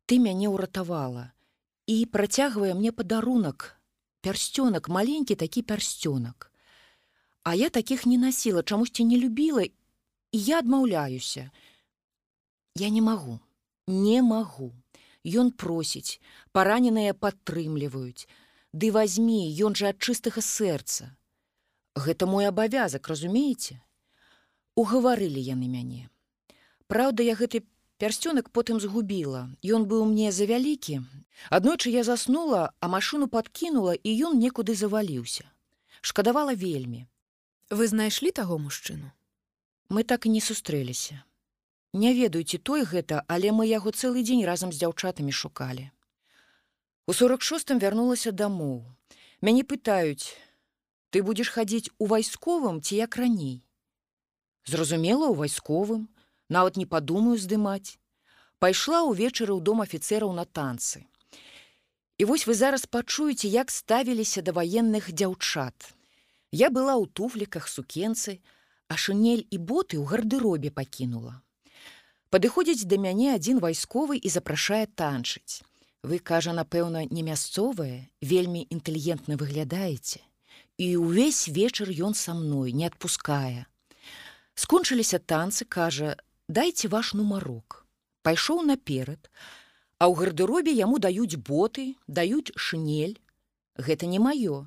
Ты 0.06 0.20
мяне 0.20 0.52
ўратавала 0.52 1.32
і 1.88 1.96
працягвае 2.12 2.74
мне 2.76 2.92
падарунак, 2.92 3.78
пярсцёнак, 4.26 4.90
маленькі 4.92 5.40
такі 5.40 5.64
пярсцёнак. 5.64 6.52
А 7.48 7.56
я 7.56 7.70
такіх 7.70 8.06
не 8.06 8.18
насіла, 8.18 8.64
чамусьці 8.64 9.06
не 9.06 9.18
любіла 9.22 9.64
і 9.66 9.72
я 10.32 10.60
адмаўляюся. 10.60 11.52
Я 12.76 12.90
не 12.90 13.02
магу, 13.02 13.40
не 13.88 14.22
магу. 14.22 14.74
Ён 15.26 15.50
просіць, 15.52 16.20
параненыя 16.54 17.16
падтрымліваюць. 17.18 18.28
Ды 18.74 18.92
возьми, 18.92 19.48
ён 19.58 19.74
жа 19.80 19.96
ад 19.96 19.98
чыстага 19.98 20.44
сэрца. 20.44 21.16
Гэта 21.96 22.28
мой 22.30 22.46
абавязак, 22.46 23.08
разумееце? 23.08 23.80
Угаварылі 24.76 25.42
яны 25.42 25.72
мяне. 25.72 26.12
Праўда, 26.92 27.24
я 27.24 27.34
гэты 27.40 27.64
пярсцёнак 27.98 28.50
потым 28.50 28.80
згубіла. 28.80 29.50
Ён 29.64 29.86
быў 29.90 30.06
мне 30.06 30.32
завялікі. 30.32 31.02
Аднойчы 31.50 31.92
я 31.92 32.04
заснула, 32.04 32.72
а 32.80 32.86
машыну 32.88 33.28
падкінула 33.28 33.94
і 33.96 34.10
ён 34.30 34.40
некуды 34.40 34.76
заваліўся. 34.76 35.46
Шкадавала 36.02 36.54
вельмі. 36.54 37.08
Вы 37.70 37.88
знайшлі 37.88 38.32
таго 38.32 38.58
мужчыну. 38.58 39.12
Мы 39.90 40.04
так 40.04 40.26
і 40.26 40.30
не 40.30 40.42
сустрэліся. 40.42 41.24
Не 41.94 42.14
ведаю, 42.14 42.44
ці 42.44 42.58
той 42.58 42.84
гэта, 42.84 43.24
але 43.28 43.52
мы 43.52 43.68
яго 43.68 43.92
цэлы 43.92 44.22
дзень 44.22 44.46
разам 44.46 44.72
з 44.72 44.84
дзяўчатамі 44.84 45.32
шукалі. 45.32 45.92
У 47.08 47.14
46 47.14 47.72
вярнулася 47.80 48.32
дамоў. 48.32 48.84
Мяне 49.42 49.64
пытаюць: 49.64 50.36
ты 51.16 51.24
будзеш 51.24 51.54
хадзіць 51.56 51.94
у 51.98 52.10
вайсковым 52.12 52.82
ці 52.82 53.00
як 53.00 53.16
раней. 53.16 53.64
Зразумела, 54.66 55.30
у 55.32 55.36
вайсковым, 55.40 56.10
нават 56.50 56.78
не 56.78 56.86
падумаю 56.86 57.38
здымаць. 57.38 57.98
Пайшла 58.60 59.04
ўвечары 59.04 59.54
ў 59.54 59.62
дом 59.62 59.82
афіцэраў 59.84 60.32
на 60.34 60.46
танцы. 60.46 61.06
І 62.18 62.26
вось 62.26 62.48
вы 62.48 62.54
зараз 62.56 62.86
пачуеце, 62.86 63.48
як 63.52 63.72
ставіліся 63.72 64.42
да 64.42 64.56
ваенных 64.56 65.12
дзяўчат. 65.12 65.76
Я 66.52 66.72
была 66.72 66.96
ў 66.96 67.12
туфліках 67.12 67.68
сукенцы, 67.68 68.40
а 68.88 68.96
шынель 68.96 69.44
і 69.52 69.58
боты 69.60 70.00
ў 70.00 70.08
гардыробе 70.08 70.72
пакінула. 70.72 71.42
Падыходзіць 72.32 72.88
да 72.88 72.98
мяне 73.00 73.36
адзін 73.36 73.60
вайсковы 73.60 74.16
і 74.18 74.30
запрашае 74.32 74.86
танчыць. 74.88 75.64
Вы, 76.06 76.20
кажа, 76.20 76.54
напэўна, 76.54 77.04
не 77.10 77.24
мясцовае, 77.26 78.08
вельмі 78.22 78.62
інтэлігентна 78.70 79.36
выглядаеце. 79.42 80.22
І 80.78 80.88
ўвесь 81.02 81.48
вечар 81.48 81.90
ён 81.90 82.14
са 82.14 82.36
мной 82.38 82.72
не 82.72 82.86
адпускае. 82.88 83.66
Скончыліся 84.54 85.20
танцы, 85.20 85.66
кажа: 85.66 86.16
дайце 86.48 86.88
ваш 86.88 87.14
нумарок. 87.14 87.86
Пайшоў 88.22 88.66
наперад, 88.66 89.30
а 90.00 90.10
ў 90.10 90.14
гардыробе 90.18 90.74
яму 90.74 90.98
даюць 90.98 91.38
боты, 91.38 91.96
даюць 92.08 92.54
шынель. 92.56 93.20
Гэта 93.78 94.06
не 94.06 94.20
маё, 94.20 94.66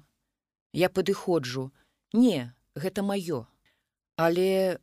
Я 0.72 0.88
падыходжу: 0.88 1.72
Не, 2.12 2.54
гэта 2.74 3.02
маё. 3.02 3.46
Але 4.16 4.78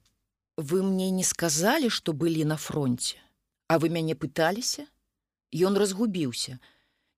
вы 0.58 0.84
мне 0.84 1.10
не 1.12 1.24
сказалі, 1.24 1.90
што 1.90 2.14
былі 2.14 2.44
на 2.46 2.58
фронте, 2.58 3.18
А 3.68 3.80
вы 3.80 3.90
мяне 3.90 4.16
пыталіся? 4.16 4.86
Ён 5.54 5.78
разгубіўся, 5.78 6.60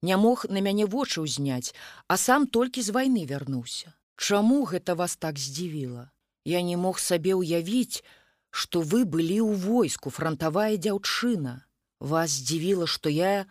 не 0.02 0.16
мог 0.16 0.46
на 0.48 0.60
мяне 0.60 0.86
вочы 0.86 1.20
ўзняць, 1.20 1.74
а 2.06 2.16
сам 2.16 2.46
толькі 2.46 2.82
з 2.82 2.94
вайны 2.94 3.26
вярнуўся. 3.26 3.94
Чаму 4.16 4.64
гэта 4.64 4.94
вас 4.94 5.16
так 5.16 5.38
здзівіла? 5.38 6.10
Я 6.44 6.62
не 6.62 6.76
мог 6.76 6.98
сабе 6.98 7.34
ўявіць, 7.34 8.02
што 8.50 8.80
вы 8.80 9.04
былі 9.04 9.40
ў 9.44 9.54
войску 9.56 10.10
фронтавая 10.10 10.76
дзяўчына. 10.76 11.64
Вас 12.00 12.30
здзівіла, 12.30 12.86
што 12.86 13.10
я, 13.10 13.46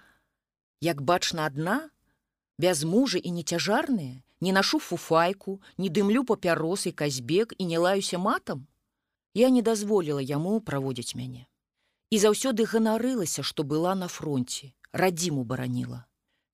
як 0.81 1.01
бачна 1.01 1.45
адна, 1.45 1.89
без 2.57 2.83
мужа 2.83 3.19
і 3.19 3.31
нецяжарная, 3.31 4.23
не 4.41 4.51
нашу 4.51 4.79
фуфайку, 4.79 5.61
не 5.77 5.89
дымлю 5.89 6.23
папярос 6.23 6.87
і 6.87 6.91
казбек 6.91 7.53
і 7.57 7.65
не 7.65 7.77
лаюся 7.77 8.17
матам, 8.17 8.67
я 9.33 9.49
не 9.49 9.61
дазволіла 9.61 10.21
яму 10.21 10.59
праводзіць 10.61 11.15
мяне. 11.15 11.45
І 12.09 12.17
заўсёды 12.23 12.65
ганарылася, 12.65 13.43
што 13.43 13.63
была 13.63 13.93
на 13.95 14.07
фронте, 14.07 14.73
радзіму 14.93 15.43
бараніла. 15.43 16.05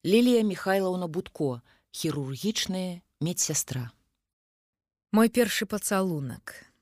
Лілія 0.05 0.43
Михайлаўна 0.43 1.07
Будко, 1.07 1.61
хірургічная 1.91 3.01
медсястра. 3.21 3.91
Мой 5.11 5.29
першы 5.29 5.65
пацалунак. 5.69 6.72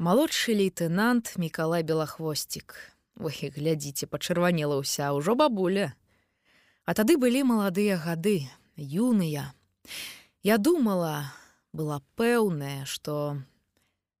Малодшы 0.00 0.54
лейтенант 0.56 1.36
Мікалай 1.36 1.82
Белахвосцік. 1.84 2.72
Вы 3.20 3.52
глядзіце, 3.52 4.08
пачырванела 4.08 4.80
ўся 4.80 5.12
ўжо 5.12 5.36
бабуля. 5.36 5.92
А 6.88 6.96
тады 6.96 7.20
былі 7.20 7.44
маладыя 7.44 8.00
гады, 8.00 8.48
юныя. 8.80 9.52
Я 10.40 10.56
думала, 10.56 11.28
была 11.76 12.00
пэўная, 12.16 12.88
што 12.88 13.44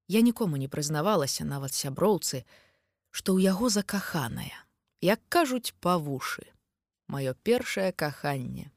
я 0.04 0.20
нікому 0.20 0.60
не 0.60 0.68
прызнавалася 0.68 1.48
нават 1.48 1.72
сяброўцы, 1.72 2.44
што 3.08 3.40
ў 3.40 3.48
яго 3.48 3.72
закаханая, 3.72 4.52
як 5.00 5.24
кажуць 5.32 5.72
па 5.80 5.96
вушы, 5.96 6.44
маё 7.08 7.32
першае 7.32 7.96
каханне. 7.96 8.68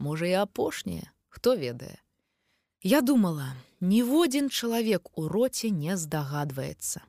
Можа 0.00 0.24
і 0.24 0.40
апошняе, 0.48 1.12
хто 1.28 1.60
ведае. 1.60 2.00
Я 2.82 3.00
думала, 3.00 3.56
ніводзін 3.80 4.50
чалавек 4.50 5.18
у 5.18 5.28
роце 5.28 5.70
не 5.70 5.96
здагадваецца. 5.96 7.02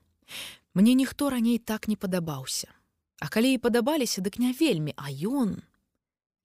Мне 0.74 0.94
ніхто 0.94 1.30
раней 1.30 1.60
так 1.60 1.88
не 1.88 1.96
падабаўся. 1.96 2.74
А 3.20 3.28
калі 3.28 3.54
і 3.54 3.62
падабаліся, 3.62 4.22
дык 4.22 4.40
не 4.40 4.54
вельмі, 4.54 4.94
а 4.98 5.12
ён. 5.12 5.62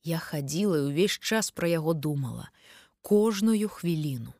Я 0.04 0.18
хадзіла 0.18 0.78
і 0.78 0.92
ўвесь 0.92 1.16
час 1.16 1.50
пра 1.50 1.68
яго 1.68 1.94
думала 1.94 2.50
кожную 3.00 3.68
хвіліну. 3.68 4.32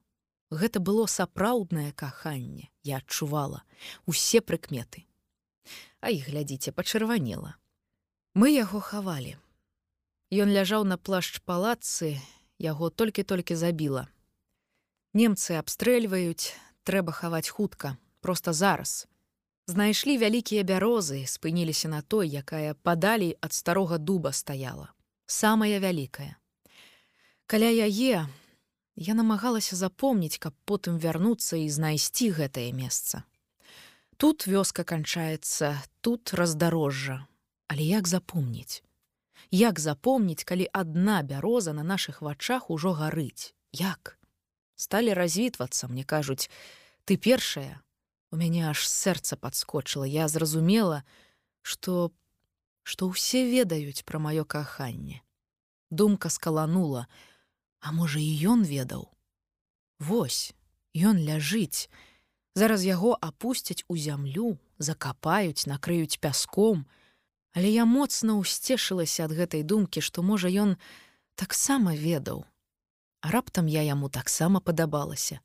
Гэта 0.53 0.81
было 0.81 1.07
сапраўднае 1.09 1.93
каханне, 1.93 2.69
я 2.83 3.01
адчувала 3.01 3.65
усе 4.05 4.41
прыкметы. 4.41 5.05
А 6.01 6.13
і 6.13 6.21
глядзіце, 6.21 6.73
пачырванела. 6.73 7.57
Мы 8.37 8.53
яго 8.53 8.81
хавалі. 8.81 9.37
Ён 10.29 10.53
ляжаў 10.53 10.85
на 10.85 10.97
плашч 11.01 11.41
палацы, 11.41 12.21
яго 12.59 12.91
толькі-толькі 12.91 13.57
забіла. 13.57 14.09
Немцы 15.15 15.55
абстрэльваюць, 15.55 16.59
трэба 16.83 17.13
хаваць 17.15 17.49
хутка, 17.49 17.97
просто 18.21 18.53
зараз. 18.53 19.07
Знайшлі 19.71 20.19
вялікія 20.19 20.67
бярозы, 20.67 21.23
спыніліся 21.31 21.89
на 21.89 22.03
той, 22.03 22.27
якая 22.29 22.75
падалей 22.75 23.39
ад 23.41 23.53
старога 23.53 23.99
дуба 23.99 24.33
стаяла. 24.33 24.91
самая 25.27 25.79
вялікая. 25.79 26.37
Каля 27.47 27.71
яе 27.71 28.27
Я 28.97 29.15
намагалася 29.15 29.77
запомніць, 29.77 30.39
каб 30.39 30.55
потым 30.65 30.99
вярнуцца 30.99 31.57
і 31.59 31.71
знайсці 31.71 32.31
гэтае 32.31 32.71
месца. 32.73 33.23
Тут 34.17 34.47
вёска 34.47 34.85
канчаецца, 34.85 35.83
тут 36.01 36.35
раздарожжа, 36.35 37.27
Але 37.67 37.83
як 37.83 38.09
запомніць? 38.09 38.83
Як 39.51 39.81
запомніць, 39.81 40.45
калі 40.45 40.69
адна 40.73 41.23
бяроза 41.23 41.73
на 41.73 41.83
нашых 41.83 42.23
вачах 42.23 42.71
ужо 42.71 42.93
гарыць? 42.93 43.55
Як? 43.73 44.19
Сталі 44.77 45.15
развітвацца, 45.15 45.89
мне 45.89 46.05
кажуць: 46.05 46.51
ты 47.05 47.17
першая, 47.17 47.85
У 48.35 48.37
мяне 48.37 48.65
аж 48.67 48.81
сэрца 48.91 49.37
падскочыла, 49.39 50.03
я 50.11 50.27
зразумела, 50.27 51.05
што 51.63 52.11
што 52.83 53.07
ўсе 53.07 53.47
ведаюць 53.47 54.03
пра 54.03 54.19
маё 54.19 54.43
каханне. 54.43 55.23
Думка 55.91 56.29
скаланула, 56.35 57.07
А 57.79 57.93
можа 57.93 58.19
і 58.19 58.33
ён 58.51 58.65
ведаў. 58.67 59.07
Вось, 60.01 60.51
ён 60.97 61.21
ляжыць. 61.23 61.87
Зараз 62.59 62.83
яго 62.83 63.15
апусцяць 63.15 63.85
у 63.87 63.95
зямлю, 63.95 64.59
закапаюць, 64.79 65.71
накрыюць 65.71 66.19
пяском. 66.19 66.89
Але 67.55 67.71
я 67.71 67.85
моцна 67.87 68.35
ўсцешылася 68.41 69.31
ад 69.31 69.37
гэтай 69.39 69.63
думкі, 69.63 70.01
што 70.01 70.27
можа 70.27 70.51
ён 70.51 70.75
таксама 71.37 71.95
ведаў. 71.95 72.43
Раптам 73.25 73.67
я 73.67 73.81
яму 73.81 74.13
таксама 74.13 74.61
падабалася. 74.61 75.41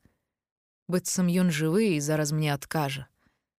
Быццам 0.91 1.31
ён 1.31 1.47
жывы 1.47 1.95
і 1.95 2.03
зараз 2.03 2.35
мне 2.35 2.51
адкажа. 2.53 3.07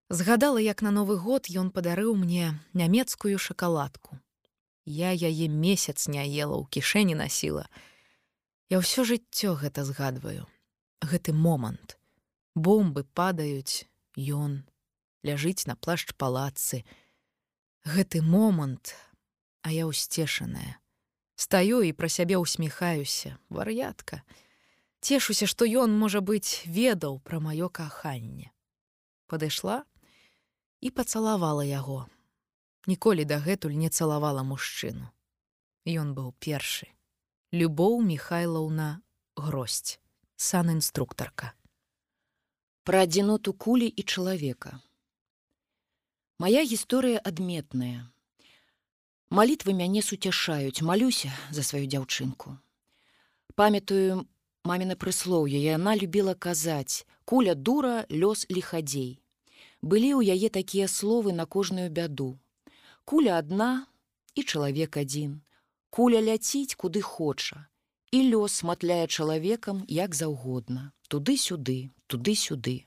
Згадала, 0.09 0.61
як 0.61 0.81
на 0.85 0.91
новы 0.91 1.17
год 1.17 1.49
ён 1.49 1.71
падарыў 1.73 2.13
мне 2.13 2.53
нямецкую 2.73 3.39
шакаладку. 3.39 4.19
Я 4.85 5.09
яе 5.09 5.47
месяц 5.49 6.05
не 6.07 6.21
ела 6.21 6.59
ў 6.59 6.67
кішэні 6.69 7.15
насіла, 7.15 7.65
Я 8.71 8.79
ўсё 8.79 9.03
жыццё 9.03 9.59
гэта 9.59 9.83
згадваю. 9.83 10.47
Гэты 11.03 11.35
момант. 11.35 11.99
Бомбы 12.55 13.03
падаюць, 13.03 13.83
ён 14.15 14.63
ляжыць 15.27 15.67
на 15.67 15.75
плашч 15.75 16.15
палацы. 16.15 16.87
Гэты 17.83 18.23
момант, 18.23 18.95
а 19.61 19.75
я 19.75 19.91
ўсцешаная. 19.91 20.80
Стаю 21.41 21.81
і 21.81 21.89
пра 21.97 22.05
сябе 22.05 22.37
ўсміхаюся, 22.37 23.33
вар'ятка. 23.49 24.21
Цешуся, 25.01 25.47
што 25.49 25.65
ён, 25.65 25.89
можа 25.97 26.21
быць, 26.21 26.61
ведаў 26.69 27.17
пра 27.25 27.41
маё 27.41 27.65
каханне. 27.65 28.53
Падышла 29.25 29.81
і 30.85 30.91
пацалавала 30.93 31.65
яго. 31.65 32.05
Ніколі 32.85 33.25
дагэтуль 33.25 33.73
не 33.73 33.89
цалавала 33.89 34.45
мужчыну. 34.45 35.09
Ён 35.89 36.13
быў 36.13 36.29
першы. 36.37 36.93
Любоў 37.49 37.97
Михайлаўна 38.05 39.01
гросць, 39.33 39.97
сан-інструктарка. 40.37 41.57
Пра 42.85 43.01
адзіноту 43.09 43.57
кулі 43.57 43.89
і 43.89 44.05
чалавека. 44.05 44.77
Мая 46.37 46.61
гісторыя 46.69 47.17
адметная. 47.17 48.13
Малітвы 49.31 49.71
мяне 49.71 50.01
суцяшаюць, 50.03 50.83
малюся 50.83 51.31
за 51.55 51.63
сваю 51.63 51.87
дзяўчынку. 51.87 52.57
Памятаю 53.55 54.27
маміна 54.67 54.97
прыслоўе, 54.99 55.55
яна 55.55 55.95
любіла 55.95 56.33
казаць: 56.35 57.07
куля 57.23 57.55
дура, 57.55 58.03
лёс 58.11 58.43
лихадзей. 58.51 59.23
Былі 59.79 60.09
ў 60.19 60.35
яе 60.35 60.51
такія 60.51 60.91
словы 60.91 61.31
на 61.31 61.47
кожную 61.47 61.87
бяду. 61.87 62.27
Куля 63.07 63.39
адна 63.39 63.87
і 64.35 64.43
чалавек 64.43 64.99
адзін. 64.99 65.39
Куля 65.87 66.19
ляціць 66.19 66.75
куды 66.75 66.99
хоча. 66.99 67.71
І 68.11 68.27
лёс 68.35 68.59
матляе 68.67 69.07
чалавекам 69.07 69.87
як 69.87 70.11
заўгодна, 70.11 70.91
туды-сюды, 71.07 71.95
туды-сюды. 72.11 72.83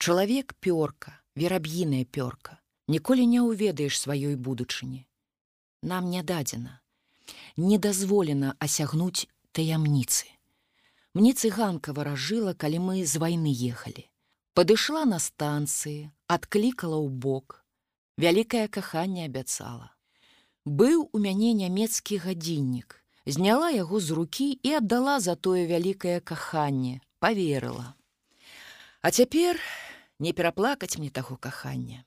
Чалавек 0.00 0.56
пёрка, 0.56 1.20
вераб'іная 1.36 2.08
пёрка. 2.08 2.64
Ніколі 2.88 3.28
не 3.28 3.44
ўведаеш 3.44 4.00
сваёй 4.00 4.40
будучыні. 4.40 5.04
Нам 5.82 6.10
не 6.10 6.22
дадзена. 6.22 6.80
Не 7.56 7.78
дазволена 7.78 8.54
асягнуць 8.58 9.26
таямніцы. 9.52 10.30
Мне 11.14 11.34
цыганка 11.34 11.92
варажыла, 11.92 12.54
калі 12.54 12.78
мы 12.78 13.04
з 13.04 13.18
вайны 13.18 13.52
ехалі. 13.52 14.06
Падышла 14.54 15.04
на 15.04 15.18
станцыі, 15.18 16.08
адклікала 16.30 16.96
ў 16.96 17.08
бок. 17.10 17.64
Вялікае 18.16 18.68
каханне 18.68 19.26
абяцала. 19.26 19.90
Быў 20.64 21.10
у 21.12 21.18
мяне 21.18 21.52
нямецкі 21.52 22.22
гадзіннік. 22.22 23.02
Зняла 23.26 23.70
яго 23.70 24.00
з 24.00 24.10
рукі 24.14 24.48
і 24.62 24.78
аддала 24.78 25.18
за 25.20 25.34
тое 25.34 25.66
вялікае 25.66 26.20
каханне, 26.20 27.00
поверыла. 27.18 27.94
А 29.02 29.10
цяпер 29.10 29.58
не 30.18 30.32
пераплакаць 30.32 30.98
мне 30.98 31.10
таго 31.10 31.36
кахання. 31.36 32.04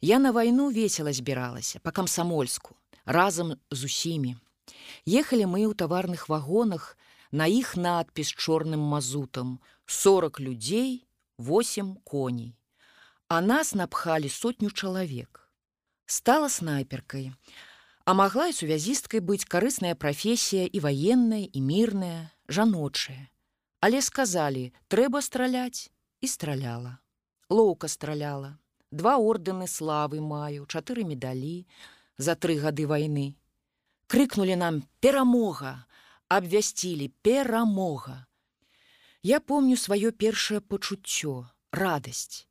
Я 0.00 0.18
на 0.18 0.32
вайну 0.32 0.70
весела 0.70 1.12
збіралася 1.12 1.80
па 1.80 1.90
камсамольску, 1.90 2.76
разам 3.04 3.56
з 3.70 3.84
усімі. 3.84 4.36
Ехалі 5.06 5.46
мы 5.46 5.68
ў 5.68 5.76
таварных 5.76 6.28
вагонах, 6.28 6.96
на 7.32 7.46
іх 7.46 7.76
надпіс 7.76 8.30
чорным 8.32 8.80
мазутам: 8.80 9.60
40 9.86 10.40
людзей, 10.40 11.04
8 11.38 11.96
коней. 12.04 12.56
А 13.28 13.40
нас 13.40 13.74
напхалі 13.74 14.28
сотню 14.28 14.70
чалавек. 14.70 15.50
Стала 16.06 16.48
снайперкай. 16.48 17.32
А 18.04 18.14
магла 18.14 18.48
і 18.48 18.52
сувязісткай 18.52 19.20
быць 19.20 19.48
карысная 19.48 19.94
прафесія 19.94 20.68
і 20.68 20.80
ваенная 20.80 21.48
і 21.52 21.60
мірная, 21.60 22.30
жаночая. 22.48 23.28
Але 23.80 24.02
сказалі: 24.02 24.72
трэба 24.88 25.22
страляць 25.22 25.90
і 26.20 26.28
страляла. 26.28 26.98
Лоўка 27.48 27.88
страляла. 27.88 28.58
Два 28.90 29.16
ордэны 29.16 29.66
славы 29.66 30.20
маю, 30.20 30.66
чатыры 30.70 31.04
медалі 31.04 31.66
за 32.18 32.34
тры 32.34 32.58
гады 32.58 32.86
вайны. 32.86 33.36
Крыкнули 34.06 34.54
нам 34.54 34.84
перамога, 35.00 35.86
абвясцілі 36.28 37.08
перамога. 37.22 38.26
Я 39.22 39.40
помню 39.40 39.76
сваё 39.76 40.12
першае 40.12 40.60
пачуццё, 40.60 41.48
радасць. 41.72 42.46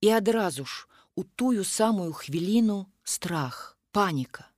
І 0.00 0.08
адразу 0.08 0.64
ж 0.64 0.88
у 1.14 1.24
тую 1.24 1.64
самую 1.64 2.12
хвіліну 2.12 2.86
страх, 3.04 3.78
паніка, 3.92 4.48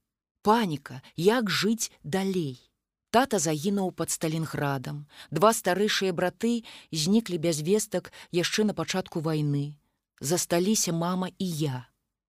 паніка, 0.42 1.02
як 1.16 1.50
жыць 1.50 1.90
далей. 2.04 2.70
Тата 3.10 3.38
загінуў 3.42 3.90
пад 3.92 4.10
сталінградам. 4.14 5.06
Два 5.30 5.50
старэйшыя 5.50 6.14
браты 6.14 6.62
зніклі 6.92 7.38
без 7.42 7.58
вестак 7.66 8.12
яшчэ 8.30 8.64
на 8.64 8.74
пачатку 8.74 9.20
вайны. 9.20 9.74
Засталіся 10.20 10.92
мама 10.92 11.34
і 11.38 11.46
я, 11.50 11.86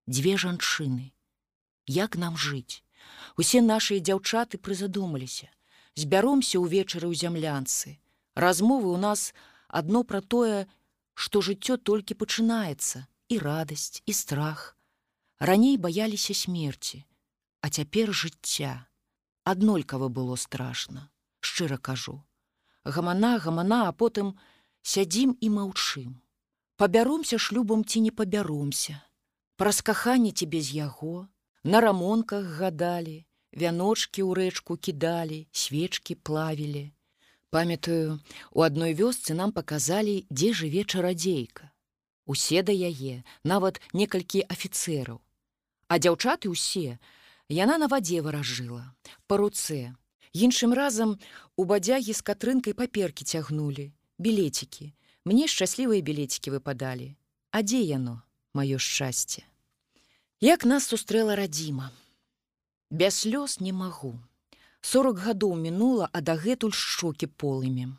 дзве 0.09 0.37
жанчыны. 0.41 1.13
Як 1.87 2.17
нам 2.17 2.37
жыць? 2.37 2.83
Усе 3.37 3.61
нашыя 3.61 3.99
дзяўчаты 3.99 4.57
прызадумаліся 4.57 5.49
збяромся 5.95 6.59
ўвечары 6.59 7.07
ў 7.11 7.15
зямлянцы. 7.15 7.99
Размовы 8.35 8.95
ў 8.95 8.99
нас 8.99 9.33
адно 9.67 10.03
пра 10.07 10.21
тое, 10.21 10.67
што 11.13 11.43
жыццё 11.43 11.77
толькі 11.77 12.15
пачынаецца 12.15 13.07
і 13.31 13.35
радасць 13.39 14.01
і 14.05 14.13
страх. 14.15 14.77
Раней 15.39 15.75
баяліся 15.77 16.33
смерці, 16.37 17.03
а 17.61 17.69
цяпер 17.69 18.13
жыцця. 18.13 18.87
Аднолькава 19.43 20.07
было 20.07 20.37
страшна, 20.37 21.09
шчыра 21.41 21.77
кажу. 21.77 22.21
Гамана, 22.85 23.37
гамана, 23.39 23.89
а 23.89 23.91
потым 23.91 24.37
сядзім 24.81 25.33
і 25.41 25.49
маўчым. 25.49 26.21
Пабяромся 26.77 27.37
шлюбам 27.37 27.83
ці 27.85 28.01
не 28.05 28.11
пабяромся. 28.11 29.01
Праз 29.57 29.81
каханне 29.81 30.31
ці 30.31 30.45
без 30.45 30.71
яго, 30.73 31.27
На 31.63 31.79
рамонках 31.81 32.45
гадалі, 32.57 33.21
вяночки 33.53 34.25
ў 34.25 34.33
рэчку 34.33 34.81
кідалі, 34.81 35.45
свечки 35.53 36.17
плавілі. 36.17 36.89
Памятаю, 37.53 38.17
у 38.49 38.65
адной 38.65 38.97
вёсцы 38.97 39.37
нам 39.37 39.53
паказалі, 39.53 40.25
дзе 40.33 40.57
жыве 40.57 40.81
чарадзейка. 40.89 41.69
Усе 42.25 42.65
да 42.65 42.73
яе, 42.73 43.21
нават 43.43 43.77
некалькі 43.93 44.41
афіцэраў. 44.49 45.21
А 45.85 45.93
дзяўчаты 46.01 46.49
ўсе, 46.49 46.97
яна 47.45 47.77
на 47.77 47.85
вадзе 47.85 48.25
выражыла, 48.25 48.81
па 49.29 49.37
руцэ. 49.37 49.93
Іншым 50.33 50.73
разам 50.73 51.19
у 51.61 51.67
бадзягі 51.69 52.17
з 52.17 52.25
катрынкай 52.25 52.73
паперкі 52.73 53.21
цягнулі, 53.21 53.93
білецікі. 54.17 54.97
Мне 55.29 55.45
шчаслівыя 55.45 56.01
білецікі 56.01 56.57
выпадалі. 56.57 57.13
А 57.53 57.61
дзе 57.61 57.85
яно, 57.85 58.25
маё 58.57 58.81
шчасце? 58.81 59.45
Як 60.43 60.65
нас 60.65 60.87
сустрэла 60.89 61.35
радзіма, 61.35 61.91
Без 62.89 63.15
слёз 63.23 63.61
не 63.61 63.71
магу. 63.71 64.17
Сорок 64.81 65.17
гадоў 65.21 65.53
мінула, 65.55 66.09
а 66.11 66.21
дагэтуль 66.21 66.73
шокі 66.73 67.27
полымі. 67.27 67.93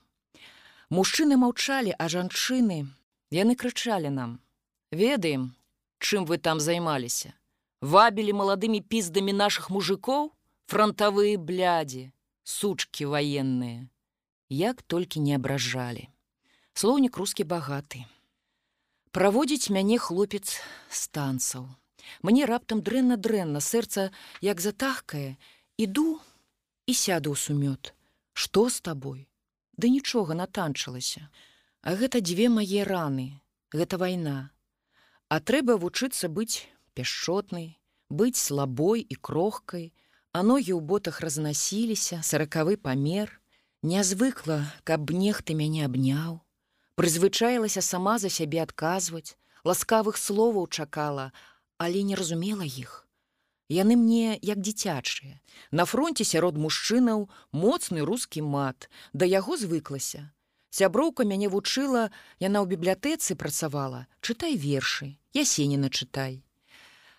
Мужчыны 0.90 1.38
маўчалі, 1.38 1.94
а 1.94 2.08
жанчыны 2.10 2.90
яны 3.30 3.54
крычалі 3.54 4.10
нам: 4.10 4.40
Ведаем, 4.90 5.54
чым 6.00 6.26
вы 6.26 6.38
там 6.38 6.58
займаліся. 6.58 7.32
Вабілі 7.80 8.34
маладымі 8.34 8.80
піздамі 8.82 9.32
наших 9.32 9.70
мужикоў, 9.70 10.34
фронтавыя 10.66 11.38
блядзі, 11.38 12.10
сучки 12.42 13.06
ваенныя. 13.06 13.86
Як 14.50 14.82
толькі 14.82 15.22
не 15.22 15.38
абражалі. 15.38 16.08
Слоўнік 16.74 17.16
рускі 17.16 17.46
багаты. 17.46 18.02
Праводзіць 19.14 19.70
мяне 19.70 20.02
хлопец 20.02 20.58
станцаў. 20.90 21.70
Мне 22.22 22.44
раптам 22.44 22.82
дрэнна-дрэнна 22.82 23.60
сэрца 23.60 24.10
як 24.40 24.60
затахкае, 24.60 25.36
іду 25.76 26.20
і 26.86 26.92
сяду 26.92 27.32
ў 27.32 27.38
сумёт. 27.38 27.94
Што 28.32 28.68
з 28.68 28.80
табой? 28.80 29.28
Ды 29.76 29.88
нічога 29.88 30.34
натанчылася. 30.34 31.28
А 31.82 31.94
гэта 31.98 32.20
дзве 32.20 32.48
мае 32.48 32.84
раны, 32.86 33.42
гэта 33.72 33.98
вайна. 33.98 34.50
А 35.28 35.40
трэба 35.40 35.76
вучыцца 35.80 36.28
быць 36.28 36.68
пяшчотнай, 36.94 37.78
быць 38.08 38.36
слабой 38.36 39.00
і 39.00 39.16
крохкай, 39.16 39.92
а 40.32 40.42
ногі 40.42 40.76
ў 40.76 40.80
ботах 40.80 41.20
разнасіліся, 41.20 42.20
саракавы 42.22 42.76
памер, 42.76 43.32
нязвыкла, 43.82 44.64
каб 44.84 45.10
нехты 45.10 45.56
мяне 45.58 45.84
абняў, 45.84 46.40
прызвычаілася 46.96 47.82
сама 47.82 48.18
за 48.22 48.30
сябе 48.30 48.62
адказваць, 48.62 49.36
ласкавых 49.64 50.16
словаў 50.16 50.68
чакала, 50.68 51.32
але 51.82 52.02
не 52.06 52.18
разумела 52.18 52.66
іх. 52.66 52.92
Яны 53.72 53.96
мне 53.96 54.38
як 54.42 54.62
дзіцячыя. 54.62 55.40
На 55.70 55.84
фронте 55.88 56.24
сярод 56.28 56.60
мужчынаў 56.64 57.26
моцны 57.50 58.06
рускі 58.06 58.44
мат, 58.54 58.88
да 59.12 59.26
яго 59.26 59.56
звыклася. 59.56 60.30
Сяброўка 60.70 61.26
мяне 61.28 61.48
вучыла, 61.52 62.08
яна 62.38 62.62
ў 62.62 62.66
бібліятэцы 62.76 63.34
працавала, 63.34 64.06
чытай 64.20 64.56
вершы, 64.56 65.16
ясеніна 65.34 65.90
чытай. 65.90 66.42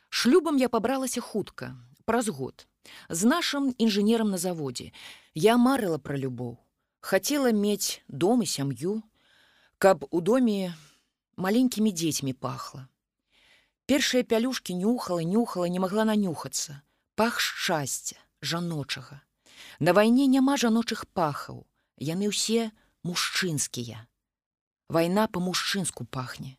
Шлюбам 0.10 0.58
я 0.62 0.70
пабралася 0.70 1.22
хутка, 1.22 1.76
праз 2.06 2.30
год. 2.30 2.68
З 3.10 3.30
нашым 3.30 3.72
інжынерам 3.78 4.30
на 4.32 4.38
заводзе. 4.38 4.92
Я 5.34 5.58
марыла 5.58 5.98
пра 5.98 6.18
любоў. 6.18 6.64
хацела 7.04 7.52
мець 7.52 8.02
дом 8.08 8.44
і 8.44 8.48
сям'ю, 8.48 9.04
каб 9.78 10.08
у 10.10 10.22
доме 10.22 10.74
маленькімі 11.36 11.92
дзецьмі 11.92 12.34
пахла. 12.34 12.88
Першыя 13.86 14.24
пялюшкі 14.24 14.76
нюхала, 14.76 15.24
нюхала, 15.24 15.66
не 15.66 15.80
магла 15.80 16.06
нанюхацца. 16.06 16.82
Пах 17.16 17.40
шчасця, 17.40 18.16
жаночага. 18.42 19.22
На 19.80 19.94
вайне 19.94 20.28
няма 20.28 20.58
жаночых 20.58 21.08
пахаў. 21.08 21.66
Яны 21.98 22.32
ўсе 22.32 22.72
мужчынскія. 23.04 24.08
Вайна 24.90 25.28
па-мужчынску 25.28 26.06
пахне. 26.06 26.58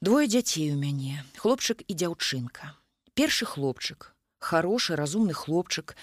Двое 0.00 0.28
дзяцей 0.28 0.70
у 0.72 0.78
мяне, 0.78 1.24
хлопчык 1.36 1.82
і 1.86 1.92
дзяўчынка. 1.94 2.76
Першы 3.14 3.46
хлопчык, 3.46 4.14
хорошы, 4.38 4.94
разумны 4.94 5.34
хлопчык. 5.34 5.96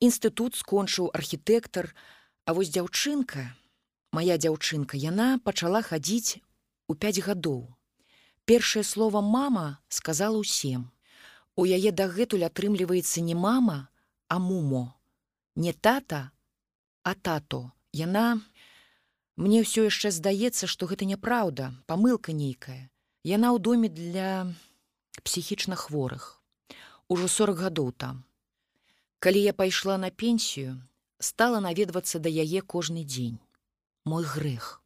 Інстытут 0.00 0.56
скончыў 0.56 1.12
архітэктар, 1.14 1.94
А 2.50 2.52
вось 2.52 2.70
дзяўчынка, 2.74 3.42
моя 4.16 4.34
дзяўчынка, 4.34 4.98
яна 4.98 5.38
пачала 5.44 5.82
хадзіць 5.86 6.40
у 6.88 6.96
5 6.98 7.20
гадоў. 7.26 7.60
Першае 8.50 8.82
слово 8.82 9.20
мама 9.22 9.78
сказала 9.86 10.34
ўсім. 10.42 10.90
У 11.54 11.70
яе 11.70 11.94
дагэтуль 11.94 12.42
атрымліваецца 12.42 13.22
не 13.22 13.36
мама, 13.38 13.86
а 14.26 14.42
мумо. 14.42 14.90
Не 15.54 15.70
тата, 15.70 16.34
а 17.06 17.14
тато. 17.14 17.70
Яна 17.94 18.42
мне 19.38 19.62
ўсё 19.62 19.86
яшчэ 19.86 20.10
здаецца, 20.10 20.66
што 20.66 20.90
гэта 20.90 21.06
няпраўда, 21.06 21.70
памылка 21.86 22.34
нейкая. 22.34 22.90
Яна 23.22 23.54
ў 23.54 23.62
доме 23.62 23.86
для 23.86 24.50
псіхічна 25.22 25.78
хворых. 25.78 26.42
Ужо 27.06 27.30
40 27.30 27.54
гадоў 27.54 27.94
там. 27.94 28.26
Калі 29.22 29.46
я 29.46 29.54
пайшла 29.54 29.94
на 29.94 30.10
пенсію, 30.10 30.82
стала 31.22 31.62
наведвацца 31.62 32.18
да 32.18 32.26
яе 32.26 32.66
кожны 32.66 33.06
дзень. 33.06 33.38
Мой 34.02 34.26
грэх. 34.26 34.79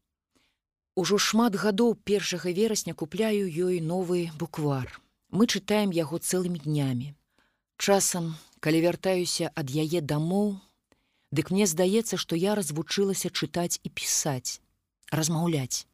Ужо 0.94 1.18
шмат 1.18 1.56
гадоў 1.58 1.96
першага 2.08 2.50
верасня 2.54 2.94
купляю 2.94 3.50
ёй 3.50 3.80
новы 3.80 4.30
буквар. 4.38 5.00
Мы 5.34 5.50
чытаем 5.50 5.90
яго 5.90 6.22
цэлымі 6.22 6.62
днямі. 6.62 7.14
Часам, 7.82 8.36
калі 8.62 8.82
вяртаюся 8.86 9.50
ад 9.58 9.74
яе 9.74 9.98
дамоў, 9.98 10.54
дык 11.34 11.50
мне 11.50 11.66
здаецца, 11.66 12.14
што 12.14 12.38
я 12.38 12.54
развучылася 12.54 13.34
чытаць 13.34 13.82
і 13.82 13.90
пісаць, 13.90 14.62
размаўляць. 15.10 15.90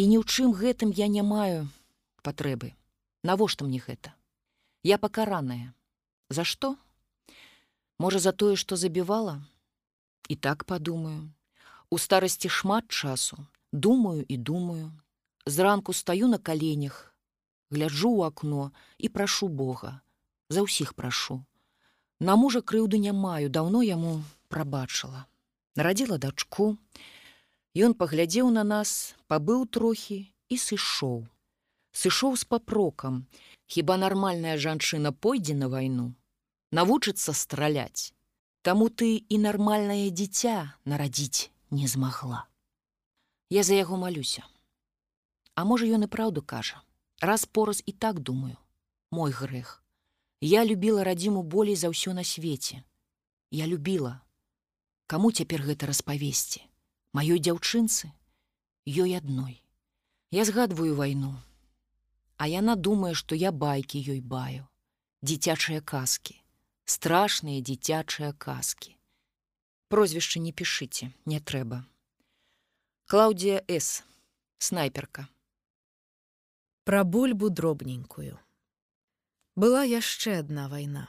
І 0.00 0.08
ні 0.08 0.16
ў 0.16 0.24
чым 0.24 0.56
гэтым 0.56 0.96
я 0.96 1.12
не 1.12 1.20
маю 1.20 1.68
патрэбы. 2.24 2.72
Навошта 3.22 3.68
мне 3.68 3.84
гэта? 3.84 4.16
Я 4.82 4.96
пакараная. 4.96 5.76
За 6.32 6.48
што? 6.48 6.80
Можа 8.00 8.18
за 8.24 8.32
тое, 8.32 8.56
што 8.56 8.80
забівала? 8.80 9.44
І 10.32 10.40
так 10.40 10.64
падумаю. 10.64 11.28
У 11.92 11.98
старасці 11.98 12.48
шмат 12.48 12.88
часу, 12.88 13.44
думаю 13.72 14.24
і 14.28 14.36
думаю. 14.36 14.92
Зранку 15.46 15.92
стаю 15.92 16.28
на 16.28 16.38
каленях 16.38 17.14
гляджу 17.70 18.10
ў 18.10 18.26
акно 18.26 18.72
і 18.98 19.08
прашу 19.08 19.48
бога. 19.48 20.02
За 20.50 20.66
ўсіх 20.66 20.94
прашу 20.98 21.40
на 22.20 22.36
мужа 22.36 22.60
крыўды 22.60 22.98
не 22.98 23.12
маю 23.16 23.48
даўно 23.48 23.80
яму 23.86 24.20
прабачыла 24.52 25.24
нарадзіла 25.78 26.18
дачку. 26.18 26.76
Ён 27.72 27.94
паглядзеў 27.94 28.50
на 28.50 28.66
нас 28.66 29.14
пабыў 29.30 29.64
трохі 29.70 30.26
і 30.50 30.56
сышоў. 30.58 31.24
Сышоў 31.94 32.36
з 32.36 32.44
папрокам. 32.44 33.24
Хіба 33.70 33.96
нармальная 33.96 34.58
жанчына 34.58 35.14
пойдзе 35.14 35.54
на 35.54 35.70
вайну? 35.70 36.12
Навучыцца 36.74 37.32
страляць. 37.32 38.10
Таму 38.66 38.90
ты 38.90 39.22
і 39.22 39.38
нармальнае 39.38 40.10
дзіця 40.10 40.74
нарадзіць 40.84 41.54
не 41.70 41.86
змагла 41.86 42.49
Я 43.50 43.62
за 43.62 43.74
яго 43.74 43.96
малюся. 43.96 44.46
А 45.54 45.64
можа, 45.64 45.86
ён 45.86 46.06
і 46.06 46.10
праўду 46.10 46.42
кажа. 46.42 46.82
Раз 47.20 47.44
пораз 47.44 47.82
і 47.86 47.92
так 47.92 48.20
думаю, 48.20 48.56
мой 49.10 49.32
грэх. 49.34 49.82
Я 50.40 50.64
любіла 50.64 51.04
радзіму 51.04 51.42
болей 51.42 51.76
за 51.76 51.90
ўсё 51.90 52.14
на 52.14 52.24
свеце. 52.24 52.80
Я 53.50 53.66
любіла. 53.66 54.22
Каму 55.10 55.34
цяпер 55.34 55.66
гэта 55.66 55.90
распавесці? 55.90 56.62
Маёй 57.12 57.42
дзяўчынцы, 57.42 58.14
ёй 58.86 59.18
адной. 59.18 59.58
Я 60.30 60.46
згадваю 60.46 60.94
вайну. 60.94 61.34
А 62.38 62.46
яна 62.46 62.78
думае, 62.78 63.18
што 63.18 63.34
я 63.34 63.50
байкі 63.50 63.98
ёй 63.98 64.22
баю. 64.22 64.70
Дзіцячыя 65.26 65.82
казкі, 65.82 66.38
страшныя 66.86 67.60
дзіцячыя 67.60 68.32
казкі. 68.32 68.94
Прозвішча 69.90 70.38
не 70.38 70.54
пішыце, 70.54 71.10
не 71.26 71.42
трэба. 71.42 71.89
Клаўдія 73.10 73.62
С. 73.68 74.04
снайперка. 74.58 75.26
Пра 76.84 77.02
бульбу 77.02 77.50
дробненькую. 77.50 78.38
Была 79.56 79.82
яшчэ 79.82 80.38
адна 80.38 80.68
вайна. 80.70 81.08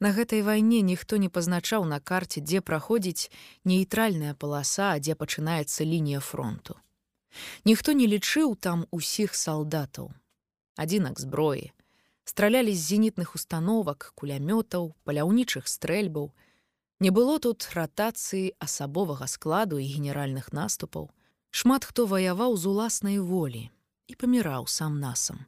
На 0.00 0.16
гэтай 0.16 0.40
вайне 0.40 0.80
ніхто 0.80 1.20
не 1.20 1.28
пазначаў 1.28 1.84
на 1.84 2.00
карце, 2.00 2.40
дзе 2.40 2.64
праходзіць 2.64 3.28
нейтральная 3.68 4.32
паласа, 4.32 4.96
дзе 4.96 5.12
пачынаецца 5.20 5.84
лінія 5.84 6.24
фронту. 6.24 6.80
Ніхто 7.68 7.92
не 7.92 8.08
лічыў 8.08 8.56
там 8.56 8.88
усіх 8.88 9.36
салдатаў. 9.36 10.16
Адзінак 10.80 11.20
зброі. 11.20 11.76
Стралялі 12.24 12.72
з 12.72 12.80
зенітных 12.80 13.36
установак, 13.36 14.16
кулямётаў, 14.16 14.96
паляўнічых 15.04 15.68
стрэльбаў, 15.68 16.32
Не 17.00 17.10
было 17.10 17.38
тут 17.38 17.68
ратацыі 17.76 18.56
асабовага 18.58 19.26
складу 19.28 19.76
і 19.78 19.84
генеральных 19.84 20.52
наступаў. 20.52 21.10
Шмат 21.50 21.84
хто 21.84 22.06
ваяваў 22.06 22.56
з 22.56 22.64
уласнай 22.72 23.18
волі 23.20 23.68
і 24.08 24.14
паміраў 24.14 24.66
сам 24.66 25.00
насам. 25.00 25.44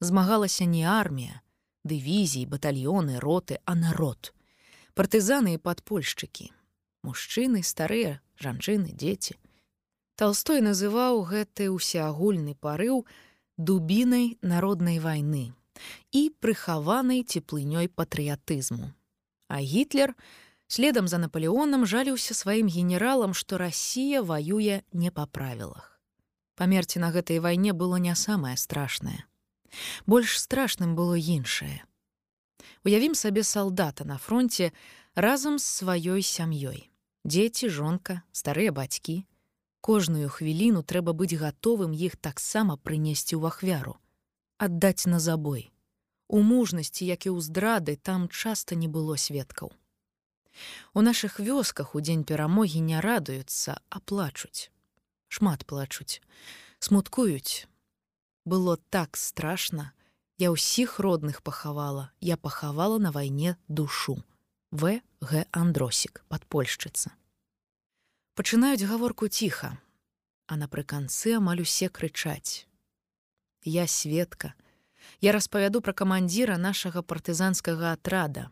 Змагалася 0.00 0.66
не 0.66 0.82
армія, 0.82 1.42
дывізіі, 1.84 2.50
батальёны, 2.50 3.20
роты, 3.22 3.58
а 3.64 3.74
народ. 3.78 4.34
Партызаны 4.94 5.54
і 5.54 5.62
падпольшчыкі. 5.62 6.50
Мужчыны, 7.06 7.62
старыя, 7.62 8.18
жанчыны, 8.42 8.90
дзеці. 8.90 9.38
Талстой 10.18 10.60
называў 10.66 11.22
гэты 11.30 11.70
ўсеагульны 11.70 12.54
парыў 12.58 13.06
дубінай 13.56 14.38
народнай 14.42 14.98
вайны 14.98 15.54
і 16.10 16.22
прыхаванай 16.42 17.22
цеплынёй 17.22 17.88
патрыятызму. 17.88 18.92
А 19.48 19.60
гітлер, 19.60 20.14
Следам 20.72 21.08
за 21.08 21.18
Наполеоном 21.20 21.82
жаліўся 21.84 22.32
сваім 22.32 22.68
генералам, 22.72 23.34
што 23.36 23.58
Расія 23.60 24.22
ваюе 24.24 24.80
не 24.96 25.10
па 25.12 25.26
правілах. 25.28 26.00
Памерці 26.56 26.96
на 27.02 27.10
гэтай 27.12 27.44
вайне 27.44 27.74
было 27.76 28.00
не 28.00 28.14
самае 28.16 28.56
страшнае. 28.56 29.28
Больш 30.08 30.38
страшным 30.40 30.94
было 30.96 31.12
іншае. 31.20 31.84
Уявім 32.88 33.12
сабе 33.12 33.44
салдата 33.44 34.08
на 34.08 34.16
фронте 34.16 34.72
разам 35.12 35.58
з 35.58 35.68
сваёй 35.68 36.24
сям'ёй. 36.24 36.88
Дзеці, 37.28 37.68
жонка, 37.68 38.22
старыя 38.32 38.72
бацькі. 38.72 39.28
Кожную 39.84 40.32
хвіліну 40.32 40.80
трэба 40.80 41.12
быць 41.12 41.36
гатовым 41.36 41.92
іх 41.92 42.16
таксама 42.16 42.80
прынесці 42.80 43.36
ў 43.36 43.52
ахвяру, 43.52 44.00
аддаць 44.56 45.04
на 45.04 45.20
забой. 45.20 45.68
У 46.32 46.40
мужнасці, 46.40 47.04
як 47.04 47.28
і 47.28 47.36
ў 47.36 47.44
здрады, 47.44 48.00
там 48.00 48.32
часта 48.32 48.72
не 48.72 48.88
было 48.88 49.20
сведкаў. 49.20 49.76
У 50.94 51.00
нашых 51.00 51.40
вёсках 51.40 51.94
у 51.94 52.00
дзень 52.00 52.24
перамогі 52.24 52.80
не 52.80 53.00
радуюцца, 53.00 53.80
а 53.88 54.00
плачуць. 54.00 54.70
Шмат 55.28 55.64
плачуць, 55.66 56.20
смуткуюць. 56.78 57.66
Было 58.44 58.76
так 58.90 59.16
страшна, 59.16 59.92
Я 60.42 60.50
ўсіх 60.50 60.98
родных 60.98 61.42
пахавала, 61.42 62.10
я 62.20 62.36
пахавала 62.36 62.98
на 62.98 63.12
вайне 63.12 63.56
душу. 63.68 64.24
В 64.72 65.00
Г 65.20 65.46
Андросік, 65.52 66.24
падпольшчыца. 66.26 67.12
Пачынаюць 68.34 68.82
гаворку 68.82 69.28
ціха, 69.28 69.78
а 70.50 70.56
напрыканцы 70.56 71.36
амаль 71.38 71.62
усе 71.62 71.86
крычаць. 71.86 72.66
Я 73.62 73.86
сведка. 73.86 74.54
Я 75.20 75.30
распавяду 75.30 75.78
пра 75.78 75.94
камандзіра 75.94 76.58
нашага 76.58 77.06
партызанскага 77.06 77.92
атрада, 77.92 78.50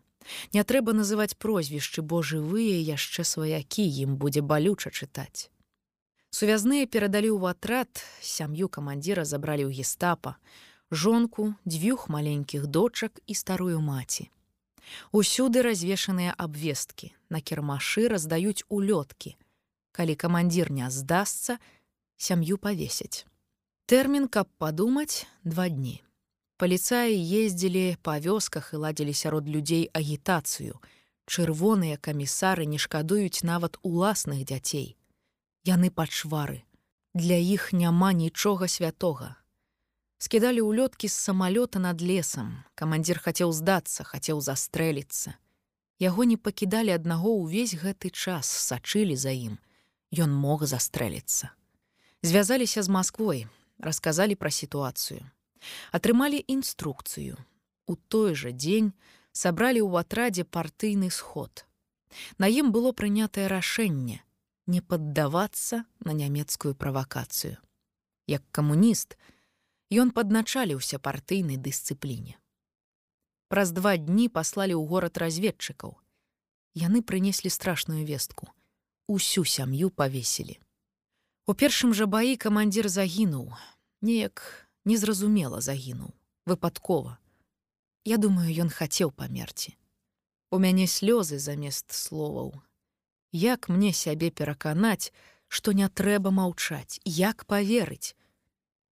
Не 0.52 0.64
трэба 0.64 0.92
называць 0.92 1.34
прозвішчы, 1.34 2.02
бо 2.02 2.22
жывыя 2.22 2.80
яшчэ 2.80 3.24
сваякі 3.24 3.86
ім 4.04 4.16
будзе 4.16 4.42
балюча 4.42 4.90
чытаць. 4.90 5.48
Сувязныя 6.30 6.86
перадалі 6.86 7.30
ў 7.34 7.50
атрад, 7.50 8.02
сям'ю 8.22 8.68
камандзіра 8.68 9.24
забралі 9.24 9.66
ў 9.66 9.82
гестапа, 9.82 10.36
жонку, 10.90 11.54
дзвюх 11.66 12.08
маленькіх 12.08 12.66
дочак 12.66 13.18
і 13.26 13.34
старую 13.34 13.80
маці. 13.80 14.30
Усюды 15.12 15.62
развешаныя 15.62 16.34
абвесткі, 16.36 17.12
на 17.30 17.40
кірмашы 17.40 18.06
раздаюць 18.08 18.66
улёткі. 18.68 19.36
Калі 19.92 20.14
камандзір 20.14 20.70
не 20.70 20.90
здасца, 20.90 21.58
сям'ю 22.16 22.58
павесяць. 22.58 23.26
Тэрмін, 23.86 24.28
каб 24.28 24.46
падумаць 24.58 25.26
два 25.44 25.68
дні. 25.68 26.02
Паліцаі 26.60 27.16
ездзілі 27.16 27.96
па 28.04 28.20
вёсках 28.20 28.76
і 28.76 28.84
ладзілі 28.84 29.16
сярод 29.16 29.48
людзей 29.48 29.88
агітацыю. 29.96 30.76
Чырвоныя 31.24 31.96
камісары 31.96 32.68
не 32.68 32.76
шкадуюць 32.76 33.40
нават 33.48 33.80
уласных 33.80 34.44
дзяцей. 34.44 34.92
Яны 35.64 35.88
пачвары. 35.88 36.60
Для 37.16 37.40
іх 37.40 37.72
няма 37.72 38.12
нічога 38.12 38.68
святога. 38.68 39.40
Скідалі 40.20 40.60
ўлёткі 40.60 41.08
з 41.08 41.16
самалёта 41.16 41.80
над 41.80 42.04
лесам. 42.04 42.52
Камандзір 42.76 43.24
хацеў 43.24 43.56
здацца, 43.56 44.04
хацеў 44.04 44.44
застрэліцца. 44.44 45.40
Яго 45.96 46.28
не 46.28 46.36
пакідалі 46.36 46.92
аднаго 46.92 47.40
ўвесь 47.40 47.72
гэты 47.72 48.12
час, 48.12 48.44
сачылі 48.44 49.16
за 49.16 49.32
ім. 49.32 49.56
Ён 50.12 50.28
мог 50.28 50.68
застрэліцца. 50.68 51.56
Звязаліся 52.20 52.84
з 52.84 52.88
Масквой, 52.92 53.48
расказалі 53.80 54.36
пра 54.36 54.52
сітуацыю. 54.52 55.24
Атрымалі 55.92 56.40
інструкцыю. 56.46 57.36
У 57.86 57.96
той 57.96 58.34
жа 58.34 58.52
дзень 58.54 58.92
сабралі 59.32 59.82
ў 59.84 60.04
атрадзе 60.04 60.44
партыйны 60.44 61.10
сход. 61.10 61.66
На 62.38 62.50
ім 62.50 62.72
было 62.74 62.92
прынятае 62.92 63.46
рашэнне 63.46 64.22
не 64.70 64.80
паддавацца 64.80 65.84
на 66.06 66.12
нямецкую 66.14 66.74
правакацыю. 66.74 67.58
Як 68.30 68.46
камуніст, 68.54 69.18
ён 69.90 70.14
падначаліўся 70.14 71.02
партыйнай 71.02 71.58
дысцыпліне. 71.58 72.38
Праз 73.50 73.74
два 73.74 73.96
дні 73.98 74.30
паслалі 74.30 74.78
ў 74.78 74.86
горад 74.86 75.18
разведчыкаў. 75.18 75.98
Яны 76.78 77.02
прынеслі 77.02 77.50
страшную 77.50 78.06
вестку. 78.06 78.46
Усю 79.10 79.42
сям'ю 79.42 79.90
павесілі. 79.90 80.62
У 81.50 81.52
першым 81.58 81.90
жа 81.90 82.06
баі 82.06 82.38
камандзір 82.38 82.86
загінуў, 82.86 83.50
неяк 84.06 84.69
незразумела 84.84 85.60
загінуў, 85.60 86.14
выпадкова. 86.46 87.18
Я 88.04 88.16
думаю, 88.16 88.48
ён 88.64 88.70
хацеў 88.70 89.12
памерці. 89.12 89.76
У 90.50 90.58
мяне 90.58 90.86
слёзы 90.86 91.38
замест 91.38 91.92
словаў. 91.92 92.54
Як 93.32 93.68
мне 93.68 93.92
сябе 93.92 94.30
пераканаць, 94.30 95.12
што 95.48 95.72
не 95.72 95.88
трэба 95.88 96.30
маўчаць, 96.30 97.00
як 97.04 97.44
паверыць. 97.46 98.16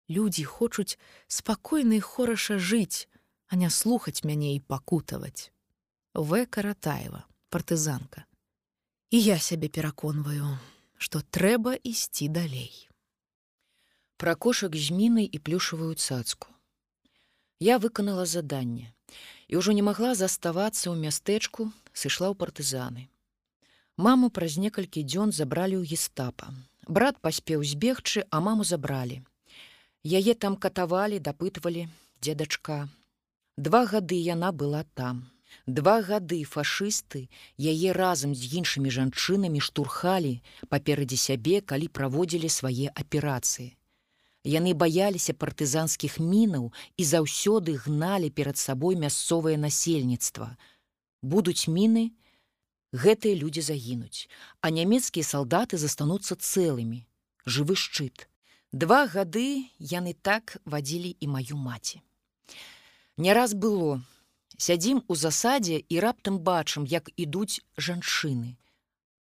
Людзі 0.08 0.44
хочуць 0.44 0.99
спакойна 1.26 1.99
і 1.99 2.00
хораша 2.00 2.58
жыць, 2.58 3.08
а 3.49 3.57
не 3.57 3.70
слухаць 3.70 4.25
мяне 4.25 4.55
і 4.57 4.60
пакутаваць. 4.60 5.52
В 6.15 6.47
каратаева, 6.47 7.25
партызанка. 7.50 8.25
І 9.10 9.23
я 9.23 9.39
сябе 9.39 9.68
пераконваю, 9.68 10.58
што 10.99 11.23
трэба 11.23 11.78
ісці 11.83 12.28
далей. 12.28 12.88
Пра 14.18 14.34
кошак 14.34 14.76
з 14.76 14.90
мінай 14.90 15.24
і 15.24 15.38
плюшавую 15.38 15.94
цацку. 15.94 16.50
Я 17.62 17.78
выканала 17.78 18.26
заданне 18.26 18.90
і 19.48 19.62
ўжо 19.62 19.72
не 19.72 19.86
магла 19.86 20.12
заставацца 20.18 20.90
ў 20.90 20.98
мястэчку, 20.98 21.70
сышла 21.94 22.28
ў 22.28 22.34
партызаны. 22.34 23.06
Маму 23.97 24.28
праз 24.34 24.58
некалькі 24.58 25.06
дзён 25.06 25.32
забралі 25.32 25.78
ў 25.78 25.86
гестапа. 25.86 26.52
Брат 26.84 27.22
паспеў 27.24 27.64
збегчы, 27.64 28.26
а 28.28 28.42
маму 28.44 28.68
забралі. 28.68 29.22
Яе 30.02 30.34
там 30.34 30.60
катавалі, 30.60 31.22
дапытвалі, 31.22 31.88
дзедачка, 32.20 32.88
Два 33.58 33.86
гады 33.90 34.14
яна 34.14 34.52
была 34.52 34.84
там. 34.94 35.26
Два 35.66 35.98
гады 36.08 36.36
фашысты 36.47 37.22
яе 37.58 37.90
разам 37.97 38.34
з 38.38 38.50
іншымі 38.60 38.92
жанчынамі 38.97 39.58
штурхалі 39.58 40.30
паперадзе 40.70 41.18
сябе, 41.18 41.58
калі 41.60 41.88
праводзілі 41.88 42.50
свае 42.58 42.86
аперацыі. 42.94 43.74
Яны 44.49 44.73
баяліся 44.73 45.35
партызанскіх 45.36 46.17
мінаў 46.25 46.70
і 46.97 47.05
заўсёды 47.05 47.77
гналі 47.85 48.31
перад 48.33 48.57
сабой 48.57 48.97
мясцовае 48.97 49.60
насельніцтва. 49.60 50.57
Будуць 51.20 51.68
міны, 51.68 52.17
гэтыя 52.97 53.36
людзі 53.36 53.60
загінуць, 53.67 54.25
а 54.65 54.73
нямецкія 54.73 55.25
салдаты 55.31 55.77
застануцца 55.77 56.41
цэлымі, 56.41 57.05
жывы 57.44 57.77
шчыт. 57.77 58.25
Два 58.73 59.05
гады 59.07 59.68
яны 59.93 60.15
так 60.17 60.57
вадзілі 60.65 61.12
і 61.20 61.28
маю 61.28 61.57
маці. 61.57 62.01
Не 63.17 63.36
раз 63.36 63.52
было. 63.52 64.01
Сядзім 64.57 65.02
у 65.09 65.15
засадзе 65.15 65.77
і 65.77 66.01
раптам 66.01 66.41
бачым, 66.41 66.89
як 66.89 67.12
ідуць 67.17 67.60
жанчыны. 67.77 68.57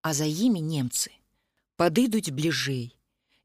А 0.01 0.15
за 0.17 0.25
імі 0.25 0.65
немцы. 0.65 1.13
Падыдуць 1.77 2.33
бліжэй 2.33 2.97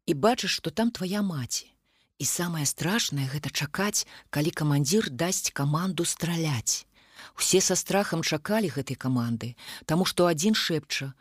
і 0.06 0.14
бачыш, 0.14 0.51
што 0.61 0.72
там 0.72 0.92
твая 0.92 1.22
маці. 1.22 1.72
І 2.17 2.25
самае 2.25 2.66
страшнае 2.66 3.27
гэта 3.27 3.51
чакаць, 3.51 4.08
калі 4.30 4.51
камандзір 4.51 5.09
дасць 5.11 5.51
каманду 5.51 6.06
страляць. 6.06 6.88
Усе 7.38 7.59
са 7.59 7.75
страхам 7.75 8.24
чакалі 8.24 8.72
гэтай 8.72 8.95
каманды, 8.95 9.56
таму 9.85 10.06
што 10.06 10.27
адзін 10.32 10.56
шэпча: 10.56 11.11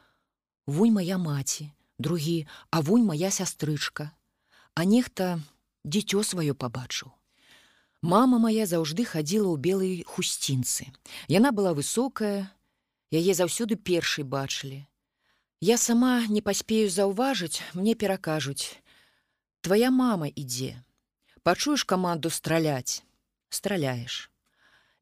Вунь 0.66 0.94
моя 0.94 1.18
маці, 1.18 1.72
другі, 1.98 2.46
а 2.70 2.80
вунь 2.80 3.04
моя 3.04 3.30
сястрычка. 3.30 4.12
А 4.74 4.84
нехта 4.84 5.40
дзіцё 5.84 6.22
сваё 6.22 6.54
пабачыў. 6.54 7.10
Мама 8.02 8.38
моя 8.38 8.66
заўжды 8.66 9.04
хадзіла 9.08 9.48
ў 9.48 9.56
белай 9.56 9.92
хусцінцы. 10.04 10.92
Яна 11.28 11.52
была 11.56 11.72
высокая, 11.72 12.52
яе 13.10 13.32
заўсёды 13.34 13.76
першай 13.76 14.24
бачылі. 14.24 14.84
Я 15.66 15.78
сама 15.78 16.26
не 16.28 16.42
паспею 16.44 16.90
заўважыць, 16.92 17.62
мне 17.72 17.94
перакажуць: 17.94 18.76
Твая 19.64 19.88
мама 19.88 20.26
ідзе. 20.28 20.84
Пачуеш 21.40 21.84
каманду 21.92 22.28
страляць, 22.28 23.00
страляеш. 23.48 24.28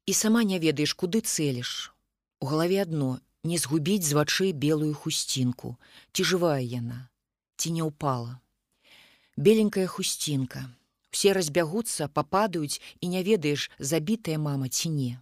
І 0.07 0.15
сама 0.15 0.45
не 0.45 0.61
ведаеш, 0.63 0.95
куды 0.95 1.19
цэліш. 1.27 1.91
У 2.39 2.47
галаве 2.47 2.79
адно 2.83 3.19
не 3.43 3.59
згубіць 3.59 4.07
з 4.07 4.15
вачэй 4.15 4.53
белую 4.53 4.95
хусцінку, 4.95 5.75
ці 6.15 6.23
жывая 6.31 6.63
яна, 6.63 7.11
ці 7.57 7.75
не 7.75 7.83
ўпала. 7.83 8.39
Беленькая 9.35 9.91
хусцінка, 9.91 10.71
Усе 11.11 11.35
разбягуцца, 11.35 12.07
пападаюць 12.07 12.79
і 13.01 13.11
не 13.11 13.27
ведаеш, 13.27 13.67
забітая 13.79 14.39
мама 14.39 14.71
ці 14.71 14.95
не. 14.95 15.13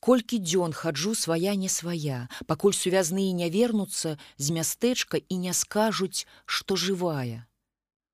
Колькі 0.00 0.38
дзён 0.38 0.72
хаджу 0.72 1.14
свая 1.14 1.54
не 1.58 1.68
свая, 1.68 2.28
пакуль 2.46 2.74
сувязныя 2.74 3.32
не 3.34 3.50
вернуцца 3.50 4.18
з 4.36 4.54
мястэчка 4.54 5.18
і 5.18 5.38
не 5.42 5.52
скажуць, 5.52 6.26
што 6.46 6.76
жывая. 6.76 7.46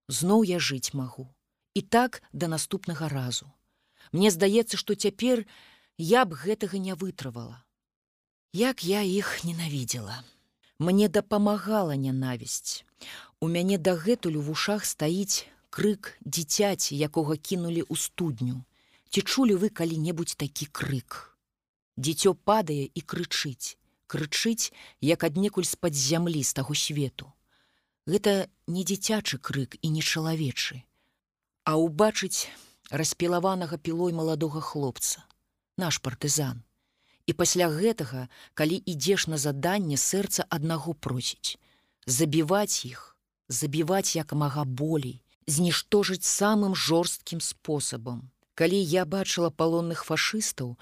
Зноў 0.08 0.44
я 0.48 0.58
жыць 0.58 0.96
магу. 0.96 1.28
І 1.74 1.82
так 1.82 2.22
да 2.32 2.48
наступнага 2.48 3.08
разу. 3.08 3.52
Мне 4.12 4.30
здаецца, 4.30 4.76
што 4.76 4.94
цяпер 4.94 5.44
я 5.98 6.24
б 6.24 6.38
гэтага 6.38 6.78
не 6.78 6.94
вытрывала. 6.94 7.60
Як 8.52 8.84
я 8.84 9.02
іх 9.02 9.44
ненавідзела. 9.44 10.22
Мне 10.78 11.08
дапамагала 11.08 11.96
нянавісць. 11.96 12.84
У 13.40 13.48
мяне 13.48 13.78
дагэтуль 13.78 14.40
у 14.40 14.42
вушах 14.42 14.86
стаіць 14.86 15.46
крык 15.70 16.16
дзіцяці, 16.24 16.96
якога 16.96 17.36
кінулі 17.36 17.82
ў 17.82 17.94
студню. 17.98 18.64
Ці 19.10 19.20
чулі 19.22 19.58
вы 19.60 19.68
калі-небудзь 19.68 20.38
такі 20.38 20.66
крык. 20.70 21.33
Дзіцё 21.96 22.34
падае 22.34 22.90
і 22.90 23.00
крычыць, 23.00 23.78
крычыць, 24.06 24.72
як 25.00 25.24
аднекуль 25.24 25.68
з-пад 25.68 25.94
зямлі 25.94 26.42
з 26.42 26.52
таго 26.52 26.74
свету. 26.74 27.30
Гэта 28.06 28.50
не 28.66 28.84
дзіцячы 28.84 29.38
крык 29.38 29.78
і 29.80 29.88
не 29.94 30.02
чалавечы, 30.02 30.82
а 31.64 31.78
ўбачыць 31.80 32.50
распілаванага 32.90 33.78
пілой 33.78 34.12
маладога 34.12 34.60
хлопца, 34.60 35.24
наш 35.76 35.98
партызан. 36.04 36.62
І 37.26 37.32
пасля 37.32 37.70
гэтага, 37.72 38.28
калі 38.52 38.76
ідзеш 38.76 39.26
на 39.32 39.40
заданне 39.40 39.96
сэрца 39.96 40.44
аднаго 40.50 40.92
просіць, 40.92 41.56
забіваць 42.04 42.84
іх, 42.84 43.16
забіваць 43.48 44.12
як 44.16 44.36
мага 44.36 44.64
болей, 44.64 45.22
зніштожыць 45.46 46.28
самым 46.28 46.74
жорсткім 46.74 47.40
спосабам. 47.40 48.30
Калі 48.54 48.76
я 48.76 49.04
бачыла 49.04 49.50
палонных 49.50 50.04
фашыстаў, 50.04 50.76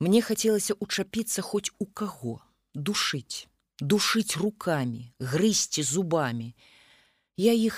мне 0.00 0.20
хацелася 0.24 0.74
учапіцца 0.80 1.44
хоць 1.44 1.70
у 1.78 1.86
каго, 1.86 2.40
душыць, 2.74 3.46
душыць 3.80 4.40
руками, 4.40 5.12
грызці 5.20 5.84
зубамі. 5.84 6.54
Я 7.36 7.52
іх 7.52 7.76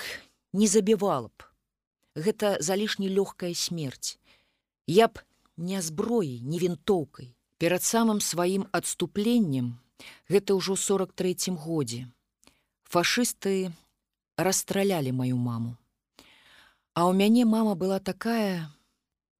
не 0.53 0.67
забівала 0.67 1.27
б. 1.27 1.47
Гэта 2.15 2.57
залішне 2.63 3.11
лёгкая 3.11 3.53
смерць. 3.53 4.17
Я 4.87 5.07
б 5.07 5.19
не 5.57 5.81
зброі, 5.81 6.41
не 6.41 6.59
вінтоўкай. 6.59 7.35
Перад 7.57 7.83
самым 7.83 8.19
сваім 8.19 8.67
адступленнем, 8.71 9.79
гэта 10.27 10.55
ўжо 10.55 10.75
43 10.75 11.55
годзе. 11.55 12.07
Фашысты 12.83 13.71
расстралялі 14.37 15.11
маю 15.11 15.37
маму. 15.37 15.77
А 16.93 17.07
ў 17.07 17.15
мяне 17.15 17.45
мама 17.45 17.75
была 17.75 17.99
такая, 17.99 18.69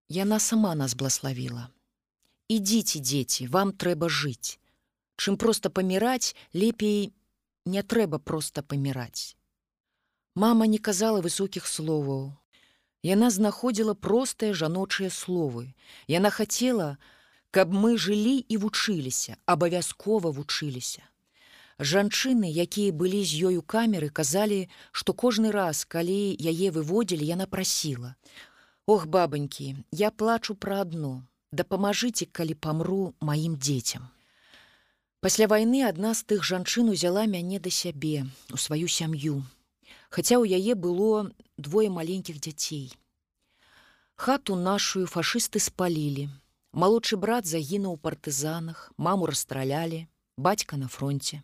яна 0.10 0.40
сама 0.40 0.74
нас 0.76 0.96
блаславіла. 0.96 1.73
Ідзіце, 2.54 3.00
дзеці, 3.00 3.48
вам 3.48 3.74
трэба 3.74 4.10
жыць. 4.10 4.60
Чым 5.18 5.38
проста 5.42 5.70
паміраць, 5.70 6.36
лепей 6.54 7.14
не 7.66 7.82
трэба 7.82 8.20
проста 8.20 8.62
паміраць. 8.62 9.34
Мама 10.36 10.68
не 10.68 10.78
казала 10.78 11.22
высокіх 11.22 11.66
словаў. 11.70 12.34
Яна 13.04 13.30
знаходзіла 13.30 13.94
простыя 13.94 14.54
жаночыя 14.54 15.10
словы. 15.10 15.74
Яна 16.08 16.30
хацела, 16.30 16.98
каб 17.52 17.74
мы 17.74 17.98
жылі 17.98 18.38
і 18.38 18.62
вучыліся, 18.62 19.38
абавязкова 19.46 20.32
вучыліся. 20.38 21.04
Жанчыны, 21.80 22.48
якія 22.50 22.94
былі 22.94 23.26
з 23.26 23.50
ёю 23.50 23.62
камеры, 23.62 24.10
казалі, 24.10 24.70
што 24.92 25.14
кожны 25.14 25.52
раз, 25.52 25.86
калі 25.86 26.38
яе 26.38 26.70
выводзілі, 26.72 27.26
яна 27.26 27.46
прасіла: 27.46 28.16
«Ох, 28.86 29.06
бабанькі, 29.08 29.76
я 29.92 30.12
плачу 30.12 30.56
пра 30.56 30.82
адно, 30.82 31.26
дапамажыце, 31.54 32.26
калі 32.26 32.58
памру 32.58 33.14
маім 33.22 33.56
дзецям. 33.56 34.10
Пасля 35.22 35.48
вайны 35.48 35.86
адна 35.88 36.14
з 36.14 36.26
тых 36.28 36.44
жанчын 36.44 36.90
узяла 36.92 37.26
мяне 37.26 37.60
да 37.60 37.72
сябе, 37.72 38.28
у 38.52 38.58
сваю 38.58 38.92
сям'ю, 38.92 39.42
хаця 40.10 40.42
ў 40.42 40.60
яе 40.60 40.76
было 40.76 41.32
двое 41.58 41.90
маленькіх 41.90 42.42
дзяцей. 42.44 42.92
Хату 44.16 44.56
нашую 44.56 45.08
фашысты 45.08 45.64
спалілі, 45.64 46.30
Малодшы 46.74 47.18
брат 47.22 47.46
загінуў 47.46 47.94
у 47.94 48.02
партызанах, 48.02 48.92
маму 48.98 49.28
расстралялі, 49.30 50.08
бацька 50.38 50.74
на 50.76 50.88
фронте. 50.90 51.44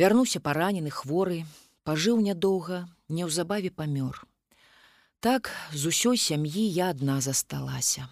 Вярнуўся 0.00 0.40
паранены 0.40 0.88
хворы, 0.88 1.44
пажыў 1.84 2.24
нядоўга, 2.24 2.88
неўзабаве 3.12 3.68
памёр. 3.68 4.24
Так 5.20 5.52
з 5.76 5.92
усёй 5.92 6.16
сям'і 6.16 6.64
я 6.64 6.88
адна 6.96 7.20
засталася. 7.20 8.08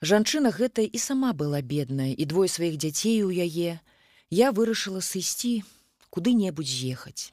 Жанчына 0.00 0.50
гэта 0.54 0.82
і 0.82 0.98
сама 0.98 1.32
была 1.32 1.60
бедная 1.62 2.14
і 2.14 2.24
двое 2.24 2.48
сваіх 2.48 2.78
дзяцей 2.78 3.22
у 3.26 3.30
яе, 3.30 3.80
я 4.30 4.52
вырашыла 4.52 5.00
сысці 5.00 5.64
куды-небудзь 6.10 6.70
з'ехаць. 6.70 7.32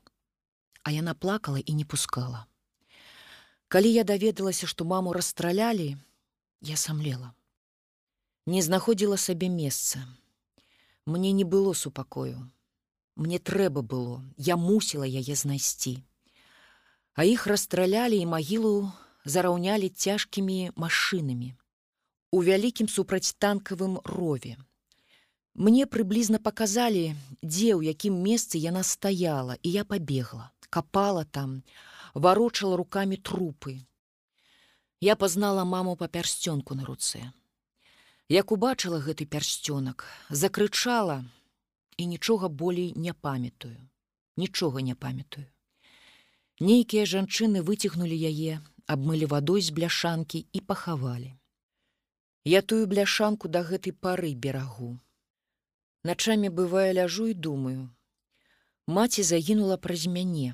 А 0.83 0.91
яна 0.91 1.13
плакала 1.13 1.57
і 1.61 1.73
не 1.73 1.85
пускала. 1.85 2.45
Калі 3.67 3.89
я 3.91 4.03
даведалася, 4.03 4.67
што 4.67 4.85
маму 4.85 5.13
расстралялі, 5.13 5.97
я 6.61 6.77
самлела 6.77 7.33
не 8.45 8.61
знаходзіла 8.61 9.17
сабе 9.17 9.49
месца. 9.49 10.05
Мне 11.05 11.31
не 11.31 11.43
было 11.43 11.73
супакою. 11.73 12.51
Мне 13.15 13.39
трэба 13.39 13.81
было, 13.81 14.21
я 14.37 14.55
мусіла 14.57 15.05
яе 15.05 15.35
знайсці. 15.35 16.03
А 17.15 17.23
іх 17.23 17.47
расстралялі 17.47 18.17
і 18.19 18.25
магілу 18.25 18.91
зараўнялі 19.23 19.89
цяжкімі 19.89 20.71
машынамі. 20.75 21.55
У 22.35 22.41
вялікім 22.43 22.87
супрацьтанкавым 22.91 23.93
рове. 24.03 24.57
Мне 25.55 25.85
прыблізна 25.91 26.39
паказалі, 26.47 27.03
дзе 27.39 27.69
ў 27.79 27.95
якім 27.95 28.17
месцы 28.23 28.59
яна 28.59 28.81
стаяла, 28.83 29.55
і 29.63 29.71
я 29.71 29.83
пабегла, 29.87 30.51
капала 30.67 31.23
там, 31.23 31.53
варочала 32.13 32.75
руками 32.81 33.15
трупы. 33.15 33.75
Я 34.99 35.15
пазнала 35.15 35.63
маму 35.63 35.95
па 35.95 36.09
пярсцёнку 36.17 36.75
на 36.75 36.83
руцэ. 36.83 37.23
Як 38.27 38.51
убачыла 38.51 38.99
гэты 38.99 39.29
пярсцёнак, 39.37 40.03
закрычала 40.27 41.23
і 41.95 42.09
нічога 42.11 42.51
болей 42.51 42.91
не 43.07 43.13
памятаю, 43.13 43.79
нічога 44.35 44.83
не 44.83 44.99
памятаю. 45.07 45.47
Нейкія 46.59 47.07
жанчыны 47.15 47.63
выцягнулі 47.63 48.19
яе, 48.33 48.59
абмылі 48.91 49.31
вадой 49.37 49.63
з 49.63 49.71
бляшанкі 49.71 50.45
і 50.51 50.59
пахавалі. 50.59 51.31
Я 52.45 52.61
тую 52.61 52.85
бляшанку 52.85 53.49
да 53.49 53.63
гэтай 53.65 53.89
пары 54.05 54.35
берагу. 54.37 54.93
Начамі 56.05 56.53
бывае 56.53 56.93
ляжу 56.93 57.25
і 57.25 57.33
думаю: 57.33 57.89
Маці 58.85 59.23
загінула 59.25 59.77
праз 59.81 60.05
мяне. 60.05 60.53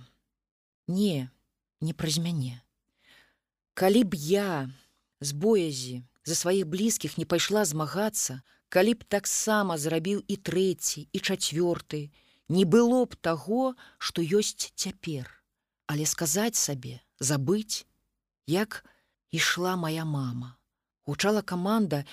Не, 0.87 1.27
не 1.81 1.93
праз 1.93 2.17
мяне. 2.23 2.63
Калі 3.73 4.03
б 4.07 4.15
я 4.15 4.71
з 5.19 5.35
боязі 5.35 6.03
за 6.23 6.35
сваіх 6.35 6.71
блізкіх 6.71 7.17
не 7.17 7.25
пайшла 7.25 7.65
змагацца, 7.65 8.39
калі 8.71 8.95
б 8.95 9.03
таксама 9.03 9.75
зрабіў 9.75 10.23
і 10.23 10.35
трэці 10.39 11.03
і 11.11 11.19
чацвёрты, 11.19 12.07
не 12.47 12.63
было 12.63 13.03
б 13.03 13.19
таго, 13.19 13.75
што 13.97 14.23
ёсць 14.23 14.71
цяпер, 14.75 15.27
але 15.91 16.07
сказаць 16.07 16.55
сабе, 16.55 17.03
забыць, 17.19 17.83
як 18.47 18.85
ішла 19.31 19.75
моя 19.75 20.07
мама. 20.07 20.55
Гучала 21.05 21.41
каманда, 21.41 22.05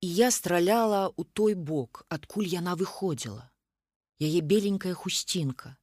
і 0.00 0.08
я 0.08 0.30
страляла 0.30 1.10
ў 1.10 1.22
той 1.34 1.54
бок, 1.54 2.06
адкуль 2.08 2.46
яна 2.46 2.76
выходзіла. 2.78 3.50
Яе 4.20 4.40
беленькая 4.40 4.94
хусцінка. 4.94 5.76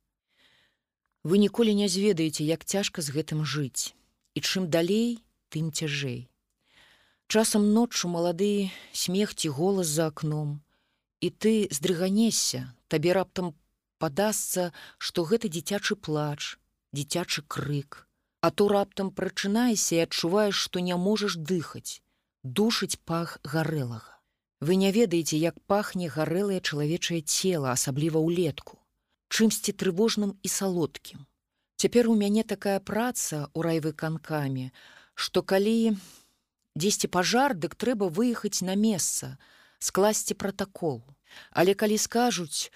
Вы 1.28 1.38
ніколі 1.44 1.76
не 1.76 1.90
зведаеце, 1.92 2.44
як 2.48 2.64
цяжка 2.64 3.02
з 3.02 3.12
гэтым 3.12 3.44
жыць. 3.44 3.94
І 4.34 4.40
чым 4.40 4.70
далей, 4.72 5.20
тым 5.50 5.72
цяжэй. 5.76 6.30
Часам 7.28 7.74
ноччу 7.74 8.08
малады 8.08 8.72
смех 8.94 9.36
ці 9.36 9.50
голас 9.52 9.88
за 9.92 10.08
акном. 10.08 10.64
І 11.20 11.30
ты 11.30 11.68
здрыганесся, 11.74 12.72
табе 12.88 13.12
раптам 13.18 13.52
падасца, 14.00 14.72
што 14.98 15.26
гэта 15.28 15.52
дзіцячы 15.52 15.98
плач, 16.00 16.56
дзіцячы 16.94 17.44
крык. 17.44 18.08
А 18.40 18.52
то 18.52 18.70
раптам 18.72 19.12
прачынаешся 19.12 19.98
і 19.98 20.04
адчуваеш, 20.08 20.56
што 20.56 20.80
не 20.80 20.96
можаш 20.96 21.36
дыхаць, 21.36 22.00
душыць 22.48 23.00
пах 23.04 23.40
гарэлага. 23.44 24.18
Вы 24.60 24.76
не 24.76 24.92
ведаеце, 24.92 25.38
як 25.38 25.60
пахне 25.70 26.08
гарэлае 26.10 26.60
чалавечае 26.62 27.22
цела, 27.22 27.72
асабліва 27.78 28.18
ўлетку, 28.18 28.80
чымсьці 29.30 29.74
трывожным 29.78 30.34
і 30.42 30.50
салодкім. 30.50 31.28
Цяпер 31.78 32.10
у 32.10 32.16
мяне 32.18 32.42
такая 32.42 32.80
праца 32.80 33.52
ў 33.54 33.60
райвыканкамі, 33.68 34.72
што 35.14 35.44
калі 35.44 35.94
дзесьці 36.74 37.12
пажар, 37.14 37.54
дык 37.54 37.76
трэба 37.76 38.10
выехаць 38.10 38.66
на 38.66 38.74
месца, 38.74 39.38
скласці 39.78 40.34
пратакол. 40.34 41.04
Але 41.52 41.76
калі 41.76 41.98
скажуць, 42.02 42.72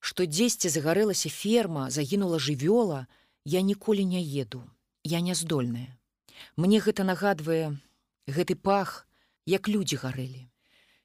што 0.00 0.26
дзесьці 0.26 0.72
загарэлася 0.72 1.30
ферма, 1.30 1.90
загінула 1.94 2.42
жывёла, 2.42 3.06
я 3.44 3.60
ніколі 3.60 4.04
не 4.04 4.22
еду, 4.22 4.64
я 5.04 5.20
няздольная. 5.20 5.94
Мне 6.56 6.80
гэта 6.80 7.04
нагадвае 7.04 7.78
гэты 8.26 8.56
пах, 8.56 9.06
як 9.46 9.68
людзі 9.68 9.96
гарэлі. 9.96 10.48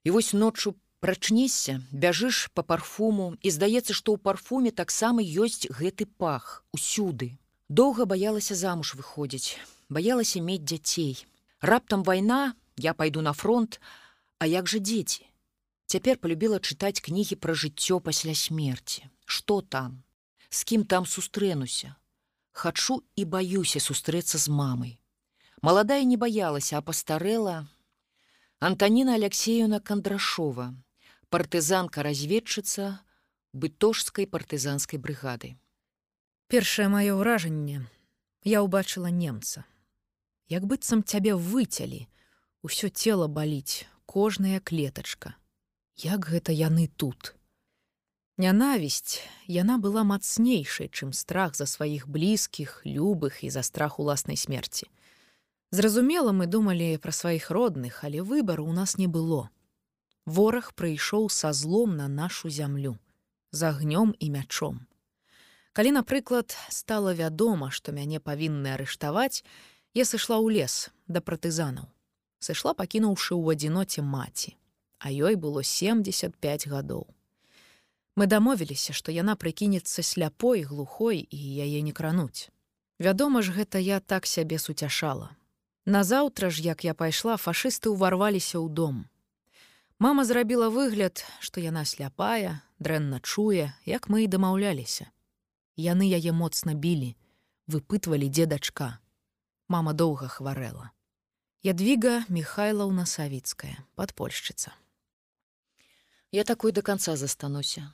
І 0.04 0.12
вось 0.12 0.34
ноччу 0.34 0.76
прачнешся, 1.00 1.82
бяжыш 1.92 2.50
па 2.54 2.64
парфуму 2.64 3.36
і 3.42 3.50
здаецца, 3.52 3.94
што 3.94 4.16
ў 4.16 4.22
парфуме 4.22 4.72
таксама 4.72 5.22
ёсць 5.22 5.70
гэты 5.70 6.06
пах 6.06 6.66
усюды. 6.72 7.38
Доўга 7.70 8.06
баялася 8.06 8.56
замуж 8.56 8.96
выходзіць, 8.96 9.58
баялася 9.90 10.42
мець 10.42 10.66
дзяцей. 10.66 11.26
Раптам 11.62 12.04
вайна, 12.04 12.54
я 12.78 12.94
пайду 12.94 13.22
на 13.22 13.34
фронт, 13.34 13.80
А 14.38 14.46
як 14.46 14.68
жа 14.68 14.80
дзеці? 14.80 15.24
Цяпер 15.88 16.18
полюбіла 16.20 16.60
чытаць 16.60 17.00
кнігі 17.00 17.40
пра 17.40 17.56
жыццё 17.56 18.00
пасля 18.04 18.36
смерти. 18.36 19.08
Што 19.26 19.62
там? 19.62 20.04
З 20.50 20.64
кім 20.68 20.84
там 20.84 21.06
сустрэнуся? 21.06 21.96
Хачу 22.52 23.04
і 23.16 23.24
баюся 23.26 23.80
сустрэцца 23.80 24.38
з 24.38 24.52
мамай. 24.52 25.00
Маладая 25.62 26.04
не 26.04 26.18
баялася, 26.18 26.78
а 26.78 26.82
пастарэла. 26.82 27.68
Антаніна 28.60 29.16
Алексеюна 29.16 29.80
Кандрашова, 29.80 30.74
партызанка 31.30 32.04
разведчыца 32.04 33.04
бытожскай 33.52 34.28
партызанскай 34.28 34.96
брыгады. 34.96 35.60
Першае 36.48 36.88
маё 36.88 37.20
ўражанне 37.20 37.84
я 38.48 38.64
ўбачыла 38.64 39.12
немца 39.12 39.68
як 40.48 40.66
быццам 40.66 41.04
цябе 41.04 41.36
выцялі, 41.36 42.08
усё 42.62 42.90
цело 42.90 43.28
баліць, 43.28 43.86
кожная 44.06 44.60
клетачка. 44.60 45.36
Як 45.96 46.30
гэта 46.30 46.56
яны 46.56 46.88
тут? 46.88 47.36
Нянавісць 48.38 49.24
яна 49.48 49.78
была 49.80 50.04
мацнейшай, 50.04 50.88
чым 50.88 51.14
страх 51.14 51.56
за 51.56 51.66
сваіх 51.66 52.08
блізкіх, 52.08 52.84
любых 52.86 53.44
і 53.44 53.50
за 53.50 53.64
страх 53.64 54.00
уласнай 54.00 54.38
смерці. 54.38 54.88
Зразумела, 55.76 56.32
мы 56.32 56.48
думалі 56.48 56.96
пра 57.04 57.12
сваіх 57.12 57.52
родных, 57.52 58.00
але 58.08 58.22
выбару 58.24 58.64
у 58.64 58.72
нас 58.72 58.96
не 58.98 59.08
было. 59.12 59.50
Вораг 60.26 60.72
прыйшоў 60.72 61.28
са 61.28 61.52
злом 61.52 61.98
на 61.98 62.08
нашу 62.08 62.48
зямлю, 62.50 62.96
з 63.52 63.68
агнём 63.76 64.16
і 64.16 64.30
мячом. 64.32 64.88
Калі, 65.76 65.92
напрыклад, 66.00 66.56
стала 66.70 67.12
вядома, 67.12 67.72
што 67.76 67.92
мяне 67.92 68.24
павінны 68.24 68.72
арыштаваць, 68.72 69.44
Я 69.96 70.04
сышла 70.04 70.40
ў 70.40 70.52
лес 70.56 70.92
да 71.08 71.20
партызанаў. 71.20 71.92
Сышла 72.40 72.72
пакінуўшы 72.72 73.36
ў 73.36 73.56
адзіноце 73.56 74.00
маці, 74.04 74.56
а 75.00 75.12
ёй 75.12 75.36
было 75.36 75.64
75 75.64 76.68
гадоў. 76.72 77.08
Мы 78.16 78.28
дамовіліся, 78.32 78.96
што 78.96 79.12
яна 79.12 79.36
прыкінецца 79.36 80.04
сляпой, 80.04 80.64
глухой 80.64 81.20
і 81.20 81.40
яе 81.68 81.80
не 81.84 81.92
крануць. 81.92 82.52
Вядома 83.00 83.44
ж, 83.44 83.56
гэта 83.56 83.80
я 83.80 84.00
так 84.00 84.28
сябе 84.28 84.60
суцяшала. 84.60 85.36
Назаўтра 85.86 86.50
ж, 86.50 86.62
як 86.62 86.84
я 86.84 86.94
пайшла, 86.94 87.38
фашысты 87.38 87.94
ўварваліся 87.94 88.58
ў 88.58 88.68
дом. 88.70 89.06
Мама 90.00 90.26
зрабіла 90.26 90.70
выгляд, 90.74 91.24
што 91.40 91.62
яна 91.62 91.86
сляпая, 91.86 92.62
дрэнна 92.80 93.22
чуе, 93.22 93.72
як 93.86 94.10
мы 94.10 94.26
і 94.26 94.28
дамаўляліся. 94.28 95.08
Яны 95.78 96.10
яе 96.10 96.34
моцна 96.34 96.74
білі, 96.74 97.16
выпытвалі 97.70 98.30
дзе 98.30 98.46
дачка 98.50 99.00
мама 99.68 99.94
доўга 99.94 100.28
хварэла. 100.28 100.92
Ядвіга 101.66 102.26
Михайлаўна 102.30 103.06
Савіцкая, 103.06 103.78
падпольшчыца. 103.96 104.74
Я 106.32 106.44
такой 106.44 106.72
до 106.72 106.82
конца 106.82 107.16
застануся. 107.16 107.90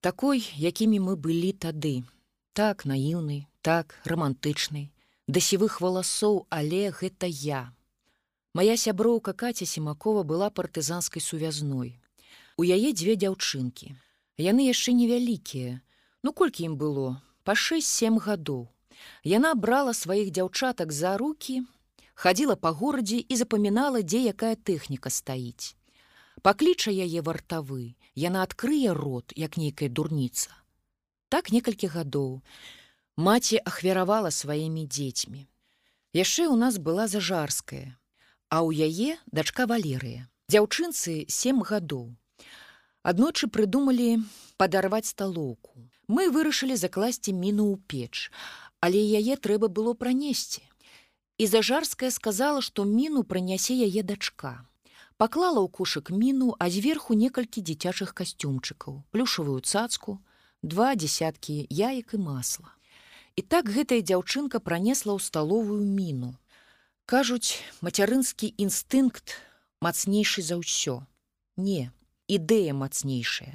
Такой, 0.00 0.42
якімі 0.56 1.00
мы 1.00 1.14
былі 1.16 1.52
тады. 1.52 2.02
Так 2.52 2.86
наіўны, 2.86 3.46
так 3.62 3.94
романтычны, 4.04 4.90
да 5.28 5.40
сівых 5.44 5.80
валасоў, 5.84 6.48
але 6.48 6.88
гэта 6.90 7.28
я. 7.28 7.68
Мая 8.56 8.76
сяброўка 8.80 9.36
Каця 9.36 9.68
Семакова 9.68 10.24
была 10.24 10.48
партызанскай 10.50 11.20
сувязной. 11.20 12.00
У 12.56 12.64
яе 12.64 12.90
дзве 12.96 13.14
дзяўчынкі. 13.14 13.92
Яны 14.40 14.66
яшчэ 14.72 14.96
невялікія. 14.96 15.84
Ну 16.24 16.32
колькі 16.32 16.64
ім 16.72 16.74
было, 16.80 17.20
па 17.44 17.52
6-7 17.52 18.18
гадоў. 18.24 18.72
Яна 19.22 19.54
брала 19.54 19.92
сваіх 19.94 20.32
дзяўчатак 20.32 20.90
за 20.96 21.14
руки, 21.20 21.62
хадзіла 22.14 22.56
па 22.56 22.72
горадзе 22.72 23.20
і 23.20 23.36
запамінала, 23.36 24.02
дзе 24.02 24.32
якая 24.32 24.56
тэхніка 24.56 25.12
стаіць. 25.12 25.76
Пакліча 26.42 26.90
яе 26.90 27.20
вартавы, 27.20 27.94
яна 28.16 28.42
адкрые 28.48 28.96
рот, 28.96 29.36
як 29.36 29.60
нейкая 29.60 29.92
дурніца. 29.92 30.50
Так 31.28 31.52
некалькі 31.52 31.92
гадоў 31.92 32.40
маці 33.18 33.58
ахвяравала 33.66 34.30
сваімі 34.30 34.86
дзецьмі. 34.86 35.48
Яшчэ 36.14 36.46
ў 36.46 36.54
нас 36.54 36.78
была 36.78 37.10
зажарская, 37.10 37.98
а 38.46 38.62
ў 38.62 38.86
яе 38.86 39.18
дачка 39.34 39.66
валерыя. 39.66 40.30
Дзяўчынцы 40.46 41.26
сем 41.26 41.66
гадоў. 41.66 42.14
Аднойчы 43.02 43.50
прыдумалі 43.50 44.22
падарваць 44.54 45.10
сталоўку. 45.10 45.82
Мы 46.06 46.30
вырашылі 46.30 46.78
закласці 46.78 47.34
міну 47.34 47.66
ў 47.74 47.82
печ, 47.90 48.30
але 48.78 49.02
яе 49.02 49.34
трэба 49.34 49.66
было 49.66 49.98
пранесці. 49.98 50.62
І 51.42 51.50
зажарская 51.50 52.14
сказала, 52.14 52.62
што 52.62 52.86
міну 52.86 53.26
пранясе 53.26 53.74
яе 53.74 54.06
дачка. 54.06 54.62
Паклала 55.18 55.58
ў 55.58 55.68
кушак 55.74 56.14
міну, 56.14 56.54
а 56.62 56.70
зверху 56.70 57.18
некалькі 57.18 57.66
дзіцячых 57.66 58.14
касцюмчыкаў, 58.14 59.02
плюшавую 59.10 59.58
цацку, 59.66 60.22
два 60.62 60.94
дзясяткі 60.94 61.66
яек 61.66 62.14
і 62.14 62.22
масла. 62.22 62.77
І 63.38 63.42
так 63.46 63.70
гэтая 63.70 64.02
дзяўчынка 64.02 64.58
пранесла 64.58 65.14
ў 65.14 65.22
сталовую 65.22 65.78
міну. 65.86 66.34
Кажуць, 67.06 67.62
мацярынскі 67.86 68.50
інстынкт 68.58 69.38
мацнейшы 69.78 70.42
за 70.42 70.58
ўсё. 70.58 71.06
Не, 71.54 71.94
ідэя 72.26 72.74
мацнейшая 72.74 73.54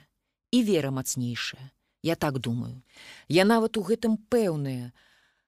і 0.56 0.64
вера 0.64 0.96
мацнейшая. 0.96 1.68
Я 2.04 2.16
так 2.16 2.40
думаю. 2.40 2.80
Я 3.28 3.44
нават 3.44 3.76
у 3.76 3.84
гэтым 3.84 4.16
пэўная, 4.32 4.96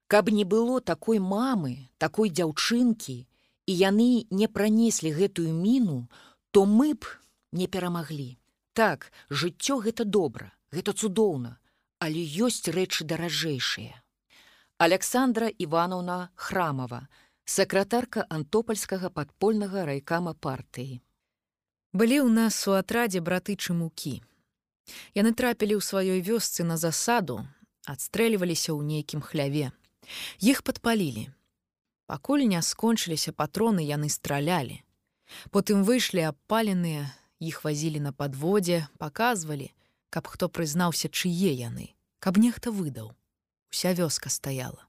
Каб 0.08 0.30
не 0.30 0.44
было 0.44 0.82
такой 0.82 1.18
мамы, 1.18 1.90
такой 1.98 2.30
дзяўчынкі, 2.30 3.18
і 3.66 3.74
яны 3.74 4.28
не 4.30 4.48
пранеслі 4.48 5.12
гэтую 5.16 5.50
міну, 5.50 6.10
то 6.52 6.66
мы 6.66 6.94
б 6.94 7.10
не 7.52 7.66
перамаглі. 7.68 8.38
Так, 8.74 9.12
жыццё 9.32 9.82
гэта 9.82 10.06
добра, 10.06 10.54
гэта 10.70 10.94
цудоўна, 10.94 11.58
але 11.98 12.22
ёсць 12.22 12.70
рэчы 12.70 13.08
даражэйшыя. 13.10 14.05
Александра 14.78 15.48
Івановна 15.58 16.30
Храмова, 16.36 17.08
сакратарка 17.46 18.26
антопальскага 18.30 19.08
падпольнага 19.10 19.86
райкама 19.88 20.34
партыі. 20.36 21.00
Былі 21.96 22.28
ў 22.28 22.30
нас 22.36 22.60
у 22.68 22.76
атрадзе 22.76 23.24
браты 23.24 23.56
чымукі. 23.56 24.20
Яны 25.16 25.32
трапілі 25.32 25.80
ў 25.80 25.82
сваёй 25.82 26.20
вёсцы 26.20 26.68
на 26.68 26.76
засаду, 26.76 27.48
адстрэльваліся 27.88 28.76
ў 28.76 28.84
нейкім 28.84 29.24
хляве. 29.24 29.72
Іх 30.44 30.60
падпалілі. 30.60 31.32
Пакуль 32.04 32.44
не 32.44 32.60
скончыліся 32.60 33.32
патроны, 33.32 33.80
яны 33.80 34.12
стралялі. 34.12 34.84
Потым 35.56 35.88
выйшлі 35.88 36.28
абпаленыя, 36.36 37.16
іх 37.40 37.64
вазілі 37.64 38.04
на 38.04 38.12
падводзе, 38.12 38.92
паказвалі, 39.00 39.72
каб 40.12 40.28
хто 40.28 40.52
прызнаўся, 40.52 41.08
чые 41.08 41.56
яны, 41.56 41.96
каб 42.20 42.36
нехта 42.36 42.76
выдаў. 42.76 43.16
Уся 43.76 43.92
вёска 43.92 44.30
стаяла. 44.30 44.88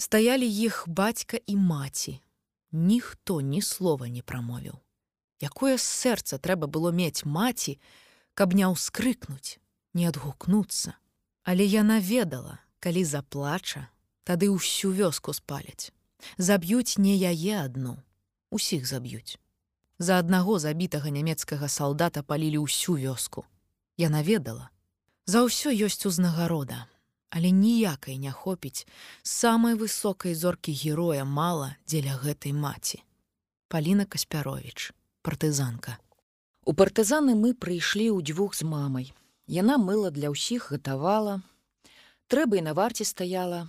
Стаялі 0.00 0.48
іх 0.48 0.88
бацька 0.88 1.36
і 1.36 1.56
маці. 1.56 2.20
Ніхто 2.72 3.40
ні 3.44 3.60
слова 3.60 4.08
не 4.08 4.22
прамовіў. 4.24 4.80
Якое 5.36 5.76
сэрца 5.76 6.40
трэба 6.40 6.64
было 6.64 6.96
мець 6.96 7.28
маці, 7.28 7.76
каб 8.32 8.56
не 8.56 8.64
ўскрыкнуць, 8.64 9.60
не 9.92 10.08
адгукнуцца. 10.08 10.96
Але 11.44 11.68
яна 11.68 12.00
ведала, 12.00 12.56
калі 12.80 13.04
заплача, 13.04 13.92
тады 14.24 14.48
ўсю 14.48 14.96
вёску 14.96 15.36
спаляць. 15.36 15.92
Заб'юць 16.40 16.96
не 16.96 17.20
яе 17.20 17.60
адну, 17.60 18.00
усіх 18.48 18.88
заб'юць. 18.88 19.36
За 20.00 20.16
аднаго 20.16 20.56
забітага 20.56 21.12
нямецкага 21.12 21.68
салдата 21.68 22.24
палілі 22.24 22.64
ўсю 22.64 22.96
вёску. 22.96 23.44
Яна 24.00 24.24
ведала. 24.24 24.72
За 25.28 25.44
ўсё 25.44 25.68
ёсць 25.68 26.08
узнагарода, 26.08 26.88
але 27.30 27.50
ніякай 27.50 28.18
не 28.18 28.32
хопіць 28.32 28.86
самай 29.22 29.74
высокай 29.74 30.34
зоркі 30.34 30.74
героя 30.74 31.24
мала 31.24 31.74
дзеля 31.86 32.18
гэтай 32.22 32.52
маці. 32.52 33.02
Паліна 33.68 34.04
Каспярович, 34.04 34.92
партызанка. 35.22 35.98
У 36.66 36.74
партызаны 36.74 37.38
мы 37.38 37.54
прыйшлі 37.54 38.10
ў 38.10 38.22
дзвюх 38.26 38.54
з 38.58 38.66
мамай. 38.66 39.12
Яна 39.46 39.78
мыла 39.78 40.10
для 40.10 40.30
ўсіх 40.34 40.70
гатавала. 40.74 41.40
Трэба 42.26 42.58
і 42.58 42.66
на 42.66 42.74
варце 42.74 43.06
стаяла, 43.06 43.66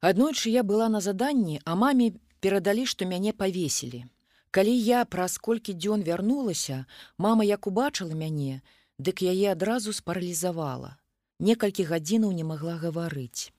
Аднойчы 0.00 0.50
я 0.50 0.62
была 0.62 0.88
на 0.88 1.00
заданні, 1.00 1.60
а 1.64 1.74
маме 1.74 2.12
перадалі, 2.40 2.86
што 2.86 3.06
мяне 3.06 3.32
павесілі. 3.32 4.04
Калі 4.50 4.74
я 4.88 5.04
праз 5.04 5.38
колькі 5.38 5.72
дзён 5.74 6.04
вярнулася, 6.06 6.84
мама 7.18 7.44
як 7.44 7.66
убачыла 7.66 8.14
мяне, 8.14 8.62
дык 8.98 9.24
яе 9.24 9.52
адразу 9.52 9.92
спаралізавала. 9.92 10.96
Некалькі 11.38 11.84
гадзінаў 11.84 12.32
не 12.32 12.44
магла 12.44 12.76
гаварыць. 12.80 13.52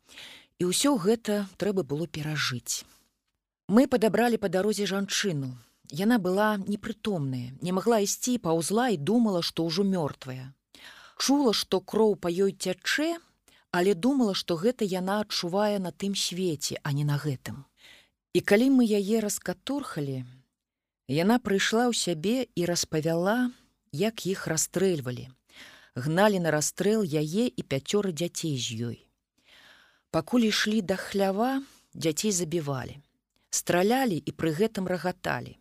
І 0.57 0.73
ўсё 0.73 0.97
гэта 0.97 1.45
трэба 1.61 1.85
было 1.85 2.07
перажыць. 2.09 2.81
Мы 3.69 3.85
падабралі 3.85 4.41
па 4.41 4.49
дарозе 4.49 4.89
жанчыну. 4.89 5.53
Яна 5.93 6.17
была 6.17 6.57
непрытомная, 6.57 7.53
не 7.61 7.71
магла 7.71 7.99
ісці 8.03 8.37
паўзла 8.43 8.89
і 8.89 8.97
думала, 8.97 9.41
што 9.41 9.63
ўжо 9.69 9.85
мёртвая. 9.87 10.51
Чула, 11.17 11.53
што 11.53 11.79
кроў 11.79 12.17
па 12.17 12.33
ёй 12.33 12.51
цячэ, 12.51 13.21
але 13.71 13.93
думала, 13.93 14.33
што 14.33 14.57
гэта 14.57 14.83
яна 14.83 15.21
адчувае 15.21 15.79
на 15.79 15.91
тым 15.91 16.15
свеце, 16.15 16.81
а 16.83 16.91
не 16.91 17.05
на 17.05 17.21
гэтым. 17.21 17.63
І 18.33 18.41
калі 18.41 18.73
мы 18.81 18.89
яе 18.89 19.21
раскатурхалі, 19.21 20.25
яна 21.07 21.39
прыйшла 21.39 21.87
ў 21.87 21.93
сябе 21.93 22.49
і 22.55 22.65
распавяла, 22.65 23.53
як 23.93 24.25
іх 24.25 24.47
расстрэльвалі. 24.47 25.29
Гналі 25.97 26.37
на 26.45 26.53
расстрэл 26.53 27.01
яе 27.01 27.49
і 27.49 27.61
пяцёры 27.65 28.13
дзяцей 28.13 28.53
з 28.53 28.67
ёй. 28.85 28.97
Пакуль 30.13 30.45
ішлі 30.53 30.85
да 30.85 30.93
хлява, 30.93 31.65
дзяцей 31.97 32.29
забівалі. 32.29 33.01
Стралялі 33.49 34.21
і 34.21 34.31
пры 34.37 34.53
гэтым 34.53 34.85
рагаталі. 34.85 35.57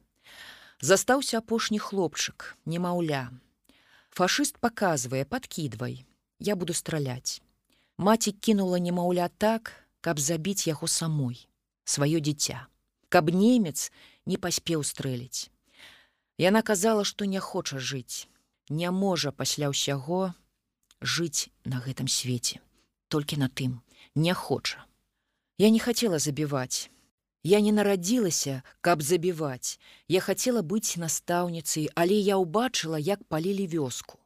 Застаўся 0.84 1.40
апошні 1.40 1.80
хлопчык, 1.80 2.52
немаўля. 2.68 3.32
Фашыст 4.12 4.60
паказвае, 4.60 5.24
падкідвай, 5.24 6.04
я 6.38 6.52
буду 6.52 6.76
страляць. 6.76 7.40
Маці 7.96 8.36
кінула 8.36 8.76
немаўля 8.76 9.32
так, 9.40 9.72
каб 10.04 10.20
забіць 10.20 10.68
яго 10.68 10.84
самой, 10.84 11.48
сваё 11.88 12.20
дзіця, 12.20 12.68
каб 13.08 13.32
немец 13.32 13.88
не 14.28 14.36
паспеў 14.36 14.84
стрэліць. 14.84 15.48
Яна 16.36 16.60
казала, 16.60 17.08
што 17.08 17.24
не 17.24 17.40
хоча 17.40 17.80
жыць, 17.80 18.28
не 18.68 18.90
можа 18.90 19.32
пасля 19.32 19.70
ўсяго 19.70 20.34
жыць 21.00 21.48
на 21.64 21.80
гэтым 21.80 22.08
свеце, 22.08 22.60
толькі 23.08 23.36
на 23.36 23.48
тым 23.48 23.80
не 24.14 24.34
хоча. 24.34 24.84
Я 25.58 25.70
не 25.70 25.78
хацела 25.78 26.18
забіваць. 26.18 26.90
Я 27.46 27.60
не 27.60 27.70
нарадзілася, 27.70 28.62
каб 28.80 29.02
забіваць. 29.02 29.78
Я 30.08 30.20
хацела 30.20 30.62
быць 30.62 30.98
настаўніцай, 30.98 31.88
але 31.94 32.18
я 32.18 32.36
ўбачыла, 32.42 32.98
як 32.98 33.22
палілі 33.24 33.66
вёску. 33.70 34.18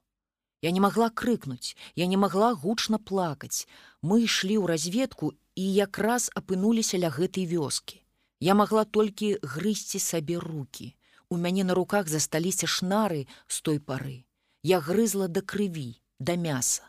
Я 0.63 0.71
не 0.71 0.81
могла 0.81 1.11
крыкнуць, 1.11 1.77
я 1.97 2.07
не 2.07 2.17
могла 2.17 2.55
гучна 2.55 2.99
плакаць. 2.99 3.69
Мы 4.01 4.25
ішлі 4.25 4.57
ў 4.61 4.67
разведку 4.73 5.33
і 5.55 5.65
якраз 5.75 6.31
апынуліся 6.35 6.97
ля 6.97 7.13
гэтай 7.13 7.45
вёскі. 7.45 8.01
Я 8.41 8.55
могла 8.55 8.85
толькі 8.85 9.37
грызці 9.43 10.01
сабе 10.01 10.41
руки. 10.41 10.97
У 11.29 11.37
мяне 11.37 11.65
на 11.65 11.75
руках 11.75 12.09
засталіся 12.09 12.67
шнары 12.67 13.27
з 13.47 13.61
той 13.61 13.79
пары. 13.79 14.25
Я 14.63 14.81
грызла 14.81 15.29
да 15.29 15.41
крыві, 15.41 16.01
да 16.19 16.37
мяса. 16.37 16.83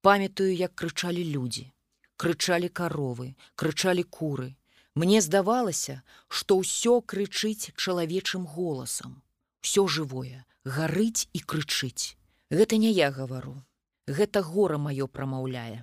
Памятаю, 0.00 0.54
як 0.54 0.74
крычалі 0.74 1.24
людзі. 1.24 1.72
Крычалі 2.16 2.68
каровы, 2.68 3.34
крычалі 3.56 4.04
куры. 4.06 4.54
Мне 4.94 5.20
здавалася, 5.20 6.02
што 6.28 6.62
ўсё 6.62 7.02
крычыць 7.02 7.74
чалавечым 7.74 8.46
голасам. 8.46 9.20
Усё 9.66 9.90
жывое, 9.90 10.46
гарыць 10.64 11.26
і 11.34 11.42
крычыць. 11.42 12.14
Гэта 12.50 12.78
не 12.78 12.94
я 12.94 13.10
гавару. 13.10 13.58
Гэта 14.06 14.40
гора 14.46 14.78
маё 14.78 15.10
прамаўляе. 15.10 15.82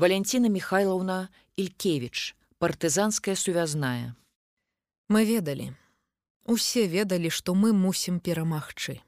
Валянціна 0.00 0.48
Михайлаўна 0.48 1.28
Ількевіч, 1.60 2.34
партызанская 2.58 3.36
сувязная. 3.36 4.16
Мы 5.12 5.28
ведалі. 5.28 5.76
Усе 6.48 6.88
ведалі, 6.88 7.28
што 7.28 7.52
мы 7.52 7.76
мусім 7.76 8.18
перамагчы. 8.18 9.04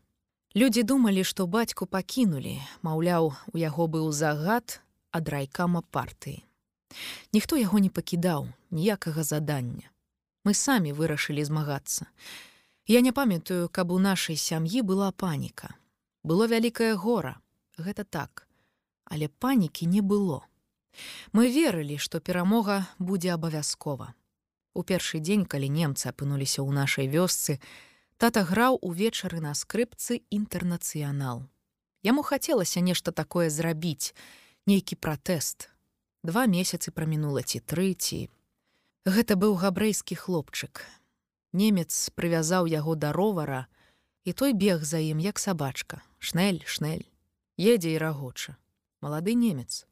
Людзі 0.57 0.83
думалі, 0.87 1.25
што 1.27 1.51
бацьку 1.51 1.87
пакінулі, 1.91 2.63
маўляў, 2.87 3.35
у 3.51 3.57
яго 3.59 3.91
быў 3.91 4.13
загад 4.15 4.79
ад 5.11 5.29
райкама 5.29 5.83
партыі. 5.91 6.47
Ніхто 7.35 7.59
яго 7.59 7.83
не 7.83 7.91
пакідаў 7.91 8.47
ніякага 8.71 9.27
задання. 9.27 9.91
Мы 10.47 10.55
самі 10.55 10.95
вырашылі 10.95 11.43
змагацца. 11.43 12.07
Я 12.87 13.01
не 13.01 13.11
памятаю, 13.11 13.67
каб 13.69 13.91
у 13.91 13.99
нашай 13.99 14.37
сям'і 14.37 14.87
была 14.87 15.11
паніка. 15.11 15.75
Было 16.23 16.47
вялікае 16.47 16.95
гора, 16.95 17.43
гэта 17.75 18.05
так, 18.05 18.47
але 19.11 19.27
панікі 19.27 19.91
не 19.91 20.07
было. 20.07 20.47
Мы 21.33 21.51
верылі, 21.51 21.99
што 21.99 22.23
перамога 22.23 22.87
будзе 22.99 23.35
абавязкова. 23.35 24.15
У 24.75 24.87
першы 24.87 25.19
дзень, 25.19 25.51
калі 25.51 25.67
немцы 25.67 26.07
апынуліся 26.15 26.63
ў 26.63 26.71
нашай 26.71 27.11
вёсцы, 27.11 27.59
Тата 28.17 28.45
граў 28.47 28.79
увечары 28.79 29.41
на 29.43 29.55
скрыпцы 29.59 30.23
інтэрнацыянал. 30.31 31.43
Яму 32.07 32.23
хацелася 32.23 32.81
нешта 32.81 33.11
такое 33.11 33.51
зрабіць, 33.51 34.15
нейкі 34.71 34.95
пратэст. 34.95 35.71
Два 36.23 36.47
месяцы 36.47 36.95
прамінула 36.95 37.43
ці 37.43 37.59
трыці. 37.59 38.31
Гэта 39.05 39.35
быў 39.35 39.59
габрэйскі 39.59 40.15
хлопчык. 40.15 40.87
Немец 41.53 41.91
прывязаў 42.15 42.71
яго 42.71 42.95
да 42.95 43.11
ровара, 43.13 43.67
і 44.25 44.33
той 44.33 44.55
бег 44.55 44.87
за 44.87 45.03
ім 45.03 45.19
як 45.19 45.43
сабачка, 45.43 46.01
шнель, 46.19 46.63
шнель, 46.67 47.05
едзе 47.59 47.93
і 47.93 47.99
рагоча. 47.99 48.57
Малады 49.03 49.35
немец. 49.35 49.85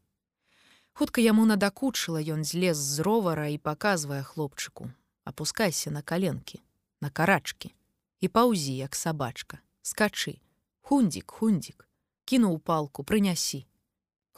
Хутка 0.94 1.20
яму 1.20 1.44
надакучыла 1.44 2.22
ён 2.22 2.46
злез 2.46 2.78
з 2.78 3.02
ровара 3.02 3.50
і 3.50 3.58
паказвае 3.58 4.22
хлопчыку: 4.22 4.88
опускайся 5.26 5.90
на 5.90 6.02
каленкі, 6.02 6.62
на 7.00 7.10
карачкі 7.10 7.74
і 8.22 8.30
паўзі 8.30 8.74
як 8.78 8.94
сабачка 8.94 9.58
скачы 9.82 10.38
хундзік 10.86 11.34
хундзік 11.38 11.86
кінуў 12.30 12.58
палку 12.70 13.02
прынясі 13.02 13.66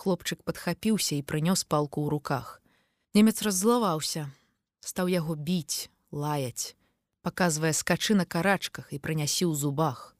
хлопчык 0.01 0.41
падхапіўся 0.49 1.21
і 1.21 1.23
прынёс 1.23 1.63
палку 1.69 2.03
ў 2.03 2.09
руках. 2.17 2.61
Немец 3.15 3.45
раззлаваўся 3.47 4.31
стаў 4.81 5.13
яго 5.13 5.37
біць 5.37 5.93
лаяць 6.11 6.75
паказвае 7.23 7.73
скачы 7.77 8.17
на 8.19 8.25
карачках 8.25 8.91
і 8.97 8.99
прынясі 8.99 9.45
ў 9.47 9.55
зубах 9.55 10.17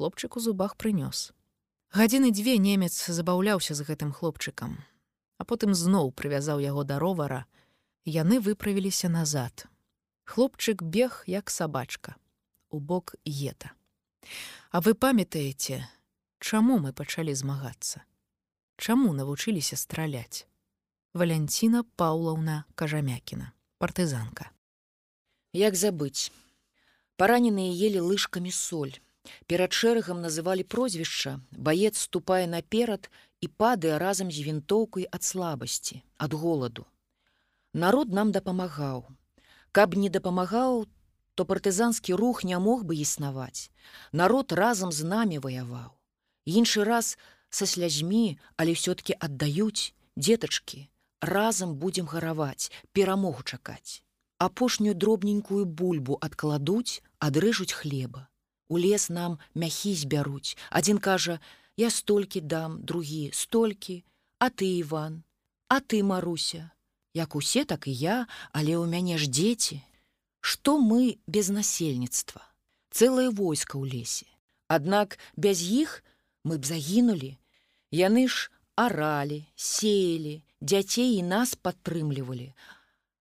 хлопчык 0.00 0.40
у 0.40 0.44
зубах 0.46 0.80
прынёс 0.80 1.30
гадзіны 1.92 2.32
дзве 2.32 2.56
немец 2.56 2.96
забаўляўся 2.96 3.76
з 3.76 3.86
гэтым 3.92 4.16
хлопчыкам 4.16 4.80
а 5.38 5.44
потым 5.44 5.76
зноў 5.76 6.16
прывязаў 6.16 6.64
яго 6.64 6.88
да 6.88 6.96
ровара 7.02 7.44
яны 8.06 8.38
выправіліся 8.40 9.08
назад. 9.08 9.66
Хлопчык 10.24 10.82
бег 10.82 11.22
як 11.26 11.50
сабачка 11.50 12.14
у 12.72 12.80
бок 12.80 13.14
ета. 13.24 13.72
А 14.70 14.80
вы 14.80 14.94
памятаеце, 14.94 15.84
чаму 16.40 16.78
мы 16.80 16.92
пачалі 16.92 17.34
змагацца? 17.36 18.02
Чаму 18.76 19.12
навучыліся 19.12 19.76
страляць? 19.76 20.48
Валянціна 21.14 21.84
Паўлаўна 22.00 22.64
Кажамякіна, 22.74 23.52
партызанка. 23.78 24.50
Як 25.52 25.76
забыць? 25.76 26.32
Параненыя 27.20 27.68
елі 27.68 28.00
лыжкамі 28.08 28.50
соль. 28.50 28.96
Перад 29.46 29.76
шэрагам 29.76 30.24
называлі 30.24 30.64
прозвішча, 30.64 31.38
баец 31.52 31.94
ступае 32.00 32.46
наперад 32.48 33.10
і 33.44 33.48
падае 33.48 33.98
разам 34.02 34.32
з 34.32 34.40
вінтоўкай 34.48 35.06
ад 35.12 35.22
слабасці, 35.22 36.00
ад 36.16 36.32
голаду. 36.32 36.88
Народ 37.74 38.10
нам 38.12 38.32
дапамагаў. 38.32 39.04
Каб 39.72 39.94
не 39.96 40.08
дапамагаў, 40.08 40.86
то 41.34 41.44
партызанскі 41.44 42.14
рух 42.14 42.44
не 42.44 42.58
мог 42.58 42.84
бы 42.84 42.96
існаваць. 42.96 43.70
Народ 44.12 44.52
разам 44.52 44.92
з 44.92 45.04
намі 45.04 45.38
ваяваў. 45.38 45.96
Іншы 46.44 46.84
раз 46.84 47.16
са 47.50 47.66
слязьмі, 47.66 48.38
але 48.56 48.72
ўсё-ткі 48.76 49.16
аддаюць 49.18 49.94
дзетачкі, 50.16 50.88
разам 51.20 51.76
будзем 51.76 52.06
гараваць, 52.06 52.70
перамогу 52.92 53.42
чакаць. 53.42 54.02
Апошнюю 54.38 54.94
дробненькую 54.94 55.64
бульбу 55.64 56.18
адкладуць, 56.20 57.02
адрэжуць 57.18 57.72
хлеба. 57.72 58.28
У 58.68 58.78
лес 58.78 59.08
нам 59.08 59.38
мяхі 59.54 59.94
збяруць. 59.94 60.56
Адзін 60.70 60.98
кажа: 60.98 61.38
«Я 61.76 61.90
столькі 61.90 62.40
дам, 62.40 62.82
другі, 62.82 63.30
столькі, 63.32 64.04
А 64.38 64.50
ты, 64.50 64.82
Іван, 64.82 65.22
А 65.68 65.78
ты, 65.80 66.02
Маруся, 66.02 66.70
Як 67.14 67.36
усе, 67.36 67.64
так 67.64 67.86
і 67.86 67.92
я, 67.92 68.26
але 68.52 68.74
ў 68.74 68.88
мяне 68.88 69.18
ж 69.18 69.28
дзеці, 69.30 69.84
Што 70.42 70.74
мы 70.76 71.18
без 71.30 71.48
насельніцтва, 71.54 72.42
цэлае 72.90 73.30
войска 73.30 73.78
ў 73.78 73.86
лесе. 73.94 74.26
Аднак 74.66 75.14
без 75.38 75.62
іх 75.62 76.02
мы 76.42 76.58
б 76.58 76.66
загінулі. 76.66 77.38
Яны 77.94 78.26
ж 78.26 78.50
аралі, 78.74 79.46
сеялі, 79.54 80.42
дзяцей 80.58 81.14
і 81.18 81.22
нас 81.30 81.54
падтрымлівалі, 81.54 82.50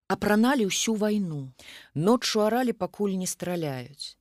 апраналі 0.10 0.66
ўсю 0.72 0.98
вайну. 0.98 1.54
Ноччу 1.94 2.42
аралі 2.42 2.74
пакуль 2.74 3.14
не 3.22 3.30
страляюць. 3.30 4.18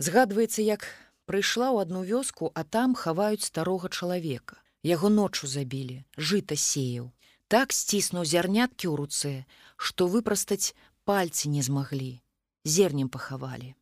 Згадваецца, 0.00 0.64
як 0.64 0.88
прыйшла 1.28 1.68
ў 1.76 1.84
адну 1.84 2.06
вёску, 2.08 2.48
а 2.56 2.64
там 2.64 2.96
хаваюць 2.96 3.44
старога 3.44 3.92
чалавека. 3.92 4.56
Яго 4.80 5.12
ноччу 5.12 5.44
забілі, 5.44 6.00
жыта 6.16 6.56
сеяў. 6.56 7.12
Так 7.52 7.76
сціснуў 7.76 8.24
зярняткі 8.24 8.88
ў 8.88 8.94
руцэ, 8.96 9.34
што 9.76 10.08
выпрастаць 10.08 10.72
пальцы 11.04 11.52
не 11.52 11.60
змаглі 11.60 12.16
зернем 12.64 13.08
пахавалі. 13.08 13.74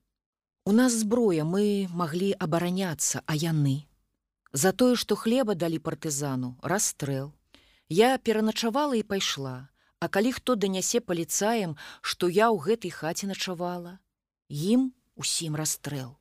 У 0.65 0.73
нас 0.73 0.93
зброя 0.93 1.45
мы 1.45 1.89
маглі 1.91 2.33
абараняцца, 2.39 3.23
а 3.27 3.35
яны. 3.35 3.89
За 4.53 4.73
тое, 4.73 4.97
што 4.97 5.17
хлеба 5.17 5.55
далі 5.55 5.79
партызану, 5.79 6.57
расстрэл. 6.63 7.33
Я 7.89 8.19
пераначавала 8.19 8.97
і 8.97 9.03
пайшла, 9.03 9.69
А 10.01 10.09
калі 10.09 10.33
хто 10.33 10.55
данясе 10.55 11.01
паліцаем, 11.01 11.75
што 12.01 12.29
я 12.31 12.55
ў 12.55 12.63
гэтай 12.63 12.95
хаце 12.95 13.27
начавала, 13.27 13.99
ім 14.47 14.95
усім 15.19 15.59
расстрэл. 15.59 16.15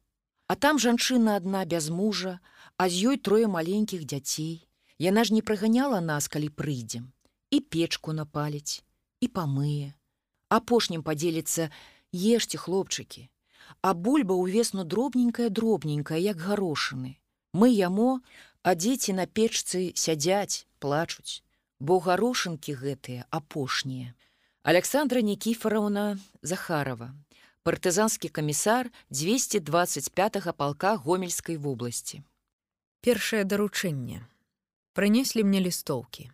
А 0.48 0.56
там 0.56 0.82
жанчына 0.82 1.38
адна 1.38 1.62
без 1.66 1.90
мужа, 1.94 2.40
а 2.78 2.90
з 2.90 3.14
ёй 3.14 3.18
трое 3.22 3.46
маленькіх 3.46 4.02
дзяцей. 4.06 4.66
Яна 4.98 5.24
ж 5.30 5.34
не 5.34 5.46
прыганяла 5.46 6.02
нас, 6.02 6.26
калі 6.26 6.50
прыйдзем, 6.50 7.14
і 7.54 7.58
печку 7.62 8.18
напаліць, 8.18 8.82
і 9.22 9.30
памые. 9.30 9.94
Апошнім 10.50 11.06
падзеліцца, 11.06 11.70
ешьте 12.14 12.58
хлопчыкі. 12.58 13.30
А 13.82 13.94
бульба 13.94 14.36
ўвесну 14.36 14.84
дробненькая 14.84 15.50
дробненькая 15.50 16.18
як 16.18 16.38
гарошыны. 16.38 17.20
Мы 17.54 17.70
яму 17.74 18.22
а 18.64 18.76
дзеці 18.76 19.14
на 19.14 19.26
печцы 19.28 19.94
сядзяць 19.96 20.68
плачуць. 20.80 21.44
Бо 21.80 22.00
гарошынкі 22.00 22.74
гэтыя 22.74 23.28
апошнія. 23.30 24.14
Александра 24.64 25.22
никифоровна 25.22 26.20
захарова 26.42 27.14
партызанскі 27.64 28.30
камісар 28.32 28.90
225 29.10 30.56
палка 30.56 30.96
гомельскай 30.96 31.58
вобласці 31.58 32.24
першае 33.08 33.44
даручэнне. 33.44 34.24
Прынеслі 34.92 35.44
мне 35.48 35.60
лістоўкі. 35.64 36.28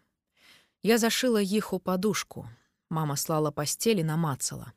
Я 0.82 0.98
зашыла 0.98 1.42
іх 1.42 1.74
у 1.74 1.80
падушку. 1.80 2.48
Мама 2.90 3.18
слала 3.18 3.52
пасцелі 3.52 4.04
намацала 4.04 4.74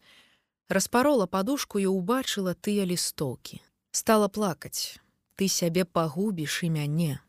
распарола 0.68 1.26
падушку 1.26 1.78
і 1.78 1.86
ўбачыла 1.90 2.54
тыя 2.54 2.84
лістоўкі. 2.84 3.62
Стала 3.90 4.28
плакаць. 4.28 4.98
Ты 5.36 5.48
сябе 5.48 5.84
пагубіш 5.84 6.64
і 6.64 6.70
мяне 6.70 7.20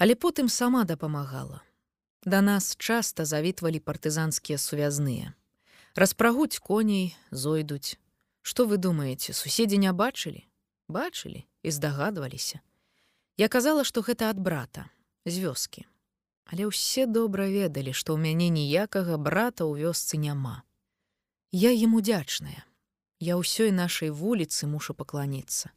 але 0.00 0.14
потым 0.14 0.48
сама 0.48 0.84
дапамагала. 0.84 1.60
Да 2.24 2.40
нас 2.40 2.76
часта 2.78 3.24
завітвалі 3.24 3.80
партызанскія 3.80 4.58
сувязныя. 4.58 5.32
Распрагуць 5.94 6.58
коней 6.58 7.16
зойдуць 7.30 7.98
что 8.42 8.64
вы 8.64 8.76
думаеце 8.76 9.32
суседзі 9.32 9.78
не 9.78 9.92
бачылі? 9.92 10.48
Бачылі 10.88 11.44
і 11.62 11.70
здагадваліся. 11.70 12.60
Я 13.36 13.48
казала 13.48 13.84
што 13.84 14.00
гэта 14.00 14.32
ад 14.32 14.40
брата 14.40 14.88
з 15.28 15.44
вёскі. 15.44 15.84
Але 16.48 16.72
ўсе 16.72 17.04
добра 17.04 17.44
ведалі 17.44 17.92
што 17.92 18.16
ў 18.16 18.24
мяне 18.24 18.48
ніякага 18.48 19.20
брата 19.20 19.68
ў 19.68 19.84
вёсцы 19.84 20.16
няма 20.16 20.64
Я 21.52 21.74
ім 21.74 21.98
удзячная. 21.98 22.62
Я 23.18 23.34
ўсёй 23.34 23.74
нашай 23.74 24.14
вуліцы 24.14 24.70
мушу 24.70 24.94
пакланіцца. 24.94 25.74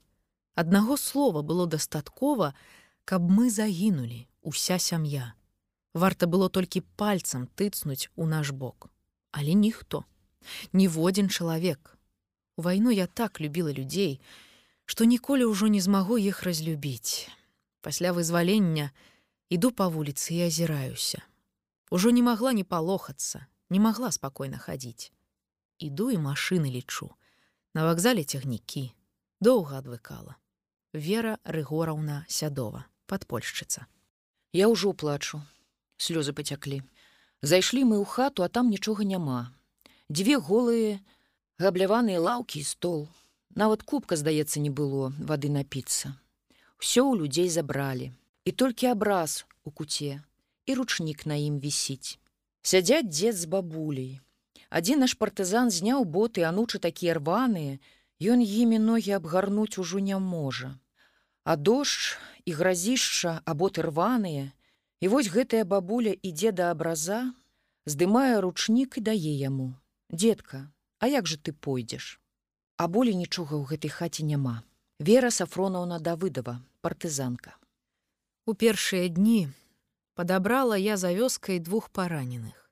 Аднаго 0.53 0.97
слова 1.01 1.41
было 1.41 1.65
дастаткова, 1.65 2.53
каб 3.09 3.25
мы 3.25 3.49
загінулі 3.49 4.29
уся 4.45 4.77
сям'я. 4.77 5.33
Варта 5.97 6.29
было 6.29 6.49
толькі 6.53 6.85
пальцам 6.93 7.49
тыцнуць 7.57 8.13
у 8.13 8.29
наш 8.29 8.53
бок. 8.53 8.93
Але 9.33 9.57
ніхто, 9.57 10.05
ніводзін 10.77 11.33
чалавек. 11.33 11.97
У 12.55 12.61
вайну 12.61 12.93
я 12.93 13.07
так 13.09 13.41
любіла 13.41 13.73
людзей, 13.73 14.21
што 14.85 15.09
ніколі 15.09 15.49
ўжо 15.49 15.73
не 15.73 15.81
змагу 15.81 16.21
іх 16.21 16.45
разлюбіць. 16.45 17.33
Пасля 17.81 18.13
вызвалення 18.13 18.93
іду 19.49 19.73
па 19.73 19.89
вуліцы 19.89 20.37
і 20.37 20.53
азіраюся. 20.53 21.25
Ужо 21.89 22.13
не 22.13 22.21
магла 22.21 22.53
не 22.53 22.61
палохацца, 22.61 23.49
не 23.73 23.81
магла 23.81 24.13
спакойна 24.13 24.61
хадзіць 24.61 25.09
іду 25.79 26.09
і 26.11 26.17
машыны 26.17 26.69
лічу. 26.69 27.09
На 27.73 27.85
вакзале 27.89 28.23
цягнікі 28.23 28.91
доўга 29.41 29.81
адвыкала. 29.81 30.35
Вера 30.93 31.39
Рыгораўна 31.43 32.23
сядова, 32.29 32.85
падпольшчыца. 33.09 33.87
Я 34.53 34.69
ўжо 34.69 34.93
плачу. 34.93 35.41
Слёзы 35.97 36.33
пацяклі. 36.37 36.83
Зайшлі 37.41 37.83
мы 37.89 37.97
ў 37.97 38.05
хату, 38.05 38.45
а 38.45 38.49
там 38.49 38.69
нічога 38.69 39.03
няма. 39.03 39.51
Дзве 40.07 40.37
голыя, 40.37 41.01
габляваныя 41.57 42.21
лаўкі 42.21 42.61
і 42.61 42.67
стол. 42.69 43.09
Нават 43.55 43.83
кубка, 43.83 44.15
здаецца, 44.15 44.61
не 44.61 44.69
было 44.69 45.09
вады 45.17 45.49
напіцца. 45.49 46.13
Усё 46.77 47.09
ў 47.09 47.25
людзей 47.25 47.49
забралі. 47.49 48.13
І 48.45 48.51
толькі 48.51 48.91
абраз 48.91 49.45
у 49.63 49.71
куце, 49.71 50.21
і 50.65 50.75
ручнік 50.75 51.25
на 51.25 51.35
ім 51.39 51.59
вісіць. 51.63 52.19
Сядзяць 52.61 53.07
дзед 53.07 53.35
з 53.39 53.45
бабуляй. 53.49 54.19
Адзін 54.73 55.05
наш 55.05 55.13
партызан 55.21 55.69
зняў 55.69 56.01
боты, 56.05 56.41
анучы 56.49 56.81
такія 56.81 57.19
рваныя, 57.21 57.77
Ён 58.23 58.39
імі 58.39 58.77
ногі 58.79 59.11
абгарнуць 59.19 59.77
ужо 59.81 59.99
не 59.99 60.17
можа. 60.17 60.79
А 61.43 61.55
дождж 61.55 62.15
і 62.45 62.53
гразішча 62.57 63.41
аботы 63.45 63.85
рваныя, 63.85 64.51
І 65.03 65.07
вось 65.11 65.27
гэтая 65.27 65.65
бабуля 65.67 66.15
ідзе 66.15 66.55
да 66.55 66.71
абраза, 66.71 67.35
здымае 67.85 68.39
ручнік 68.39 68.97
і 68.97 69.01
дае 69.09 69.33
яму: 69.35 69.75
Детка, 70.09 70.71
А 70.99 71.07
як 71.11 71.27
жа 71.27 71.35
ты 71.35 71.51
пойдзеш? 71.51 72.21
А 72.77 72.87
болей 72.87 73.19
нічога 73.19 73.59
ў 73.59 73.67
гэтай 73.67 73.91
хаце 73.91 74.23
няма. 74.23 74.63
Вера 74.99 75.29
Сафронаўна 75.35 75.99
Давыдова, 75.99 76.63
партызанка. 76.79 77.59
У 78.47 78.53
першыя 78.53 79.09
дні 79.09 79.51
падабрала 80.15 80.79
я 80.79 80.95
за 80.95 81.11
вёскай 81.11 81.59
двух 81.59 81.89
параненых. 81.89 82.62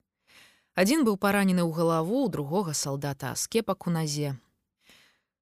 Адзін 0.75 1.03
быў 1.03 1.17
паранены 1.17 1.63
ў 1.65 1.71
галаву, 1.75 2.25
у 2.25 2.29
другога 2.29 2.73
салдата 2.73 3.31
аскепак 3.31 3.87
у 3.87 3.91
назе, 3.91 4.37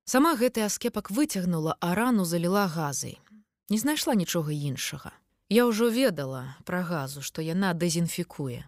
Сама 0.10 0.34
гэты 0.34 0.66
аскепак 0.66 1.12
выцягнула, 1.14 1.78
а 1.80 1.94
рану 1.94 2.26
заліла 2.26 2.66
газай. 2.66 3.20
Не 3.70 3.78
знайшла 3.78 4.16
нічога 4.18 4.50
іншага. 4.50 5.14
Я 5.54 5.70
ўжо 5.70 5.94
ведала 5.94 6.58
пра 6.66 6.82
газу, 6.82 7.22
што 7.22 7.46
яна 7.46 7.78
дэзінфікуе. 7.78 8.66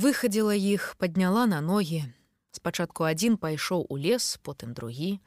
Выхадзіла 0.00 0.56
іх, 0.56 0.96
падняла 0.96 1.44
на 1.44 1.60
ногі. 1.60 2.08
Спачатку 2.48 3.04
адзін 3.04 3.36
пайшоў 3.36 3.84
у 3.92 4.00
лес, 4.00 4.40
потым 4.40 4.72
другі. 4.72 5.20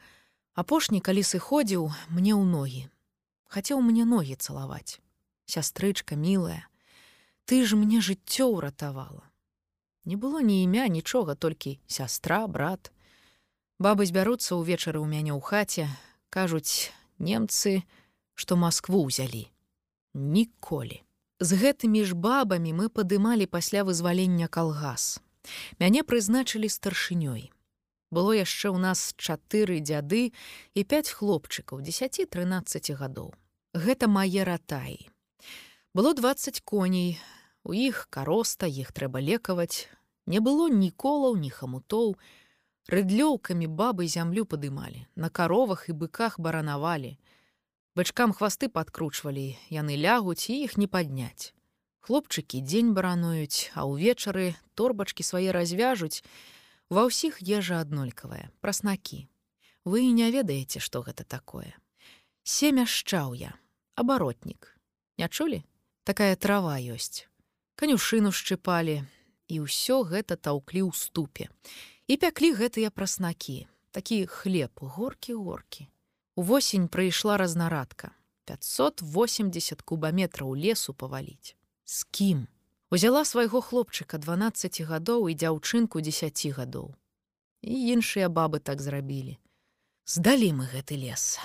Апошні, 0.57 1.05
калі 1.05 1.21
сыходзіў 1.21 1.85
мне 2.09 2.33
ў 2.33 2.41
ногі. 2.41 2.89
Хацеў 3.45 3.77
мне 3.85 4.09
ногі 4.09 4.41
цалаваць. 4.41 4.97
Сястрычка 5.45 6.17
мілая, 6.17 6.65
Ты 7.45 7.61
ж 7.61 7.77
мне 7.77 8.01
жыццё 8.01 8.49
ўратавала. 8.57 9.26
Не 10.07 10.15
было 10.15 10.39
ні 10.39 10.63
імя, 10.63 10.87
нічога, 10.87 11.35
толькі 11.35 11.79
сястра, 11.87 12.47
брат, 12.47 12.91
Бабы 13.77 14.09
збяруцца 14.09 14.57
ўвечары 14.57 14.97
ў 14.97 15.05
мяне 15.05 15.37
ў 15.37 15.41
хаце, 15.45 15.85
кажуць 16.33 16.89
немцы, 17.21 17.85
што 18.33 18.57
Маскву 18.57 19.05
ўзялі. 19.05 19.53
Ніколі. 20.17 21.05
З 21.37 21.49
гэтымі 21.61 22.01
ж 22.01 22.17
бабамі 22.17 22.73
мы 22.73 22.89
падымалі 22.89 23.45
пасля 23.45 23.85
вызвалення 23.85 24.49
калгас. 24.49 25.21
Мяне 25.77 26.01
прызначылі 26.01 26.65
старшынёй. 26.65 27.53
Было 28.09 28.33
яшчэ 28.33 28.73
ў 28.73 28.81
нас 28.81 29.13
чатыры 29.13 29.77
дзяды 29.77 30.33
і 30.73 30.81
пяць 30.81 31.13
хлопчыкаў 31.13 31.85
10-13 31.85 32.97
гадоў. 32.97 33.37
Гэта 33.77 34.09
мае 34.09 34.41
ратаі. 34.41 35.05
Было 35.93 36.17
20 36.17 36.65
коней, 36.65 37.21
у 37.61 37.77
іх 37.77 38.09
кароста 38.09 38.65
іх 38.65 38.89
трэба 38.89 39.21
лекаваць, 39.21 39.85
не 40.27 40.43
было 40.43 40.67
ні 40.69 40.91
колаў, 40.91 41.39
ні 41.39 41.49
хамутоў, 41.49 42.17
Рыдлёўкамі 42.87 43.67
бабы 43.67 44.07
зямлю 44.07 44.45
падымалі, 44.47 45.03
на 45.19 45.27
каровах 45.29 45.89
і 45.91 45.93
быках 46.03 46.39
баранавалі. 46.39 47.17
Бачкам 47.99 48.31
хвасты 48.31 48.69
падкручвалі, 48.71 49.59
яны 49.67 49.99
лягуць 49.99 50.47
і 50.47 50.55
іх 50.63 50.77
не 50.79 50.87
падняць. 50.87 51.51
Хлопчыкі 51.99 52.63
дзень 52.63 52.95
барануюць, 52.95 53.75
а 53.75 53.83
ўвечары 53.83 54.55
торбачкі 54.79 55.27
свае 55.27 55.51
развяжуць, 55.51 56.23
ва 56.87 57.03
ўсіх 57.11 57.43
ежа 57.43 57.83
аднолькавая, 57.83 58.55
праснакі. 58.63 59.27
Вы 59.83 60.07
не 60.15 60.31
ведаеце, 60.31 60.79
што 60.79 61.03
гэта 61.03 61.27
такое. 61.27 61.75
Семяшчаў 62.47 63.35
я, 63.35 63.51
абаротнік. 63.99 64.79
Не 65.19 65.27
чулі? 65.27 65.59
Такая 66.07 66.39
трава 66.39 66.79
ёсць. 66.79 67.27
Канюшыну 67.75 68.31
шчыпалі, 68.31 69.03
і 69.47 69.63
ўсё 69.63 70.03
гэта 70.03 70.35
таўклі 70.35 70.87
ў 70.87 70.91
ступе. 70.93 71.47
І 72.07 72.17
пяклі 72.19 72.53
гэтыя 72.55 72.91
праснакі. 72.91 73.67
Такі 73.91 74.25
хлеб 74.27 74.71
горкі 74.79 75.33
горкі. 75.33 75.87
Увосень 76.35 76.87
прыйшла 76.87 77.37
разнарадка. 77.37 78.11
580 78.45 79.81
кубаметраў 79.81 80.55
лесу 80.55 80.93
паваліць. 80.93 81.55
З 81.83 82.03
кім? 82.11 82.47
Узяла 82.91 83.25
свайго 83.25 83.59
хлопчыка 83.59 84.17
12 84.17 84.81
гадоў 84.87 85.27
і 85.27 85.35
дзяўчынку 85.35 85.99
10 85.99 86.55
гадоў. 86.55 86.95
І 87.61 87.73
іншыя 87.91 88.29
бабы 88.29 88.59
так 88.59 88.81
зрабілі. 88.81 89.39
Здалі 90.07 90.53
мы 90.61 90.71
гэты 90.71 90.95
лес. 90.95 91.39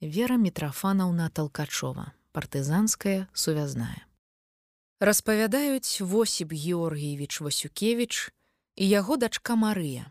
Вера 0.00 0.36
мітрафанаўна 0.36 1.30
талкачова 1.32 2.12
партызанская 2.32 3.28
сувязная 3.32 4.04
распавядаюць 5.02 6.00
восіб 6.00 6.52
георгіевич 6.54 7.40
васюкевич 7.40 8.30
і 8.76 8.88
яго 8.88 9.16
дачка 9.16 9.58
Марыя. 9.58 10.06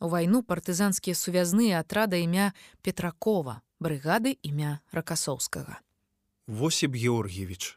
У 0.00 0.08
вайну 0.08 0.40
партызанскія 0.42 1.14
сувязныя 1.14 1.80
атрада 1.84 2.16
імя 2.16 2.56
Петракова, 2.80 3.60
брыгады 3.76 4.40
імя 4.42 4.80
ракасоўскага. 4.90 5.84
Восіб 6.48 6.96
Георгіевич. 6.96 7.76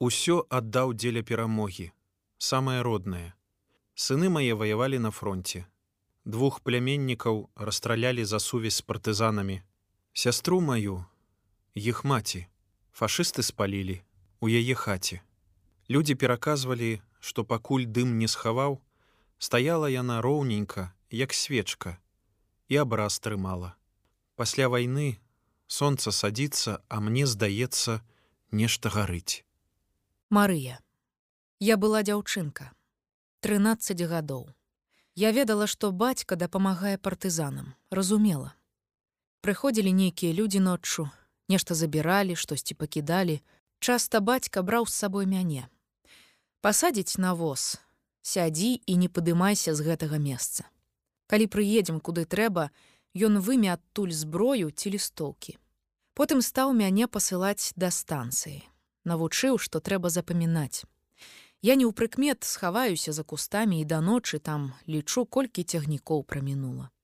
Усё 0.00 0.48
аддаў 0.48 0.96
дзеля 0.96 1.22
перамогі, 1.22 1.92
самае 2.38 2.80
роднае. 2.82 3.36
Сыны 3.94 4.32
мае 4.32 4.56
ваявалі 4.56 4.98
на 4.98 5.12
фронте. 5.12 5.68
Двух 6.24 6.64
пляменнікаў 6.64 7.52
расстралялі 7.54 8.24
за 8.24 8.40
сувязь 8.40 8.80
з 8.80 8.82
партызанамі. 8.88 9.60
Сястру 10.16 10.60
маю, 10.60 11.04
іх 11.76 12.02
маці, 12.04 12.48
фашысты 12.96 13.44
спалілі 13.44 14.00
у 14.40 14.48
яе 14.48 14.74
хаце. 14.74 15.20
Людзі 15.92 16.16
пераказвалі, 16.16 17.04
што 17.20 17.44
пакуль 17.44 17.84
дым 17.84 18.16
не 18.16 18.28
схаваў, 18.34 18.80
Стаяла 19.42 19.88
яна 19.90 20.20
роўненька, 20.22 20.92
як 21.10 21.34
свечка, 21.34 21.98
і 22.68 22.76
абраз 22.76 23.18
трымала. 23.18 23.74
Пасля 24.38 24.68
вайны 24.70 25.18
сонца 25.66 26.12
садзіцца, 26.14 26.78
а 26.86 27.00
мне 27.02 27.26
здаецца, 27.26 28.06
нешта 28.52 28.92
гарыць. 28.94 29.42
Марыя. 30.30 30.78
Я 31.58 31.74
была 31.76 32.04
дзяўчынка. 32.06 32.70
13 33.40 34.06
гадоў. 34.06 34.46
Я 35.18 35.34
ведала, 35.34 35.66
што 35.66 35.90
бацька 35.90 36.38
дапамагае 36.38 37.02
партызанам, 37.02 37.74
разумела. 37.90 38.54
Прыходзілі 39.42 39.90
нейкія 39.90 40.38
людзі 40.38 40.62
ноччу, 40.62 41.10
нешта 41.48 41.74
забіралі, 41.74 42.38
штосьці 42.38 42.78
пакідалі. 42.78 43.42
Часта 43.82 44.22
бацька 44.22 44.62
браў 44.62 44.86
з 44.86 44.94
сабой 44.94 45.26
мяне. 45.26 45.66
Пасадзіць 46.62 47.18
на 47.18 47.34
воз, 47.34 47.82
сядзі 48.22 48.78
і 48.86 48.94
не 48.96 49.08
падымайся 49.10 49.74
з 49.74 49.82
гэтага 49.82 50.18
месца. 50.22 50.62
Калі 51.26 51.48
прыедзем 51.50 51.98
куды 51.98 52.22
трэба, 52.22 52.70
ён 53.18 53.42
выме 53.42 53.74
адтуль 53.74 54.14
зброю 54.14 54.70
ці 54.70 54.94
лістоўкі. 54.94 55.58
Потым 56.14 56.38
стаў 56.38 56.70
мяне 56.70 57.10
пасылаць 57.10 57.74
да 57.74 57.90
станцыі. 57.90 58.62
Навучыў, 59.02 59.58
што 59.58 59.82
трэба 59.82 60.06
запамінаць. 60.06 60.86
Я 61.66 61.74
не 61.74 61.82
ў 61.82 61.90
прыкмет 61.90 62.46
схаваюся 62.46 63.10
за 63.10 63.26
кустамі 63.26 63.82
і 63.82 63.84
да 63.90 63.98
ночы 63.98 64.38
там 64.38 64.70
лічу, 64.86 65.26
колькі 65.26 65.66
цягнікоў 65.66 66.22
прамінула. 66.22 66.94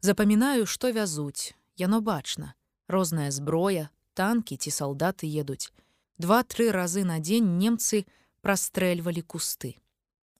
Запамінаю, 0.00 0.64
што 0.64 0.88
вязуць, 0.88 1.52
яно 1.76 2.00
бачна, 2.00 2.56
розная 2.88 3.28
зброя, 3.28 3.92
танкі 4.16 4.56
ці 4.56 4.72
салдаты 4.72 5.28
едуць. 5.28 5.68
Два-тры 6.16 6.72
разы 6.72 7.04
на 7.04 7.20
дзень 7.20 7.60
немцы 7.60 8.08
прастрэльвалі 8.44 9.24
кусты. 9.24 9.80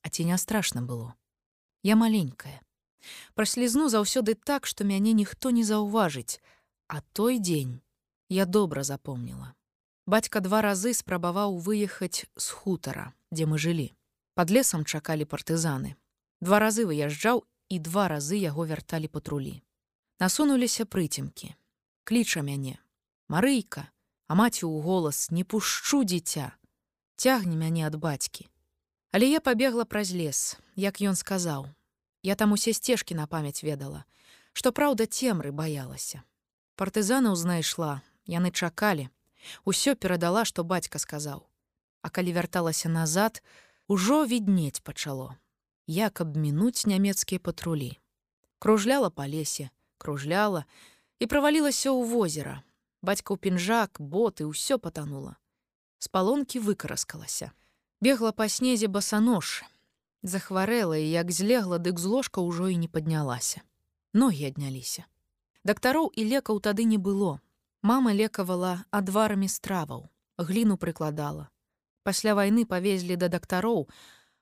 А 0.05 0.13
ці 0.13 0.29
не 0.29 0.37
страшна 0.37 0.85
было. 0.85 1.17
Я 1.83 1.97
маленькая. 1.97 2.61
Праслізну 3.35 3.89
заўсёды 3.89 4.37
так, 4.37 4.69
што 4.69 4.85
мяне 4.85 5.13
ніхто 5.17 5.51
не 5.51 5.65
заўважыць, 5.65 6.41
а 6.89 7.01
той 7.17 7.41
дзень 7.41 7.81
я 8.29 8.45
добра 8.45 8.85
запомніла. 8.85 9.55
Бацька 10.07 10.41
два 10.45 10.61
разы 10.61 10.93
спрабаваў 10.93 11.57
выехаць 11.57 12.29
з 12.37 12.47
хутара, 12.53 13.13
дзе 13.33 13.49
мы 13.49 13.57
жылі. 13.57 13.93
Пад 14.35 14.51
лесам 14.51 14.85
чакалі 14.85 15.25
партызаны. 15.25 15.97
Два 16.45 16.59
разы 16.61 16.85
выязджаў 16.85 17.45
і 17.73 17.79
два 17.79 18.09
разы 18.13 18.37
яго 18.37 18.69
вярталі 18.69 19.09
патрулі. 19.09 19.63
Насунуліся 20.21 20.85
прыцемкі. 20.85 21.57
Кліча 22.05 22.45
мяне: 22.45 22.77
Марыйка, 23.29 23.89
а 24.29 24.37
маці 24.37 24.69
ў 24.69 24.85
голас 24.85 25.31
не 25.31 25.45
пушчу 25.45 26.05
дзіця, 26.05 26.53
цягне 27.17 27.57
мяне 27.57 27.87
ад 27.87 27.95
бацькі. 27.97 28.49
Але 29.15 29.31
я 29.31 29.41
пабегла 29.41 29.85
праз 29.85 30.11
лес, 30.11 30.59
як 30.75 30.99
ён 30.99 31.15
сказаў. 31.15 31.71
Я 32.23 32.35
там 32.35 32.53
усе 32.53 32.73
сцежкі 32.73 33.15
на 33.15 33.27
памяць 33.27 33.63
ведала, 33.63 34.05
што 34.53 34.73
праўда 34.73 35.07
цемры 35.07 35.53
баялася. 35.53 36.23
Партызанаў 36.75 37.37
знайшла, 37.37 38.03
яны 38.27 38.51
чакалі. 38.51 39.09
Усё 39.65 39.95
перадала, 39.95 40.45
што 40.45 40.65
бацька 40.65 40.99
сказаў. 40.99 41.47
А 42.03 42.11
калі 42.11 42.33
вярталася 42.33 42.89
назад, 42.89 43.43
ужо 43.87 44.25
віднець 44.27 44.81
пачало, 44.81 45.37
як 45.87 46.21
абмінуць 46.21 46.87
нямецкія 46.87 47.39
патрулі. 47.39 48.01
Кружляла 48.59 49.11
па 49.11 49.29
лесе, 49.29 49.71
кружляла 49.99 50.65
і 51.21 51.27
правалілася 51.27 51.93
ў 51.93 52.03
возера. 52.09 52.65
Бацька 53.05 53.37
ў 53.37 53.39
пінжак, 53.39 54.01
боты, 54.01 54.49
ўсё 54.49 54.81
патанула. 54.81 55.37
З 55.99 56.09
палонкі 56.09 56.61
выкараскалася. 56.61 57.53
Бегла 58.01 58.33
па 58.33 58.49
снезе 58.49 58.89
басанож. 58.89 59.65
Захварэла 60.23 60.97
і 60.97 61.11
як 61.11 61.31
злегла, 61.31 61.79
дык 61.79 61.99
з 61.99 62.05
ложка 62.05 62.41
ўжо 62.41 62.69
і 62.69 62.77
не 62.77 62.89
паднялася. 62.89 63.63
Ногі 64.13 64.47
адняліся. 64.49 65.05
Дактароў 65.65 66.13
і 66.17 66.25
лекаў 66.29 66.61
тады 66.61 66.85
не 66.85 66.99
было. 66.99 67.41
Мама 67.83 68.13
лекавала 68.13 68.85
адварамі 68.91 69.49
страваў, 69.49 70.09
гліну 70.39 70.77
прыкладала. 70.77 71.49
Пасля 72.05 72.35
вайны 72.37 72.65
павезлі 72.65 73.17
да 73.17 73.29
дактароў, 73.29 73.89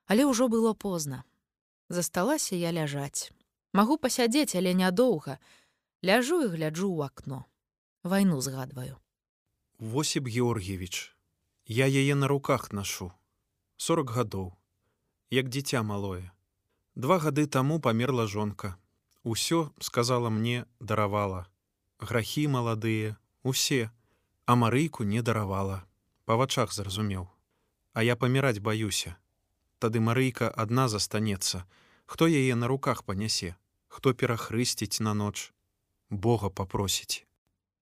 але 0.06 0.26
ўжо 0.26 0.48
было 0.48 0.74
позна. 0.74 1.22
Засталася 1.88 2.56
я 2.56 2.72
ляжаць. 2.72 3.30
Магу 3.72 3.96
пасядзець, 3.98 4.54
але 4.54 4.74
нядоўга. 4.74 5.38
Ляжу 6.02 6.42
і 6.42 6.50
гляджу 6.54 6.90
ў 6.90 7.06
акно. 7.06 7.44
Вайну 8.02 8.40
згадваю. 8.40 8.98
Восіп 9.78 10.26
Георгіевич, 10.26 11.11
я 11.72 11.86
яе 11.86 12.14
на 12.14 12.28
руках 12.28 12.72
нашу. 12.72 13.12
40 13.76 14.10
гадоў, 14.10 14.52
як 15.30 15.48
дзіця 15.48 15.82
малое. 15.82 16.30
Два 16.94 17.16
гады 17.18 17.46
таму 17.46 17.80
памерла 17.80 18.26
жонка. 18.26 18.76
Усё, 19.24 19.70
сказала 19.80 20.28
мне, 20.28 20.66
даравала. 20.80 21.46
Грахі 21.98 22.48
маладыя, 22.48 23.16
усе, 23.42 23.90
а 24.44 24.54
марыйку 24.54 25.04
не 25.04 25.22
даравала. 25.22 25.84
Па 26.24 26.36
вачах 26.36 26.72
зразумеў. 26.72 27.28
А 27.94 28.02
я 28.02 28.16
паміраць 28.16 28.60
баюся. 28.60 29.16
Тады 29.78 30.00
марыйка 30.00 30.52
адна 30.52 30.88
застанецца. 30.88 31.64
Хто 32.04 32.28
яе 32.28 32.54
на 32.54 32.68
руках 32.68 33.04
панясе, 33.04 33.56
хто 33.88 34.12
перахрысціць 34.12 35.00
на 35.00 35.14
ноч, 35.14 35.52
Бога 36.10 36.50
папросіць. 36.50 37.24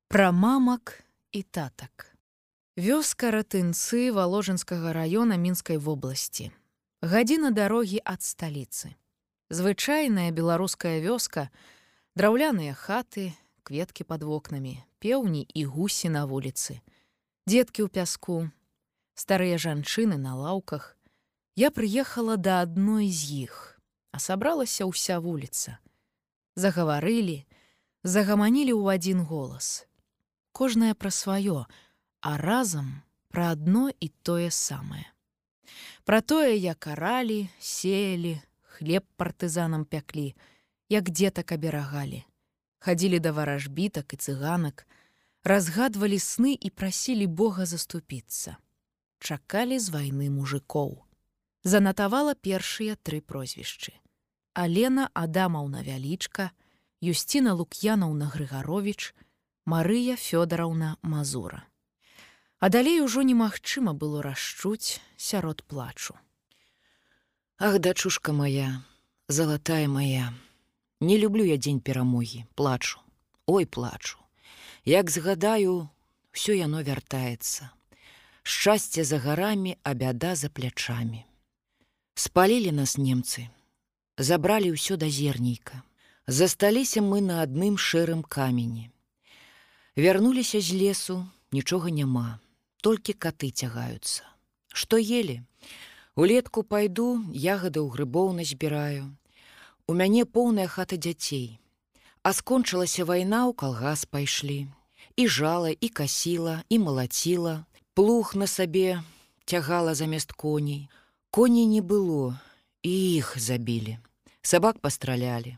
Пра 0.07 0.31
мамак 0.31 1.03
і 1.33 1.43
татак. 1.43 2.10
Вёска 2.81 3.29
ратынцы 3.29 4.09
валожынскага 4.09 4.95
раёна 4.97 5.37
мінскай 5.37 5.77
вобласці. 5.77 6.49
Гадзіна 7.05 7.51
дарогі 7.53 8.01
ад 8.01 8.25
сталіцы. 8.25 8.97
Звычайная 9.53 10.33
беларуская 10.33 10.97
вёска, 11.05 11.53
драўляныя 12.17 12.73
хаты, 12.73 13.37
кветкі 13.69 14.09
пад 14.09 14.25
вокнамі, 14.25 14.81
пеўні 14.97 15.45
і 15.45 15.65
гусі 15.69 16.09
на 16.09 16.25
вуліцы. 16.25 16.81
Дзеткі 17.45 17.85
ў 17.85 17.93
пяску, 17.93 18.49
старыя 19.13 19.61
жанчыны 19.61 20.17
на 20.17 20.33
лаўках. 20.41 20.97
Я 21.61 21.69
прыехала 21.69 22.41
да 22.41 22.65
адной 22.65 23.13
з 23.13 23.45
іх, 23.45 23.77
а 24.09 24.25
сабралася 24.25 24.89
ўся 24.89 25.21
вуліца. 25.21 25.77
Загаварылі, 26.57 27.45
загаманілі 28.09 28.73
ў 28.73 28.97
адзін 28.97 29.29
голас. 29.29 29.85
Кожнае 30.57 30.97
пра 30.97 31.13
сваё, 31.13 31.69
а 32.21 32.37
разам 32.37 33.03
пра 33.29 33.53
адно 33.57 33.91
і 33.91 34.09
тое 34.23 34.51
самае. 34.51 35.07
Пра 36.05 36.21
тое, 36.21 36.57
як 36.57 36.87
аралі, 36.87 37.49
сеялі, 37.61 38.41
хлеб 38.63 39.05
партызанам 39.17 39.85
пяклі, 39.85 40.35
як 40.89 41.11
дзетак 41.11 41.53
аберагалі. 41.53 42.25
Хадзілі 42.81 43.21
да 43.21 43.33
варажбітак 43.33 44.15
і 44.15 44.17
цыганак, 44.17 44.89
разгадвалі 45.45 46.19
сны 46.19 46.57
і 46.57 46.71
прасілі 46.71 47.27
Бога 47.27 47.67
заступіцца. 47.67 48.57
Чакалі 49.21 49.79
з 49.79 49.93
вайны 49.93 50.31
мужикоў. 50.33 51.05
Занатавала 51.63 52.35
першыя 52.35 52.97
тры 52.97 53.21
прозвішчы. 53.21 53.93
Алена 54.55 55.11
Адамаўна 55.15 55.85
вялічка, 55.85 56.51
Юсціна 57.01 57.53
Лук'янаўна 57.55 58.27
Грыгарович, 58.33 59.15
Марыя 59.65 60.17
Фёдараўна 60.17 60.97
Мазура. 61.03 61.70
А 62.61 62.69
далей 62.69 63.01
ужо 63.01 63.23
немагчыма 63.25 63.95
было 63.95 64.23
расчуць 64.23 65.01
сярод 65.17 65.65
плачу. 65.65 66.15
Ах, 67.59 67.79
дачушка 67.79 68.33
моя, 68.33 68.85
залатая 69.29 69.89
моя, 69.89 70.33
Не 71.01 71.17
люблю 71.17 71.45
я 71.45 71.57
дзень 71.57 71.81
перамогі, 71.81 72.45
плачу, 72.55 73.01
Ой 73.47 73.65
плачу. 73.65 74.19
Як 74.85 75.11
згадаю, 75.11 75.89
ўсё 76.37 76.53
яно 76.53 76.85
вяртаецца. 76.85 77.73
Шчасце 78.45 79.05
за 79.05 79.17
гарамі, 79.19 79.77
а 79.83 79.95
бяда 79.95 80.37
за 80.37 80.53
плячамі. 80.53 81.25
Спалілі 82.15 82.73
нас 82.77 83.01
немцы, 83.01 83.49
забралі 84.21 84.77
ўсё 84.77 85.01
да 85.01 85.09
зернейка. 85.09 85.81
Засталіся 86.27 87.01
мы 87.01 87.25
на 87.25 87.41
адным 87.41 87.81
шэрым 87.81 88.21
камені. 88.23 88.93
Вярнуліся 89.97 90.61
з 90.61 90.77
лесу, 90.77 91.25
нічога 91.51 91.89
няма, 91.89 92.39
толькі 92.81 93.13
каты 93.13 93.51
цягаюцца. 93.51 94.25
Што 94.73 94.97
елі? 94.97 95.43
Улетку 96.17 96.63
пайду, 96.63 97.23
ягадаў 97.33 97.89
грыбоў 97.95 98.33
назбіраю. 98.37 99.09
У 99.87 99.95
мяне 99.95 100.25
поўная 100.25 100.67
хата 100.67 100.97
дзяцей. 100.97 101.59
А 102.23 102.33
скончылася 102.37 103.05
вайна 103.09 103.49
ў 103.49 103.57
калгас 103.57 104.05
пайшлі. 104.05 104.69
І 105.17 105.27
жала, 105.29 105.71
і 105.71 105.89
касіла, 105.89 106.63
і 106.69 106.79
малаціла, 106.79 107.65
плух 107.95 108.35
на 108.35 108.47
сабе 108.47 109.03
цягала 109.45 109.95
замест 109.95 110.33
коней. 110.33 110.89
Коней 111.31 111.67
не 111.67 111.81
было, 111.81 112.39
і 112.83 113.15
іх 113.15 113.35
забілі. 113.39 113.99
Сабак 114.43 114.79
пастралялі. 114.79 115.57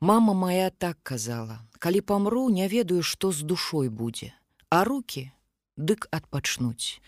Мама 0.00 0.32
моя 0.32 0.70
так 0.70 0.98
казала: 1.02 1.60
«Калі 1.78 2.00
памру, 2.00 2.50
не 2.50 2.68
ведаю, 2.68 3.02
што 3.02 3.32
з 3.32 3.42
душой 3.42 3.88
будзе, 3.88 4.34
А 4.68 4.84
руки 4.84 5.32
дык 5.76 6.08
адпачнуць. 6.10 7.00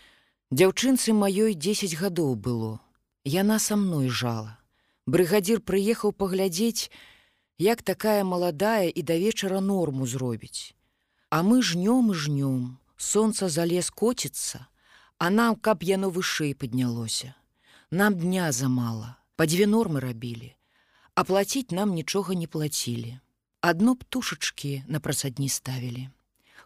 Дзяўчынцы 0.51 1.13
маёй 1.13 1.53
10 1.53 1.95
гадоў 1.99 2.35
было. 2.35 2.79
Яна 3.23 3.59
са 3.59 3.75
мной 3.75 4.09
жала. 4.09 4.57
Брыгадзір 5.05 5.61
прыехаў 5.61 6.13
паглядзець, 6.13 6.89
як 7.57 7.81
такая 7.81 8.23
маладая 8.23 8.89
і 8.89 9.01
да 9.01 9.17
вечара 9.17 9.61
норму 9.61 10.07
зробіць. 10.07 10.73
А 11.29 11.43
мы 11.43 11.61
жнём 11.61 12.11
і 12.11 12.15
жнём, 12.15 12.77
Сонца 12.97 13.49
за 13.49 13.65
лес 13.65 13.89
коціцца, 13.89 14.67
а 15.17 15.29
нам, 15.29 15.55
каб 15.55 15.83
яно 15.83 16.09
вышэй 16.09 16.55
паднялося. 16.55 17.35
Нам 17.91 18.15
дня 18.15 18.51
замала, 18.51 19.17
па 19.35 19.45
дзве 19.45 19.67
нормы 19.67 19.99
рабілі, 19.99 20.55
а 21.13 21.23
плаціць 21.23 21.71
нам 21.71 21.93
нічога 21.93 22.33
не 22.35 22.47
плацілі. 22.47 23.19
Адно 23.61 23.95
птушачкі 23.95 24.83
на 24.87 24.99
прасадні 24.99 25.49
ставілі. 25.49 26.09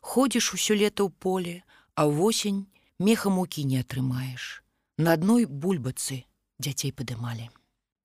Ходзіш 0.01 0.53
усё 0.53 0.77
лета 0.77 1.03
ў 1.03 1.11
поле, 1.17 1.63
а 1.99 2.07
ўвосень, 2.07 2.63
меха 2.95 3.27
мукі 3.27 3.67
не 3.67 3.83
атрымаеш. 3.83 4.63
На 4.95 5.19
адной 5.19 5.43
бульбацы 5.43 6.23
дзяцей 6.55 6.95
падымалі. 6.95 7.51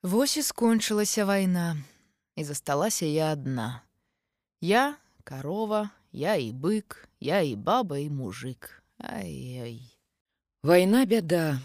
Вось 0.02 0.34
і 0.34 0.42
скончылася 0.42 1.22
вайна, 1.22 1.78
і 2.34 2.42
засталася 2.42 3.06
я 3.06 3.30
адна. 3.30 3.86
Я, 4.58 4.98
карова, 5.22 5.94
я 6.10 6.34
і 6.34 6.50
бык, 6.50 7.06
я 7.22 7.38
і 7.46 7.54
баба 7.54 8.02
і 8.02 8.10
мужик. 8.10 8.82
Ай-ай. 8.98 9.78
Вайна 10.66 11.06
бяда. 11.06 11.62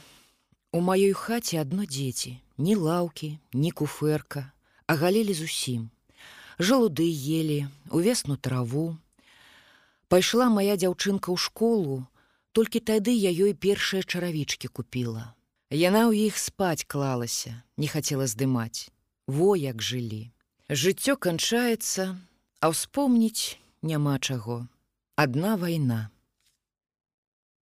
У 0.70 0.86
маёй 0.86 1.18
хаце 1.18 1.58
адно 1.58 1.90
дзеці, 1.90 2.38
ні 2.62 2.78
лаўкі, 2.78 3.42
ні 3.58 3.74
куферка, 3.74 4.54
а 4.86 4.94
галелі 5.02 5.34
зусім. 5.34 5.90
Жалуды 6.62 7.10
елі, 7.10 7.74
увесну 7.90 8.38
траву. 8.38 9.02
Пайшла 10.14 10.54
моя 10.54 10.78
дзяўчынка 10.78 11.34
ў 11.34 11.38
школу, 11.42 12.06
Толькі 12.52 12.80
тады 12.82 13.14
я 13.14 13.30
ёй 13.30 13.54
першыя 13.54 14.02
чаравічкі 14.02 14.68
купіла. 14.74 15.36
Яна 15.70 16.10
ў 16.10 16.34
іх 16.34 16.38
спаць 16.42 16.90
клалася, 16.90 17.62
не 17.78 17.86
хацела 17.86 18.26
здымаць. 18.26 18.90
Во 19.30 19.54
як 19.54 19.86
жылі. 19.86 20.34
Жыццё 20.70 21.14
канчаецца, 21.14 22.18
а 22.62 22.66
ўспомніць 22.74 23.62
няма 23.86 24.18
чаго. 24.18 24.66
Адна 25.14 25.54
вайна. 25.62 26.10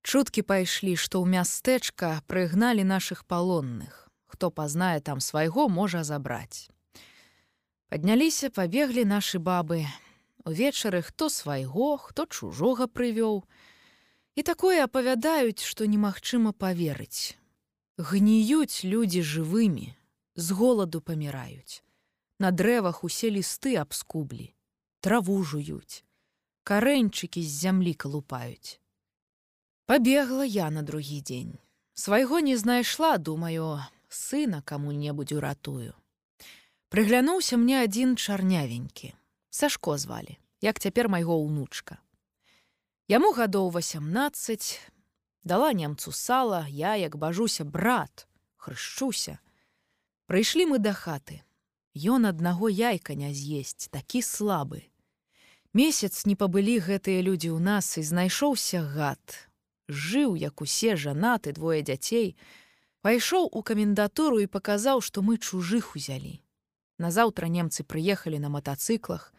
Чуткі 0.08 0.48
пайшлі, 0.48 0.96
што 0.96 1.20
ў 1.20 1.36
мястэчка 1.36 2.24
прыгналі 2.32 2.88
нашых 2.88 3.28
палонных. 3.28 4.08
Хто 4.32 4.48
пазнае 4.52 5.04
там 5.04 5.20
свайго 5.20 5.68
можа 5.68 6.08
забраць. 6.08 6.72
Падняліся, 7.92 8.48
пабеглі 8.56 9.04
нашы 9.04 9.40
бабы. 9.44 9.84
Увечары 10.48 11.04
хто 11.04 11.28
свайго, 11.28 12.00
хто 12.00 12.24
чужога 12.24 12.88
прывёў, 12.88 13.44
І 14.38 14.46
такое 14.46 14.86
апавядаюць, 14.86 15.66
што 15.66 15.90
немагчыма 15.90 16.54
паверыць. 16.54 17.34
Гніюць 17.98 18.86
людзі 18.86 19.26
жывымі, 19.26 19.98
з 20.38 20.48
голаду 20.54 21.02
паміраюць. 21.02 21.82
На 22.38 22.54
дрэвах 22.54 23.02
усе 23.04 23.34
лісты 23.34 23.82
абскублі, 23.82 24.54
траву 25.02 25.42
жуюць. 25.42 26.06
карэньчыкі 26.68 27.42
з 27.42 27.52
зямлі 27.64 27.94
калупаюць. 27.96 28.80
Пабегла 29.88 30.44
я 30.44 30.68
на 30.70 30.84
другі 30.84 31.22
дзень. 31.24 31.56
Свайго 31.94 32.40
не 32.44 32.58
знайшла, 32.60 33.18
думаю, 33.18 33.80
сына 34.10 34.60
каму-небудзь 34.62 35.32
уратую. 35.32 35.96
Прыглянуўся 36.92 37.56
мне 37.58 37.80
адзін 37.88 38.20
чарнявенькі. 38.20 39.16
Сашко 39.50 39.98
звалі, 39.98 40.36
як 40.62 40.84
цяпер 40.84 41.08
майго 41.08 41.40
ўнучка. 41.40 42.04
Яму 43.08 43.32
гадоў 43.32 43.70
18, 43.72 44.80
дала 45.44 45.72
немцу 45.72 46.12
сала, 46.12 46.66
я, 46.68 46.96
як 46.96 47.16
бажуся, 47.16 47.64
брат, 47.64 48.28
хрышчуся. 48.58 49.40
Прыйшлі 50.28 50.76
мы 50.76 50.80
да 50.84 50.92
хаты. 50.92 51.40
Ён 51.96 52.28
аднаго 52.28 52.68
яйка 52.68 53.16
не 53.16 53.32
з'есць, 53.32 53.88
такі 53.88 54.20
слабы. 54.20 54.84
Месяц 55.72 56.28
не 56.28 56.36
пабылі 56.36 56.84
гэтыя 56.84 57.24
людзі 57.24 57.56
ў 57.56 57.64
нас 57.64 57.96
і 57.96 58.04
знайшоўся 58.04 58.84
гад. 58.84 59.24
Жыў, 59.88 60.36
як 60.36 60.60
усе 60.60 61.00
жанаты 61.00 61.56
двое 61.56 61.80
дзяцей, 61.88 62.36
пайшоў 63.08 63.48
у 63.48 63.64
камендатуру 63.64 64.44
і 64.44 64.52
паказаў, 64.52 65.00
што 65.00 65.24
мы 65.24 65.40
чужых 65.40 65.96
узялі. 65.96 66.44
Назаўтра 67.00 67.48
немцы 67.48 67.88
прыехалі 67.88 68.36
на 68.36 68.52
матацыклах. 68.52 69.32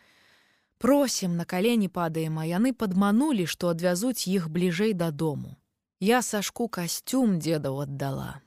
Просім 0.78 1.36
на 1.36 1.44
калені 1.44 1.88
падаем, 1.88 2.38
а 2.38 2.46
яны 2.46 2.72
падманулі, 2.72 3.46
што 3.46 3.74
адвязуць 3.74 4.30
іх 4.30 4.48
бліжэй 4.48 4.94
дадому. 4.94 5.56
Я 6.00 6.22
сашку 6.22 6.68
касцюм 6.68 7.38
дзедаў 7.42 7.82
аддала. 7.82 8.38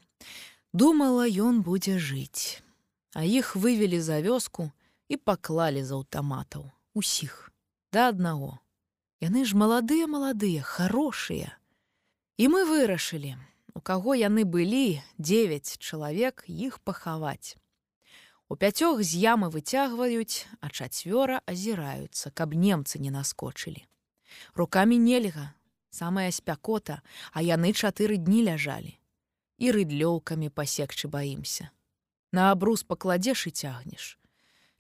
Думала, 0.74 1.28
ён 1.28 1.60
будзе 1.62 2.00
жыць. 2.00 2.64
А 3.14 3.28
іх 3.28 3.56
вывелі 3.60 4.00
за 4.00 4.24
вёску 4.24 4.72
і 5.12 5.20
паклалі 5.20 5.84
з 5.84 5.92
аўтаматаў 6.00 6.72
усіх 6.96 7.52
да 7.92 8.08
аднаго. 8.10 8.60
Яны 9.20 9.44
ж 9.46 9.54
маладыя 9.54 10.08
маладыя, 10.08 10.64
хорошыя. 10.64 11.52
І 12.40 12.48
мы 12.48 12.64
вырашылі, 12.66 13.36
у 13.76 13.84
каго 13.84 14.16
яны 14.16 14.48
былі 14.48 15.04
9 15.20 15.78
чалавек 15.78 16.48
іх 16.48 16.80
пахаваць. 16.80 17.60
У 18.52 18.56
пяцёх 18.60 19.00
з 19.00 19.16
ямы 19.16 19.48
выцягваюць, 19.48 20.44
а 20.60 20.68
чацвёра 20.68 21.40
азіраюцца, 21.48 22.36
каб 22.36 22.52
немцы 22.52 23.00
не 23.00 23.08
наскочылі. 23.08 23.88
Рукамі 24.60 24.98
нельга, 25.00 25.56
самая 25.88 26.28
спякота, 26.36 27.00
а 27.32 27.40
яны 27.48 27.72
чатыры 27.72 28.20
дні 28.20 28.44
ляжалі. 28.52 29.00
І 29.56 29.72
рыдлёўкамі 29.72 30.52
пасекчы 30.52 31.08
баімся. 31.08 31.72
На 32.36 32.52
абрус 32.52 32.84
пакладзеш 32.84 33.48
і 33.48 33.52
цягнеш. 33.56 34.20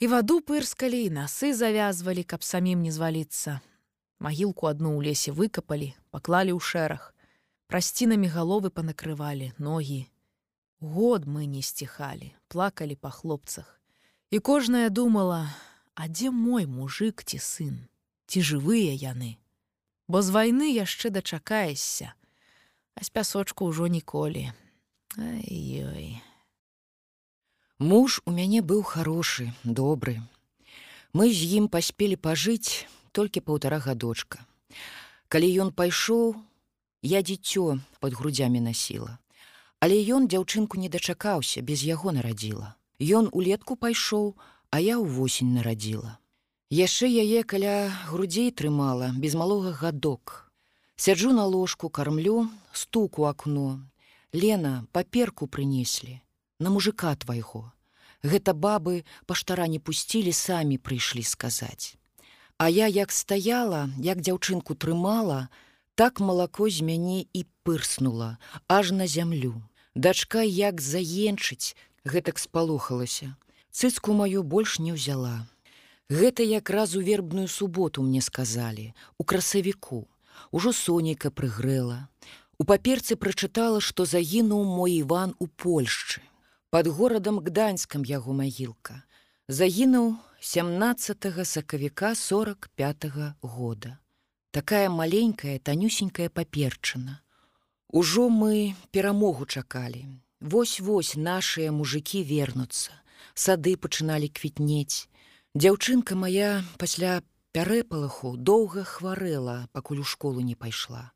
І 0.03 0.11
ваду 0.11 0.43
пырскалі, 0.43 1.07
і 1.07 1.15
насы 1.23 1.55
завязвалі, 1.55 2.27
каб 2.27 2.43
самім 2.43 2.83
не 2.83 2.91
зваліцца. 2.91 3.63
Магілку 4.19 4.67
адну 4.67 4.99
ў 4.99 5.15
лесе 5.15 5.31
выкапалі, 5.31 5.95
паклалі 6.11 6.51
ў 6.51 6.59
шэраг. 6.59 7.15
Прасцінамі 7.71 8.27
галовы 8.27 8.67
панакрывалі, 8.67 9.55
ногі, 9.63 10.11
Год 10.81 11.23
мы 11.23 11.45
не 11.45 11.61
сціхалі, 11.61 12.35
плакалі 12.51 12.99
па 12.99 13.09
хлопцах. 13.09 13.79
І 14.31 14.39
кожная 14.39 14.89
думала: 14.89 15.47
А 15.95 16.07
дзе 16.07 16.31
мой 16.31 16.65
мужик 16.65 17.23
ці 17.23 17.39
сын, 17.39 17.87
ці 18.27 18.43
жывыя 18.43 18.91
яны. 18.95 19.37
Бо 20.11 20.19
з 20.19 20.35
вайны 20.35 20.67
яшчэ 20.75 21.11
дачакаешся, 21.15 22.11
а 22.95 22.99
з 23.03 23.09
пясочку 23.09 23.71
ўжо 23.71 23.87
ніколі. 23.87 24.51
Ай-ёй. 25.15 26.19
Муж 27.79 28.19
у 28.25 28.31
мяне 28.35 28.59
быў 28.61 28.83
хорошы, 28.83 29.51
добры. 29.63 30.19
Мы 31.13 31.31
з 31.31 31.47
ім 31.59 31.71
паспелі 31.71 32.15
пажыць 32.15 32.87
толькі 33.11 33.43
паўтара 33.47 33.79
гадочка. 33.79 34.43
Калі 35.31 35.47
ён 35.63 35.71
пайшоў, 35.71 36.35
я 37.01 37.23
дзіцё 37.23 37.79
под 37.99 38.13
грудзямі 38.19 38.59
насіла. 38.59 39.20
Але 39.81 39.97
ён 40.15 40.29
дзяўчынку 40.29 40.77
не 40.77 40.89
дачакаўся, 40.93 41.65
без 41.65 41.81
яго 41.83 42.13
нарадзіла. 42.13 42.77
Ён 43.01 43.29
улетку 43.33 43.75
пайшоў, 43.75 44.37
а 44.69 44.79
я 44.79 45.01
ўвосень 45.01 45.57
нарадзіла. 45.57 46.17
Яшчэ 46.69 47.09
яе 47.09 47.41
каля 47.43 47.91
грудзей 48.07 48.51
трымала 48.51 49.09
без 49.17 49.33
малога 49.35 49.73
гадок. 49.73 50.51
Сяджу 50.95 51.33
на 51.33 51.45
ложку, 51.49 51.89
кармлю, 51.89 52.47
стуку 52.71 53.25
акно. 53.25 53.81
Лена 54.31 54.85
паперку 54.93 55.47
прынеслі 55.47 56.21
на 56.61 56.69
мужика 56.69 57.15
твайго. 57.15 57.73
Гэта 58.21 58.53
бабы 58.53 59.03
паштара 59.25 59.65
не 59.65 59.81
пусцілі, 59.81 60.31
самі 60.31 60.77
прыйшлі 60.77 61.25
сказаць. 61.25 61.97
А 62.61 62.69
я 62.69 62.85
як 62.85 63.11
стаяла, 63.11 63.89
як 63.97 64.21
дзяўчынку 64.21 64.77
трымала, 64.77 65.49
так 65.97 66.21
малако 66.21 66.69
з 66.69 66.85
мяне 66.85 67.25
і 67.33 67.45
пырснула, 67.65 68.37
аж 68.69 68.93
на 68.93 69.09
зямлю. 69.09 69.57
Дачка 69.95 70.41
як 70.41 70.79
заенчыць, 70.81 71.75
гэтак 72.05 72.39
спалохалася. 72.39 73.35
Цыцку 73.71 74.13
маю 74.13 74.43
больш 74.43 74.79
не 74.79 74.95
ўзяла. 74.95 75.47
Гэта 76.07 76.43
якраз 76.43 76.95
у 76.95 77.01
вербную 77.01 77.47
суботу 77.47 78.03
мне 78.03 78.21
сказалі, 78.21 78.93
у 79.17 79.23
красавіку. 79.23 80.07
Ужо 80.51 80.71
сонейка 80.71 81.31
прыгрэла. 81.31 82.07
У 82.57 82.63
паперцы 82.63 83.15
прачытала, 83.15 83.79
што 83.79 84.05
загінуў 84.05 84.63
мой 84.63 84.99
Іван 85.03 85.35
у 85.39 85.47
Польшчы. 85.47 86.21
Пад 86.69 86.87
горадам 86.87 87.39
гданьскам 87.39 88.03
яго 88.03 88.33
магілка. 88.33 89.03
Загінуў 89.47 90.15
17 90.39 91.45
сакавіка 91.45 92.15
45 92.15 93.05
-го 93.05 93.33
года. 93.41 93.99
Такая 94.51 94.89
маленькая 94.89 95.59
танюсенькая 95.59 96.29
паперчына. 96.29 97.19
Ужо 97.91 98.29
мы 98.29 98.73
перамогу 98.91 99.45
чакалі. 99.45 100.07
Вось-вось 100.39 101.19
нашыя 101.19 101.71
мужикі 101.75 102.23
вернуцца. 102.23 102.95
Сады 103.35 103.75
пачыналі 103.75 104.31
квітнець. 104.31 105.11
Дзяўчынка 105.59 106.15
моя 106.15 106.63
пасля 106.79 107.19
пярэпалаху 107.51 108.37
доўга 108.39 108.87
хварэла, 108.87 109.67
пакуль 109.75 109.99
у 109.99 110.07
школу 110.07 110.39
не 110.39 110.55
пайшла. 110.55 111.11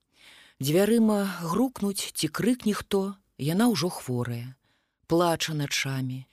Дзвярыма 0.60 1.24
грукнуць 1.48 2.12
ці 2.12 2.28
крыкне 2.28 2.76
хто, 2.76 3.16
яна 3.40 3.72
ўжо 3.72 3.88
хворая, 3.88 4.60
плача 5.08 5.56
начамі. 5.56 6.28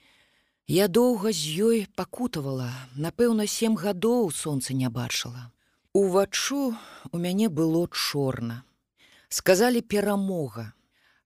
Я 0.66 0.90
доўга 0.90 1.30
з 1.30 1.54
ёй 1.70 1.86
пакутавала, 1.94 2.74
напэўна, 2.98 3.46
сем 3.46 3.78
гадоў 3.78 4.34
сонца 4.34 4.74
не 4.74 4.90
бачыла. 4.90 5.54
Уваччу 5.94 6.74
у 7.12 7.16
мяне 7.18 7.46
было 7.48 7.86
чорна 7.94 8.64
сказали 9.32 9.80
перамога 9.80 10.72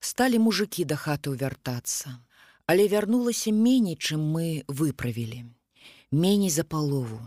сталі 0.00 0.38
мужики 0.38 0.84
да 0.84 0.94
хаты 0.94 1.34
вяртацца. 1.34 2.22
Але 2.66 2.86
вярнулася 2.90 3.50
меней 3.50 3.94
чым 3.98 4.22
мы 4.34 4.62
выправілі. 4.66 5.46
Меней 6.10 6.50
за 6.50 6.64
палову. 6.64 7.18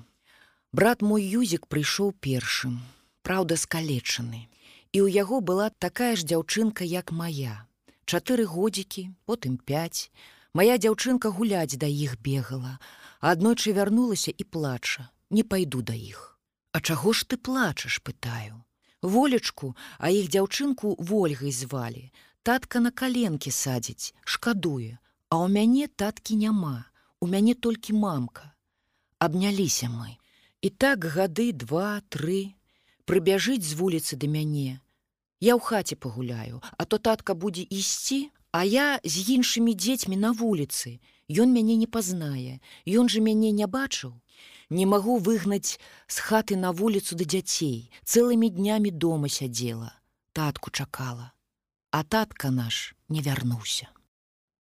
Брат 0.72 1.02
мой 1.02 1.24
юзік 1.24 1.68
прыйшоў 1.68 2.12
першым 2.20 2.80
праўда 3.24 3.56
скалечаны. 3.60 4.48
І 4.96 5.04
ў 5.04 5.08
яго 5.20 5.40
была 5.40 5.68
такая 5.70 6.16
ж 6.16 6.24
дзяўчынка 6.24 6.88
як 6.88 7.12
моя 7.12 7.66
чатыры 8.10 8.48
годзікі 8.50 9.04
потым 9.30 9.60
5 9.72 10.10
моя 10.58 10.80
дзяўчынка 10.82 11.30
гуляць 11.30 11.78
да 11.78 11.88
іх 11.88 12.16
бегала 12.24 12.80
аднойчы 13.20 13.76
вярнулася 13.76 14.32
і 14.32 14.44
плача. 14.44 15.12
Не 15.30 15.44
пайду 15.44 15.84
да 15.84 15.94
іх. 15.94 16.40
А 16.72 16.82
чаго 16.82 17.14
ж 17.14 17.28
ты 17.28 17.38
плачаш 17.38 18.00
пытаю 18.00 18.64
волечку, 19.02 19.76
а 19.98 20.10
іх 20.10 20.30
дзяўчынку 20.30 20.96
ольгай 21.00 21.52
звалі. 21.52 22.12
Татка 22.44 22.80
на 22.80 22.92
каленкі 22.92 23.52
садзіць, 23.52 24.14
шкадуе, 24.24 24.98
А 25.30 25.38
ў 25.46 25.48
мяне 25.54 25.86
таткі 25.86 26.36
няма, 26.42 26.90
у 27.22 27.28
мяне 27.30 27.54
толькі 27.54 27.94
мамка. 27.94 28.50
Абняліся 29.22 29.86
мы. 29.86 30.18
І 30.66 30.70
так 30.74 31.06
гады 31.06 31.54
два-тры, 31.54 32.58
прыбяжыць 33.06 33.62
з 33.62 33.78
вуліцы 33.78 34.18
да 34.18 34.26
мяне. 34.26 34.82
Я 35.40 35.54
ў 35.54 35.62
хаце 35.62 35.96
пагуляю, 35.96 36.66
а 36.78 36.86
то 36.90 36.98
татка 36.98 37.38
будзе 37.38 37.62
ісці, 37.62 38.34
а 38.52 38.66
я 38.66 38.98
з 39.06 39.38
іншымі 39.38 39.78
дзецьмі 39.78 40.18
на 40.18 40.34
вуліцы. 40.34 40.98
Ён 41.30 41.54
мяне 41.54 41.78
не 41.78 41.86
пазнае, 41.86 42.58
Ён 42.90 43.06
жа 43.06 43.22
мяне 43.22 43.54
не 43.54 43.70
бачыў, 43.70 44.18
не 44.70 44.86
магу 44.86 45.18
выгнаць 45.18 45.78
з 46.08 46.18
хаты 46.26 46.56
на 46.56 46.72
вуліцу 46.72 47.16
да 47.20 47.26
дзяцей 47.26 47.92
цэлымі 48.04 48.50
днямі 48.50 48.92
дома 48.92 49.30
сядзела 49.30 49.94
татку 50.34 50.70
чакала. 50.72 51.34
А 51.92 52.04
татка 52.04 52.50
наш 52.50 52.94
не 53.10 53.22
вярнуўся 53.22 53.90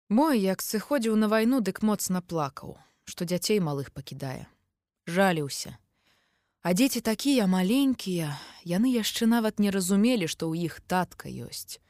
мой 0.08 0.40
як 0.40 0.62
сыходзіў 0.64 1.16
на 1.20 1.28
вайну 1.28 1.60
дык 1.60 1.82
моцна 1.84 2.22
плакаў 2.22 2.78
што 3.08 3.24
дзяцей 3.24 3.60
малых 3.60 3.92
пакідае. 3.92 4.48
Жаліўся. 5.08 5.76
А 6.60 6.72
дзеці 6.76 7.00
такія 7.00 7.46
маленькія 7.48 8.36
яны 8.68 8.92
яшчэ 8.92 9.28
нават 9.28 9.60
не 9.60 9.72
разумелі 9.72 10.28
што 10.28 10.48
ў 10.48 10.68
іх 10.68 10.80
татка 10.84 11.28
ёсць. 11.28 11.80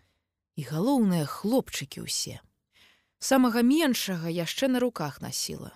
І 0.55 0.67
галоўныя 0.71 1.27
хлопчыкі 1.27 2.07
ўсе. 2.07 2.39
Самага 3.19 3.63
меншага 3.67 4.31
яшчэ 4.31 4.71
на 4.71 4.79
руках 4.79 5.19
насіла. 5.23 5.75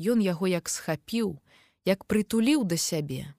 Ён 0.00 0.20
яго 0.20 0.48
як 0.48 0.68
схапіў, 0.68 1.40
як 1.84 2.04
прытуліў 2.04 2.64
да 2.64 2.76
сябе. 2.76 3.34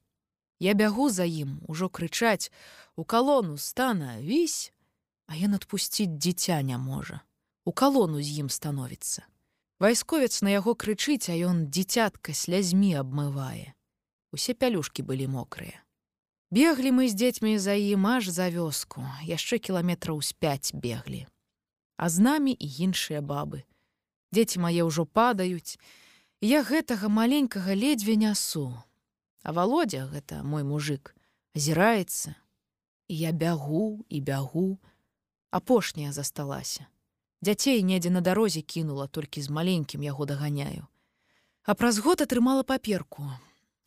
Я 0.60 0.74
бягу 0.74 1.10
за 1.10 1.26
ім, 1.26 1.60
ужо 1.68 1.90
крычаць: 1.90 2.52
«У 2.96 3.04
калону 3.04 3.58
стана, 3.58 4.22
вісь, 4.22 4.72
А 5.28 5.34
ён 5.34 5.58
адпусціць 5.58 6.22
дзіця 6.22 6.62
не 6.62 6.78
можа. 6.78 7.22
У 7.66 7.74
калону 7.74 8.22
з 8.22 8.46
ім 8.46 8.50
становіцца. 8.50 9.26
Вайсковец 9.82 10.42
на 10.46 10.54
яго 10.54 10.78
крычыць, 10.78 11.28
а 11.30 11.36
ён 11.36 11.66
дзіцятка 11.68 12.34
слязьмі 12.34 12.94
абмывае. 13.02 13.74
Усе 14.32 14.54
пялюшкі 14.54 15.02
былі 15.02 15.28
мокрыя. 15.28 15.82
Беглі 16.54 16.94
мы 16.94 17.10
з 17.10 17.18
дзецьмі 17.18 17.58
за 17.58 17.74
ім 17.74 18.06
аж 18.06 18.30
за 18.30 18.48
вёску, 18.54 19.02
яшчэ 19.26 19.58
кіламетраў 19.58 20.22
з 20.22 20.32
пяць 20.38 20.72
беглі. 20.72 21.26
А 21.98 22.08
з 22.10 22.22
намі 22.22 22.54
і 22.54 22.68
іншыя 22.86 23.26
бабы. 23.26 23.66
Дзеці 24.30 24.62
мае 24.62 24.86
ўжо 24.86 25.10
падаюць, 25.10 25.82
Я 26.46 26.62
гэтага 26.62 27.10
маленькага 27.10 27.74
ледзьве 27.74 28.14
нясу. 28.22 28.70
А 29.42 29.50
володя 29.50 30.06
гэта 30.06 30.44
мой 30.46 30.62
мужик 30.62 31.16
азіраецца. 31.58 32.36
І 33.10 33.18
я 33.18 33.32
бягу 33.32 34.06
і 34.10 34.22
бягу, 34.22 34.78
апошняя 35.50 36.12
засталася. 36.14 36.86
Дзяцей 37.42 37.82
недзе 37.82 38.14
на 38.14 38.22
дарозе 38.22 38.62
кінула 38.62 39.08
толькі 39.08 39.42
з 39.42 39.50
маленькім 39.50 40.06
яго 40.06 40.30
даганяю. 40.30 40.86
А 41.66 41.74
праз 41.74 41.98
год 41.98 42.22
атрымала 42.22 42.62
паперку. 42.62 43.26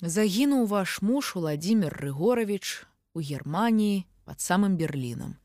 Загінуў 0.03 0.67
ваш 0.67 0.99
муж 0.99 1.39
Владимир 1.39 1.95
Рыгорович 1.95 2.87
у 3.15 3.23
Геррманіі 3.23 4.03
под 4.27 4.43
самым 4.43 4.75
Берлінам. 4.75 5.39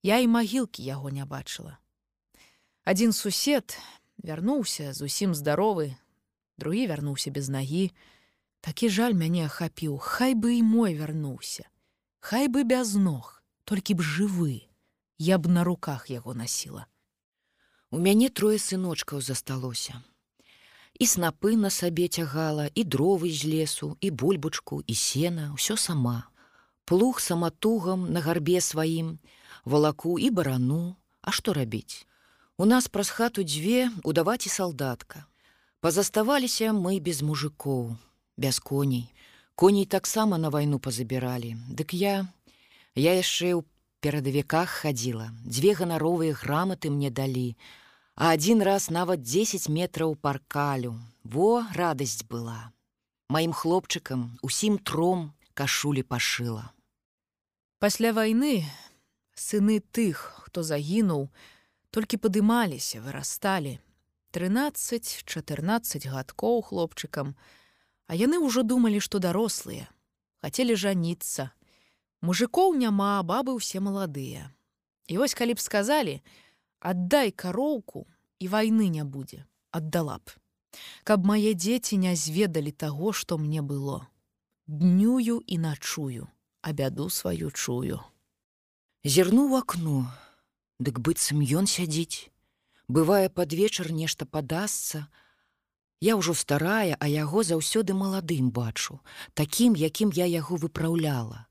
Я 0.00 0.24
і 0.24 0.32
магілкі 0.32 0.80
яго 0.80 1.12
не 1.12 1.28
бачыла. 1.28 1.76
Адзін 2.88 3.12
сусед 3.12 3.76
вярнуўся 4.16 4.96
зусім 4.96 5.36
здаровы, 5.36 5.96
другі 6.58 6.86
вярнуўся 6.86 7.30
без 7.30 7.48
нагі. 7.48 7.90
Такі 8.60 8.88
жаль 8.88 9.14
мяне 9.14 9.46
ахапіў, 9.46 9.98
Хай 9.98 10.34
бы 10.34 10.54
і 10.58 10.62
мой 10.62 10.94
вярнуўся. 10.94 11.68
Хай 12.20 12.48
бы 12.48 12.62
без 12.64 12.94
ног, 12.94 13.42
толькі 13.64 13.94
б 13.94 14.02
жывы, 14.02 14.68
я 15.18 15.38
б 15.38 15.50
на 15.50 15.64
руках 15.64 16.10
яго 16.10 16.34
насіла. 16.34 16.86
У 17.90 17.98
мяне 17.98 18.28
трое 18.30 18.58
сыночкаў 18.62 19.20
засталося. 19.20 20.02
І 20.98 21.04
снапы 21.06 21.56
на 21.56 21.70
сабе 21.70 22.06
цягала, 22.08 22.70
і 22.74 22.84
дровы 22.84 23.32
з 23.32 23.44
лесу, 23.44 23.96
і 24.00 24.10
бульбачку, 24.10 24.84
і 24.86 24.94
сена, 24.94 25.50
ўсё 25.58 25.76
сама. 25.76 26.30
Плуг 26.84 27.18
саматугам 27.20 28.12
на 28.12 28.20
гарбе 28.20 28.60
сваім, 28.60 29.18
валаку 29.64 30.18
і 30.18 30.30
барану, 30.30 30.96
А 31.22 31.30
што 31.30 31.52
рабіць? 31.54 32.06
У 32.58 32.64
нас 32.66 32.88
праз 32.88 33.10
хату 33.10 33.42
дзве 33.42 33.90
удаваць 34.02 34.46
і 34.46 34.50
салдатка. 34.50 35.26
Пазаставаліся 35.82 36.70
мы 36.70 37.00
без 37.02 37.22
мужикоў, 37.26 37.96
без 38.36 38.60
коней. 38.60 39.10
Коней 39.58 39.84
таксама 39.84 40.38
на 40.38 40.48
вайну 40.48 40.78
пазабіралі. 40.78 41.56
Дык 41.74 41.90
я, 41.90 42.30
я 42.94 43.18
яшчэ 43.18 43.58
ў 43.58 43.66
перадавіках 43.98 44.70
хадзіла. 44.70 45.34
Дзве 45.42 45.74
ганаровыя 45.74 46.38
граматы 46.38 46.86
мне 46.86 47.10
далі, 47.10 47.58
а 48.14 48.30
адзін 48.30 48.62
раз 48.62 48.94
нават 48.94 49.26
10 49.26 49.66
метраў 49.74 50.14
паркалю. 50.14 50.94
Во 51.26 51.66
радасць 51.74 52.22
была. 52.30 52.70
Маім 53.26 53.50
хлопчыкам 53.50 54.38
усім 54.38 54.78
тром 54.78 55.34
кашулі 55.50 56.06
пашыла. 56.06 56.70
Пасля 57.82 58.14
вайны 58.14 58.62
сыны 59.34 59.82
тых, 59.82 60.46
хто 60.46 60.62
загінуў, 60.62 61.26
толькі 61.90 62.22
падымаліся, 62.22 63.02
вырасталі. 63.02 63.82
13-14 64.32 66.08
гадкоў 66.08 66.62
хлопчыкам, 66.64 67.36
А 68.10 68.14
яны 68.18 68.36
ўжо 68.42 68.60
думалі, 68.60 69.00
што 69.00 69.22
дарослыя, 69.22 69.88
хацелі 70.44 70.76
жаніцца. 70.76 71.48
Мужикоў 72.20 72.74
няма, 72.76 73.22
бабы 73.22 73.54
ўсе 73.56 73.80
маладыя. 73.80 74.50
І 75.08 75.16
вось 75.16 75.32
калі 75.32 75.56
б 75.56 75.60
сказалі: 75.62 76.20
аддай 76.80 77.32
кароўку 77.32 78.04
і 78.36 78.48
вайны 78.52 78.90
не 78.92 79.04
будзе, 79.06 79.46
аддала 79.70 80.18
б. 80.18 80.36
Каб 81.04 81.24
мае 81.24 81.54
дзеці 81.54 81.96
не 82.00 82.12
зведалі 82.16 82.72
таго, 82.72 83.12
што 83.12 83.38
мне 83.38 83.62
было. 83.62 84.08
Днюю 84.66 85.40
і 85.46 85.56
начую, 85.58 86.28
а 86.60 86.72
бяду 86.72 87.08
сваю 87.08 87.50
чую. 87.50 88.00
Зірну 89.04 89.48
в 89.48 89.56
акно, 89.56 90.08
Дык 90.82 90.98
быццам 90.98 91.38
ён 91.38 91.70
сядзіць. 91.70 92.31
Бывае 92.88 93.28
пад 93.28 93.52
вечар 93.52 93.92
нешта 93.92 94.26
падасца. 94.26 95.08
Я 96.00 96.16
ўжо 96.16 96.34
старая, 96.34 96.96
а 96.98 97.06
яго 97.06 97.42
заўсёды 97.46 97.94
маладым 97.94 98.50
бачу, 98.50 98.98
такім, 99.34 99.74
якім 99.78 100.10
я 100.14 100.26
яго 100.26 100.56
выпраўляла. 100.56 101.46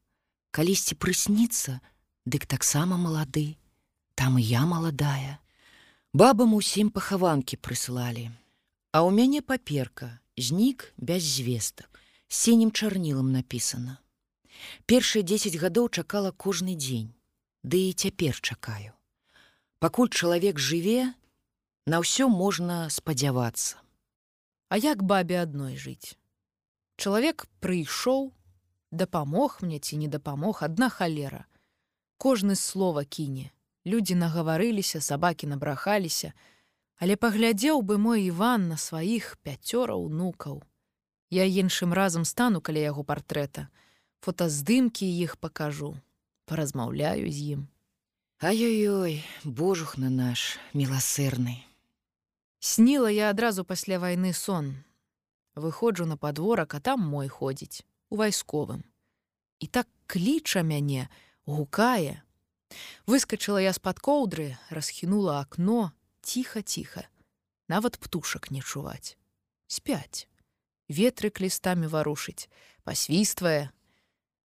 Калісьці 0.51 0.99
прысніцца, 0.99 1.79
дык 2.25 2.45
таксама 2.45 2.97
малады, 2.97 3.55
там 4.15 4.37
і 4.37 4.43
я 4.43 4.65
маладая. 4.65 5.39
Бабам 6.13 6.53
усім 6.53 6.91
пахаванкі 6.91 7.55
прыслалі. 7.55 8.35
А 8.91 9.07
ў 9.07 9.15
мяне 9.15 9.39
паперка, 9.39 10.19
знік 10.35 10.91
без 10.97 11.23
звестак, 11.23 11.87
сінім 12.27 12.75
чарнілам 12.75 13.31
напісана. 13.31 14.03
Першыя 14.85 15.23
10 15.23 15.55
гадоў 15.55 15.87
чакала 15.89 16.35
кожны 16.35 16.75
дзень, 16.75 17.15
ды 17.63 17.87
і 17.87 17.93
цяпер 17.95 18.35
чакаю. 18.43 18.91
Пакуль 19.79 20.11
чалавек 20.11 20.59
жыве, 20.59 21.15
на 21.85 22.01
ўсё 22.01 22.29
можна 22.29 22.89
спадзявацца. 22.89 23.77
А 24.69 24.77
як 24.77 25.03
бабе 25.03 25.41
адной 25.41 25.77
жыць? 25.77 26.17
Чалавек 26.97 27.47
прыйшоў, 27.59 28.31
дапамог 28.91 29.61
мне 29.61 29.79
ці 29.79 29.97
не 29.97 30.07
дапамог 30.07 30.61
адна 30.63 30.89
халера. 30.89 31.45
Кожны 32.17 32.55
слова 32.55 33.03
кіне, 33.05 33.51
Людзі 33.85 34.13
нагаварыліся, 34.15 35.01
сабакі 35.01 35.47
набрахаліся, 35.49 36.33
але 37.01 37.17
паглядзеў 37.17 37.81
бы 37.81 37.97
мой 37.97 38.29
Іван 38.29 38.69
на 38.69 38.77
сваіх 38.77 39.41
пяцёра 39.41 39.97
ўнукаў. 39.97 40.61
Я 41.33 41.49
іншым 41.49 41.89
разам 41.97 42.21
стану 42.25 42.61
каля 42.61 42.93
яго 42.93 43.01
партрэта, 43.01 43.73
фотаздымкі 44.21 45.09
іх 45.25 45.41
пакажу, 45.41 45.97
паразмаўляю 46.45 47.25
з 47.25 47.57
ім. 47.57 47.61
Ай-ой-ой, 48.37 49.25
божух 49.43 49.97
на 49.97 50.13
наш 50.13 50.61
міласырны. 50.77 51.70
Сніла 52.61 53.09
я 53.09 53.33
адразу 53.33 53.65
пасля 53.65 53.98
вайны 53.98 54.33
сон. 54.38 54.85
Выходжу 55.56 56.06
на 56.06 56.15
падворак, 56.15 56.77
а 56.77 56.80
там 56.80 57.01
мой 57.01 57.27
ходзіць 57.27 57.83
у 58.09 58.22
вайсковым. 58.22 58.85
І 59.59 59.67
так 59.67 59.90
кліча 60.06 60.61
мяне, 60.61 61.09
гукае, 61.45 62.22
Выскочыла 63.06 63.59
я 63.61 63.73
з-пад 63.73 63.99
коўдры, 63.99 64.57
расхінула 64.69 65.41
акно, 65.41 65.91
ціха-ціха. 66.22 67.07
Нават 67.67 67.99
птушак 67.99 68.51
не 68.51 68.61
чуваць. 68.61 69.17
Спяць. 69.67 70.27
Ветры 70.91 71.31
клістамі 71.31 71.88
варушыць, 71.88 72.49
пасвіствае. 72.83 73.72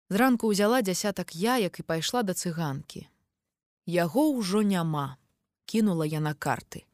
Зранку 0.09 0.53
ўзяла 0.53 0.81
дзясятак 0.85 1.33
яек 1.33 1.81
і 1.81 1.83
пайшла 1.83 2.21
да 2.21 2.37
цыганкі. 2.37 3.09
Яго 3.85 4.29
ўжо 4.37 4.61
няма, 4.61 5.17
кінула 5.65 6.05
я 6.05 6.21
на 6.21 6.33
карты. 6.33 6.85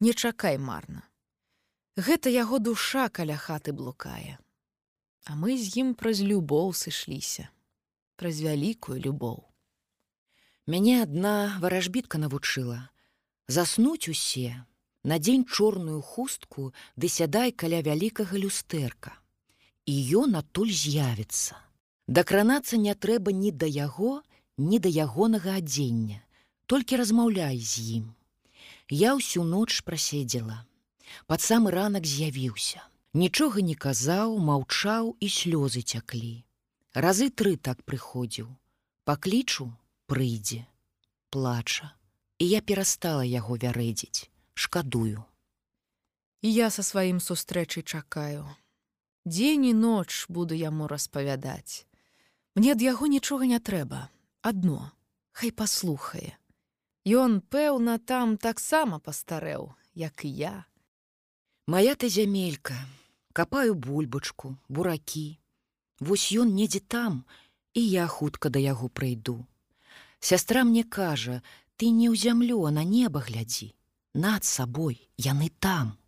Не 0.00 0.12
чакай 0.12 0.58
марна. 0.58 1.02
Гэта 1.96 2.28
яго 2.28 2.58
душа 2.58 3.08
каля 3.08 3.36
хаты 3.36 3.72
блукае. 3.72 4.36
А 5.24 5.34
мы 5.34 5.56
з 5.56 5.72
ім 5.82 5.94
праз 5.94 6.20
любоў 6.20 6.74
сышліся, 6.76 7.48
праз 8.20 8.42
вялікую 8.44 9.00
любоў. 9.00 9.40
Мяне 10.66 11.00
адна 11.02 11.56
варажбітка 11.62 12.18
навучыла 12.18 12.90
заснуць 13.48 14.10
усе 14.10 14.66
надзень 15.04 15.44
чорную 15.46 16.00
хустку 16.02 16.72
ды 16.96 17.08
сядай 17.16 17.52
каля 17.62 17.78
вялікага 17.88 18.40
люстэрка 18.42 19.12
і 19.86 19.94
ён 20.20 20.34
адтуль 20.42 20.72
з'явіцца 20.74 21.54
дакранацца 22.18 22.80
не 22.84 22.94
трэба 23.06 23.34
ні 23.42 23.52
да 23.64 23.70
яго 23.70 24.12
ні 24.58 24.82
да 24.82 24.90
ягонага 25.06 25.54
адзення 25.62 26.18
толькі 26.66 26.98
размаўляй 27.02 27.62
з 27.62 28.02
ім 28.02 28.10
я 28.90 29.14
ўсю 29.20 29.46
ноч 29.54 29.82
праседзела 29.88 30.60
пад 31.26 31.40
самы 31.40 31.72
ранак 31.78 32.06
з'явіўся 32.06 32.84
нічога 33.24 33.64
не 33.70 33.74
казаў 33.86 34.36
маўчаў 34.50 35.16
і 35.20 35.32
слёзы 35.38 35.82
цяклі 35.82 36.36
разы 37.06 37.30
тры 37.30 37.56
так 37.56 37.82
прыходзіў 37.84 38.52
паклічу 39.06 39.72
прыйдзе, 40.06 40.64
плача, 41.30 41.90
і 42.38 42.48
я 42.48 42.60
перастала 42.62 43.26
яго 43.26 43.58
вярэдзіць, 43.58 44.30
шкадую. 44.54 45.26
І 46.42 46.48
я 46.52 46.70
са 46.70 46.86
сваім 46.86 47.18
сустрэчай 47.20 47.82
чакаю. 47.82 48.46
Дзень 49.26 49.66
і 49.66 49.74
ноч 49.74 50.26
буду 50.30 50.54
яму 50.54 50.86
распавядаць. 50.86 51.86
Мне 52.54 52.72
ад 52.78 52.82
яго 52.82 53.10
нічога 53.10 53.50
не 53.50 53.58
трэба, 53.58 54.08
адно, 54.42 54.92
хай 55.32 55.50
паслухае. 55.50 56.38
Ён, 57.06 57.38
пэўна, 57.40 57.98
там 58.02 58.34
таксама 58.36 58.98
пастарэў, 58.98 59.70
як 59.94 60.24
і 60.26 60.28
я. 60.28 60.66
Мая 61.70 61.94
ты 61.94 62.08
зямелька, 62.10 62.74
капаю 63.32 63.74
бульбачку, 63.74 64.58
буракі. 64.68 65.38
Вось 66.00 66.32
ён 66.34 66.50
недзе 66.58 66.80
там, 66.80 67.24
і 67.74 67.82
я 67.86 68.08
хутка 68.08 68.50
да 68.50 68.58
яго 68.58 68.88
прыйду. 68.88 69.46
Сястра 70.18 70.64
мне 70.64 70.82
кажа: 70.82 71.42
ты 71.76 71.90
не 71.94 72.10
ў 72.10 72.16
зямлю, 72.18 72.66
а 72.66 72.70
на 72.74 72.82
неба 72.82 73.20
глядзі. 73.20 73.74
Над 74.12 74.42
сабой 74.42 75.08
яны 75.16 75.52
там. 75.60 75.98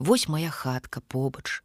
Вось 0.00 0.26
моя 0.26 0.50
хатка 0.50 1.00
побач. 1.00 1.62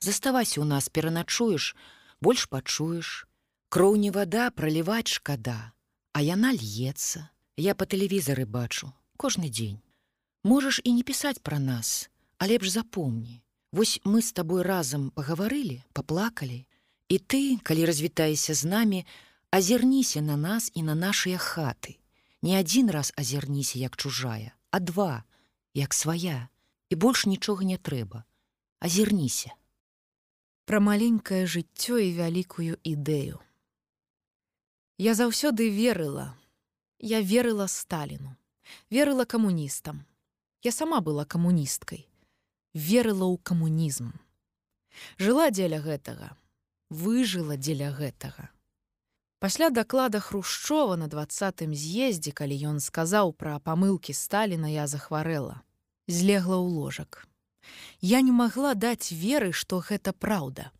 Заставайся 0.00 0.60
у 0.60 0.64
нас 0.64 0.88
пераначуеш, 0.88 1.76
больш 2.20 2.48
пачуеш. 2.48 3.28
Кроў 3.68 3.94
не 3.96 4.10
вада 4.10 4.50
праліваць 4.50 5.14
шкада, 5.14 5.72
а 6.12 6.22
яна 6.22 6.50
льецца. 6.50 7.30
Я 7.56 7.74
па 7.74 7.88
тэлевізары 7.88 8.44
бачу 8.44 8.92
кожны 9.16 9.48
дзень. 9.48 9.80
Можаш 10.44 10.80
і 10.84 10.92
не 10.92 11.02
пісаць 11.02 11.40
пра 11.40 11.58
нас, 11.58 12.10
а 12.38 12.46
лепш 12.46 12.68
запомні. 12.68 13.42
Вось 13.72 14.00
мы 14.04 14.20
з 14.22 14.32
табой 14.32 14.62
разам 14.62 15.10
пагаварылі, 15.10 15.82
паплакалі. 15.92 16.66
І 17.08 17.16
ты, 17.18 17.58
калі 17.62 17.86
развітаешся 17.88 18.54
з 18.54 18.64
намі, 18.64 19.06
азірніся 19.50 20.20
на 20.20 20.36
нас 20.36 20.70
і 20.74 20.82
на 20.82 20.94
нашыя 20.94 21.38
хаты. 21.40 21.96
Не 22.42 22.60
адзін 22.60 22.90
раз 22.90 23.12
азірніся 23.16 23.78
як 23.78 23.96
чужая, 23.96 24.52
а 24.70 24.80
два, 24.80 25.24
як 25.74 25.94
свая, 25.94 26.48
і 26.90 26.94
больш 26.94 27.26
нічога 27.26 27.64
не 27.64 27.78
трэба. 27.78 28.24
Азірніся. 28.80 29.56
Пра 30.66 30.80
маленькае 30.80 31.46
жыццё 31.46 31.98
і 31.98 32.12
вялікую 32.20 32.76
ідэю. 32.84 33.40
Я 34.98 35.14
заўсёды 35.14 35.70
верыла. 35.70 36.34
Я 36.98 37.20
верыла 37.20 37.68
Сталіну, 37.68 38.36
верыла 38.90 39.24
камуністам. 39.24 40.04
Я 40.62 40.72
сама 40.72 41.00
была 41.00 41.24
камуністкай, 41.24 42.08
верыла 42.72 43.28
ў 43.28 43.36
камунізм. 43.42 44.16
Жыла 45.20 45.52
дзеля 45.52 45.84
гэтага, 45.84 46.32
выжыла 46.88 47.60
дзеля 47.60 47.92
гэтага. 47.92 48.48
Пасля 49.38 49.68
даклада 49.68 50.20
Хрушчова 50.20 50.96
на 50.96 51.08
двадцатым 51.12 51.76
з'ездзе, 51.76 52.32
калі 52.32 52.56
ён 52.72 52.80
сказаў 52.80 53.36
пра 53.36 53.60
памылкі 53.60 54.16
Сталіна, 54.16 54.66
я 54.72 54.88
захварэла, 54.88 55.60
злегла 56.08 56.56
ў 56.56 56.66
ложак. 56.72 57.28
Я 58.00 58.24
не 58.24 58.32
магла 58.32 58.72
даць 58.72 59.12
веры, 59.12 59.52
што 59.52 59.84
гэта 59.84 60.16
праўда. 60.16 60.72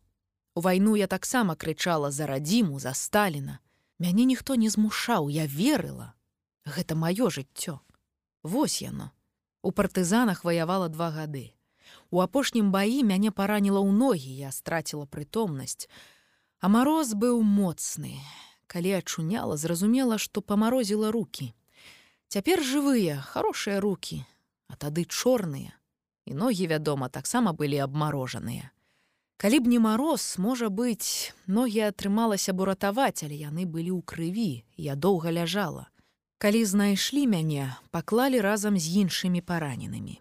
У 0.57 0.65
вайну 0.65 0.95
я 0.97 1.05
таксама 1.05 1.55
крычала 1.55 2.09
за 2.09 2.25
радзіму 2.25 2.79
за 2.79 2.97
Сталіна. 2.97 3.61
Мяне 3.99 4.25
ніхто 4.25 4.55
не 4.55 4.69
змушаў, 4.69 5.29
я 5.29 5.47
верыла. 5.49 6.13
Гэта 6.65 6.93
маё 6.95 7.29
жыццё. 7.33 7.79
Вось 8.43 8.81
яно. 8.81 9.11
У 9.61 9.71
партызанах 9.71 10.43
ваявала 10.43 10.89
два 10.89 11.09
гады. 11.11 11.53
У 12.11 12.21
апошнім 12.21 12.71
баі 12.71 13.01
мяне 13.03 13.31
параніла 13.31 13.81
ў 13.81 13.91
ногі, 13.91 14.31
я 14.37 14.51
страціла 14.51 15.09
прытомнасць. 15.09 15.89
А 16.59 16.69
мароз 16.69 17.13
быў 17.13 17.41
моцны. 17.41 18.21
Калі 18.67 18.93
ачуняла, 19.01 19.57
зразумела, 19.57 20.17
што 20.17 20.41
памарозіла 20.41 21.11
руки. 21.11 21.53
Цяпер 22.27 22.61
жывыя, 22.61 23.21
хорошыя 23.23 23.79
руки, 23.79 24.25
а 24.67 24.75
тады 24.75 25.07
чорныя. 25.07 25.73
І 26.27 26.35
ногі, 26.35 26.67
вядома, 26.67 27.09
таксама 27.09 27.53
былі 27.53 27.79
абмарожаныя. 27.79 28.69
Калі 29.37 29.59
б 29.59 29.69
не 29.69 29.79
мароз, 29.79 30.41
можа 30.41 30.69
быць, 30.73 31.33
ногі 31.45 31.85
атрымалася 31.87 32.53
б 32.57 32.65
уратаваць, 32.65 33.21
але 33.21 33.37
яны 33.37 33.69
былі 33.69 33.93
ў 33.93 34.01
крыві, 34.01 34.65
я 34.77 34.97
доўга 34.97 35.29
ляжала. 35.29 35.93
Калі 36.41 36.65
знайшлі 36.65 37.27
мяне, 37.29 37.77
паклалі 37.93 38.41
разам 38.41 38.81
з 38.81 39.05
іншымі 39.05 39.45
параненымі. 39.45 40.17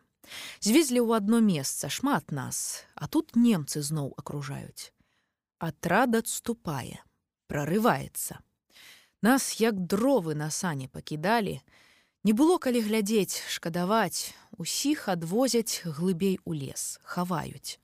Звезлі 0.60 1.00
ў 1.00 1.16
адно 1.16 1.40
месца 1.40 1.88
шмат 1.88 2.28
нас, 2.28 2.84
а 2.94 3.08
тут 3.08 3.36
немцы 3.36 3.80
зноў 3.80 4.12
акружаюць. 4.20 4.92
Атрад 5.58 6.20
адступае, 6.20 7.00
прорываецца. 7.48 8.44
Нас 9.24 9.56
як 9.64 9.80
дровы 9.80 10.36
на 10.36 10.50
сане 10.50 10.92
пакідалі, 10.92 11.64
Не 12.26 12.32
было 12.34 12.58
калі 12.58 12.80
глядзець, 12.82 13.38
шкадаваць, 13.46 14.34
усіх 14.58 15.06
адвозяць 15.08 15.86
глыбей 15.86 16.40
у 16.42 16.54
лес, 16.58 16.98
хаваюць. 17.06 17.78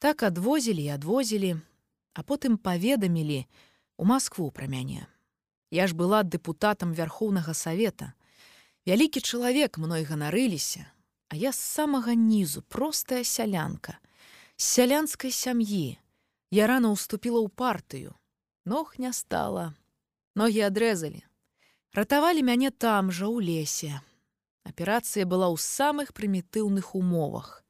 Так 0.00 0.22
адвозілі 0.24 0.84
і 0.84 0.94
адвозілі, 0.96 1.60
а 2.16 2.24
потым 2.24 2.56
паведамілі 2.56 3.44
у 4.00 4.08
Маскву 4.08 4.48
пра 4.48 4.64
мяне. 4.64 5.04
Я 5.68 5.84
ж 5.84 5.92
была 5.92 6.24
дэпутатам 6.24 6.96
вярхоўнага 6.96 7.52
савета. 7.52 8.16
Вялікі 8.88 9.20
чалавек 9.20 9.76
мной 9.76 10.08
ганарыліся, 10.08 10.88
А 11.28 11.36
я 11.36 11.52
з 11.52 11.60
самага 11.60 12.14
нізу 12.14 12.62
простая 12.62 13.24
сялянка, 13.24 14.00
з 14.56 14.64
сялянскай 14.64 15.30
сям'і. 15.30 16.00
Я 16.50 16.66
рано 16.66 16.96
ўступіла 16.96 17.44
ў 17.44 17.52
партыю. 17.52 18.16
Ног 18.64 18.96
не 18.98 19.12
стала. 19.12 19.76
Ногі 20.34 20.66
адрэзалі. 20.66 21.22
Ратавалі 21.94 22.42
мяне 22.42 22.72
там 22.72 23.12
жа 23.14 23.30
ў 23.30 23.46
лесе. 23.46 24.00
Аперацыя 24.64 25.22
была 25.22 25.52
ў 25.52 25.60
самых 25.60 26.10
прымітыўных 26.16 26.96
умовах. 26.98 27.62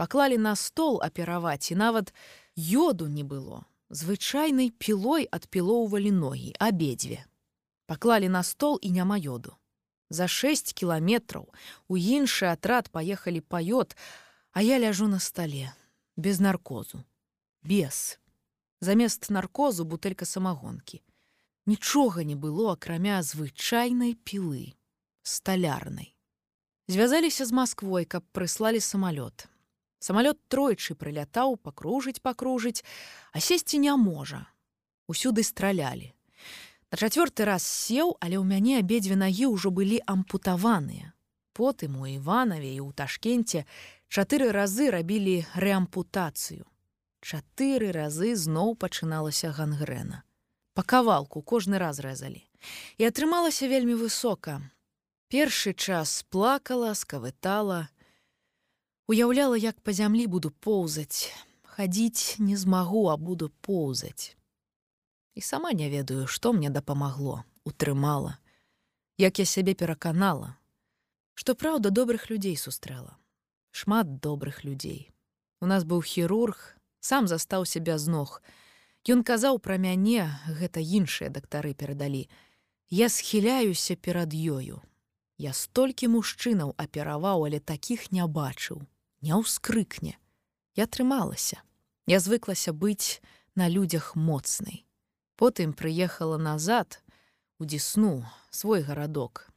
Паклалі 0.00 0.38
на 0.40 0.56
стол 0.56 0.94
апераваць 1.04 1.68
і 1.68 1.74
нават 1.76 2.14
йоду 2.56 3.04
не 3.04 3.20
было. 3.20 3.68
Звычайнай 3.92 4.72
пілой 4.72 5.28
адпілоўвалі 5.28 6.08
ногі, 6.08 6.56
абедзве. 6.56 7.28
Паклалі 7.84 8.32
на 8.32 8.40
стол 8.42 8.78
і 8.80 8.90
няма 8.96 9.20
йоду. 9.20 9.52
За 10.08 10.24
6 10.24 10.72
кіламетраў 10.72 11.52
у 11.88 12.00
іншы 12.00 12.48
атрад 12.48 12.88
паехалі 12.88 13.44
паёт, 13.44 13.92
а 14.56 14.64
я 14.64 14.80
ляжу 14.80 15.04
на 15.04 15.20
стале, 15.20 15.76
без 16.16 16.40
наркозу, 16.40 17.04
без. 17.60 18.16
Замест 18.80 19.28
наркозу 19.28 19.84
бутэлька 19.84 20.24
самагонкі. 20.24 21.04
Нічога 21.66 22.24
не 22.24 22.40
было, 22.40 22.72
акрамя 22.72 23.20
звычайнай 23.20 24.16
пілы, 24.16 24.72
сталярнай. 25.28 26.16
Звязаліся 26.88 27.44
з 27.44 27.52
Масквой, 27.52 28.08
каб 28.08 28.24
прыслалі 28.32 28.80
самалёт. 28.80 29.50
Самалёт 30.00 30.40
тройчы 30.48 30.96
прылятаў, 30.96 31.60
пакружыць, 31.60 32.24
пакружыць, 32.24 32.80
а 33.32 33.40
сесці 33.40 33.78
не 33.78 33.92
можа. 33.96 34.48
Усюды 35.06 35.44
стралялі. 35.44 36.16
На 36.90 36.96
чацвёрты 36.96 37.44
раз 37.44 37.62
сеў, 37.62 38.16
але 38.18 38.40
ў 38.40 38.44
мяне 38.48 38.80
абедзве 38.80 39.14
нагі 39.14 39.52
ўжо 39.52 39.70
былі 39.70 40.00
ампутаваныя. 40.08 41.12
Потым 41.52 42.00
у 42.00 42.08
Іванаве 42.08 42.72
і 42.72 42.80
ў 42.80 42.96
ташкенце 42.96 43.68
чатыры 44.08 44.48
разы 44.56 44.88
рабілі 44.88 45.44
рэампутацыю. 45.54 46.64
Чатыры 47.20 47.92
разы 47.92 48.32
зноў 48.32 48.74
пачыналася 48.80 49.52
гангрэна. 49.52 50.24
Па 50.72 50.82
кавалку 50.82 51.44
кожны 51.44 51.76
раз 51.76 52.00
рэзалі. 52.00 52.40
І 52.96 53.04
атрымалася 53.04 53.68
вельмі 53.68 54.00
высока. 54.00 54.64
Першы 55.28 55.76
час 55.76 56.24
плакала, 56.32 56.96
скавытала, 56.96 57.92
Уяўляла, 59.10 59.58
як 59.58 59.80
па 59.82 59.90
зямлі 59.90 60.26
буду 60.30 60.54
поўзаць, 60.62 61.34
хадзіць 61.66 62.38
не 62.38 62.54
змагу, 62.54 63.08
а 63.10 63.16
буду 63.16 63.50
поўзаць 63.66 64.36
і 65.34 65.40
сама 65.40 65.72
не 65.72 65.88
ведаю, 65.88 66.26
што 66.26 66.52
мне 66.52 66.70
дапамагло, 66.70 67.44
утрымала, 67.64 68.38
як 69.18 69.38
я 69.38 69.44
сябе 69.44 69.74
пераканала, 69.74 70.56
што 71.34 71.54
праўда 71.54 71.90
добрых 71.90 72.28
людзей 72.30 72.56
сустрэла, 72.56 73.16
шмат 73.70 74.20
добрых 74.20 74.64
людзей. 74.64 75.10
У 75.60 75.66
нас 75.66 75.84
быў 75.84 76.02
хірург, 76.02 76.76
сам 77.00 77.28
застаўся 77.28 77.80
без 77.80 78.06
ног. 78.06 78.42
Ён 79.08 79.24
казаў 79.24 79.58
пра 79.64 79.80
мяне, 79.80 80.28
гэта 80.60 80.84
іншыя 80.84 81.30
дактары 81.30 81.72
перадалі. 81.72 82.28
Я 82.90 83.08
схіляюся 83.08 83.96
перад 83.96 84.36
ёю. 84.36 84.84
Я 85.40 85.56
столькі 85.56 86.12
мужчынаў 86.12 86.74
апераваў, 86.76 87.48
але 87.48 87.60
такіх 87.60 88.12
не 88.12 88.26
бачыў, 88.26 88.84
не 89.20 89.36
ўскрыкне. 89.36 90.16
Я 90.76 90.86
трымалася. 90.86 91.62
Я 92.06 92.20
звыклася 92.20 92.72
быць 92.72 93.20
на 93.54 93.68
людзях 93.68 94.16
моцнай. 94.16 94.86
Потым 95.36 95.72
прыехала 95.72 96.36
назад 96.36 97.02
у 97.58 97.64
дзесну 97.64 98.24
свой 98.50 98.82
гарадок. 98.82 99.48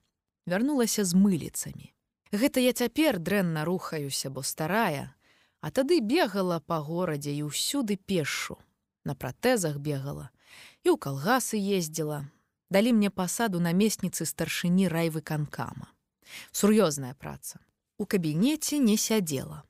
Вярнулася 0.45 1.03
з 1.03 1.15
мыліцамі. 1.15 1.93
Гэта 2.31 2.59
я 2.59 2.73
цяпер 2.73 3.19
дрэнна 3.19 3.63
рухаюся, 3.63 4.29
бо 4.29 4.41
старая, 4.41 5.15
а 5.61 5.71
тады 5.71 6.01
бегала 6.01 6.59
па 6.59 6.79
горадзе 6.81 7.31
і 7.31 7.47
ўсюды 7.47 7.95
пешу. 7.95 8.57
На 9.03 9.15
пратэзах 9.15 9.77
бегала 9.79 10.31
і 10.83 10.91
ў 10.91 10.97
калгасы 10.99 11.55
ездзіла. 11.55 12.27
Далі 12.73 12.97
мне 12.97 13.09
пасаду 13.13 13.59
намесніцы 13.63 14.25
старшыні 14.25 14.89
райвыканкама. 14.91 15.87
Сур'ёзная 16.51 17.13
праца. 17.13 17.59
У 18.03 18.05
кабінеце 18.05 18.83
не 18.83 18.97
сядзела. 18.99 19.63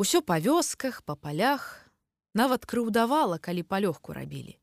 Усё 0.00 0.24
па 0.24 0.40
вёсках, 0.40 1.02
па 1.04 1.12
палях, 1.12 1.84
нават 2.32 2.64
крыўдавала, 2.64 3.36
калі 3.36 3.68
палёгку 3.68 4.16
рабілі. 4.16 4.56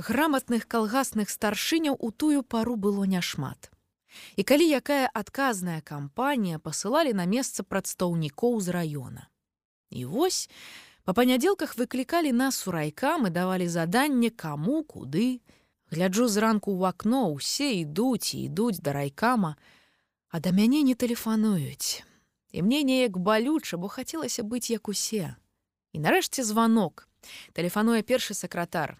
Граматных 0.00 0.64
калгасных 0.64 1.28
старшыняў 1.28 1.98
у 2.00 2.08
тую 2.08 2.40
пару 2.40 2.76
было 2.80 3.04
няшмат. 3.04 3.68
І 4.40 4.48
калі 4.48 4.64
якая 4.80 5.12
адказная 5.12 5.84
кампанія 5.84 6.56
пасылалі 6.56 7.12
на 7.12 7.28
месца 7.28 7.68
прадстаўнікоў 7.68 8.56
з 8.64 8.68
раёна. 8.72 9.28
І 9.92 10.08
вось 10.08 10.48
Па 11.04 11.12
панядзелках 11.12 11.76
выклікалі 11.76 12.32
нас 12.32 12.64
у 12.64 12.72
райкам 12.72 13.26
і 13.28 13.30
давалі 13.30 13.68
заданне 13.68 14.30
каму 14.30 14.80
куды. 14.88 15.44
Гляджу 15.92 16.32
зранку 16.32 16.72
ў 16.72 16.88
акно, 16.88 17.28
усе 17.28 17.84
ідуць 17.84 18.32
і 18.32 18.48
ідуць 18.48 18.80
да 18.80 18.96
райкама, 18.96 19.52
а 20.32 20.40
да 20.40 20.48
мяне 20.48 20.80
не 20.80 20.96
тэлефануюць. 20.96 22.13
І 22.54 22.62
мне 22.62 22.84
неяк 22.86 23.18
балюча, 23.18 23.76
бо 23.76 23.90
хацелася 23.90 24.46
быць 24.46 24.70
як 24.70 24.86
усе. 24.86 25.34
І 25.90 25.98
нарэшце 25.98 26.46
званок. 26.46 27.10
Тэлефануе 27.50 28.06
першы 28.06 28.30
сакратар. 28.38 28.94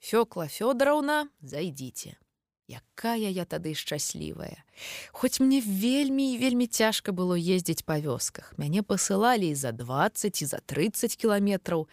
Фёкла 0.00 0.48
Фёдораўна, 0.48 1.28
зайдзіце. 1.44 2.16
Якая 2.64 3.28
я 3.28 3.44
тады 3.44 3.76
шчаслівая. 3.76 4.64
Хоць 5.12 5.36
мне 5.36 5.60
вельмі 5.60 6.32
і 6.32 6.40
вельмі 6.40 6.64
цяжка 6.64 7.12
было 7.12 7.36
ездзіць 7.36 7.84
па 7.84 8.00
вёсках. 8.00 8.56
Мяне 8.56 8.80
пасылалі 8.80 9.52
і 9.52 9.54
за 9.54 9.76
20 9.76 10.40
і 10.40 10.44
за 10.48 10.64
30 10.64 11.16
кіламетраў. 11.20 11.84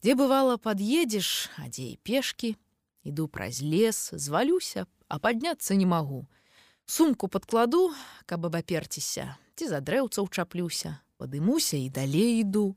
Дзе 0.00 0.16
бывала 0.16 0.56
пад'едзеш, 0.56 1.52
а 1.60 1.68
дзе 1.68 1.92
і 1.92 2.00
пешкі, 2.00 2.56
іду 3.04 3.28
праз 3.28 3.60
лес, 3.60 4.08
звалюся, 4.16 4.88
а 5.08 5.20
падняцца 5.20 5.76
не 5.76 5.84
магу. 5.84 6.24
Сумку 6.88 7.28
падкладу, 7.28 7.92
каб 8.24 8.48
абаперціся, 8.48 9.36
ці 9.56 9.68
за 9.72 9.80
дрэўцаў 9.80 10.28
чаплюся, 10.28 11.00
падымуся 11.16 11.80
і 11.80 11.88
далей 11.88 12.44
іду. 12.44 12.76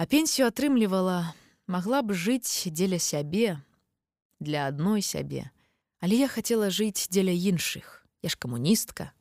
А 0.00 0.06
пенсію 0.08 0.48
атрымлівала, 0.48 1.36
магла 1.68 2.00
б 2.02 2.16
жыць 2.16 2.72
дзеля 2.72 2.98
сябе, 2.98 3.60
для 4.40 4.66
адной 4.66 5.02
сябе. 5.02 5.50
Але 6.00 6.24
я 6.24 6.28
хацела 6.28 6.70
жыць 6.70 7.08
дзеля 7.12 7.34
іншых. 7.34 8.06
Я 8.22 8.30
ж 8.30 8.38
камуністка. 8.38 9.12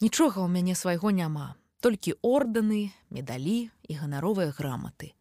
Нічога 0.00 0.42
ў 0.42 0.48
мяне 0.50 0.74
свайго 0.74 1.14
няма, 1.14 1.54
толькі 1.78 2.18
ордэны, 2.20 2.90
медалі 3.08 3.70
і 3.86 3.92
ганаровыя 3.94 4.50
граматы. 4.50 5.14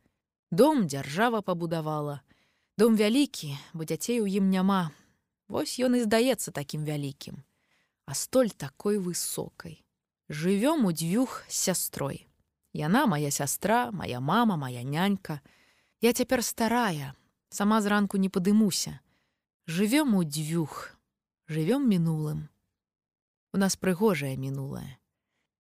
Дом 0.52 0.88
дзяржава 0.88 1.42
пабудавала. 1.46 2.22
Дом 2.78 2.98
вялікі, 2.98 3.56
бо 3.74 3.86
дзяцей 3.86 4.20
у 4.24 4.28
ім 4.28 4.50
няма. 4.50 4.92
Вось 5.48 5.78
ён 5.80 6.00
і 6.00 6.04
здаецца 6.08 6.52
такім 6.52 6.88
вялікім. 6.88 7.44
А 8.08 8.16
столь 8.16 8.50
такой 8.50 8.98
высокай. 8.98 9.84
Жывём 10.32 10.86
у 10.86 10.94
дзвюх 10.94 11.44
з 11.50 11.54
сястрой. 11.54 12.26
Яна 12.72 13.06
моя 13.06 13.32
сястра, 13.32 13.92
моя 13.92 14.22
мама, 14.22 14.56
моя 14.56 14.82
нянька. 14.82 15.42
Я 16.00 16.14
цяпер 16.14 16.42
старая, 16.42 17.16
сама 17.50 17.82
зранку 17.82 18.16
не 18.16 18.30
падымуся. 18.30 19.02
Жывём 19.68 20.16
у 20.16 20.24
дзвюх, 20.24 20.96
жывём 21.50 21.84
мінулым. 21.84 22.48
У 23.52 23.58
нас 23.58 23.76
прыгожае 23.76 24.38
мінулае. 24.38 24.96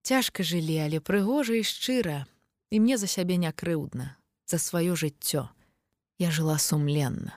Цяжка 0.07 0.41
жылі, 0.41 0.79
але 0.79 1.03
прыгожа 1.03 1.59
і 1.59 1.67
шчыра, 1.67 2.25
і 2.71 2.79
мне 2.79 2.95
за 2.95 3.11
сябе 3.11 3.35
не 3.35 3.51
крыўдна, 3.51 4.15
за 4.47 4.55
сваё 4.55 4.95
жыццё. 4.95 5.51
Я 6.17 6.31
жыла 6.31 6.55
сумленна. 6.57 7.35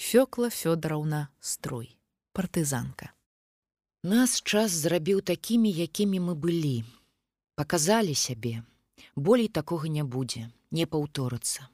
Фёкла 0.00 0.48
Фёдораўна 0.48 1.28
струй, 1.38 2.00
партызанка. 2.32 3.12
Нас 4.02 4.42
час 4.42 4.72
зрабіў 4.82 5.20
такімі, 5.22 5.70
якімі 5.70 6.18
мы 6.20 6.34
былі. 6.34 6.82
Паказалі 7.54 8.14
сябе. 8.18 8.62
Болей 9.14 9.46
такога 9.46 9.86
не 9.86 10.02
будзе, 10.02 10.50
не 10.74 10.86
паўторыцца. 10.90 11.68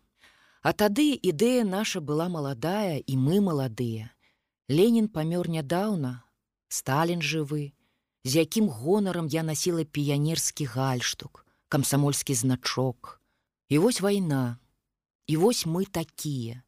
А 0.60 0.72
тады 0.76 1.16
ідэя 1.16 1.64
наша 1.64 2.00
была 2.04 2.28
маладая 2.28 3.00
і 3.00 3.16
мы 3.16 3.40
маладыя. 3.40 4.12
Ленін 4.68 5.08
памёр 5.08 5.48
нядаўна, 5.48 6.20
Сталін 6.68 7.22
жывы, 7.24 7.72
з 8.24 8.44
якім 8.44 8.68
гонарам 8.68 9.32
я 9.32 9.42
насіла 9.42 9.84
піянерскі 9.84 10.64
гальштук, 10.68 11.46
камсамольскі 11.72 12.34
значок. 12.34 13.22
І 13.72 13.78
вось 13.78 14.00
вайна. 14.04 14.58
І 15.26 15.36
вось 15.40 15.64
мы 15.64 15.86
такія. 15.88 16.60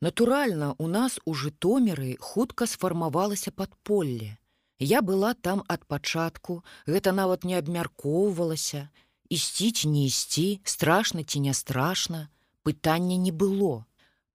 Натуральна, 0.00 0.74
у 0.78 0.88
нас 0.88 1.20
у 1.24 1.34
жытомеры 1.34 2.16
хутка 2.18 2.66
сфармавалася 2.66 3.54
падполле. 3.54 4.34
Я 4.78 5.00
была 5.00 5.32
там 5.34 5.64
ад 5.68 5.86
пачатку, 5.86 6.62
гэта 6.86 7.12
нават 7.12 7.44
не 7.44 7.56
абмяркоўвалася, 7.56 8.88
ісці 9.28 9.72
ці 9.72 9.88
не 9.88 10.06
ісці, 10.06 10.60
страшна 10.64 11.24
ці 11.24 11.40
не 11.40 11.54
страшна, 11.54 12.28
пытання 12.62 13.16
не 13.16 13.32
было. 13.32 13.84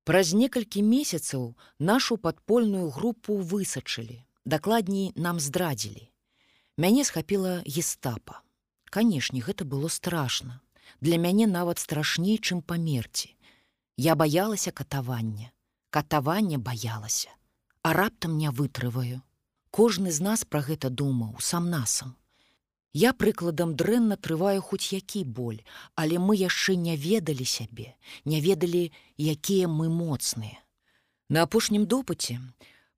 Праз 0.03 0.33
некалькі 0.33 0.81
месяцаў 0.81 1.53
нашу 1.77 2.17
падпольную 2.17 2.89
групу 2.89 3.37
высачылі, 3.37 4.25
дакладней 4.45 5.13
нам 5.15 5.39
здрадзілі. 5.39 6.09
Мяне 6.77 7.05
схапіла 7.05 7.61
гестапа. 7.65 8.41
Канешне, 8.89 9.41
гэта 9.45 9.63
было 9.63 9.89
страшна. 9.89 10.59
Для 11.01 11.17
мяне 11.17 11.45
нават 11.45 11.77
страшней, 11.77 12.41
чым 12.41 12.61
памерці. 12.61 13.35
Я 13.97 14.15
баялася 14.15 14.71
катавання. 14.71 15.51
Катаванне 15.89 16.57
баялася, 16.57 17.29
а 17.83 17.93
раптам 17.93 18.37
не 18.37 18.49
вытрываю. 18.49 19.21
Кожны 19.71 20.11
з 20.11 20.19
нас 20.19 20.43
пра 20.43 20.59
гэта 20.67 20.89
думаў 20.89 21.39
сам 21.39 21.69
насам. 21.71 22.15
Я 22.93 23.13
прыкладам 23.13 23.71
дрэнна 23.79 24.17
трываю 24.19 24.59
хоць 24.59 24.91
які 24.91 25.23
боль, 25.23 25.63
але 25.95 26.19
мы 26.19 26.35
яшчэ 26.35 26.75
не 26.75 26.97
ведалі 26.99 27.45
сябе, 27.47 27.95
не 28.25 28.41
ведалі, 28.43 28.91
якія 29.15 29.71
мы 29.71 29.87
моцныя. 29.87 30.59
На 31.29 31.47
апошнім 31.47 31.87
допыце, 31.87 32.35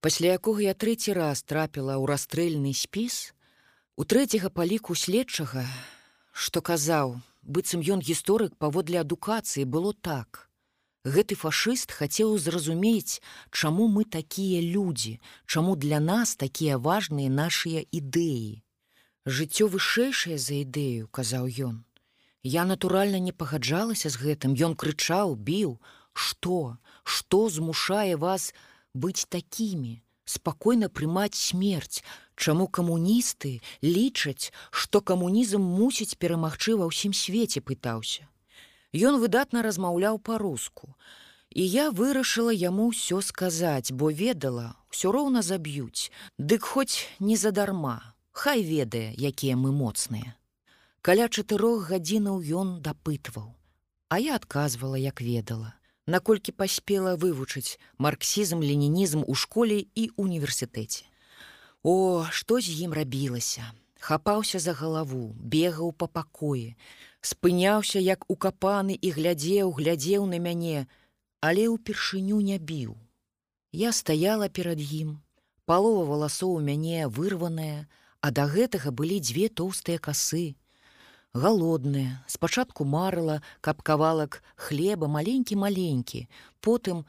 пасля 0.02 0.34
якога 0.34 0.66
я 0.66 0.74
трэці 0.74 1.14
раз 1.14 1.45
трапіла 1.45 2.02
ў 2.02 2.10
расстрэльны 2.10 2.74
спіс, 2.74 3.38
у 3.95 4.02
трэцяга 4.10 4.50
паліку 4.50 4.98
следчага, 4.98 5.61
што 6.34 6.66
казаў, 6.66 7.22
быццам 7.45 7.85
ён 7.85 8.02
гісторык 8.02 8.58
паводле 8.58 8.98
адукацыі 9.06 9.69
было 9.69 9.93
так. 9.93 10.50
Гэты 11.04 11.36
фашыст 11.36 11.92
хацеў 11.92 12.38
зразумець, 12.40 13.20
чаму 13.52 13.88
мы 13.92 14.06
такія 14.08 14.64
людзі, 14.64 15.20
чаму 15.46 15.76
для 15.76 16.00
нас 16.00 16.36
такія 16.40 16.78
важныя 16.80 17.28
нашыя 17.28 17.84
ідэі. 17.92 18.64
Жыццё 19.28 19.68
вышэйшае 19.68 20.40
за 20.40 20.64
ідэю, 20.64 21.12
казаў 21.12 21.52
ён. 21.52 21.84
Я 22.44 22.64
натуральна 22.64 23.20
не 23.20 23.36
пагаджалася 23.36 24.08
з 24.08 24.16
гэтым, 24.16 24.56
Ён 24.56 24.80
крычаў, 24.80 25.36
біў: 25.36 25.80
што, 26.14 26.80
што 27.04 27.50
змушае 27.50 28.16
вас 28.16 28.54
быць 28.94 29.28
такімі, 29.28 30.00
спакойна 30.24 30.88
прымаць 30.88 31.36
смерць, 31.36 32.04
Чаму 32.36 32.68
камуністы 32.68 33.62
лічаць, 33.84 34.52
што 34.72 35.02
камунізм 35.02 35.62
мусіць 35.62 36.18
перамагчы 36.18 36.74
ва 36.80 36.90
ўсім 36.90 37.14
свеце 37.14 37.62
пытаўся. 37.62 38.26
Ён 38.94 39.18
выдатна 39.18 39.66
размаўляў 39.66 40.20
па-руску. 40.22 40.94
І 41.50 41.66
я 41.66 41.90
вырашыла 41.90 42.54
яму 42.54 42.90
ўсё 42.94 43.22
сказаць, 43.22 43.94
бо 43.94 44.10
ведала, 44.10 44.78
ўсё 44.94 45.12
роўна 45.14 45.42
заб'юць, 45.42 46.10
Дык 46.38 46.62
хоць 46.62 47.06
не 47.20 47.38
задарма, 47.38 48.14
Хай 48.32 48.64
ведае, 48.66 49.14
якія 49.14 49.58
мы 49.58 49.70
моцныя. 49.72 50.34
Каля 51.02 51.30
чатырох 51.30 51.90
гадзінаў 51.90 52.42
ён 52.42 52.82
дапытваў, 52.82 53.54
А 54.10 54.20
я 54.20 54.36
адказвала, 54.36 54.98
як 54.98 55.22
ведала, 55.22 55.74
наколькі 56.06 56.52
паспела 56.54 57.16
вывучыць 57.18 57.78
марксізм, 57.98 58.62
ленінізм 58.62 59.24
у 59.28 59.34
школе 59.34 59.86
і 59.96 60.10
універсітэце. 60.18 61.06
О, 61.84 62.26
што 62.32 62.62
з 62.62 62.74
ім 62.86 62.94
рабілася, 62.94 63.74
хапаўся 64.00 64.60
за 64.60 64.74
галаву, 64.74 65.34
бегаў 65.38 65.94
па 65.94 66.08
пакоі, 66.08 66.76
спыняўся 67.24 68.03
як 68.03 68.27
укапаны 68.27 69.00
і 69.00 69.10
глядзеў, 69.16 69.72
глядзеў 69.80 70.27
на 70.27 70.40
мяне, 70.43 70.85
але 71.40 71.68
ўпершыню 71.72 72.43
не 72.43 72.60
біў. 72.60 72.95
Я 73.72 73.95
стаяла 73.95 74.52
перад 74.52 74.84
ім, 74.84 75.18
палова 75.66 76.06
валасоў 76.11 76.60
у 76.60 76.64
мяне 76.72 77.08
вырваная, 77.08 77.88
А 78.24 78.32
да 78.32 78.43
гэтага 78.48 78.92
былі 78.95 79.19
дзве 79.19 79.50
тоўстыя 79.52 80.00
касы. 80.00 80.56
Галодныя, 81.35 82.24
спачатку 82.32 82.85
марыла, 82.88 83.42
каб 83.60 83.82
кавалак 83.84 84.40
хлеба 84.56 85.10
маленькі 85.11 85.60
маленькі, 85.60 86.30
потым, 86.64 87.03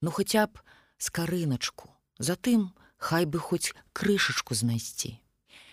ну 0.00 0.14
хаця 0.14 0.46
б 0.46 0.62
скарыначку, 0.98 1.90
Затым 2.20 2.70
хай 2.98 3.26
бы 3.26 3.40
хоць 3.40 3.74
крышачку 3.92 4.54
знайсці. 4.54 5.18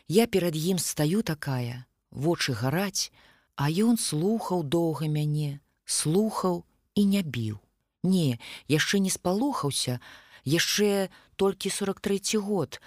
Я 0.07 0.25
перад 0.25 0.55
ім 0.55 0.79
стаю 0.79 1.21
такая, 1.21 1.85
вочы 2.09 2.57
гараць, 2.57 3.11
а 3.57 3.67
ён 3.69 3.97
слухаў 3.97 4.63
доўга 4.63 5.09
мяне, 5.11 5.59
слухаў 5.85 6.63
і 6.95 7.05
не 7.05 7.21
біў. 7.25 7.57
Не, 8.05 8.39
яшчэ 8.71 9.01
не 9.03 9.11
спалохаўся, 9.11 9.99
яшчэ 10.45 11.09
толькі 11.35 11.73
43 11.73 12.39
год, 12.39 12.79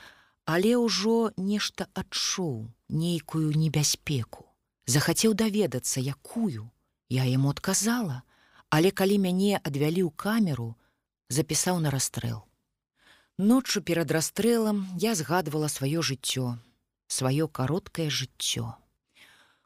але 0.47 0.79
ўжо 0.81 1.35
нешта 1.37 1.91
адчуў 1.93 2.71
нейкую 2.89 3.53
небяспеку. 3.53 4.49
Захацеў 4.87 5.35
даведацца 5.35 6.01
якую. 6.01 6.71
Я 7.11 7.27
яму 7.27 7.51
адказала 7.51 8.23
але 8.71 8.95
калі 8.95 9.19
мяне 9.19 9.59
адвялі 9.59 10.07
ў 10.07 10.11
камеру 10.15 10.79
запісаў 11.29 11.83
на 11.83 11.91
расстрэл. 11.91 12.47
Ноччу 13.37 13.83
перад 13.83 14.11
расстрэлам 14.15 14.87
я 15.03 15.15
згадвала 15.19 15.67
сваё 15.67 16.07
жыццё 16.07 16.55
сваё 17.11 17.51
кароткае 17.51 18.07
жыццё 18.07 18.79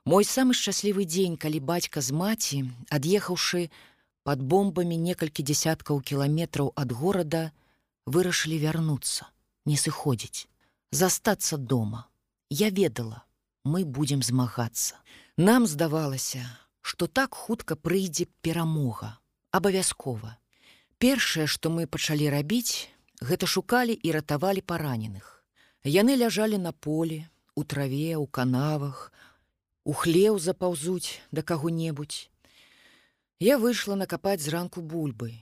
мой 0.05 0.24
самы 0.28 0.52
шчаслівы 0.52 1.05
дзень 1.08 1.36
калі 1.41 1.60
бацька 1.60 2.00
з 2.05 2.12
маці 2.12 2.58
ад'ехаўшы 2.92 3.68
под 4.24 4.41
бомбамі 4.41 4.97
некалькі 5.00 5.44
дзясяткаў 5.44 6.00
кіламетраў 6.00 6.73
ад 6.76 6.92
горада 6.92 7.52
вырашылі 8.07 8.58
вярнуцца, 8.60 9.28
не 9.65 9.76
сыходзіць, 9.81 10.49
застацца 10.92 11.57
дома. 11.57 12.07
Я 12.50 12.68
ведала, 12.68 13.24
мы 13.65 13.84
будзем 13.84 14.23
змагацца. 14.23 15.00
Нам 15.36 15.66
здавалася, 15.66 16.44
што 16.81 17.07
так 17.07 17.34
хутка 17.34 17.76
прыйдзе 17.76 18.28
перамога, 18.44 19.18
абавязкова. 19.50 20.36
Першае, 20.99 21.47
што 21.49 21.73
мы 21.73 21.86
пачалі 21.86 22.28
рабіць, 22.28 22.89
гэта 23.20 23.49
шукалі 23.49 23.97
і 23.97 24.12
ратавалі 24.12 24.60
параненых. 24.60 25.44
Яны 25.84 26.16
ляжалі 26.16 26.60
на 26.60 26.73
полі, 26.73 27.24
у 27.57 27.65
траве, 27.65 28.16
у 28.16 28.26
канавах, 28.26 29.12
у 29.84 29.92
хлеў 29.92 30.38
запаўзуць 30.38 31.20
да 31.30 31.42
каго-небудзь. 31.42 32.28
Я 33.40 33.58
выйшла 33.58 33.94
накапаць 34.00 34.40
зранку 34.40 34.80
бульбы 34.80 35.32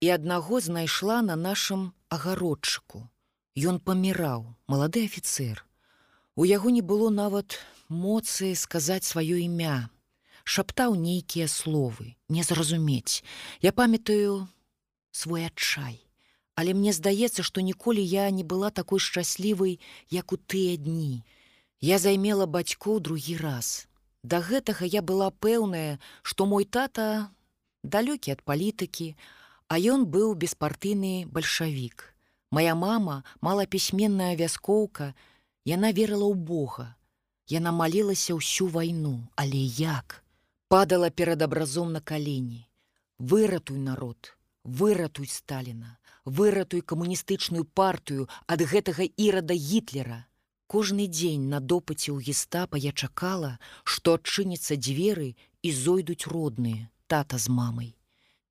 і 0.00 0.10
аднаго 0.12 0.60
знайшла 0.60 1.22
на 1.22 1.36
нашым 1.36 1.92
агародчыку. 2.08 3.08
Ён 3.56 3.80
паміраў, 3.80 4.52
малады 4.68 5.06
афіцэр. 5.08 5.64
У 6.36 6.44
яго 6.44 6.68
не 6.68 6.82
было 6.82 7.08
нават 7.08 7.56
моцы 7.88 8.54
сказаць 8.54 9.08
сваё 9.08 9.40
імя. 9.40 9.88
Шаптаў 10.44 10.94
нейкія 10.94 11.48
словы, 11.48 12.14
не 12.28 12.42
зразумець. 12.42 13.24
Я 13.64 13.72
памятаю 13.72 14.46
свой 15.10 15.46
адчай. 15.46 16.04
Але 16.54 16.74
мне 16.74 16.92
здаецца, 16.92 17.42
што 17.42 17.64
ніколі 17.64 18.04
я 18.04 18.28
не 18.30 18.44
была 18.44 18.70
такой 18.70 19.00
шчаслівай, 19.00 19.80
як 20.10 20.32
у 20.32 20.36
тыя 20.36 20.76
дні. 20.76 21.24
Я 21.80 21.98
займела 21.98 22.46
бацькоў 22.46 23.00
другі 23.00 23.36
раз. 23.36 23.88
Да 24.22 24.40
гэтага 24.40 24.86
я 24.88 25.02
была 25.02 25.30
пэўная, 25.30 25.98
што 26.22 26.46
мой 26.46 26.64
тата 26.64 27.30
далёкі 27.84 28.32
ад 28.32 28.42
палітыкі, 28.42 29.14
а 29.68 29.78
ён 29.78 30.06
быў 30.06 30.34
беспартыйны 30.34 31.26
бальшавік. 31.26 32.14
Мая 32.50 32.74
мама, 32.74 33.24
малапісьменная 33.40 34.34
вяскоўка, 34.36 35.14
яна 35.64 35.92
верыла 35.92 36.26
ў 36.30 36.34
Бога. 36.34 36.96
Яна 37.46 37.70
малілася 37.70 38.34
ўсю 38.34 38.66
вайну, 38.66 39.28
але 39.36 39.60
як? 39.78 40.24
Падала 40.68 41.10
перад 41.10 41.42
абразом 41.42 41.92
на 41.92 42.00
калені. 42.00 42.66
Выратуй 43.18 43.78
народ, 43.78 44.34
выратуй 44.64 45.26
Сталіна, 45.30 45.98
выратуй 46.24 46.82
камуністычную 46.82 47.64
партыю 47.64 48.26
ад 48.46 48.62
гэтага 48.62 49.06
ірада 49.16 49.54
гітлера. 49.54 50.26
Кожны 50.66 51.06
дзень 51.06 51.46
на 51.48 51.60
допыце 51.60 52.10
ў 52.10 52.18
гестапа 52.26 52.78
я 52.82 52.90
чакала, 52.90 53.58
што 53.84 54.18
адчыніцца 54.18 54.74
дзверы 54.74 55.34
і 55.62 55.70
зойдуць 55.70 56.26
родныя, 56.26 56.90
тата 57.06 57.38
з 57.38 57.52
мамай. 57.58 57.94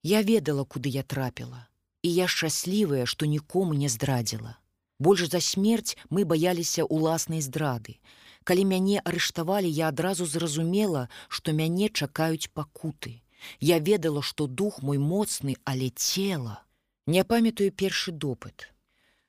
Я 0.04 0.22
ведала, 0.22 0.64
куды 0.64 0.94
я 0.96 1.04
трапіла, 1.04 1.68
і 2.02 2.14
я 2.14 2.28
шчаслівая, 2.32 3.06
што 3.06 3.26
нікому 3.26 3.74
не 3.74 3.90
здрадзіла. 3.90 4.56
Больш 5.00 5.28
за 5.28 5.42
смерць 5.44 5.98
мы 6.10 6.24
баяліся 6.24 6.88
ўласнай 6.88 7.44
здрады. 7.44 8.00
Калі 8.48 8.64
мяне 8.72 9.02
арыштавалі, 9.04 9.68
я 9.68 9.90
адразу 9.92 10.26
зразумела, 10.26 11.10
што 11.28 11.52
мяне 11.52 11.90
чакаюць 11.90 12.48
пакуты. 12.54 13.20
Я 13.60 13.80
ведала, 13.80 14.22
што 14.22 14.48
дух 14.48 14.80
мой 14.82 15.04
моцны, 15.04 15.58
але 15.66 15.90
цела. 15.90 16.64
Не 17.08 17.26
памятаю 17.28 17.76
першы 17.76 18.12
допыт. 18.12 18.72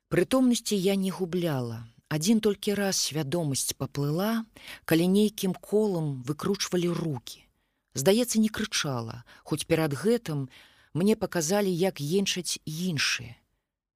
Прытомнасці 0.07 0.79
я 0.79 0.95
не 0.95 1.11
губляла. 1.11 1.83
Адзін 2.09 2.39
толькі 2.39 2.73
раз 2.79 2.99
свядомасць 3.09 3.75
паплыла, 3.75 4.45
калі 4.85 5.07
нейкім 5.11 5.53
колам 5.53 6.23
выкручвалі 6.23 6.89
руки. 6.95 7.43
Здаецца, 7.93 8.39
не 8.39 8.47
крычала, 8.47 9.23
хоць 9.43 9.65
перад 9.67 9.91
гэтым 9.91 10.47
мне 10.93 11.15
паказалі, 11.15 11.67
як 11.67 11.99
енчаць 11.99 12.59
іншыя. 12.63 13.35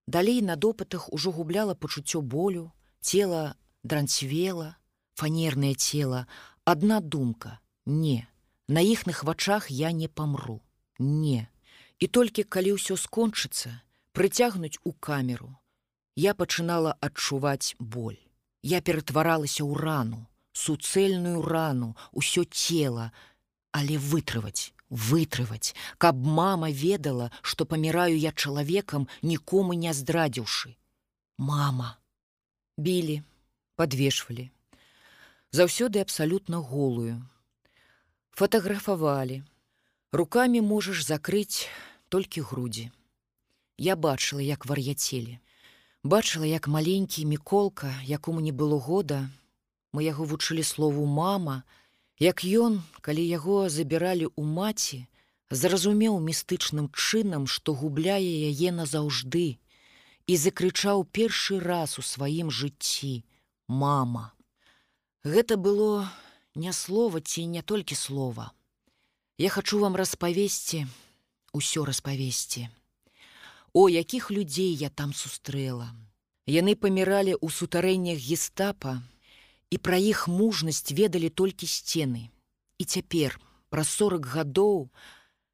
Далей 0.08 0.42
на 0.42 0.56
допытах 0.56 1.08
ужо 1.14 1.32
губляла 1.32 1.74
пачуццё 1.76 2.22
болю, 2.22 2.74
цела 3.00 3.56
дранцвела, 3.84 4.76
фанернае 5.16 5.76
цела, 5.76 6.28
адна 6.66 7.00
думка: 7.00 7.60
не, 7.86 8.28
На 8.68 8.80
іхных 8.80 9.24
вачах 9.24 9.70
я 9.70 9.92
не 9.92 10.08
памру, 10.08 10.62
не. 10.98 11.48
І 12.00 12.08
толькі 12.08 12.44
калі 12.44 12.76
ўсё 12.80 12.96
скончыцца, 12.96 13.84
прыцягнуць 14.16 14.80
у 14.84 14.94
камеру. 14.94 15.61
Я 16.16 16.34
пачынала 16.34 16.98
адчуваць 17.00 17.76
боль. 17.80 18.20
Я 18.62 18.82
ператваралася 18.82 19.64
ў 19.64 19.74
рану, 19.80 20.28
суцэльную 20.54 21.42
рану, 21.42 21.96
усё 22.12 22.44
цела, 22.44 23.12
але 23.72 23.98
вытрываць, 23.98 24.74
вытрываць, 24.90 25.74
каб 25.98 26.20
мама 26.20 26.70
ведала, 26.70 27.32
што 27.42 27.66
паміраю 27.66 28.20
я 28.20 28.32
чалавекам, 28.32 29.08
нікому 29.22 29.74
не 29.74 29.94
здрадзіўшы. 29.94 30.76
Мама. 31.38 31.98
Білі, 32.78 33.24
подвешвалі. 33.76 34.52
Заўсёды 35.52 36.00
абсалютна 36.00 36.60
голую. 36.60 37.24
Фатаграфавалі. 38.32 39.44
Рукамі 40.12 40.62
можаш 40.62 41.04
закрыць 41.08 41.68
толькі 42.10 42.42
грудзі. 42.42 42.92
Я 43.78 43.96
бачыла, 43.96 44.44
як 44.44 44.66
вар'яцелі. 44.66 45.40
Бачыла, 46.04 46.46
як 46.46 46.68
маленькі 46.68 47.26
міколка, 47.26 47.94
якому 48.04 48.42
не 48.42 48.52
было 48.52 48.80
года, 48.82 49.30
мы 49.94 50.02
яго 50.02 50.26
вучылі 50.26 50.64
слову 50.64 51.06
мама, 51.06 51.62
як 52.18 52.42
ён, 52.42 52.82
калі 53.06 53.22
яго 53.22 53.70
забіралі 53.70 54.26
ў 54.34 54.42
маці, 54.42 55.06
зразумеў 55.54 56.18
містычным 56.18 56.90
чынам, 56.90 57.46
што 57.46 57.78
губляе 57.78 58.50
яе 58.50 58.74
назаўжды 58.74 59.62
і 60.26 60.34
закрычаў 60.42 61.06
першы 61.06 61.62
раз 61.62 62.00
у 62.00 62.02
сваім 62.02 62.50
жыцці: 62.50 63.22
мама. 63.68 64.34
Гэта 65.22 65.54
было 65.54 66.10
не 66.56 66.74
слова 66.74 67.22
ці 67.22 67.46
не 67.46 67.62
толькі 67.62 67.94
слова. 67.94 68.52
Я 69.38 69.54
хачу 69.54 69.78
вам 69.78 69.94
распавесці, 69.94 70.88
усё 71.54 71.86
распавесці. 71.86 72.70
О, 73.74 73.90
якіх 73.90 74.32
людзей 74.32 74.75
я 74.75 74.90
там 74.90 75.14
сустрэла. 75.14 75.95
Яны 76.45 76.75
паміралі 76.75 77.38
ў 77.40 77.48
сутарэннях 77.48 78.19
гестапа, 78.19 79.00
і 79.72 79.77
пра 79.80 79.95
іх 79.95 80.27
мужнасць 80.27 80.91
ведалі 80.91 81.30
толькі 81.30 81.67
сцены. 81.72 82.27
І 82.77 82.83
цяпер, 82.83 83.40
праз 83.69 83.88
сорок 83.88 84.27
гадоў, 84.27 84.91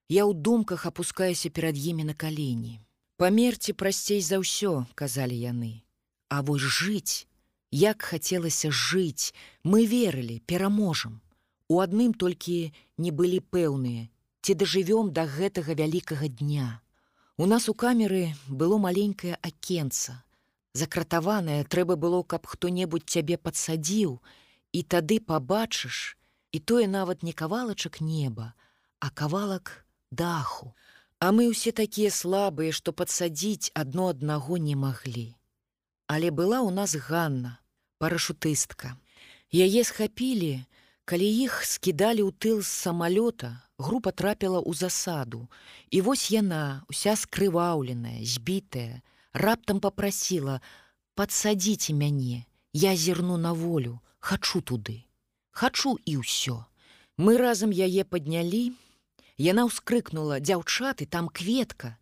я 0.09 0.25
ў 0.25 0.33
думках 0.33 0.89
апускаюся 0.89 1.53
перад 1.53 1.77
імі 1.77 2.09
на 2.09 2.15
калені. 2.17 2.81
Памерці 3.21 3.77
прасцей 3.77 4.21
за 4.21 4.41
ўсё, 4.41 4.89
казалі 4.97 5.37
яны. 5.37 5.85
А 6.33 6.41
вось 6.41 6.65
жыць, 6.65 7.29
як 7.69 8.01
хацелася 8.01 8.73
жыць, 8.73 9.33
мы 9.61 9.85
верылі, 9.85 10.41
пераможам. 10.49 11.21
У 11.69 11.81
адным 11.85 12.17
толькі 12.17 12.73
не 12.97 13.11
былі 13.11 13.43
пэўныя, 13.45 14.09
ці 14.41 14.57
дажывём 14.57 15.13
да 15.13 15.29
гэтага 15.29 15.77
вялікага 15.77 16.27
дня. 16.31 16.81
У 17.39 17.45
нас 17.45 17.69
у 17.69 17.73
камеры 17.75 18.33
было 18.49 18.79
маленькае 18.81 19.37
акенца. 19.45 20.23
Закратаванае 20.73 21.65
трэба 21.65 21.95
было, 21.95 22.23
каб 22.23 22.47
хто-небудзь 22.49 23.05
цябе 23.05 23.37
падсадзіў, 23.37 24.17
і 24.73 24.81
тады 24.81 25.19
пабачыш, 25.21 26.17
і 26.51 26.57
тое 26.59 26.87
нават 26.87 27.21
не 27.21 27.33
кавалачак 27.37 28.01
неба, 28.01 28.55
а 28.99 29.11
кавалак 29.11 29.85
даху. 30.09 30.73
А 31.21 31.29
мы 31.29 31.45
ўсе 31.53 31.69
такія 31.77 32.09
слабыя, 32.09 32.73
што 32.73 32.89
падсадзіць 32.89 33.69
адно 33.77 34.09
аднаго 34.17 34.57
не 34.57 34.73
маглі. 34.73 35.37
Але 36.09 36.33
была 36.33 36.65
ў 36.65 36.73
нас 36.73 36.97
Ганна, 36.97 37.61
парашутыстка. 38.01 38.97
Яе 39.53 39.85
схапілі, 39.85 40.65
калі 41.05 41.29
іх 41.45 41.61
скідалі 41.61 42.25
ў 42.25 42.33
тыл 42.33 42.65
з 42.65 42.69
самалёта, 42.73 43.61
група 43.77 44.11
трапіла 44.11 44.59
ў 44.59 44.73
засаду. 44.73 45.47
І 45.89 46.01
вось 46.01 46.31
яна, 46.33 46.83
уся 46.89 47.15
скрываўленая, 47.15 48.25
збітая, 48.25 49.01
раптам 49.33 49.79
попрасіла: 49.79 50.61
подсадзіце 51.15 51.93
мяне, 51.93 52.45
я 52.73 52.95
зірну 52.95 53.37
на 53.37 53.53
волю, 53.53 54.01
хачу 54.19 54.61
туды. 54.61 55.05
Хачу 55.51 55.97
і 56.05 56.21
ўсё. 56.21 56.65
Мы 57.17 57.37
разам 57.37 57.73
яе 57.73 58.05
паднялі. 58.05 58.73
Яна 59.37 59.65
ўскрыкнула: 59.69 60.41
дзяўчаты, 60.41 61.05
там 61.05 61.29
кветка. 61.29 61.97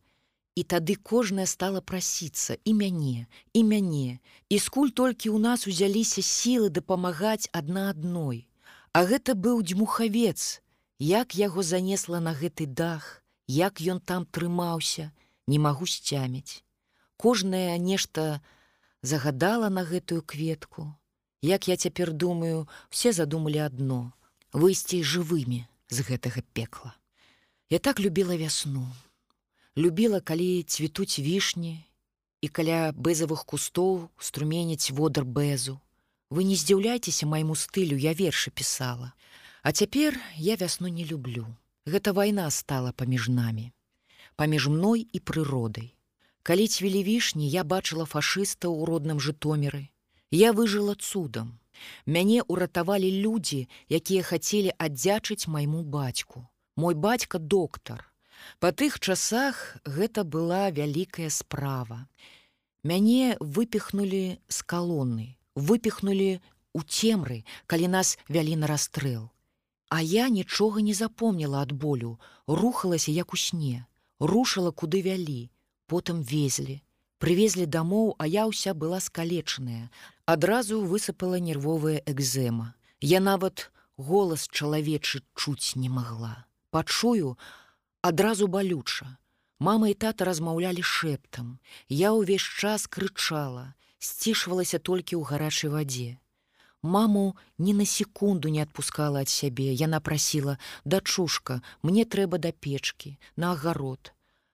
І 0.56 0.64
тады 0.64 0.96
кожная 0.96 1.46
стала 1.46 1.84
прасіцца 1.84 2.56
і 2.64 2.72
мяне, 2.74 3.28
і 3.52 3.64
мяне, 3.68 4.24
і 4.48 4.56
скуль 4.60 4.92
толькі 4.96 5.36
ў 5.36 5.40
нас 5.44 5.68
узяліся 5.68 6.24
сілы 6.24 6.72
дапамагаць 6.72 7.52
адна 7.52 7.92
адной. 7.92 8.48
А 8.96 9.04
гэта 9.04 9.36
быў 9.36 9.60
дзьмухавец, 9.68 10.64
як 11.00 11.36
яго 11.36 11.64
занесла 11.64 12.20
на 12.20 12.34
гэты 12.34 12.66
дах, 12.66 13.24
як 13.48 13.82
ён 13.82 14.00
там 14.00 14.26
трымаўся, 14.26 15.12
не 15.48 15.60
магу 15.60 15.86
сцяміць. 15.86 16.64
Кожная 17.18 17.78
нешта 17.78 18.42
загадала 19.02 19.70
на 19.70 19.84
гэтую 19.84 20.22
кветку. 20.22 20.94
Як 21.42 21.68
я 21.68 21.78
цяпер 21.78 22.12
думаю, 22.12 22.68
все 22.90 23.12
задумалі 23.14 23.60
адно: 23.60 24.14
выйсці 24.52 25.04
жывымі 25.04 25.68
з 25.90 26.02
гэтага 26.02 26.42
пекла. 26.54 26.96
Я 27.70 27.80
так 27.80 28.00
любіла 28.00 28.38
вясну. 28.38 28.88
Любіла, 29.78 30.22
калі 30.22 30.64
цвітуць 30.64 31.20
вішні 31.20 31.84
і 32.42 32.48
каля 32.48 32.94
бэзавых 32.96 33.46
кустоў 33.46 34.10
струменяць 34.18 34.92
водар 34.92 35.26
бэзу. 35.26 35.80
Вы 36.30 36.44
не 36.44 36.56
здзіўляйцеся 36.56 37.26
майму 37.26 37.56
стылю, 37.56 37.98
я 37.98 38.14
вершы 38.14 38.50
пісала. 38.50 39.14
А 39.66 39.72
цяпер 39.72 40.20
я 40.38 40.56
вясну 40.62 40.90
не 40.94 41.04
люблю. 41.04 41.48
Гэта 41.90 42.14
вайна 42.14 42.52
стала 42.54 42.92
паміж 42.92 43.30
намі, 43.34 43.72
паміж 44.38 44.68
мной 44.70 45.08
і 45.10 45.20
прыродай. 45.20 45.90
Калі 46.46 46.68
цвілі 46.68 47.02
вішні, 47.08 47.50
я 47.50 47.64
бачыла 47.66 48.06
фашыста 48.06 48.70
ў 48.70 48.86
родным 48.86 49.18
жытомеры. 49.18 49.90
Я 50.30 50.54
выжыла 50.54 50.94
цудам. 50.94 51.58
Мяне 52.06 52.46
ўратавалі 52.46 53.10
людзі, 53.26 53.66
якія 53.90 54.22
хацелі 54.22 54.70
аддзячыць 54.78 55.50
майму 55.50 55.82
бацьку. 55.82 56.46
Мой 56.78 56.94
бацька 56.94 57.42
доктар. 57.42 58.06
Па 58.62 58.70
тых 58.70 59.02
часах 59.02 59.82
гэта 59.82 60.22
была 60.22 60.70
вялікая 60.70 61.34
справа. 61.34 62.06
Мяне 62.86 63.34
выпіхнулі 63.42 64.38
з 64.46 64.58
калоны, 64.62 65.34
выпіхнулі 65.58 66.38
ў 66.78 66.82
цемры, 66.86 67.42
калі 67.66 67.90
нас 67.98 68.20
вялі 68.30 68.62
на 68.62 68.70
расстрэл. 68.70 69.34
А 69.90 70.02
я 70.02 70.30
нічога 70.30 70.82
не 70.82 70.94
запомніла 70.94 71.62
ад 71.62 71.72
болю, 71.72 72.18
рухалася 72.48 73.12
як 73.12 73.34
у 73.34 73.38
сне, 73.38 73.86
рушыла 74.20 74.72
куды 74.72 75.02
вялі, 75.06 75.50
потым 75.88 76.24
везлі. 76.24 76.82
Прывезлі 77.18 77.66
дамоў, 77.66 78.16
а 78.20 78.28
я 78.28 78.44
ўся 78.46 78.74
была 78.74 79.00
скалечаная. 79.00 79.90
Адразу 80.26 80.82
высыпала 80.84 81.40
нервовая 81.40 82.02
экзэма. 82.06 82.74
Я 83.00 83.20
нават 83.20 83.72
голас 83.98 84.48
чалавечы 84.52 85.24
чуць 85.34 85.76
не 85.76 85.90
магла. 85.90 86.46
Пачую, 86.72 87.38
адразу 88.02 88.48
балюча. 88.48 89.18
Мама 89.60 89.90
і 89.90 89.96
тата 89.96 90.26
размаўлялі 90.28 90.84
шэптам. 90.84 91.60
Я 91.88 92.12
ўвесь 92.12 92.44
час 92.44 92.88
крычала, 92.92 93.74
сцішвалася 94.00 94.80
толькі 94.80 95.16
ў 95.16 95.24
гарачай 95.24 95.72
вадзе. 95.72 96.20
Маму 96.86 97.36
ні 97.58 97.74
на 97.74 97.86
секунду 97.86 98.50
не 98.50 98.62
адпускала 98.62 99.26
ад 99.26 99.30
сябе. 99.30 99.74
Яна 99.74 100.00
прасіла: 100.00 100.58
«Дачушка, 100.86 101.62
мне 101.82 102.06
трэба 102.06 102.38
да 102.38 102.52
печкі, 102.52 103.18
на 103.36 103.58
агарод. 103.58 104.14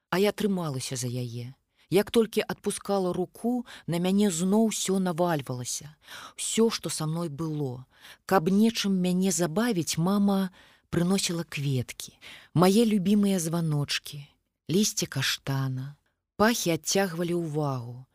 А 0.09 0.19
я 0.19 0.31
трымалася 0.31 0.95
за 0.95 1.11
яе. 1.11 1.51
Як 1.91 2.11
толькі 2.11 2.47
адпускала 2.47 3.11
руку, 3.11 3.65
на 3.85 3.99
мяне 3.99 4.31
зноў 4.31 4.71
усё 4.71 4.99
навальвалася. 5.03 5.91
Усё, 6.39 6.71
што 6.71 6.87
са 6.87 7.03
мной 7.05 7.27
было. 7.27 7.83
Каб 8.25 8.47
нечым 8.47 8.95
мяне 8.95 9.35
забавіць, 9.35 9.99
мама 9.99 10.55
прыносіла 10.89 11.43
кветкі, 11.43 12.15
мае 12.55 12.87
любімыя 12.87 13.43
званочки, 13.43 14.23
лісце 14.71 15.03
каштана. 15.05 15.99
Пахі 16.39 16.79
адцягвалі 16.79 17.35
ўвагу. 17.43 18.07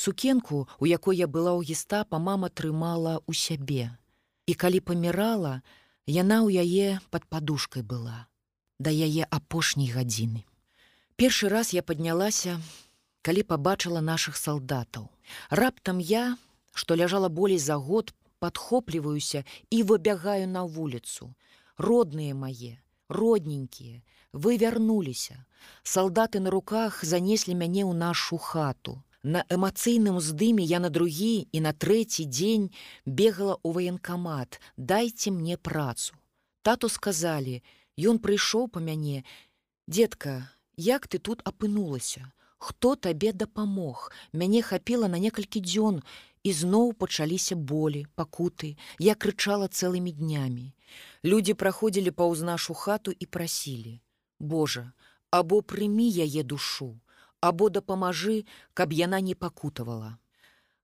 Сукенку, 0.00 0.66
у 0.78 0.86
якой 0.88 1.18
я 1.20 1.26
была 1.28 1.52
ў 1.52 1.60
гестапа, 1.60 2.16
мама 2.16 2.48
трымала 2.48 3.20
ў 3.28 3.36
сябе. 3.36 3.92
І 4.48 4.56
калі 4.56 4.80
памірала, 4.80 5.60
яна 6.08 6.40
ў 6.40 6.64
яе 6.64 7.04
пад 7.12 7.28
падушкай 7.28 7.84
была, 7.84 8.24
да 8.80 8.88
яе 8.88 9.28
апошняй 9.28 9.92
гадзіны. 9.92 10.48
Першы 11.20 11.52
раз 11.52 11.74
я 11.76 11.82
паднялася, 11.84 12.56
калі 13.20 13.44
пабачыла 13.44 14.00
нашых 14.00 14.40
салдатаў. 14.40 15.12
Раптам 15.52 16.00
я, 16.00 16.24
што 16.72 16.96
ляжала 16.96 17.28
болей 17.28 17.60
за 17.60 17.76
год, 17.76 18.14
падхопліваюся 18.40 19.44
і 19.68 19.82
выбягаю 19.84 20.48
на 20.48 20.64
вуліцу. 20.64 21.28
Родныя 21.76 22.32
мае, 22.32 22.80
родненькія, 23.12 24.00
вы 24.32 24.56
вярнуліся. 24.56 25.44
Салдаты 25.84 26.40
на 26.40 26.48
руках 26.48 27.04
занеслі 27.04 27.52
мяне 27.52 27.84
ў 27.84 27.92
нашу 27.92 28.40
хату. 28.40 29.04
На 29.22 29.44
эмацыйным 29.50 30.18
здыме 30.18 30.64
я 30.64 30.80
на 30.80 30.88
другі 30.88 31.44
і 31.52 31.60
на 31.60 31.72
трэці 31.76 32.24
дзень 32.24 32.72
бегала 33.04 33.60
ў 33.60 33.68
ваенкамат, 33.76 34.60
дайце 34.76 35.28
мне 35.28 35.60
працу. 35.60 36.16
Тату 36.64 36.88
сказалі, 36.88 37.60
ён 38.00 38.16
прыйшоў 38.16 38.72
па 38.72 38.80
мяне: 38.80 39.24
Детка, 39.86 40.48
як 40.76 41.04
ты 41.06 41.18
тут 41.18 41.44
апынулася? 41.44 42.32
Хто 42.56 42.96
табе 42.96 43.32
дапамог? 43.32 44.08
Мяне 44.32 44.62
хапіла 44.62 45.08
на 45.08 45.20
некалькі 45.20 45.60
дзён, 45.60 46.00
і 46.42 46.52
зноў 46.56 46.96
пачаліся 46.96 47.56
болі, 47.56 48.06
пакуты. 48.16 48.76
Я 48.96 49.14
крычала 49.14 49.68
цэлымі 49.68 50.12
днямі. 50.16 50.72
Людзі 51.24 51.52
праходзілі 51.52 52.10
паўз 52.16 52.40
нашу 52.40 52.72
хату 52.72 53.12
і 53.12 53.26
прасілі: 53.26 54.00
«Божа, 54.40 54.92
або 55.30 55.60
прымі 55.60 56.08
яе 56.08 56.42
душу, 56.42 56.96
або 57.40 57.68
дапамажы, 57.70 58.44
каб 58.74 58.92
яна 58.92 59.20
не 59.20 59.34
пакутавала. 59.34 60.18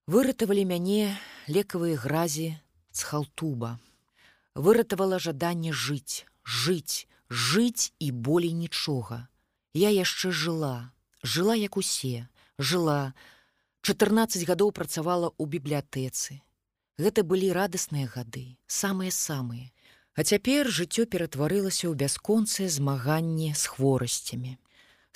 Выратавалі 0.07 0.65
мяне 0.65 1.19
лекавыя 1.49 1.97
гразі 1.99 2.57
з 2.93 3.01
халтуба. 3.03 3.79
Выратавала 4.55 5.19
жаданне 5.19 5.73
жыць, 5.73 6.25
жыць, 6.45 7.07
жыць 7.29 7.93
і 7.99 8.11
болей 8.11 8.53
нічога. 8.53 9.29
Я 9.75 9.91
яшчэ 9.91 10.31
жыла, 10.31 10.93
жыла 11.23 11.55
як 11.59 11.77
усе, 11.77 12.29
жыла. 12.59 13.13
14 13.83 14.43
гадоў 14.49 14.73
працавала 14.73 15.31
ў 15.39 15.47
бібліятэцы. 15.47 16.41
Гэта 16.99 17.23
былі 17.23 17.53
радасныя 17.53 18.09
гады, 18.09 18.57
самыя 18.67 19.13
самыя. 19.13 19.69
А 20.17 20.25
цяпер 20.25 20.71
жыццё 20.73 21.05
ператварылася 21.05 21.87
ў 21.87 21.95
бясконцыя 21.95 22.73
змаганні 22.73 23.53
з 23.53 23.65
хворасцямі. 23.69 24.57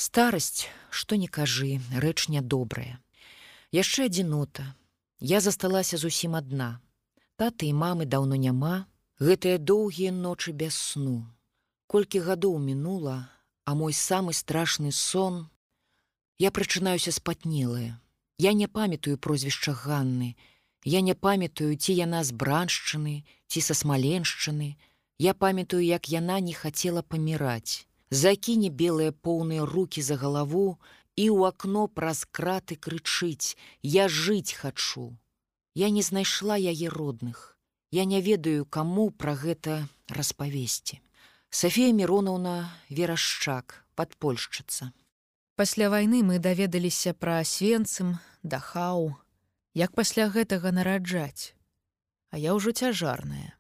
Старасць, 0.01 0.65
што 0.89 1.17
не 1.21 1.27
кажы, 1.29 1.77
рэч 2.03 2.33
нядобрая. 2.33 2.97
Яшчэ 3.77 4.07
адзінота. 4.09 4.63
Я 5.21 5.41
засталася 5.45 5.99
зусім 6.01 6.37
адна. 6.39 6.69
Таты 7.37 7.69
і 7.69 7.77
мамы 7.81 8.07
даўно 8.15 8.39
няма, 8.45 8.89
гэтыя 9.21 9.59
доўгія 9.61 10.13
ночы 10.21 10.55
без 10.63 10.79
сну. 10.85 11.29
Колькі 11.87 12.23
гадоў 12.29 12.57
мінула, 12.69 13.29
а 13.69 13.75
мой 13.75 13.93
самы 13.93 14.33
страшны 14.33 14.91
сон, 14.91 15.51
Я 16.41 16.51
прачынаюся 16.51 17.13
спатнелая. 17.13 18.01
Я 18.39 18.55
не 18.55 18.69
памятаю 18.69 19.19
прозвішча 19.19 19.77
Ганны. 19.77 20.35
Я 20.83 21.03
не 21.03 21.15
памятаю, 21.15 21.77
ці 21.77 21.93
яна 21.93 22.25
з 22.25 22.33
браншчыны, 22.33 23.29
ці 23.53 23.61
са 23.61 23.77
смаленшчыны. 23.77 24.81
Я 25.19 25.35
памятаю, 25.35 25.85
як 25.85 26.09
яна 26.09 26.41
не 26.41 26.57
хацела 26.57 27.03
паміраць 27.03 27.85
закіне 28.11 28.71
белыя 28.71 29.13
поўныя 29.13 29.65
руки 29.67 30.03
за 30.03 30.17
галаву 30.17 30.79
і 31.17 31.27
ў 31.31 31.49
акно 31.49 31.87
праз 31.87 32.27
краты 32.31 32.77
крычыць: 32.77 33.57
Я 33.83 34.09
жыць 34.09 34.53
хачу. 34.53 35.17
Я 35.75 35.91
не 35.91 36.03
знайшла 36.03 36.57
яе 36.57 36.89
родных. 36.89 37.57
Я 37.91 38.05
не 38.05 38.21
ведаю, 38.21 38.67
каму 38.67 39.11
пра 39.11 39.35
гэта 39.35 39.87
распавесці. 40.09 41.01
Сафія 41.51 41.93
Міронаўна 41.93 42.71
верашчак, 42.91 43.85
падпольшчыца. 43.95 44.93
Пасля 45.57 45.91
вайны 45.91 46.23
мы 46.23 46.39
даведаліся 46.39 47.15
пра 47.15 47.43
свенцам, 47.45 48.19
дахау, 48.43 49.19
як 49.75 49.95
пасля 49.95 50.31
гэтага 50.31 50.71
нараджаць. 50.71 51.55
А 52.31 52.39
я 52.39 52.55
ўжо 52.55 52.71
цяжарная. 52.73 53.60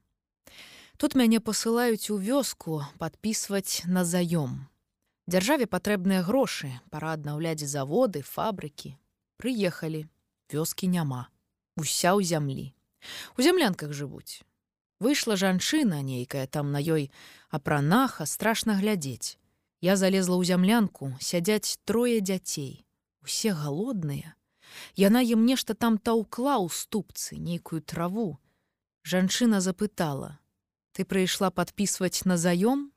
Тут 1.00 1.14
мяне 1.16 1.40
пасылаюць 1.40 2.12
у 2.12 2.18
вёску 2.20 2.84
падпісваць 3.00 3.88
на 3.88 4.04
заём. 4.04 4.68
Дзяржаве 5.32 5.64
патрэбныя 5.64 6.20
грошы, 6.20 6.68
пара 6.92 7.16
аднаўляць 7.16 7.64
заводы, 7.64 8.20
фабрыкі. 8.20 9.00
Прыехалі, 9.40 10.04
вёскі 10.52 10.92
няма, 10.92 11.32
уся 11.80 12.12
ў 12.12 12.20
зямлі. 12.20 12.76
У 13.32 13.40
зямлянках 13.40 13.96
жывуць. 13.96 14.44
Выйшла 15.00 15.40
жанчына 15.40 16.02
нейкая 16.04 16.44
там 16.44 16.68
на 16.68 16.84
ёй 16.84 17.08
апранаха 17.48 18.28
страшна 18.28 18.76
глядзець. 18.76 19.40
Я 19.80 19.96
залезла 19.96 20.36
ў 20.36 20.44
зямлянку, 20.44 21.16
сядзяць 21.16 21.80
трое 21.88 22.20
дзяцей. 22.20 22.84
Усе 23.24 23.56
галодныя. 23.56 24.36
Яна 25.00 25.24
ім 25.24 25.48
нешта 25.48 25.72
там 25.72 25.96
таўкла 25.96 26.60
ў 26.60 26.68
ступцы, 26.68 27.40
нейкую 27.40 27.80
траву. 27.80 28.36
Жанчына 29.08 29.64
запытала: 29.64 30.36
ты 30.92 31.04
прыйшла 31.04 31.50
подписывать 31.50 32.24
на 32.24 32.36
заём? 32.36 32.92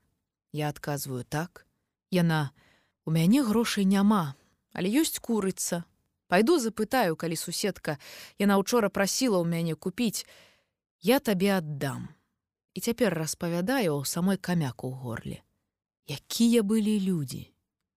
Я 0.51 0.69
адказваю 0.69 1.25
так 1.25 1.65
яна 2.13 2.51
у 3.05 3.11
мяне 3.11 3.43
грошай 3.43 3.85
няма 3.85 4.35
але 4.73 4.89
ёсць 5.01 5.19
курыца 5.19 5.83
пойду 6.27 6.57
запытаю 6.57 7.15
калі 7.15 7.35
суседка. 7.37 7.97
Яна 8.41 8.57
учора 8.57 8.89
прасіла 8.89 9.41
ў 9.41 9.45
мяне 9.49 9.75
купіць 9.75 10.25
я 11.01 11.19
табе 11.19 11.57
аддам 11.57 12.09
і 12.73 12.79
цяпер 12.79 13.13
распавядаю 13.13 13.97
у 13.97 14.05
самой 14.05 14.37
камяку 14.37 14.89
ў 14.89 14.95
горле. 15.01 15.39
Якія 16.07 16.63
былі 16.63 16.99
людзі 17.01 17.49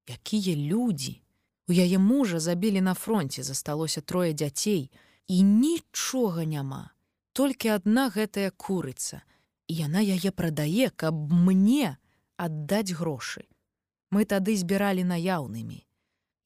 якія 0.06 0.56
людзі 0.56 1.20
у 1.68 1.72
яе 1.72 1.98
мужа 1.98 2.40
забілі 2.40 2.80
на 2.80 2.94
фронте 2.94 3.42
засталося 3.42 4.00
трое 4.00 4.32
дзяцей. 4.32 4.90
І 5.26 5.42
нічога 5.42 6.46
няма 6.46 6.94
толькі 7.32 7.74
адна 7.74 8.06
гэтая 8.14 8.54
курыца— 8.54 9.26
і 9.68 9.74
яна 9.74 10.00
яе 10.00 10.30
прадае, 10.30 10.90
каб 10.90 11.14
мне 11.14 11.96
аддаць 12.36 12.94
грошы. 12.94 13.46
Мы 14.10 14.24
тады 14.24 14.56
збіралі 14.56 15.02
наяўнымі. 15.04 15.82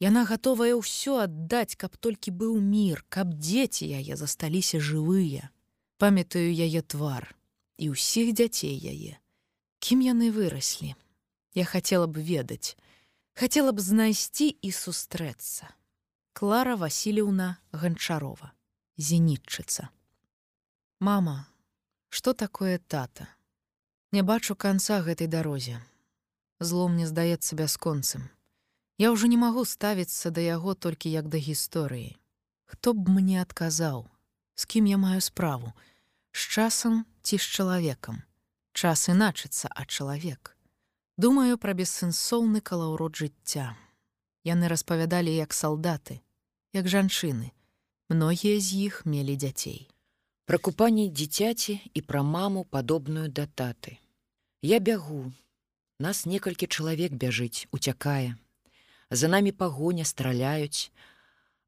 Яна 0.00 0.24
гатовая 0.24 0.72
ўсё 0.80 1.20
аддаць, 1.28 1.76
каб 1.76 1.96
толькі 2.00 2.32
быў 2.32 2.56
мір, 2.56 3.04
каб 3.12 3.36
дзеці 3.36 3.84
яе 3.84 4.16
засталіся 4.16 4.80
жывыя. 4.80 5.52
Памятаю 6.00 6.48
яе 6.48 6.80
твар 6.80 7.36
і 7.76 7.92
ўсіх 7.92 8.32
дзяцей 8.32 8.72
яе. 8.80 9.20
Кім 9.80 10.00
яны 10.00 10.32
выраслі? 10.32 10.96
Я 11.52 11.64
хацела 11.68 12.08
б 12.08 12.24
ведаць, 12.24 12.80
хацела 13.36 13.76
б 13.76 13.84
знайсці 13.84 14.48
і 14.48 14.70
сустрэцца. 14.72 15.68
Клара 16.32 16.76
Васильевна 16.76 17.58
Ганчарова, 17.72 18.52
зенітчыца. 18.96 19.90
Мама, 21.00 21.48
што 22.10 22.34
такое 22.34 22.78
тата? 22.78 23.28
Не 24.12 24.22
бачу 24.22 24.54
канца 24.54 25.00
гэтай 25.06 25.30
дарозе. 25.30 25.78
Зло 26.58 26.88
мне 26.88 27.06
здаецца 27.06 27.56
бясконцым. 27.56 28.26
Я 28.98 29.14
ўжо 29.14 29.30
не 29.32 29.38
магу 29.40 29.64
ставіцца 29.64 30.34
да 30.34 30.42
яго 30.44 30.74
толькі 30.74 31.08
як 31.08 31.30
да 31.32 31.38
гісторыі. 31.38 32.18
Хто 32.66 32.92
б 32.92 33.08
мне 33.08 33.40
адказаў, 33.40 34.10
з 34.54 34.66
кім 34.66 34.90
я 34.90 34.98
маю 34.98 35.22
справу, 35.24 35.72
з 36.34 36.42
часам 36.58 37.06
ці 37.22 37.38
з 37.38 37.46
чалавекам. 37.46 38.22
Час 38.74 39.08
іначыцца, 39.08 39.70
а 39.70 39.86
чалавек. 39.86 40.56
Думаю 41.16 41.58
пра 41.58 41.74
бессэнсоўны 41.78 42.60
калаўрот 42.60 43.16
жыцця. 43.16 43.76
Яны 44.44 44.68
распавядалі 44.72 45.32
як 45.34 45.54
салдаты, 45.54 46.20
як 46.72 46.88
жанчыны. 46.88 47.50
Многія 48.10 48.60
з 48.60 48.90
іх 48.90 49.06
мелі 49.06 49.36
дзяцей. 49.36 49.88
Пра 50.50 50.58
купанне 50.58 51.02
дзіцяці 51.06 51.74
і 51.94 52.00
пра 52.02 52.20
маму 52.26 52.64
падобную 52.76 53.28
да 53.30 53.44
таты. 53.46 53.92
Я 54.66 54.80
бягу. 54.82 55.30
Нас 56.02 56.26
некалькі 56.26 56.66
чалавек 56.66 57.14
бяжыць, 57.14 57.70
уцякае. 57.70 58.34
За 59.10 59.30
намі 59.30 59.52
пагоня 59.52 60.04
страляюць, 60.04 60.90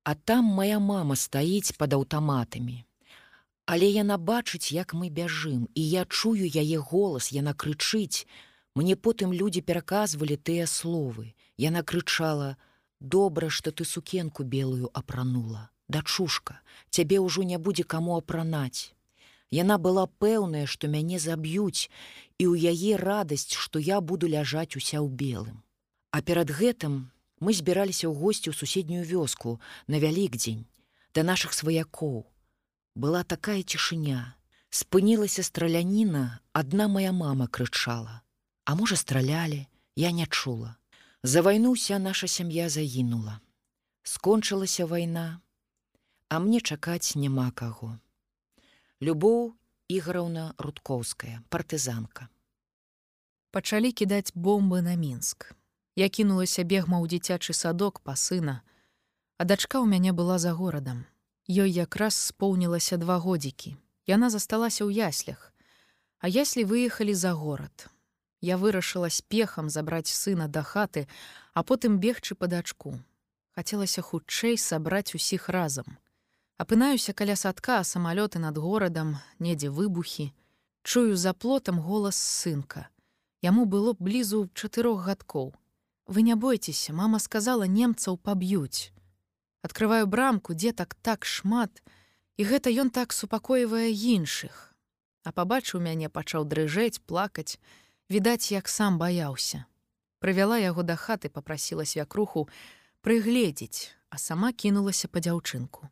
А 0.02 0.14
там 0.14 0.50
моя 0.58 0.82
мама 0.82 1.14
стаіць 1.14 1.78
пад 1.78 1.94
аўтаматамі. 1.94 2.82
Але 3.66 3.86
яна 3.86 4.18
бачыць, 4.18 4.74
як 4.74 4.98
мы 4.98 5.14
бяжым, 5.14 5.68
і 5.78 5.88
я 5.88 6.04
чую 6.04 6.42
яе 6.42 6.78
голас, 6.78 7.30
яна 7.30 7.54
крычыць. 7.54 8.26
Мне 8.74 8.96
потым 8.96 9.30
людзі 9.32 9.62
пераказвалі 9.62 10.36
тыя 10.36 10.66
словы. 10.66 11.34
Яна 11.56 11.86
крычала: 11.86 12.56
«Добра, 13.14 13.48
што 13.48 13.70
ты 13.70 13.84
сукенку 13.84 14.42
белую 14.42 14.90
апранула. 14.92 15.71
Дачушка, 15.92 16.58
цябе 16.90 17.20
ўжо 17.20 17.44
не 17.52 17.58
будзе 17.68 17.84
каму 17.84 18.16
апранаць. 18.16 18.96
Яна 19.52 19.76
была 19.76 20.08
пэўная, 20.24 20.64
што 20.64 20.88
мяне 20.88 21.20
заб'юць, 21.20 21.92
і 22.40 22.44
ў 22.48 22.72
яе 22.72 22.96
радасць, 22.96 23.52
што 23.52 23.78
я 23.78 24.00
буду 24.00 24.30
ляжаць 24.34 24.76
уся 24.80 24.98
ў 25.04 25.08
белым. 25.12 25.60
А 26.10 26.24
перад 26.24 26.48
гэтым 26.48 27.12
мы 27.44 27.52
збіраліся 27.52 28.08
ў 28.08 28.14
госці 28.16 28.48
ў 28.50 28.54
суседнюю 28.56 29.04
вёску 29.04 29.58
на 29.86 30.00
вялікдзень 30.00 30.62
да 31.14 31.22
нашых 31.22 31.52
сваякоў. 31.52 32.24
Была 32.94 33.24
такая 33.24 33.62
цішыня. 33.62 34.36
Спынілася 34.72 35.44
страляніна 35.44 36.40
адна 36.52 36.88
моя 36.88 37.12
мама 37.12 37.46
крычала. 37.46 38.22
А 38.64 38.74
можа 38.74 38.96
стралялі 38.96 39.66
я 39.96 40.10
не 40.10 40.26
чула. 40.26 40.76
За 41.22 41.42
вайну 41.42 41.72
уся 41.76 41.98
наша 41.98 42.26
сям'я 42.26 42.68
загінула. 42.68 43.40
Скончылася 44.02 44.86
вайна 44.86 45.40
а 46.32 46.40
мне 46.44 46.62
чакаць 46.72 47.12
няма 47.22 47.46
каго 47.62 47.92
любоў 49.08 49.40
іграўна 49.98 50.48
рудкоўская 50.66 51.36
партызанка 51.54 52.28
пачалі 53.56 53.92
кідаць 54.02 54.34
бомбы 54.48 54.82
на 54.90 54.98
мінск 55.06 55.52
я 56.04 56.08
кінулася 56.18 56.68
бегма 56.74 57.04
ў 57.04 57.14
дзіцячы 57.14 57.56
садок 57.62 58.04
па 58.10 58.18
сына 58.26 58.60
а 59.38 59.48
дачка 59.54 59.76
ў 59.78 59.96
мяне 59.96 60.16
была 60.20 60.42
за 60.44 60.56
горадам 60.60 61.02
Ёй 61.48 61.70
якраз 61.70 62.14
споўнілася 62.14 62.96
два 62.96 63.18
годзікі. 63.18 63.74
Яна 64.06 64.30
засталася 64.30 64.86
ў 64.86 64.94
яслях. 64.94 65.52
А 66.22 66.30
яслі 66.30 66.64
выехалі 66.64 67.14
за 67.14 67.34
горад. 67.34 67.90
Я 68.40 68.56
вырашыла 68.56 69.10
спехам 69.10 69.68
забраць 69.68 70.10
сына 70.10 70.46
да 70.46 70.62
хаты, 70.62 71.08
а 71.54 71.62
потым 71.66 71.98
бегчы 71.98 72.34
па 72.38 72.46
дачку. 72.46 72.94
Хацелася 73.58 74.02
хутчэй 74.02 74.56
сабраць 74.56 75.14
усіх 75.18 75.48
разам. 75.50 75.98
Апынаюся 76.62 77.12
каля 77.12 77.34
садка, 77.34 77.82
самалёты 77.82 78.38
над 78.38 78.58
горадам, 78.58 79.18
недзе 79.42 79.74
выбухі. 79.74 80.30
Чую 80.82 81.16
за 81.16 81.34
плотам 81.34 81.82
голас 81.82 82.16
сынка. 82.16 82.86
Яму 83.42 83.66
было 83.66 83.94
блізу 83.98 84.46
чатырох 84.54 85.02
гадкоў. 85.02 85.54
Вы 86.06 86.22
не 86.22 86.34
бойцеся, 86.34 86.92
мама 86.92 87.18
сказала 87.18 87.66
немцаў 87.66 88.18
паб'юць 88.18 88.92
открываю 89.62 90.06
брамку 90.06 90.54
дзетак 90.54 90.94
так 91.02 91.24
шмат 91.24 91.82
і 92.36 92.44
гэта 92.44 92.74
ён 92.82 92.90
так 92.90 93.14
супакойвае 93.14 93.94
іншых 93.94 94.74
а 95.22 95.30
пабачыў 95.30 95.80
мяне 95.80 96.10
пачаў 96.10 96.44
дрыжэць 96.50 96.98
плакаць 97.06 97.58
відаць 98.10 98.50
як 98.50 98.68
сам 98.68 98.98
баяўся 98.98 99.64
прывяла 100.18 100.58
яго 100.58 100.82
да 100.82 100.98
хаты 100.98 101.30
попрасіла 101.30 101.86
свякруху 101.86 102.48
прыгледзець 103.06 103.94
а 104.10 104.18
сама 104.18 104.50
кінулася 104.52 105.06
па 105.06 105.22
дзяўчынку 105.22 105.86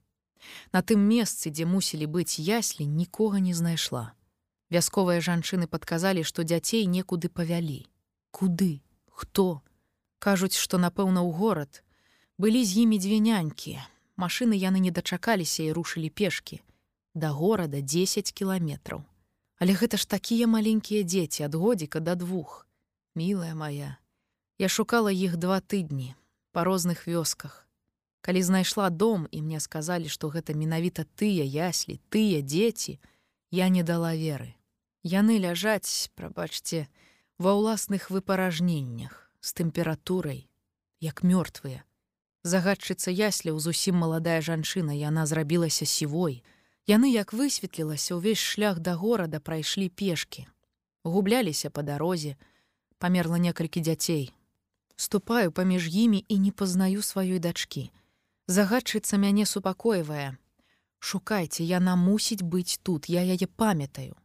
на 0.73 0.83
тым 0.83 1.03
месцы 1.05 1.51
дзе 1.51 1.67
мусілі 1.67 2.07
быць 2.07 2.39
яслі 2.39 2.87
нікога 2.87 3.41
не 3.41 3.55
знайшла. 3.55 4.13
Вясковыя 4.71 5.21
жанчыны 5.21 5.67
падказалі 5.67 6.23
што 6.23 6.47
дзяцей 6.47 6.87
некуды 6.87 7.29
павялі. 7.29 7.87
Куды? 8.31 8.83
Хто? 9.11 9.63
Кажуць 10.19 10.55
што 10.55 10.79
напэўна 10.79 11.21
ў 11.27 11.31
горад. 11.35 11.83
Былі 12.39 12.65
з 12.65 12.87
імі 12.87 12.99
дзве 12.99 13.19
нянькі. 13.19 13.79
Машыны 14.17 14.55
яны 14.55 14.79
не 14.81 14.91
дачакаліся 14.91 15.63
і 15.65 15.73
рушылі 15.73 16.11
пешкі. 16.11 16.61
Да 17.15 17.31
горада 17.31 17.81
10 17.81 18.33
кіламетраў. 18.33 19.03
Але 19.59 19.73
гэта 19.75 19.97
ж 19.97 20.09
такія 20.09 20.47
маленькія 20.47 21.03
дзеці 21.03 21.49
ад 21.49 21.55
годзіка 21.55 22.01
да 22.01 22.15
двух. 22.15 22.67
Мілая 23.15 23.55
моя 23.55 23.99
я 24.61 24.69
шукала 24.69 25.09
іх 25.09 25.37
два 25.41 25.61
тыдні 25.65 26.15
па 26.53 26.65
розных 26.69 27.09
вёсках 27.09 27.65
калі 28.21 28.43
знайшла 28.43 28.91
дом 28.91 29.27
і 29.31 29.43
мне 29.43 29.61
сказалі 29.61 30.09
што 30.09 30.29
гэта 30.29 30.55
менавіта 30.55 31.05
тыя 31.17 31.45
яслі 31.45 32.01
тыя 32.09 32.43
дзеці 32.43 32.99
я 33.51 33.69
не 33.69 33.83
дала 33.83 34.15
веры 34.15 34.55
яны 35.03 35.39
ляжаць 35.39 36.11
прабачце 36.15 36.87
ва 37.39 37.55
ўласных 37.59 38.11
выпаражненнях 38.11 39.31
з 39.41 39.55
тэмпературай 39.61 40.49
як 41.01 41.25
мёртвыя 41.25 41.85
Загадчыца 42.43 43.13
ясляў 43.13 43.59
зусім 43.61 44.01
маладая 44.01 44.41
жанчына, 44.41 44.97
яна 44.97 45.27
зрабілася 45.27 45.85
сівой. 45.85 46.43
Яны, 46.89 47.13
як 47.13 47.35
высветлілася, 47.37 48.17
увесь 48.17 48.41
шлях 48.41 48.81
да 48.81 48.95
горада 48.97 49.41
прайшлі 49.41 49.89
пешкі. 49.93 50.47
Губляліся 51.05 51.69
па 51.69 51.83
дарозе, 51.83 52.37
памерла 52.99 53.37
некалькі 53.37 53.85
дзяцей. 53.85 54.33
Ступаю 54.97 55.53
паміж 55.53 55.93
імі 55.93 56.25
і 56.29 56.39
не 56.39 56.53
пазнаю 56.53 57.05
сваёй 57.05 57.39
дачкі. 57.39 57.93
Загадчыца 58.51 59.15
мяне 59.23 59.47
супакойвае. 59.47 60.37
Шукайце, 60.99 61.63
яна 61.63 61.95
мусіць 61.95 62.43
быць 62.43 62.81
тут, 62.83 63.07
я 63.07 63.23
яе 63.23 63.47
памятаю. 63.47 64.17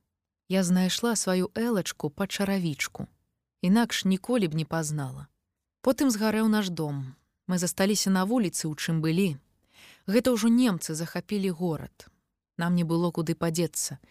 Я 0.50 0.64
знайшла 0.64 1.16
сваю 1.16 1.52
элачку 1.54 2.10
па 2.10 2.26
чаравічку. 2.26 3.06
Інакш 3.62 4.06
ніколі 4.06 4.48
б 4.48 4.58
не 4.62 4.66
пазнала. 4.66 5.28
Потым 5.86 6.10
згарэў 6.10 6.50
наш 6.50 6.74
дом, 6.74 7.14
Мы 7.48 7.60
засталіся 7.62 8.10
на 8.10 8.26
вуліцы, 8.26 8.66
у 8.66 8.74
чым 8.74 9.02
былі. 9.02 9.38
Гэта 10.10 10.34
ўжо 10.34 10.50
немцы 10.50 10.98
захапілі 10.98 11.54
горад. 11.62 12.10
Нам 12.58 12.74
не 12.74 12.84
было 12.84 13.12
куды 13.14 13.38
падзецца. 13.38 14.02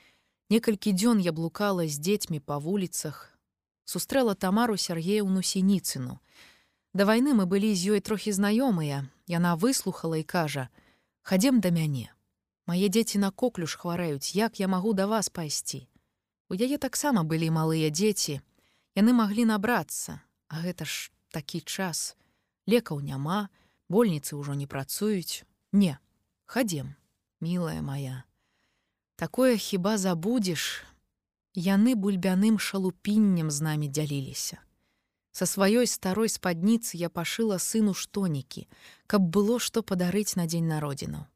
Некалькі 0.51 0.95
дзён 0.95 1.19
я 1.19 1.33
блукала 1.35 1.91
з 1.91 1.99
дзецьмі 1.99 2.39
па 2.39 2.63
вуліцах. 2.63 3.35
Сустрэла 3.85 4.39
тамару 4.39 4.79
Сергеевну 4.79 5.43
сініцыну. 5.43 6.23
Да 6.95 7.05
вайны 7.05 7.35
мы 7.35 7.47
былі 7.51 7.75
з 7.75 7.99
ёй 7.99 8.01
трохі 8.01 8.31
знаёмыя. 8.31 9.05
Яна 9.27 9.57
выслухала 9.59 10.15
і 10.15 10.23
кажа: 10.23 10.69
«Хадзем 11.23 11.61
да 11.61 11.75
мяне. 11.75 12.15
Мае 12.71 12.89
дзеці 12.89 13.19
на 13.19 13.31
коклюш 13.31 13.75
хварэюць, 13.77 14.33
як 14.39 14.61
я 14.61 14.69
магу 14.69 14.95
да 14.95 15.07
вас 15.11 15.29
пайсці. 15.29 15.89
У 16.49 16.55
яе 16.55 16.79
таксама 16.79 17.25
былі 17.25 17.51
малыя 17.51 17.91
дзеці. 17.91 18.41
Яны 18.95 19.13
маглі 19.13 19.45
набрацца, 19.45 20.23
А 20.55 20.63
гэта 20.63 20.85
ж 20.85 21.11
такі 21.35 21.61
час, 21.67 22.15
лекаў 22.71 23.01
няма, 23.03 23.51
больніцы 23.91 24.39
ўжо 24.39 24.55
не 24.55 24.71
працуюць. 24.71 25.43
Не, 25.73 25.99
хадзем, 26.47 26.95
мілая 27.41 27.83
моя. 27.83 28.23
Такое 29.17 29.57
хіба 29.57 29.99
забудзеш, 29.99 30.87
яны 31.59 31.99
бульбяным 31.99 32.63
шалупіннем 32.63 33.51
з 33.51 33.59
намі 33.67 33.91
дзяліліся. 33.91 34.63
Са 35.35 35.47
сваёй 35.51 35.91
старой 35.91 36.31
спадніцы 36.31 36.95
я 36.95 37.11
пашыла 37.11 37.59
сыну 37.59 37.91
штонікі, 37.91 38.69
каб 39.11 39.23
было 39.35 39.59
што 39.59 39.83
падарыць 39.83 40.39
на 40.39 40.47
дзень 40.47 40.71
народзінаў. 40.71 41.27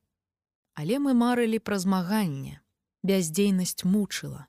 Але 0.79 1.03
мы 1.03 1.19
марылі 1.19 1.59
пра 1.59 1.83
змаганне, 1.83 2.63
бяздзейнасць 3.03 3.83
мучыла. 3.83 4.47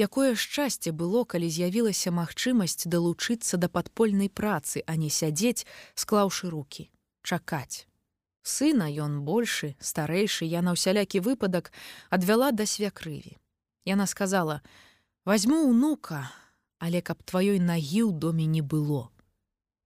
Якое 0.00 0.32
шчасце 0.40 0.88
было, 0.88 1.28
калі 1.28 1.52
з'явілася 1.52 2.16
магчымасць 2.16 2.88
далучыцца 2.88 3.60
да 3.60 3.68
падпольнай 3.68 4.32
працы, 4.32 4.80
а 4.88 4.96
не 4.96 5.12
сядзець, 5.12 5.68
склаўшы 5.92 6.48
руки, 6.48 6.88
чакаць. 7.20 7.84
Сына 8.40 8.88
ён 8.88 9.20
большы, 9.28 9.76
старэйшы, 9.84 10.48
я 10.48 10.64
на 10.64 10.72
ўсялякі 10.72 11.20
выпадак 11.20 11.76
адвяла 12.08 12.56
да 12.56 12.64
свякрыві. 12.64 13.36
Яна 13.84 14.08
сказала: 14.08 14.62
«возьму 15.28 15.60
унука, 15.68 16.32
але 16.82 16.98
каб 16.98 17.22
тваёй 17.22 17.62
нагі 17.62 18.10
ў 18.10 18.12
доме 18.18 18.50
не 18.50 18.58
было. 18.58 19.14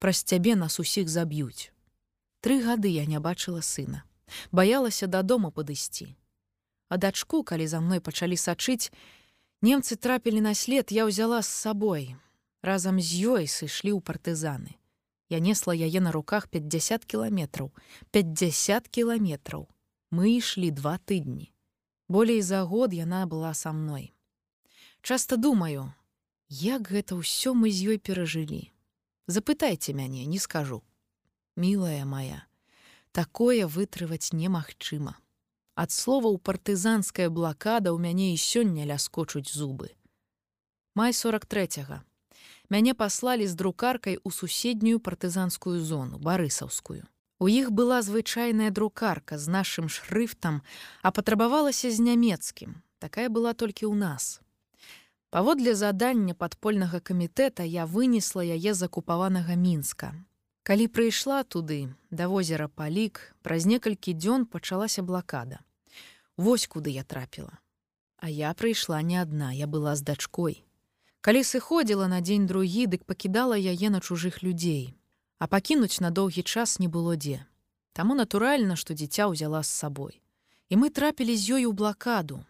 Праз 0.01 0.25
цябе 0.25 0.57
нас 0.57 0.81
усіх 0.81 1.13
заб'юць. 1.13 1.69
Тры 2.41 2.57
гады 2.65 2.89
я 2.89 3.05
не 3.05 3.21
бачыла 3.21 3.61
сына, 3.61 4.01
баялася 4.49 5.05
дадому 5.05 5.53
падысці. 5.53 6.17
А 6.89 6.97
дачку, 6.97 7.43
калі 7.45 7.67
за 7.69 7.83
мной 7.85 8.01
пачалі 8.01 8.41
сачыць, 8.41 8.89
немцы 9.61 10.01
трапілі 10.01 10.41
на 10.41 10.55
след, 10.57 10.89
я 10.89 11.05
ўзяла 11.05 11.43
з 11.45 11.53
сабой. 11.53 12.17
Разам 12.65 12.97
з 12.97 13.29
ёй 13.29 13.45
сышлі 13.45 13.93
ў 13.93 14.01
партызаны. 14.01 14.81
Я 15.29 15.43
несла 15.45 15.77
яе 15.77 16.01
на 16.01 16.17
руках 16.17 16.49
50 16.49 17.05
кіламетраў, 17.05 17.77
50 18.17 18.89
кіламетраў. 18.89 19.69
Мы 20.15 20.41
ішлі 20.41 20.73
два 20.73 20.97
тыдні. 20.97 21.53
Болей 22.09 22.41
за 22.41 22.65
год 22.65 22.97
яна 22.97 23.27
была 23.27 23.53
са 23.53 23.77
мной. 23.77 24.15
Часта 25.03 25.37
думаю, 25.37 25.93
як 26.49 26.91
гэта 26.91 27.19
ўсё 27.19 27.55
мы 27.55 27.71
з 27.71 27.95
ёй 27.95 27.99
перажылі. 27.99 28.73
Запытайце 29.27 29.93
мяне, 29.93 30.27
не 30.27 30.39
скажу. 30.39 30.83
Мілая 31.57 32.05
моя, 32.05 32.47
такое 33.13 33.67
вытрываць 33.67 34.33
немагчыма. 34.33 35.17
Ад 35.75 35.91
словаў 35.93 36.39
партызанская 36.39 37.29
блакада 37.29 37.93
ў 37.93 37.99
мяне 38.01 38.33
і 38.33 38.39
сёння 38.41 38.87
ляскочуць 38.87 39.53
зубы. 39.53 39.93
Май 40.95 41.13
43. 41.13 41.85
-го. 41.85 42.01
Мяне 42.71 42.95
паслалі 42.95 43.47
з 43.47 43.55
друкаркай 43.55 44.19
у 44.25 44.31
суседнюю 44.31 45.01
партызанскую 45.01 45.81
зону, 45.81 46.19
барысаўскую. 46.19 47.05
У 47.39 47.49
іх 47.49 47.71
была 47.71 48.01
звычайная 48.01 48.71
друкарка 48.71 49.39
з 49.39 49.49
нашым 49.49 49.89
шрыфтам, 49.89 50.63
а 51.03 51.11
патрабавалася 51.13 51.91
з 51.91 52.01
нямецкім. 52.01 52.83
Такая 52.99 53.29
была 53.29 53.53
толькі 53.53 53.87
ў 53.87 53.95
нас. 53.95 54.41
Паводле 55.37 55.75
задання 55.75 56.33
падпольнага 56.33 56.99
камітэта 57.05 57.65
я 57.69 57.85
вынесла 57.85 58.41
яе 58.41 58.73
з 58.73 58.87
акупаванага 58.89 59.53
мінска. 59.53 60.09
Калі 60.65 60.87
прыйшла 60.89 61.45
туды, 61.45 61.93
да 62.09 62.29
возера 62.33 62.69
палік, 62.73 63.21
праз 63.45 63.67
некалькі 63.69 64.17
дзён 64.17 64.47
пачалася 64.49 65.05
блакада. 65.05 65.61
Вось 66.41 66.65
куды 66.65 66.97
я 66.97 67.05
трапіла. 67.05 67.53
А 68.17 68.33
я 68.33 68.55
прыйшла 68.55 69.03
не 69.03 69.21
адна, 69.21 69.53
я 69.53 69.69
была 69.69 69.93
з 70.01 70.09
дачкой. 70.09 70.65
Калі 71.21 71.45
сыходзіла 71.45 72.09
на 72.09 72.25
дзень 72.25 72.49
другі, 72.49 72.89
дык 72.97 73.05
пакідала 73.05 73.61
яе 73.61 73.93
на 73.93 74.01
чужых 74.01 74.41
людзей. 74.41 74.97
А 75.37 75.53
пакінуць 75.53 76.01
на 76.01 76.09
доўгі 76.09 76.49
час 76.49 76.79
не 76.81 76.89
было 76.89 77.13
дзе. 77.13 77.45
Таму 77.93 78.17
натуральна, 78.17 78.73
што 78.73 78.97
дзіця 78.97 79.29
ўзяла 79.29 79.61
з 79.61 79.69
сабой. 79.69 80.23
І 80.73 80.81
мы 80.81 80.89
трапілі 80.89 81.37
з 81.37 81.61
ёй 81.61 81.69
у 81.69 81.77
блакаду. 81.77 82.41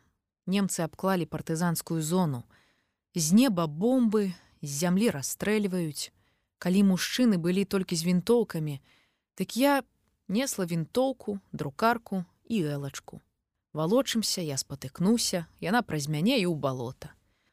Немцы 0.47 0.87
абклалі 0.87 1.27
партызанскую 1.27 1.99
зону, 1.99 2.47
з 3.17 3.33
неба 3.33 3.65
бомбы 3.67 4.36
з 4.61 4.69
зямлі 4.85 5.09
расстрэльваюць 5.17 6.12
калі 6.61 6.81
мужчыны 6.93 7.41
былі 7.41 7.65
толькі 7.65 7.97
з 7.97 8.05
вінтоўкамі 8.05 8.77
дык 9.41 9.57
я 9.57 9.81
несла 10.28 10.67
вінтоўку 10.69 11.41
друкарку 11.53 12.25
і 12.45 12.62
элачку. 12.77 13.20
Валочымся 13.73 14.41
я 14.45 14.57
спатыкнуся 14.61 15.47
яна 15.61 15.83
праз 15.83 16.09
мяне 16.12 16.36
і 16.41 16.47
ў 16.49 16.55
балота. 16.61 17.12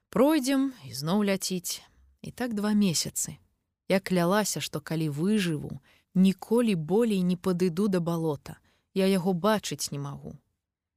Пройдзем 0.09 0.71
ізноў 0.87 1.23
ляціць. 1.31 1.83
І 2.23 2.31
так 2.31 2.53
два 2.55 2.71
месяцы. 2.71 3.39
Я 3.87 3.99
клялася 3.99 4.59
што 4.59 4.79
калі 4.79 5.09
выжыву 5.09 5.79
ніколі 6.15 6.75
болей 6.75 7.23
не 7.23 7.35
падыду 7.35 7.87
да 7.87 7.99
балота. 7.99 8.59
Я 8.93 9.07
яго 9.07 9.33
бачыць 9.33 9.91
не 9.91 9.99
магу. 9.99 10.35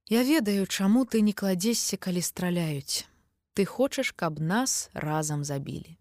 Я 0.07 0.23
ведаю 0.23 0.67
чаму 0.67 1.03
ты 1.03 1.21
не 1.21 1.33
кладзешся 1.33 1.97
калі 1.97 2.21
страляюць 2.21 3.07
ты 3.57 3.65
хочаш 3.65 4.13
каб 4.13 4.37
нас 4.39 4.91
разам 4.93 5.43
забілі 5.43 5.97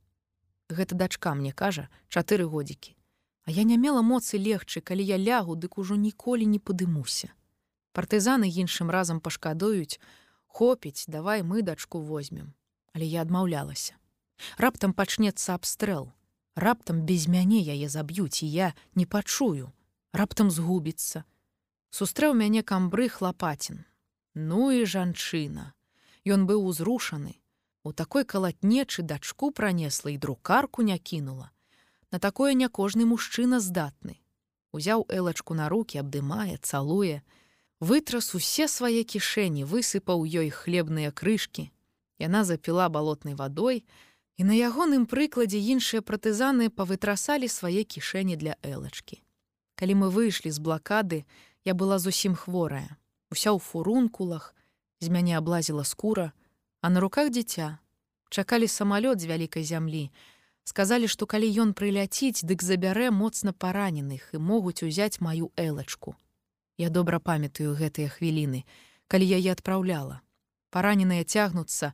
гэта 0.68 0.94
дачка 0.94 1.34
мне 1.34 1.52
кажа 1.52 1.88
чатыры 2.08 2.44
годзікі. 2.44 2.96
А 3.44 3.50
я 3.50 3.62
не 3.62 3.76
мела 3.76 4.02
моцы 4.02 4.38
легчы 4.38 4.80
калі 4.80 5.04
я 5.06 5.16
лягу 5.16 5.54
дык 5.54 5.78
ужо 5.78 5.94
ніколі 5.94 6.46
не 6.46 6.58
падымуся. 6.58 7.30
Партызаны 7.92 8.50
іншым 8.50 8.90
разам 8.90 9.20
пашкадуюць 9.20 10.00
хопіць 10.46 11.06
давай 11.06 11.42
мы 11.42 11.62
дачку 11.62 12.00
возьмем 12.00 12.52
але 12.92 13.06
я 13.06 13.22
адмаўлялася. 13.22 13.94
Раптам 14.56 14.92
пачнецца 14.92 15.54
абстрэл. 15.54 16.12
Раптам 16.56 17.04
без 17.04 17.28
мяне 17.28 17.60
яе 17.60 17.88
заб'юць 17.88 18.42
і 18.42 18.48
я 18.48 18.74
не 18.94 19.06
пачую. 19.06 19.72
Раптам 20.12 20.50
згубіцца. 20.50 21.24
Сустрэў 21.90 22.32
мяне 22.34 22.62
камбры 22.62 23.08
хлапацін. 23.08 23.84
Ну 24.34 24.70
і 24.72 24.84
жанчына. 24.84 25.72
Ён 26.24 26.48
быў 26.48 26.64
узрушаны 26.64 27.36
У 27.86 27.92
такой 27.92 28.24
калатнечы 28.24 29.02
дачку 29.02 29.52
пранесла 29.52 30.10
і 30.10 30.18
друкарку 30.18 30.82
не 30.82 30.98
кінула. 30.98 31.50
На 32.10 32.18
такое 32.18 32.52
не 32.54 32.68
кожны 32.68 33.06
мужчына 33.06 33.60
здатны. 33.60 34.18
Узяў 34.72 35.06
элачку 35.06 35.54
на 35.54 35.68
руки, 35.68 35.94
абдымае, 35.94 36.58
цалуе, 36.58 37.22
вытрас 37.78 38.34
усе 38.34 38.66
свае 38.66 39.04
кішэні, 39.06 39.62
высыпаў 39.62 40.26
ёй 40.26 40.50
хлебныя 40.50 41.12
крышкі. 41.14 41.70
Яна 42.18 42.42
запіла 42.42 42.88
балотнай 42.90 43.38
вадой, 43.38 43.84
і 44.34 44.42
на 44.50 44.58
ягоным 44.58 45.06
прыкладзе 45.06 45.62
іншыя 45.62 46.02
пратызаны 46.02 46.74
павытрасалі 46.74 47.46
свае 47.46 47.86
кішэні 47.86 48.34
для 48.34 48.58
элачкі. 48.66 49.22
Калі 49.78 49.94
мы 49.94 50.10
выйшлі 50.10 50.50
з 50.50 50.58
блакады, 50.58 51.22
я 51.62 51.78
была 51.78 52.02
зусім 52.02 52.34
хворая, 52.34 52.98
уся 53.30 53.54
ў 53.54 53.62
фурункулах, 53.62 54.58
з 54.98 55.06
мяне 55.06 55.38
аблазіла 55.38 55.86
скура, 55.86 56.32
а 56.86 56.90
на 56.90 57.00
руках 57.00 57.34
дзіця 57.34 57.78
чакалі 58.30 58.70
самалёт 58.70 59.18
з 59.18 59.26
вялікай 59.26 59.66
зямлі. 59.66 60.14
Сказалі 60.62 61.10
што 61.10 61.26
калі 61.26 61.50
ён 61.50 61.74
прыляціць 61.74 62.46
дык 62.46 62.62
забярэ 62.62 63.10
моцна 63.10 63.50
параненых 63.50 64.30
і 64.30 64.38
могуць 64.38 64.86
узяць 64.86 65.18
маю 65.18 65.50
элачку. 65.58 66.14
Я 66.78 66.86
добра 66.94 67.18
памятаю 67.18 67.74
гэтыя 67.74 68.06
хвіліны 68.06 68.62
калі 69.10 69.26
яе 69.26 69.50
адпраўляла. 69.50 70.22
Параненыя 70.70 71.26
цягнуцца. 71.26 71.90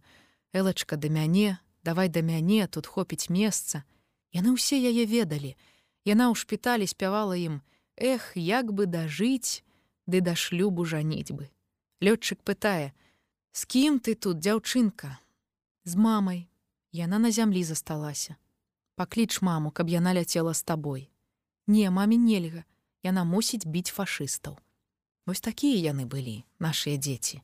Элачка 0.53 1.01
да 1.01 1.09
мяне 1.09 1.57
давай 1.81 2.13
да 2.13 2.21
мяне 2.21 2.69
тут 2.69 2.85
хопіць 2.85 3.33
месца. 3.33 3.89
Яны 4.37 4.53
ўсе 4.61 4.77
яе 4.77 5.09
ведалі. 5.09 5.57
Яна 6.05 6.29
ў 6.29 6.37
шпіталі 6.37 6.85
спявала 6.85 7.33
ім 7.33 7.65
эх 7.97 8.37
як 8.37 8.77
бы 8.77 8.85
дажыць 8.85 9.65
ды 10.05 10.21
да 10.21 10.37
шлюбу 10.37 10.85
жаніць 10.85 11.33
бы 11.33 11.49
лётчык 12.05 12.45
пытае 12.45 12.93
З 13.53 13.65
кім 13.69 14.01
ты 14.01 14.15
тут, 14.17 14.41
дзяўчынка? 14.41 15.21
З 15.85 15.97
мамай. 15.97 16.49
Яна 16.93 17.19
на 17.19 17.31
зямлі 17.31 17.65
засталася. 17.65 18.37
Пакліч 18.97 19.43
маму, 19.45 19.71
каб 19.71 19.89
яна 19.89 20.15
ляцела 20.17 20.55
з 20.55 20.63
табой. 20.63 21.11
Не, 21.67 21.91
маме 21.91 22.17
нельга, 22.17 22.65
яна 23.05 23.25
мусіць 23.25 23.69
біць 23.69 23.93
фашыстаў. 23.93 24.57
Вось 25.27 25.45
такія 25.45 25.93
яны 25.93 26.09
былі, 26.09 26.45
нашыя 26.59 26.97
дзеці. 26.97 27.43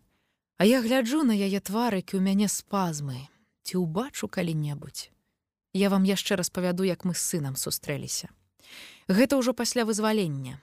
А 0.56 0.64
я 0.64 0.80
гляджу 0.82 1.22
на 1.28 1.36
яе 1.36 1.60
тварыкі 1.60 2.16
ў 2.16 2.24
мяне 2.24 2.48
спазмы, 2.48 3.28
ці 3.68 3.84
ўбачу 3.84 4.32
калі-небудзь. 4.32 5.12
Я 5.76 5.92
вам 5.92 6.08
яшчэ 6.08 6.40
распавяду, 6.40 6.88
як 6.88 7.04
мы 7.04 7.12
з 7.12 7.20
сынам 7.20 7.54
сустрэліся. 7.54 8.32
Гэта 9.12 9.36
ўжо 9.36 9.52
пасля 9.52 9.84
вызвалення. 9.84 10.58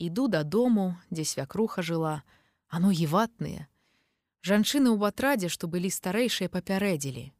Іду 0.00 0.28
дадому, 0.32 0.96
дзе 1.12 1.24
свякруха 1.28 1.84
жыла, 1.84 2.24
ано 2.68 2.88
еватныя, 2.88 3.68
Жанчыны 4.42 4.94
ў 4.94 4.96
батрадзе, 4.98 5.48
што 5.48 5.66
былі 5.66 5.90
старэйшыя 5.90 6.48
папярэдзілі. 6.48 7.32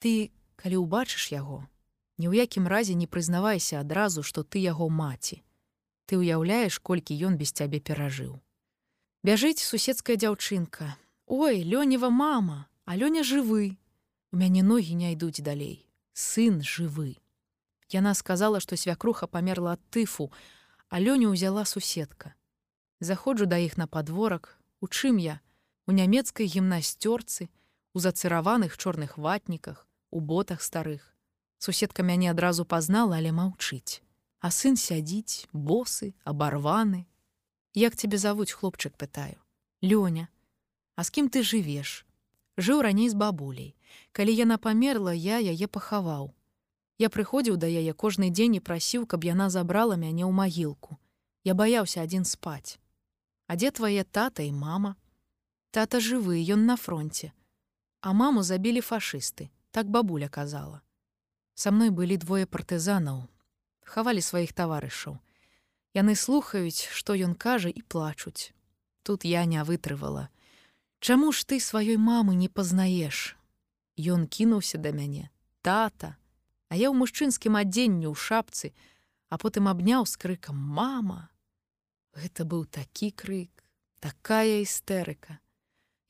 Ты, 0.00 0.32
калі 0.56 0.80
ўбачыш 0.84 1.32
яго, 1.32 1.68
ні 2.18 2.32
ў 2.32 2.44
якім 2.44 2.64
разе 2.68 2.94
не 2.94 3.06
прызнавайся 3.06 3.80
адразу, 3.80 4.22
што 4.22 4.42
ты 4.42 4.64
яго 4.64 4.88
маці. 4.88 5.42
Ты 6.06 6.16
ўяўляеш, 6.22 6.78
колькі 6.80 7.18
ён 7.28 7.36
без 7.36 7.52
цябе 7.52 7.80
перажыў. 7.80 8.40
Бяжыць 9.26 9.60
суседская 9.60 10.16
дзяўчынка. 10.16 10.96
Ой, 11.26 11.60
лёнева 11.66 12.08
мама, 12.08 12.70
а 12.84 12.96
лёня 12.96 13.26
жывы. 13.26 13.76
У 14.30 14.36
мяне 14.38 14.62
ногі 14.62 14.94
не 14.94 15.12
ідуць 15.12 15.42
далей. 15.42 15.84
Сын 16.14 16.62
жывы. 16.62 17.18
Яна 17.90 18.14
сказала, 18.14 18.60
што 18.60 18.76
свякруха 18.76 19.26
памерла 19.26 19.74
ад 19.76 19.82
тыфу, 19.90 20.30
а 20.88 21.00
лёню 21.02 21.34
ўзяла 21.34 21.64
суседка. 21.64 22.34
Заходжу 23.00 23.46
да 23.46 23.58
іх 23.58 23.76
на 23.76 23.86
падворак, 23.86 24.58
у 24.80 24.88
чым 24.88 25.18
я, 25.18 25.40
у 25.86 25.92
нямецкай 25.92 26.46
гімнасцёрцы, 26.46 27.48
у 27.94 27.98
зацыраваных 27.98 28.76
чорных 28.76 29.18
ватніках, 29.18 29.88
у 30.10 30.20
ботах 30.20 30.62
старых. 30.62 31.14
Суседка 31.58 32.02
мяне 32.02 32.30
адразу 32.30 32.64
пазнала, 32.64 33.16
але 33.16 33.32
маўчыць. 33.32 34.02
А 34.40 34.50
сын 34.50 34.76
сядзіць, 34.76 35.48
босы, 35.52 36.14
абарваны. 36.24 37.06
Як 37.74 37.96
цябе 37.96 38.18
завуць 38.18 38.52
хлопчык 38.52 38.96
пытаю. 38.96 39.38
Лёня, 39.82 40.28
А 40.96 41.04
з 41.04 41.10
кім 41.12 41.28
ты 41.28 41.44
жывеш? 41.44 42.08
Жыў 42.56 42.80
раней 42.80 43.08
з 43.12 43.14
бабуляй. 43.14 43.76
Калі 44.16 44.32
яна 44.32 44.56
памерла, 44.56 45.12
я 45.12 45.36
яе 45.36 45.68
пахаваў. 45.68 46.32
Я 46.96 47.12
прыходзіў 47.12 47.60
да 47.60 47.68
яе 47.68 47.92
кожны 47.92 48.32
дзень 48.32 48.56
і 48.56 48.64
прасіў, 48.64 49.04
каб 49.04 49.28
яна 49.28 49.52
забрала 49.52 50.00
мяне 50.00 50.24
ў 50.24 50.32
магілку. 50.32 50.96
Я 51.44 51.52
баяўся 51.52 52.00
адзін 52.00 52.24
спаць. 52.24 52.80
А 53.44 53.60
дзе 53.60 53.70
твае 53.76 54.08
тата 54.08 54.40
і 54.40 54.56
мама? 54.56 54.96
Тата 55.76 56.00
жывы, 56.00 56.40
ён 56.40 56.64
на 56.64 56.76
фронте. 56.80 57.34
А 58.00 58.16
маму 58.16 58.40
забілі 58.40 58.80
фашысты, 58.80 59.50
так 59.76 59.90
бабуля 59.92 60.28
казала. 60.32 60.80
Са 61.52 61.68
мной 61.68 61.92
былі 61.92 62.16
двое 62.16 62.48
партызанаў, 62.48 63.28
хавалі 63.84 64.24
сваіх 64.24 64.56
таварышаў. 64.56 65.20
Яны 65.92 66.16
слухаюць, 66.16 66.88
што 66.88 67.12
ён 67.12 67.36
кажа 67.36 67.68
і 67.68 67.84
плачуць. 67.84 68.56
Тут 69.04 69.28
я 69.28 69.44
не 69.44 69.60
вытрывала. 69.68 70.32
Чаму 71.04 71.28
ж 71.36 71.44
ты 71.44 71.60
сваёй 71.60 72.00
мамы 72.00 72.40
не 72.40 72.48
пазнаеш? 72.48 73.36
Ён 74.00 74.24
кінуўся 74.24 74.80
да 74.80 74.96
мяне, 74.96 75.28
тата, 75.60 76.16
А 76.72 76.74
я 76.74 76.88
ў 76.88 76.96
мужчынскім 76.96 77.52
адзенні 77.52 78.08
ў 78.08 78.16
шапцы, 78.16 78.72
а 79.28 79.36
потым 79.36 79.68
абняў 79.68 80.08
з 80.08 80.16
крыкам 80.16 80.56
мама. 80.56 81.28
Гэта 82.16 82.48
быў 82.48 82.64
такі 82.64 83.12
крык, 83.12 83.52
такая 84.00 84.64
істэрыка. 84.64 85.44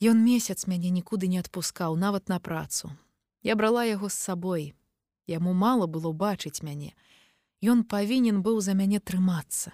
Ён 0.03 0.21
месяц 0.21 0.67
мяне 0.69 0.91
нікуды 0.93 1.29
не 1.29 1.41
адпускаў 1.41 1.97
нават 1.97 2.29
на 2.29 2.39
працу. 2.39 2.93
Я 3.43 3.57
брала 3.57 3.85
яго 3.85 4.09
з 4.09 4.15
сабой. 4.15 4.75
Яму 5.27 5.55
мала 5.55 5.87
было 5.87 6.13
бачыць 6.13 6.61
мяне. 6.63 6.93
Ён 7.65 7.83
павінен 7.85 8.43
быў 8.45 8.61
за 8.61 8.75
мяне 8.77 9.01
трымацца. 9.01 9.73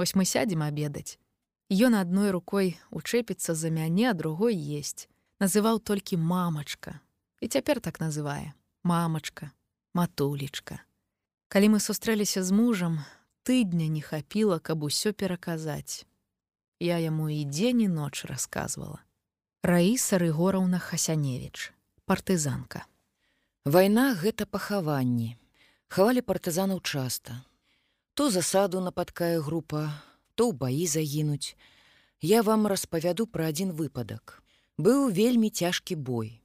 Вось 0.00 0.14
мы 0.16 0.24
сядзем 0.24 0.62
абедаць. 0.62 1.20
Ён 1.68 1.94
адной 1.94 2.30
рукой 2.30 2.80
учэпіцца 2.90 3.54
за 3.54 3.70
мяне, 3.70 4.10
а 4.10 4.14
другой 4.14 4.56
есть. 4.56 5.08
Называў 5.38 5.78
толькі 5.78 6.16
мамачка. 6.16 7.00
І 7.40 7.48
цяпер 7.48 7.80
так 7.80 8.00
называе: 8.00 8.52
мамачка, 8.82 9.52
матулечка. 9.92 10.80
Калі 11.48 11.76
мы 11.76 11.80
сустрэліся 11.80 12.42
з 12.42 12.50
мужам, 12.50 13.04
тыдня 13.44 13.92
не 13.92 14.00
хапіла, 14.00 14.58
каб 14.58 14.88
усё 14.88 15.12
пераказаць. 15.12 16.08
Я 16.80 16.96
яму 16.96 17.28
і 17.28 17.44
дзень 17.44 17.84
і 17.84 17.88
ноч 17.88 18.24
расказвала. 18.24 19.04
Раіса 19.62 20.16
Рыгораўна 20.16 20.78
Хасяневіч, 20.80 21.76
партызанка. 22.08 22.86
Вайна 23.68 24.16
гэта 24.16 24.46
пахаванні. 24.48 25.36
Хавалі 25.92 26.22
партызанаў 26.24 26.80
часта. 26.80 27.44
То 28.16 28.30
засаду 28.32 28.80
нападкае 28.80 29.36
група, 29.44 30.00
то 30.32 30.48
ў 30.48 30.56
баі 30.56 30.86
загінуць. 30.88 31.60
Я 32.24 32.40
вам 32.40 32.72
распавяду 32.72 33.26
пра 33.28 33.52
адзін 33.52 33.76
выпадак. 33.76 34.40
Быў 34.80 35.12
вельмі 35.12 35.52
цяжкі 35.52 35.92
бой. 35.92 36.40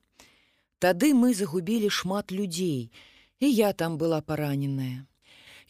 Тады 0.83 1.15
мы 1.15 1.31
загубілі 1.31 1.87
шмат 1.87 2.35
людзей, 2.35 2.91
і 3.39 3.47
я 3.47 3.71
там 3.71 3.95
была 3.95 4.19
параненая. 4.19 5.07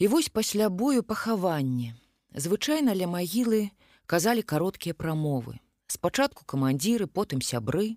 І 0.02 0.10
вось 0.10 0.34
пасля 0.34 0.66
бою 0.66 1.06
пахаванне. 1.06 1.94
Звычайна 2.34 2.90
ля 2.90 3.06
магілы 3.06 3.70
казалі 4.10 4.42
кароткія 4.42 4.98
прамовы. 4.98 5.62
Спачатку 5.86 6.44
камандзіры, 6.44 7.06
потым 7.06 7.40
сябры, 7.40 7.96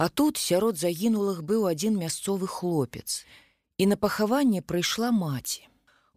А 0.00 0.08
тут 0.08 0.38
сярод 0.40 0.78
загінулых 0.80 1.42
быў 1.44 1.66
адзін 1.68 1.98
мясцовы 2.00 2.46
хлопец. 2.48 3.26
І 3.76 3.86
на 3.92 3.96
пахаванне 4.00 4.62
прыйшла 4.62 5.10
маці. 5.12 5.68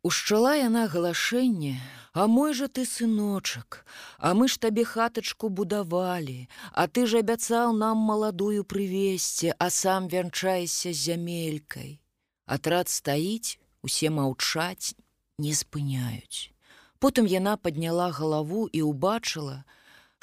Ушчала 0.03 0.56
яна 0.56 0.88
галашэнне, 0.88 1.82
А 2.14 2.27
мой 2.27 2.53
жа 2.53 2.67
ты 2.67 2.85
сыночак, 2.85 3.85
А 4.19 4.33
мы 4.33 4.48
ж 4.48 4.58
табе 4.58 4.85
хатачку 4.85 5.50
будавалі, 5.50 6.48
А 6.72 6.88
ты 6.88 7.06
ж 7.06 7.19
абяцаў 7.19 7.75
нам 7.75 7.98
маладую 7.98 8.64
прывесці, 8.64 9.51
а 9.59 9.69
сам 9.69 10.08
вянчайся 10.08 10.93
з 10.93 10.95
зямелькай. 10.95 12.00
Атрад 12.45 12.88
стаіць, 12.88 13.59
усе 13.83 14.09
маўчаць, 14.09 14.95
не 15.38 15.53
спыняюць. 15.53 16.56
Потым 17.00 17.27
яна 17.27 17.58
падняла 17.58 18.11
галаву 18.11 18.67
і 18.72 18.88
ўбачыла, 18.88 19.64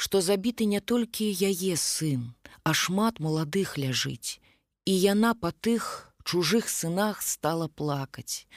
што 0.01 0.20
забіты 0.25 0.65
не 0.65 0.81
толькі 0.81 1.29
яе 1.53 1.77
сын, 1.77 2.23
а 2.65 2.73
шмат 2.83 3.20
маладых 3.20 3.77
ляжыць. 3.77 4.41
І 4.89 4.97
яна 4.97 5.35
па 5.37 5.53
тых 5.53 5.89
чужых 6.25 6.73
сынах 6.73 7.20
стала 7.20 7.69
плакаць. 7.69 8.49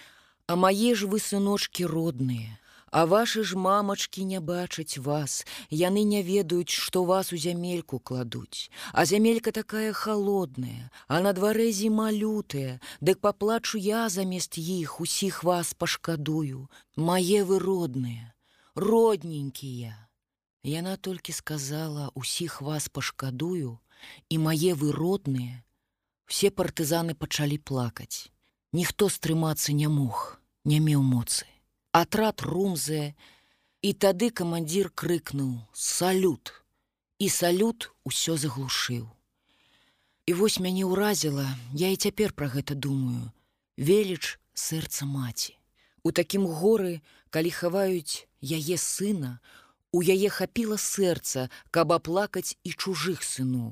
А 0.47 0.55
мае 0.55 0.95
ж 0.95 1.09
вы 1.11 1.19
сыночки 1.19 1.83
родныя, 1.83 2.59
А 2.93 3.07
ваши 3.07 3.43
ж 3.43 3.57
мамачки 3.57 4.21
не 4.21 4.39
бачаць 4.39 4.99
вас, 5.01 5.47
яны 5.73 6.03
не 6.09 6.21
ведаюць, 6.21 6.69
што 6.69 7.01
вас 7.03 7.33
у 7.33 7.37
зямельку 7.45 7.97
кладуць. 7.97 8.69
А 8.93 9.05
зямелька 9.05 9.51
такая 9.51 9.93
холодная, 9.93 10.91
а 11.07 11.19
на 11.25 11.33
дварэ 11.33 11.71
зіма 11.71 12.11
лютая, 12.11 12.79
Дык 13.01 13.17
паплачу 13.17 13.81
я 13.81 14.09
замест 14.09 14.61
іх 14.61 15.01
усіх 15.01 15.43
вас 15.43 15.73
пашкадую. 15.73 16.69
Мае 16.95 17.43
вы 17.49 17.57
родныя, 17.57 18.35
родненькія. 18.75 19.97
Яна 20.63 20.95
толькі 20.97 21.33
сказала 21.33 22.09
усіх 22.15 22.61
вас 22.61 22.89
пашкадую, 22.89 23.79
і 24.29 24.35
мае 24.37 24.75
вы 24.75 24.91
родныя, 24.91 25.63
все 26.25 26.51
партызаны 26.51 27.15
пачалі 27.15 27.57
плакаць. 27.57 28.31
Ніхто 28.73 29.09
стрымацца 29.09 29.73
не 29.73 29.87
мог, 29.87 30.39
не 30.65 30.79
меў 30.79 31.03
моцы 31.03 31.45
атрад 31.93 32.41
румзе 32.41 33.13
і 33.85 33.93
тады 33.93 34.33
камандзір 34.33 34.89
крыкнуў 34.89 35.61
салют! 35.73 36.51
І 37.21 37.29
салют 37.29 37.93
усё 38.03 38.35
заглушыў 38.35 39.05
і 40.25 40.33
вось 40.39 40.57
мяне 40.63 40.83
ўразіла 40.89 41.45
я 41.77 41.93
і 41.93 41.99
цяпер 41.99 42.33
пра 42.33 42.49
гэта 42.49 42.75
думаю. 42.75 43.29
Веліч 43.77 44.39
сэрца 44.57 45.05
маці. 45.05 45.53
У 46.03 46.11
такім 46.11 46.47
горы 46.47 46.99
калі 47.29 47.51
хаваюць 47.53 48.25
яе 48.41 48.77
сына 48.81 49.37
у 49.93 50.01
яе 50.01 50.33
хапіла 50.39 50.79
сэрца 50.85 51.45
каб 51.71 51.93
аплакаць 51.99 52.57
і 52.63 52.73
чужых 52.73 53.23
сыноў 53.29 53.69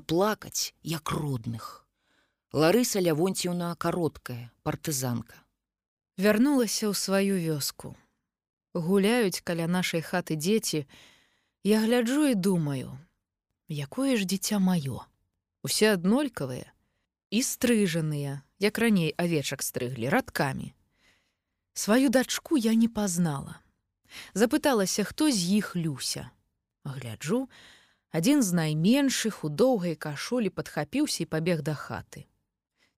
аплакаць 0.00 0.72
як 0.96 1.14
родных 1.20 1.70
Ларыса 2.52 2.98
лявонціўна 2.98 3.76
кароткая 3.84 4.42
партызанка 4.66 5.38
вярнулася 6.20 6.90
ў 6.90 6.94
сваю 6.94 7.40
вёску. 7.40 7.96
Гуляюць 8.74 9.42
каля 9.42 9.66
нашай 9.66 10.04
хаты 10.04 10.36
дзеці, 10.36 10.86
Я 11.62 11.80
гляджу 11.84 12.24
і 12.26 12.34
думаю, 12.34 12.96
якое 13.68 14.16
ж 14.16 14.24
дзіця 14.24 14.56
маё. 14.56 15.04
Усе 15.60 15.92
аднолькавыя 15.92 16.72
і 17.28 17.42
стрыжаныя, 17.44 18.40
як 18.58 18.78
раней 18.80 19.12
авечак 19.12 19.60
стрыглі 19.60 20.08
радкамі. 20.08 20.72
Сваю 21.76 22.08
дачку 22.08 22.56
я 22.56 22.72
не 22.72 22.88
пазнала. 22.88 23.60
Запыталася, 24.34 25.04
хто 25.04 25.30
з 25.30 25.38
іх 25.60 25.76
люся. 25.76 26.30
Гляджу, 26.84 27.48
адзін 28.10 28.42
з 28.42 28.52
найменшых 28.52 29.44
у 29.44 29.48
доўгай 29.48 29.94
кашулі 29.94 30.50
падхапіўся 30.50 31.24
і 31.24 31.30
пабег 31.30 31.62
да 31.62 31.74
хаты. 31.74 32.26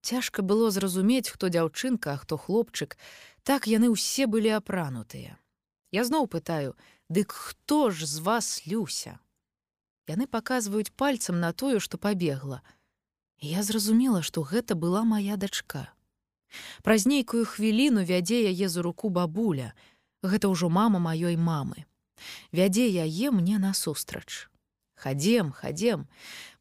Цяжка 0.02 0.42
было 0.42 0.70
зразумець, 0.70 1.30
хто 1.30 1.46
дзяўчынка, 1.48 2.14
а 2.14 2.16
хто 2.18 2.36
хлопчык, 2.36 2.98
так 3.42 3.70
яны 3.70 3.94
ўсе 3.94 4.26
былі 4.26 4.50
апранутыя. 4.58 5.38
Я 5.94 6.02
зноў 6.04 6.26
пытаю: 6.26 6.74
Дык 7.08 7.32
хто 7.32 7.90
ж 7.90 8.06
з 8.06 8.18
вас 8.18 8.66
люся? 8.66 9.20
Яны 10.08 10.26
паказваюць 10.26 10.90
пальцам 10.96 11.38
на 11.38 11.52
тое, 11.52 11.78
што 11.78 11.98
пабегла. 11.98 12.62
І 13.38 13.54
я 13.54 13.62
зразумела, 13.62 14.22
што 14.22 14.42
гэта 14.42 14.74
была 14.74 15.04
моя 15.04 15.36
дачка. 15.36 15.92
Праз 16.82 17.06
нейкую 17.06 17.44
хвіліну 17.46 18.02
вядзе 18.04 18.42
яе 18.50 18.68
за 18.68 18.82
руку 18.82 19.08
бабуля. 19.08 19.72
Гэта 20.22 20.48
ўжо 20.48 20.70
мама 20.70 21.02
маёй 21.02 21.36
мамы. 21.36 21.84
Вядзе 22.52 22.86
яе 22.86 23.30
мне 23.30 23.58
насустрач. 23.58 24.48
Хадзем 24.94 25.50
хадзем. 25.50 26.06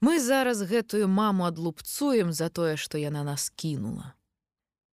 Мы 0.01 0.19
зараз 0.19 0.65
гэтую 0.65 1.07
маму 1.07 1.45
адлупцуем 1.45 2.33
за 2.33 2.49
тое 2.49 2.75
што 2.75 2.97
яна 2.97 3.23
нас 3.23 3.53
кінула. 3.53 4.17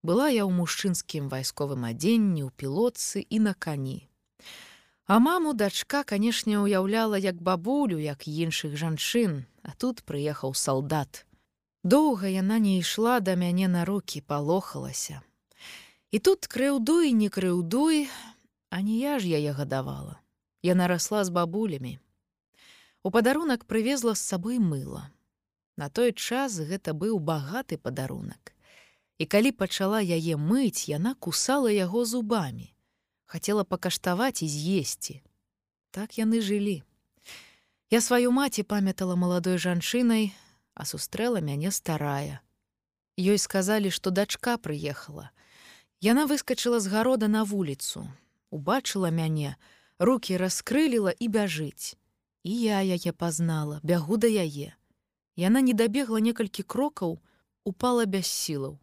Была 0.04 0.28
я 0.28 0.44
ў 0.44 0.52
мужчынскім 0.52 1.32
вайсковым 1.32 1.88
адзенні 1.88 2.44
ў 2.44 2.50
пілотцы 2.52 3.24
і 3.24 3.40
на 3.48 3.54
кані. 3.56 4.04
А 5.08 5.16
маму 5.18 5.56
дачка 5.56 6.04
канешне 6.04 6.60
уяўляла 6.60 7.16
як 7.16 7.40
бабулю 7.40 7.96
як 7.96 8.28
іншых 8.28 8.76
жанчын 8.76 9.48
а 9.64 9.72
тут 9.80 10.04
прыехаў 10.04 10.52
салдат. 10.52 11.24
Доўга 11.84 12.28
яна 12.28 12.60
не 12.60 12.78
ішла 12.78 13.20
да 13.20 13.32
мяне 13.32 13.68
на 13.68 13.88
руки 13.88 14.20
палохалася. 14.20 15.24
І 16.12 16.18
тут 16.20 16.44
крыўдуй 16.52 17.12
не 17.12 17.28
крыўдуй 17.32 18.08
а 18.70 18.82
не 18.82 18.98
я 18.98 19.18
ж 19.18 19.28
яе 19.28 19.52
гадавала 19.52 20.20
яна 20.62 20.86
расла 20.86 21.24
з 21.24 21.30
бабулямі 21.30 21.98
У 23.02 23.10
падарунак 23.10 23.64
прывезла 23.64 24.14
з 24.14 24.20
сабой 24.20 24.58
мыла. 24.58 25.10
На 25.76 25.88
той 25.88 26.12
час 26.12 26.58
гэта 26.58 26.92
быў 26.92 27.22
багаты 27.22 27.78
падарунак. 27.78 28.52
І 29.18 29.26
калі 29.26 29.52
пачала 29.52 30.02
яе 30.02 30.34
мыць, 30.36 30.90
яна 30.90 31.14
кусала 31.14 31.70
яго 31.70 32.04
зубамі, 32.04 32.74
хацела 33.24 33.64
пакаштаваць 33.64 34.42
і 34.42 34.48
з'есці. 34.50 35.22
Так 35.90 36.18
яны 36.18 36.42
жылі. 36.42 36.82
Я 37.90 38.00
сваю 38.02 38.34
маці 38.34 38.62
памятала 38.62 39.16
маладой 39.16 39.58
жанчынай, 39.58 40.34
а 40.74 40.84
сустрэла 40.84 41.40
мяне 41.40 41.70
старая. 41.70 42.42
Ёй 43.16 43.38
сказалі, 43.38 43.90
што 43.90 44.10
дачка 44.10 44.58
прыехала. 44.58 45.30
Яна 46.02 46.26
выскачыла 46.26 46.78
з 46.78 46.90
гарода 46.90 47.26
на 47.26 47.42
вуліцу, 47.42 48.10
убачыла 48.50 49.10
мяне, 49.10 49.56
руки 49.98 50.36
раскрыліла 50.36 51.10
і 51.10 51.28
бяжыць. 51.28 51.96
І 52.44 52.52
я 52.52 52.80
яе 52.80 53.12
пазнала, 53.12 53.80
бягу 53.82 54.16
да 54.16 54.28
яе. 54.28 54.74
Яна 55.36 55.60
не 55.60 55.72
дабегла 55.72 56.20
некалькі 56.20 56.62
крокаў, 56.62 57.18
упала 57.64 58.06
без 58.06 58.26
сілаў. 58.26 58.78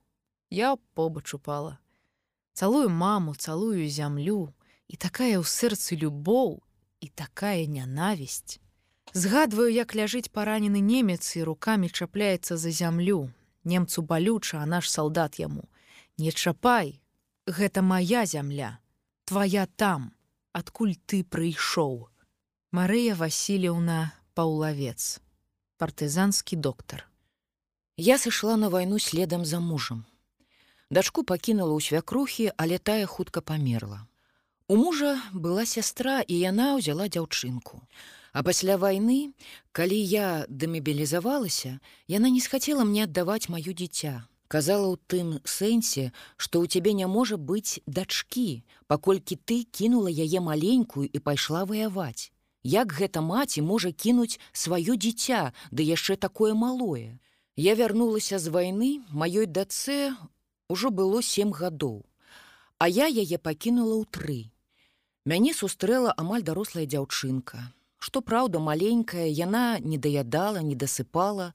Я 0.49 0.75
побач 0.93 1.33
упала. 1.33 1.79
Цалую 2.53 2.89
маму, 2.89 3.35
цалую 3.35 3.89
зямлю, 3.89 4.53
і 4.87 4.95
такая 4.95 5.41
ў 5.41 5.43
сэрцы 5.43 5.97
любоў 5.97 6.61
і 7.01 7.07
такая 7.09 7.65
нянавісць. 7.65 8.59
Згадваю, 9.13 9.71
як 9.73 9.95
ляжыць 9.95 10.31
паранены 10.31 10.79
немец 10.79 11.35
і 11.35 11.43
руками 11.43 11.89
чапляецца 11.89 12.57
за 12.57 12.71
зямлю. 12.71 13.31
Немцу 13.63 14.01
балюча, 14.01 14.61
а 14.61 14.65
наш 14.65 14.89
салдат 14.89 15.39
яму. 15.39 15.65
Не 16.17 16.31
чапай, 16.31 17.01
гэта 17.47 17.81
моя 17.81 18.25
зямля, 18.25 18.79
твоя 19.25 19.65
там, 19.65 20.13
адкуль 20.53 20.95
ты 21.05 21.23
прыйшоў. 21.23 22.07
Марыя 22.71 23.15
Васильевна 23.15 24.13
Паўлавец, 24.35 25.19
партызанскі 25.77 26.55
доктар. 26.55 27.07
Я 27.97 28.17
сышла 28.17 28.55
на 28.55 28.69
вайну 28.69 28.99
следам 28.99 29.45
за 29.45 29.59
мужам. 29.59 30.05
Дачку 30.89 31.23
пакінула 31.23 31.73
ў 31.73 31.81
свякрухі, 31.81 32.51
але 32.57 32.77
тая 32.77 33.05
хутка 33.07 33.41
памерла. 33.41 34.05
У 34.67 34.75
мужа 34.75 35.17
была 35.33 35.65
сястра 35.65 36.21
і 36.21 36.35
яна 36.35 36.75
ўзяла 36.77 37.09
дзяўчынку. 37.09 37.81
А 38.35 38.43
пасля 38.43 38.75
вайны, 38.77 39.31
калі 39.71 39.95
я 39.95 40.45
дэмабілізавалася, 40.49 41.79
яна 42.11 42.29
не 42.29 42.41
схацела 42.43 42.83
мне 42.83 43.07
аддаваць 43.07 43.47
маё 43.49 43.71
дзіця. 43.71 44.27
Казала 44.47 44.93
ў 44.93 44.97
тым 45.09 45.27
сэнсе, 45.41 46.13
што 46.37 46.61
ў 46.61 46.69
цябе 46.69 46.93
не 46.93 47.07
можа 47.09 47.37
быць 47.37 47.81
дачкі, 47.89 48.61
паколькі 48.87 49.41
ты 49.41 49.65
кінула 49.65 50.13
яе 50.13 50.39
маленькую 50.39 51.09
і 51.09 51.19
пайшла 51.19 51.65
ваяваць. 51.65 52.29
Як 52.61 52.93
гэта 52.97 53.21
маці 53.21 53.61
можа 53.61 53.91
кінуць 53.91 54.37
сваё 54.53 54.97
дзіця, 54.97 55.53
ды 55.71 55.85
яшчэ 55.85 56.17
такое 56.17 56.53
малое. 56.53 57.17
Я 57.55 57.73
вярнулася 57.73 58.37
з 58.37 58.49
вайны, 58.53 59.01
маёй 59.09 59.45
дацэ 59.45 60.13
ўжо 60.69 60.89
было 60.89 61.21
сем 61.21 61.53
гадоў, 61.53 62.03
а 62.77 62.89
я 62.89 63.05
яе 63.05 63.37
пакінула 63.37 64.01
ў 64.01 64.05
тры. 64.09 64.39
Мяне 65.25 65.53
сустрэла 65.53 66.13
амаль 66.17 66.45
дарослая 66.45 66.85
дзяўчынка. 66.85 67.73
Што 67.97 68.21
праўда, 68.21 68.59
маленькая, 68.59 69.25
яна 69.25 69.79
не 69.79 69.97
даядала, 69.97 70.61
не 70.61 70.75
дасыпала. 70.75 71.53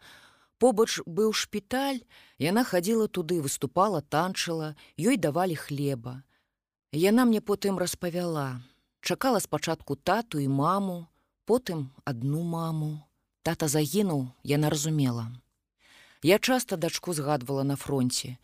Побач 0.60 1.00
быў 1.08 1.32
шпіталь, 1.32 2.02
яна 2.36 2.62
хадзіла 2.68 3.08
туды, 3.08 3.40
выступала, 3.40 4.02
танчыла, 4.04 4.76
ёй 5.00 5.16
давалі 5.16 5.56
хлеба. 5.56 6.20
Яна 6.92 7.24
мне 7.24 7.40
потым 7.40 7.80
распавяла, 7.80 8.60
чакала 9.00 9.40
спачатку 9.40 9.96
тату 9.96 10.36
і 10.36 10.48
маму, 10.52 11.08
потым 11.48 11.88
адну 12.04 12.44
маму. 12.44 13.00
Тата 13.40 13.72
загінуў, 13.72 14.28
яна 14.44 14.68
разумела. 14.68 15.32
Я 16.20 16.36
часта 16.38 16.76
дачку 16.76 17.16
згадвала 17.16 17.64
на 17.64 17.76
фронте. 17.80 18.36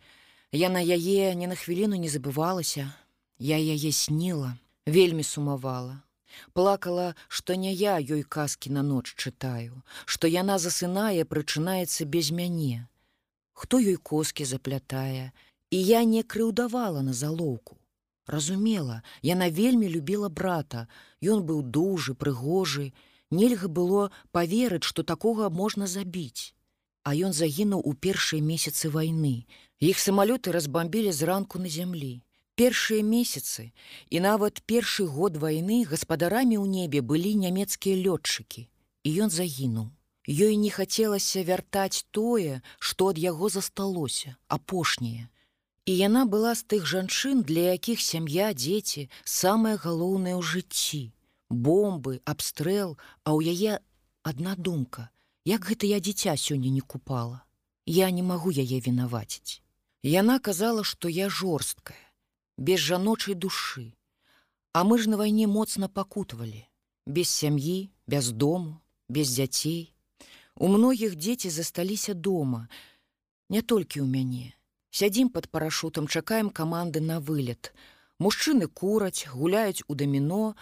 Я 0.51 0.73
на 0.73 0.81
яе 0.81 1.35
ні 1.37 1.45
на 1.45 1.53
хвіліну 1.53 2.01
не 2.01 2.09
забывалася. 2.09 2.89
Я 3.37 3.61
яе 3.61 3.91
сніла, 3.93 4.57
вельмі 4.89 5.21
сумавала 5.21 6.01
плакала, 6.53 7.15
што 7.27 7.55
не 7.55 7.73
я 7.73 7.97
ёй 7.97 8.23
казкі 8.23 8.69
на 8.75 8.83
ноч 8.83 9.15
чытаю, 9.15 9.83
што 10.05 10.27
яна 10.27 10.57
засынае, 10.59 11.25
прычынаецца 11.25 12.05
без 12.05 12.31
мяне. 12.31 12.87
Хто 13.53 13.79
ёй 13.79 13.97
коскі 13.97 14.45
заплятае, 14.45 15.31
і 15.71 15.77
я 15.83 16.03
не 16.03 16.23
крыўдавала 16.23 17.01
на 17.01 17.13
залоўку. 17.13 17.77
Разумела, 18.27 19.01
яна 19.23 19.49
вельмі 19.49 19.87
любіла 19.87 20.29
брата, 20.29 20.87
Ён 21.23 21.41
быў 21.49 21.63
дужы, 21.63 22.13
прыгожы, 22.13 22.93
нельга 23.31 23.67
было 23.67 24.11
паверыць, 24.31 24.83
што 24.83 25.01
такога 25.03 25.49
можна 25.49 25.87
забіць. 25.87 26.53
А 27.03 27.15
ён 27.15 27.33
загінуў 27.33 27.81
у 27.81 27.93
першыя 27.93 28.41
месяцы 28.41 28.91
вайны. 28.91 29.47
Іх 29.79 29.97
самалёты 29.97 30.51
разбамбілі 30.51 31.11
зранку 31.11 31.57
на 31.57 31.69
зямлі 31.69 32.21
першыя 32.57 33.05
месяцы 33.05 33.69
і 34.09 34.19
нават 34.25 34.63
першы 34.65 35.05
год 35.05 35.37
вайны 35.37 35.85
гаспадарамі 35.85 36.57
ў 36.57 36.65
небе 36.65 37.05
былі 37.05 37.37
нямецкія 37.45 37.95
лётчыкі 38.01 38.65
і 39.07 39.09
ён 39.23 39.29
загінуў. 39.29 39.93
Ёй 40.27 40.57
не 40.59 40.69
хацелася 40.73 41.43
вяртаць 41.47 42.03
тое 42.11 42.59
што 42.79 43.13
ад 43.13 43.21
яго 43.21 43.49
засталося 43.53 44.35
апошняе. 44.47 45.29
І 45.87 45.93
яна 45.95 46.25
была 46.25 46.55
з 46.59 46.65
тых 46.73 46.89
жанчын 46.91 47.45
для 47.47 47.77
якіх 47.77 48.01
сям'я 48.03 48.49
дзеці 48.57 49.05
самае 49.23 49.77
галоўнае 49.77 50.35
ў 50.35 50.43
жыцці. 50.43 51.03
Бомбы 51.47 52.19
абстрэл 52.25 52.97
а 53.23 53.37
ў 53.37 53.53
яе 53.53 53.79
адна 54.25 54.57
думка 54.57 55.07
як 55.45 55.69
гэта 55.69 55.87
я 55.93 56.01
дзіця 56.01 56.35
сёння 56.35 56.73
не 56.73 56.81
купала? 56.81 57.45
Я 57.85 58.11
не 58.11 58.25
магу 58.25 58.51
яе 58.51 58.81
вінаваціць. 58.83 59.61
Яна 60.03 60.41
казала 60.43 60.83
што 60.83 61.07
я 61.07 61.29
жорсткая 61.29 62.06
без 62.57 62.79
жаночай 62.79 63.35
душы. 63.35 63.93
А 64.73 64.83
мы 64.83 64.97
ж 64.97 65.09
на 65.09 65.17
вайне 65.17 65.47
моцна 65.47 65.87
пакутавалі, 65.87 66.65
без 67.05 67.29
сям'і, 67.29 67.89
без 68.07 68.31
дому, 68.31 68.81
без 69.09 69.29
дзяцей. 69.29 69.93
У 70.55 70.67
многіх 70.67 71.15
дзеці 71.15 71.49
засталіся 71.49 72.13
дома, 72.13 72.67
не 73.49 73.61
толькі 73.61 74.01
ў 74.01 74.07
мяне. 74.09 74.53
Сядзім 74.89 75.29
под 75.29 75.49
парашутам, 75.49 76.07
чакаем 76.07 76.49
каманды 76.49 76.99
на 77.01 77.19
вылет. 77.19 77.73
Мужчыны 78.19 78.67
кураць, 78.67 79.27
гуляюць 79.29 79.85
у 79.87 79.95
даміно, 79.95 80.55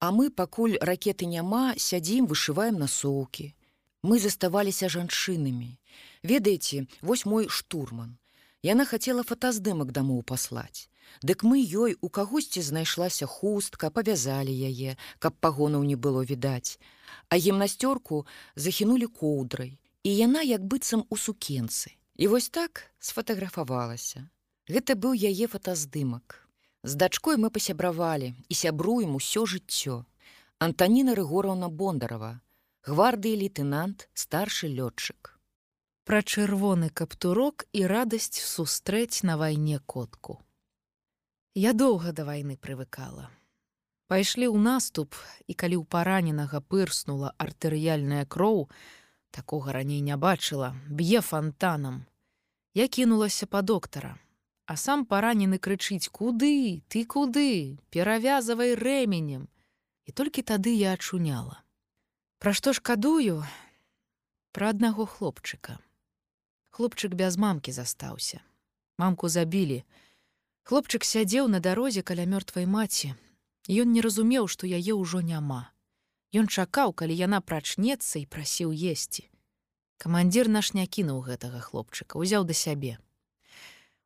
а 0.00 0.10
мы, 0.10 0.30
пакуль 0.30 0.76
ракеты 0.80 1.26
няма, 1.26 1.76
сядзім, 1.76 2.26
вышываем 2.26 2.80
насоўкі. 2.80 3.52
Мы 4.02 4.18
заставаліся 4.18 4.88
жанчынамі. 4.88 5.76
Ведаеце, 6.22 6.86
вось 7.00 7.24
мой 7.24 7.48
штурман. 7.48 8.16
Яна 8.64 8.84
хацела 8.84 9.22
фотаздымак 9.22 9.92
дамоў 9.92 10.24
паслаць. 10.24 10.88
Дык 11.22 11.42
мы 11.42 11.60
ёй 11.62 11.96
у 12.00 12.08
кагосьці 12.08 12.60
знайшлася 12.62 13.26
хустка, 13.26 13.90
павязалі 13.90 14.52
яе, 14.52 14.96
каб 15.18 15.34
пагонаў 15.40 15.84
не 15.84 15.96
было 15.96 16.24
відаць. 16.24 16.78
А 17.28 17.36
гімнасцёрку 17.36 18.26
захінулі 18.56 19.06
коўдрай, 19.06 19.78
і 20.02 20.10
яна 20.16 20.42
як 20.42 20.64
быццам 20.64 21.04
у 21.08 21.16
сукенцы. 21.16 21.96
І 22.16 22.28
вось 22.28 22.48
так 22.48 22.86
сфатаграфавалася. 22.98 24.28
Гэта 24.68 24.94
быў 24.94 25.14
яе 25.18 25.46
фотаздымак. 25.48 26.40
З 26.84 26.94
дачкой 26.94 27.36
мы 27.36 27.50
пасябравалі 27.50 28.34
і 28.48 28.54
сябруем 28.54 29.16
усё 29.16 29.44
жыццё. 29.48 30.04
Антаніна 30.58 31.14
Рыгораўна 31.18 31.68
Бондарова, 31.68 32.40
гвардыі 32.86 33.36
лейтенант, 33.40 34.08
старшы 34.14 34.68
лётчык. 34.68 35.34
Пра 36.04 36.20
чырвоны 36.20 36.90
каптурок 36.92 37.64
і 37.72 37.86
радасць 37.88 38.36
сустрэць 38.36 39.24
на 39.24 39.36
вайне 39.40 39.80
котку. 39.84 40.38
Я 41.54 41.72
доўга 41.72 42.12
да 42.12 42.24
вайны 42.26 42.56
прывыкала. 42.58 43.30
Пайшлі 44.10 44.50
ў 44.50 44.58
наступ, 44.58 45.14
і 45.46 45.54
калі 45.54 45.80
ў 45.80 45.84
параненага 45.86 46.60
пырснула 46.60 47.32
артэрыяльная 47.38 48.26
кроў, 48.26 48.68
такога 49.30 49.72
раней 49.72 50.02
не 50.02 50.16
бачыла, 50.16 50.74
б'е 50.90 51.22
фонтанам. 51.22 52.04
Я 52.74 52.88
кінулася 52.88 53.46
па 53.46 53.62
доктара, 53.62 54.18
А 54.66 54.76
сам 54.76 55.04
паранены 55.04 55.58
крычыць: 55.58 56.08
куды, 56.08 56.82
ты 56.88 57.04
куды, 57.04 57.76
перавязавай 57.90 58.74
рэменем. 58.74 59.48
І 60.08 60.12
толькі 60.12 60.40
тады 60.40 60.72
я 60.72 60.92
ачуняла. 60.96 61.60
Пра 62.40 62.52
што 62.52 62.72
шкадую 62.72 63.44
пра 64.52 64.70
аднаго 64.72 65.04
хлопчыка. 65.04 65.78
Хлопчык 66.70 67.12
без 67.12 67.36
мамкі 67.36 67.72
застаўся. 67.72 68.40
Мамку 68.96 69.28
забілі, 69.28 69.84
Хлопчык 70.64 71.04
сядзеў 71.04 71.48
на 71.52 71.60
дарозе 71.60 72.00
каля 72.00 72.24
мёртвай 72.24 72.64
маці. 72.64 73.12
Ён 73.68 73.92
не 73.92 74.00
разумеў, 74.00 74.48
што 74.48 74.64
яе 74.64 74.96
ўжо 74.96 75.20
няма. 75.20 75.68
Ён 76.32 76.48
чакаў, 76.48 76.96
калі 76.96 77.12
яна 77.12 77.44
прачнецца 77.44 78.16
і 78.16 78.24
прасіў 78.24 78.72
есці. 78.72 79.28
Камандзір 80.00 80.48
наш 80.48 80.72
не 80.72 80.88
кінуў 80.88 81.20
гэтага 81.28 81.60
хлопчыка, 81.60 82.16
узяў 82.16 82.48
да 82.48 82.56
сябе. 82.56 82.96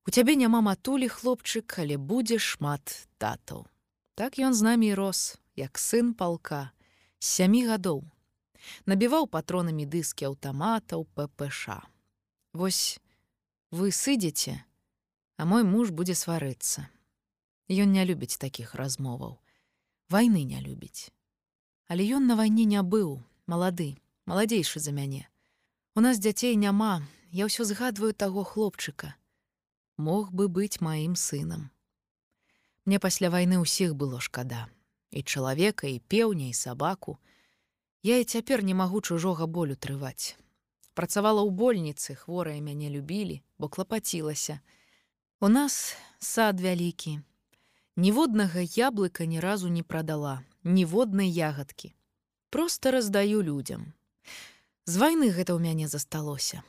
У 0.03 0.11
цябе 0.11 0.35
няма 0.35 0.59
матулі 0.59 1.07
хлопчык, 1.07 1.78
але 1.78 1.95
будзе 1.95 2.43
шмат 2.43 3.07
татаў. 3.23 3.70
Так 4.19 4.43
ён 4.43 4.51
з 4.51 4.67
намі 4.67 4.91
рос, 4.99 5.39
як 5.55 5.78
сын 5.78 6.11
палка, 6.11 6.75
з 7.23 7.39
сямі 7.39 7.70
гадоў. 7.70 8.03
Набіваў 8.83 9.31
патронамі 9.31 9.87
дыскі 9.87 10.27
аўтаматаў 10.27 11.07
ППШ. 11.15 11.87
Вось 12.51 12.99
вы 13.70 13.95
сыдзеце, 13.95 14.67
а 15.39 15.47
мой 15.47 15.62
муж 15.62 15.94
будзе 15.94 16.18
сварыцца. 16.18 16.91
Ён 17.70 17.94
не 17.94 18.05
любіць 18.05 18.36
такіх 18.42 18.75
размоваў. 18.75 19.39
Вайны 20.10 20.42
не 20.42 20.58
любіць. 20.60 21.15
Але 21.86 22.05
ён 22.18 22.26
на 22.26 22.34
вайне 22.36 22.67
не 22.67 22.83
быў, 22.83 23.23
малады, 23.47 23.97
маладзейшы 24.26 24.83
за 24.83 24.92
мяне. 24.92 25.31
У 25.94 26.05
нас 26.05 26.18
дзяцей 26.18 26.58
няма, 26.58 27.07
я 27.31 27.47
ўсё 27.47 27.65
згадваю 27.65 28.12
таго 28.12 28.42
хлопчыка. 28.42 29.15
Мог 29.97 30.34
бы 30.34 30.50
быць 30.50 30.83
маім 30.83 31.15
сынам. 31.15 31.70
Мне 32.84 32.99
пасля 32.99 33.31
вайны 33.31 33.62
ўсіх 33.62 33.94
было 33.94 34.20
шкада 34.20 34.67
і 35.10 35.23
чалавека 35.23 35.86
і 35.86 36.00
пеўня 36.00 36.49
і 36.50 36.55
сабаку. 36.57 37.18
Я 38.02 38.18
і 38.18 38.25
цяпер 38.25 38.62
не 38.62 38.75
магу 38.75 39.00
чужога 39.00 39.47
болю 39.47 39.76
трываць. 39.76 40.36
Працавала 40.99 41.47
ў 41.47 41.50
больніцы, 41.55 42.18
хворыя 42.18 42.58
мяне 42.60 42.91
любілі, 42.91 43.41
бо 43.58 43.68
клапацілася. 43.68 44.60
У 45.41 45.49
нас 45.49 45.97
сад 46.18 46.60
вялікі. 46.60 47.20
Ніводнага 47.97 48.58
яблыка 48.58 49.23
ні 49.23 49.39
разу 49.39 49.68
не 49.70 49.83
прадала, 49.86 50.42
ніводнай 50.65 51.31
ягадкі. 51.31 51.94
Просто 52.50 52.91
раздаю 52.91 53.42
людзям. 53.42 53.94
З 54.91 54.99
вайны 54.99 55.31
гэта 55.31 55.55
ў 55.55 55.62
мяне 55.62 55.86
засталося. 55.86 56.67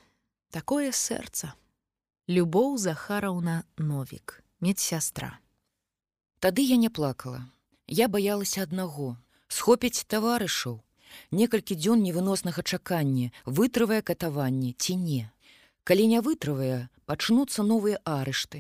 Такое 0.54 0.94
сэрца. 0.94 1.58
Любоў 2.30 2.78
Захараўна 2.78 3.66
Новік, 3.82 4.38
медсястра. 4.62 5.42
Тады 6.38 6.62
я 6.62 6.78
не 6.78 6.94
плакала. 6.94 7.50
Я 7.90 8.06
баялася 8.06 8.70
аднаго. 8.70 9.18
Схопяць 9.50 10.06
таварышаў. 10.06 10.78
Некалькі 11.34 11.74
дзён 11.74 12.06
невыноснага 12.06 12.62
чакання, 12.62 13.34
вытрывае 13.50 14.06
катаванне 14.06 14.78
ці 14.78 15.02
не. 15.02 15.34
Калі 15.90 16.04
не 16.06 16.20
вытрывае, 16.22 16.86
пачнуцца 17.10 17.64
новыя 17.66 17.98
арышты. 18.06 18.60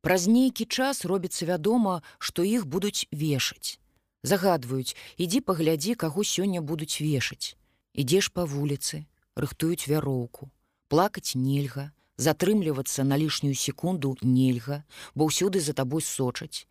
Праз 0.00 0.22
нейкі 0.24 0.64
час 0.64 1.04
робіцца 1.04 1.44
вядома, 1.44 2.00
што 2.16 2.40
іх 2.40 2.64
будуць 2.64 3.04
вешаць. 3.12 3.76
Загадваюць, 4.24 4.96
ідзі 5.20 5.42
паглядзі, 5.44 5.92
каго 5.92 6.24
сёння 6.24 6.64
будуць 6.64 7.04
вешаць. 7.04 7.60
Ідзеш 7.92 8.32
па 8.32 8.48
вуліцы, 8.48 9.04
рыхтуюць 9.36 9.84
вяроўку. 9.92 10.48
Плакаць 10.88 11.36
нельга, 11.36 11.92
затрымлівацца 12.16 13.04
на 13.04 13.20
лішнюю 13.20 13.52
секунду 13.52 14.16
нельга, 14.24 14.88
бо 15.12 15.28
ўсюды 15.28 15.60
за 15.60 15.76
табой 15.76 16.00
сочаць. 16.00 16.64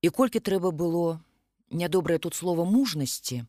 І 0.00 0.08
колькі 0.08 0.40
трэба 0.40 0.72
было, 0.72 1.20
нядобрае 1.68 2.16
тут 2.16 2.32
слова 2.32 2.64
мужнасці, 2.64 3.44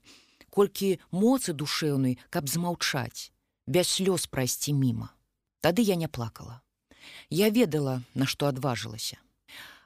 колькі 0.52 1.00
моцы 1.16 1.56
душэўнай, 1.56 2.20
каб 2.28 2.52
змаўчаць, 2.52 3.32
без 3.64 3.88
слёз 3.88 4.28
прайсці 4.28 4.76
міма. 4.76 5.15
Тады 5.66 5.82
я 5.82 5.96
не 5.96 6.08
плакала. 6.08 6.62
Я 7.34 7.50
ведала, 7.50 8.02
на 8.14 8.28
што 8.30 8.46
адважылася. 8.46 9.18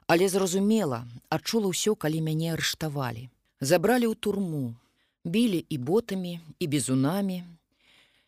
Але 0.04 0.28
зразумела, 0.28 1.08
адчула 1.32 1.72
ўсё, 1.72 1.96
калі 1.96 2.20
мяне 2.26 2.52
арыштавалі. 2.52 3.30
Забралі 3.64 4.12
ў 4.12 4.14
турму, 4.20 4.76
білі 5.24 5.64
і 5.64 5.76
ботамі 5.80 6.34
і 6.60 6.68
бізунамі. 6.68 7.40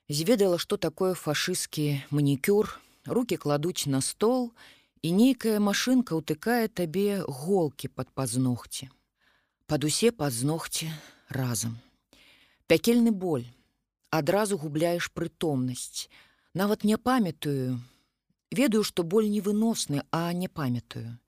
Зведала, 0.08 0.56
што 0.56 0.80
такое 0.80 1.12
фашысцкі 1.12 2.00
манікюр, 2.08 2.72
руки 3.04 3.36
кладуць 3.36 3.84
на 3.84 4.00
стол, 4.00 4.48
і 5.04 5.12
нейкая 5.12 5.60
машынка 5.60 6.16
ўтыкае 6.16 6.72
табе 6.72 7.20
голкі 7.28 7.92
пад 7.92 8.08
пазногці 8.16 8.88
пад 9.72 9.84
усе 9.88 10.10
пазногці 10.12 10.90
разам. 11.32 11.78
Пякельны 12.68 13.08
боль, 13.08 13.46
адразу 14.10 14.58
губляеш 14.60 15.08
прытомнасць. 15.16 16.12
Нават 16.54 16.84
не 16.84 16.96
памятаю, 16.98 17.80
ведаю, 18.50 18.84
што 18.84 19.02
боль 19.02 19.28
невыносны, 19.28 20.04
а 20.10 20.32
не 20.32 20.48
памятаю. 20.48 21.18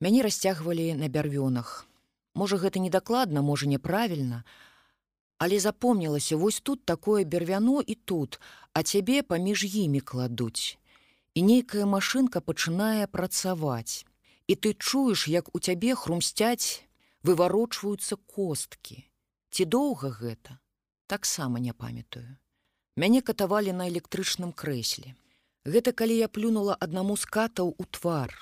Мяне 0.00 0.22
расцягвалі 0.22 0.94
на 0.94 1.08
бярвёнах. 1.08 1.86
Можа, 2.34 2.56
гэта 2.56 2.78
недакладна, 2.78 3.42
можа 3.42 3.66
няправільна, 3.66 4.44
Але 5.38 5.60
запомнілася 5.60 6.36
вось 6.36 6.60
тут 6.60 6.84
такое 6.84 7.24
бервяно 7.24 7.82
і 7.86 7.94
тут, 7.94 8.40
а 8.72 8.82
цябе 8.82 9.22
паміж 9.22 9.64
імі 9.64 10.00
кладуць. 10.00 10.78
І 11.34 11.42
нейкая 11.42 11.84
машынка 11.84 12.40
пачынае 12.40 13.06
працаваць. 13.06 14.06
І 14.46 14.54
ты 14.54 14.72
чуеш, 14.72 15.28
як 15.28 15.52
у 15.52 15.60
цябе 15.60 15.94
хрумсцяць 15.94 16.80
выварочваюцца 17.22 18.16
косткі. 18.16 19.04
Ці 19.50 19.64
доўга 19.64 20.08
гэта? 20.08 20.56
Таксама 21.06 21.60
не 21.60 21.76
памятаю. 21.76 22.40
Мяне 22.96 23.20
катавалі 23.20 23.72
на 23.76 23.88
электрычным 23.92 24.52
крэсле. 24.56 25.12
Гэта 25.68 25.92
калі 25.92 26.16
я 26.16 26.28
плюнула 26.32 26.76
аднаму 26.80 27.16
з 27.20 27.28
катаў 27.28 27.74
у 27.76 27.84
твар. 27.84 28.32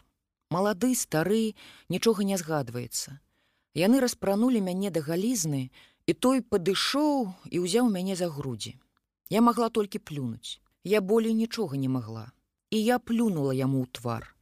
Малады, 0.55 0.95
стары, 0.95 1.59
нічога 1.91 2.23
не 2.23 2.39
згадваецца. 2.39 3.19
Яны 3.75 3.99
распранулі 4.05 4.63
мяне 4.63 4.95
да 4.95 5.03
галізны, 5.03 5.75
і 6.07 6.13
той 6.15 6.39
падышоў 6.39 7.35
і 7.51 7.65
ўзяў 7.67 7.91
мяне 7.91 8.15
за 8.15 8.31
грудзі. 8.31 8.79
Я 9.27 9.43
магла 9.43 9.69
толькі 9.75 9.99
плюнуць. 9.99 10.63
Я 10.85 11.01
болей 11.01 11.35
нічога 11.35 11.75
не 11.75 11.89
магла. 11.89 12.31
І 12.71 12.79
я 12.79 13.03
плюнула 13.03 13.59
яму 13.59 13.83
ў 13.83 13.91
твар. 13.91 14.37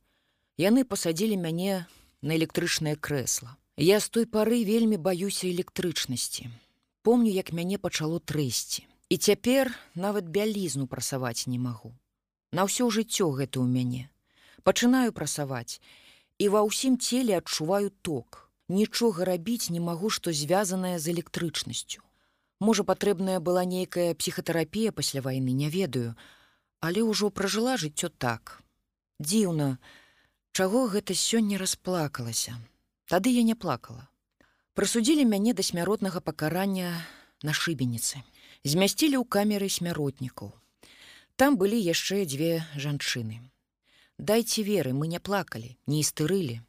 Яны 0.60 0.84
пасадзілі 0.84 1.40
мяне 1.40 1.86
на 2.20 2.36
электрычнае 2.36 2.96
крэсла. 3.00 3.56
Я 3.80 4.00
з 4.04 4.12
той 4.12 4.26
пары 4.26 4.60
вельмі 4.68 5.00
баюся 5.00 5.48
электрычнасці. 5.48 6.50
Помню, 7.00 7.32
як 7.32 7.56
мяне 7.56 7.78
пачало 7.78 8.20
трэсці. 8.20 8.84
І 9.12 9.16
цяпер 9.20 9.68
нават 9.94 10.28
бялізну 10.32 10.86
прасаваць 10.88 11.44
не 11.44 11.58
магу. 11.60 11.90
На 12.56 12.64
ўсё 12.64 12.88
жыццё 12.88 13.28
гэта 13.36 13.60
ў 13.60 13.68
мяне. 13.68 14.08
Пачынаю 14.64 15.12
прасаваць 15.12 15.84
і 16.40 16.48
ва 16.54 16.64
ўсім 16.64 16.96
целе 16.96 17.36
адчуваю 17.36 17.92
ток. 18.00 18.48
Нічога 18.72 19.28
рабіць 19.28 19.68
не 19.68 19.84
магу, 19.84 20.08
што 20.08 20.32
звязанае 20.32 20.96
з 20.96 21.12
электрычнасцю. 21.12 22.00
Можа, 22.56 22.88
патрэбная 22.88 23.36
была 23.36 23.68
нейкая 23.68 24.16
псіхатэрапія 24.16 24.96
пасля 24.96 25.20
вайны, 25.20 25.52
не 25.52 25.68
ведаю, 25.68 26.16
але 26.80 27.04
ўжо 27.04 27.28
пражыла 27.28 27.76
жыццё 27.76 28.08
так. 28.08 28.64
Дзіўна, 29.20 29.76
чаго 30.56 30.88
гэта 30.88 31.12
сёння 31.12 31.60
расплакалася. 31.60 32.56
Тады 33.12 33.28
я 33.28 33.44
не 33.44 33.60
плакала. 33.60 34.08
Прасудзілі 34.72 35.28
мяне 35.28 35.52
да 35.52 35.60
смяротнага 35.60 36.24
пакарання 36.24 36.96
на 37.44 37.52
шыбеніцы. 37.52 38.24
Змясцілі 38.62 39.18
ў 39.18 39.26
камеры 39.26 39.66
смяротнікаў. 39.66 40.54
Там 41.34 41.58
былі 41.58 41.82
яшчэ 41.82 42.22
дзве 42.30 42.62
жанчыны. 42.78 43.42
Дайце 44.22 44.62
веры, 44.62 44.94
мы 44.94 45.10
не 45.10 45.18
плакалі, 45.18 45.74
не 45.90 45.98
істырылі. 46.06 46.62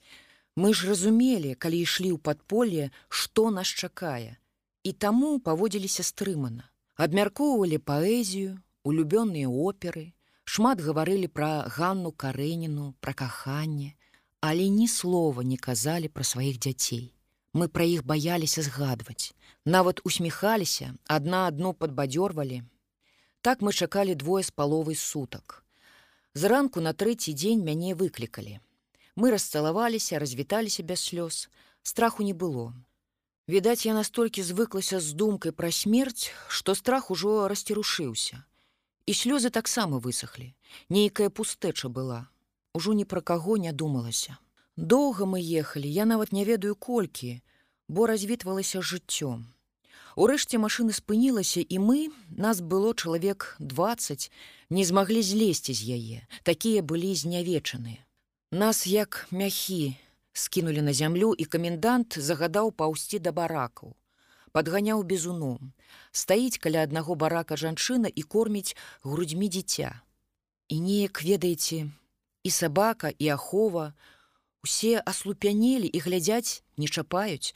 Мы 0.57 0.73
ж 0.73 0.89
разумелі, 0.89 1.53
калі 1.53 1.77
ішлі 1.85 2.09
ў 2.13 2.17
падполе, 2.17 2.89
што 3.13 3.53
нас 3.53 3.69
чакае. 3.69 4.41
І 4.81 4.93
таму 4.97 5.37
паводзіліся 5.37 6.01
стрымана. 6.01 6.65
Абмяркоўвалі 6.97 7.77
паэзію, 7.77 8.57
улюбёныя 8.81 9.45
оперы, 9.45 10.17
шмат 10.49 10.81
гаварылі 10.81 11.29
пра 11.29 11.69
Ганну 11.69 12.09
карэніну, 12.09 12.97
пра 13.05 13.13
каханне, 13.13 13.93
але 14.41 14.65
ні 14.65 14.89
слова 14.89 15.45
не 15.45 15.61
казалі 15.61 16.09
пра 16.09 16.25
сваіх 16.25 16.57
дзяцей. 16.57 17.12
Мы 17.53 17.67
пра 17.69 17.85
іх 17.85 18.03
баяліся 18.03 18.61
згадваць. 18.65 19.33
Нават 19.65 20.01
усміхаліся, 20.03 20.93
адна 21.07 21.47
адну 21.47 21.73
падбадзёрвалі. 21.73 22.63
Так 23.41 23.61
мы 23.61 23.73
чакалі 23.73 24.15
двое 24.15 24.43
з 24.43 24.51
паловай 24.51 24.95
сутак. 24.95 25.63
Зранку 26.33 26.81
на 26.81 26.93
трэці 26.93 27.33
дзень 27.33 27.63
мяне 27.63 27.93
выклікалі. 27.93 28.59
Мы 29.15 29.31
расцалаваліся, 29.31 30.19
развіталіся 30.19 30.83
без 30.83 31.05
слёз. 31.05 31.47
Страху 31.83 32.23
не 32.23 32.33
было. 32.33 32.73
Відаць, 33.47 33.85
я 33.85 33.93
настолькі 33.93 34.41
звыклася 34.41 34.99
з 34.99 35.13
думкай 35.13 35.51
пра 35.51 35.71
смерць, 35.71 36.31
што 36.47 36.73
страх 36.73 37.11
ужо 37.11 37.47
расцерушыўся. 37.47 38.43
І 39.05 39.11
слёзы 39.13 39.49
таксама 39.49 39.99
высохлі. 39.99 40.55
Нейкая 40.89 41.29
пустэча 41.29 41.89
была 41.89 42.33
ужо 42.73 42.93
ні 42.93 43.05
пра 43.05 43.21
каго 43.21 43.57
не 43.57 43.71
думалася. 43.71 44.37
Доўга 44.77 45.25
мы 45.25 45.39
ехалі, 45.39 45.85
я 45.85 46.05
нават 46.05 46.31
не 46.33 46.45
ведаю 46.45 46.75
колькі, 46.75 47.41
бо 47.87 48.07
развітвалася 48.07 48.81
жыццём. 48.81 49.45
Урэшце 50.15 50.57
машыны 50.57 50.93
спынілася 50.93 51.61
і 51.61 51.77
мы, 51.77 52.09
нас 52.29 52.61
было 52.61 52.93
чалавек 52.93 53.55
20, 53.59 54.31
не 54.69 54.85
змаглі 54.85 55.21
злезці 55.21 55.73
з 55.73 55.81
яе. 55.97 56.19
Такія 56.43 56.81
былі 56.81 57.13
знявечаныя. 57.13 58.01
Нас 58.51 58.85
як 58.87 59.27
мяхі 59.31 59.97
скінулі 60.33 60.81
на 60.81 60.93
зямлю 60.93 61.33
і 61.37 61.45
камендант 61.45 62.17
загадаў 62.17 62.71
паўсці 62.71 63.19
да 63.19 63.31
баракаў. 63.31 63.93
Падганяў 64.53 65.01
безуном. 65.01 65.73
Стаіць 66.11 66.61
каля 66.61 66.85
аднаго 66.85 67.15
барака 67.15 67.57
жанчына 67.57 68.09
і 68.09 68.21
корміць 68.21 68.77
грудзьмі 69.01 69.49
дзіця. 69.49 70.01
І 70.69 70.79
неяк 70.81 71.21
ведаеце, 71.25 71.89
і 72.43 72.49
сабака 72.49 73.09
і 73.17 73.29
ахова 73.33 73.93
усе 74.63 74.99
аслупянелі 74.99 75.87
і 75.87 75.99
глядзяць 75.99 76.63
не 76.77 76.87
чапаюць. 76.87 77.53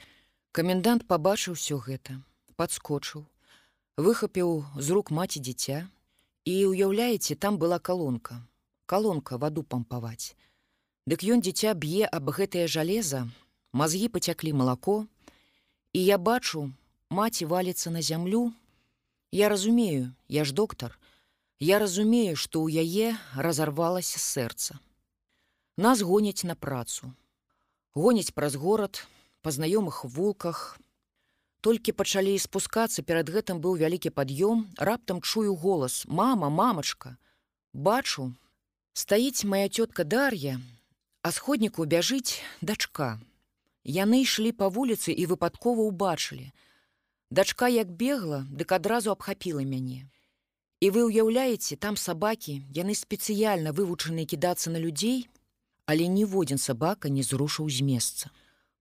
Камендант 0.52 1.08
пабачыў 1.08 1.56
усё 1.56 1.80
гэта 1.80 2.20
подскочыў 2.58 3.26
выхапіў 3.98 4.66
з 4.78 4.88
рук 4.94 5.12
маці 5.12 5.42
дзіця. 5.42 5.90
І 6.46 6.66
уяўляеце 6.72 7.36
там 7.36 7.58
была 7.58 7.80
калонка. 7.80 8.40
Калонка 8.86 9.38
ваду 9.38 9.64
пампаваць. 9.64 10.38
Дык 11.08 11.24
ён 11.24 11.44
дзіця 11.44 11.74
б'е 11.74 12.08
аб 12.08 12.32
гэтае 12.32 12.68
жалеза 12.68 13.28
мазгі 13.74 14.08
пацяклі 14.08 14.54
малако. 14.54 15.08
І 15.94 16.04
я 16.06 16.18
бачу 16.18 16.72
маці 17.10 17.46
валіцца 17.46 17.92
на 17.92 18.02
зямлю. 18.02 18.54
Я 19.32 19.50
разумею 19.50 20.14
я 20.28 20.46
ж 20.46 20.54
доктар. 20.54 21.00
Я 21.60 21.80
разумею, 21.80 22.38
што 22.38 22.62
ў 22.62 22.86
яе 22.86 23.18
разарвалася 23.34 24.22
сэрца. 24.22 24.78
Нас 25.77 26.01
гоняць 26.01 26.43
на 26.43 26.56
працу. 26.56 27.13
Гоняць 27.93 28.33
праз 28.33 28.56
горад, 28.58 29.06
па 29.45 29.53
знаёмых 29.53 30.10
вулках. 30.10 30.79
Толькі 31.61 31.93
пачалі 31.93 32.33
спускацца, 32.42 33.06
перад 33.06 33.29
гэтым 33.29 33.61
быў 33.61 33.77
вялікі 33.77 34.10
пад'ём, 34.10 34.65
раптам 34.77 35.22
чую 35.22 35.53
голас: 35.53 36.06
«Мама, 36.10 36.49
мамачка, 36.49 37.17
бачу, 37.74 38.33
стаіць 38.93 39.45
моя 39.45 39.69
цётка 39.69 40.01
Дар'я, 40.03 40.58
а 41.22 41.31
сходніку 41.31 41.85
бяжыць 41.85 42.42
дачка. 42.61 43.22
Яны 43.85 44.26
ішлі 44.26 44.58
па 44.58 44.74
вуліцы 44.74 45.13
і 45.13 45.29
выпадкова 45.29 45.85
ўбачылі. 45.93 46.49
Дачка 47.29 47.69
як 47.69 47.93
бегла, 47.93 48.49
дык 48.49 48.74
адразу 48.74 49.13
абхапіла 49.13 49.61
мяне. 49.61 50.10
І 50.81 50.90
вы 50.90 51.06
ўяўляеце, 51.06 51.77
там 51.77 51.97
сабакі, 51.97 52.65
яны 52.74 52.97
спецыяльна 52.97 53.77
вывучаныя 53.77 54.26
кідацца 54.26 54.74
на 54.74 54.81
людзей, 54.81 55.29
але 55.88 56.08
ніводзін 56.12 56.60
сабака 56.62 57.10
не 57.10 57.24
зрушыў 57.24 57.72
з 57.72 57.82
месца. 57.88 58.30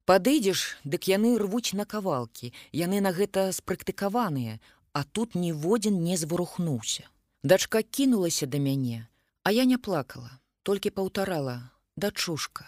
Падыдзеш, 0.07 0.79
дык 0.85 1.09
яны 1.11 1.35
рвуць 1.39 1.75
на 1.79 1.87
кавалкі, 1.87 2.53
яны 2.75 3.01
на 3.01 3.11
гэта 3.15 3.51
спрактыкаваныя, 3.55 4.59
а 4.93 5.05
тут 5.05 5.35
ніводзін 5.35 6.03
не 6.03 6.17
зварухнуўся. 6.21 7.09
Дачка 7.43 7.83
кінулася 7.83 8.47
да 8.47 8.59
мяне, 8.59 9.07
а 9.43 9.55
я 9.55 9.65
не 9.65 9.79
плакала, 9.79 10.31
толькі 10.63 10.91
паўтарала: 10.91 11.71
дачушка, 11.97 12.67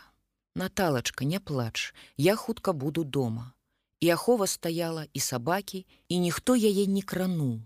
Наталачка, 0.55 1.25
не 1.25 1.39
плач, 1.41 1.95
я 2.17 2.35
хутка 2.37 2.73
буду 2.73 3.05
дома. 3.05 3.53
І 4.01 4.11
ахова 4.11 4.47
стаяла 4.47 5.07
і 5.13 5.21
сабакі, 5.21 5.87
і 6.09 6.19
ніхто 6.19 6.55
яе 6.55 6.87
не 6.87 7.03
крануў. 7.03 7.63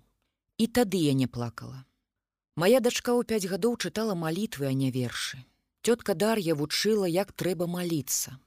І 0.58 0.66
тады 0.66 1.00
я 1.00 1.12
не 1.12 1.26
плакала. 1.26 1.84
Мая 2.56 2.80
дачка 2.80 3.16
ў 3.16 3.24
пяць 3.24 3.48
гадоў 3.48 3.76
чытала 3.80 4.12
малітвы, 4.12 4.68
а 4.68 4.72
не 4.72 4.90
вершы. 4.92 5.40
Тётка 5.82 6.14
Дар'я 6.14 6.54
вучыла, 6.54 7.06
як 7.10 7.32
трэба 7.34 7.66
маліцца. 7.66 8.38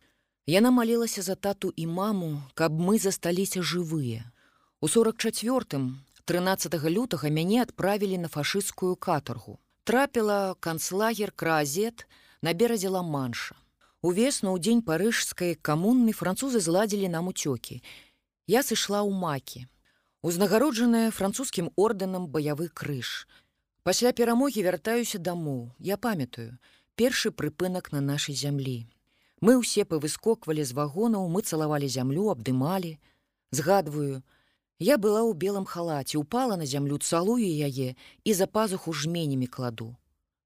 Яна 0.47 0.71
малілася 0.71 1.21
за 1.21 1.35
тату 1.35 1.73
і 1.75 1.85
маму, 1.87 2.41
каб 2.55 2.79
мы 2.79 2.95
засталіся 2.95 3.59
жывыя. 3.59 4.31
У 4.79 4.87
44 4.87 5.81
13 6.25 6.73
лютага 6.87 7.29
мяне 7.29 7.61
адправілі 7.61 8.17
на 8.23 8.29
фашысцкую 8.31 8.95
катаргу. 8.95 9.59
Трапіла 9.83 10.55
канцлагер 10.59 11.31
кразет 11.31 12.07
на 12.41 12.53
беразе 12.53 12.87
ла-манша. 12.89 13.59
Увесну 14.01 14.55
ў 14.55 14.63
дзень 14.63 14.81
парыжскай 14.81 15.59
камунны 15.59 16.15
французы 16.15 16.63
зладзілі 16.63 17.11
нам 17.11 17.27
уцёкі. 17.27 17.83
Я 18.47 18.63
сышла 18.63 19.03
ў 19.03 19.11
макі. 19.11 19.67
Узнагароджаная 20.23 21.11
французскім 21.11 21.69
ордэнам 21.75 22.31
баявы 22.31 22.71
крыж. 22.71 23.27
Пасля 23.83 24.15
перамогі 24.15 24.63
вяртаюся 24.63 25.19
дамоў. 25.19 25.75
Я 25.77 25.97
памятаю, 25.97 26.57
першы 26.95 27.31
прыпынак 27.31 27.92
на 27.92 28.01
нашай 28.01 28.35
зямлі. 28.35 28.88
Мы 29.42 29.60
ўсе 29.60 29.83
павыскоквалі 29.83 30.63
з 30.63 30.72
вагонаў, 30.74 31.28
мы 31.29 31.44
цалавалі 31.44 31.88
зямлю, 31.92 32.31
абдымалі. 32.31 32.97
Згадваю, 33.51 34.24
я 34.79 34.97
была 34.97 35.22
ў 35.24 35.35
белым 35.35 35.65
халаце, 35.65 36.17
упала 36.17 36.56
на 36.56 36.65
зямлю, 36.65 36.97
цалую 36.97 37.45
яе 37.45 37.95
і 38.24 38.31
за 38.33 38.47
пазуху 38.47 38.94
жменямі 38.94 39.47
кладу. 39.47 39.95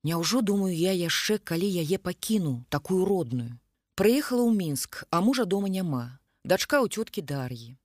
Няўжо 0.03 0.41
думаю 0.41 0.75
я 0.75 0.93
яшчэ, 0.93 1.39
калі 1.39 1.65
яе 1.65 1.97
пакіну, 1.97 2.65
такую 2.69 3.05
родную. 3.05 3.57
Прыехала 3.95 4.45
ў 4.47 4.53
мінск, 4.55 5.03
а 5.11 5.21
мужа 5.21 5.45
дома 5.45 5.67
няма. 5.67 6.19
Дачка 6.43 6.79
ў 6.79 6.87
цёткі 6.87 7.21
дар'і. 7.21 7.75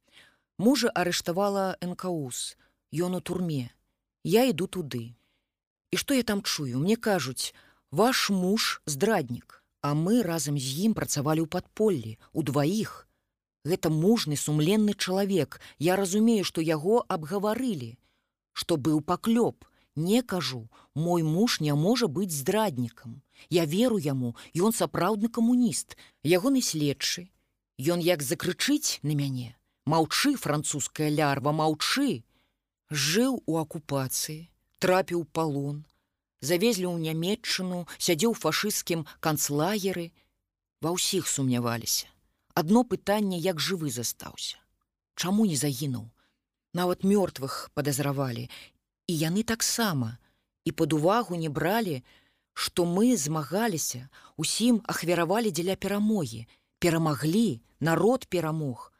Мужа 0.59 0.89
арыштавала 0.95 1.75
НКУс, 1.83 2.55
Ён 2.95 3.19
у 3.19 3.21
турме. 3.21 3.75
Я 4.23 4.47
іду 4.47 4.71
туды. 4.71 5.19
І 5.91 5.97
што 5.99 6.15
я 6.15 6.23
там 6.23 6.43
чую, 6.43 6.79
мне 6.79 6.95
кажуць, 6.95 7.51
Ваш 7.94 8.31
муж 8.31 8.83
здраднік, 8.87 9.62
а 9.81 9.94
мы 9.94 10.23
разам 10.27 10.57
з 10.59 10.71
ім 10.85 10.94
працавалі 10.99 11.47
ў 11.47 11.49
падполлі, 11.55 12.19
у 12.35 12.43
дваіх. 12.43 13.07
Гэта 13.62 13.87
мужны 13.87 14.35
сумленны 14.35 14.97
чалавек. 14.99 15.60
Я 15.78 15.94
разумею, 16.01 16.43
што 16.49 16.65
яго 16.69 17.05
абгаварылі, 17.07 17.94
што 18.51 18.81
быў 18.89 18.99
паклёп. 18.99 19.62
Не 19.94 20.25
кажу, 20.35 20.67
мой 21.07 21.23
муж 21.23 21.60
не 21.60 21.78
можа 21.85 22.10
быць 22.10 22.35
здраднікам. 22.35 23.23
Я 23.47 23.62
веру 23.62 24.03
яму, 24.03 24.35
ён 24.59 24.75
сапраўдны 24.75 25.31
камуніст, 25.31 25.94
ягоны 26.27 26.67
следчы. 26.67 27.31
Ён 27.78 28.03
як 28.03 28.27
закрычыць 28.27 28.99
на 29.07 29.15
мяне. 29.15 29.55
Маўчы, 29.87 30.35
французская 30.35 31.15
лярва, 31.15 31.55
маўчы. 31.62 32.27
Жыў 32.91 33.39
у 33.47 33.62
акупацыі, 33.62 34.51
трапіў 34.83 35.28
палон, 35.31 35.85
завезлі 36.44 36.87
ў 36.93 36.97
нямметчыну, 37.09 37.85
сядзеў 37.99 38.37
фашысцкім 38.37 39.07
канцлагеры, 39.25 40.12
ва 40.85 40.93
ўсіх 40.94 41.28
сумняваліся. 41.28 42.07
Адно 42.55 42.85
пытанне, 42.85 43.39
як 43.41 43.59
жывы 43.59 43.91
застаўся. 43.91 44.60
Чаму 45.17 45.47
не 45.49 45.57
загінуў? 45.57 46.10
Нават 46.75 47.03
мёртвых 47.03 47.71
падазравалі, 47.75 48.51
і 49.07 49.12
яны 49.12 49.43
таксама 49.43 50.19
і 50.65 50.73
пад 50.73 50.93
увагу 50.93 51.37
не 51.37 51.49
бралі, 51.49 52.03
што 52.55 52.85
мы 52.87 53.17
змагаліся, 53.17 54.09
усім 54.37 54.81
ахвяравалі 54.87 55.51
дзеля 55.51 55.77
перамогі, 55.77 56.47
перамаглі, 56.78 57.60
народ 57.81 58.27
перамог. 58.27 58.93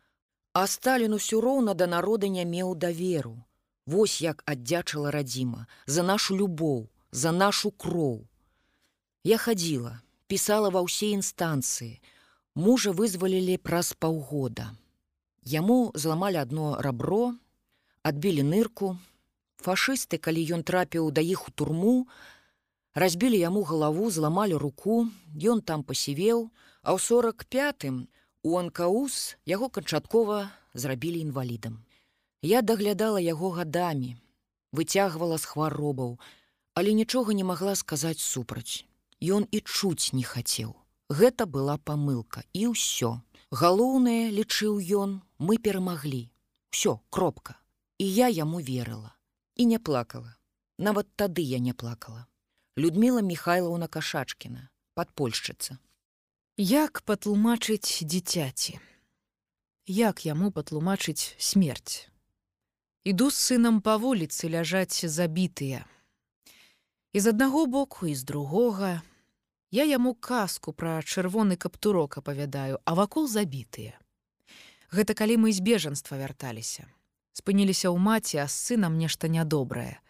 А 0.53 0.67
Сталін 0.67 1.15
усё 1.15 1.41
роўна 1.41 1.75
да 1.75 1.87
народа 1.87 2.29
не 2.29 2.45
меў 2.45 2.75
даверу. 2.75 3.43
Вось 3.87 4.21
як 4.23 4.43
аддзячыла 4.47 5.11
радзіма 5.11 5.67
за 5.87 6.03
нашу 6.03 6.37
любоў, 6.37 6.89
за 7.15 7.31
нашу 7.31 7.71
кроў. 7.71 8.27
Я 9.23 9.39
хадзіла, 9.39 10.03
пісала 10.27 10.69
ва 10.75 10.83
ўсе 10.83 11.15
інстанцыі. 11.15 12.03
Мужа 12.59 12.91
вызвалілі 12.91 13.55
праз 13.63 13.95
паўгода. 13.95 14.75
Яму 15.47 15.95
зламалі 15.95 16.43
адно 16.43 16.75
рабро, 16.83 17.39
адбілі 18.03 18.43
нырку. 18.43 18.99
Фашысты, 19.63 20.19
калі 20.19 20.43
ён 20.59 20.67
трапіў 20.67 21.15
да 21.15 21.23
іх 21.23 21.47
у 21.49 21.55
турму, 21.55 22.11
разбілі 22.99 23.39
яму 23.39 23.63
галаву, 23.63 24.11
зламалі 24.11 24.59
руку, 24.59 25.07
Ён 25.35 25.63
там 25.63 25.83
пасівеў, 25.83 26.51
а 26.83 26.95
ў 26.95 26.99
45 26.99 28.07
у 28.43 28.59
анкаус 28.59 29.39
яго 29.47 29.71
канчаткова 29.71 30.51
зрабілі 30.75 31.23
інвалідам. 31.27 31.83
Я 32.43 32.63
даглядала 32.63 33.19
яго 33.19 33.51
гадамі, 33.51 34.15
выцягвала 34.71 35.39
з 35.39 35.45
хваробаў, 35.49 36.19
але 36.75 36.93
нічога 36.93 37.35
не 37.35 37.45
магла 37.45 37.75
сказаць 37.79 38.21
супраць. 38.21 38.85
Ён 39.23 39.47
і 39.51 39.61
чуць 39.61 40.13
не 40.13 40.23
хацеў. 40.27 40.75
Гэта 41.09 41.47
была 41.47 41.79
памылка 41.79 42.43
і 42.53 42.75
ўсё. 42.75 43.23
Галоўнае, 43.55 44.35
лічыў 44.35 44.83
ён, 44.83 45.23
мы 45.39 45.59
перамаглі. 45.59 46.29
Всё, 46.75 46.99
кропка. 47.11 47.55
І 47.99 48.11
я 48.15 48.29
яму 48.29 48.59
верыла 48.59 49.15
і 49.55 49.67
не 49.71 49.79
плакала. 49.79 50.35
Нават 50.79 51.07
тады 51.17 51.43
я 51.43 51.59
не 51.59 51.73
плакала. 51.73 52.27
Людміла 52.77 53.23
Михайлаўна 53.23 53.87
Кашачкіна, 53.87 54.69
падпольшчыца. 54.99 55.79
Як 56.59 57.03
патлумачыць 57.07 58.03
дзіцяці? 58.03 58.81
Як 59.87 60.27
яму 60.27 60.51
патлумачыць 60.51 61.39
смерць? 61.39 62.11
Іду 63.05 63.31
з 63.31 63.39
сынам 63.39 63.79
па 63.79 63.95
вуліцы 64.03 64.51
ляжаць 64.51 65.07
забітыя 65.07 65.87
і 67.15 67.21
з 67.21 67.31
аднаго 67.31 67.67
боку 67.67 68.07
і 68.07 68.15
з 68.15 68.25
другога. 68.27 69.03
Я 69.71 69.85
яму 69.87 70.15
казку 70.15 70.75
пра 70.75 70.99
чырвоны 70.99 71.55
каптурок 71.57 72.19
апавядаю 72.19 72.83
а 72.85 72.95
вакол 72.99 73.31
забітыя. 73.31 73.95
Гэта 74.91 75.15
калі 75.15 75.47
мы 75.47 75.55
з 75.55 75.63
бежанства 75.63 76.19
вярталіся. 76.19 76.91
Спыніліся 77.33 77.95
ў 77.95 77.99
маці 78.03 78.43
а 78.43 78.51
з 78.51 78.55
сынам 78.59 78.99
нешта 78.99 79.31
нядобрае. 79.31 80.03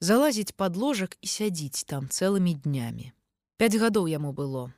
Залазіць 0.00 0.56
под 0.56 0.80
ложак 0.80 1.20
і 1.20 1.28
сядзіць 1.28 1.84
там 1.84 2.08
цэлымі 2.08 2.56
днямі. 2.64 3.12
Пять 3.60 3.76
гадоў 3.76 4.08
яму 4.08 4.32
было. 4.32 4.72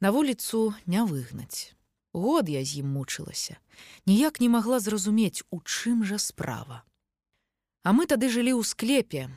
На 0.00 0.12
вуліцу 0.12 0.76
не 0.84 1.00
выгнаць. 1.00 1.72
Год 2.12 2.48
я 2.52 2.60
з 2.60 2.84
ім 2.84 2.92
мучылася. 2.92 3.56
Ніяк 4.04 4.40
не 4.40 4.52
магла 4.52 4.80
зразумець 4.80 5.44
у 5.48 5.64
чым 5.64 6.04
жа 6.04 6.20
справа. 6.20 6.84
А 7.84 7.96
мы 7.96 8.04
тады 8.04 8.28
жылі 8.28 8.52
ў 8.56 8.64
склепе 8.64 9.32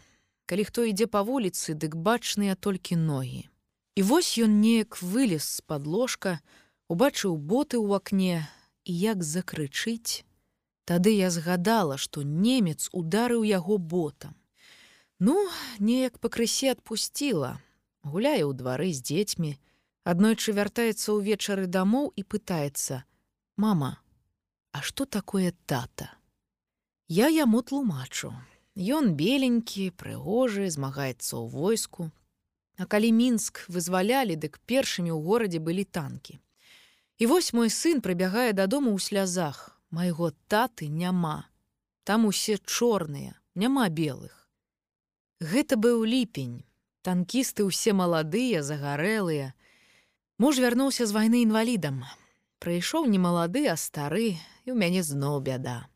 калі 0.50 0.66
хто 0.66 0.82
ідзе 0.90 1.06
па 1.06 1.22
вуліцы, 1.22 1.78
дык 1.78 1.94
бачныя 1.94 2.58
толькі 2.58 2.98
ногі. 2.98 3.46
І 3.94 4.02
вось 4.02 4.34
ён 4.42 4.58
неяк 4.66 4.98
вылез 4.98 5.46
з-пад 5.62 5.86
ложка, 5.86 6.42
убачыў 6.90 7.38
боты 7.38 7.78
ў 7.78 8.02
акне 8.02 8.50
і 8.82 8.92
як 8.98 9.22
закрычыць. 9.22 10.26
Тады 10.90 11.14
я 11.14 11.30
згадала, 11.30 12.02
што 12.02 12.26
немец 12.26 12.90
ударыў 12.90 13.46
яго 13.46 13.78
ботам. 13.78 14.34
Ну, 15.22 15.38
неяк 15.78 16.18
пакрысе 16.18 16.74
адпусціла, 16.74 17.62
гуляе 18.02 18.42
ў 18.42 18.58
двары 18.58 18.90
з 18.90 19.06
дзецьмі, 19.06 19.54
аднойчы 20.02 20.58
вяртаецца 20.58 21.14
ўвечары 21.14 21.70
дамоў 21.70 22.10
і 22.18 22.26
пытаецца: 22.26 23.06
«Мама, 23.62 24.02
а 24.74 24.82
што 24.82 25.06
такое 25.06 25.54
тата? 25.70 26.10
Я 27.06 27.30
яму 27.30 27.62
тлумачу. 27.62 28.34
Ён 28.78 29.16
беленькі, 29.18 29.90
прыгожы, 29.96 30.70
змагаецца 30.70 31.40
ў 31.40 31.46
войску. 31.50 32.12
А 32.78 32.86
калі 32.86 33.12
мінск 33.12 33.66
вызвалялі, 33.68 34.36
дык 34.36 34.62
першымі 34.70 35.12
ў 35.12 35.20
горадзе 35.20 35.60
былі 35.60 35.84
танкі. 35.84 36.40
І 37.20 37.28
вось 37.28 37.52
мой 37.52 37.70
сын 37.70 38.00
прыбягае 38.00 38.54
дадому 38.54 38.96
ў 38.96 39.00
слязах. 39.04 39.76
Майго 39.92 40.32
таты 40.48 40.88
няма. 40.88 41.50
Там 42.06 42.26
усе 42.26 42.58
чорныя, 42.58 43.36
няма 43.56 43.90
белых. 43.90 44.48
Гэта 45.40 45.76
быў 45.76 46.06
ліпень. 46.06 46.64
Танкісты 47.02 47.64
ўсе 47.64 47.92
маладыя, 47.96 48.64
загарэлыя. 48.64 49.52
Муж 50.38 50.60
вярнуўся 50.60 51.08
з 51.08 51.16
вайны 51.16 51.44
інвалідам. 51.44 52.04
Прыйшоў 52.60 53.08
не 53.08 53.20
малады, 53.20 53.68
а 53.72 53.76
стары, 53.76 54.36
і 54.64 54.68
ў 54.72 54.76
мяне 54.76 55.04
зноў 55.04 55.40
бяда. 55.44 55.88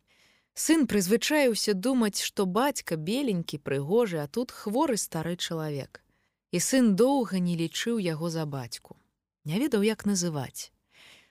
Сын 0.53 0.85
прызвычаіўся 0.85 1.73
думаць, 1.73 2.21
што 2.21 2.45
бацька 2.45 2.95
беленькі, 2.95 3.57
прыгожы, 3.57 4.21
а 4.21 4.27
тут 4.27 4.51
хворы 4.51 4.97
стары 5.01 5.35
чалавек. 5.35 6.03
І 6.53 6.61
сын 6.61 6.93
доўга 6.95 7.41
не 7.41 7.57
лічыў 7.57 7.97
яго 7.97 8.29
за 8.29 8.45
бацьку. 8.45 8.95
Не 9.45 9.57
ведаў, 9.57 9.81
як 9.81 10.05
называць. 10.05 10.69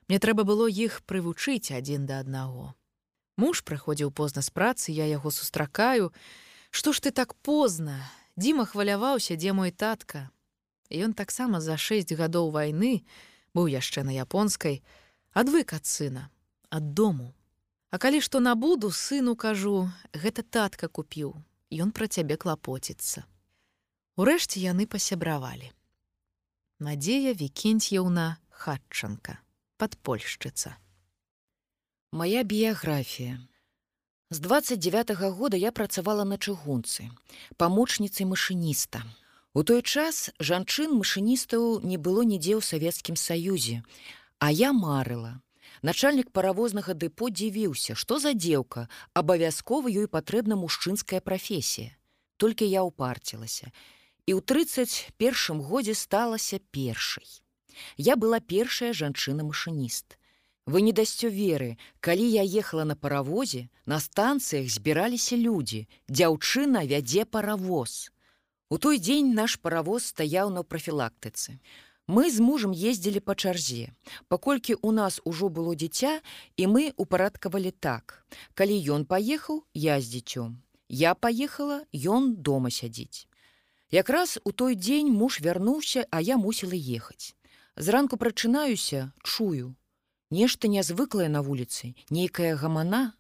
Мне 0.09 0.19
трэба 0.19 0.43
было 0.43 0.67
іх 0.67 1.07
прывучыць 1.07 1.71
адзін 1.71 2.07
да 2.07 2.19
аднаго. 2.19 2.75
Муж 3.39 3.63
прыходзіў 3.63 4.11
позна 4.11 4.43
з 4.43 4.51
працы, 4.51 4.91
я 4.91 5.07
яго 5.07 5.31
сустракаю. 5.31 6.11
Што 6.71 6.93
ж 6.93 7.07
ты 7.07 7.11
так 7.15 7.35
позна? 7.47 8.03
Дзіма 8.37 8.67
хваляваўся, 8.67 9.39
дзе 9.39 9.53
мой 9.53 9.71
татка. 9.71 10.31
Ён 10.91 11.15
таксама 11.15 11.61
за 11.61 11.79
шэсць 11.79 12.13
гадоў 12.13 12.51
вайны 12.51 13.07
быў 13.55 13.71
яшчэ 13.71 14.03
на 14.03 14.13
японскай, 14.13 14.83
адвык 15.33 15.73
ад 15.73 15.87
сына, 15.87 16.29
ад 16.69 16.93
дому. 16.93 17.33
А 17.93 18.01
калі 18.01 18.25
што 18.25 18.41
набуду 18.41 18.91
сыну 18.91 19.37
кажу, 19.37 19.87
гэта 20.17 20.43
татка 20.43 20.89
купіў, 20.89 21.37
Ён 21.73 21.89
пра 21.97 22.05
цябе 22.05 22.37
клапоціцца. 22.37 23.25
Урэшце 24.21 24.61
яны 24.61 24.85
пасябравалі. 24.85 25.73
Надзея 26.85 27.33
Вкенцьеўна 27.33 28.37
хатчанка, 28.53 29.39
падпольшчыца. 29.81 30.77
Мая 32.13 32.45
біяграфія. 32.45 33.41
З 34.29 34.39
29 34.41 35.17
-го 35.17 35.31
года 35.33 35.57
я 35.57 35.73
працавала 35.73 36.25
на 36.25 36.37
чыгунцы, 36.37 37.09
памочніцай 37.57 38.27
машыніста. 38.27 39.03
У 39.55 39.65
той 39.65 39.81
час 39.81 40.29
жанчын 40.39 40.93
машыністаў 40.93 41.81
не 41.81 41.97
было 41.97 42.21
нідзе 42.21 42.61
ў 42.61 42.61
савецкім 42.61 43.17
саюзе, 43.17 43.83
а 44.39 44.51
я 44.51 44.73
марыла, 44.73 45.41
Начальнік 45.83 46.31
паравознага 46.31 46.95
дэпо 46.95 47.27
дзівіўся, 47.35 47.99
што 47.99 48.23
за 48.23 48.33
дзеўка, 48.39 48.87
абавязкова 49.19 49.91
ёй 49.91 50.07
патрэбна 50.07 50.55
мужчынская 50.55 51.19
прафесія. 51.21 51.99
Толькі 52.39 52.71
я 52.71 52.87
ўпарцілася. 52.87 53.75
І 54.27 54.39
ў 54.39 54.41
31 54.47 55.59
годзе 55.67 55.99
сталася 55.99 56.63
першай. 56.71 57.27
Я 57.99 58.15
была 58.15 58.39
першая 58.39 58.93
жанчына-машыніст. 58.95 60.19
Вы 60.67 60.87
не 60.87 60.93
дасцё 60.95 61.27
веры, 61.27 61.75
калі 61.99 62.23
я 62.31 62.47
ехала 62.47 62.85
на 62.85 62.95
паравозе, 62.95 63.67
на 63.85 63.99
станцыях 63.99 64.71
збіраліся 64.71 65.35
людзі, 65.35 65.89
дзяўчына 66.07 66.87
вядзе 66.87 67.27
паравоз. 67.27 68.13
У 68.71 68.79
той 68.79 69.03
дзень 69.03 69.35
наш 69.35 69.59
паравоз 69.59 70.15
стаяў 70.15 70.55
на 70.55 70.63
прафілактыцы. 70.63 71.59
Мы 72.09 72.31
з 72.31 72.43
мужам 72.43 72.73
ездзілі 72.73 73.21
па 73.21 73.35
чарзе. 73.35 73.95
Паколькі 74.29 74.75
ў 74.75 74.91
нас 74.93 75.21
ужо 75.25 75.49
было 75.49 75.75
дзіця 75.75 76.21
і 76.57 76.67
мы 76.67 76.93
упарадкавалі 76.97 77.71
так. 77.71 78.27
Калі 78.55 78.77
ён 78.97 79.07
паехаў, 79.07 79.63
я 79.75 80.01
з 80.01 80.11
дзіцём. 80.11 80.59
Я 80.89 81.15
паехала, 81.15 81.87
ён 81.95 82.35
дома 82.37 82.71
сядзіць. 82.71 83.27
Якраз 83.91 84.39
у 84.45 84.53
той 84.53 84.75
дзень 84.75 85.13
муж 85.13 85.41
вярнуўся, 85.41 86.05
а 86.11 86.21
я 86.21 86.37
мусіла 86.37 86.75
ехаць. 86.75 87.37
Зранку 87.77 88.17
прачынаюся, 88.17 89.13
чую. 89.23 89.77
Нешта 90.31 90.69
нязвыклае 90.69 91.29
на 91.29 91.41
вуліцы, 91.41 91.95
нейкая 92.11 92.57
гамана 92.57 93.13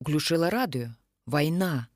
уключыла 0.00 0.50
радыё, 0.50 0.94
вайна. 1.26 1.88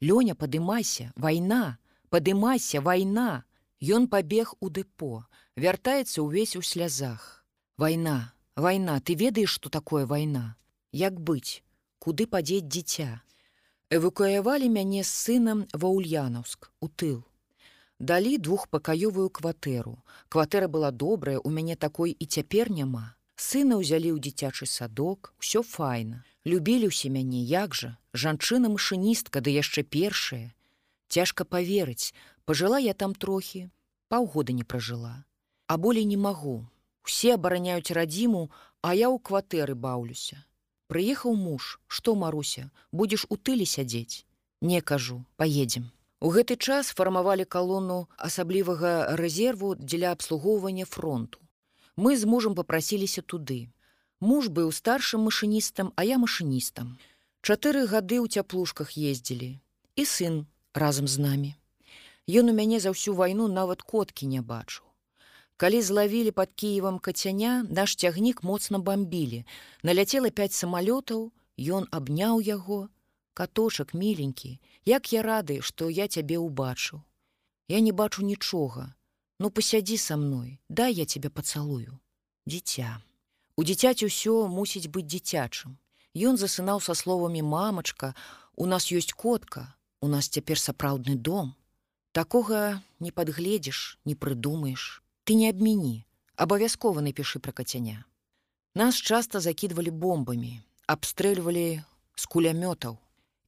Лёня, 0.00 0.34
падымайся, 0.34 1.12
вайна, 1.16 1.78
падымайся, 2.10 2.80
вайна. 2.80 3.44
Ён 3.84 4.08
пабег 4.08 4.54
у 4.64 4.70
дэпо 4.72 5.28
вяртаецца 5.60 6.24
ўвесь 6.24 6.56
у 6.56 6.62
слязах. 6.64 7.44
Вайна, 7.76 8.32
вайна, 8.56 8.96
ты 9.04 9.12
ведаеш, 9.12 9.50
што 9.60 9.68
такое 9.68 10.06
вайна. 10.06 10.56
Як 10.92 11.20
быць, 11.20 11.60
куды 11.98 12.24
падзець 12.24 12.64
дзіця. 12.64 13.20
Эвакуявалі 13.92 14.72
мяне 14.72 15.04
з 15.04 15.12
сынам 15.12 15.66
ва 15.76 15.92
Ульянаўск, 15.92 16.70
у 16.80 16.88
тыл. 16.88 17.28
Далі 18.00 18.38
двухпакаёвую 18.38 19.28
кватэру. 19.28 20.00
Кватэра 20.32 20.68
была 20.68 20.90
добрая, 20.90 21.36
у 21.38 21.50
мяне 21.50 21.76
такой 21.76 22.16
і 22.16 22.24
цяпер 22.24 22.72
няма. 22.72 23.12
Сына 23.36 23.76
ўзялі 23.84 24.16
ў 24.16 24.18
дзіцячы 24.24 24.64
садок, 24.64 25.34
усё 25.36 25.60
файна. 25.60 26.24
Любілі 26.48 26.88
ўсе 26.88 27.12
мяне, 27.12 27.44
як 27.44 27.76
жа, 27.76 28.00
жанчына-машыністка, 28.16 29.44
ды 29.44 29.52
яшчэ 29.52 29.84
першая. 29.84 30.56
Цяжка 31.12 31.44
паверыць, 31.44 32.16
пажыла 32.48 32.78
я 32.80 32.94
там 32.94 33.14
трохі, 33.14 33.70
паўгода 34.08 34.52
не 34.52 34.64
пражыла 34.64 35.24
а 35.66 35.76
болей 35.76 36.04
не 36.04 36.16
магу. 36.16 36.66
Усе 37.04 37.34
абараняюць 37.34 37.92
радзіму, 37.92 38.50
а 38.80 38.94
я 38.94 39.08
ў 39.08 39.20
кватэры 39.20 39.74
баўлюся. 39.74 40.44
Прыехаў 40.88 41.36
муж, 41.36 41.80
што 41.86 42.14
маруся, 42.14 42.70
будзеш 42.92 43.26
у 43.28 43.36
тыле 43.36 43.64
сядзець. 43.64 44.24
Не 44.60 44.80
кажу, 44.80 45.24
поедем. 45.36 45.90
У 46.20 46.32
гэты 46.32 46.56
час 46.56 46.92
фармавалі 46.96 47.44
калону 47.44 48.08
асаблівага 48.16 49.16
рэзерву 49.20 49.74
дзеля 49.76 50.12
абслугоўвання 50.16 50.84
фронту. 50.84 51.40
Мы 51.96 52.16
з 52.16 52.24
мужам 52.24 52.54
попрасіліся 52.54 53.20
туды. 53.22 53.68
Муж 54.20 54.48
быў 54.48 54.72
старшым 54.72 55.28
машыністам, 55.28 55.92
а 55.96 56.04
я 56.04 56.16
машыністам. 56.16 56.96
Чатыры 57.44 57.84
гады 57.84 58.20
ў 58.20 58.28
цяплушках 58.28 58.96
ездзілі. 58.96 59.60
І 59.96 60.04
сын 60.08 60.46
разам 60.72 61.08
з 61.08 61.20
намі. 61.20 61.52
Ён 62.28 62.50
у 62.50 62.54
мяне 62.56 62.80
за 62.80 62.90
ўсю 62.90 63.14
вайну 63.14 63.48
нават 63.48 63.82
коткі 63.82 64.26
не 64.26 64.40
бачыў. 64.40 64.84
Калі 65.56 65.82
злавілі 65.82 66.30
пад 66.34 66.50
Кіевам 66.54 66.98
кацяня, 66.98 67.62
наш 67.70 67.94
цягнік 67.96 68.42
моцна 68.42 68.78
бамбілі. 68.78 69.44
Наляцела 69.82 70.30
пяць 70.30 70.56
самалётаў, 70.56 71.30
Ён 71.56 71.86
абняў 71.94 72.40
яго, 72.42 72.88
каточак 73.34 73.94
міленькі, 73.94 74.58
як 74.84 75.12
я 75.12 75.22
рады, 75.22 75.62
што 75.62 75.88
я 75.88 76.08
цябе 76.08 76.38
ўбачыў. 76.38 77.02
Я 77.68 77.80
не 77.80 77.92
бачу 77.92 78.26
нічога. 78.26 78.94
Ну 79.38 79.50
пасядзі 79.50 79.96
са 79.98 80.16
мной, 80.16 80.58
дай 80.68 80.94
я 80.94 81.06
цябе 81.06 81.30
пацалую. 81.30 81.98
Дзіця. 82.46 82.98
У 83.56 83.62
дзіцяці 83.62 84.10
ўсё 84.10 84.48
мусіць 84.50 84.90
быць 84.90 85.06
дзіцячым. 85.06 85.78
Ён 86.14 86.36
засынаў 86.36 86.82
са 86.82 86.94
словамі 86.94 87.42
мамачка, 87.42 88.14
у 88.54 88.66
нас 88.66 88.90
ёсць 88.90 89.14
котка, 89.14 89.74
у 90.00 90.08
нас 90.08 90.26
цяпер 90.28 90.58
сапраўдны 90.58 91.14
дом. 91.14 91.54
Такога 92.14 92.82
не 93.00 93.10
падгледзіш, 93.10 93.98
не 94.04 94.14
прыдумаеш 94.14 95.02
ты 95.24 95.34
не 95.40 95.48
абмяні 95.48 96.04
абавязкова 96.44 97.02
напішы 97.04 97.40
пра 97.44 97.52
кацяня 97.58 98.04
нас 98.80 99.00
часта 99.00 99.40
закідвалі 99.44 99.92
бомбамі 100.04 100.52
абстрэльвалі 100.94 101.80
з 102.22 102.28
кулямётаў 102.34 102.98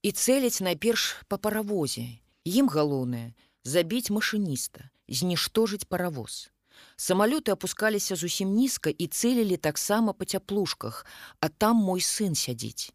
і 0.08 0.12
цэляць 0.12 0.64
найперш 0.68 1.04
па 1.28 1.38
паравозе 1.46 2.06
ім 2.48 2.72
галоўнае 2.72 3.36
забіць 3.74 4.08
машыніста 4.18 4.88
зніштожыць 5.20 5.84
паравоз 5.84 6.40
самалёты 6.96 7.52
апускаліся 7.52 8.16
зусім 8.16 8.56
нізка 8.56 8.88
і 8.88 9.10
цэлілі 9.12 9.60
таксама 9.68 10.16
па 10.16 10.24
цяплушках 10.24 11.04
а 11.44 11.52
там 11.52 11.84
мой 11.90 12.00
сын 12.00 12.32
сядзіць 12.32 12.88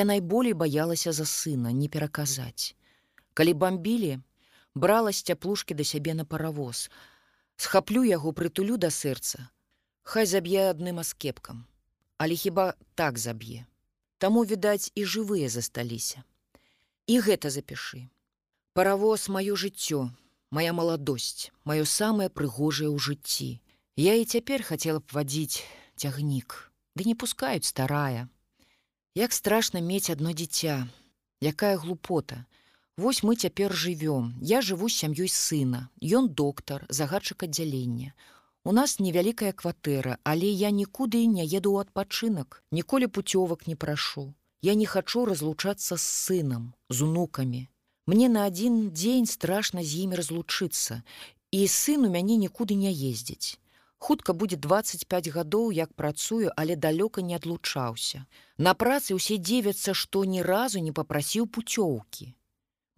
я 0.00 0.06
найболей 0.14 0.54
баялася 0.54 1.10
за 1.10 1.26
сына 1.26 1.74
не 1.82 1.90
пераказаць 1.98 2.78
калі 3.34 3.58
бамбілі 3.64 4.16
брала 4.74 5.12
з 5.12 5.22
цяплушкі 5.22 5.74
да 5.74 5.84
сябе 5.84 6.14
на 6.14 6.24
паравоз. 6.24 6.90
Схаплю 7.56 8.04
яго 8.04 8.32
прытулю 8.32 8.76
да 8.76 8.90
сэрца. 8.90 9.48
Хай 10.02 10.26
заб'е 10.26 10.70
адным 10.70 11.00
аскепкам. 11.00 11.66
Але 12.18 12.34
хіба 12.36 12.74
так 12.94 13.18
заб'е? 13.18 13.66
Таму 14.18 14.44
відаць 14.44 14.92
і 14.94 15.04
жывыя 15.04 15.48
засталіся. 15.48 16.24
І 17.06 17.20
гэта 17.20 17.50
запішы. 17.50 18.08
Паравоз 18.72 19.28
маё 19.28 19.56
жыццё 19.56 20.10
моя 20.50 20.72
маладосць 20.72 21.50
маё 21.64 21.84
самае 21.86 22.28
прыгожае 22.28 22.90
ў 22.90 22.98
жыцці. 22.98 23.60
Я 23.96 24.14
і 24.14 24.24
цяпер 24.24 24.62
хацела 24.62 25.00
б 25.00 25.06
вадзіць 25.12 25.62
цягнік. 25.96 26.72
Ды 26.96 27.06
не 27.06 27.14
пускаюць 27.14 27.68
старая. 27.68 28.28
Як 29.14 29.32
страшна 29.32 29.80
мець 29.80 30.10
адно 30.10 30.32
дзіця. 30.32 30.86
Якая 31.40 31.76
глупота 31.76 32.44
Вось 32.96 33.22
мы 33.22 33.36
цяпер 33.36 33.72
жывём. 33.72 34.34
Я 34.40 34.60
жыву 34.60 34.88
з 34.88 34.96
сям'ёй 35.02 35.28
сына. 35.28 35.88
Ён 36.00 36.28
доктар, 36.28 36.86
загадчык 36.88 37.44
аддзялення. 37.44 38.14
У 38.64 38.72
нас 38.72 38.98
невялікая 39.00 39.52
кватэра, 39.52 40.18
але 40.22 40.46
я 40.46 40.70
нікуды 40.70 41.24
не 41.26 41.44
еду 41.46 41.72
ў 41.72 41.88
адпачынак, 41.88 42.62
ніколі 42.70 43.06
пуцёвак 43.06 43.66
не 43.66 43.76
прашу. 43.76 44.34
Я 44.60 44.74
не 44.74 44.84
хачу 44.84 45.24
разлучацца 45.24 45.96
з 45.96 46.02
сынам, 46.02 46.74
з 46.90 47.02
унукамі. 47.02 47.68
Мне 48.06 48.28
на 48.28 48.44
адзін 48.44 48.90
дзень 48.92 49.26
страшна 49.26 49.82
з 49.82 50.04
імі 50.04 50.20
разлучыцца, 50.20 51.00
і 51.50 51.60
сын 51.66 52.04
у 52.04 52.10
мяне 52.10 52.36
нікуды 52.36 52.76
не 52.76 52.92
ездзіць. 52.92 53.56
Хутка 53.96 54.32
будзе 54.32 54.56
25 54.56 55.28
гадоў, 55.28 55.72
як 55.72 55.94
працую, 55.94 56.52
але 56.56 56.76
далёка 56.76 57.22
не 57.22 57.36
адлучаўся. 57.36 58.26
На 58.58 58.74
працы 58.74 59.16
ўсе 59.16 59.36
дзівяцца, 59.36 59.94
што 59.94 60.24
ні 60.24 60.42
разу 60.42 60.84
не 60.84 60.92
папрасіў 60.92 61.48
пуцёўкі. 61.48 62.32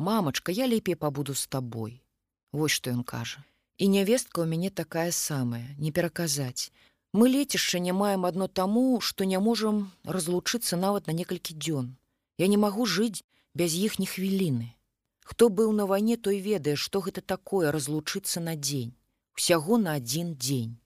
Мамачка, 0.03 0.51
я 0.51 0.67
лепей 0.67 0.97
пабуду 0.97 1.35
з 1.35 1.47
табой. 1.47 2.03
Вось 2.51 2.75
што 2.75 2.91
ён 2.91 3.05
кажа. 3.07 3.45
І 3.79 3.87
нявестка 3.87 4.43
ў 4.43 4.51
мяне 4.51 4.71
такая 4.71 5.15
самая, 5.15 5.77
не 5.79 5.95
пераказаць. 5.95 6.75
Мы 7.15 7.31
лецішча 7.31 7.79
не 7.79 7.95
маем 7.95 8.27
адно 8.27 8.49
таму, 8.51 8.99
што 8.99 9.23
не 9.23 9.39
можам 9.39 9.79
разлучыцца 10.03 10.81
нават 10.81 11.07
на 11.07 11.15
некалькі 11.15 11.55
дзён. 11.55 11.95
Я 12.43 12.51
не 12.51 12.59
магу 12.59 12.89
жыць 12.97 13.23
без 13.55 13.79
іхні 13.79 14.11
хвіліны. 14.11 14.75
Хто 15.23 15.49
быў 15.63 15.71
на 15.71 15.87
вайне, 15.87 16.19
той 16.19 16.43
ведае, 16.43 16.75
што 16.75 16.99
гэта 17.07 17.23
такое 17.23 17.71
разлучыцца 17.71 18.43
на 18.43 18.59
дзень. 18.59 18.93
Усяго 19.39 19.79
на 19.79 19.95
адзін 20.03 20.35
дзень. 20.35 20.77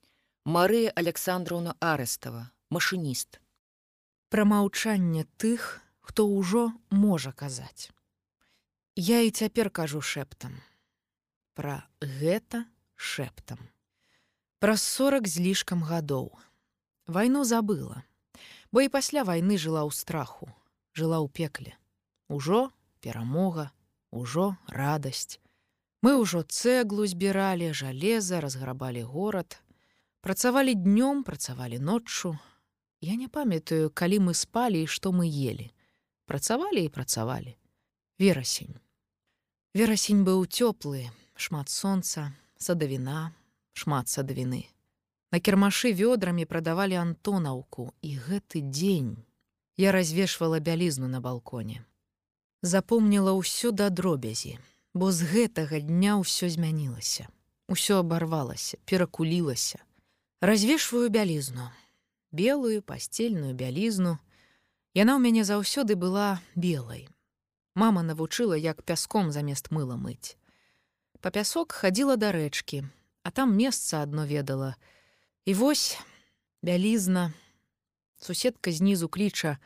Марыя 0.44 0.92
Александраўна 0.92 1.72
Арестава, 1.80 2.50
машыніст. 2.68 3.40
Пра 4.28 4.44
маўчанне 4.44 5.24
тых, 5.40 5.80
хто 6.04 6.28
ўжо 6.28 6.68
можа 6.92 7.32
казаць. 7.32 7.95
Я 8.96 9.20
і 9.20 9.30
цяпер 9.30 9.68
кажу 9.70 10.00
шэптам. 10.00 10.56
Пра 11.52 11.84
гэта 12.00 12.64
шэптам. 12.96 13.60
Праз 14.58 14.80
сорак 14.80 15.28
з 15.28 15.44
лішкам 15.44 15.84
гадоў. 15.84 16.32
Вайну 17.06 17.44
забыла, 17.44 18.02
бо 18.72 18.80
і 18.80 18.88
пасля 18.88 19.22
вайны 19.22 19.60
жыла 19.60 19.84
ў 19.84 19.92
страху, 19.92 20.48
жыла 20.96 21.20
ў 21.20 21.28
пекле. 21.28 21.76
Ужо 22.32 22.72
перамога, 23.04 23.68
ужо 24.10 24.56
радасць. 24.66 25.38
Мы 26.00 26.16
ўжо 26.16 26.40
цэглу 26.42 27.04
збіралі, 27.04 27.76
жалеза, 27.76 28.40
разграбалі 28.40 29.04
горад, 29.04 29.60
Працавалі 30.26 30.74
днём, 30.74 31.22
працавалі 31.22 31.78
ноччу. 31.78 32.38
Я 33.00 33.14
не 33.14 33.28
памятаю, 33.28 33.92
калі 33.94 34.18
мы 34.18 34.34
спалі 34.34 34.82
і 34.82 34.90
што 34.90 35.12
мы 35.12 35.28
ели. 35.30 35.70
Працавалі 36.26 36.82
і 36.82 36.90
працавалі. 36.90 37.54
Верасень. 38.18 38.74
Верасень 39.76 40.24
быў 40.24 40.46
цёплы, 40.48 41.12
шмат 41.36 41.68
сонца, 41.68 42.32
садавіна, 42.56 43.36
шмат 43.76 44.08
садавіны. 44.08 44.64
На 45.28 45.36
кірмашы 45.36 45.90
вёдрамі 45.92 46.46
прадавалі 46.48 46.96
антонаўку, 46.96 47.92
і 48.00 48.16
гэты 48.16 48.62
дзень 48.64 49.20
я 49.76 49.92
развешвала 49.92 50.64
бялізну 50.64 51.12
на 51.12 51.20
балконе. 51.20 51.84
Запомніла 52.62 53.36
ўсё 53.36 53.68
да 53.68 53.90
дробязі, 53.92 54.56
бо 54.96 55.12
з 55.12 55.28
гэтага 55.28 55.84
дня 55.84 56.16
ўсё 56.24 56.48
змянілася. 56.48 57.28
Усё 57.68 58.00
абарвалася, 58.00 58.80
перакулілася. 58.88 59.84
Развешваю 60.40 61.12
бялізну, 61.12 61.68
белую 62.32 62.80
пасцельную 62.80 63.52
бялізну. 63.52 64.16
Яна 64.96 65.12
ў 65.12 65.20
мяне 65.20 65.44
заўсёды 65.44 66.00
была 66.00 66.40
белай. 66.56 67.12
Мама 67.76 68.00
навучыла, 68.00 68.56
як 68.56 68.80
пяском 68.88 69.28
замест 69.36 69.68
мыла 69.68 70.00
мыць. 70.00 70.40
Па 71.20 71.28
пясок 71.28 71.76
хадзіла 71.76 72.16
да 72.16 72.32
рэчкі, 72.32 72.88
а 73.20 73.28
там 73.30 73.52
месца 73.52 74.00
адно 74.00 74.24
ведала. 74.24 74.76
І 75.44 75.52
вось 75.52 76.00
бялізна, 76.64 77.36
суседка 78.16 78.72
знізу 78.72 79.12
кліча, 79.12 79.60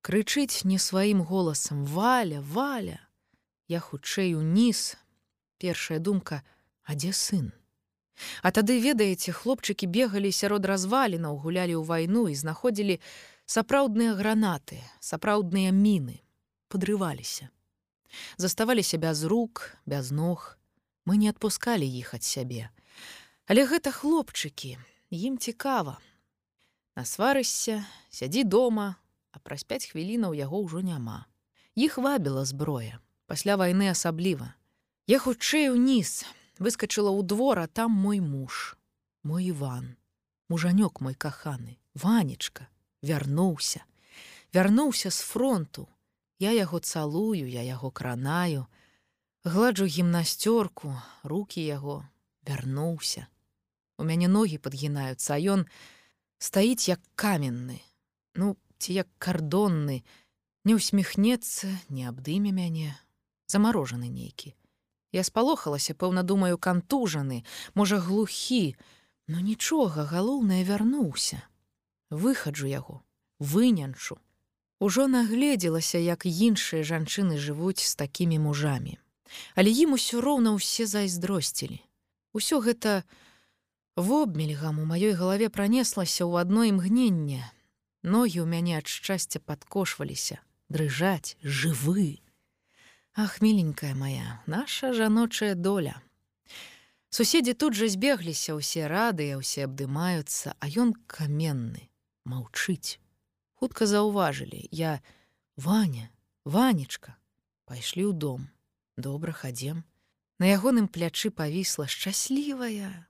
крычыць 0.00 0.64
не 0.64 0.80
сваім 0.80 1.20
голасам: 1.20 1.84
валя, 1.84 2.40
валя. 2.40 3.04
Я 3.68 3.84
хутчэй 3.84 4.32
уніз. 4.32 4.96
Першая 5.60 6.00
думка: 6.00 6.40
а 6.88 6.96
дзе 6.96 7.12
сын? 7.12 7.52
А 8.40 8.48
тады 8.48 8.80
ведаеце, 8.80 9.36
хлопчыкі 9.36 9.92
бегалі 9.92 10.32
сярод 10.32 10.64
развалінаў, 10.64 11.36
гулялі 11.36 11.76
ў 11.76 11.84
вайну 11.84 12.32
і 12.32 12.34
знаходзілі 12.34 12.96
сапраўдныя 13.44 14.16
гранаты, 14.16 14.80
сапраўдныя 15.04 15.68
міны, 15.68 16.24
падрываліся. 16.72 17.52
Заставаліся 18.40 18.96
без 18.96 19.24
рук, 19.28 19.76
без 19.84 20.10
ног. 20.12 20.56
Мы 21.04 21.20
не 21.20 21.28
адпускалі 21.28 21.84
іх 21.84 22.14
ад 22.16 22.24
сябе. 22.24 22.72
Але 23.46 23.68
гэта 23.68 23.92
хлопчыкі, 23.92 24.78
ім 25.12 25.36
цікава. 25.36 26.00
Насварышся, 26.96 27.84
сядзі 28.08 28.44
дома, 28.44 28.96
а 29.32 29.40
праз 29.44 29.68
пяць 29.68 29.92
хвілінаў 29.92 30.32
яго 30.32 30.64
ўжо 30.64 30.80
няма. 30.80 31.28
Іх 31.76 32.00
вабіла 32.00 32.44
зброя, 32.44 33.00
пасля 33.26 33.60
вайны 33.60 33.92
асабліва. 33.92 34.54
Я 35.08 35.18
хутчэй 35.18 35.72
уніз, 35.72 36.24
выскочыла 36.62 37.10
ў 37.10 37.26
двора 37.26 37.66
там 37.66 37.90
мой 37.92 38.20
муж 38.20 38.76
мой 39.22 39.50
иван 39.50 39.96
мужанёк 40.48 41.00
мой 41.00 41.14
каханы 41.14 41.78
ванечка 41.94 42.68
вярнуўся 43.02 43.82
вярнуўся 44.52 45.10
з 45.10 45.20
фронту 45.20 45.88
я 46.38 46.52
яго 46.52 46.80
цалую 46.80 47.48
я 47.48 47.62
яго 47.62 47.90
кранаю 47.90 48.66
гладжу 49.44 49.86
гімнасцёрку 49.86 50.94
руки 51.22 51.64
яго 51.66 52.04
вярнуўся 52.48 53.26
у 53.98 54.08
мяне 54.08 54.28
ногі 54.28 54.58
подгінаюцца 54.58 55.38
ён 55.56 55.66
стаіць 56.38 56.88
як 56.88 57.00
каменны 57.14 57.82
ну 58.34 58.56
ці 58.78 58.98
як 59.02 59.08
кардонны 59.18 60.02
не 60.64 60.74
усміхнецца 60.78 61.70
не 61.88 62.08
абдыме 62.08 62.52
мяне 62.52 62.96
замарожаны 63.46 64.08
нейкі 64.08 64.56
Я 65.12 65.24
спалохалася, 65.24 65.92
пэўна 65.94 66.22
думаю, 66.24 66.56
кантужаны, 66.56 67.44
можа 67.74 68.00
глухі, 68.00 68.76
но 69.28 69.40
нічога, 69.40 70.08
галоўнае 70.08 70.64
вярнуўся. 70.64 71.44
Выхаджу 72.08 72.66
яго, 72.66 73.02
вынянчу. 73.38 74.16
Ужо 74.82 75.06
нагледзелася, 75.06 75.98
як 76.02 76.26
іншыя 76.26 76.82
жанчыны 76.82 77.38
жывуць 77.38 77.86
з 77.86 77.94
такімі 77.94 78.42
мужамі. 78.42 78.98
Але 79.54 79.70
ім 79.70 79.94
усё 79.94 80.18
роўна 80.18 80.58
ўсе 80.58 80.90
зайздросцілі. 80.90 81.78
Усё 82.34 82.58
гэта 82.58 83.06
вобмельгам 83.94 84.82
у 84.82 84.86
маёй 84.90 85.14
галаве 85.14 85.54
пранеслася 85.54 86.26
ў 86.26 86.42
адно 86.42 86.66
імгненне. 86.66 87.46
Ногі 88.02 88.42
ў 88.42 88.46
мяне 88.50 88.74
ад 88.82 88.90
шчасця 88.90 89.38
падкошваліся, 89.38 90.42
дрыжаць, 90.66 91.38
жывы. 91.46 92.18
Ах, 93.14 93.38
миленькая 93.38 93.94
моя, 93.94 94.42
наша 94.50 94.90
жаночая 94.90 95.54
доля. 95.54 96.02
Суседзі 97.14 97.54
тут 97.54 97.78
жа 97.78 97.86
збегліся, 97.86 98.58
усе 98.58 98.90
радыя, 98.90 99.38
усе 99.38 99.70
абдымаюцца, 99.70 100.58
а 100.58 100.64
ён 100.66 100.90
каменны, 101.06 101.86
маўчыць. 102.26 102.98
Хутка 103.62 103.86
заўважылі, 103.86 104.66
я 104.74 104.98
Ваня, 105.54 106.10
ванечка, 106.44 107.14
пайшлі 107.70 108.10
ў 108.10 108.12
дом, 108.12 108.48
добра 108.98 109.30
хадзем. 109.30 109.84
На 110.42 110.50
ягоным 110.50 110.88
плячы 110.90 111.30
павісла 111.30 111.86
шчаслівая. 111.86 113.06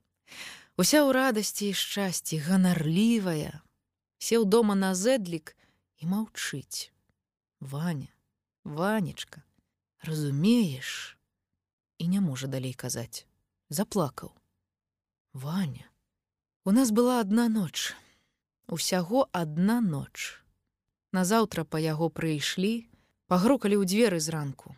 Уся 0.77 1.01
ў 1.01 1.17
радасці 1.17 1.73
і 1.73 1.79
шчасці, 1.83 2.37
ганарлівая, 2.45 3.65
сеў 4.21 4.45
дома 4.45 4.77
на 4.77 4.93
зэдлік 4.93 5.57
і 6.05 6.13
маўчыць. 6.13 6.93
Ваня, 7.65 8.13
ванечка, 8.69 9.41
разумееш? 10.05 11.17
І 11.97 12.13
не 12.13 12.21
можа 12.21 12.45
далей 12.45 12.77
казаць. 12.77 13.25
Заплакаў. 13.73 14.37
Ваня 15.33 15.89
у 16.69 16.77
нас 16.77 16.93
была 16.93 17.25
одна 17.25 17.49
ноч. 17.49 17.97
Усяго 18.69 19.33
одна 19.33 19.81
ноч 19.81 20.42
назаўтра 21.19 21.65
па 21.65 21.83
яго 21.85 22.09
прыйшлі 22.21 22.73
пагрукалі 23.33 23.79
ў 23.81 23.85
дзверы 23.93 24.19
зранку 24.27 24.75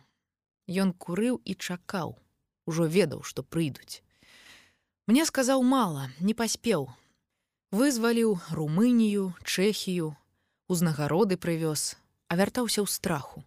ён 0.85 0.93
курыў 1.05 1.39
і 1.43 1.55
чакаў 1.55 2.15
ужо 2.71 2.87
ведаў 2.97 3.25
што 3.31 3.47
прыйдуць 3.55 4.03
мне 5.07 5.25
сказаў 5.31 5.65
мала 5.73 6.11
не 6.19 6.37
паспеў 6.43 6.87
вызваліў 7.81 8.37
румынію 8.59 9.33
чэхію 9.43 10.13
узнагароды 10.67 11.41
прывёз 11.47 11.89
а 12.29 12.39
вяртаўся 12.39 12.81
ў 12.81 12.89
страху 12.99 13.45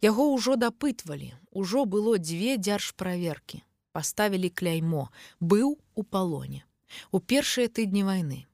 Яго 0.00 0.32
ўжо 0.34 0.56
дапытвалі, 0.56 1.34
ужо 1.50 1.84
было 1.84 2.18
дзве 2.18 2.56
дзяржправеркі. 2.56 3.62
Паставілі 3.92 4.50
кляймо, 4.50 5.08
быў 5.40 5.76
у 5.94 6.02
палоне. 6.02 6.64
У 7.12 7.20
першыя 7.20 7.68
тыдні 7.68 8.04
вайны. 8.04 8.46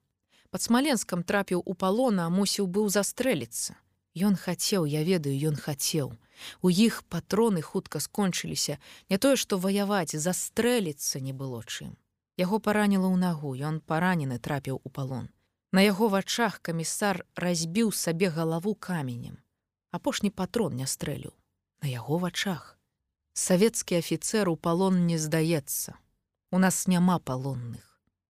Пад 0.54 0.62
смаленскам 0.62 1.26
трапіў 1.26 1.62
у 1.67 1.74
палона, 1.74 2.28
мусіў 2.31 2.70
быў 2.70 2.87
застрэліцца. 2.94 3.74
Ён 4.15 4.38
хацеў, 4.38 4.87
я 4.87 5.03
ведаю, 5.03 5.35
ён 5.51 5.58
хацеў. 5.58 6.15
У 6.62 6.70
іх 6.70 7.03
патроны 7.10 7.62
хутка 7.62 7.99
скончыліся, 7.99 8.78
не 9.10 9.19
тое, 9.19 9.35
што 9.35 9.58
ваяваць, 9.58 10.15
застрэліцца 10.15 11.19
не 11.19 11.35
было 11.35 11.62
чым. 11.67 11.99
Яго 12.38 12.62
параніла 12.62 13.10
ў 13.10 13.19
нагу, 13.19 13.58
ён 13.58 13.83
паранены 13.83 14.38
трапіў 14.38 14.78
у 14.78 14.88
палон. 14.90 15.26
На 15.74 15.83
яго 15.83 16.06
вачах 16.06 16.62
камісар 16.62 17.26
разбіў 17.35 17.90
сабе 17.90 18.31
галаву 18.31 18.78
каменем 18.78 19.42
апошні 19.94 20.31
патрон 20.31 20.74
не 20.78 20.87
стрэліў 20.90 21.35
на 21.83 21.90
яго 21.90 22.19
вачах 22.22 22.74
Савецкі 23.35 23.99
афіцэр 23.99 24.49
у 24.51 24.54
палон 24.54 24.99
не 25.06 25.17
здаецца. 25.19 25.99
У 26.54 26.58
нас 26.62 26.87
няма 26.87 27.19
палонных. 27.19 27.83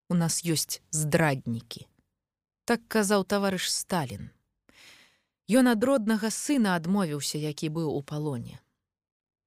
У 0.09 0.17
нас 0.17 0.41
ёсць 0.49 0.81
здраднікі. 0.97 1.85
Так 2.65 2.81
казаў 2.89 3.25
таварыш 3.29 3.69
Сталін. 3.69 4.31
Ён 5.53 5.69
ад 5.69 5.85
роднага 5.85 6.31
сына 6.33 6.77
адмовіўся, 6.81 7.37
які 7.37 7.69
быў 7.69 7.93
у 7.93 8.01
палоне. 8.01 8.61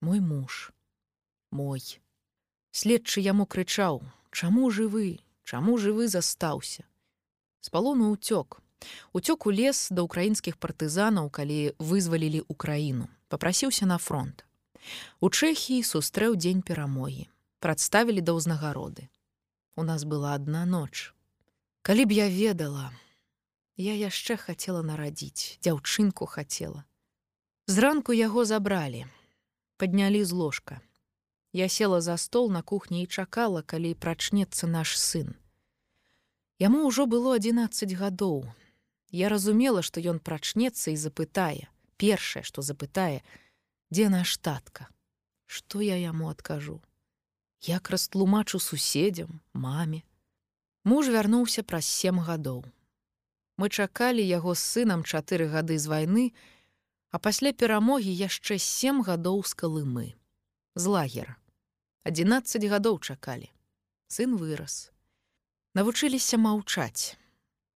Мой 0.02 0.20
муж, 0.22 0.70
мой. 1.50 1.82
Следчы 2.70 3.26
яму 3.26 3.50
крычаў: 3.50 4.06
«Чаму 4.32 4.70
жывы, 4.70 5.18
Чаму 5.48 5.78
жывы 5.80 6.10
застаўся? 6.12 6.84
З 7.64 7.72
палону 7.72 8.12
ўцёк. 8.12 8.60
Уцёк 9.16 9.48
у 9.48 9.52
лес 9.56 9.88
да 9.96 10.04
ўкраінскіх 10.04 10.60
партызанаў, 10.60 11.32
калі 11.32 11.72
вызвалілі 11.80 12.44
ўкраіну, 12.52 13.08
попрасіўся 13.32 13.88
на 13.88 13.96
фронт. 13.98 14.44
У 15.24 15.32
Чэхіі 15.32 15.88
сустрэў 15.88 16.36
дзень 16.36 16.62
перамогі, 16.68 17.32
прадставілі 17.64 18.22
да 18.28 18.36
ўзнагароды. 18.36 19.08
У 19.80 19.88
нас 19.88 20.04
была 20.04 20.36
адна 20.36 20.68
ноч. 20.68 21.16
Калі 21.82 22.12
б 22.12 22.20
я 22.20 22.28
ведала, 22.28 22.92
Я 23.78 23.94
яшчэ 23.94 24.42
хацела 24.42 24.82
нарадзіць, 24.82 25.62
дзяўчынку 25.62 26.26
хацела. 26.26 26.82
Зранку 27.70 28.14
яго 28.18 28.42
забралі, 28.42 29.06
паднялі 29.78 30.24
з 30.26 30.32
ложка. 30.34 30.82
Я 31.54 31.70
села 31.70 32.02
за 32.02 32.18
стол 32.18 32.50
на 32.50 32.62
кухні 32.62 33.04
і 33.04 33.06
чакала, 33.06 33.62
калі 33.62 33.94
прачнецца 33.94 34.66
наш 34.66 34.98
сын. 34.98 35.36
Яму 36.58 36.90
ўжо 36.90 37.06
было 37.06 37.38
11 37.38 37.94
гадоў. 37.94 38.50
Я 39.14 39.30
разумела, 39.30 39.86
што 39.86 40.02
ён 40.02 40.18
прачнецца 40.20 40.90
і 40.90 40.98
запытае, 40.98 41.70
першае, 42.02 42.42
што 42.42 42.66
запытае, 42.66 43.22
дзе 43.94 44.10
наш 44.10 44.38
татка. 44.42 44.90
Што 45.46 45.86
я 45.86 46.02
яму 46.02 46.34
адкажу? 46.34 46.82
Як 47.62 47.94
растлумачу 47.94 48.58
суседзям, 48.60 49.38
маме. 49.54 50.02
Муж 50.84 51.14
вярнуўся 51.14 51.62
праз 51.62 51.86
сем 51.86 52.20
гадоў. 52.26 52.66
Мы 53.58 53.70
чакалі 53.74 54.22
яго 54.22 54.54
з 54.54 54.62
сынам 54.62 55.02
чатыры 55.02 55.50
гады 55.50 55.78
з 55.82 55.90
вайны, 55.90 56.26
а 57.10 57.18
пасля 57.18 57.52
перамогі 57.58 58.14
яшчэ 58.14 58.62
сем 58.62 59.02
гадоў 59.02 59.42
з 59.42 59.58
калымы. 59.58 60.14
З 60.78 60.94
лагера. 60.94 61.38
11 62.06 62.70
гадоў 62.70 63.02
чакалі. 63.02 63.50
Сын 64.14 64.38
вырас. 64.38 64.94
Навучыліся 65.74 66.38
маўчаць. 66.38 67.18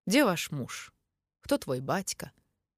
Дзе 0.06 0.24
ваш 0.30 0.52
муж? 0.54 0.94
Хто 1.42 1.58
твой 1.58 1.82
бацька? 1.82 2.32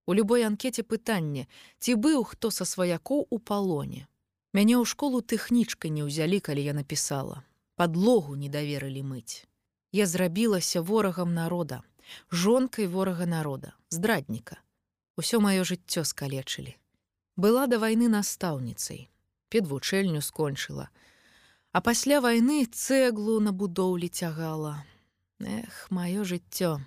У 0.08 0.16
любой 0.16 0.48
анкеце 0.48 0.88
пытанне, 0.88 1.48
ці 1.80 2.00
быў 2.00 2.24
хто 2.24 2.56
са 2.56 2.64
сваякоў 2.64 3.28
у 3.30 3.38
палоне. 3.40 4.08
Мяне 4.56 4.80
ў 4.80 4.88
школу 4.88 5.19
тэхнічкай 5.19 5.92
не 5.92 6.08
ўзялі, 6.08 6.40
калі 6.40 6.64
я 6.64 6.74
напісала. 6.74 7.44
Падлогу 7.76 8.40
не 8.40 8.48
даверылі 8.48 9.03
мыць. 9.03 9.44
Я 9.92 10.08
зрабілася 10.08 10.80
ворагам 10.80 11.34
народа 11.36 11.84
жонкай 12.32 12.88
ворага 12.88 13.26
народа, 13.26 13.74
здрадніка. 13.90 14.58
Усё 15.18 15.40
маё 15.40 15.64
жыццё 15.64 16.03
скалечылі. 16.03 16.78
Была 17.38 17.68
да 17.68 17.78
вайны 17.78 18.10
настаўніцай, 18.10 19.10
педвучэльню 19.50 20.22
скончыла. 20.22 20.90
А 21.72 21.82
пасля 21.82 22.22
вайны 22.22 22.66
цэглу 22.66 23.40
на 23.40 23.52
будоўлі 23.52 24.10
цягала. 24.10 24.86
Эх, 25.42 25.88
маё 25.90 26.24
жыццё. 26.24 26.82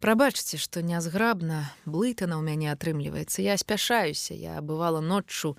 Прабачце, 0.00 0.56
што 0.56 0.80
нязграбна, 0.80 1.70
блытана 1.84 2.40
ў 2.40 2.42
мяне 2.42 2.72
атрымліваецца. 2.72 3.42
Я 3.42 3.58
спяшаюся, 3.58 4.34
я 4.34 4.60
бывала 4.62 5.00
ноччу. 5.00 5.58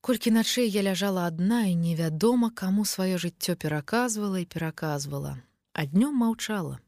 Колькі 0.00 0.30
начэй 0.30 0.68
я 0.68 0.82
ляжала 0.82 1.26
адна 1.26 1.66
і 1.66 1.74
невядома, 1.74 2.50
каму 2.50 2.84
сваё 2.84 3.18
жыццё 3.18 3.56
пераказвала 3.56 4.40
і 4.40 4.46
пераказвала. 4.46 5.36
А 5.74 5.86
днём 5.86 6.14
маўчала. 6.14 6.78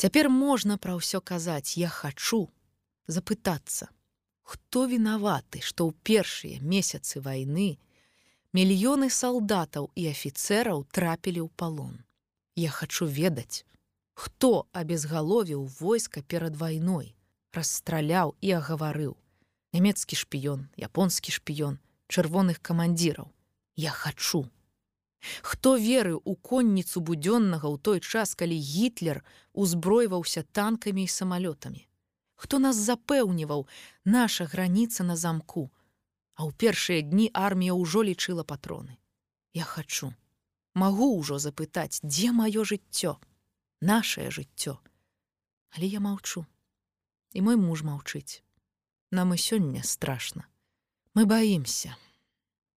Цяпер 0.00 0.30
можна 0.32 0.78
пра 0.80 0.96
ўсё 0.96 1.20
казаць, 1.20 1.76
я 1.76 1.88
хачу 1.92 2.48
запытацца, 3.04 3.92
хто 4.40 4.86
вінаваты, 4.88 5.60
што 5.60 5.84
ў 5.84 5.92
першыя 6.08 6.56
месяцы 6.64 7.20
вайны 7.20 7.76
мільёны 8.56 9.10
салдатаў 9.12 9.90
і 9.92 10.08
афіцэраў 10.08 10.86
трапілі 10.88 11.44
ў 11.44 11.48
палон. 11.52 12.00
Я 12.56 12.72
хачу 12.72 13.04
ведаць, 13.04 13.68
хто 14.16 14.64
абезгаловіў 14.72 15.68
войска 15.80 16.24
перад 16.24 16.56
вайной, 16.56 17.12
расстраляў 17.52 18.32
і 18.40 18.56
агаварыў 18.56 19.12
нямецкі 19.76 20.16
шпіён, 20.16 20.64
японскі 20.80 21.36
шпіён, 21.36 21.76
чырвоных 22.08 22.64
камандзіраў. 22.64 23.28
Я 23.76 23.92
хачу 23.92 24.48
Хто 25.42 25.76
верыў 25.76 26.22
у 26.24 26.34
конніцу 26.36 27.00
будзённага 27.00 27.68
ў 27.68 27.76
той 27.78 28.00
час, 28.00 28.34
калі 28.34 28.56
гітлер 28.56 29.24
узбройваўся 29.52 30.42
танкамі 30.42 31.04
і 31.04 31.12
самалётамі? 31.12 31.86
Хто 32.40 32.58
нас 32.58 32.76
запэўніваў 32.76 33.66
наша 34.04 34.44
граніца 34.44 35.04
на 35.04 35.16
замку, 35.16 35.70
А 36.40 36.48
ў 36.48 36.56
першыя 36.56 37.00
дні 37.04 37.28
армія 37.36 37.76
ўжо 37.76 38.00
лічыла 38.00 38.48
патроны. 38.48 38.96
Я 39.52 39.68
хачу, 39.68 40.08
магу 40.72 41.12
ўжо 41.20 41.36
запытаць, 41.36 42.00
дзе 42.00 42.32
маё 42.32 42.64
жыццё, 42.64 43.20
нашее 43.84 44.32
жыццё. 44.32 44.80
Але 45.76 45.86
я 45.86 46.00
маўчу. 46.00 46.46
І 47.36 47.44
мой 47.44 47.60
муж 47.60 47.84
маўчыць. 47.84 48.40
Нам 49.12 49.34
і 49.34 49.38
сёння 49.38 49.84
страшна. 49.84 50.48
Мы 51.12 51.28
баімся. 51.28 51.92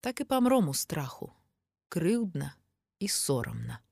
Так 0.01 0.21
і 0.21 0.25
памром 0.25 0.73
у 0.73 0.75
страху, 0.75 1.37
крыўдна 1.91 2.55
і 3.03 3.09
сорамна. 3.09 3.83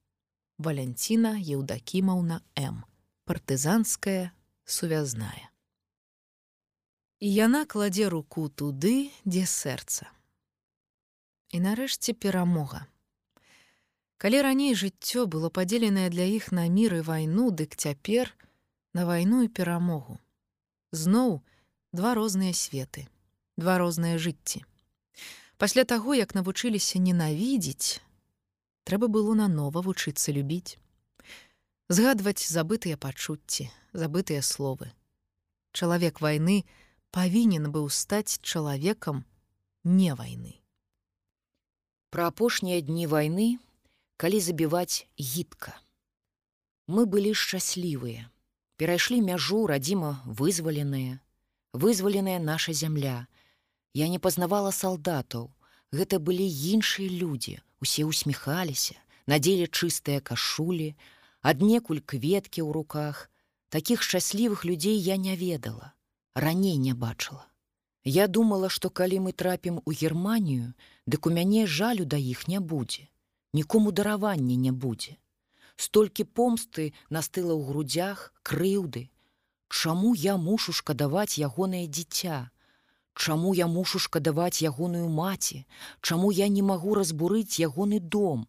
Валянціна 0.58 1.34
Еўдакімаўна 1.38 2.40
М. 2.58 2.84
партызанская 3.26 4.30
сувязная. 4.64 5.50
І 7.20 7.34
яна 7.34 7.64
кладзе 7.66 8.08
руку 8.08 8.48
туды, 8.48 9.10
дзе 9.26 9.42
сэрца. 9.42 10.06
І 11.50 11.60
нарэшце 11.60 12.14
перамога. 12.14 12.86
Калі 14.18 14.42
раней 14.42 14.74
жыццё 14.74 15.26
было 15.26 15.50
падзеленае 15.50 16.10
для 16.10 16.26
іх 16.26 16.50
на 16.52 16.66
мір 16.66 16.94
і 16.94 17.02
вайну, 17.06 17.50
дык 17.50 17.74
цяпер 17.76 18.34
на 18.94 19.06
вайну 19.06 19.42
і 19.42 19.48
перамогу. 19.48 20.18
Зноў 20.92 21.42
два 21.92 22.14
розныя 22.14 22.54
светы, 22.54 23.06
два 23.56 23.78
розныя 23.78 24.18
жыцці. 24.18 24.64
Пасля 25.58 25.82
таго, 25.82 26.14
як 26.14 26.34
навучыліся 26.38 27.02
ненавідзець, 27.02 27.98
трэба 28.86 29.10
было 29.10 29.34
нанова 29.34 29.82
вучыцца 29.82 30.30
любіць. 30.30 30.78
Згадваць 31.90 32.46
забытыя 32.46 32.94
пачуцці, 32.94 33.66
забытыя 33.90 34.42
словы. 34.46 34.94
Чалавек 35.74 36.22
вайны 36.22 36.62
павінен 37.10 37.72
быў 37.74 37.90
стаць 37.90 38.38
чалавекам 38.38 39.24
не 39.82 40.14
вайны. 40.14 40.54
Пра 42.14 42.30
апошнія 42.30 42.78
дні 42.80 43.10
вайны, 43.10 43.58
калі 44.16 44.38
забіваць 44.38 45.10
гідка. 45.18 45.74
Мы 46.86 47.02
былі 47.04 47.34
шчаслівыя, 47.34 48.30
перайшлі 48.78 49.18
мяжу 49.26 49.66
радзіма 49.66 50.22
вызваленыя, 50.24 51.18
вызваленая 51.74 52.38
наша 52.38 52.72
зямля, 52.72 53.26
Я 53.94 54.08
не 54.08 54.18
пазнавала 54.18 54.70
салдатаў. 54.70 55.50
Гэта 55.92 56.18
былі 56.20 56.44
іншыя 56.44 57.08
людзі, 57.08 57.60
усе 57.80 58.04
усміхаліся, 58.04 58.96
надзелі 59.26 59.68
чыстыя 59.72 60.20
кашулі, 60.20 60.94
аднекуль 61.40 62.04
кветкі 62.04 62.60
ў 62.60 62.72
руках. 62.72 63.30
Такіх 63.68 64.02
шчаслівых 64.02 64.64
людзей 64.64 64.96
я 64.96 65.16
не 65.16 65.36
ведала, 65.36 65.92
раней 66.34 66.76
не 66.76 66.92
бачыла. 66.92 67.48
Я 68.04 68.26
думала, 68.26 68.68
што 68.68 68.90
калі 68.90 69.20
мы 69.20 69.32
трапім 69.32 69.80
у 69.84 69.92
Германію, 69.92 70.72
дык 71.06 71.28
у 71.28 71.30
мяне 71.30 71.66
жалю 71.66 72.04
да 72.04 72.16
іх 72.16 72.48
не 72.48 72.60
будзе. 72.60 73.08
Нікому 73.52 73.92
даравання 73.92 74.56
не 74.56 74.72
будзе. 74.72 75.16
Столькі 75.76 76.24
помсты 76.24 76.92
настыла 77.08 77.52
ў 77.56 77.64
грудзях, 77.64 78.32
крыўды. 78.42 79.08
Чаму 79.68 80.14
я 80.14 80.36
мушу 80.36 80.72
шкадаваць 80.72 81.38
ягонае 81.38 81.86
дзіця? 81.86 82.50
Чаму 83.18 83.52
я 83.58 83.66
мушу 83.66 83.98
шкадаваць 83.98 84.62
ягоную 84.62 85.08
маці, 85.10 85.64
Чаму 86.00 86.30
я 86.30 86.46
не 86.56 86.62
магу 86.62 86.94
разбурыць 86.94 87.58
ягоны 87.58 87.98
дом? 87.98 88.46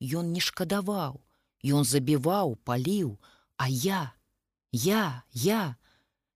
Ён 0.00 0.32
не 0.32 0.40
шкадаваў, 0.40 1.20
Ён 1.60 1.84
забіваў, 1.84 2.56
паліў, 2.64 3.18
а 3.56 3.68
я, 3.68 4.14
я, 4.72 5.22
я, 5.32 5.76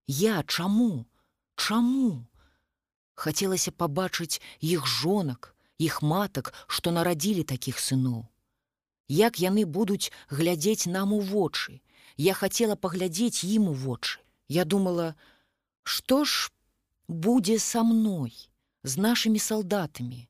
я 0.07 0.43
чаму, 0.43 1.07
Чаму? 1.57 2.27
Хацелася 3.15 3.73
пабачыць 3.73 4.45
іх 4.61 4.85
жонак, 4.85 5.55
іх 5.79 6.03
матак, 6.03 6.53
што 6.67 6.93
нарадзілі 6.93 7.49
такіх 7.49 7.81
сыноў. 7.81 8.29
Як 9.09 9.41
яны 9.41 9.65
будуць 9.65 10.13
глядзець 10.29 10.85
нам 10.85 11.17
у 11.17 11.21
вочы, 11.21 11.81
Я 12.21 12.35
хацела 12.37 12.77
паглядзець 12.77 13.45
ім 13.49 13.69
у 13.73 13.73
вочы. 13.73 14.21
Я 14.49 14.65
думала, 14.69 15.15
што 15.83 16.25
ж 16.29 16.53
будзе 17.11 17.59
са 17.59 17.83
мной 17.83 18.31
з 18.87 18.97
нашими 18.97 19.43
салдатамі 19.43 20.29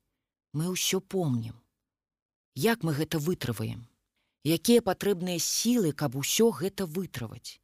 мы 0.56 0.72
ўсё 0.72 1.04
помнім. 1.04 1.52
Як 2.56 2.82
мы 2.82 2.96
гэта 2.96 3.20
вытрываем? 3.20 3.84
Якія 4.48 4.80
патрэбныя 4.80 5.36
сілы, 5.36 5.92
каб 5.92 6.16
усё 6.16 6.48
гэта 6.48 6.88
вытрываць? 6.88 7.60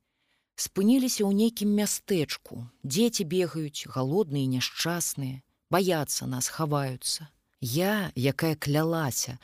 Спыніліся 0.60 1.24
ў 1.24 1.32
нейкім 1.32 1.72
мястэчку. 1.72 2.68
Дзеці 2.84 3.24
бегаюць, 3.24 3.88
галодныя, 3.88 4.44
няшчасныя, 4.52 5.40
баяцца 5.72 6.28
нас 6.28 6.52
хаваюцца. 6.52 7.32
Я, 7.65 8.12
якая 8.12 8.54
клялася, 8.54 9.40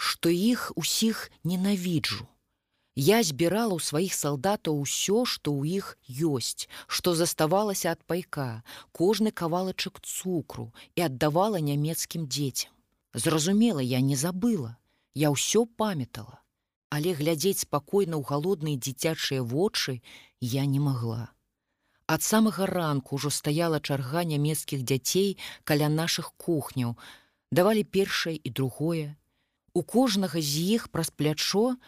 што 0.00 0.32
іх 0.32 0.72
усіх 0.80 1.28
ненавіджу. 1.44 2.24
Я 2.96 3.22
збірала 3.22 3.78
ў 3.78 3.80
сваіх 3.80 4.14
салдатаў 4.14 4.82
усё, 4.82 5.22
што 5.24 5.54
ў 5.54 5.78
іх 5.78 5.94
ёсць, 6.10 6.66
што 6.86 7.14
заставалася 7.14 7.94
ад 7.94 8.02
пайка, 8.02 8.62
кожны 8.90 9.30
кавалачак 9.30 10.02
цукру 10.02 10.72
і 10.98 11.06
аддавала 11.06 11.62
нямецкім 11.62 12.26
дзецям. 12.26 12.74
Зразумела, 13.14 13.80
я 13.80 14.00
не 14.00 14.16
забыла, 14.16 14.76
я 15.14 15.30
ўсё 15.30 15.66
памятала, 15.66 16.42
але 16.90 17.14
глядзець 17.14 17.62
спакойна 17.62 18.18
ў 18.18 18.26
галодныя 18.26 18.76
дзіцячыя 18.76 19.42
вочы 19.42 20.02
я 20.40 20.66
не 20.66 20.82
магла. 20.82 21.30
Ад 22.10 22.26
самага 22.26 22.66
ранку 22.66 23.22
ўжо 23.22 23.30
стаяла 23.30 23.78
чарга 23.78 24.26
нямецкіх 24.26 24.82
дзяцей 24.82 25.38
каля 25.62 25.86
нашых 25.86 26.34
кухняў, 26.34 26.98
давалі 27.54 27.86
першае 27.86 28.34
і 28.34 28.50
другое. 28.50 29.14
У 29.74 29.86
кожнага 29.86 30.42
з 30.42 30.74
іх 30.74 30.90
праз 30.90 31.14
плячо 31.14 31.78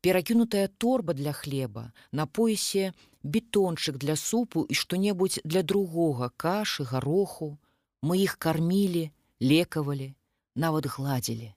перакінутая 0.00 0.68
торба 0.68 1.14
для 1.14 1.32
хлеба, 1.32 1.92
на 2.12 2.26
поясе 2.26 2.92
бетончык 3.22 3.98
для 3.98 4.16
супу 4.16 4.64
і 4.64 4.74
што-небудзь 4.74 5.40
для 5.44 5.62
другога 5.62 6.30
кашы, 6.36 6.84
гароху. 6.84 7.58
Мы 8.02 8.24
іх 8.24 8.36
кармілі, 8.40 9.12
лекавалі, 9.40 10.14
нават 10.56 10.86
гладзілі. 10.88 11.52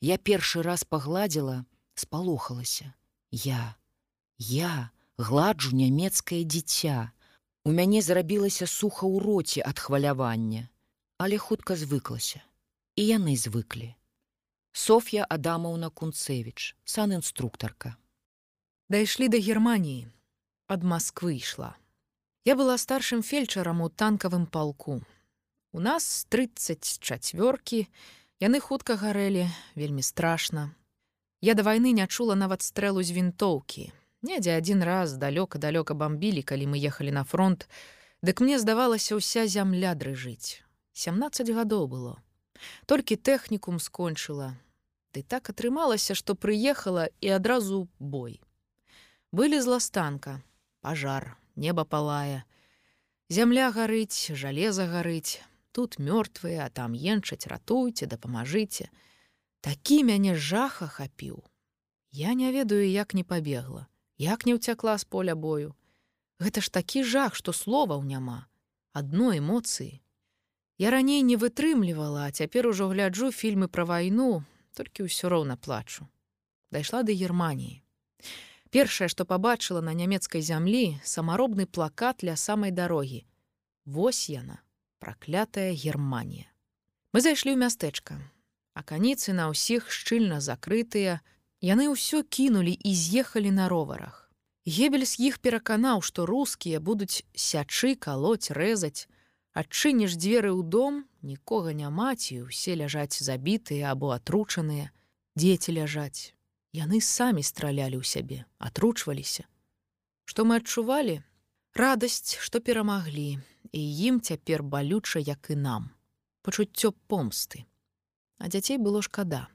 Я 0.00 0.16
першы 0.16 0.62
раз 0.62 0.84
пагладзіла, 0.84 1.64
спалохалася. 1.94 2.94
Я, 3.30 3.74
я 4.38 4.90
гладжу 5.18 5.74
нямецкае 5.76 6.44
дзіця. 6.44 7.10
У 7.64 7.72
мяне 7.74 8.00
зрабілася 8.00 8.66
суха 8.66 9.04
ў 9.04 9.18
роце 9.20 9.60
ад 9.66 9.82
хвалявання, 9.82 10.70
але 11.18 11.36
хутка 11.36 11.76
звыклася. 11.76 12.40
І 12.96 13.18
яны 13.18 13.36
звыклі. 13.36 13.92
Софья 14.72 15.26
Адамаўна 15.28 15.90
Кунцевіч, 15.90 16.76
сан-інструктарка. 16.84 17.96
Дайшлі 18.88 19.28
да 19.28 19.38
Геррманіі. 19.38 20.06
Ад 20.68 20.84
Масквы 20.84 21.42
ішла. 21.42 21.74
Я 22.44 22.54
была 22.54 22.78
старшым 22.78 23.22
фельчарам 23.22 23.82
у 23.82 23.90
танкавым 23.90 24.46
палку. 24.46 25.02
У 25.72 25.80
нас 25.80 26.26
34кі, 26.30 27.86
Яны 28.40 28.60
хутка 28.60 28.94
гарэлі, 28.94 29.50
вельмі 29.74 30.02
страшна. 30.02 30.70
Я 31.40 31.54
да 31.54 31.62
вайны 31.62 31.90
не 31.90 32.06
чула 32.06 32.38
нават 32.38 32.62
стрэлу 32.62 33.02
з 33.02 33.10
вінтоўкі. 33.10 33.90
Недзе 34.22 34.54
адзін 34.54 34.86
раз 34.86 35.18
далёка-далёка 35.18 35.98
бамбілі, 35.98 36.46
калі 36.46 36.70
мы 36.70 36.78
ехалі 36.78 37.10
на 37.10 37.24
фронт, 37.24 37.68
Дык 38.22 38.38
мне 38.38 38.60
здавалася 38.60 39.18
ўся 39.18 39.50
зямля 39.50 39.98
дрыжыць. 39.98 40.62
17 40.92 41.50
гадоў 41.50 41.88
было. 41.88 42.22
Толькі 42.86 43.16
тэхнікум 43.16 43.80
скончыла. 43.80 44.54
Ды 45.14 45.22
так 45.22 45.50
атрымалася, 45.50 46.14
што 46.14 46.34
прыехала 46.34 47.10
і 47.20 47.34
адразу 47.34 47.88
бой. 47.98 48.40
Былі 49.32 49.60
зластанка, 49.60 50.42
пажар, 50.80 51.36
неба 51.56 51.84
палае. 51.84 52.44
Зямля 53.30 53.70
гарыць, 53.70 54.34
жалеза 54.34 54.86
гарыць, 54.90 55.42
тут 55.72 55.98
мёртвыя, 55.98 56.66
а 56.66 56.70
там 56.70 56.94
енчаць, 56.94 57.46
ратуйце, 57.46 58.06
дапамажыце. 58.06 58.90
Такі 59.60 60.02
мяне 60.04 60.34
жаха 60.34 60.86
хапіў. 60.86 61.44
Я 62.10 62.34
не 62.34 62.50
ведаю, 62.50 62.90
як 62.90 63.14
не 63.14 63.22
пабегла, 63.22 63.86
як 64.18 64.46
не 64.46 64.54
ўцякла 64.58 64.98
з 64.98 65.04
поля 65.04 65.34
бою. 65.34 65.74
Гэта 66.40 66.64
ж 66.64 66.72
такі 66.72 67.04
жах, 67.04 67.36
што 67.38 67.52
словаў 67.52 68.02
няма, 68.02 68.46
адно 68.92 69.30
эмоцыі. 69.36 70.02
Я 70.80 70.90
раней 70.90 71.20
не 71.20 71.36
вытрымлівала, 71.36 72.24
а 72.24 72.32
цяпер 72.32 72.66
ужо 72.66 72.88
гляджу 72.88 73.28
фільмы 73.28 73.68
пра 73.68 73.84
вайну, 73.84 74.48
толькі 74.72 75.04
ўсё 75.04 75.28
роўна 75.28 75.60
плачу. 75.60 76.08
Дайшла 76.72 77.02
да 77.04 77.12
Геррманіі. 77.12 77.84
Першае, 78.72 79.12
што 79.12 79.28
пабачыла 79.28 79.84
на 79.84 79.92
нямецкай 79.92 80.40
зямлі 80.40 80.96
самаробны 81.04 81.68
плакат 81.68 82.24
ля 82.24 82.32
самай 82.32 82.72
дарогі. 82.72 83.28
Вось 83.84 84.32
яна 84.32 84.64
праклятая 85.04 85.76
Германія. 85.76 86.48
Мы 87.12 87.20
зайшлі 87.20 87.52
ў 87.52 87.60
мястэчка. 87.60 88.16
Аканіцы 88.72 89.36
на 89.36 89.52
ўсіх 89.52 89.92
шчыльна 89.92 90.40
закрытыя, 90.40 91.20
яны 91.60 91.92
ўсё 91.92 92.24
кінулі 92.24 92.72
і 92.72 92.96
з'ехалі 92.96 93.52
на 93.52 93.68
роварах. 93.68 94.32
Гебель 94.64 95.04
з 95.04 95.28
іх 95.28 95.44
пераканаў, 95.44 96.00
што 96.00 96.24
рускія 96.24 96.80
будуць 96.80 97.20
сячы 97.36 98.00
калоць 98.00 98.48
рэзаць, 98.48 99.04
адчыніш 99.54 100.14
дзверы 100.14 100.54
ў 100.54 100.62
дом, 100.62 101.04
нікога 101.22 101.74
няма 101.74 102.14
ці 102.14 102.46
ўсе 102.46 102.78
ляжаць 102.78 103.18
забітыя 103.18 103.90
або 103.90 104.14
атручаныя, 104.14 104.90
дзеці 105.34 105.74
ляжаць. 105.74 106.34
Яны 106.70 107.02
самі 107.02 107.42
стралялі 107.42 107.98
ў 107.98 108.04
сябе, 108.06 108.46
атручваліся. 108.62 109.46
Што 110.24 110.46
мы 110.46 110.62
адчувалі? 110.62 111.22
Радасць, 111.74 112.38
што 112.38 112.62
перамаглі, 112.62 113.42
і 113.74 113.82
ім 114.06 114.22
цяпер 114.22 114.62
балюча 114.62 115.18
як 115.18 115.50
і 115.50 115.58
нам. 115.58 115.90
Пачуццё 116.46 116.94
помсты. 117.10 117.66
А 118.38 118.46
дзяцей 118.46 118.78
было 118.78 119.02
шкада. 119.02 119.50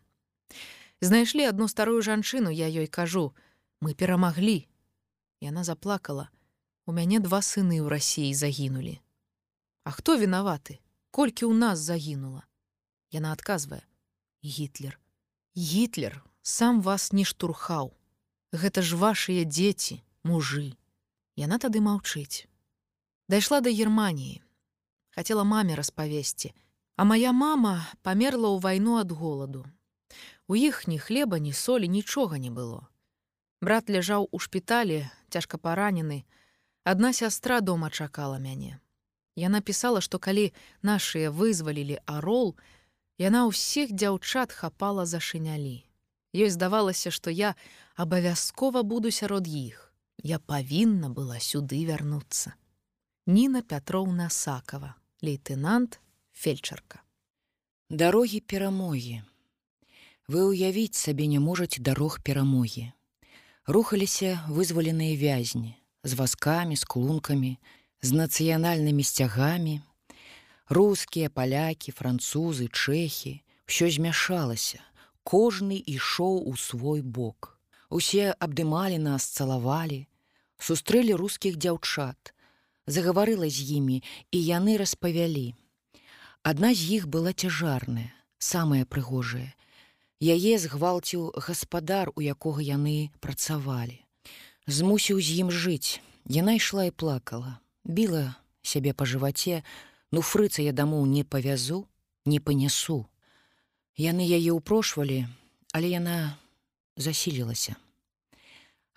Знайшлі 1.02 1.48
одну 1.48 1.68
старую 1.68 2.04
жанчыну 2.04 2.52
я 2.52 2.68
ёй 2.68 2.88
кажу 2.88 3.32
мы 3.80 3.96
перамаглі 3.96 4.68
яна 5.40 5.64
заплакала. 5.64 6.30
У 6.86 6.92
мяне 6.92 7.20
два 7.20 7.40
сыны 7.40 7.80
ў 7.80 7.88
рассіі 7.90 8.36
загінулі 8.36 9.00
а 9.86 9.94
хто 9.94 10.18
вінаваты 10.18 10.80
колькі 11.16 11.48
ў 11.48 11.54
нас 11.62 11.86
загінула 11.86 12.42
яна 13.18 13.36
адказвае 13.38 13.84
гітлер 14.58 14.98
гітлер 15.70 16.20
сам 16.42 16.82
вас 16.90 17.14
не 17.14 17.30
штурхаў 17.30 17.94
гэта 18.66 18.84
ж 18.90 19.00
вашыя 19.06 19.46
дзеці 19.46 20.02
мужы 20.34 20.68
яна 21.46 21.62
тады 21.62 21.86
маўчыць 21.86 22.50
Дайшла 23.28 23.62
да 23.62 23.72
Геррманіі. 23.74 24.42
Хацела 25.10 25.44
маме 25.44 25.76
распавесці, 25.76 26.54
А 26.96 27.04
моя 27.04 27.34
мама 27.34 27.84
памерла 28.08 28.56
ў 28.56 28.62
вайну 28.62 28.96
ад 29.02 29.12
голаду. 29.12 29.66
У 30.48 30.56
іх 30.56 30.88
ні 30.88 31.00
хлеба, 31.00 31.40
ні 31.40 31.52
солі 31.52 31.90
нічога 31.92 32.38
не 32.38 32.48
было. 32.48 32.88
Брат 33.60 33.90
ляжаў 33.90 34.30
у 34.32 34.40
шпіталі, 34.40 35.10
цяжка 35.28 35.58
паранены. 35.58 36.24
Адна 36.88 37.12
сястра 37.12 37.60
дома 37.60 37.90
чакала 37.90 38.40
мяне. 38.40 38.80
Яна 39.36 39.62
пісала, 39.62 40.02
што 40.02 40.20
калі 40.20 40.52
нашыя 40.82 41.32
вызвалілі 41.32 42.00
арол, 42.08 42.56
яна 43.20 43.46
ўсіх 43.52 43.92
дзяўчат 43.92 44.56
хапала 44.56 45.06
за 45.06 45.20
шынялі. 45.20 45.84
Ёй 46.36 46.50
здавалася, 46.52 47.12
што 47.12 47.32
я 47.32 47.56
абавязкова 47.96 48.84
буду 48.84 49.12
сярод 49.12 49.48
іх. 49.48 49.92
Я 50.24 50.40
павінна 50.40 51.12
была 51.12 51.40
сюды 51.40 51.84
вярнуцца. 51.88 52.56
Ніна 53.28 53.62
Пятроўна 53.62 54.30
Сакава, 54.30 54.96
лейтенант 55.22 56.00
фельчарка. 56.32 57.02
Дарогі 57.90 58.40
перамогі. 58.40 59.24
Вы 60.28 60.42
ўявіць 60.50 60.98
сабе 60.98 61.28
не 61.28 61.40
можаце 61.40 61.82
дарог 61.82 62.20
перамогі. 62.24 62.92
Рухаліся 63.68 64.42
вызваленыя 64.50 65.18
вязні, 65.18 65.76
з 66.04 66.14
вазкамі, 66.14 66.76
з 66.76 66.84
клункамі, 66.86 67.58
з 68.06 68.14
нацыянальнымі 68.14 69.02
сцягамі. 69.02 69.82
Рускія, 70.70 71.30
палякі, 71.34 71.90
французы, 71.90 72.70
чэхі, 72.70 73.42
ўсё 73.66 73.90
змяшалася. 73.90 74.82
Кожны 75.26 75.82
ішоў 75.82 76.46
у 76.46 76.54
свой 76.54 77.02
бок. 77.02 77.58
Усе 77.90 78.38
абдымалі 78.38 79.02
нас, 79.02 79.26
цалавалі, 79.34 80.06
сустрэлі 80.62 81.18
рускіх 81.18 81.58
дзяўчат, 81.58 82.34
загаварыла 82.86 83.50
з 83.50 83.82
імі 83.82 83.98
і 84.30 84.38
яны 84.38 84.78
распавялі. 84.78 85.58
Адна 86.46 86.74
з 86.78 87.02
іх 87.02 87.10
была 87.10 87.34
цяжарная, 87.34 88.14
самая 88.38 88.86
прыгожая. 88.86 89.50
Яе 90.22 90.62
згвалціў 90.62 91.34
гаспадар, 91.42 92.14
у 92.14 92.22
якога 92.22 92.62
яны 92.62 93.10
працавалі. 93.18 93.98
Змусіў 94.70 95.18
з 95.22 95.42
ім 95.42 95.50
жыць. 95.50 96.02
Яна 96.26 96.58
ішла 96.58 96.90
і 96.90 96.92
плакала, 96.92 97.62
біла 97.86 98.36
сябе 98.62 98.94
па 98.94 99.06
жываце, 99.06 99.64
ну 100.12 100.22
фрыца 100.22 100.62
я 100.62 100.74
дамоў 100.74 101.06
не 101.06 101.24
павязу, 101.24 101.88
не 102.26 102.42
панясу. 102.44 103.06
Яны 103.96 104.28
яе 104.28 104.52
ўпрошвалі, 104.52 105.24
але 105.72 105.88
яна 105.96 106.36
засілілася 106.98 107.80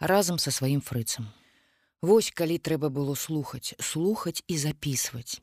разам 0.00 0.38
са 0.38 0.50
сваім 0.50 0.80
фрыцам. 0.80 1.28
Вось 2.02 2.30
калі 2.30 2.58
трэба 2.58 2.88
было 2.88 3.14
слухаць, 3.14 3.74
слухаць 3.80 4.42
і 4.46 4.56
записываць. 4.56 5.42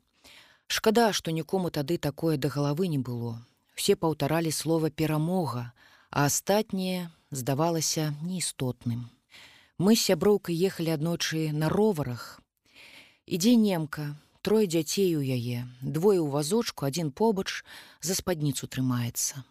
Шкада, 0.68 1.12
што 1.14 1.32
нікому 1.32 1.70
тады 1.70 1.98
такое 1.98 2.38
да 2.38 2.48
галавы 2.50 2.88
не 2.88 2.98
было. 2.98 3.44
все 3.76 3.96
паўтаралі 3.96 4.52
слова 4.52 4.90
перамога, 4.90 5.74
а 6.10 6.26
астатняе 6.26 7.12
здавалася 7.32 8.16
неістотным. 8.24 9.12
Мы 9.78 9.96
з 9.96 10.02
сяброўкай 10.02 10.56
ехалі 10.56 10.96
аднойчы 10.96 11.52
на 11.52 11.68
роварах. 11.68 12.40
Ідзе 13.26 13.56
немка, 13.58 14.14
трое 14.46 14.70
дзяцей 14.70 15.18
у 15.18 15.22
яе, 15.26 15.66
двое 15.82 16.22
ў 16.22 16.30
вазочку, 16.30 16.86
адзін 16.86 17.10
побач 17.10 17.66
за 17.98 18.14
спадніцу 18.14 18.70
трымаецца. 18.70 19.42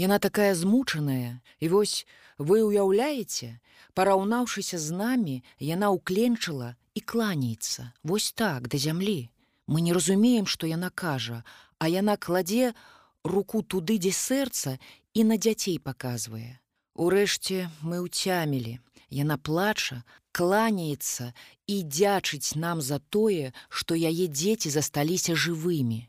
Яна 0.00 0.16
такая 0.18 0.56
змучаная, 0.56 1.44
і 1.60 1.68
вось 1.68 2.08
вы 2.40 2.64
ўяўляеце, 2.64 3.60
параўнаўшыся 3.92 4.80
з 4.80 4.88
намі, 4.96 5.36
яна 5.60 5.92
ўкленчыла 5.92 6.74
і 6.96 7.00
кланяецца, 7.04 7.92
вось 8.02 8.32
так 8.32 8.72
да 8.72 8.80
зямлі. 8.80 9.28
Мы 9.68 9.84
не 9.84 9.92
разумеем, 9.92 10.48
што 10.48 10.64
яна 10.64 10.88
кажа, 10.88 11.44
а 11.78 11.92
яна 11.92 12.16
кладзе 12.16 12.72
руку 13.20 13.60
туды, 13.60 14.00
дзе 14.00 14.16
сэрца 14.16 14.80
і 15.12 15.28
на 15.28 15.36
дзяцей 15.36 15.76
паказвае. 15.76 16.56
Урэшце 16.96 17.68
мы 17.84 18.00
ўцямілі. 18.00 18.80
Яна 19.12 19.36
плача, 19.36 20.02
кланяецца 20.34 21.30
і 21.70 21.76
дзячыць 21.86 22.58
нам 22.58 22.82
за 22.82 22.98
тое, 22.98 23.54
што 23.68 23.94
яе 23.94 24.26
дзеці 24.26 24.74
засталіся 24.74 25.38
жывымі. 25.38 26.00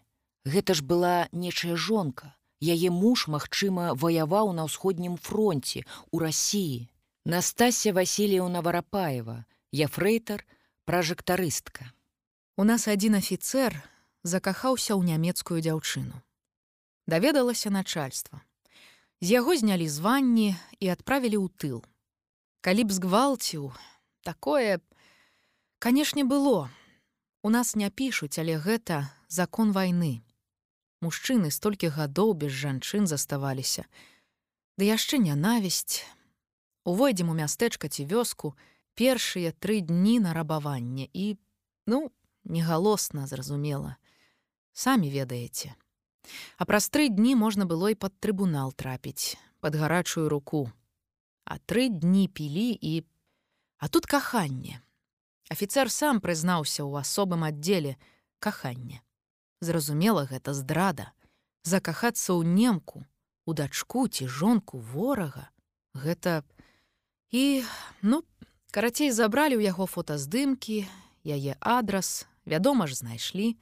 Гэта 0.45 0.74
ж 0.74 0.81
была 0.81 1.29
нечая 1.31 1.75
жонка. 1.75 2.33
Яе 2.61 2.90
муж, 2.90 3.27
магчыма, 3.27 3.93
ваяваў 3.93 4.53
на 4.58 4.65
ўсходнім 4.65 5.17
фронте 5.22 5.85
у 6.11 6.19
рассіі. 6.19 6.90
Настасья 7.25 7.93
Васильевна 7.93 8.61
Варапаева, 8.61 9.45
яфрэйтар, 9.74 10.45
пражэктарыстка. 10.85 11.90
У 12.58 12.63
нас 12.63 12.88
адзін 12.88 13.17
афіцэр 13.17 13.74
закахаўся 14.24 14.93
ў 14.93 15.06
нямецкую 15.09 15.59
дзяўчыну. 15.61 16.22
Даведалася 17.09 17.74
начальства. 17.74 18.41
З 19.22 19.41
яго 19.41 19.58
знялі 19.58 19.90
званні 19.90 20.53
і 20.79 20.85
адправілі 20.93 21.38
ў 21.41 21.47
тыл. 21.58 21.79
Калі 22.61 22.85
б 22.85 22.93
згвалціў, 22.93 23.74
такое, 24.25 24.81
канешне, 25.79 26.25
было. 26.25 26.69
У 27.45 27.49
нас 27.53 27.75
не 27.77 27.90
пішуць, 27.93 28.41
але 28.41 28.58
гэта 28.58 29.06
закон 29.29 29.72
вайны 29.72 30.25
мужчыны 31.06 31.51
столькі 31.53 31.93
гадоў 31.93 32.33
без 32.33 32.51
жанчын 32.51 33.06
заставаліся. 33.08 33.85
Ды 34.77 34.90
яшчэ 34.90 35.22
нянавісць. 35.22 36.03
Увойдзем 36.85 37.29
у 37.29 37.38
мястэчка 37.38 37.90
ці 37.90 38.06
вёску 38.09 38.53
першыя 38.97 39.53
тры 39.53 39.81
дні 39.81 40.19
на 40.25 40.33
рабаванне 40.33 41.08
і, 41.13 41.38
ну, 41.88 42.11
негалосна 42.43 43.27
зразумела. 43.27 43.97
Самі 44.74 45.09
ведаеце. 45.09 45.74
А 46.58 46.65
праз 46.65 46.90
тры 46.90 47.09
дні 47.09 47.35
можна 47.38 47.65
было 47.69 47.93
і 47.93 47.99
пад 47.99 48.13
трыбунал 48.19 48.74
трапіць, 48.74 49.38
пад 49.61 49.75
гарачую 49.75 50.29
руку. 50.29 50.72
А 51.45 51.58
тры 51.69 51.90
дні 51.90 52.27
пілі 52.27 52.74
і... 52.81 53.06
А 53.85 53.87
тут 53.87 54.07
каханне. 54.07 54.81
Афіцэр 55.53 55.91
сам 55.93 56.17
прызнаўся 56.17 56.81
ў 56.81 57.05
асобым 57.05 57.45
аддзеле 57.45 58.01
кахання. 58.41 59.05
Зразумела, 59.61 60.25
гэта 60.25 60.57
здрада. 60.57 61.13
Закахацца 61.61 62.33
ў 62.33 62.49
немку, 62.49 63.05
у 63.45 63.53
дачку 63.53 64.07
ці 64.09 64.25
жонку 64.25 64.81
ворага. 64.81 65.53
Гэта 65.93 66.41
і 67.29 67.61
ну, 68.01 68.25
карацей 68.73 69.13
забралі 69.13 69.61
ў 69.61 69.69
яго 69.69 69.85
фотаздымкі, 69.85 70.89
яе 71.21 71.53
адрас, 71.61 72.25
вядома 72.41 72.89
ж, 72.89 72.97
знайшлі. 73.05 73.53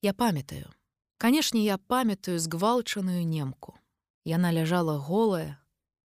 Я 0.00 0.16
памятаю. 0.16 0.72
Канешне, 1.20 1.68
я 1.68 1.76
памятаю 1.76 2.40
згвалчаную 2.40 3.28
немку. 3.28 3.76
Яна 4.24 4.56
ляжала 4.56 4.96
голая, 4.96 5.60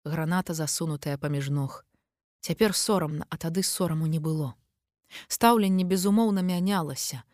граната 0.06 0.54
засунутая 0.54 1.18
паміж 1.18 1.50
ног. 1.50 1.85
Цяпер 2.46 2.76
сорамна, 2.78 3.26
а 3.28 3.36
тады 3.42 3.64
сораму 3.66 4.06
не 4.06 4.20
было. 4.22 4.54
Стаўленне 5.26 5.82
безумоўна 5.82 6.42
мянялася. 6.46 7.24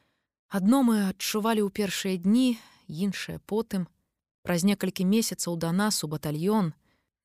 Адно 0.49 0.79
мы 0.89 0.95
адчувалі 1.13 1.61
ў 1.61 1.69
першыя 1.69 2.17
дні, 2.17 2.57
іншае 2.89 3.37
потым. 3.45 3.85
Праз 4.41 4.65
некалькі 4.65 5.05
месяцаў 5.05 5.59
да 5.61 5.69
нас 5.69 6.01
у 6.01 6.09
батальён 6.09 6.73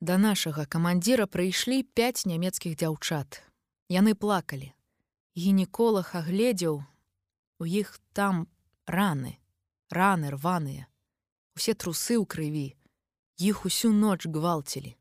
да 0.04 0.18
нашага 0.20 0.66
камандзіра 0.68 1.32
прыйшлі 1.32 1.88
пяць 1.96 2.28
нямецкіх 2.28 2.76
дзяўчат. 2.76 3.40
Яны 3.88 4.20
плакалі. 4.20 4.76
Гінеколог 5.40 6.12
агледзеў 6.12 6.84
у 6.84 7.64
іх 7.64 7.96
там 8.12 8.52
раны, 8.84 9.40
раны 9.88 10.36
рваныя, 10.36 10.92
усе 11.56 11.72
трусы 11.72 12.20
ў 12.20 12.28
крыві, 12.28 12.76
іх 13.40 13.64
усю 13.64 13.96
ноч 13.96 14.28
гвалцілі. 14.28 14.92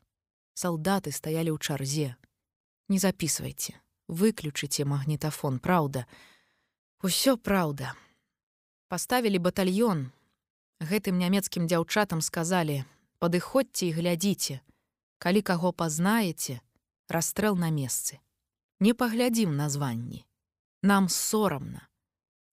Салдаты 0.55 1.11
стаялі 1.11 1.51
ў 1.51 1.59
чарзе. 1.59 2.15
Не 2.87 2.99
записывайте, 2.99 3.75
выключыце 4.07 4.85
магнітафон, 4.85 5.59
праўда. 5.59 6.05
Усё 7.03 7.37
праўда 7.37 7.93
паставілі 8.87 9.37
батальён 9.43 10.07
гэтым 10.79 11.19
нямецкім 11.19 11.67
дзяўчатам 11.67 12.21
сказалі 12.21 12.85
падыходзьце 13.19 13.91
і 13.91 13.95
глядзіце. 13.99 14.61
Калі 15.19 15.41
каго 15.41 15.73
пазнаеце 15.73 16.61
расстрэл 17.09 17.57
на 17.57 17.69
месцы. 17.69 18.21
Не 18.79 18.93
паглядзім 18.93 19.57
названні 19.57 20.23
нам 20.81 21.09
сорамна 21.09 21.87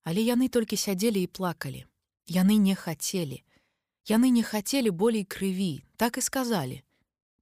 але 0.04 0.20
яны 0.20 0.48
толькі 0.52 0.76
сядзелі 0.76 1.24
і 1.24 1.26
плакалі. 1.26 1.84
Яны 2.28 2.56
не 2.60 2.76
хацелі. 2.76 3.40
Яны 4.08 4.28
не 4.30 4.44
хацелі 4.44 4.92
болей 4.92 5.24
крыві 5.24 5.82
так 5.96 6.20
і 6.20 6.20
сказалі. 6.20 6.84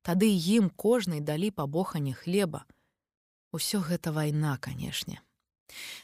Тады 0.02 0.30
ім 0.30 0.70
кожнай 0.70 1.20
далі 1.20 1.50
пабохані 1.50 2.14
хлеба 2.14 2.64
усё 3.52 3.80
гэта 3.80 4.12
вайна 4.12 4.56
канешне. 4.58 5.20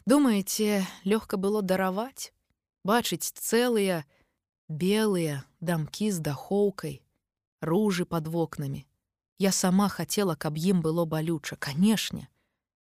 Думаеце 0.06 0.86
лёгка 1.04 1.36
было 1.36 1.62
дараваць? 1.62 2.32
Бачыць 2.84 3.32
цэлыя 3.32 4.04
белыя 4.68 5.44
дамкі 5.60 6.12
з 6.12 6.20
дахоўкай, 6.20 7.00
ружы 7.60 8.04
под 8.04 8.28
вокнамі. 8.28 8.86
Я 9.38 9.52
сама 9.52 9.88
хацела, 9.88 10.36
каб 10.36 10.58
ім 10.58 10.82
было 10.82 11.04
балюча, 11.04 11.56
канешне, 11.56 12.28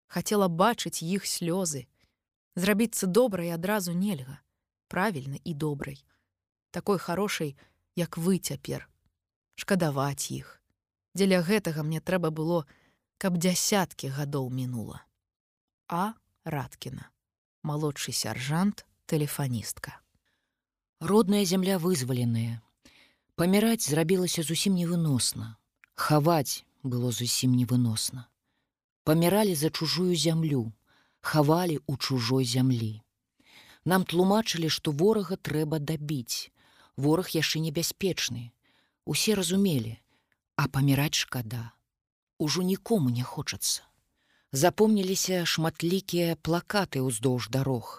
хацела 0.07 0.47
бачыць 0.47 1.01
іх 1.01 1.25
слёзы, 1.25 1.87
зрабіцца 2.55 3.07
добрай 3.07 3.51
адразу 3.51 3.93
нельга, 3.93 4.39
правільна 4.87 5.39
і 5.43 5.53
добрай, 5.53 6.03
такой 6.71 6.99
хорошай, 6.99 7.55
як 7.95 8.17
вы 8.17 8.37
цяпер, 8.37 8.89
шкадаваць 9.55 10.31
іх. 10.31 10.61
Дзеля 11.15 11.41
гэтага 11.41 11.83
мне 11.83 11.99
трэба 11.99 12.31
было, 12.31 12.65
каб 13.21 13.37
дзясяткі 13.37 14.07
гадоў 14.17 14.49
мінула. 14.49 15.05
А 15.85 16.17
радкіна, 16.43 17.03
малодшы 17.61 18.09
сяржант, 18.17 18.81
тэлефаністка. 19.05 19.99
Родная 20.99 21.45
зямля 21.45 21.77
вызваленая. 21.77 22.65
Паміраць 23.37 23.85
зрабілася 23.85 24.41
зусім 24.41 24.73
невыносна. 24.73 25.57
Хаваць 25.93 26.65
было 26.81 27.11
зусім 27.13 27.53
невыносна. 27.53 28.25
Паміралі 29.05 29.53
за 29.55 29.69
чужую 29.69 30.17
зямлю, 30.17 30.73
хавалі 31.21 31.77
ў 31.85 32.01
чужой 32.01 32.45
зямлі. 32.45 33.05
Нам 33.85 34.01
тлумачылі, 34.05 34.69
што 34.69 34.89
ворага 34.89 35.37
трэба 35.37 35.77
дабіць. 35.77 36.49
Вораг 36.97 37.29
яшчэ 37.37 37.61
небяспечны. 37.61 38.49
Усе 39.05 39.37
разумелі, 39.37 39.93
а 40.57 40.65
паміраць 40.65 41.21
шкада. 41.21 41.69
Ужо 42.41 42.63
нікому 42.65 43.09
не 43.13 43.23
хочацца. 43.23 43.83
Запомніліся 44.51 45.45
шматлікія 45.45 46.37
плакаты 46.47 47.03
ўздоўж 47.05 47.49
дарог. 47.53 47.91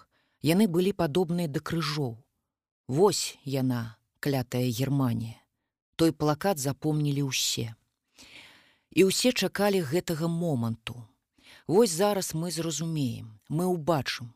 Яны 0.43 0.67
былі 0.67 0.93
падобныя 0.93 1.47
да 1.47 1.63
крыжоў. 1.63 2.17
Вось 2.91 3.39
яна, 3.47 3.95
клятая 4.19 4.67
Германія. 4.67 5.39
Той 5.95 6.11
плакат 6.11 6.59
запомнілі 6.59 7.31
ўсе. 7.31 7.79
І 8.91 9.07
ўсе 9.07 9.31
чакалі 9.31 9.87
гэтага 9.87 10.27
моманту. 10.27 10.99
Вось 11.71 11.95
зараз 11.95 12.35
мы 12.35 12.51
зразумеем, 12.51 13.39
мы 13.47 13.71
ўбачым, 13.71 14.35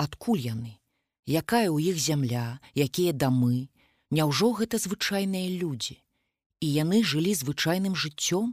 адкуль 0.00 0.40
яны, 0.40 0.80
якая 1.28 1.68
ў 1.68 1.92
іх 1.92 2.00
зямля, 2.00 2.46
якія 2.72 3.12
дамы, 3.12 3.68
Няўжо 4.12 4.52
гэта 4.56 4.76
звычайныя 4.76 5.48
людзі. 5.60 6.00
І 6.60 6.66
яны 6.68 7.00
жылі 7.00 7.32
звычайным 7.32 7.96
жыццём, 7.96 8.52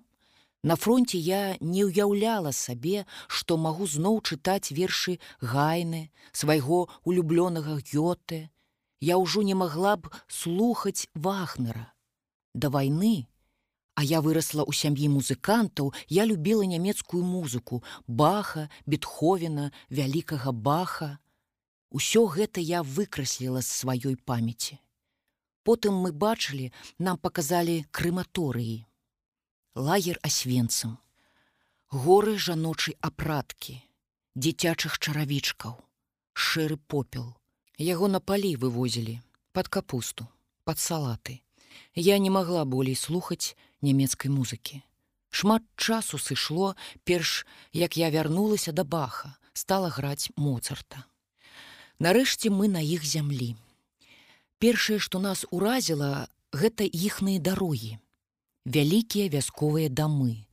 На 0.63 0.75
фронте 0.75 1.17
я 1.17 1.55
не 1.61 1.87
ўяўляла 1.87 2.51
сабе, 2.51 3.05
што 3.27 3.55
магу 3.55 3.87
зноў 3.87 4.19
чытаць 4.21 4.75
вершы 4.75 5.19
гайны, 5.39 6.11
свайго 6.31 6.89
улюблёнага 7.03 7.79
гёты. 7.79 8.49
Я 8.99 9.15
ўжо 9.17 9.41
не 9.41 9.55
магла 9.55 9.95
б 9.95 10.11
слухаць 10.27 11.07
вахнера. 11.15 11.93
Да 12.53 12.67
вайны, 12.69 13.29
А 13.99 14.03
я 14.03 14.21
вырасла 14.23 14.63
ў 14.63 14.71
сям'і 14.71 15.07
музыкантаў, 15.11 15.91
я 16.07 16.23
любіла 16.23 16.63
нямецкую 16.63 17.19
музыку, 17.19 17.83
баха, 18.07 18.69
бетховена, 18.87 19.75
вялікага 19.91 20.53
баха. 20.55 21.19
Усё 21.91 22.23
гэта 22.31 22.63
я 22.63 22.79
выкрасліла 22.79 23.59
з 23.59 23.67
сваёй 23.67 24.15
памяці. 24.15 24.79
Потым 25.67 25.99
мы 25.99 26.15
бачылі, 26.15 26.71
нам 26.95 27.19
паказалі 27.19 27.83
крэматорыі. 27.91 28.87
Лагер 29.75 30.17
асвенцам. 30.23 30.97
Горы 31.93 32.37
жаночай 32.41 32.95
апраткі, 33.05 33.77
дзіцячых 34.33 34.97
чаравічкаў, 34.97 35.77
шэры 36.33 36.77
попел. 36.89 37.37
Яго 37.77 38.09
на 38.09 38.19
палі 38.19 38.55
вывозілі 38.57 39.21
под 39.53 39.67
капусту, 39.69 40.27
под 40.65 40.79
салаты. 40.79 41.41
Я 41.93 42.17
не 42.17 42.33
магла 42.33 42.65
болей 42.65 42.95
слухаць 42.95 43.55
нямецкай 43.81 44.33
музыкі. 44.33 44.81
Шмат 45.29 45.61
часу 45.75 46.17
сышло, 46.17 46.75
перш 47.03 47.45
як 47.71 47.95
я 47.95 48.09
вярнулася 48.09 48.71
да 48.71 48.83
баха, 48.83 49.37
стала 49.53 49.89
граць 49.89 50.33
моцарта. 50.35 51.05
Нарэшце 51.99 52.49
мы 52.49 52.67
на 52.73 52.81
іх 52.81 53.05
зямлі. 53.05 53.53
Першае, 54.57 54.97
што 54.97 55.19
нас 55.21 55.45
уразіла, 55.51 56.27
гэта 56.51 56.89
іхныя 56.89 57.37
дарогі. 57.37 57.99
Вялікія 58.67 59.29
вясковыя 59.31 59.87
дамы, 59.87 60.43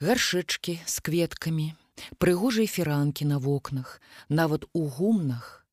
гаршэчкі 0.00 0.80
з 0.88 0.94
кветкамі, 1.04 1.76
прыгожыя 2.16 2.66
фіранкі 2.66 3.28
на 3.28 3.38
вокнах, 3.38 4.00
нават 4.28 4.64
у 4.72 4.88
гумнах. 4.88 5.66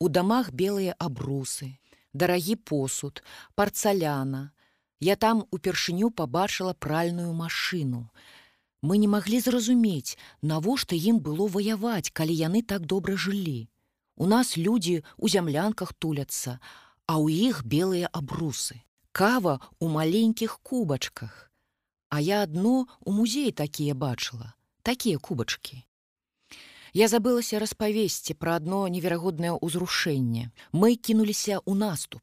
У 0.00 0.08
дамах 0.08 0.48
белыя 0.50 0.96
абрусы, 0.98 1.76
дарагі 2.14 2.56
посуд, 2.56 3.22
парцаляна. 3.54 4.52
Я 5.00 5.16
там 5.16 5.44
упершыню 5.50 6.10
пабачыла 6.10 6.72
пральную 6.72 7.32
машыну. 7.32 8.08
Мы 8.80 8.96
не 8.96 9.08
маглі 9.08 9.40
зразумець, 9.44 10.16
навошта 10.40 10.96
ім 10.96 11.20
было 11.20 11.46
ваяваць, 11.48 12.08
калі 12.16 12.32
яны 12.32 12.62
так 12.62 12.88
добра 12.88 13.16
жылі. 13.16 13.68
У 14.16 14.24
нас 14.24 14.56
людзі 14.56 15.04
ў 15.20 15.28
зямлянках 15.28 15.92
туляцца, 15.92 16.60
а 17.04 17.20
ў 17.20 17.52
іх 17.52 17.64
белыя 17.64 18.08
абрусы. 18.08 18.80
Кава 19.12 19.58
ў 19.82 19.86
маленькіх 19.90 20.60
кубачках. 20.62 21.50
А 22.10 22.20
я 22.20 22.42
адно 22.42 22.86
у 23.00 23.12
музеі 23.12 23.50
такія 23.50 23.94
бачыла, 23.94 24.54
такія 24.82 25.18
кубачкі. 25.18 25.82
Я 26.92 27.06
забылася 27.10 27.58
распавесці 27.62 28.34
пра 28.34 28.56
адно 28.58 28.86
неверагоднае 28.90 29.54
ўзрушэнне. 29.58 30.50
Мы 30.72 30.94
кінуліся 30.94 31.58
ў 31.62 31.74
наступ. 31.74 32.22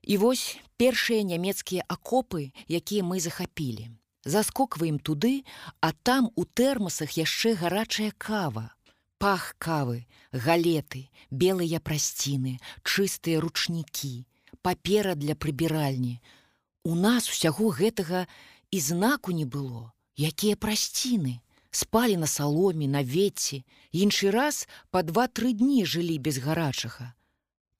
І 0.00 0.16
вось 0.16 0.56
першыя 0.76 1.24
нямецкія 1.24 1.84
акопы, 1.88 2.52
якія 2.68 3.04
мы 3.04 3.20
захапілі. 3.20 3.92
Заскокваем 4.24 4.98
туды, 4.98 5.44
а 5.80 5.92
там 5.92 6.28
у 6.36 6.44
тэрмасах 6.44 7.16
яшчэ 7.16 7.56
гарачая 7.56 8.12
кава, 8.16 8.72
пах 9.16 9.56
кавы, 9.58 10.04
галеты, 10.32 11.08
белыя 11.30 11.80
прасціны, 11.80 12.60
чыстыя 12.84 13.40
ручнікі, 13.40 14.28
папера 14.62 15.14
для 15.14 15.34
прыбіральні. 15.34 16.20
У 16.84 16.94
нас 16.94 17.28
усяго 17.28 17.70
гэтага 17.70 18.26
і 18.70 18.80
знаку 18.80 19.32
не 19.32 19.44
было, 19.44 19.92
якія 20.16 20.56
прасціны, 20.56 21.40
спалі 21.70 22.16
на 22.16 22.26
саломе, 22.26 22.86
на 22.86 23.02
ветці, 23.02 23.64
іншы 23.92 24.30
раз 24.30 24.66
па 24.90 25.02
два-тры 25.02 25.52
дні 25.52 25.84
жылі 25.84 26.18
без 26.18 26.38
гарачага. 26.38 27.14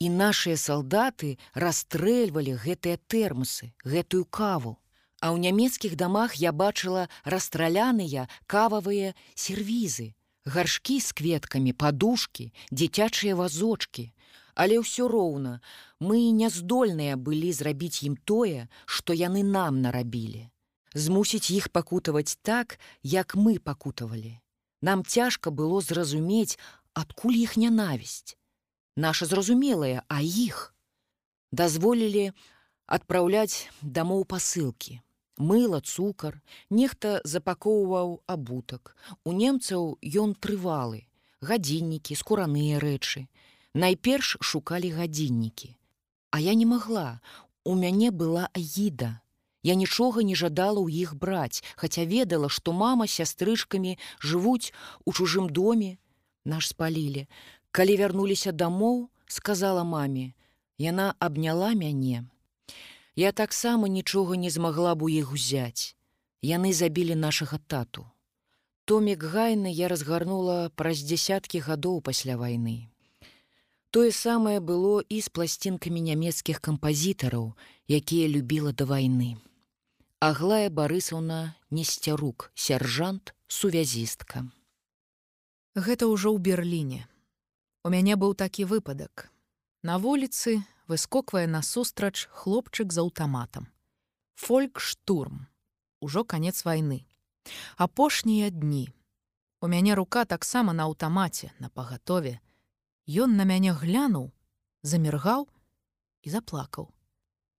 І 0.01 0.09
нашыя 0.09 0.57
салдаты 0.57 1.37
расстрэльвалі 1.55 2.57
гэтыя 2.57 2.97
тэрмасы, 3.07 3.73
гэтую 3.85 4.25
каву. 4.25 4.79
А 5.21 5.37
ў 5.37 5.45
нямецкіх 5.45 5.97
дамах 6.01 6.41
я 6.41 6.53
бачыла 6.53 7.09
расстраляныя 7.25 8.25
кававыя 8.49 9.13
сервізы, 9.35 10.17
гаршкі 10.49 10.97
з 11.05 11.13
кветкамі, 11.13 11.77
падушкі, 11.77 12.53
дзіцячыя 12.73 13.37
вазочки. 13.37 14.13
Але 14.61 14.81
ўсё 14.83 15.09
роўна, 15.09 15.53
мы 16.01 16.21
не 16.37 16.49
здольныя 16.53 17.17
былі 17.29 17.53
зрабіць 17.57 18.05
ім 18.09 18.17
тое, 18.31 18.69
што 18.85 19.17
яны 19.17 19.43
нам 19.43 19.81
нарабілі. 19.85 20.49
Змусіць 20.95 21.51
іх 21.55 21.71
пакутаваць 21.73 22.37
так, 22.43 22.77
як 23.03 23.35
мы 23.35 23.59
пакутавалі. 23.59 24.35
Нам 24.83 25.05
цяжка 25.05 25.51
было 25.51 25.81
зразумець, 25.81 26.59
адкуль 26.93 27.41
іх 27.41 27.57
нянавісць. 27.57 28.37
Наша 28.97 29.27
зразумелая, 29.27 30.05
а 30.09 30.21
іх 30.21 30.75
дазволілі 31.53 32.31
адпраўляць 32.87 33.71
дамоў 33.83 34.25
пасылкі 34.33 35.01
мыла 35.51 35.81
цукар 35.81 36.37
нехта 36.79 37.13
запакоўваў 37.33 38.21
абутак 38.35 38.95
у 39.25 39.35
немцаў 39.41 39.87
ён 40.23 40.35
трывалы 40.47 41.01
гадзіннікі 41.51 42.19
скураныя 42.23 42.83
рэчы 42.85 43.25
найперш 43.75 44.37
шукалі 44.41 44.91
гадзіннікі 44.99 45.75
а 46.31 46.41
я 46.41 46.55
не 46.55 46.67
магла 46.67 47.21
у 47.65 47.75
мяне 47.75 48.11
была 48.11 48.49
агіда 48.55 49.21
я 49.63 49.75
нічога 49.75 50.25
не 50.25 50.35
жадала 50.35 50.81
ў 50.81 51.05
іх 51.05 51.15
браць 51.15 51.63
хаця 51.77 52.05
ведала 52.05 52.49
што 52.49 52.73
мама 52.73 53.07
сястрычкамі 53.07 53.97
жывуць 54.19 54.73
у 55.05 55.13
чужым 55.13 55.53
доме 55.61 55.97
наш 56.45 56.73
спалілі 56.75 57.29
калі 57.71 57.97
вярнуліся 58.03 58.53
дамоў 58.53 59.09
сказала 59.27 59.87
маме 59.87 60.33
яна 60.79 61.15
абняла 61.19 61.75
мяне 61.75 62.27
Я 63.17 63.33
таксама 63.33 63.89
нічога 63.89 64.37
не 64.37 64.51
змагла 64.51 64.95
б 64.95 65.05
у 65.05 65.09
іх 65.13 65.33
узяць. 65.37 65.97
Яны 66.41 66.73
забілі 66.73 67.15
нашага 67.15 67.59
тату. 67.67 68.07
Томік 68.89 69.25
гайны 69.35 69.69
я 69.69 69.89
разгарнула 69.93 70.71
праз 70.73 71.03
дзясяткі 71.05 71.61
гадоў 71.67 72.01
пасля 72.01 72.39
вайны. 72.41 72.89
Тое 73.91 74.13
самае 74.15 74.61
было 74.63 75.03
і 75.03 75.19
з 75.19 75.29
пласцінкамі 75.35 76.01
нямецкіх 76.01 76.61
кампазітараў, 76.63 77.59
якія 77.91 78.31
любіла 78.31 78.71
да 78.71 78.87
вайны. 78.87 79.35
Аглая 80.23 80.71
барысаўна 80.71 81.59
несцярук, 81.75 82.53
сяржант, 82.55 83.35
сувязістка. 83.49 84.47
Гэта 85.75 86.07
ўжо 86.07 86.31
ў 86.31 86.39
Берліне. 86.39 87.11
У 87.83 87.91
мяне 87.91 88.15
быў 88.15 88.39
такі 88.39 88.69
выпадак. 88.71 89.27
На 89.83 89.99
вуліцы 89.99 90.63
выскоквае 90.87 91.51
насустрач 91.51 92.31
хлопчык 92.31 92.93
з 92.95 93.03
аўтаматам. 93.03 93.67
Фольк 94.37 94.79
штурм. 94.79 95.49
Ужо 95.99 96.23
канец 96.23 96.63
вайны. 96.63 97.07
Апошнія 97.75 98.51
дні. 98.51 98.95
У 99.61 99.67
мяне 99.67 99.95
рука 99.95 100.25
таксама 100.25 100.73
на 100.73 100.87
аўтамаце, 100.87 101.51
на 101.59 101.69
пагатове. 101.69 102.39
Ён 103.11 103.35
на 103.35 103.45
мяне 103.45 103.75
глянуў, 103.75 104.31
заміргаў 104.83 105.49
і 106.23 106.31
заплакаў. 106.31 106.93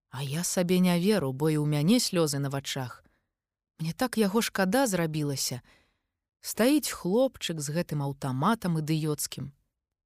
А 0.09 0.23
я 0.23 0.43
сабе 0.43 0.79
не 0.79 0.95
веру, 0.99 1.33
бо 1.33 1.51
і 1.51 1.59
ў 1.59 1.67
мяне 1.67 1.99
слёзы 1.99 2.39
на 2.39 2.47
вачах. 2.47 3.03
Мне 3.79 3.91
так 3.91 4.15
яго 4.15 4.39
шкада 4.39 4.87
зрабілася. 4.87 5.59
Стаіць 6.39 6.87
хлопчык 6.87 7.59
з 7.59 7.67
гэтым 7.75 8.05
аўтаматам 8.05 8.79
ідыёцкім. 8.79 9.51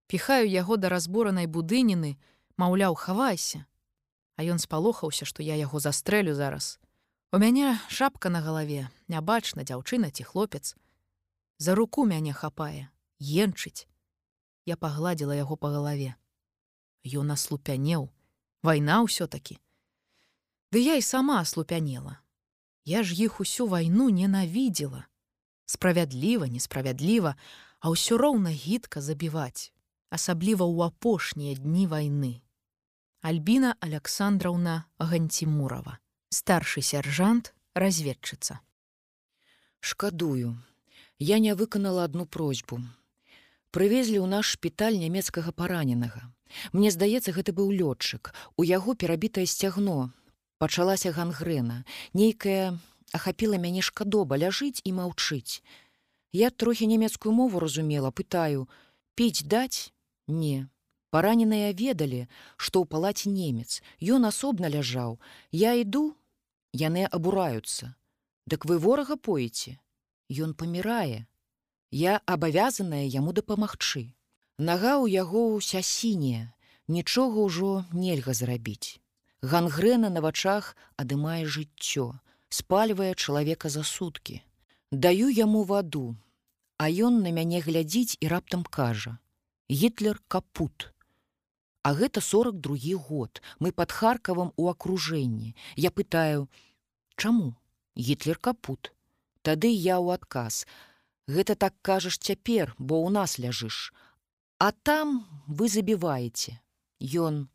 Піхаю 0.08 0.50
яго 0.50 0.78
да 0.78 0.90
разборанай 0.90 1.46
будыніны, 1.46 2.18
маўляў 2.58 2.96
хавайся 2.96 3.66
а 4.36 4.44
ён 4.44 4.60
спалохаўся 4.60 5.26
што 5.26 5.44
я 5.44 5.56
яго 5.56 5.80
застрэлю 5.80 6.36
зараз 6.36 6.78
у 7.32 7.40
мяне 7.40 7.80
шапка 7.88 8.30
на 8.30 8.42
галаве 8.44 8.88
нябачна 9.08 9.64
дзяўчына 9.64 10.12
ці 10.12 10.24
хлопец 10.24 10.76
за 11.58 11.76
руку 11.76 12.06
мяне 12.06 12.34
хапае 12.34 12.88
енчыць 13.20 13.88
я 14.66 14.78
пагладзіла 14.78 15.38
яго 15.40 15.58
па 15.58 15.72
галаве 15.76 16.14
ён 17.22 17.34
аслупянеў 17.38 18.08
вайна 18.70 19.02
ўсё-такі 19.08 19.60
ды 20.76 20.86
я 20.86 20.96
і 21.02 21.04
сама 21.10 21.42
аслупянела 21.42 22.18
я 22.86 23.04
ж 23.04 23.18
іх 23.28 23.42
усю 23.46 23.68
вайну 23.74 24.10
ненавідзела 24.22 25.06
справядліва 25.76 26.50
несправядліва 26.56 27.36
а 27.80 27.94
ўсё 27.94 28.18
роўна 28.22 28.54
гідка 28.54 29.06
забіваць 29.06 29.70
асабліва 30.10 30.66
ў 30.66 30.90
апошнія 30.94 31.62
дні 31.62 31.86
вайны 31.94 32.34
Альбіна 33.26 33.74
Александраўна 33.82 34.86
Ганцімурава, 35.02 35.98
старшы 36.30 36.84
сяржант, 36.86 37.56
разведчыца. 37.74 38.60
Шкадую, 39.80 40.62
я 41.18 41.40
не 41.40 41.56
выканала 41.56 42.04
одну 42.04 42.28
просьбу. 42.28 42.78
Прывезлі 43.76 44.24
ў 44.24 44.28
наш 44.32 44.56
шпіталь 44.56 44.96
нямецкага 44.96 45.52
параненага. 45.52 46.32
Мне 46.72 46.92
здаецца, 46.96 47.36
гэта 47.36 47.52
быў 47.52 47.76
лётчык. 47.76 48.32
У 48.56 48.64
яго 48.64 48.96
перабітае 48.96 49.44
сцягно. 49.44 50.16
Пачалася 50.64 51.12
гангрэна. 51.12 51.84
Нейкая 52.16 52.80
ахапіла 53.12 53.60
мяне 53.60 53.84
шкадоба 53.84 54.40
ляжыць 54.40 54.80
і 54.88 54.96
маўчыць. 54.96 55.60
Я 56.32 56.56
трохі 56.56 56.88
нямецкую 56.88 57.36
мову 57.36 57.60
разумела, 57.60 58.16
пытаю: 58.16 58.72
піць 59.20 59.44
даць? 59.44 59.92
Не, 60.28 60.72
Параненыя 61.16 61.72
ведалі, 61.72 62.26
што 62.56 62.80
ў 62.84 62.92
палаце 62.92 63.32
немец, 63.32 63.80
Ён 64.00 64.28
асобна 64.28 64.68
ляжаў. 64.68 65.20
Я 65.52 65.72
іду, 65.80 66.16
яны 66.72 67.08
абураюцца. 67.08 67.96
Дык 68.48 68.68
вы 68.68 68.80
ворага 68.80 69.16
поеце. 69.16 69.80
Ён 70.28 70.52
памірае. 70.60 71.24
Я 71.96 72.20
абавязаная 72.26 73.06
яму 73.08 73.32
дапамагчы. 73.32 74.02
Нага 74.60 75.00
ў 75.00 75.16
яго 75.16 75.44
ўся 75.56 75.80
сіняя, 75.80 76.52
нічога 76.92 77.44
ўжо 77.48 77.70
нельга 77.96 78.34
зрабіць. 78.36 79.00
Гангрэна 79.40 80.10
на 80.12 80.20
вачах 80.26 80.76
адымае 81.00 81.48
жыццё, 81.48 82.08
спальвае 82.50 83.14
чалавека 83.16 83.72
за 83.72 83.84
суткі. 83.88 84.42
Даю 84.92 85.32
яму 85.32 85.64
ваду, 85.64 86.20
а 86.76 86.92
ён 86.92 87.24
на 87.24 87.32
мяне 87.32 87.64
глядзіць 87.64 88.20
і 88.20 88.28
раптам 88.28 88.68
кажа: 88.68 89.16
Гітлер 89.72 90.20
капут. 90.28 90.92
А 91.82 91.94
гэта 91.96 92.20
42 92.20 93.00
год. 93.08 93.40
Мы 93.60 93.72
пад 93.72 93.96
харкавам 93.96 94.52
у 94.58 94.68
акружэнні. 94.68 95.56
Я 95.78 95.96
пытаю: 95.96 96.50
Чаму? 97.16 97.56
Гітлер 97.96 98.36
капут. 98.36 98.92
Тады 99.48 99.72
я 99.72 99.96
ў 100.04 100.20
адказ. 100.20 100.68
Гэта 101.28 101.56
так 101.56 101.74
кажаш 101.82 102.20
цяпер, 102.20 102.76
бо 102.78 103.02
ў 103.02 103.10
нас 103.10 103.38
ляжыш. 103.42 103.94
А 104.60 104.72
там 104.72 105.26
вы 105.48 105.68
забіваеце. 105.68 106.62
Ён: 107.00 107.50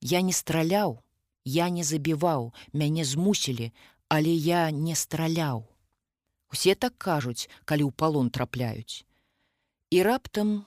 Я 0.00 0.20
не 0.20 0.32
страляў, 0.32 1.02
я 1.44 1.68
не 1.70 1.84
забіваў, 1.84 2.52
мяне 2.72 3.04
змусілі, 3.04 3.72
але 4.08 4.30
я 4.30 4.70
не 4.70 4.94
страляў. 4.94 5.64
Усе 6.52 6.74
так 6.74 6.98
кажуць, 6.98 7.48
калі 7.64 7.86
ў 7.86 7.92
палон 7.94 8.30
трапляюць. 8.30 9.06
І 9.90 10.02
раптам 10.02 10.66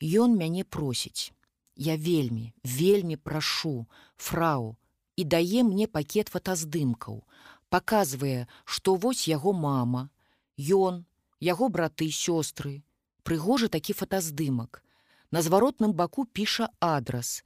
ён 0.00 0.38
мяне 0.38 0.64
просіць. 0.64 1.34
Я 1.76 1.96
вельмі, 1.96 2.54
вельмі 2.62 3.16
прашу 3.16 3.86
фрау 4.16 4.76
і 5.16 5.24
дае 5.24 5.62
мне 5.66 5.86
пакет 5.86 6.30
фотаздымкаў, 6.30 7.22
паказвае, 7.68 8.46
што 8.64 8.94
вось 8.94 9.26
яго 9.28 9.52
мама, 9.52 10.10
ён, 10.58 11.04
яго 11.40 11.68
браты, 11.68 12.10
сёстры, 12.10 12.82
прыгожы 13.22 13.68
такі 13.68 13.92
фотаздымак. 13.92 14.82
На 15.30 15.42
зваротным 15.42 15.92
баку 15.92 16.24
піша 16.24 16.68
адрас: 16.80 17.44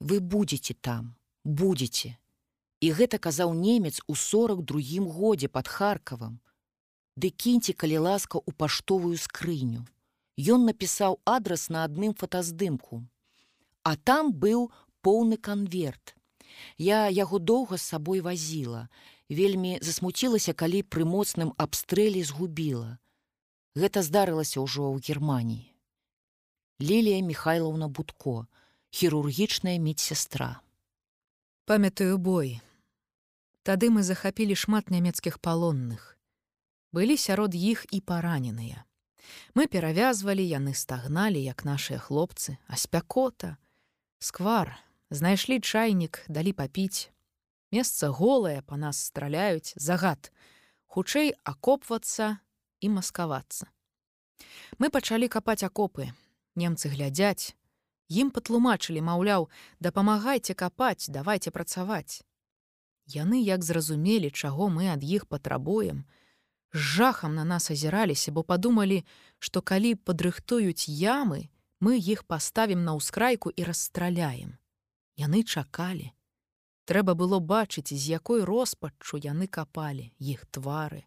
Вы 0.00 0.20
будете 0.20 0.74
там, 0.74 1.16
будете. 1.44 2.18
І 2.80 2.92
гэта 2.92 3.18
казаў 3.18 3.54
немец 3.54 4.00
у 4.06 4.14
42 4.14 5.00
годзе 5.08 5.48
пад 5.48 5.68
харкавам. 5.68 6.40
Ды 7.16 7.30
кіньце, 7.30 7.72
калі 7.72 7.98
ласка 7.98 8.38
ў 8.38 8.52
паштовую 8.52 9.16
скрыню. 9.16 9.86
Ён 10.36 10.66
напісаў 10.66 11.22
адрас 11.24 11.70
на 11.70 11.84
адным 11.84 12.14
фотаздымку, 12.14 13.06
А 13.84 13.96
там 13.96 14.32
быў 14.32 14.72
поўны 15.02 15.36
канверт. 15.36 16.16
Я 16.78 17.08
яго 17.08 17.38
доўга 17.38 17.76
з 17.76 17.82
сабой 17.82 18.20
вазіла, 18.20 18.88
вельмі 19.28 19.78
засмуцілася, 19.82 20.54
калі 20.54 20.82
пры 20.82 21.04
моцным 21.04 21.52
абстрэлі 21.56 22.22
згубіла. 22.22 22.98
Гэта 23.74 24.02
здарылася 24.06 24.62
ўжо 24.62 24.86
ў 24.94 25.02
Геррманіі. 25.02 25.66
Лілія 26.78 27.22
Михайлаўна 27.26 27.88
Будко, 27.88 28.46
хірургічная 28.90 29.78
медсястра. 29.78 30.62
Памятаю 31.66 32.18
бой. 32.18 32.62
Тады 33.66 33.90
мы 33.90 34.06
захапілі 34.06 34.54
шмат 34.54 34.90
нямецкіх 34.90 35.42
палонных. 35.42 36.14
Былі 36.94 37.18
сярод 37.18 37.54
іх 37.54 37.86
і 37.90 37.98
параненыя. 38.00 38.86
Мы 39.54 39.66
перавязвалі, 39.66 40.44
яны 40.44 40.74
стагналі, 40.74 41.40
як 41.42 41.64
нашыя 41.64 41.98
хлопцы, 41.98 42.58
а 42.68 42.76
спякота, 42.76 43.56
сквар 44.24 44.76
знайшлі 45.10 45.60
чайнік 45.60 46.24
далі 46.28 46.52
папіць 46.56 47.12
месца 47.74 48.08
голае 48.08 48.62
па 48.64 48.76
нас 48.80 49.00
страляюць 49.10 49.76
загад 49.76 50.30
хутчэй 50.88 51.34
акопвацца 51.44 52.38
і 52.84 52.90
маскавацца 52.96 53.68
мы 54.78 54.90
пачалі 54.96 55.30
капаць 55.36 55.62
акопы 55.68 56.08
немцы 56.64 56.92
глядзяць 56.96 57.54
ім 58.22 58.34
патлумачылі 58.38 59.04
маўляў 59.08 59.48
дапамагайце 59.88 60.58
капаць 60.64 61.10
давайте 61.18 61.54
працаваць 61.58 62.20
яны 63.14 63.40
як 63.46 63.64
зразумелі 63.70 64.30
чаго 64.30 64.68
мы 64.76 64.92
ад 64.96 65.08
іх 65.16 65.26
патрабуем 65.36 66.04
з 66.74 66.84
жахам 66.98 67.34
на 67.40 67.48
нас 67.54 67.70
азіраліся 67.76 68.36
бо 68.36 68.46
падумалі 68.52 69.02
што 69.38 69.62
калі 69.72 69.94
падрыхтуюць 70.10 70.88
ямы 71.00 71.42
мы 71.84 71.98
іх 71.98 72.24
паставім 72.24 72.84
на 72.84 72.96
ўскрайку 72.96 73.50
і 73.52 73.64
расстраляем. 73.68 74.56
Яны 75.20 75.44
чакалі. 75.44 76.12
Трэба 76.88 77.12
было 77.14 77.40
бачыць, 77.40 77.92
з 77.92 78.16
якой 78.16 78.44
роспаччу 78.44 79.20
яны 79.20 79.46
капалі 79.46 80.12
іх 80.18 80.46
твары. 80.48 81.04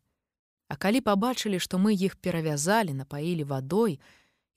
А 0.68 0.76
калі 0.76 1.00
пабачылі, 1.02 1.60
што 1.64 1.80
мы 1.80 1.96
іх 1.96 2.20
перавязалі, 2.20 2.94
напаілі 2.94 3.48
вадой 3.48 4.00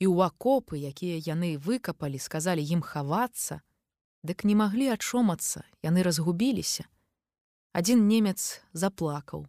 і 0.02 0.04
ў 0.10 0.26
акопы, 0.26 0.82
якія 0.90 1.22
яны 1.22 1.54
выкапалі, 1.56 2.18
сказалі 2.18 2.62
ім 2.66 2.82
хавацца, 2.82 3.62
дык 4.26 4.44
не 4.44 4.58
маглі 4.58 4.90
ачомацца, 4.90 5.62
яны 5.86 6.02
разгубіліся. 6.02 6.84
Адзін 7.72 8.08
немец 8.10 8.60
заплакаў. 8.72 9.46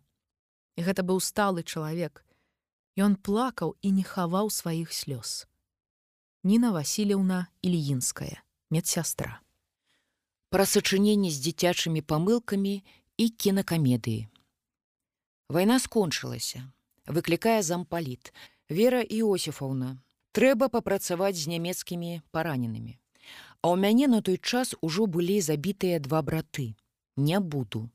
І 0.78 0.86
гэта 0.86 1.02
быў 1.02 1.20
сталы 1.20 1.66
чалавек. 1.66 2.22
Ён 2.96 3.18
плакаў 3.18 3.76
і 3.82 3.92
не 3.98 4.04
хаваў 4.06 4.54
сваіх 4.54 4.94
слёз. 4.94 5.50
Ніна 6.44 6.72
Васильевна 6.72 7.48
Ільінская, 7.62 8.42
медсястра. 8.70 9.42
Пра 10.50 10.66
сачыненне 10.66 11.32
з 11.32 11.42
дзіцячымі 11.42 12.02
памылкамі 12.02 12.82
і 13.18 13.26
кінакамедыі. 13.30 14.31
Вайна 15.52 15.80
скончылася, 15.84 16.64
выклікае 17.12 17.60
зампаліт. 17.60 18.32
Вера 18.72 19.02
Іосифаўна, 19.04 20.00
трэба 20.32 20.70
папрацаваць 20.72 21.36
з 21.36 21.52
нямецкімі 21.52 22.24
параненымі. 22.32 22.96
А 23.60 23.68
ў 23.68 23.76
мяне 23.84 24.08
на 24.08 24.22
той 24.24 24.40
час 24.40 24.72
ужо 24.80 25.12
былі 25.12 25.36
забітыя 25.44 26.00
два 26.00 26.24
браты. 26.24 26.72
Не 27.20 27.44
буду. 27.44 27.92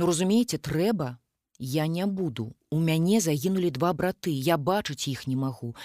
Ну 0.00 0.08
разумееце, 0.08 0.56
трэба, 0.56 1.20
я 1.58 1.84
не 1.86 2.08
буду. 2.08 2.56
У 2.72 2.80
мяне 2.80 3.20
загінулі 3.20 3.70
два 3.76 3.92
браты, 3.92 4.32
я 4.32 4.56
бачыць 4.56 5.04
іх 5.12 5.28
не 5.28 5.36
магу. 5.36 5.76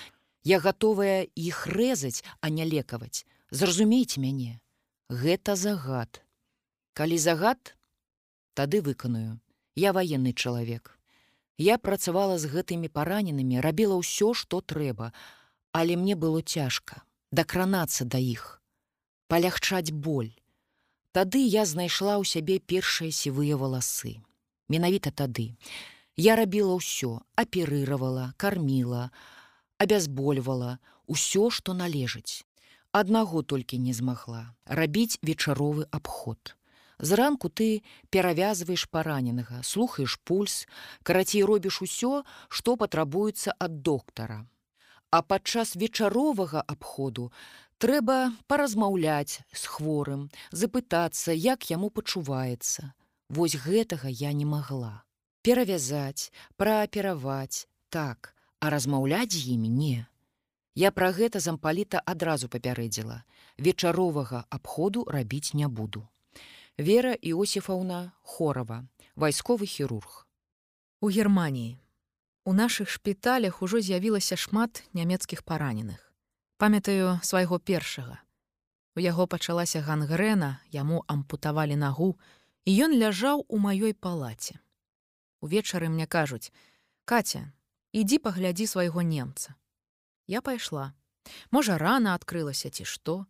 Я 0.48 0.64
гатовая 0.64 1.28
іх 1.36 1.68
рэзаць, 1.68 2.24
а 2.40 2.48
не 2.48 2.64
лекаваць. 2.64 3.28
Зразумейце 3.52 4.24
мяне, 4.24 4.62
гэта 5.12 5.60
загад. 5.60 6.24
Калі 6.96 7.20
загад, 7.20 7.76
тады 8.56 8.80
выканую. 8.80 9.44
Я 9.76 9.92
ваенны 9.92 10.32
чалавек. 10.32 10.96
Я 11.58 11.78
працавала 11.78 12.38
з 12.40 12.48
гэтымі 12.52 12.88
параненымі, 12.88 13.60
рабіла 13.60 14.00
ўсё, 14.00 14.32
што 14.34 14.60
трэба, 14.60 15.12
але 15.72 15.96
мне 16.00 16.16
было 16.16 16.42
цяжка 16.42 17.04
дакранацца 17.32 18.08
да 18.08 18.20
іх, 18.20 18.64
палягчаць 19.28 19.92
боль. 19.92 20.32
Тады 21.12 21.44
я 21.44 21.64
знайшла 21.68 22.16
ў 22.20 22.24
сябе 22.28 22.60
першыя 22.60 23.12
сівыя 23.12 23.60
валасы. 23.60 24.20
Менавіта 24.68 25.12
тады. 25.12 25.56
Я 26.16 26.36
рабіла 26.40 26.80
ўсё, 26.80 27.24
аперыравала, 27.36 28.32
карміла, 28.40 29.12
абязбольвала 29.78 30.80
ўсё, 31.08 31.52
што 31.52 31.76
належыць. 31.76 32.48
Аднаго 32.96 33.44
толькі 33.44 33.80
не 33.80 33.92
змагла 33.92 34.56
рабіць 34.66 35.20
вечаровы 35.22 35.88
абход. 35.92 36.56
Зранку 37.00 37.50
ты 37.50 37.84
перавязваеш 38.10 38.88
параненага, 38.90 39.62
слухаеш 39.64 40.20
пульс, 40.24 40.68
карацей 41.04 41.44
робіш 41.44 41.82
усё, 41.82 42.24
што 42.48 42.76
патрабуецца 42.78 43.52
ад 43.60 43.82
доктара. 43.82 44.46
А 45.12 45.22
падчас 45.22 45.76
вечаровага 45.76 46.64
абходу 46.64 47.32
трэба 47.78 48.32
паразмаўляць 48.48 49.44
з 49.52 49.64
хворым, 49.68 50.30
запытацца, 50.52 51.36
як 51.36 51.70
яму 51.70 51.90
пачуваецца. 51.90 52.94
Вось 53.30 53.56
гэтага 53.60 54.08
я 54.08 54.32
не 54.32 54.46
магла. 54.46 55.04
Перавязаць, 55.42 56.32
праапераваць, 56.58 57.68
так, 57.90 58.34
а 58.60 58.70
размаўляць 58.70 59.36
з 59.36 59.56
імі 59.56 59.70
не. 59.70 60.08
Я 60.76 60.92
пра 60.92 61.12
гэта 61.12 61.40
зампаліта 61.40 62.02
адразу 62.04 62.48
папярэдзіла. 62.48 63.24
Вечаровага 63.58 64.46
абходу 64.50 65.04
рабіць 65.08 65.54
не 65.54 65.68
буду. 65.68 66.08
Вера 66.78 67.16
Іосифаўна 67.16 68.12
Хорава, 68.22 68.84
вайсковы 69.16 69.66
хірург. 69.66 70.28
У 71.00 71.08
Геррманіі. 71.08 71.80
У 72.44 72.52
нашых 72.52 72.92
шпіталях 72.92 73.62
ужо 73.64 73.80
з'явілася 73.80 74.36
шмат 74.36 74.84
нямецкіх 74.92 75.48
параненых. 75.48 76.12
Памятаю 76.60 77.24
свайго 77.24 77.60
першага. 77.64 78.20
У 78.92 79.00
яго 79.00 79.24
пачалася 79.24 79.80
гангрэна, 79.80 80.60
яму 80.68 81.00
ампутавалі 81.08 81.80
нагу, 81.80 82.20
і 82.68 82.76
ён 82.76 82.92
ляжаў 82.92 83.48
у 83.48 83.56
маёй 83.56 83.96
палаце. 83.96 84.60
Увечары 85.40 85.88
мне 85.88 86.12
кажуць: 86.12 86.52
«Каця, 87.08 87.56
ідзі 87.96 88.20
паглядзі 88.20 88.68
свайго 88.68 89.00
немца. 89.00 89.56
Я 90.28 90.44
пайшла. 90.44 90.92
Можа, 91.56 91.80
рана 91.80 92.20
адкрылася 92.20 92.68
ці 92.68 92.84
што. 92.84 93.24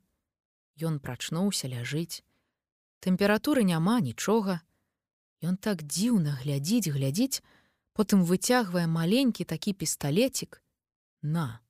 Ён 0.81 0.97
прачнуўся 0.97 1.69
ляжыць. 1.69 2.25
Тэмпературы 3.05 3.61
няма 3.61 3.99
нічога. 4.01 4.65
Ён 5.45 5.57
так 5.61 5.85
дзіўна 5.85 6.41
глядзіць, 6.41 6.89
глядзіць, 6.89 7.45
потым 7.93 8.25
выцягвае 8.25 8.87
маленькі 8.89 9.45
такі 9.45 9.73
пісталетик. 9.77 10.57
На. 11.21 11.61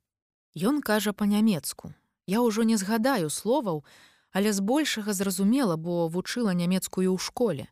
Ён 0.55 0.79
кажа 0.79 1.11
па-нямецку. 1.11 1.91
Я 2.23 2.39
ўжо 2.39 2.63
не 2.63 2.79
згадаю 2.79 3.27
словаў, 3.27 3.83
але 4.31 4.55
збольшага 4.55 5.11
зразумела, 5.11 5.75
бо 5.75 6.07
вучыла 6.07 6.55
нямецкую 6.55 7.11
ў 7.11 7.19
школе. 7.19 7.67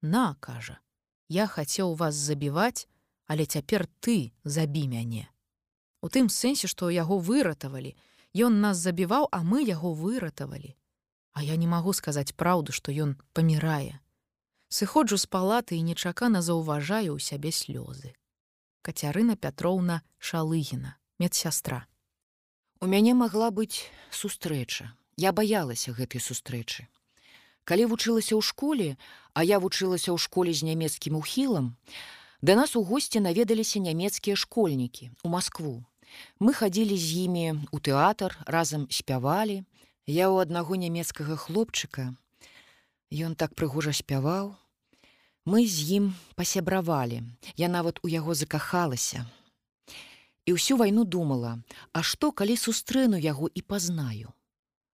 На, 0.00 0.38
кажа, 0.38 0.78
я 1.26 1.50
хацеў 1.50 1.98
вас 1.98 2.14
забіваць, 2.14 2.86
але 3.26 3.50
цяпер 3.50 3.90
ты 3.98 4.30
забі 4.44 4.86
мяне. 4.86 5.26
У 6.02 6.08
тым 6.08 6.30
сэнсе, 6.30 6.70
што 6.70 6.94
яго 6.94 7.18
выратавалі, 7.18 7.98
Ён 8.32 8.60
нас 8.64 8.78
забіваў, 8.78 9.28
а 9.30 9.42
мы 9.44 9.60
яго 9.60 9.92
выратавалі. 9.92 10.72
А 11.32 11.42
я 11.42 11.56
не 11.56 11.66
магу 11.66 11.92
сказаць 11.92 12.36
праўду, 12.36 12.72
што 12.72 12.92
ён 12.92 13.16
памірае. 13.32 14.00
Сыходжу 14.68 15.16
з 15.20 15.26
палаты 15.28 15.76
і 15.76 15.84
нечакана 15.84 16.40
заўважаю 16.40 17.16
ў 17.16 17.20
сябе 17.20 17.52
слёзы. 17.52 18.12
Кацярына 18.82 19.36
Пятроўна 19.36 20.02
Шалыгіна, 20.18 20.96
медсястра. 21.18 21.86
У 22.80 22.88
мяне 22.88 23.14
магла 23.14 23.50
быць 23.50 23.86
сустрэча. 24.10 24.90
Я 25.16 25.32
баялася 25.32 25.92
гэтай 25.92 26.18
сустрэчы. 26.24 26.88
Калі 27.64 27.86
вучылася 27.92 28.34
ў 28.34 28.42
школе, 28.42 28.98
а 29.38 29.44
я 29.46 29.60
вучылася 29.62 30.10
ў 30.10 30.18
школе 30.18 30.50
з 30.50 30.66
нямецкім 30.66 31.14
ухілам, 31.20 31.76
да 32.42 32.58
нас 32.58 32.74
у 32.74 32.82
госці 32.82 33.22
наведаліся 33.22 33.78
нямецкія 33.78 34.34
школьнікі 34.34 35.12
у 35.22 35.30
Маскву. 35.30 35.84
Мы 36.42 36.52
хадзілі 36.58 36.96
з 36.98 37.28
імі 37.28 37.46
ў 37.70 37.78
тэатр, 37.78 38.34
разам 38.50 38.90
спявалі. 38.90 39.62
Я 40.06 40.26
ў 40.26 40.42
аднаго 40.42 40.74
нямецкага 40.74 41.38
хлопчыка. 41.38 42.10
Ён 43.14 43.38
так 43.38 43.54
прыгожа 43.54 43.94
спяваў. 43.94 44.58
Мы 45.46 45.62
з 45.66 46.02
ім 46.02 46.14
пасябравалі. 46.34 47.22
Я 47.54 47.68
нават 47.70 48.02
у 48.02 48.10
яго 48.10 48.34
закахалася. 48.34 49.30
І 50.42 50.58
ўсю 50.58 50.74
вайну 50.74 51.04
думала, 51.06 51.62
А 51.94 52.02
што, 52.02 52.32
калі 52.34 52.58
сустрэну 52.58 53.14
яго 53.14 53.46
і 53.54 53.62
пазнаю? 53.62 54.34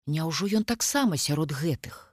Няўжо 0.04 0.44
ён 0.60 0.64
таксама 0.68 1.16
сярод 1.16 1.56
гэтых? 1.56 2.12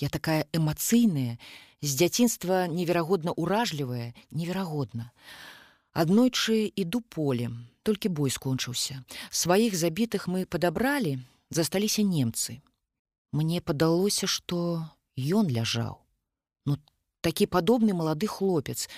Я 0.00 0.08
такая 0.08 0.48
эмацыйная, 0.56 1.36
з 1.84 1.90
дзяцінства 1.92 2.64
неверагодна 2.72 3.36
ўражлівая, 3.36 4.16
неверагодна. 4.32 5.12
Аднойчы 5.92 6.72
іду 6.72 7.04
полем, 7.04 7.68
толькі 7.84 8.08
бой 8.08 8.32
скончыўся. 8.32 9.04
Сваіх 9.28 9.76
забітых 9.76 10.24
мы 10.26 10.48
падабралі, 10.48 11.20
засталіся 11.54 12.02
немцы. 12.02 12.60
Мне 13.32 13.60
падалося, 13.60 14.26
што 14.26 14.86
ён 15.16 15.50
ляжаў. 15.50 15.98
Ну 16.66 16.78
такі 17.20 17.46
падобны 17.46 17.94
малады 17.94 18.26
хлопец 18.26 18.88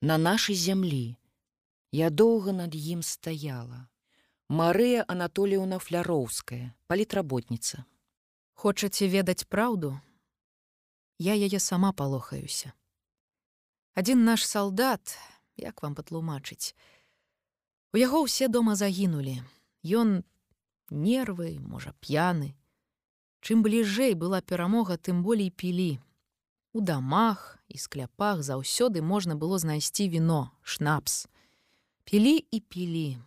на 0.00 0.18
нашай 0.18 0.56
зямлі. 0.56 1.16
Я 1.92 2.10
доўга 2.10 2.52
над 2.52 2.74
ім 2.74 3.02
стаяла. 3.02 3.88
Марыя 4.48 5.04
Анатоліўна 5.08 5.78
фляроўская, 5.78 6.74
палітработніца. 6.86 7.84
Хочаце 8.54 9.08
ведаць 9.08 9.44
праўду? 9.50 9.98
Я 11.18 11.34
яе 11.34 11.58
сама 11.58 11.92
палохаюся. 11.92 12.72
Адзін 13.96 14.24
наш 14.24 14.44
салдат, 14.46 15.16
як 15.56 15.82
вам 15.82 15.96
патлумачыць. 15.96 16.76
У 17.92 17.98
яго 17.98 18.22
ўсе 18.28 18.48
дома 18.52 18.76
загінулі. 18.76 19.40
Ён 19.82 20.20
нервы, 20.90 21.58
можа, 21.60 21.92
п'яны. 22.00 22.54
Чым 23.40 23.62
бліжэй 23.62 24.14
была 24.14 24.40
перамога, 24.40 24.96
тым 24.96 25.22
болей 25.22 25.50
пілі. 25.50 25.98
У 26.72 26.80
дамах 26.80 27.58
і 27.68 27.78
скляпах 27.78 28.42
заўсёды 28.42 29.02
можна 29.02 29.36
было 29.36 29.58
знайсці 29.58 30.08
віно, 30.08 30.50
шнапс. 30.62 31.26
Пілі 32.04 32.42
і 32.50 32.60
пілі. 32.60 33.18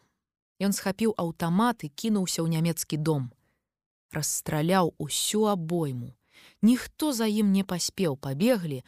Ён 0.59 0.75
схапіў 0.75 1.15
аўтамат 1.17 1.83
і 1.83 1.90
кінуўся 1.90 2.43
ў 2.43 2.51
нямецкі 2.51 2.99
дом. 2.99 3.31
Расстраляў 4.11 4.93
усю 4.97 5.47
абойму. 5.47 6.15
Ніхто 6.61 7.13
за 7.13 7.27
ім 7.27 7.51
не 7.51 7.63
паспеў, 7.63 8.15
пабеглі, 8.15 8.83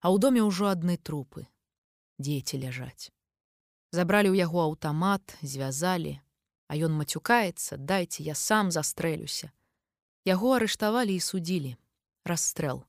а 0.00 0.12
ў 0.12 0.20
доме 0.20 0.44
ўжо 0.44 0.68
адны 0.72 0.96
трупы 1.00 1.48
дзеці 2.18 2.60
ляжаць. 2.62 3.10
Забралі 3.94 4.34
ў 4.34 4.42
яго 4.42 4.62
аўтамат, 4.66 5.38
звязалі, 5.42 6.18
а 6.68 6.76
ён 6.76 6.92
мацюкаецца, 6.96 7.76
дайце 7.76 8.22
я 8.22 8.34
сам 8.34 8.70
застрэлюся. 8.70 9.52
Яго 10.24 10.56
арыштавалі 10.56 11.14
і 11.14 11.20
судзілі. 11.20 11.76
расстрэл. 12.24 12.84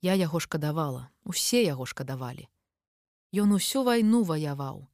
Я 0.00 0.14
яго 0.14 0.40
шкадавала, 0.40 1.10
усе 1.24 1.62
яго 1.62 1.86
шкадавалі. 1.86 2.48
Ён 3.34 3.52
усю 3.52 3.82
вайну 3.82 4.22
ваяваў, 4.22 4.86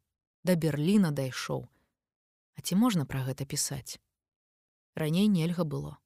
да 0.45 0.57
Берліна 0.57 1.13
дайшоў. 1.13 1.69
А 2.57 2.63
ці 2.65 2.75
можна 2.81 3.05
пра 3.05 3.21
гэта 3.29 3.45
пісаць? 3.45 4.01
Раней 4.97 5.29
нельга 5.29 5.65
было. 5.65 5.99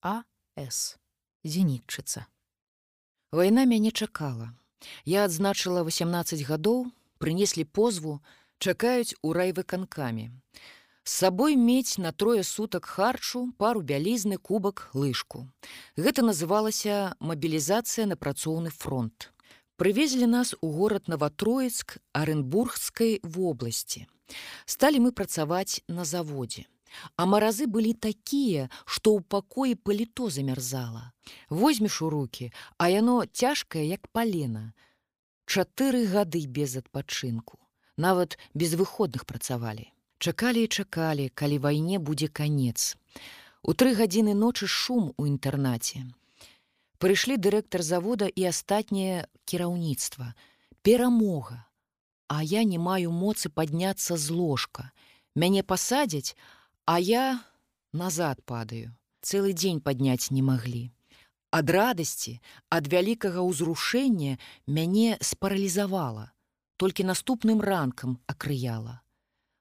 А 0.00 0.24
С 0.56 0.98
зенітчыца. 1.44 2.26
Вайна 3.30 3.64
мяне 3.64 3.92
чакала. 3.92 4.56
Я 5.04 5.24
адзначыла 5.28 5.84
18 5.84 6.42
гадоў, 6.48 6.88
прынеслі 7.18 7.64
позву, 7.64 8.20
чакаюць 8.58 9.14
у 9.22 9.32
райвыканкамі. 9.32 10.30
З 11.08 11.10
сабой 11.10 11.56
мець 11.56 11.96
на 11.96 12.10
трое 12.12 12.42
сутак 12.44 12.84
харчу, 12.84 13.40
пару 13.56 13.80
бялізны 13.80 14.36
кубак 14.36 14.90
лыжку. 14.92 15.46
Гэта 15.96 16.20
называлася 16.20 17.16
мабілізацыя 17.30 18.04
на 18.10 18.16
працоўны 18.24 18.68
фронт. 18.68 19.32
Прывезлі 19.80 20.28
нас 20.28 20.52
у 20.60 20.68
горад 20.68 21.08
Наватроецк 21.08 21.96
Арэнбургскай 22.12 23.24
вобласці. 23.24 24.04
Сталі 24.66 25.00
мы 25.08 25.16
працаваць 25.16 25.80
на 25.88 26.04
заводзе. 26.04 26.68
А 27.16 27.24
маразы 27.24 27.64
былі 27.64 27.96
такія, 27.96 28.68
што 28.84 29.16
ў 29.16 29.24
пакоі 29.24 29.80
паліто 29.80 30.28
замярзала. 30.28 31.12
Возьмеш 31.48 32.02
у 32.04 32.12
руки, 32.12 32.52
а 32.76 32.92
яно 32.92 33.24
цяжкае, 33.24 33.88
як 33.88 34.12
палена. 34.12 34.74
Чатыры 35.48 36.04
гады 36.04 36.44
без 36.44 36.76
адпачынку. 36.76 37.56
Нават 37.96 38.36
без 38.52 38.76
выходных 38.76 39.24
працавалі. 39.24 39.88
Чакалі 40.18 40.64
і 40.64 40.68
чакалі, 40.68 41.28
калі 41.30 41.58
вайне 41.58 41.98
будзе 41.98 42.28
канец. 42.28 42.96
У 43.62 43.74
тры 43.74 43.94
гадзіны 43.94 44.34
ночы 44.34 44.66
шум 44.66 45.14
у 45.16 45.26
інтэрнаце. 45.30 46.04
Прыйшлі 46.98 47.38
дырэктар 47.38 47.82
завода 47.86 48.26
і 48.26 48.50
астатняе 48.50 49.30
кіраўніцтва. 49.46 50.34
Перамога. 50.82 51.64
А 52.26 52.42
я 52.42 52.64
не 52.64 52.78
маю 52.78 53.14
моцы 53.14 53.48
падняцца 53.48 54.16
з 54.16 54.30
ложка. 54.30 54.90
Мяне 55.34 55.62
пасадзяць, 55.62 56.34
А 56.88 56.98
я 56.98 57.44
назад 57.92 58.40
падаю, 58.48 58.96
цэлы 59.20 59.52
дзень 59.52 59.80
падняць 59.84 60.32
не 60.32 60.40
маглі. 60.40 60.88
Ад 61.52 61.68
радасці, 61.68 62.40
ад 62.72 62.88
вялікага 62.88 63.44
ўзрушэння 63.44 64.38
мяне 64.64 65.18
спаралізавала, 65.20 66.32
толькі 66.80 67.04
наступным 67.04 67.60
ранкам 67.60 68.16
акрыяла. 68.24 69.04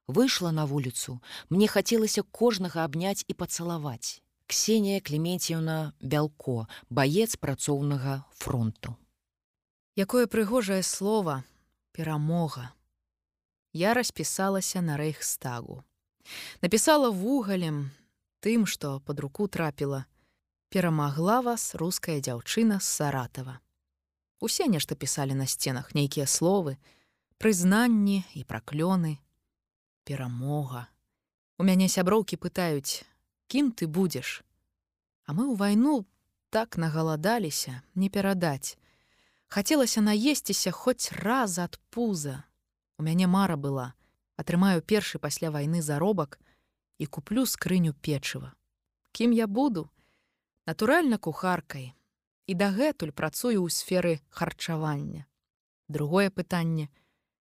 Выйшла 0.08 0.52
на 0.52 0.66
вуліцу, 0.66 1.20
мне 1.50 1.68
хацелася 1.68 2.24
кожнага 2.24 2.84
абняць 2.88 3.26
і 3.28 3.34
пацалаваць. 3.34 4.24
Ксенія 4.48 5.04
Клеменціўна 5.04 5.92
бялко, 6.00 6.68
баец 6.90 7.36
працоўнага 7.36 8.24
фронту. 8.32 8.96
Якое 10.00 10.28
прыгожае 10.32 10.84
слово, 10.84 11.44
перамога. 11.92 12.72
Я 13.74 13.94
распісалася 13.94 14.82
на 14.82 14.96
рэйхстагу. 14.96 15.84
Напісала 16.62 17.12
вугалем 17.12 17.92
тым, 18.40 18.64
што 18.66 19.00
пад 19.04 19.20
руку 19.20 19.48
трапіла. 19.52 20.06
Перамагла 20.70 21.42
вас 21.42 21.76
руская 21.76 22.20
дзяўчына 22.24 22.80
з 22.80 22.88
саратава. 22.88 23.60
Усе 24.40 24.72
нешта 24.72 24.96
пісалі 24.96 25.36
на 25.36 25.48
сценах 25.48 25.92
нейкія 25.96 26.28
словы, 26.32 26.78
прызнанні 27.42 28.24
і 28.32 28.44
праклёны, 28.48 29.18
перамога. 30.08 30.88
У 31.60 31.68
мяне 31.68 31.92
сяброўкі 31.92 32.40
пытаюць: 32.40 33.04
кім 33.52 33.72
ты 33.76 33.88
будзеш? 33.88 34.44
А 35.28 35.36
мы 35.36 35.52
ў 35.52 35.60
вайну 35.60 36.08
так 36.50 36.78
нагаладаліся, 36.80 37.84
не 37.96 38.10
перадаць. 38.10 38.80
Хацелася 39.52 40.02
наесціся 40.02 40.72
хоць 40.72 41.12
раз 41.12 41.60
ад 41.60 41.80
пуза. 41.90 42.44
У 42.98 43.04
мяне 43.04 43.28
мара 43.28 43.58
была, 43.60 43.94
атрымаю 44.40 44.82
першы 44.82 45.20
пасля 45.20 45.52
вайны 45.52 45.82
заробак 45.82 46.40
і 46.98 47.06
куплю 47.06 47.46
скрыню 47.46 47.94
печыва. 47.94 48.54
Кім 49.12 49.32
я 49.32 49.48
буду? 49.48 49.90
Натуральна 50.66 51.18
кухаркай 51.18 51.94
і 52.48 52.54
дагэтуль 52.56 53.12
працую 53.12 53.60
ў 53.64 53.70
сферы 53.72 54.20
харчавання. 54.30 55.28
Другое 55.88 56.32
пытанне: 56.32 56.88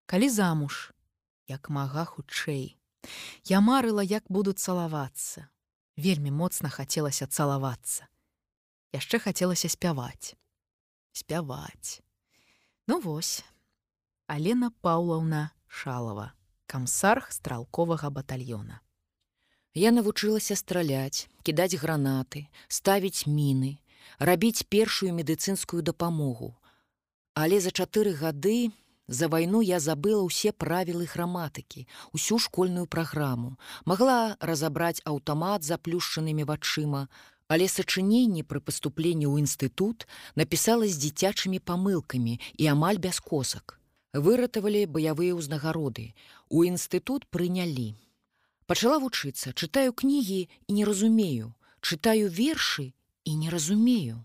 калі 0.06 0.28
замуж, 0.30 0.95
як 1.48 1.70
мага 1.70 2.04
хутчэй. 2.04 2.76
Я 3.44 3.60
марыла, 3.60 4.02
як 4.02 4.24
буду 4.28 4.52
цалавацца. 4.52 5.48
Вельмі 5.96 6.30
моцна 6.30 6.68
хацелася 6.68 7.26
цалавацца. 7.26 8.06
Яшчэ 8.92 9.18
хацелася 9.18 9.68
спяваць. 9.68 10.34
Спяваць. 11.12 12.02
Ну 12.86 13.00
вось, 13.00 13.44
Алена 14.26 14.70
Паўлаўна 14.82 15.50
Шалава 15.66 16.32
камсарх 16.66 17.32
стралковага 17.32 18.10
батальёна. 18.10 18.80
Я 19.74 19.92
навучылася 19.92 20.56
страляць, 20.56 21.28
кідаць 21.42 21.78
гранаты, 21.78 22.48
ставіць 22.68 23.26
міны, 23.26 23.78
рабіць 24.18 24.66
першую 24.68 25.14
медыцынскую 25.14 25.82
дапамогу. 25.82 26.56
Але 27.34 27.60
за 27.60 27.70
чатыры 27.70 28.16
гады 28.16 28.72
за 29.08 29.28
вайну 29.28 29.60
я 29.62 29.78
забыла 29.80 30.26
ўсе 30.26 30.52
правілы 30.52 31.06
граматыкі, 31.06 31.86
усю 32.12 32.38
школьную 32.38 32.86
праграму, 32.86 33.56
магла 33.84 34.36
разабраць 34.40 35.02
аўтамат 35.04 35.62
заплюшчанымі 35.62 36.44
вачыма, 36.44 37.08
але 37.48 37.68
сачыненні 37.70 38.42
пры 38.42 38.60
паступленні 38.60 39.26
ў 39.30 39.46
інстытут 39.46 40.06
напісала 40.34 40.86
з 40.90 40.98
дзіцячымі 40.98 41.62
памылкамі 41.62 42.38
і 42.58 42.64
амаль 42.74 42.98
без 42.98 43.20
косак. 43.22 43.78
Выратавалі 44.16 44.86
баявыя 44.86 45.36
ўзнагароды. 45.36 46.14
У 46.48 46.64
інстытут 46.64 47.28
прынялі. 47.28 47.94
Пачала 48.66 48.98
вучыцца, 48.98 49.52
чытаю 49.52 49.92
кнігі 49.92 50.48
і 50.66 50.70
не 50.72 50.84
разумею, 50.88 51.52
чытаю 51.80 52.32
вершы 52.32 52.94
і 53.24 53.36
не 53.36 53.50
разумею. 53.50 54.24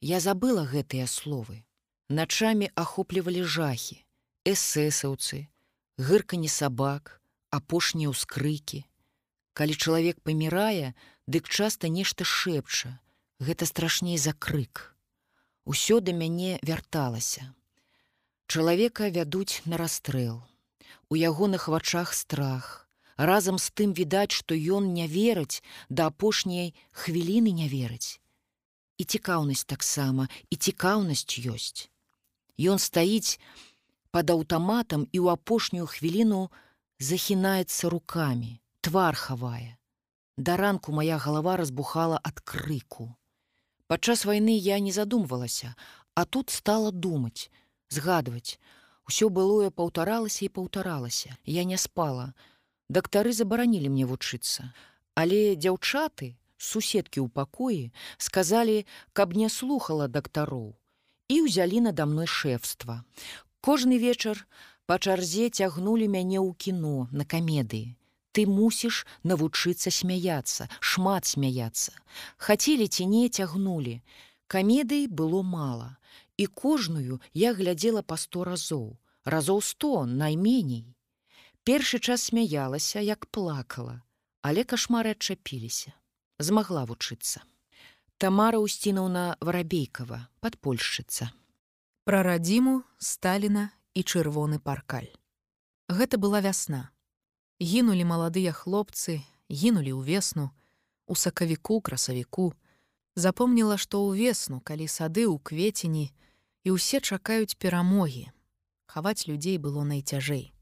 Я 0.00 0.18
забыла 0.18 0.66
гэтыя 0.66 1.06
словы. 1.06 1.62
Начамі 2.12 2.68
ахоплівалі 2.76 3.40
жахі, 3.48 3.94
эсэсаўцы, 4.44 5.48
гыркані 5.96 6.48
сабак, 6.54 7.22
апошнія 7.48 8.12
ўскрыкі. 8.12 8.84
Калі 9.56 9.72
чалавек 9.72 10.20
памірае, 10.20 10.92
дык 11.24 11.48
часта 11.48 11.88
нешта 11.88 12.28
шэпча, 12.28 13.00
гэта 13.40 13.64
страшней 13.64 14.20
за 14.20 14.36
крык. 14.36 14.92
Усё 15.64 16.04
да 16.04 16.12
мяне 16.12 16.60
вярталася. 16.60 17.48
Чалавека 18.44 19.08
вядуць 19.08 19.64
на 19.64 19.80
расстрэл. 19.80 20.44
У 21.08 21.16
ягоных 21.16 21.72
вачах 21.72 22.12
страх, 22.12 22.84
разам 23.16 23.56
з 23.56 23.72
тым 23.72 23.96
відаць, 23.96 24.36
што 24.36 24.52
ён 24.52 24.92
не 24.92 25.08
верыць 25.08 25.64
да 25.88 26.12
апошняй 26.12 26.76
хвіліны 26.92 27.56
не 27.56 27.72
верыць. 27.72 28.20
І 29.00 29.08
цікаўнасць 29.08 29.64
таксама 29.64 30.28
і 30.52 30.60
цікаўнасць 30.60 31.40
ёсць. 31.48 31.88
Ён 32.60 32.78
стаіць 32.78 33.40
пад 34.12 34.30
аўтаматам 34.30 35.08
і 35.08 35.18
ў 35.24 35.26
апошнюю 35.32 35.86
хвіліну 35.88 36.52
захінаецца 37.00 37.88
руками, 37.88 38.60
твар 38.80 39.16
хавае. 39.16 39.78
Да 40.36 40.56
ранку 40.56 40.92
моя 40.92 41.16
галава 41.16 41.56
разбухала 41.56 42.20
ад 42.22 42.40
крыку. 42.40 43.16
Падчас 43.86 44.24
вайны 44.24 44.56
я 44.56 44.78
не 44.78 44.92
задумвалася, 44.92 45.74
а 46.14 46.24
тут 46.24 46.50
стала 46.50 46.92
думаць, 46.92 47.50
згадваць. 47.88 48.60
Усё 49.08 49.28
былое 49.28 49.70
паўтаралася 49.70 50.44
і 50.44 50.52
паўтаралася. 50.52 51.36
Я 51.44 51.64
не 51.64 51.76
спала, 51.76 52.32
Дактары 52.92 53.32
забаранілі 53.32 53.88
мне 53.88 54.04
вучыцца. 54.04 54.68
Але 55.16 55.56
дзяўчаты, 55.56 56.36
суседкі 56.60 57.24
ў 57.24 57.28
пакоі, 57.32 57.88
сказалі, 58.20 58.84
каб 59.16 59.32
не 59.32 59.48
слухала 59.48 60.08
дактароў 60.12 60.76
і 61.32 61.40
ўзялі 61.48 61.80
надо 61.88 62.04
мной 62.10 62.28
шэфства. 62.28 63.00
Кожны 63.64 63.96
вечар 63.96 64.44
па 64.86 64.98
чарзе 65.00 65.48
цягнулі 65.48 66.08
мяне 66.14 66.38
ў 66.42 66.52
кіно 66.64 67.08
на 67.12 67.24
камедыі. 67.24 67.96
Ты 68.32 68.44
мусіш 68.48 69.04
навучыцца 69.28 69.92
смяяцца, 69.92 70.68
шмат 70.80 71.28
смяяцца. 71.28 71.92
Хацелі 72.36 72.88
ці 72.88 73.06
не 73.08 73.28
цягнулі. 73.28 74.00
Камедый 74.48 75.06
было 75.06 75.42
мала. 75.42 75.96
І 76.36 76.46
кожную 76.46 77.20
я 77.36 77.52
глядзела 77.52 78.02
па 78.02 78.16
сто 78.16 78.44
разоў, 78.48 78.96
разоў 79.24 79.60
сто 79.60 80.04
найменей. 80.08 80.96
Першы 81.64 82.00
час 82.00 82.28
смяялася, 82.32 83.04
як 83.04 83.28
плакала, 83.30 84.00
але 84.40 84.64
кашмары 84.64 85.12
адчапіліся, 85.14 85.92
змагла 86.38 86.84
вучыцца. 86.88 87.44
Тамара 88.22 88.58
Усцінаўна 88.62 89.34
Варабейкава, 89.42 90.28
падпольшчыца. 90.38 91.34
Пра 92.06 92.22
радзіму, 92.22 92.86
Сталіна 93.02 93.64
і 93.98 94.04
чырвоны 94.06 94.62
паркаль. 94.62 95.08
Гэта 95.90 96.22
была 96.22 96.38
вясна. 96.38 96.94
Гінулі 97.58 98.06
маладыя 98.06 98.52
хлопцы, 98.54 99.26
гінулі 99.50 99.98
ўвесну, 99.98 100.54
у 101.10 101.18
сакавіку, 101.18 101.80
красавіку. 101.82 102.54
Запомніла, 103.18 103.74
што 103.74 104.06
ўвесну, 104.06 104.62
калі 104.62 104.86
сады 104.86 105.26
ў 105.26 105.42
кветені 105.42 106.14
і 106.62 106.78
ўсе 106.78 107.02
чакаюць 107.02 107.58
перамогі. 107.58 108.30
Хаваць 108.86 109.26
людзей 109.26 109.58
было 109.58 109.82
найцяжэй. 109.82 110.54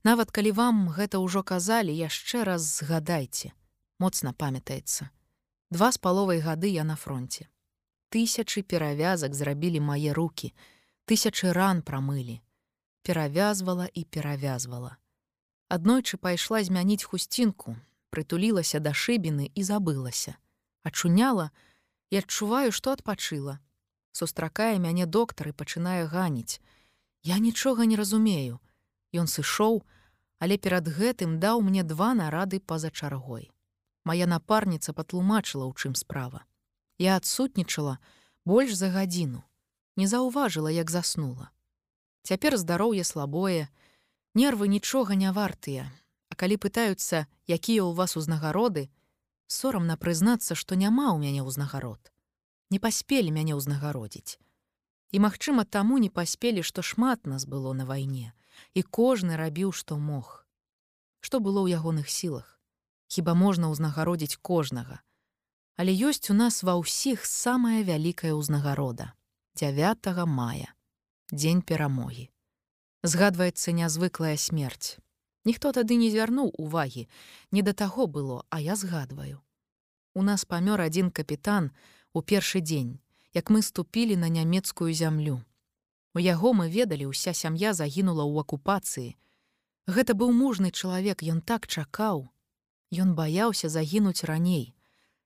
Нават 0.00 0.32
калі 0.32 0.56
вам 0.56 0.88
гэта 0.96 1.20
ўжо 1.20 1.44
казалі, 1.44 1.92
яшчэ 1.92 2.48
раз 2.48 2.64
згадайце, 2.64 3.52
моцна 4.00 4.32
памятаецца. 4.32 5.12
Два 5.70 5.92
з 5.92 5.98
паловай 5.98 6.38
гады 6.38 6.68
я 6.70 6.84
на 6.84 6.94
фронте. 6.94 7.48
Тысячы 8.14 8.62
перавязак 8.62 9.34
зрабілі 9.34 9.80
мае 9.82 10.12
руки, 10.14 10.54
тысячы 11.10 11.50
ран 11.52 11.82
прамылі. 11.82 12.38
Перавязвала 13.02 13.88
і 13.90 14.04
перавязвала. 14.04 14.96
Аднойчы 15.68 16.22
пайшла 16.22 16.62
змяніць 16.62 17.02
хусцінку, 17.02 17.74
прытулілася 18.14 18.78
да 18.78 18.94
шыбіны 18.94 19.50
і 19.54 19.62
забылася. 19.66 20.38
Ачуняла 20.86 21.50
і 22.10 22.22
адчуваю, 22.22 22.70
што 22.70 22.94
адпачыла. 22.94 23.58
Сустракае 24.12 24.78
мяне 24.78 25.06
доктар 25.06 25.50
і 25.50 25.56
пачынае 25.58 26.06
ганіць. 26.06 26.62
Я 27.26 27.42
нічога 27.42 27.90
не 27.90 27.98
разумею. 27.98 28.62
Ён 29.10 29.26
сышоў, 29.26 29.82
але 30.38 30.62
перад 30.62 30.86
гэтым 30.86 31.42
даў 31.42 31.60
мне 31.66 31.82
два 31.82 32.14
нарады 32.14 32.62
па-за 32.62 32.94
чаргой. 32.94 33.50
Мая 34.06 34.30
напарніца 34.30 34.94
патлумачыла, 34.94 35.66
у 35.66 35.74
чым 35.74 35.98
справа. 35.98 36.46
Я 37.02 37.18
адсутнічала 37.18 37.98
больш 38.46 38.78
за 38.78 38.94
гадзіну, 38.94 39.42
не 39.98 40.06
заўважыла, 40.06 40.70
як 40.70 40.94
заснула. 40.94 41.50
Цяпер 42.22 42.54
здароўе 42.56 43.02
слабое, 43.02 43.66
нервы 44.38 44.70
нічога 44.70 45.18
не 45.18 45.32
вартыя, 45.34 45.90
А 46.28 46.34
калі 46.34 46.58
пытаюцца, 46.58 47.26
якія 47.46 47.82
ў 47.86 47.94
вас 47.94 48.16
узнагароды, 48.18 48.90
сорамна 49.46 49.96
прызнацца, 49.96 50.58
што 50.58 50.74
няма 50.74 51.14
ў 51.14 51.22
мяне 51.22 51.42
ўзнагарод. 51.46 52.10
Не 52.70 52.82
паспелі 52.82 53.30
мяне 53.30 53.54
ўзнагародзіць. 53.54 54.38
І 55.14 55.22
магчыма, 55.22 55.62
таму 55.64 55.98
не 56.02 56.10
паспелі, 56.10 56.66
што 56.66 56.82
шмат 56.82 57.30
нас 57.30 57.46
было 57.46 57.72
на 57.72 57.86
вайне 57.86 58.34
і 58.74 58.82
кожны 58.82 59.36
рабіў 59.36 59.70
што 59.70 59.96
мог. 60.00 60.46
Што 61.20 61.38
было 61.38 61.62
ў 61.62 61.78
ягоных 61.78 62.10
сілах? 62.10 62.55
Хіба 63.08 63.34
можна 63.34 63.70
ўзнагародзіць 63.70 64.38
кожнага. 64.42 65.00
Але 65.76 65.92
ёсць 65.92 66.30
у 66.30 66.34
нас 66.34 66.62
ва 66.62 66.74
ўсіх 66.80 67.24
самая 67.24 67.82
вялікая 67.84 68.32
ўзнагарода 68.34 69.12
9 69.60 70.26
мая 70.26 70.72
дзень 71.32 71.62
перамогі. 71.62 72.30
Згадваецца 73.02 73.72
нязвыклая 73.72 74.36
смерць. 74.36 74.98
Ніхто 75.46 75.70
тады 75.72 75.96
не 75.96 76.10
звярнуў 76.10 76.50
увагі, 76.58 77.06
не 77.52 77.62
да 77.62 77.72
таго 77.72 78.06
было, 78.06 78.44
а 78.50 78.60
я 78.60 78.76
згадваю. 78.76 79.42
У 80.14 80.22
нас 80.22 80.44
памёр 80.44 80.80
адзін 80.80 81.10
капітан 81.10 81.70
у 82.12 82.22
першы 82.22 82.60
дзень, 82.60 82.98
як 83.34 83.50
мы 83.50 83.62
ступілі 83.62 84.16
на 84.16 84.28
нямецкую 84.28 84.92
зямлю. 84.92 85.42
У 86.14 86.18
яго 86.18 86.52
мы 86.52 86.70
ведалі, 86.70 87.06
уся 87.06 87.36
сям'я 87.36 87.74
загінула 87.76 88.24
ў 88.24 88.40
акупацыі. 88.40 89.14
Гэта 89.86 90.16
быў 90.18 90.32
мужны 90.32 90.72
чалавек, 90.72 91.22
ён 91.22 91.44
так 91.44 91.68
чакаў. 91.68 92.26
Ён 92.92 93.14
баяўся 93.14 93.68
загінуць 93.68 94.24
раней, 94.24 94.74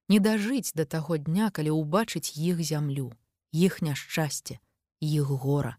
не 0.09 0.19
дажыць 0.19 0.73
да 0.75 0.85
таго 0.85 1.17
дня, 1.19 1.51
калі 1.51 1.77
ўбачыць 1.77 2.33
іх 2.37 2.63
зямлю, 2.65 3.13
іх 3.53 3.83
няшчасце, 3.83 4.59
іх 5.01 5.27
гора. 5.29 5.77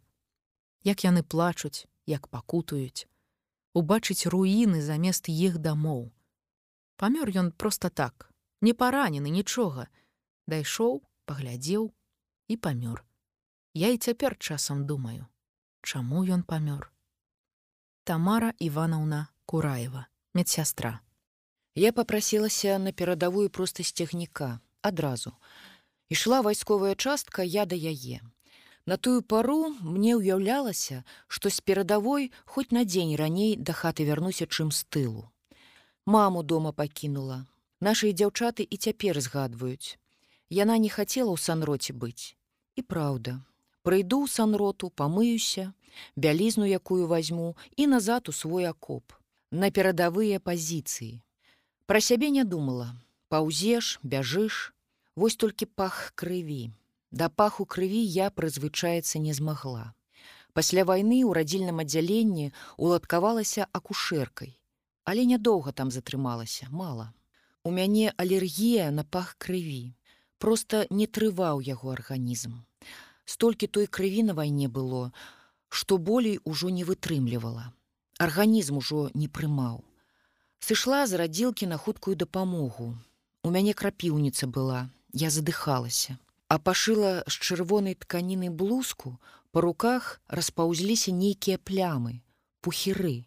Як 0.83 1.03
яны 1.03 1.24
плачуць, 1.24 1.88
як 2.06 2.28
пакутаюць, 2.28 3.08
убачыць 3.74 4.30
руіны 4.30 4.81
замест 4.81 5.30
іх 5.30 5.58
дамоў. 5.58 6.12
Памёр 6.97 7.33
ён 7.33 7.51
проста 7.51 7.90
так, 7.90 8.30
не 8.62 8.74
паранены 8.74 9.33
нічога, 9.33 9.90
дайшоў, 10.47 11.01
паглядзеў 11.26 11.92
і 12.47 12.58
памёр. 12.58 13.03
Я 13.74 13.90
і 13.90 13.97
цяпер 13.97 14.38
часам 14.38 14.85
думаю, 14.85 15.26
чаму 15.81 16.26
ён 16.26 16.44
памёр. 16.44 16.92
Тамара 18.03 18.53
Іванаўна 18.60 19.30
Кураева, 19.46 20.08
медсястра. 20.33 21.01
Я 21.76 21.92
попрасілася 21.92 22.80
на 22.80 22.92
перадавую 22.92 23.50
проста 23.50 23.84
сцягніка 23.84 24.60
адразу. 24.82 25.32
Ішла 26.10 26.42
вайсковая 26.42 26.96
частка 26.96 27.44
я 27.44 27.66
да 27.66 27.76
яе. 27.76 28.20
На 28.86 28.98
тую 28.98 29.22
пару 29.22 29.70
мне 29.82 30.16
ўяўлялася, 30.16 31.04
што 31.28 31.50
з 31.50 31.62
перадавой 31.62 32.32
хоць 32.46 32.72
на 32.72 32.84
дзень 32.84 33.16
раней 33.16 33.56
да 33.56 33.74
хаты 33.74 34.04
вярнуся 34.04 34.50
чым 34.50 34.72
з 34.72 34.84
тылу. 34.90 35.30
Маму 36.06 36.44
дома 36.44 36.72
пакінула. 36.72 37.46
Нашыя 37.80 38.12
дзяўчаты 38.12 38.68
і 38.68 38.78
цяпер 38.78 39.22
згадваюць. 39.22 39.96
Яна 40.50 40.78
не 40.78 40.90
хацела 40.90 41.32
ў 41.32 41.40
санроце 41.40 41.94
быць. 41.94 42.36
І 42.76 42.82
праўда, 42.82 43.40
Прыйду 43.82 44.18
ў 44.22 44.30
санроту, 44.30 44.92
памыюся, 44.94 45.74
бялізну, 46.16 46.66
якую 46.70 47.08
возьму 47.10 47.58
і 47.76 47.88
назад 47.90 48.30
у 48.30 48.32
свой 48.32 48.70
акоп, 48.70 49.18
на 49.50 49.72
перадавыя 49.74 50.38
пазіцыі. 50.38 51.22
Пра 51.92 52.00
сябе 52.00 52.30
не 52.30 52.44
думала. 52.46 52.96
Паўзеш, 53.28 54.00
бяжыш, 54.02 54.72
Вось 55.16 55.36
толькі 55.36 55.66
пах 55.66 56.14
крыві. 56.16 56.72
Да 57.12 57.28
паху 57.28 57.66
крыві 57.66 58.00
я 58.00 58.30
прызвычаецца 58.32 59.20
не 59.20 59.34
змагла. 59.36 59.92
Пасля 60.54 60.86
вайны 60.88 61.18
ў 61.28 61.36
радзільным 61.36 61.84
аддзяленні 61.84 62.54
уладкавалася 62.78 63.68
акушэркай, 63.76 64.56
але 65.04 65.28
нядоўга 65.34 65.76
там 65.76 65.92
затрымалася, 65.92 66.72
мала. 66.72 67.12
У 67.68 67.76
мяне 67.76 68.16
алергія 68.16 68.88
на 68.96 69.04
пах 69.04 69.36
крыві. 69.36 69.92
Проста 70.40 70.88
не 70.90 71.12
трываў 71.12 71.60
яго 71.60 71.92
арганізм. 71.92 72.56
Столькі 73.26 73.68
той 73.68 73.92
крыві 73.92 74.24
на 74.32 74.40
вайне 74.40 74.72
было, 74.72 75.12
што 75.68 76.00
болей 76.00 76.40
ужо 76.46 76.72
не 76.72 76.88
вытрымлівала. 76.88 77.74
Арганізм 78.16 78.80
ужо 78.80 79.10
не 79.14 79.28
прымаў. 79.28 79.84
Сышла 80.61 81.03
з 81.10 81.17
радзілкі 81.22 81.67
на 81.67 81.77
хуткую 81.77 82.15
дапамогу. 82.15 82.94
У 83.44 83.49
мяне 83.51 83.74
крапіўніца 83.74 84.47
была, 84.47 84.88
я 85.11 85.33
задыхалася 85.33 86.22
а 86.51 86.58
пашыла 86.60 87.11
з 87.31 87.35
чырвонай 87.47 87.95
тканіны 87.95 88.49
блузку. 88.61 89.15
Па 89.56 89.61
руках 89.63 90.08
распаўзліся 90.27 91.11
нейкія 91.15 91.60
плямы. 91.69 92.19
Пухеры 92.60 93.24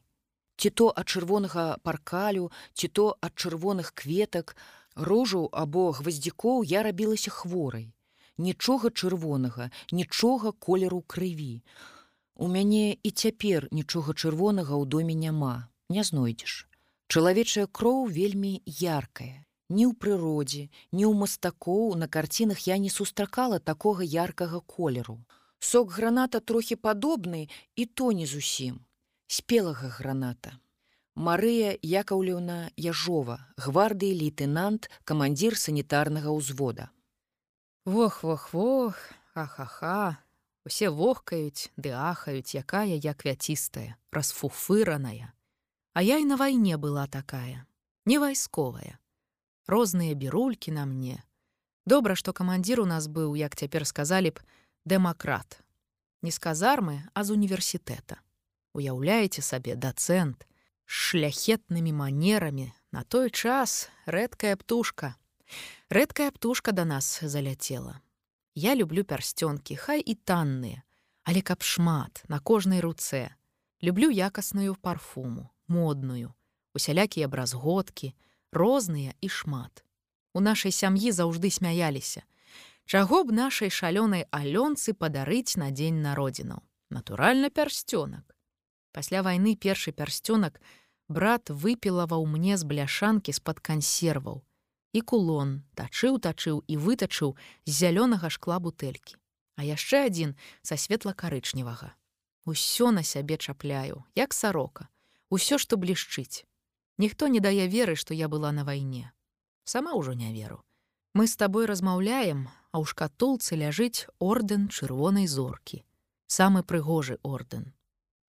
ці 0.61 0.71
то 0.81 0.89
ад 1.03 1.09
чырвонага 1.09 1.65
паркалю 1.89 2.51
ці 2.77 2.89
то 2.99 3.07
ад 3.29 3.33
чырвоных 3.33 3.93
кветак 4.01 4.53
рожаў 5.09 5.49
або 5.63 5.87
гваздзікоў 6.01 6.69
я 6.69 6.85
рабілася 6.85 7.33
хворай. 7.39 7.89
Нічога 8.37 8.93
чырвонага 8.93 9.71
нічога 10.03 10.53
колеру 10.69 11.01
крыві. 11.01 11.65
У 12.37 12.49
мяне 12.53 12.87
і 12.93 13.11
цяпер 13.11 13.69
нічога 13.73 14.13
чырвонага 14.13 14.77
ў 14.77 14.85
доме 14.85 15.17
няма. 15.25 15.57
Не 15.89 16.05
знойдзеш 16.05 16.69
чалавечая 17.09 17.67
кроў 17.67 18.07
вельмі 18.09 18.61
яркая 18.67 19.45
Ні 19.73 19.85
ў 19.89 19.97
прыродзе, 19.97 20.69
ні 20.93 21.05
ў 21.09 21.13
мастакоў 21.17 21.97
на 21.97 22.07
карцінах 22.07 22.67
я 22.69 22.77
не 22.77 22.91
сустракала 22.93 23.59
такога 23.59 24.05
яркага 24.05 24.61
колеру. 24.61 25.25
Сок 25.59 25.91
граната 25.97 26.41
трохі 26.41 26.77
падобны 26.77 27.49
і 27.75 27.87
то 27.87 28.13
не 28.13 28.27
зусім. 28.27 28.85
спелага 29.27 29.89
граната. 29.89 30.61
Марыя 31.17 31.75
Якаўлеўна 31.83 32.71
Яжова, 32.77 33.39
гвардыі 33.57 34.15
лейтенант, 34.21 34.91
камандзір 35.05 35.57
санітарнага 35.59 36.31
ўзвода. 36.31 36.91
Вох, 37.85 38.23
вох, 38.23 38.53
вох, 38.53 38.99
ха-ха-ха, 39.35 40.19
Усе 40.65 40.89
вохкаюць, 40.89 41.69
ды 41.77 41.93
ахаюць, 41.93 42.57
якая 42.57 42.97
я 42.97 43.13
квяцістая, 43.13 44.01
расфуфыраная. 44.11 45.34
А 45.95 46.03
я 46.03 46.19
і 46.19 46.25
на 46.27 46.37
вайне 46.37 46.77
была 46.77 47.07
такая, 47.07 47.67
не 48.05 48.19
вайсковая 48.19 48.99
розныя 49.67 50.15
бірулькі 50.15 50.73
на 50.73 50.85
мне. 50.87 51.23
Добра, 51.87 52.17
што 52.17 52.33
камандзір 52.33 52.81
у 52.81 52.87
нас 52.87 53.09
быў, 53.09 53.37
як 53.37 53.57
цяпер 53.57 53.87
сказалі 53.87 54.31
б, 54.31 54.41
дэмакрат. 54.85 55.61
Не 56.23 56.31
з 56.33 56.39
казармы, 56.39 57.05
а 57.13 57.25
з 57.25 57.37
універсітэта. 57.37 58.21
Уяўляеце 58.75 59.45
сабе 59.45 59.77
дацэнт, 59.77 60.49
шляхетнымі 60.85 61.93
манерамі, 61.93 62.73
на 62.93 63.05
той 63.05 63.31
час 63.31 63.91
рэдкая 64.07 64.57
птушка. 64.57 65.17
Рэдкая 65.91 66.33
птушка 66.33 66.73
да 66.73 66.85
нас 66.85 67.21
заляцела. 67.21 68.01
Я 68.55 68.75
люблю 68.75 69.05
пярсцёнкі, 69.05 69.77
хай 69.77 70.01
і 70.01 70.15
танныя, 70.15 70.83
але 71.25 71.43
каб 71.43 71.63
шмат 71.63 72.25
на 72.29 72.41
кожнай 72.41 72.81
руцэ. 72.81 73.29
Люблю 73.83 74.09
якасную 74.09 74.77
парфуму, 74.77 75.51
модную, 75.69 76.35
усялякія 76.75 77.29
бразготкі, 77.29 78.15
розныя 78.53 79.15
і 79.21 79.29
шмат. 79.29 79.85
У 80.35 80.41
нашай 80.41 80.73
сям'і 80.73 81.13
заўжды 81.13 81.51
смяяліся. 81.51 82.23
Чаго 82.87 83.25
б 83.25 83.33
нашай 83.33 83.71
шалёнай 83.71 84.27
алёнцы 84.31 84.93
падарыць 84.93 85.57
на 85.57 85.71
дзень 85.71 86.03
народзінаў. 86.03 86.61
Натуральна 86.91 87.49
пярсцёнак. 87.49 88.37
Пасля 88.93 89.23
вайны 89.23 89.57
першы 89.57 89.91
пярсцёнак 89.93 90.61
брат 91.09 91.51
выпілаваў 91.51 92.27
мне 92.27 92.57
з 92.57 92.65
бляшанкі 92.65 93.33
з-пад 93.33 93.61
кансерваў. 93.61 94.45
І 94.93 95.01
кулон 95.01 95.65
тачыў 95.75 96.21
тачыў 96.23 96.63
і 96.67 96.75
вытачыў 96.77 97.35
з 97.67 97.71
зялёнага 97.73 98.31
шкла 98.31 98.61
бутэлькі. 98.61 99.17
А 99.57 99.65
яшчэ 99.65 100.07
адзін 100.07 100.35
са 100.63 100.77
светла-карычневага. 100.79 101.95
Усё 102.45 102.91
на 102.91 103.03
сябе 103.03 103.39
чапляю, 103.39 104.05
як 104.15 104.35
сарока, 104.35 104.89
усё, 105.35 105.59
што 105.59 105.77
блішчыць. 105.77 106.47
Ніхто 106.99 107.27
не 107.27 107.41
дае 107.43 107.67
веры, 107.67 107.97
што 107.99 108.15
я 108.15 108.29
была 108.31 108.53
на 108.53 108.63
вайне. 108.65 109.11
Сама 109.65 109.95
ўжо 109.99 110.15
не 110.15 110.31
веру. 110.33 110.63
Мы 111.15 111.27
з 111.27 111.37
табой 111.37 111.67
размаўляем, 111.67 112.47
а 112.71 112.79
ў 112.79 112.85
шкатулцы 112.91 113.59
ляжыць 113.59 114.07
ордэн 114.19 114.69
чырвонай 114.71 115.27
зоркі. 115.27 115.83
Самы 116.27 116.63
прыгожы 116.63 117.19
ордэн. 117.23 117.71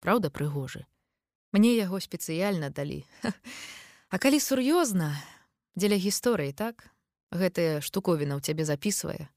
Праўда, 0.01 0.29
прыгожы. 0.29 0.85
Мне 1.51 1.73
яго 1.77 1.99
спецыяльна 1.99 2.69
далі. 2.69 3.05
А 4.13 4.21
калі 4.21 4.37
сур'ёзна, 4.39 5.17
дзеля 5.75 5.97
гісторыі 5.97 6.53
так, 6.53 6.87
гэтая 7.33 7.81
штуковіна 7.81 8.37
ў 8.37 8.41
цябе 8.45 8.63
запісвае, 8.63 9.27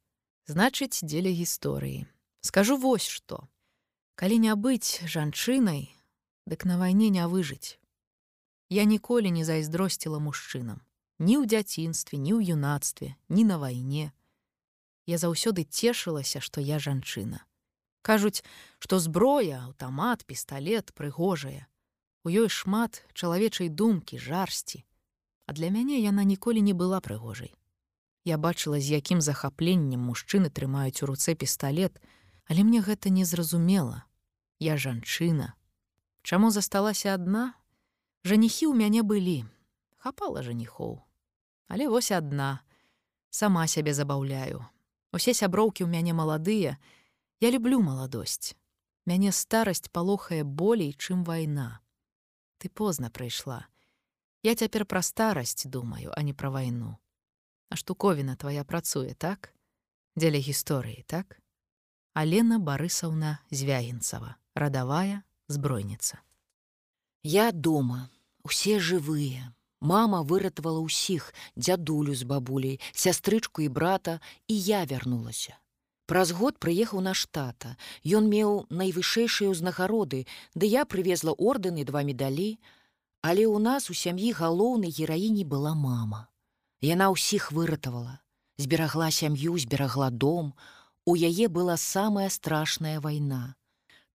значыць, 0.47 1.03
дзеля 1.03 1.33
гісторыі. 1.33 2.05
Скажу 2.45 2.77
вось 2.77 3.09
што. 3.09 3.49
Калі 4.15 4.39
не 4.45 4.55
быць 4.55 5.03
жанчынай, 5.09 5.89
дык 6.49 6.65
на 6.65 6.79
вайне 6.81 7.13
не 7.13 7.27
выжыць. 7.29 7.77
Я 8.73 8.85
ніколі 8.85 9.31
не 9.31 9.45
зайздросціла 9.45 10.19
мужчынам, 10.19 10.81
ні 11.21 11.37
ў 11.41 11.45
дзяцінстве, 11.45 12.17
ні 12.17 12.33
ў 12.37 12.57
юнацтве, 12.57 13.17
ні 13.29 13.45
на 13.45 13.61
вайне. 13.61 14.13
Я 15.09 15.17
заўсёды 15.21 15.65
цешылася, 15.65 16.41
што 16.41 16.61
я 16.61 16.81
жанчына. 16.81 17.45
Кажуць, 18.03 18.45
што 18.79 18.99
зброя, 18.99 19.69
аўтамат, 19.69 20.25
пісталлет 20.25 20.93
прыгожая. 20.97 21.69
У 22.25 22.33
ёй 22.33 22.49
шмат 22.49 23.05
чалавечай 23.13 23.69
думкі, 23.69 24.17
жарсці. 24.17 24.85
А 25.47 25.53
для 25.53 25.69
мяне 25.69 26.01
яна 26.01 26.25
ніколі 26.25 26.61
не 26.61 26.73
была 26.73 27.01
прыгожай. 27.01 27.53
Я 28.25 28.37
бачыла, 28.37 28.81
з 28.81 29.01
якім 29.01 29.21
захапленнем 29.25 30.01
мужчыны 30.05 30.53
трымаюць 30.53 31.01
у 31.05 31.09
руцэ 31.13 31.35
пісталлет, 31.35 32.01
але 32.45 32.65
мне 32.65 32.81
гэта 32.81 33.09
не 33.09 33.25
зразумела. 33.25 34.05
Я 34.61 34.77
жанчына. 34.77 35.58
Чаму 36.23 36.51
засталася 36.51 37.15
адна, 37.15 37.59
Жаніхі 38.27 38.67
ў 38.69 38.75
мяне 38.75 39.01
былі, 39.07 39.47
хапала 40.03 40.43
жаніхоў. 40.43 40.99
Але 41.71 41.87
вось 41.89 42.11
адна, 42.11 42.61
сама 43.31 43.65
сябе 43.71 43.95
забаўляю. 43.95 44.67
Усе 45.15 45.33
сяброўкі 45.33 45.87
ў 45.87 45.89
мяне 45.89 46.13
маладыя, 46.13 46.77
я 47.41 47.49
люблю 47.55 47.79
маладосць. 47.81 48.59
Мяне 49.07 49.33
старасць 49.33 49.89
палохае 49.89 50.43
болей, 50.45 50.93
чым 50.99 51.23
вайна. 51.25 51.81
Ты 52.59 52.69
позна 52.69 53.09
прыйшла. 53.09 53.71
Я 54.43 54.59
цяпер 54.59 54.85
пра 54.85 55.01
старасць 55.01 55.65
думаю, 55.65 56.11
а 56.13 56.21
не 56.21 56.35
пра 56.35 56.51
вайну. 56.51 56.99
А 57.71 57.77
штуковіна 57.77 58.35
твая 58.37 58.65
працуе 58.65 59.15
так? 59.15 59.55
Дзеля 60.19 60.43
гісторыі, 60.43 61.07
так? 61.07 61.39
Алена 62.13 62.59
Барысаўна 62.59 63.39
Звягінцава, 63.55 64.37
радавая 64.59 65.23
збройніца. 65.49 66.21
Я 67.23 67.53
дома, 67.53 68.09
усе 68.45 68.79
жывыя. 68.79 69.53
Мама 69.81 70.23
выратавала 70.23 70.83
ўсіх 70.83 71.35
дзядулю 71.55 72.15
з 72.15 72.27
бабуляй, 72.27 72.81
сястрычку 72.93 73.63
і 73.63 73.69
брата, 73.69 74.19
і 74.49 74.55
я 74.59 74.83
вярнулася. 74.85 75.55
Праз 76.09 76.33
год 76.33 76.59
прыехаў 76.59 77.05
наш 77.05 77.27
тата. 77.31 77.77
Ён 78.03 78.27
меў 78.33 78.67
найвышэйшыя 78.71 79.53
ўзнагароды, 79.53 80.27
ды 80.59 80.65
я 80.67 80.83
прывезла 80.89 81.37
ордэны 81.37 81.85
два 81.85 82.03
медалі, 82.03 82.59
Але 83.21 83.51
ў 83.51 83.59
нас 83.59 83.91
у 83.91 83.95
сям'і 83.99 84.31
галоўнай 84.33 84.95
гераіні 84.95 85.43
была 85.43 85.75
мама. 85.75 86.31
Яна 86.79 87.11
ўсіх 87.11 87.51
выратавала, 87.51 88.23
зберагла 88.63 89.11
сям'ю, 89.11 89.59
зберагла 89.59 90.11
дом. 90.11 90.55
У 91.03 91.19
яе 91.19 91.51
была 91.51 91.77
самая 91.77 92.31
страшная 92.31 93.01
вайна. 93.03 93.58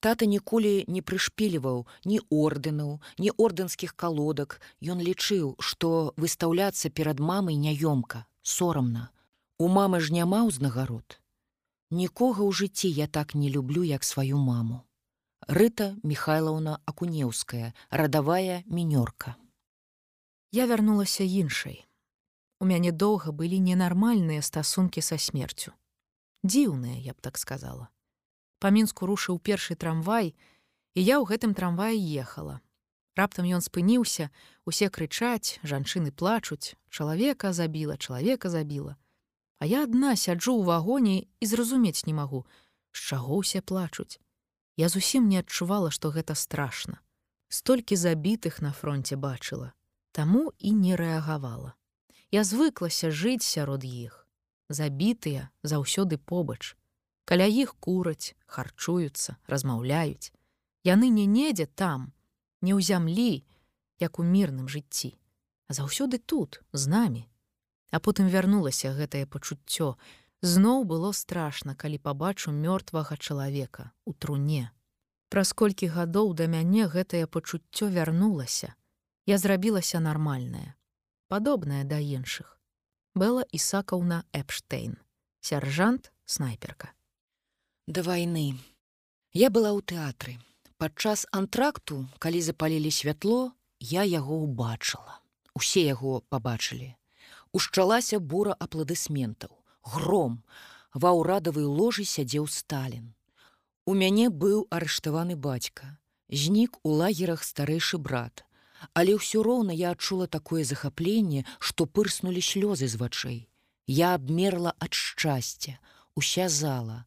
Тата 0.03 0.27
ніколі 0.27 0.83
не 0.91 0.99
прышпіліваў 0.99 1.77
ні 2.11 2.17
ордэнаў, 2.27 2.89
ні 3.23 3.29
ордэнскіх 3.39 3.95
калодак. 3.95 4.59
Ён 4.83 4.99
лічыў, 4.99 5.55
што 5.63 6.11
выстаўляцца 6.19 6.91
перад 6.91 7.23
мамай 7.23 7.55
няёмка, 7.55 8.27
сорамна. 8.43 9.15
У 9.63 9.69
мамы 9.71 10.01
ж 10.03 10.11
няма 10.11 10.41
ўзнагарод. 10.49 11.23
Нікога 11.87 12.43
ў 12.43 12.51
жыцці 12.51 12.91
я 12.91 13.07
так 13.07 13.31
не 13.31 13.47
люблю, 13.47 13.87
як 13.87 14.03
сваю 14.03 14.43
маму. 14.43 14.83
Рыта 15.47 15.95
Михайлаўна 16.03 16.83
Акунеўская, 16.83 17.71
радавая 17.87 18.59
мінёрка. 18.67 19.39
Я 20.51 20.67
вярнулася 20.67 21.23
іншай. 21.23 21.87
У 22.59 22.67
мяне 22.67 22.91
доўга 22.91 23.31
былі 23.31 23.63
ненармальныя 23.71 24.43
стасункі 24.43 24.99
са 24.99 25.15
смерцю. 25.15 25.71
Дзіўныя, 26.43 26.99
я 26.99 27.15
б 27.15 27.23
так 27.23 27.39
сказала 27.39 27.87
па 28.63 28.71
мінску 28.71 29.11
рушыў 29.11 29.43
першы 29.43 29.75
трамвай 29.75 30.31
і 30.31 30.99
я 31.03 31.19
ў 31.19 31.27
гэтым 31.27 31.51
трамваі 31.51 31.99
ехала 31.99 32.63
Раптам 33.15 33.45
ён 33.45 33.61
спыніўся, 33.61 34.29
усе 34.65 34.89
крычаць, 34.89 35.61
жанчыны 35.61 36.09
плачуць, 36.11 36.73
чалавека 36.89 37.53
забіла, 37.53 37.97
чалавека 37.97 38.49
забіла. 38.49 38.97
А 39.61 39.69
я 39.69 39.83
адна 39.85 40.15
сяджу 40.17 40.57
ў 40.57 40.65
вагоне 40.65 41.29
і 41.39 41.45
зразумець 41.45 42.09
не 42.09 42.13
магу, 42.17 42.45
з 42.91 43.13
чаго 43.13 43.37
ўсе 43.45 43.61
плачуць. 43.61 44.17
Я 44.81 44.89
зусім 44.89 45.29
не 45.29 45.45
адчувала, 45.45 45.93
што 45.93 46.09
гэта 46.09 46.33
страшна. 46.33 47.05
Столькі 47.53 47.93
забітых 47.95 48.65
на 48.65 48.73
фронте 48.73 49.15
бачыла, 49.15 49.77
таму 50.11 50.49
і 50.57 50.73
не 50.73 50.97
рэагавала. 50.97 51.77
Я 52.33 52.41
звыклася 52.41 53.13
жыць 53.13 53.45
сярод 53.45 53.85
іх. 53.85 54.25
Забітыя 54.73 55.53
заўсёды 55.61 56.17
побач. 56.17 56.73
Каля 57.25 57.47
іх 57.47 57.75
кураць, 57.79 58.35
харчуюцца, 58.45 59.37
размаўляюць. 59.47 60.31
Яны 60.83 61.07
не 61.09 61.25
недзе 61.25 61.65
там, 61.65 62.11
не 62.61 62.75
ў 62.75 62.83
зямлі, 62.83 63.43
як 63.99 64.19
у 64.19 64.23
мірным 64.23 64.67
жыцці, 64.67 65.15
а 65.67 65.73
заўсёды 65.73 66.19
тут 66.19 66.59
з 66.73 66.87
намі. 66.87 67.23
А 67.91 67.99
потым 68.03 68.27
вярнулася 68.27 68.91
гэтае 68.91 69.25
пачуццё. 69.25 69.95
Зноў 70.43 70.83
было 70.83 71.13
страшна, 71.15 71.75
калі 71.75 71.97
пабачу 72.03 72.51
мёртвага 72.51 73.15
чалавека 73.15 73.91
у 74.03 74.13
труне. 74.13 74.71
Праз 75.29 75.53
колькі 75.53 75.87
гадоў 75.87 76.33
да 76.35 76.47
мяне 76.51 76.87
гэтае 76.91 77.27
пачуццё 77.27 77.87
вярнулася. 77.87 78.75
Я 79.25 79.37
зрабілася 79.37 80.03
нармальная, 80.03 80.75
падобная 81.31 81.87
да 81.87 82.03
іншых. 82.03 82.59
Была 83.15 83.45
Ісакаўна 83.55 84.25
Эпштейн, 84.33 84.99
сяржант 85.39 86.11
снайперка. 86.25 86.91
Да 87.87 88.01
вайны. 88.01 88.55
Я 89.35 89.49
была 89.51 89.75
ў 89.75 89.83
тэатры. 89.83 90.39
Падчас 90.79 91.27
антракту, 91.35 92.07
калі 92.15 92.39
запалілі 92.39 92.87
святло, 92.87 93.51
я 93.83 94.07
яго 94.07 94.39
ўбачыла. 94.47 95.19
Усе 95.51 95.83
яго 95.83 96.23
пабачылі. 96.31 96.95
Ушчалася 97.51 98.23
бура 98.23 98.55
апладысментаў. 98.55 99.51
Гром. 99.83 100.47
Ва 100.95 101.11
ўрадавай 101.11 101.67
ложы 101.67 102.07
сядзеў 102.07 102.47
Сталін. 102.47 103.11
У 103.83 103.99
мяне 103.99 104.31
быў 104.31 104.63
арыштаваны 104.71 105.35
бацька. 105.35 105.99
Знік 106.31 106.79
у 106.87 106.95
лагерах 106.95 107.43
старэйшы 107.43 107.99
брат. 107.99 108.47
Але 108.95 109.19
ўсё 109.19 109.43
роўна 109.43 109.75
я 109.75 109.91
адчула 109.91 110.31
такое 110.31 110.63
захапленне, 110.63 111.43
што 111.59 111.83
пырснулі 111.83 112.39
слёзы 112.39 112.87
з 112.87 112.95
вачэй. 112.95 113.39
Я 113.91 114.15
абмерла 114.15 114.71
ад 114.79 114.95
шчасця. 114.95 115.83
Уся 116.15 116.47
зала. 116.47 117.03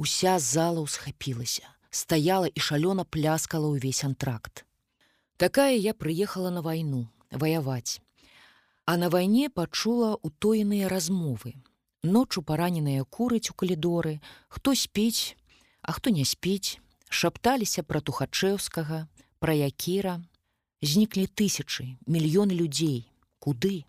Уся 0.00 0.38
зала 0.40 0.80
ўсхапілася 0.80 1.68
стаяла 1.90 2.48
і 2.48 2.60
шалёна 2.64 3.04
пляскала 3.04 3.68
ўвесь 3.68 4.00
антракт. 4.06 4.64
Такая 5.36 5.76
я 5.76 5.92
прыехала 5.92 6.48
на 6.48 6.62
вайну 6.64 7.10
ваяваць. 7.28 8.00
А 8.86 8.96
на 8.96 9.10
вайне 9.10 9.50
пачула 9.50 10.16
утоеныя 10.22 10.88
размовы. 10.88 11.52
Ночу 12.02 12.40
параненыя 12.40 13.04
курыць 13.04 13.52
у 13.52 13.54
калідоры, 13.54 14.24
хто 14.48 14.72
спіць, 14.72 15.36
а 15.82 15.92
хто 15.92 16.08
не 16.08 16.24
спіць, 16.24 16.80
шапталіся 17.12 17.84
пра 17.84 18.00
тухачэўскага, 18.00 19.04
пра 19.36 19.52
якіра, 19.52 20.24
зніклі 20.80 21.28
тысячы, 21.28 22.00
мільёны 22.08 22.56
людзей, 22.56 23.04
куды. 23.36 23.84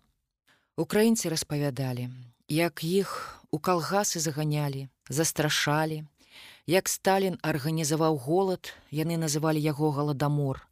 Украінцы 0.76 1.32
распавядалі, 1.32 2.12
як 2.52 2.84
іх 2.84 3.40
у 3.48 3.56
калгасы 3.56 4.20
заганялі, 4.20 4.91
застрашалі, 5.08 6.04
Як 6.66 6.88
Сталін 6.88 7.38
арганізаваў 7.42 8.16
голад, 8.22 8.70
яны 8.94 9.18
называлі 9.18 9.58
яго 9.58 9.90
галадамор. 9.90 10.62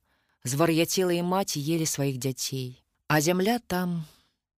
Звар'яцелыя 0.46 1.22
маці 1.26 1.58
елі 1.58 1.86
сваіх 1.86 2.22
дзяцей. 2.22 2.78
А 3.10 3.20
зямля 3.20 3.58
там 3.58 4.06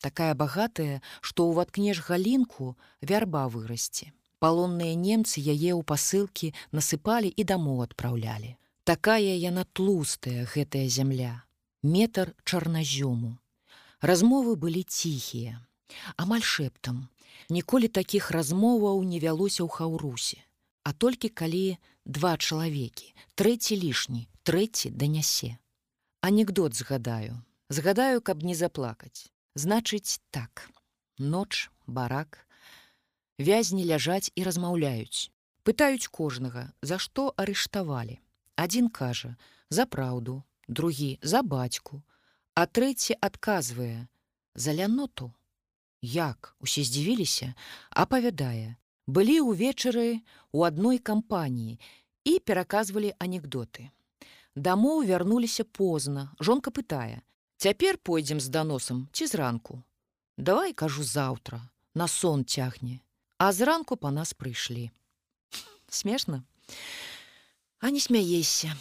такая 0.05 0.35
багатая, 0.35 1.01
што 1.23 1.49
ўваткнеш 1.49 2.05
галінку 2.05 2.77
вярба 3.01 3.49
вырасце. 3.49 4.13
Палонныя 4.45 4.93
немцы 4.93 5.41
яе 5.41 5.73
ў 5.73 5.81
пасылкі 5.87 6.53
насыпалі 6.69 7.33
і 7.33 7.43
дамоў 7.49 7.81
адпраўлялі. 7.89 8.59
Такая 8.85 9.33
яна 9.39 9.65
тлустая 9.73 10.45
гэтая 10.45 10.85
зямля, 10.91 11.47
метр 11.81 12.35
чарназёму. 12.45 13.39
Размовы 14.03 14.59
былі 14.59 14.83
ціхія, 14.83 15.63
амаль 16.19 16.43
шэптам. 16.43 17.09
Ніколі 17.53 17.93
такіх 18.01 18.31
размоваў 18.39 19.05
не 19.05 19.21
вялося 19.21 19.61
ў 19.65 19.69
хаўрусе 19.69 20.41
а 20.83 20.93
толькі 20.93 21.29
калі 21.29 21.79
два 22.05 22.35
чалавекі, 22.37 23.15
трэці 23.39 23.79
лішні, 23.79 24.27
трэці 24.43 24.91
данясе. 24.91 25.59
Анекдот 26.21 26.75
згадаю, 26.75 27.43
згадаю, 27.69 28.21
каб 28.21 28.43
не 28.43 28.55
заплакаць. 28.55 29.31
Значыць 29.55 30.21
так: 30.31 30.71
ноч, 31.19 31.71
барак, 31.87 32.47
вязні 33.39 33.87
ляжаць 33.87 34.31
і 34.35 34.43
размаўляюць. 34.43 35.31
Пытаюць 35.63 36.11
кожнага, 36.11 36.73
за 36.83 36.99
што 36.99 37.31
арыштавалі. 37.37 38.19
Адзін 38.57 38.89
кажа: 38.91 39.37
за 39.71 39.87
праўду, 39.87 40.43
другі 40.67 41.19
за 41.23 41.43
бацьку, 41.43 42.03
а 42.55 42.67
трэці 42.67 43.15
адказвае: 43.21 44.09
за 44.55 44.75
ляноту. 44.75 45.31
Як 46.03 46.57
усе 46.59 46.83
здзівіліся, 46.83 47.55
апавядае: 47.91 48.75
былі 49.07 49.41
ўвечары 49.47 50.21
у 50.51 50.67
адной 50.67 50.99
кампаніі 50.99 51.79
і 52.27 52.39
пераказвалі 52.43 53.15
анекдоты. 53.23 53.91
Дамоў 54.55 55.07
вярнуліся 55.07 55.65
позна. 55.65 56.35
Жонка 56.43 56.75
пытае: 56.75 57.23
Цяпер 57.57 57.99
пойдзем 57.99 58.41
з 58.43 58.51
даносам 58.51 59.09
ці 59.13 59.27
зранку. 59.27 59.83
Давай 60.37 60.75
кажу 60.75 61.05
заўтра, 61.05 61.71
на 61.95 62.09
сон 62.09 62.45
цягне, 62.45 63.01
А 63.39 63.53
зранку 63.53 63.97
па 63.97 64.11
нас 64.11 64.35
прыйшлі. 64.35 64.91
Смешна. 65.89 66.43
А 67.79 67.91
не 67.91 68.01
смяешся. 68.01 68.75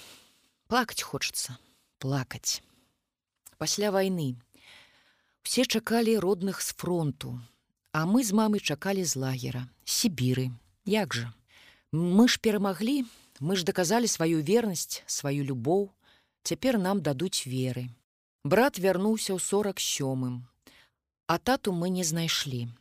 Плакаць 0.68 1.02
хочацца, 1.02 1.58
плакаць. 1.98 2.62
Пасля 3.58 3.92
вайны. 3.92 4.38
Усе 5.46 5.66
чакалі 5.66 6.18
родных 6.20 6.62
з 6.62 6.74
фронту, 6.74 7.42
А 7.92 8.06
мы 8.06 8.24
з 8.24 8.32
мамай 8.32 8.60
чакалі 8.60 9.04
з 9.04 9.16
лагера, 9.16 9.68
Сібіры. 9.84 10.52
Як 10.86 11.14
жа? 11.14 11.34
Мы 11.92 12.28
ж 12.28 12.40
перамаглі, 12.40 13.04
мы 13.42 13.56
ж 13.56 13.66
даказалі 13.68 14.08
сваю 14.08 14.40
вернасць, 14.40 15.04
сваю 15.08 15.44
любоў, 15.44 15.92
Цяпер 16.44 16.80
нам 16.80 17.02
дадуць 17.02 17.46
веры. 17.46 17.90
Брат 18.44 18.80
вярнуўся 18.80 19.36
ў 19.36 19.40
сорок 19.44 19.78
сёмым. 19.78 20.48
А 21.28 21.38
тату 21.38 21.74
мы 21.74 21.90
не 21.90 22.04
знайшлі. 22.04 22.72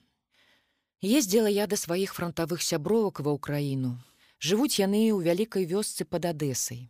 Ездзіла 1.02 1.50
я 1.52 1.66
да 1.66 1.76
сваіх 1.76 2.14
фронтавых 2.14 2.62
сябровак 2.62 3.20
ва 3.20 3.34
ўкраіну. 3.36 3.98
Жывуць 4.40 4.80
яны 4.80 5.12
ў 5.12 5.20
вялікай 5.26 5.66
вёсцы 5.68 6.08
пад 6.08 6.24
адэсай. 6.24 6.88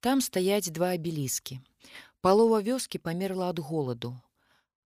Там 0.00 0.24
стаяць 0.24 0.72
два 0.72 0.94
абеліскі. 0.96 1.60
Палова 2.24 2.62
вёскі 2.62 3.02
памерла 3.02 3.52
ад 3.52 3.58
голаду, 3.58 4.16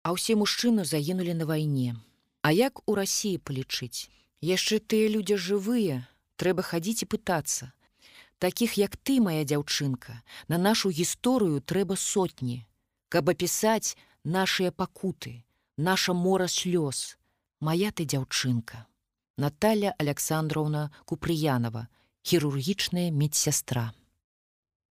а 0.03 0.13
ўсе 0.15 0.35
мужчыны 0.35 0.85
загінулі 0.85 1.35
на 1.35 1.47
вайне. 1.47 1.95
А 2.43 2.51
як 2.51 2.83
у 2.91 2.95
рассіі 2.99 3.39
палічыць? 3.39 4.11
Яшчэ 4.43 4.83
тыя 4.83 5.07
людзі 5.07 5.39
жывыя, 5.39 6.03
трэба 6.37 6.67
хадзіць 6.67 7.07
і 7.07 7.11
пытацца. 7.15 7.71
Такіх 8.43 8.75
як 8.79 8.97
ты, 8.99 9.23
моя 9.23 9.47
дзяўчынка, 9.47 10.19
на 10.51 10.59
нашу 10.59 10.91
гісторыю 10.91 11.63
трэба 11.63 11.95
сотні, 11.95 12.67
каб 13.09 13.31
апісаць 13.31 13.95
нашыя 14.25 14.75
пакуты, 14.75 15.47
наша 15.79 16.13
мора 16.13 16.51
слёз, 16.51 17.15
моя 17.61 17.95
ты 17.95 18.03
дзяўчынка. 18.03 18.87
Наталя 19.39 19.95
Александровна 19.99 20.91
Купрыянова, 21.07 21.87
хірургічная 22.27 23.11
медсястра. 23.15 23.95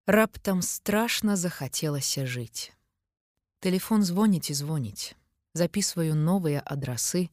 Раптам 0.08 0.62
страшна 0.62 1.36
захацелася 1.36 2.26
жыць. 2.26 2.72
Тэлефон 3.62 4.02
звоніць 4.02 4.50
і 4.50 4.58
звоніць 4.58 5.14
записываю 5.54 6.16
новыя 6.18 6.62
адрасы, 6.66 7.30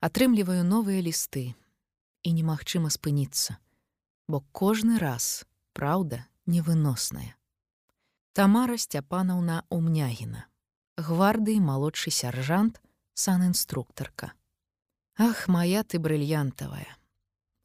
атрымліваю 0.00 0.64
новыя 0.64 1.04
лісты 1.04 1.52
і 2.24 2.32
немагчыма 2.32 2.88
спыніцца, 2.88 3.60
бо 4.24 4.40
кожны 4.56 4.96
раз 4.96 5.44
праўда 5.76 6.24
невыносная. 6.46 7.36
Тамара 8.32 8.78
сцяпанаўна 8.80 9.64
умнягіна, 9.68 10.46
гвардыі 10.96 11.60
малодшы 11.60 12.08
сяржант, 12.08 12.80
санінструктарка. 13.12 14.32
Ах, 15.18 15.48
моя 15.48 15.84
ты 15.84 15.98
брыльянтавая. 15.98 16.88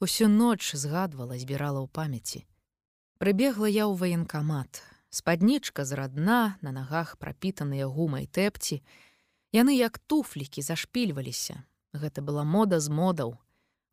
Усю 0.03 0.27
ноч 0.27 0.75
згадвала, 0.75 1.39
збірала 1.39 1.79
ў 1.79 1.87
памяці. 1.87 2.43
Прыбегла 3.23 3.71
я 3.71 3.87
ў 3.87 3.95
ваенкамат, 3.95 4.83
спаднічка 5.15 5.85
з 5.85 5.95
радна, 5.95 6.59
на 6.61 6.71
нагах 6.75 7.15
прапітаныя 7.15 7.87
гумай 7.87 8.27
тэпці, 8.27 8.83
Яны 9.55 9.71
як 9.71 9.95
туфлікі 10.03 10.59
зашпільваліся. 10.59 11.63
Гэта 11.95 12.19
была 12.19 12.43
мода 12.43 12.83
з 12.83 12.91
модаў. 12.91 13.39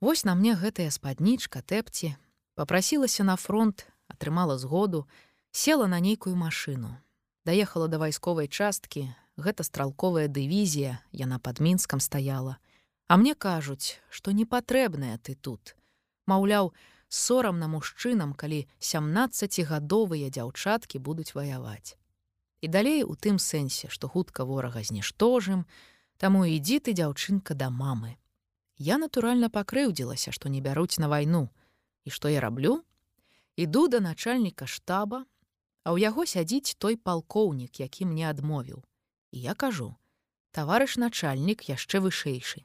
Вось 0.02 0.24
на 0.26 0.34
мне 0.34 0.58
гэтая 0.58 0.90
спаднічка 0.90 1.62
тэпці, 1.62 2.18
попрасілася 2.58 3.22
на 3.22 3.36
фронт, 3.38 3.86
атрымала 4.10 4.58
згоду, 4.58 5.06
села 5.54 5.86
на 5.86 6.02
нейкую 6.02 6.34
машыну. 6.34 6.98
Даехала 7.46 7.86
да 7.86 8.02
вайсковай 8.02 8.50
часткі, 8.50 9.14
гэта 9.38 9.62
стралковая 9.62 10.26
дывізія, 10.26 10.98
яна 11.14 11.38
пад 11.38 11.62
мінскам 11.62 12.02
стаяла. 12.02 12.58
А 13.06 13.14
мне 13.14 13.38
кажуць, 13.38 14.02
што 14.10 14.34
не 14.34 14.42
патрэбная 14.42 15.22
ты 15.22 15.38
тут. 15.38 15.76
Маўляў, 16.26 16.74
сорамна 17.12 17.68
мужчынам, 17.68 18.32
калі 18.32 18.64
17гадовыя 18.80 20.32
дзяўчаткі 20.32 20.98
будуць 20.98 21.34
ваяваць. 21.36 21.96
І 22.64 22.68
далей 22.68 23.02
у 23.04 23.14
тым 23.14 23.36
сэнсе, 23.36 23.92
што 23.92 24.08
хутка 24.08 24.44
ворага 24.48 24.80
зніштожым, 24.80 25.66
таму 26.16 26.46
ідзі 26.48 26.78
ты 26.78 26.96
дзяўчынка 26.96 27.54
да 27.54 27.68
мамы. 27.68 28.16
Я 28.78 28.96
натуральна 28.96 29.50
пакрыўдзілася, 29.50 30.32
што 30.32 30.48
не 30.48 30.60
бяруць 30.64 30.98
на 30.98 31.08
вайну. 31.12 31.50
І 32.04 32.10
што 32.10 32.32
я 32.32 32.40
раблю? 32.40 32.80
Іду 33.56 33.88
да 33.88 34.00
начальніка 34.00 34.66
штаба, 34.66 35.26
а 35.84 35.92
ў 35.92 36.08
яго 36.08 36.24
сядзіць 36.24 36.78
той 36.78 36.96
палкоўнік, 36.96 37.80
які 37.80 38.08
мне 38.08 38.30
адмовіў. 38.30 38.80
І 39.36 39.40
я 39.40 39.54
кажу: 39.54 39.92
таварыш 40.56 40.96
начальнік 40.96 41.68
яшчэ 41.68 42.00
вышэйшы. 42.00 42.64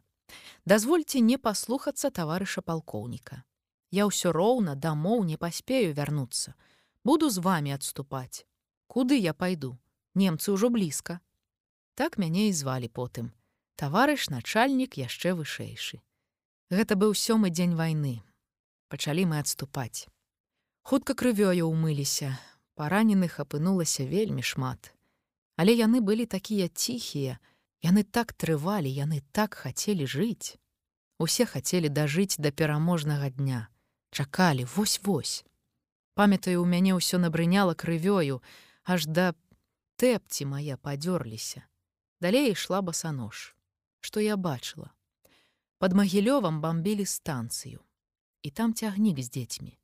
Дазвольце 0.66 1.20
не 1.20 1.38
паслухацца 1.38 2.12
таварыша 2.12 2.62
палкоўніка. 2.62 3.44
Я 3.92 4.04
ўсё 4.12 4.36
роўна 4.36 4.76
дамоў 4.76 5.24
не 5.24 5.38
паспею 5.40 5.94
вярнуцца. 5.96 6.54
Буду 7.08 7.30
з 7.30 7.40
вами 7.40 7.72
адступаць. 7.72 8.44
Куды 8.88 9.16
я 9.16 9.34
пайду? 9.34 9.80
Немцы 10.14 10.52
ўжо 10.52 10.68
блізка. 10.70 11.20
Так 11.96 12.18
мяне 12.18 12.52
і 12.52 12.54
звалі 12.54 12.92
потым. 12.92 13.32
Таварыш 13.80 14.28
начальнік 14.28 15.00
яшчэ 15.00 15.32
вышэйшы. 15.40 16.04
Гэта 16.68 17.00
быў 17.00 17.16
сёмы 17.16 17.48
дзень 17.48 17.80
вайны. 17.80 18.28
Пачалі 18.92 19.24
мы 19.32 19.40
адступаць. 19.40 20.12
Хутка 20.84 21.16
крывёю 21.16 21.72
ўмыліся, 21.72 22.36
параненых 22.76 23.40
апынулася 23.40 24.04
вельмі 24.04 24.44
шмат. 24.44 24.92
Але 25.56 25.72
яны 25.72 26.04
былі 26.04 26.28
такія 26.28 26.68
ціхія, 26.68 27.40
яны 27.88 28.04
так 28.04 28.36
трывалі, 28.36 28.92
яны 28.92 29.24
так 29.32 29.56
хацелі 29.56 30.04
жыць. 30.04 30.60
Усе 31.20 31.48
хацелі 31.48 31.88
дажыць 31.88 32.36
да 32.36 32.52
пераможнага 32.52 33.32
дня 33.32 33.72
чакалі 34.18 34.66
вось-вось. 34.66 35.46
Памятаю, 36.18 36.62
у 36.62 36.66
мяне 36.66 36.98
ўсё 36.98 37.22
набрыняла 37.22 37.78
крывёю, 37.78 38.42
аж 38.82 39.06
да 39.06 39.38
тэпці 40.02 40.50
мая 40.50 40.78
падзёрліся. 40.82 41.62
Далей 42.18 42.50
ішла 42.58 42.82
басанож. 42.82 43.54
Што 44.02 44.18
я 44.18 44.34
бачыла. 44.34 44.90
Пад 45.78 45.94
магілёвам 45.94 46.58
бамбілі 46.66 47.06
станцыю. 47.06 47.86
І 48.42 48.50
там 48.50 48.74
цягнік 48.74 49.22
з 49.22 49.30
дзецьмі. 49.30 49.78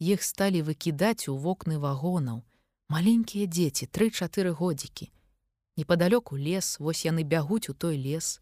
Іх 0.00 0.24
сталі 0.24 0.64
выкідаць 0.64 1.28
у 1.28 1.36
вокны 1.36 1.76
вагонаў, 1.76 2.40
маленькія 2.88 3.44
дзеці, 3.44 3.92
тры-чатыры 3.92 4.56
годзікі. 4.56 5.12
Непадалёку 5.76 6.40
лес, 6.40 6.80
вось 6.80 7.04
яны 7.04 7.20
бягуць 7.20 7.68
у 7.68 7.76
той 7.76 8.00
лес. 8.00 8.40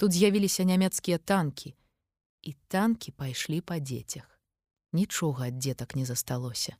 Тут 0.00 0.16
з'явіліся 0.16 0.64
нямецкія 0.64 1.18
танкі, 1.18 1.76
і 2.40 2.56
танкі 2.72 3.12
пайшлі 3.12 3.60
па 3.60 3.76
дзецях 3.76 4.31
нічога 4.92 5.48
ад 5.48 5.58
дзетак 5.58 5.96
не 5.96 6.04
засталося. 6.04 6.76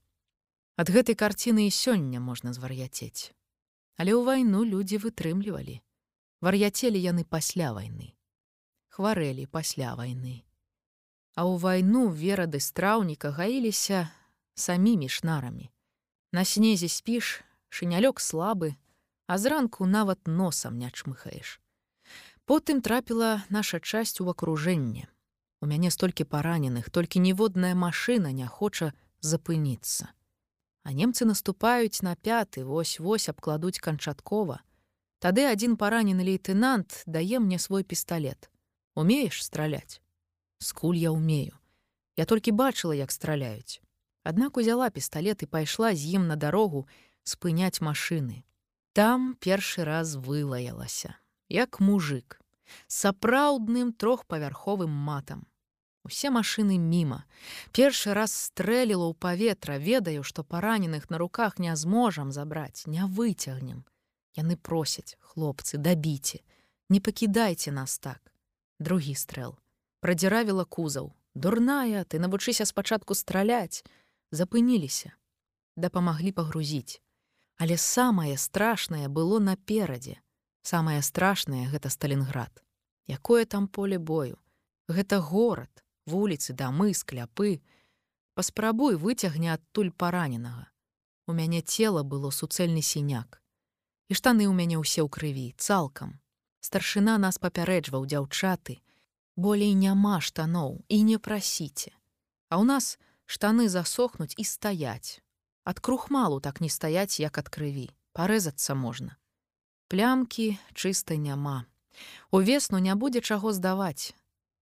Ад 0.77 0.89
гэтай 0.89 1.15
карціны 1.15 1.69
і 1.69 1.75
сёння 1.75 2.21
можна 2.21 2.53
звар'яцець. 2.57 3.33
Але 4.01 4.17
ў 4.17 4.25
вайну 4.25 4.65
людзі 4.65 4.97
вытрымлівалі. 5.03 5.81
Вар'яцелі 6.41 6.97
яны 6.97 7.25
пасля 7.29 7.73
вайны. 7.77 8.17
Хварэлі 8.89 9.47
пасля 9.47 9.93
вайны. 9.95 10.45
А 11.37 11.45
ў 11.45 11.61
вайну 11.61 12.09
верады 12.09 12.61
страўніка 12.61 13.37
гаіліся 13.37 14.09
самімі 14.55 15.09
шнарамі. 15.09 15.69
На 16.33 16.45
снезе 16.49 16.89
спіш, 16.89 17.45
шынялёк 17.69 18.21
слабы, 18.21 18.77
а 19.29 19.37
зранку 19.39 19.85
нават 19.85 20.25
носам 20.27 20.81
не 20.81 20.89
чмыхаеш. 20.89 21.61
Потым 22.49 22.81
трапіла 22.81 23.45
наша 23.49 23.81
часць 23.81 24.21
у 24.21 24.29
акружэнне. 24.33 25.12
У 25.63 25.67
мяне 25.71 25.93
столькі 25.95 26.25
параненых, 26.27 26.91
толькі 26.91 27.23
ніводная 27.23 27.75
машына 27.79 28.33
не 28.35 28.47
хоча 28.51 28.91
запыніцца. 29.23 30.11
А 30.83 30.91
немцы 30.91 31.23
наступаюць 31.23 32.03
на 32.03 32.17
пяты, 32.19 32.65
вось-вось 32.67 33.29
абкладуць 33.31 33.79
канчаткова. 33.79 34.59
Тады 35.23 35.47
адзін 35.47 35.77
паранены 35.79 36.27
лейтенант 36.27 37.05
дае 37.07 37.39
мне 37.39 37.63
свой 37.63 37.85
пісталлет. 37.85 38.51
Умееш 38.99 39.39
страляць. 39.45 40.03
Скуль 40.59 40.99
я 40.99 41.15
умею. 41.15 41.55
Я 42.17 42.25
толькі 42.27 42.51
бачыла, 42.51 42.99
як 42.99 43.15
страляюць. 43.15 43.79
Аднак 44.27 44.57
узяла 44.57 44.91
пісталлет 44.91 45.47
і 45.47 45.47
пайшла 45.47 45.95
з 45.95 46.19
ім 46.19 46.27
на 46.27 46.35
дарогу 46.35 46.89
спыняць 47.23 47.79
машыны. 47.79 48.43
Там 48.99 49.39
першы 49.39 49.87
раз 49.87 50.19
вылаялася, 50.19 51.15
як 51.49 51.79
мужик, 51.79 52.43
сапраўдным 52.89 53.95
трохпавярховым 53.95 54.91
матам. 54.91 55.47
Усе 56.05 56.31
машыны 56.35 56.79
міма. 56.83 57.23
Першы 57.71 58.15
раз 58.15 58.35
стрэліла 58.35 59.07
ў 59.07 59.15
паветра, 59.15 59.79
ведаю, 59.79 60.27
што 60.27 60.43
параненых 60.43 61.11
на 61.11 61.19
руках 61.19 61.59
не 61.63 61.75
зможам 61.77 62.33
забраць, 62.33 62.87
не 62.87 63.07
выцягнем. 63.07 63.87
Яны 64.35 64.57
просяць, 64.57 65.17
хлопцы, 65.21 65.79
дабіце, 65.79 66.43
не 66.89 67.01
пакідайце 67.01 67.71
нас 67.71 67.99
так. 67.99 68.33
Другі 68.81 69.15
стрэл. 69.15 69.55
Прадзіравіла 70.01 70.65
кузаў. 70.65 71.13
Дурная, 71.35 72.05
ты 72.05 72.19
навучыся 72.19 72.67
спачатку 72.67 73.15
страляць, 73.15 73.85
запыніліся. 74.31 75.15
Дапамаглі 75.77 76.33
пагрузіць. 76.33 77.01
Але 77.57 77.79
самае 77.79 78.37
страшнае 78.37 79.07
было 79.09 79.39
наперадзе. 79.39 80.19
Самае 80.63 81.03
страшнае 81.03 81.71
гэта 81.71 81.91
Сталінград. 81.91 82.63
Якое 83.07 83.45
там 83.47 83.69
поле 83.69 83.99
бою? 83.99 84.39
Гэта 84.89 85.21
горад, 85.21 85.82
вуліцы, 86.07 86.53
дамы, 86.53 86.95
скляпы. 86.95 87.61
Паспрабуй 88.35 88.97
выцягне 88.97 89.53
адтуль 89.53 89.93
параненага. 89.93 90.69
У 91.27 91.33
мяне 91.33 91.63
цела 91.63 92.03
было 92.03 92.31
суцэльны 92.31 92.83
сіняк. 92.83 93.43
І 94.09 94.15
штаны 94.19 94.49
ў 94.49 94.55
мяне 94.57 94.77
ўсе 94.81 95.05
ў 95.05 95.09
крыві, 95.09 95.55
цалкам. 95.57 96.19
Старшына 96.61 97.19
нас 97.19 97.39
папярэджваў 97.39 98.07
дзяўчаты. 98.07 98.81
Болей 99.37 99.75
няма 99.75 100.21
штаноў 100.21 100.85
і 100.89 101.03
не 101.03 101.19
прасіце. 101.19 101.93
А 102.53 102.61
ў 102.61 102.65
нас 102.69 102.99
штаны 103.27 103.69
засохнуць 103.69 104.37
і 104.37 104.45
стаяць. 104.45 105.23
Ад 105.65 105.81
крухмалу 105.81 106.41
так 106.41 106.61
не 106.61 106.69
стаяць, 106.69 107.21
як 107.21 107.39
ад 107.39 107.49
крыві. 107.49 107.89
Парэзацца 108.13 108.75
можна. 108.75 109.17
Плямкі 109.89 110.59
чыста 110.75 111.17
няма. 111.17 111.65
Увесну 112.31 112.79
не 112.79 112.95
будзе 112.95 113.21
чаго 113.21 113.53
здаваць. 113.53 114.13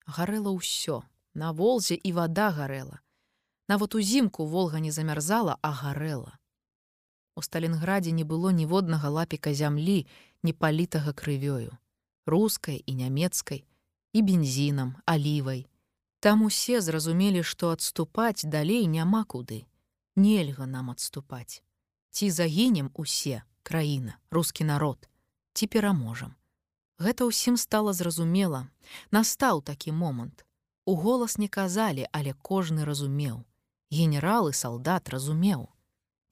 Гарэла 0.06 0.54
ўсё, 0.54 1.02
На 1.34 1.52
волзе 1.52 1.94
і 1.94 2.12
вада 2.12 2.50
гарэла. 2.50 3.00
Нават 3.68 3.94
узімку 3.94 4.46
волга 4.46 4.80
не 4.80 4.90
замярзала, 4.90 5.58
а 5.62 5.70
гарэла. 5.70 6.38
У 7.36 7.42
Сталінградзе 7.42 8.10
не 8.10 8.24
было 8.24 8.50
ніводнага 8.50 9.08
лапіка 9.08 9.54
зямлі, 9.54 10.06
не 10.42 10.52
палітага 10.52 11.14
крывёю, 11.14 11.78
рускай 12.26 12.82
і 12.86 12.94
нямецкай, 12.94 13.64
і 14.12 14.22
бензінам, 14.22 14.96
алівай. 15.06 15.66
Там 16.20 16.42
усе 16.42 16.80
зразумелі, 16.80 17.42
што 17.42 17.70
адступаць 17.70 18.44
далей 18.44 18.86
няма 18.86 19.24
куды. 19.24 19.64
Нельга 20.16 20.66
нам 20.66 20.90
адступаць. 20.90 21.62
Ці 22.10 22.30
загінем 22.30 22.90
усе, 22.94 23.42
краіна, 23.62 24.18
рускі 24.30 24.64
народ, 24.64 25.08
ці 25.54 25.66
пераможам. 25.66 26.34
Гэта 26.98 27.24
ўсім 27.24 27.56
стала 27.56 27.94
зразумела, 27.94 28.66
настаў 29.14 29.62
такі 29.62 29.94
момант. 29.94 30.44
У 30.90 30.96
голас 30.96 31.38
не 31.38 31.46
казалі, 31.46 32.08
але 32.10 32.34
кожны 32.34 32.82
разумеў. 32.82 33.44
Генералы 33.94 34.50
салдат 34.50 35.06
разумеў. 35.14 35.68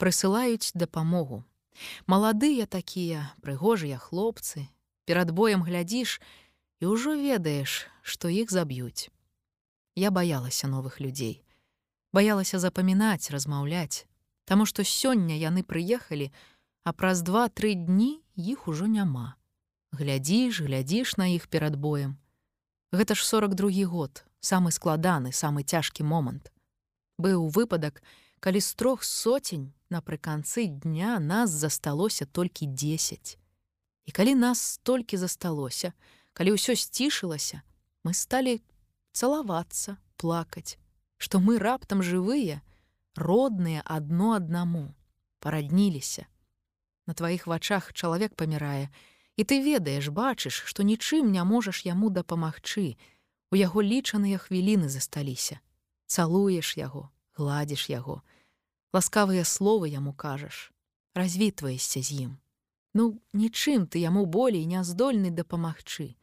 Прысылаюць 0.03 0.75
дапамогу. 0.75 1.45
Маладыя 2.11 2.67
такія, 2.67 3.31
прыгожыя 3.39 4.03
хлопцы, 4.03 4.67
перад 5.07 5.31
боем 5.31 5.63
глядзіш 5.63 6.19
і 6.83 6.91
ўжо 6.91 7.15
ведаеш, 7.15 7.87
што 8.03 8.27
іх 8.27 8.51
заб'юць. 8.51 9.15
Я 9.95 10.11
баялася 10.11 10.67
новых 10.67 10.99
людзей. 10.99 11.47
Баялася 12.11 12.59
запамінаць, 12.59 13.31
размаўляць, 13.31 14.11
Таму 14.49 14.67
што 14.67 14.83
сёння 14.83 15.39
яны 15.39 15.63
прыехалі, 15.63 16.33
а 16.83 16.91
праз 16.97 17.23
два-тры 17.23 17.75
дні 17.79 18.25
іх 18.35 18.67
ужо 18.67 18.91
няма. 18.91 19.37
Глядзіш, 19.93 20.67
глядзіш 20.67 21.15
на 21.21 21.31
іх 21.39 21.47
перад 21.47 21.77
боем. 21.77 22.17
Гэта 22.91 23.15
ж 23.15 23.23
42 23.23 23.87
год, 23.87 24.25
самы 24.41 24.71
складаны, 24.71 25.33
самы 25.33 25.63
цяжкі 25.63 26.03
момант. 26.03 26.53
Быў 27.19 27.49
выпадак, 27.51 28.03
калі 28.41 28.61
з 28.61 28.75
трох 28.75 29.05
соцень 29.05 29.73
напрыканцы 29.91 30.67
дня 30.67 31.19
нас 31.19 31.51
засталося 31.51 32.27
толькі 32.27 32.67
10. 32.67 33.39
І 34.07 34.11
калі 34.13 34.35
нас 34.35 34.61
столькі 34.79 35.17
засталося, 35.17 35.93
калі 36.33 36.55
ўсё 36.55 36.79
сцішылася, 36.79 37.63
мы 38.05 38.15
сталі 38.15 38.63
цалавацца, 39.13 39.99
плакаць, 40.17 40.79
што 41.19 41.41
мы 41.43 41.59
раптам 41.59 42.03
жывыя, 42.03 42.63
родныя 43.19 43.83
адно 43.85 44.39
аднаму, 44.39 44.95
парадніліся. 45.41 46.27
На 47.07 47.15
тваіх 47.15 47.47
вачах 47.47 47.93
чалавек 47.93 48.35
памірае, 48.39 48.91
і 49.39 49.43
ты 49.45 49.63
ведаеш, 49.63 50.11
бачыш, 50.15 50.63
што 50.67 50.83
нічым 50.83 51.31
не 51.35 51.43
можаш 51.43 51.87
яму 51.87 52.11
дапамагчы. 52.11 52.99
У 53.53 53.57
яго 53.57 53.83
лічаныя 53.83 54.39
хвіліны 54.39 54.89
засталіся. 54.89 55.61
Цалуеш 56.07 56.77
яго, 56.77 57.09
гладзіш 57.37 57.89
яго. 57.91 58.23
Ласкавыя 58.93 59.45
словы 59.45 59.89
яму 59.89 60.13
кажаш, 60.13 60.73
развітваешся 61.15 62.03
з 62.03 62.29
ім. 62.29 62.33
Ну, 62.95 63.21
нічым 63.33 63.87
ты 63.87 64.01
яму 64.01 64.25
болей 64.27 64.65
не 64.65 64.83
здольны 64.85 65.31
дапамагчы. 65.31 66.17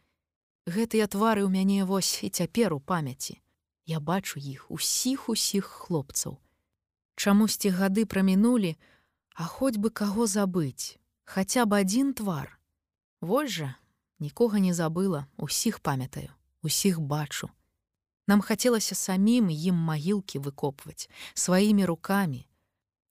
Гэтыя 0.65 1.07
твары 1.07 1.45
ў 1.45 1.49
мяне 1.53 1.85
вось 1.85 2.25
і 2.25 2.29
цяпер 2.29 2.73
у 2.73 2.79
памяці. 2.81 3.41
Я 3.85 4.01
бачу 4.01 4.41
іх 4.41 4.65
усіх 4.73 5.29
усіх 5.29 5.65
хлопцаў. 5.65 6.41
Чамусьці 7.15 7.69
гады 7.69 8.05
прамінулі, 8.05 8.75
а 9.37 9.45
хоць 9.45 9.77
бы 9.77 9.93
каго 9.93 10.25
забыць, 10.27 10.97
хаця 11.23 11.65
б 11.69 11.79
адзін 11.85 12.13
твар. 12.17 12.57
Вось 13.21 13.61
жа, 13.61 13.69
нікога 14.19 14.59
не 14.59 14.73
забыла, 14.73 15.29
усіх 15.37 15.79
памятаю, 15.79 16.33
усіх 16.65 16.99
бачу. 16.99 17.49
Нам 18.27 18.41
хацелася 18.41 18.95
самім 18.95 19.49
ім 19.53 19.75
магілкі 19.75 20.41
выкопваць 20.41 21.09
сваімі 21.33 21.85
рукамі, 21.85 22.47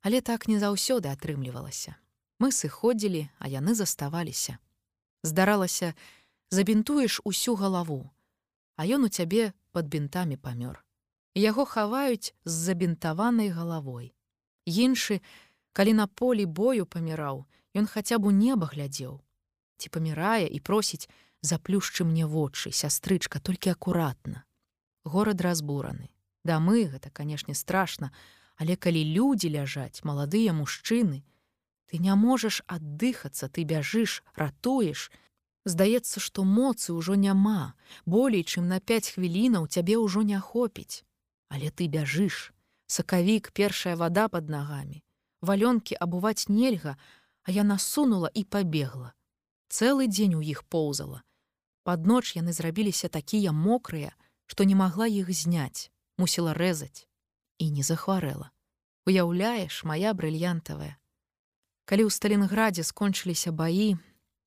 але 0.03 0.21
так 0.21 0.49
не 0.51 0.59
заўсёды 0.59 1.07
атрымлівалася. 1.09 1.95
Мы 2.43 2.51
сыходзілі, 2.51 3.31
а 3.39 3.49
яны 3.49 3.75
заставаліся. 3.75 4.59
Здаралася, 5.23 5.95
забінтуеш 6.51 7.21
усю 7.25 7.55
галаву, 7.55 8.11
а 8.77 8.87
ён 8.87 9.07
у 9.07 9.09
цябе 9.09 9.55
пад 9.71 9.87
бінтамі 9.87 10.37
памёр. 10.37 10.83
Яго 11.35 11.65
хаваюць 11.65 12.35
з 12.45 12.53
забінтаванай 12.53 13.49
галавой. 13.49 14.15
Іншы, 14.67 15.23
калі 15.73 15.95
на 15.95 16.07
полі 16.07 16.47
бою 16.47 16.87
паміраў, 16.87 17.47
ён 17.75 17.87
хаця 17.87 18.19
б 18.19 18.27
у 18.27 18.31
неба 18.31 18.67
глядзеў. 18.67 19.23
Ці 19.79 19.89
памірае 19.91 20.47
і 20.47 20.61
просіць, 20.61 21.09
заплюшчы 21.45 22.05
мне 22.09 22.27
вочы, 22.27 22.73
сястрычка 22.73 23.41
толькі 23.41 23.77
акуратна. 23.77 24.45
Горад 25.05 25.45
разбураны. 25.45 26.09
Дамы 26.45 26.89
гэта, 26.89 27.11
канешне, 27.11 27.55
страшна, 27.55 28.11
але 28.57 28.77
калі 28.77 29.05
людзі 29.05 29.53
ляжаць, 29.53 30.01
маладыя 30.05 30.57
мужчыны, 30.57 31.21
ты 31.93 32.01
не 32.01 32.15
можаш 32.17 32.63
аддыхацца, 32.67 33.49
ты 33.49 33.65
бяжыш, 33.65 34.25
ратуеш, 34.35 35.11
Здаецца, 35.65 36.21
што 36.21 36.45
моцы 36.45 36.93
ўжо 36.93 37.15
няма, 37.17 37.73
болей, 38.05 38.45
чым 38.45 38.69
на 38.69 38.81
5 38.81 39.17
хвілінаў 39.17 39.65
цябе 39.67 39.97
ўжо 39.97 40.21
не 40.21 40.37
хопіць. 40.37 41.05
Але 41.49 41.73
ты 41.73 41.89
бяжыш. 41.89 42.53
Сакавік, 42.87 43.49
першая 43.57 43.97
вада 43.97 44.29
под 44.29 44.53
нагамі. 44.53 45.01
Валёнкі 45.41 45.97
абуваць 45.97 46.53
нельга, 46.53 47.01
а 47.45 47.51
яна 47.51 47.79
сунула 47.81 48.29
і 48.29 48.45
пабегла. 48.45 49.17
Цэлы 49.73 50.05
дзень 50.07 50.37
у 50.37 50.43
іх 50.45 50.69
поўзала. 50.69 51.25
Пад 51.85 52.07
ноч 52.09 52.33
яны 52.33 52.57
зрабіліся 52.57 53.09
такія 53.13 53.53
мокрыя, 53.53 54.17
што 54.49 54.65
не 54.65 54.75
магла 54.75 55.07
іх 55.07 55.29
зняць, 55.29 55.93
мусіла 56.17 56.57
рэзаць 56.57 57.05
і 57.61 57.71
не 57.71 57.85
захварэла. 57.85 58.51
Уяўляеш, 59.05 59.85
моя 59.85 60.17
брыльянтавая. 60.17 60.97
Калі 61.85 62.09
ў 62.09 62.11
Сталінградзе 62.17 62.89
скончыліся 62.89 63.53
баі, 63.53 64.01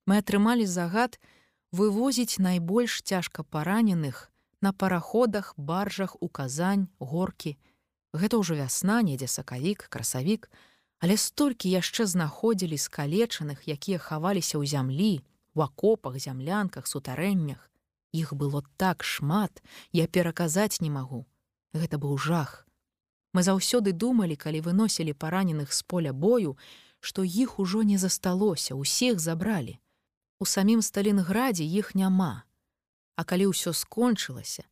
мы 0.09 0.17
атрымалі 0.25 0.65
загад 0.65 1.21
вывозіць 1.69 2.41
найбольш 2.41 3.05
цяжка 3.05 3.45
параненых 3.45 4.33
на 4.61 4.73
параходах, 4.73 5.53
баржах 5.57 6.17
у 6.19 6.29
казань, 6.29 6.89
горкі. 6.97 7.53
Гэта 8.17 8.41
ўжо 8.41 8.57
вясна, 8.57 9.05
недзе 9.05 9.29
сакавік, 9.29 9.85
красавік, 9.93 10.49
але 10.97 11.21
столькі 11.21 11.69
яшчэ 11.69 12.09
знаходзілі 12.09 12.81
скалечаных, 12.81 13.69
якія 13.69 14.01
хаваліся 14.01 14.57
ў 14.57 14.65
зямлі, 14.65 15.21
у 15.57 15.61
акопах, 15.61 16.19
зямлянках, 16.19 16.85
сутарэннях. 16.85 17.71
Іх 18.13 18.33
было 18.33 18.63
так 18.77 19.03
шмат, 19.03 19.63
я 19.91 20.07
пераказаць 20.07 20.81
не 20.81 20.89
магу. 20.89 21.25
Гэта 21.73 21.97
быў 21.97 22.17
жах. 22.17 22.67
Мы 23.33 23.41
заўсёды 23.41 23.91
думалі, 23.91 24.35
калі 24.37 24.61
выносілі 24.61 25.13
параненых 25.13 25.73
з 25.73 25.81
поля 25.83 26.13
бою, 26.13 26.57
што 26.99 27.23
іх 27.23 27.59
ужо 27.59 27.81
не 27.83 27.97
засталося, 27.97 28.75
усіх 28.75 29.19
забралі. 29.19 29.79
У 30.39 30.45
самім 30.45 30.81
Сталінградзе 30.81 31.65
іх 31.65 31.95
няма. 31.95 32.45
А 33.17 33.25
калі 33.25 33.49
ўсё 33.49 33.73
скончылася, 33.73 34.63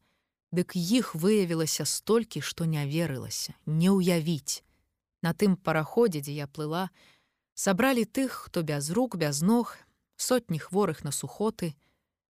дык 0.53 0.77
іх 0.77 1.15
выявілася 1.15 1.85
столькі, 1.85 2.41
што 2.41 2.65
не 2.65 2.85
верылася, 2.85 3.57
не 3.65 3.89
ўявіць. 3.89 4.61
На 5.25 5.33
тым 5.33 5.57
параходзе, 5.57 6.21
дзе 6.21 6.45
я 6.45 6.47
плыла, 6.47 6.89
сабралі 7.57 8.05
тых, 8.05 8.45
хто 8.45 8.61
без 8.61 8.93
рук, 8.93 9.17
без 9.17 9.41
ног, 9.41 9.77
сотні 10.17 10.60
хворых 10.60 11.03
на 11.03 11.12
сухоты, 11.12 11.76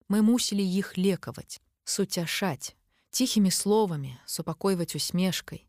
мы 0.09 0.21
мусілі 0.21 0.61
іх 0.61 0.97
лекаваць, 0.97 1.61
суцяшаць, 1.83 2.75
ціхімі 3.11 3.51
словамі, 3.51 4.17
супакойваць 4.25 4.95
усмешкай. 4.95 5.65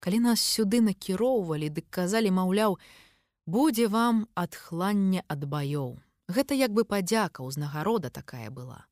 Калі 0.00 0.18
нас 0.20 0.40
сюды 0.44 0.80
накіроўвалі, 0.84 1.70
дык 1.70 1.88
казалі, 1.90 2.30
маўляў, 2.30 2.78
будзе 3.46 3.88
вам 3.88 4.28
адхланне 4.34 5.24
ад 5.28 5.48
баёў. 5.48 5.96
Гэта 6.28 6.54
як 6.54 6.72
бы 6.72 6.84
падзяка 6.84 7.44
ўзнагарода 7.44 8.10
такая 8.10 8.50
была. 8.50 8.84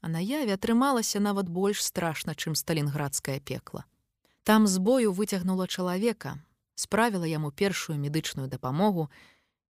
А 0.00 0.08
наяве 0.08 0.56
атрымалася 0.56 1.20
нават 1.20 1.48
больш 1.48 1.82
страшна, 1.84 2.34
чым 2.34 2.54
сталінградскае 2.54 3.40
пекла. 3.40 3.84
Там 4.44 4.66
з 4.66 4.78
бою 4.78 5.12
выцягнула 5.12 5.66
чалавека, 5.66 6.38
справіла 6.76 7.24
яму 7.24 7.50
першую 7.50 7.98
медычную 7.98 8.48
дапамогу, 8.48 9.10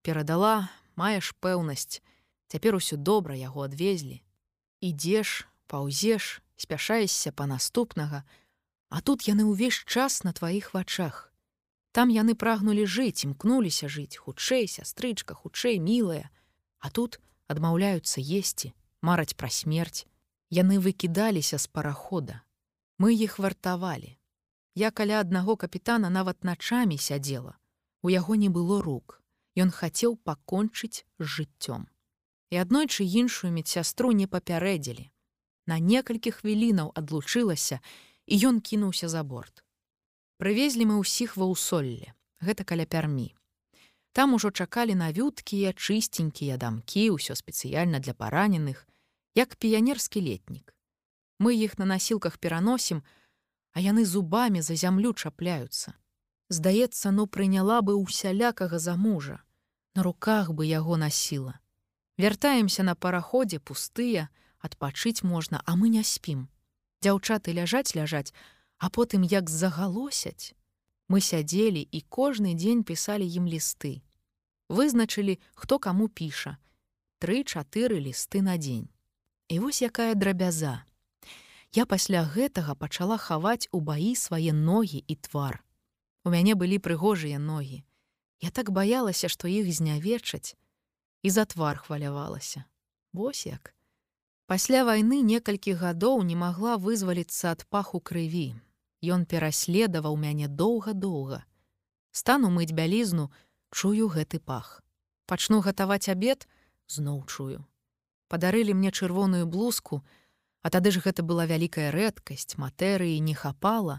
перадала, 0.01 0.69
маеш 0.97 1.33
пэўнасць, 1.39 2.01
цяпер 2.47 2.75
усё 2.75 2.97
добра 2.97 3.35
яго 3.35 3.65
адвезлі. 3.65 4.21
Ідзеш, 4.81 5.47
паўзеш, 5.67 6.41
спяшаешся 6.55 7.31
па 7.31 7.45
наступнага, 7.45 8.23
а 8.89 9.01
тут 9.01 9.27
яны 9.27 9.45
ўвесь 9.49 9.83
час 9.85 10.23
на 10.23 10.33
тваіх 10.33 10.73
вачах. 10.73 11.33
Там 11.91 12.09
яны 12.09 12.35
прагнулі 12.35 12.85
жыць, 12.85 13.23
імкнуліся 13.23 13.87
жыць, 13.87 14.19
хутчэй, 14.19 14.67
сястрычка, 14.67 15.33
хутчэй, 15.33 15.79
мілая, 15.79 16.29
А 16.85 16.91
тут 16.93 17.17
адмаўляюцца 17.49 18.21
есці, 18.21 18.69
мараць 19.01 19.33
пра 19.33 19.49
смерць. 19.49 20.05
Яны 20.53 20.77
выкідаліся 20.77 21.57
з 21.57 21.65
парахода. 21.65 22.41
Мы 23.01 23.17
іх 23.17 23.39
вартавалі. 23.41 24.11
Я 24.77 24.91
каля 24.91 25.17
аднаго 25.25 25.55
капітана 25.57 26.11
нават 26.13 26.45
начамі 26.45 26.99
сядзела. 27.01 27.57
У 28.05 28.13
яго 28.13 28.37
не 28.37 28.49
было 28.53 28.83
рук. 28.85 29.17
Ён 29.57 29.73
хацеў 29.73 30.13
пакончыць 30.21 31.09
з 31.17 31.25
жыццём. 31.25 31.89
І 32.53 32.61
аднойчы 32.61 33.05
іншую 33.05 33.51
медсястру 33.51 34.11
не 34.11 34.27
папярэдзілі. 34.27 35.09
На 35.65 35.79
некалькі 35.79 36.31
хвілінаў 36.31 36.91
адлучылася, 36.93 37.79
і 38.25 38.35
ён 38.49 38.61
кінуўся 38.61 39.09
за 39.09 39.23
борт. 39.23 39.65
Прывезлі 40.37 40.85
мы 40.85 40.99
ўсіх 41.01 41.37
ва 41.37 41.49
ўсолле, 41.49 42.13
гэта 42.41 42.67
каля 42.67 42.85
пярмі. 42.85 43.33
Там 44.15 44.33
ужо 44.33 44.51
чакалі 44.51 44.95
навюткія 44.95 45.73
чыстенькія 45.73 46.55
дамкі, 46.55 47.17
ўсё 47.17 47.35
спецыяльна 47.35 47.99
для 47.99 48.13
параненых, 48.13 48.87
як 49.35 49.55
піянерскі 49.59 50.21
летнік. 50.21 50.71
Мы 51.39 51.55
іх 51.59 51.77
на 51.77 51.85
насілках 51.85 52.37
пераносім, 52.37 53.03
а 53.73 53.83
яны 53.83 54.05
зубамі 54.05 54.61
за 54.61 54.75
зямлю 54.79 55.11
чапляюцца. 55.11 55.95
Здаецца, 56.47 57.11
ну 57.11 57.27
прыняла 57.27 57.81
бы 57.81 57.95
усялякага 57.95 58.79
за 58.79 58.95
мужа. 58.95 59.43
На 59.95 60.03
руках 60.03 60.51
бы 60.51 60.63
яго 60.65 60.95
насіла. 60.95 61.59
Вяртаемся 62.17 62.83
на 62.83 62.95
параходзе 62.95 63.59
пустыя, 63.59 64.29
адпачыць 64.59 65.23
можна, 65.23 65.61
а 65.65 65.75
мы 65.75 65.89
не 65.89 66.03
спім. 66.03 66.47
Дзяўчаты 67.01 67.53
ляжаць 67.53 67.95
ляжаць, 67.95 68.33
а 68.77 68.89
потым 68.89 69.21
як 69.23 69.49
загалосяць. 69.49 70.55
Мы 71.07 71.21
сядзелі 71.21 71.81
і 71.83 72.01
кожны 72.09 72.55
дзень 72.55 72.83
пісалі 72.83 73.27
ім 73.27 73.45
лісты 73.45 74.01
вызначылі, 74.69 75.39
хто 75.53 75.79
каму 75.79 76.07
піша. 76.07 76.57
Тры-чатыры 77.19 77.99
лісты 77.99 78.41
на 78.41 78.57
дзень. 78.57 78.89
І 79.47 79.59
вось 79.59 79.81
якая 79.81 80.15
драбяза. 80.15 80.83
Я 81.71 81.85
пасля 81.85 82.23
гэтага 82.23 82.75
пачала 82.75 83.17
хаваць 83.17 83.67
у 83.71 83.79
баі 83.79 84.15
свае 84.15 84.53
ногі 84.53 85.03
і 85.05 85.15
твар. 85.15 85.63
У 86.23 86.29
мяне 86.29 86.55
былі 86.55 86.79
прыгожыя 86.79 87.37
ногі. 87.39 87.83
Я 88.41 88.49
так 88.49 88.71
баялася, 88.71 89.29
што 89.29 89.47
іх 89.47 89.69
знявечаць 89.71 90.55
і 91.25 91.29
за 91.29 91.45
твар 91.45 91.77
хвалявалася. 91.77 92.63
Вось 93.13 93.45
як. 93.45 93.73
Пасля 94.45 94.83
вайны 94.85 95.25
некалькі 95.25 95.73
гадоў 95.73 96.21
не 96.21 96.35
магла 96.37 96.75
вызваліцца 96.77 97.57
ад 97.57 97.65
паху 97.73 97.97
крыві. 97.97 98.53
Ён 99.01 99.25
пераследаваў 99.25 100.19
мяне 100.21 100.45
доўга-доўга. 100.45 101.39
Стану 102.11 102.51
мыць 102.53 102.77
бялізну, 102.77 103.33
чую 103.73 104.05
гэты 104.13 104.37
пах. 104.37 104.85
Пачну 105.25 105.65
гатаваць 105.65 106.13
абед, 106.13 106.45
зноў 106.85 107.25
чую. 107.25 107.65
Падарылі 108.29 108.77
мне 108.77 108.93
чырвоную 108.93 109.49
блузку, 109.49 110.05
а 110.61 110.69
тады 110.69 110.93
ж 110.93 111.01
гэта 111.01 111.25
была 111.25 111.49
вялікая 111.49 111.89
рэдкасць, 111.89 112.53
матэрыі 112.61 113.17
не 113.17 113.33
хапала, 113.33 113.97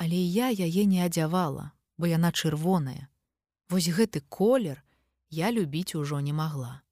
але 0.00 0.16
я 0.16 0.48
яе 0.48 0.88
не 0.88 1.04
адзявала, 1.04 1.76
бо 2.00 2.08
яна 2.08 2.32
чырвоная. 2.32 3.12
Вось 3.68 3.92
гэты 3.92 4.24
колер 4.24 4.85
я 5.30 5.52
любіць 5.52 5.94
ужо 5.94 6.20
не 6.20 6.32
магла. 6.32 6.82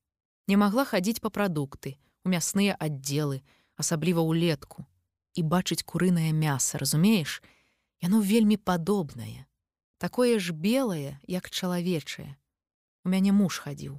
Не 0.49 0.57
магла 0.57 0.85
хадзіць 0.85 1.21
па 1.21 1.31
прадукты, 1.31 1.97
у 2.25 2.33
мясныя 2.33 2.77
аддзелы, 2.79 3.43
асабліва 3.77 4.25
ўлетку 4.25 4.85
і 5.35 5.43
бачыць 5.43 5.83
курынае 5.83 6.31
мяса, 6.33 6.79
разумееш, 6.79 7.43
Яно 8.05 8.21
вельмі 8.21 8.57
падобнае, 8.61 9.47
такое 9.97 10.39
ж 10.39 10.53
белае, 10.53 11.17
як 11.25 11.49
чалавечае. 11.49 12.37
У 13.05 13.09
мяне 13.09 13.33
муж 13.33 13.65
хадзіў. 13.65 13.97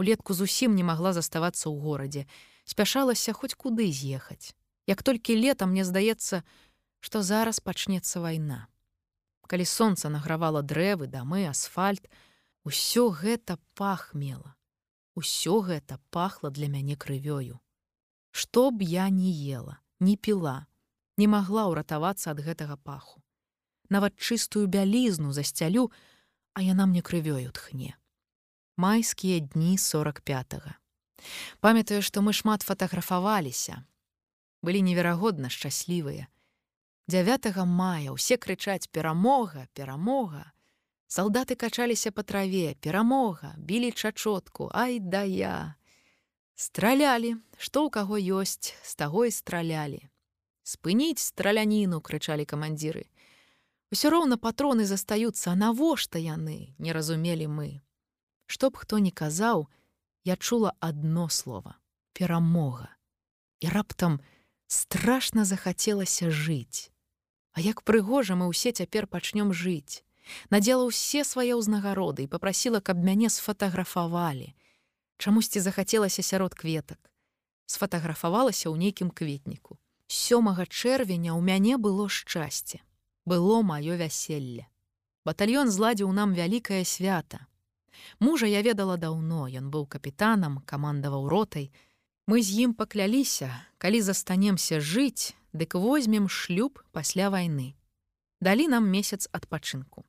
Улетку 0.00 0.32
зусім 0.32 0.72
не 0.72 0.80
магла 0.80 1.12
заставацца 1.12 1.68
ў 1.68 1.76
горадзе, 1.76 2.22
спяшалася 2.64 3.36
хоць 3.36 3.52
куды 3.52 3.92
з'ехаць. 3.92 4.56
Як 4.88 5.04
толькі 5.04 5.36
летам 5.36 5.76
мне 5.76 5.84
здаецца, 5.84 6.48
што 7.04 7.20
зараз 7.20 7.60
пачнецца 7.60 8.24
вайна. 8.24 8.72
Калі 9.44 9.68
сонца 9.68 10.08
награвала 10.08 10.64
дрэвы, 10.64 11.04
дамы, 11.04 11.44
асфальт, 11.44 12.08
усё 12.66 13.14
гэта 13.14 13.58
пах 13.78 14.10
мела. 14.12 14.56
Усё 15.14 15.62
гэта 15.62 16.02
пахла 16.10 16.50
для 16.50 16.66
мяне 16.66 16.96
крывёю. 16.98 17.62
Што 18.34 18.70
б 18.74 18.82
я 18.82 19.08
не 19.08 19.30
ела, 19.30 19.78
не 20.00 20.16
піла, 20.18 20.66
не 21.16 21.30
магла 21.30 21.70
ўратавацца 21.70 22.34
ад 22.34 22.42
гэтага 22.42 22.76
паху. 22.76 23.22
Нават 23.88 24.18
чыстую 24.18 24.66
бялізну 24.66 25.30
засцялю, 25.30 25.94
а 26.58 26.62
яна 26.66 26.90
мне 26.90 27.06
крывёю 27.06 27.54
тхне. 27.54 27.94
Майскія 28.76 29.38
дні 29.38 29.78
45. 29.78 30.54
-го. 30.54 30.74
Памятаю, 31.60 32.02
што 32.02 32.20
мы 32.20 32.32
шмат 32.32 32.62
фатаграфаваліся. 32.62 33.84
Былі 34.62 34.82
неверагодна 34.82 35.48
шчаслівыя. 35.48 36.26
9 37.08 37.64
мая 37.64 38.10
ўсе 38.10 38.36
крычаць 38.36 38.90
перамога, 38.90 39.70
перамога. 39.72 40.52
Салдаты 41.06 41.54
качаліся 41.54 42.10
па 42.10 42.22
траве, 42.22 42.74
перамога, 42.80 43.54
білі 43.58 43.92
чачотку, 43.92 44.70
ай 44.74 44.98
да 44.98 45.22
я. 45.22 45.76
Стралялі, 46.58 47.36
што 47.58 47.86
ў 47.86 47.90
каго 47.94 48.18
ёсць, 48.18 48.74
з 48.82 48.92
таго 48.98 49.26
і 49.26 49.30
стралялі. 49.30 50.02
Спыніць 50.66 51.22
страляніну, 51.22 52.00
крычалі 52.02 52.42
камандзіры. 52.42 53.06
Усё 53.94 54.10
роўна 54.10 54.34
патроны 54.34 54.82
застаюцца, 54.82 55.52
а 55.52 55.54
навошта 55.54 56.18
яны, 56.18 56.74
не 56.78 56.90
разумелі 56.90 57.46
мы. 57.46 57.70
Што 58.50 58.70
б 58.70 58.82
хто 58.82 58.98
ні 58.98 59.14
казаў, 59.14 59.70
я 60.26 60.34
чула 60.34 60.74
адно 60.80 61.28
слово: 61.28 61.78
перамога. 62.18 62.90
І 63.62 63.70
раптам 63.70 64.18
страшна 64.66 65.44
захацелася 65.44 66.34
жыць. 66.34 66.90
А 67.54 67.62
як 67.62 67.86
прыгожа 67.86 68.34
мы 68.34 68.50
ўсе 68.50 68.74
цяпер 68.74 69.06
пачнём 69.06 69.54
жыць. 69.54 70.05
Надзела 70.50 70.86
ўсе 70.86 71.24
свае 71.24 71.54
ўзнагароды 71.58 72.26
і 72.26 72.30
попрасіла, 72.30 72.80
каб 72.80 73.02
мяне 73.02 73.30
сфатаграфавалі. 73.30 74.54
Чамусьці 75.18 75.60
захацелася 75.60 76.22
сярод 76.22 76.54
кветак. 76.54 77.00
Сфатаграфавалася 77.66 78.70
ў 78.70 78.78
нейкім 78.78 79.10
кветніку. 79.10 79.78
Сёмага 80.06 80.66
чэрвеня 80.70 81.34
ў 81.34 81.40
мяне 81.42 81.74
было 81.78 82.06
шчасце. 82.08 82.78
Было 83.26 83.62
маё 83.62 83.98
вяселле. 83.98 84.70
Батальён 85.26 85.66
зладзіў 85.66 86.12
нам 86.14 86.30
вялікае 86.30 86.84
свята. 86.86 87.46
Мужа 88.20 88.46
я 88.46 88.62
ведала 88.62 88.96
даўно, 88.96 89.50
ён 89.50 89.70
быў 89.74 89.86
капітанам, 89.90 90.62
камандаваў 90.62 91.26
ротай. 91.26 91.72
Мы 92.30 92.42
з 92.42 92.70
ім 92.70 92.74
пакляліся, 92.74 93.50
калі 93.78 94.02
застанемся 94.02 94.78
жыць, 94.78 95.34
дык 95.52 95.74
возьмем 95.74 96.28
шлюб 96.28 96.78
пасля 96.92 97.30
вайны. 97.34 97.74
Далі 98.40 98.68
нам 98.68 98.86
месяц 98.86 99.26
адпачынку. 99.32 100.04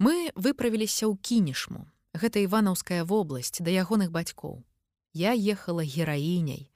Мы 0.00 0.32
выправіліся 0.32 1.04
ў 1.06 1.20
кінішму. 1.20 1.84
Гэта 2.16 2.40
іванаўская 2.40 3.04
вобласць 3.04 3.60
да 3.60 3.68
ягоных 3.68 4.08
бацькоў. 4.10 4.64
Я 5.12 5.36
ехала 5.36 5.84
гераіняй. 5.84 6.72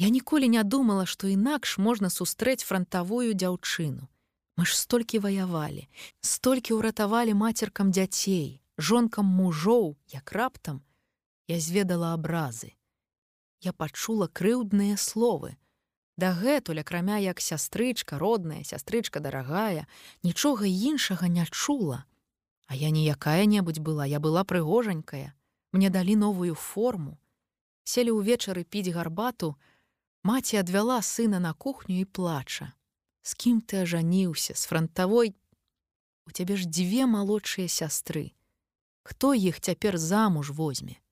Я 0.00 0.08
ніколі 0.08 0.48
не 0.48 0.62
думала, 0.64 1.04
што 1.04 1.28
інакш 1.28 1.76
можна 1.76 2.08
сустрэць 2.08 2.64
франтавую 2.64 3.36
дзяўчыну. 3.36 4.08
Мы 4.56 4.64
ж 4.64 4.72
столькі 4.72 5.20
ваявалі, 5.20 5.84
столькі 6.24 6.80
ўратавалі 6.80 7.36
мацеркам 7.36 7.92
дзяцей, 7.92 8.64
жонкам 8.80 9.28
мужоў, 9.28 9.96
як 10.08 10.32
раптам 10.32 10.80
я 11.52 11.60
зведала 11.60 12.16
абразы. 12.16 12.72
Я 13.60 13.76
пачула 13.76 14.32
крыўдныя 14.32 14.96
словы, 14.96 15.60
Дагэтуль, 16.16 16.80
акрамя 16.80 17.18
як 17.18 17.40
сястрычка 17.40 18.18
родная, 18.18 18.64
сястрычка 18.64 19.20
дарагая, 19.20 19.86
нічога 20.22 20.66
іншага 20.66 21.28
не 21.28 21.46
чула. 21.50 22.04
А 22.66 22.74
я 22.74 22.90
не 22.90 23.04
якая-небудзь 23.04 23.80
была, 23.80 24.06
я 24.06 24.20
была 24.20 24.44
прыгожанькая. 24.44 25.34
Мне 25.72 25.90
далі 25.90 26.16
новую 26.16 26.54
форму. 26.54 27.18
Селі 27.84 28.14
ўвечары 28.14 28.64
піць 28.64 28.94
гарбату, 28.94 29.56
маці 30.22 30.56
адвяла 30.62 31.02
сына 31.02 31.40
на 31.40 31.52
кухню 31.52 32.00
і 32.00 32.04
плача. 32.04 32.72
З 33.22 33.34
кім 33.34 33.60
ты 33.60 33.82
ажаніўся 33.82 34.54
з 34.54 34.62
франтавой? 34.66 35.34
У 36.26 36.30
цябе 36.30 36.56
ж 36.56 36.66
дзве 36.66 37.06
малодшыя 37.06 37.66
сястры. 37.66 38.34
Хто 39.02 39.34
іх 39.34 39.60
цяпер 39.60 39.98
замуж 39.98 40.50
возьме? 40.50 41.02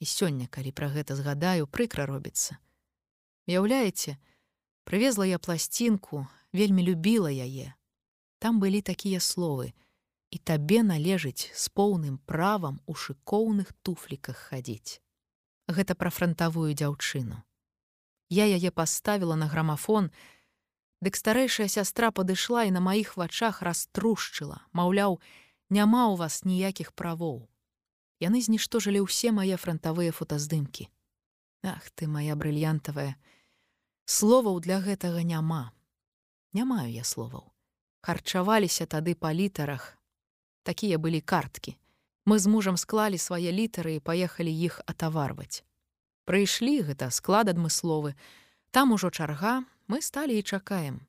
І 0.00 0.08
сёння, 0.08 0.48
калі 0.48 0.72
пра 0.72 0.88
гэта 0.88 1.12
згадаю, 1.16 1.68
прыкра 1.68 2.08
робіцца. 2.08 2.56
Уяўляеце, 3.44 4.16
прывезла 4.88 5.28
я 5.28 5.38
пласцінку, 5.38 6.26
вельмі 6.52 6.82
любіла 6.82 7.28
яе. 7.28 7.76
Там 8.38 8.60
былі 8.60 8.80
такія 8.80 9.20
словы: 9.20 9.76
і 10.30 10.38
табе 10.38 10.82
належыць 10.86 11.50
з 11.54 11.64
поўным 11.74 12.18
правам 12.26 12.80
у 12.86 12.94
шыкоўных 12.94 13.72
туфліках 13.82 14.36
хадзіць. 14.50 15.02
Гэта 15.66 15.94
пра 15.94 16.10
франтавую 16.10 16.74
дзяўчыну. 16.74 17.42
Я 18.30 18.46
яе 18.46 18.70
паставіла 18.70 19.36
на 19.36 19.46
грамафон, 19.46 20.10
Дык 21.00 21.16
старэйшая 21.16 21.64
сястра 21.72 22.10
падышла 22.12 22.68
і 22.68 22.74
на 22.76 22.80
маіх 22.84 23.16
вачах 23.16 23.62
раструшчыла, 23.64 24.60
маўляў, 24.76 25.16
няма 25.72 26.12
ў 26.12 26.20
вас 26.20 26.44
ніякіх 26.44 26.92
правоў. 26.92 27.48
Яны 28.20 28.44
зніштожылі 28.44 29.00
ўсе 29.08 29.32
мае 29.32 29.56
франтавыя 29.56 30.12
фотаздымкі. 30.12 30.92
Ах 31.64 31.88
ты 31.96 32.04
моя 32.04 32.36
брыльянтавая, 32.36 33.16
Словаў 34.10 34.58
для 34.60 34.80
гэтага 34.82 35.22
няма. 35.22 35.70
Не 36.52 36.64
маю 36.66 36.90
я 36.90 37.04
словаў. 37.06 37.46
Харчаваліся 38.02 38.84
тады 38.90 39.14
па 39.14 39.30
літарах. 39.30 39.99
Такія 40.62 40.98
былі 40.98 41.20
карткі. 41.20 41.76
Мы 42.26 42.38
з 42.38 42.46
мужам 42.46 42.76
склалі 42.76 43.18
свае 43.18 43.48
літары 43.48 43.96
і 43.96 44.04
паехалі 44.04 44.52
іх 44.52 44.80
атаварваць. 44.86 45.64
Прыйшлі 46.28 46.84
гэта 46.84 47.10
склад 47.10 47.48
адмысловы. 47.48 48.14
Там 48.70 48.92
ужо 48.92 49.10
чарга, 49.10 49.64
мы 49.88 50.02
сталі 50.04 50.36
і 50.38 50.42
чакаем. 50.42 51.00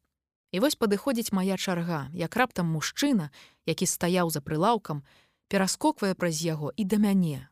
І 0.51 0.59
вось 0.59 0.79
падыходзіць 0.79 1.35
моя 1.35 1.57
чарга, 1.57 2.07
як 2.13 2.35
раптам 2.35 2.71
мужчына, 2.71 3.29
які 3.67 3.85
стаяў 3.85 4.31
за 4.31 4.41
прылаўкам, 4.41 5.03
пераскоквае 5.47 6.15
праз 6.15 6.39
яго 6.41 6.71
і 6.75 6.83
да 6.87 6.97
мяне. 6.97 7.47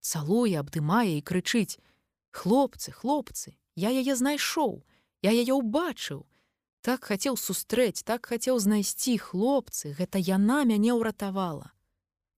Цалуе, 0.00 0.54
абдымае 0.62 1.18
і 1.18 1.26
крычыць: 1.26 1.82
«Хлопцы, 2.30 2.94
хлопцы, 2.94 3.58
я 3.74 3.90
яе 3.90 4.14
знайшоў. 4.14 4.86
Я 5.22 5.34
яе 5.34 5.52
ўбачыў. 5.52 6.29
Так 6.80 7.04
хацеў 7.04 7.36
сустрэць, 7.36 8.02
так 8.02 8.26
хацеў 8.26 8.58
знайсці 8.58 9.18
хлопцы, 9.20 9.92
гэта 9.92 10.16
яна 10.16 10.64
мяне 10.64 10.96
ўратавала. 10.96 11.72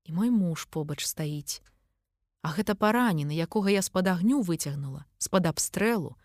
І 0.05 0.13
мой 0.13 0.31
муж 0.31 0.67
побач 0.67 1.07
стаіць. 1.07 1.63
А 2.43 2.51
гэта 2.51 2.75
паранены, 2.75 3.31
якога 3.31 3.71
я 3.71 3.83
з-пад 3.83 4.11
агню 4.11 4.43
выцягнула, 4.43 5.07
з-пад 5.19 5.47
абстрэлу. 5.47 6.19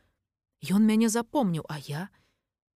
Ён 0.66 0.82
мяне 0.86 1.10
запомніў, 1.10 1.66
а 1.70 1.78
я, 1.78 2.10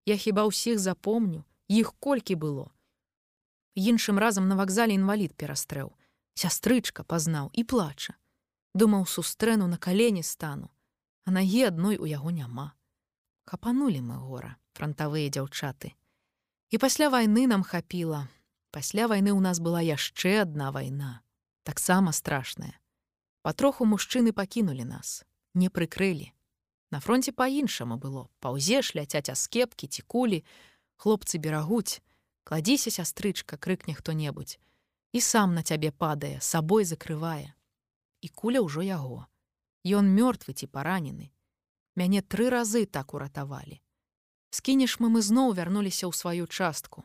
Я 0.08 0.16
хіба 0.16 0.48
ўсіх 0.48 0.80
запомню, 0.80 1.44
іх 1.68 1.92
колькі 2.00 2.34
было. 2.34 2.72
Іншым 3.76 4.18
разам 4.18 4.48
на 4.48 4.56
вакзале 4.56 4.96
інвалід 4.96 5.36
перастрэў. 5.36 5.92
Сястрычка 6.34 7.04
пазнаў 7.04 7.52
і 7.52 7.62
плача. 7.64 8.16
Думаў 8.74 9.04
сустрэну 9.06 9.68
на 9.68 9.76
калені 9.76 10.24
стану, 10.24 10.72
а 11.24 11.30
нагі 11.30 11.68
адной 11.68 12.00
у 12.00 12.08
яго 12.08 12.32
няма 12.32 12.72
хапанулі 13.50 13.98
мы 14.00 14.14
гора 14.14 14.54
фронтавыя 14.76 15.31
дзяўчаты 15.31 15.94
і 16.70 16.78
пасля 16.78 17.10
вайны 17.10 17.47
нам 17.51 17.62
хапіла 17.62 18.26
пасля 18.70 19.06
вайны 19.10 19.35
ў 19.35 19.40
нас 19.42 19.58
была 19.58 19.83
яшчэ 19.83 20.42
адна 20.47 20.70
вайна 20.70 21.20
таксама 21.65 22.12
страшная. 22.12 22.78
Патроху 23.42 23.85
мужчыны 23.85 24.33
пакінулі 24.33 24.85
нас 24.85 25.24
не 25.54 25.69
прыкрылі 25.69 26.33
на 26.90 27.01
фронте 27.01 27.33
по-іншаму 27.33 27.97
было. 27.97 28.28
Паўзеш 28.40 28.94
ляцяць 28.94 29.31
аскепкі 29.31 29.86
ці 29.86 30.03
кулі 30.03 30.44
хлопцы 30.97 31.38
берагуць 31.38 32.03
кладзіся 32.44 32.90
сястрычка 32.90 33.56
крыкне 33.56 33.94
хто-небудзь 33.94 34.58
і 35.12 35.20
сам 35.20 35.54
на 35.54 35.62
цябе 35.62 35.90
падае 35.90 36.40
сабой 36.40 36.85
закрывае 36.85 37.54
і 38.20 38.28
куля 38.28 38.62
ўжо 38.62 38.83
яго. 38.83 39.26
Ён 39.86 40.12
мёртвы 40.12 40.53
ці 40.54 40.67
паранены 40.67 41.33
мяне 41.97 42.22
тры 42.22 42.51
разы 42.51 42.86
так 42.86 43.15
уратавалі. 43.15 43.81
Скінеш 44.50 44.99
мы 45.00 45.08
мы 45.15 45.22
зноў 45.22 45.54
вярнуліся 45.54 46.10
ў 46.10 46.12
сваю 46.15 46.47
частку. 46.47 47.04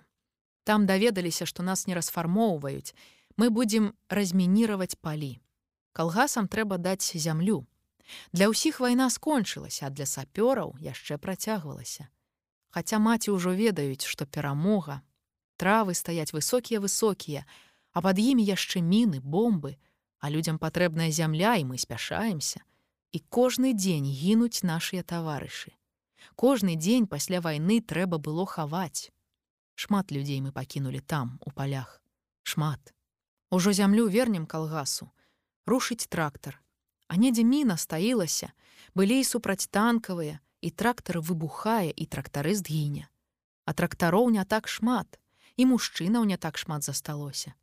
Там 0.66 0.86
даведаліся, 0.90 1.46
што 1.46 1.64
нас 1.64 1.86
не 1.88 1.94
расфармоўваюць, 1.94 2.98
мы 3.38 3.50
будзем 3.50 3.94
размініраваць 4.10 4.98
палі. 4.98 5.38
Калгасам 5.94 6.48
трэба 6.50 6.78
даць 6.78 7.06
зямлю. 7.14 7.66
Для 8.34 8.50
ўсіх 8.50 8.80
вайна 8.82 9.10
скончылася, 9.10 9.88
а 9.88 9.94
для 9.94 10.10
сапёраў 10.10 10.76
яшчэ 10.82 11.18
працягвалася. 11.18 12.10
Хаця 12.74 13.00
маці 13.00 13.32
ўжо 13.38 13.54
ведаюць, 13.54 14.04
што 14.04 14.26
перамога, 14.26 15.02
травы 15.58 15.94
стаяць 15.94 16.34
высокія 16.34 16.82
высокія, 16.82 17.46
а 17.94 18.02
пад 18.02 18.20
імі 18.20 18.44
яшчэ 18.44 18.82
міны, 18.82 19.22
бомбы, 19.22 19.78
а 20.20 20.30
людзям 20.34 20.58
патрэбная 20.60 21.12
зямля 21.12 21.56
і 21.62 21.70
мы 21.72 21.78
спяшаемся. 21.78 22.66
І 23.14 23.22
кожны 23.30 23.72
дзень 23.78 24.10
гінуць 24.10 24.66
нашыя 24.66 25.06
таварышы. 25.06 25.72
Кожны 26.36 26.76
дзень 26.76 27.06
пасля 27.06 27.42
вайны 27.42 27.82
трэба 27.82 28.18
было 28.18 28.46
хаваць. 28.46 29.14
Шмат 29.76 30.12
людзей 30.12 30.42
мы 30.42 30.52
пакінулі 30.52 31.00
там, 31.00 31.38
у 31.46 31.52
палях. 31.52 32.02
Шмат. 32.44 32.94
Ужо 33.52 33.72
зямлю 33.72 34.08
вернем 34.08 34.46
калгасу. 34.46 35.12
Рушыць 35.66 36.08
трактар. 36.10 36.62
А 37.08 37.18
недзе 37.18 37.44
міна 37.44 37.78
стаілася, 37.78 38.52
былі 38.96 39.20
і 39.22 39.24
супрацьтанкавыя, 39.24 40.40
і 40.62 40.70
трактар 40.70 41.22
выбухае 41.22 41.94
і 41.94 42.06
трактарыст 42.06 42.66
гіне. 42.66 43.06
А 43.66 43.74
трактароў 43.74 44.30
не 44.34 44.44
так 44.46 44.68
шмат, 44.68 45.20
і 45.58 45.70
мужчынаў 45.70 46.26
не 46.26 46.38
так 46.38 46.58
шмат 46.58 46.84
засталося. 46.84 47.54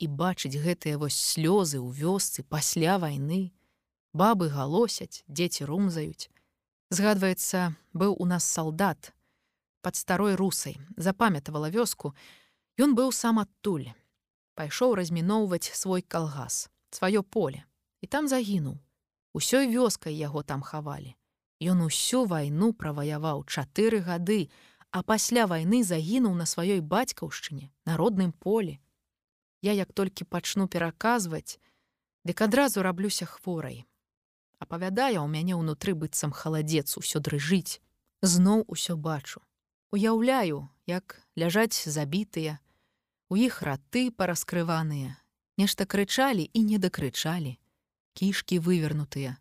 І 0.00 0.08
бачыць 0.08 0.56
гэтыя 0.56 0.96
вось 0.96 1.20
слёзы 1.20 1.76
ў 1.76 1.92
вёсцы 1.92 2.40
пасля 2.42 2.96
вайны, 2.96 3.52
бабы 4.12 4.48
галосяць, 4.48 5.22
дзеці 5.28 5.68
румзаюць. 5.68 6.32
Згадваецца, 6.90 7.74
быў 7.94 8.16
у 8.18 8.26
нас 8.26 8.44
салдат 8.44 9.14
пад 9.80 9.96
старой 9.96 10.34
русай, 10.34 10.76
запамятавала 10.96 11.70
вёску, 11.70 12.14
Ён 12.80 12.94
быў 12.96 13.12
сам 13.12 13.38
адтуль. 13.38 13.92
Пайшоў 14.56 14.94
разміноўваць 14.96 15.68
свой 15.76 16.00
калгас, 16.00 16.70
сваё 16.90 17.22
поле, 17.22 17.64
і 18.00 18.06
там 18.06 18.28
загінуў. 18.28 18.80
Усёй 19.36 19.68
вёскай 19.68 20.16
яго 20.16 20.42
там 20.42 20.62
хавалі. 20.62 21.12
Ён 21.60 21.84
усю 21.84 22.24
вайну 22.24 22.72
праваяваў 22.72 23.44
чатыры 23.44 24.00
гады, 24.00 24.48
а 24.90 25.02
пасля 25.02 25.44
вайны 25.44 25.84
загінуў 25.84 26.34
на 26.34 26.48
сваёй 26.48 26.80
бацькаўшчыне, 26.80 27.68
народным 27.84 28.32
полі. 28.32 28.80
Я 29.60 29.72
як 29.76 29.92
толькі 29.92 30.24
пачну 30.24 30.68
пераказваць, 30.68 31.60
дык 32.24 32.40
адразу 32.40 32.80
раблюся 32.82 33.26
хворай. 33.26 33.84
Апавядае 34.60 35.16
ў 35.18 35.26
мяне 35.26 35.56
ўнутры 35.56 35.96
быццам 35.96 36.30
халадзец 36.36 37.00
усё 37.00 37.18
дрыжыць, 37.18 37.80
зноў 38.22 38.64
усё 38.68 38.94
бачу. 38.94 39.40
Уяўляю, 39.90 40.68
як 40.86 41.18
ляжаць 41.34 41.88
забітыя, 41.88 42.60
У 43.30 43.38
іх 43.38 43.62
раты 43.62 44.10
параскрываныя, 44.10 45.14
нешта 45.56 45.86
крычалі 45.86 46.50
і 46.52 46.60
не 46.66 46.78
дакрычалі, 46.82 47.58
кішкі 48.18 48.58
вывернутыя, 48.58 49.38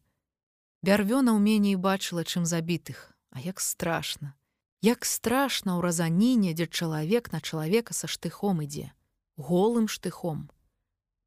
Бярвёна 0.79 1.35
ў 1.35 1.39
меней 1.43 1.75
бачыла, 1.75 2.23
чым 2.23 2.45
забітых, 2.47 3.11
А 3.31 3.39
як 3.43 3.59
страшна. 3.59 4.33
Як 4.81 5.03
страшна 5.03 5.75
ў 5.75 5.83
разаніне, 5.83 6.55
дзе 6.55 6.71
чалавек 6.71 7.35
на 7.35 7.43
чалавека 7.43 7.91
са 7.93 8.07
штыхом 8.07 8.63
ідзе, 8.63 8.95
голым 9.35 9.91
штыхом. 9.91 10.47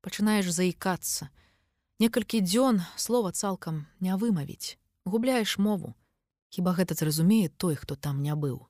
Пачынаеш 0.01 0.49
заікацца. 0.49 1.29
Некалькі 2.03 2.41
дзён 2.43 2.83
слова 2.99 3.31
цалкам 3.31 3.87
не 4.03 4.17
вымавіць, 4.19 4.75
губляеш 5.07 5.55
мову. 5.59 5.95
Хіба 6.51 6.75
гэта 6.75 6.99
зразумее 6.99 7.47
той, 7.49 7.79
хто 7.79 7.95
там 7.95 8.23
не 8.27 8.35
быў. 8.35 8.67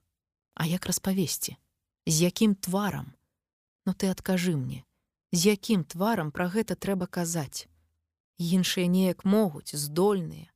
А 0.52 0.66
як 0.68 0.84
распавесці, 0.84 1.56
з 2.04 2.14
якім 2.28 2.54
тварам? 2.54 3.14
Ну 3.86 3.94
ты 3.96 4.12
адкажы 4.12 4.52
мне, 4.60 4.84
з 5.32 5.48
якім 5.56 5.84
тварам 5.84 6.28
пра 6.28 6.52
гэта 6.52 6.76
трэба 6.76 7.08
казаць. 7.08 7.72
Іншыя 8.36 8.86
неяк 8.86 9.24
могуць, 9.24 9.72
здольныя, 9.72 10.52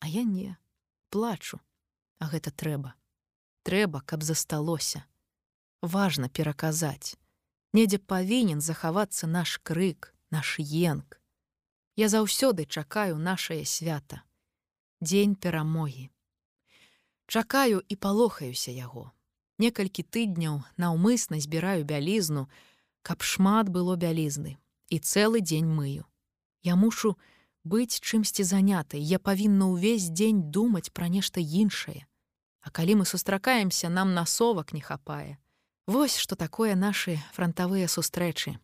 А 0.00 0.08
я 0.08 0.22
не 0.22 0.56
плачу, 1.10 1.60
а 2.18 2.26
гэта 2.32 2.50
трэба. 2.50 2.94
Трэба, 3.62 4.00
каб 4.00 4.22
засталося. 4.22 5.04
Важна 5.82 6.28
пераказаць. 6.28 7.18
Недзе 7.72 7.98
павінен 7.98 8.60
захавацца 8.60 9.26
наш 9.26 9.58
крык, 9.58 10.14
наш 10.30 10.56
енк. 10.60 11.19
Я 12.00 12.08
заўсёды 12.08 12.64
чакаю 12.64 13.18
нашае 13.20 13.64
свята. 13.68 14.22
Дзень 15.04 15.34
перамогі. 15.36 16.08
Чакаю 17.26 17.82
і 17.88 17.96
палохаюся 17.96 18.72
яго. 18.72 19.12
Некалькі 19.60 20.02
тыдняў 20.08 20.64
наўмысна 20.80 21.40
збіраю 21.44 21.84
бялізну, 21.84 22.48
каб 23.04 23.20
шмат 23.20 23.68
было 23.68 24.00
бялізны 24.00 24.56
і 24.88 24.96
цэлы 24.96 25.44
дзень 25.44 25.68
мыю. 25.68 26.08
Я 26.64 26.80
мушу, 26.80 27.20
быць 27.64 28.00
чымсьці 28.00 28.48
занятай 28.48 29.04
я 29.04 29.20
павінна 29.20 29.68
ўвесь 29.76 30.08
дзень 30.08 30.48
думаць 30.48 30.88
пра 30.96 31.12
нешта 31.12 31.44
іншае 31.44 32.08
А 32.64 32.70
калі 32.70 33.00
мы 33.00 33.04
сустракаемся 33.04 33.92
нам 33.92 34.14
насовак 34.14 34.72
не 34.72 34.80
хапае 34.80 35.36
Вось 35.86 36.16
што 36.16 36.36
такое 36.36 36.74
нашы 36.76 37.20
франтавыя 37.36 37.88
сустрэчы 37.88 38.56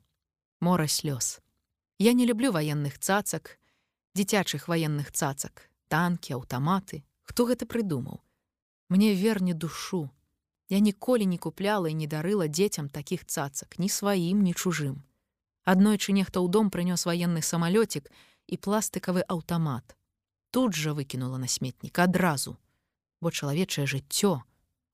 мора 0.61 0.89
слёз 0.89 1.45
Я 1.99 2.13
не 2.13 2.27
люблю 2.27 2.53
ваенных 2.53 2.99
цацак 2.99 3.59
дзіцячых 4.15 4.69
ваенных 4.69 5.13
цацак. 5.13 5.71
Танки 5.89 6.33
аўтаматы 6.33 7.05
хто 7.23 7.47
гэта 7.47 7.67
прыдумаў 7.67 8.21
мне 8.89 9.15
верне 9.15 9.55
душу. 9.55 10.11
Я 10.69 10.79
ніколі 10.79 11.27
не 11.27 11.39
купляла 11.39 11.89
і 11.89 11.95
не 11.95 12.07
дарыла 12.07 12.49
дзецям 12.49 12.89
такіх 12.89 13.27
цацак. 13.27 13.79
Ні 13.79 13.89
сваім 13.89 14.43
ні 14.43 14.55
чужым 14.55 15.07
аднойчы 15.67 16.15
нехта 16.15 16.41
ў 16.41 16.49
дом 16.49 16.71
прынёс 16.71 17.05
ваенны 17.05 17.43
самалёцік 17.43 18.07
і 18.47 18.55
пластыкавы 18.57 19.27
аўтамат. 19.27 19.99
Тут 20.55 20.79
жа 20.79 20.95
выкінула 20.95 21.43
на 21.43 21.51
сметнік 21.51 21.99
адразу, 21.99 22.55
бо 23.21 23.35
чалавечае 23.35 23.85
жыццё 23.91 24.47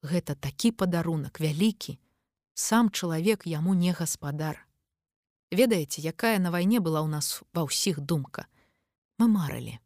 гэта 0.03 0.35
такі 0.35 0.73
падарунак 0.73 1.39
вялікі, 1.39 2.01
сам 2.57 2.89
чалавек 2.91 3.47
яму 3.47 3.77
не 3.77 3.93
гаспадар. 3.93 4.65
Ведаеце, 5.53 6.01
якая 6.01 6.41
на 6.41 6.51
вайне 6.51 6.81
была 6.81 7.05
ў 7.05 7.13
нас 7.13 7.45
ва 7.53 7.69
ўсіх 7.69 8.01
думка. 8.01 8.49
Мы 9.21 9.29
марылі. 9.29 9.77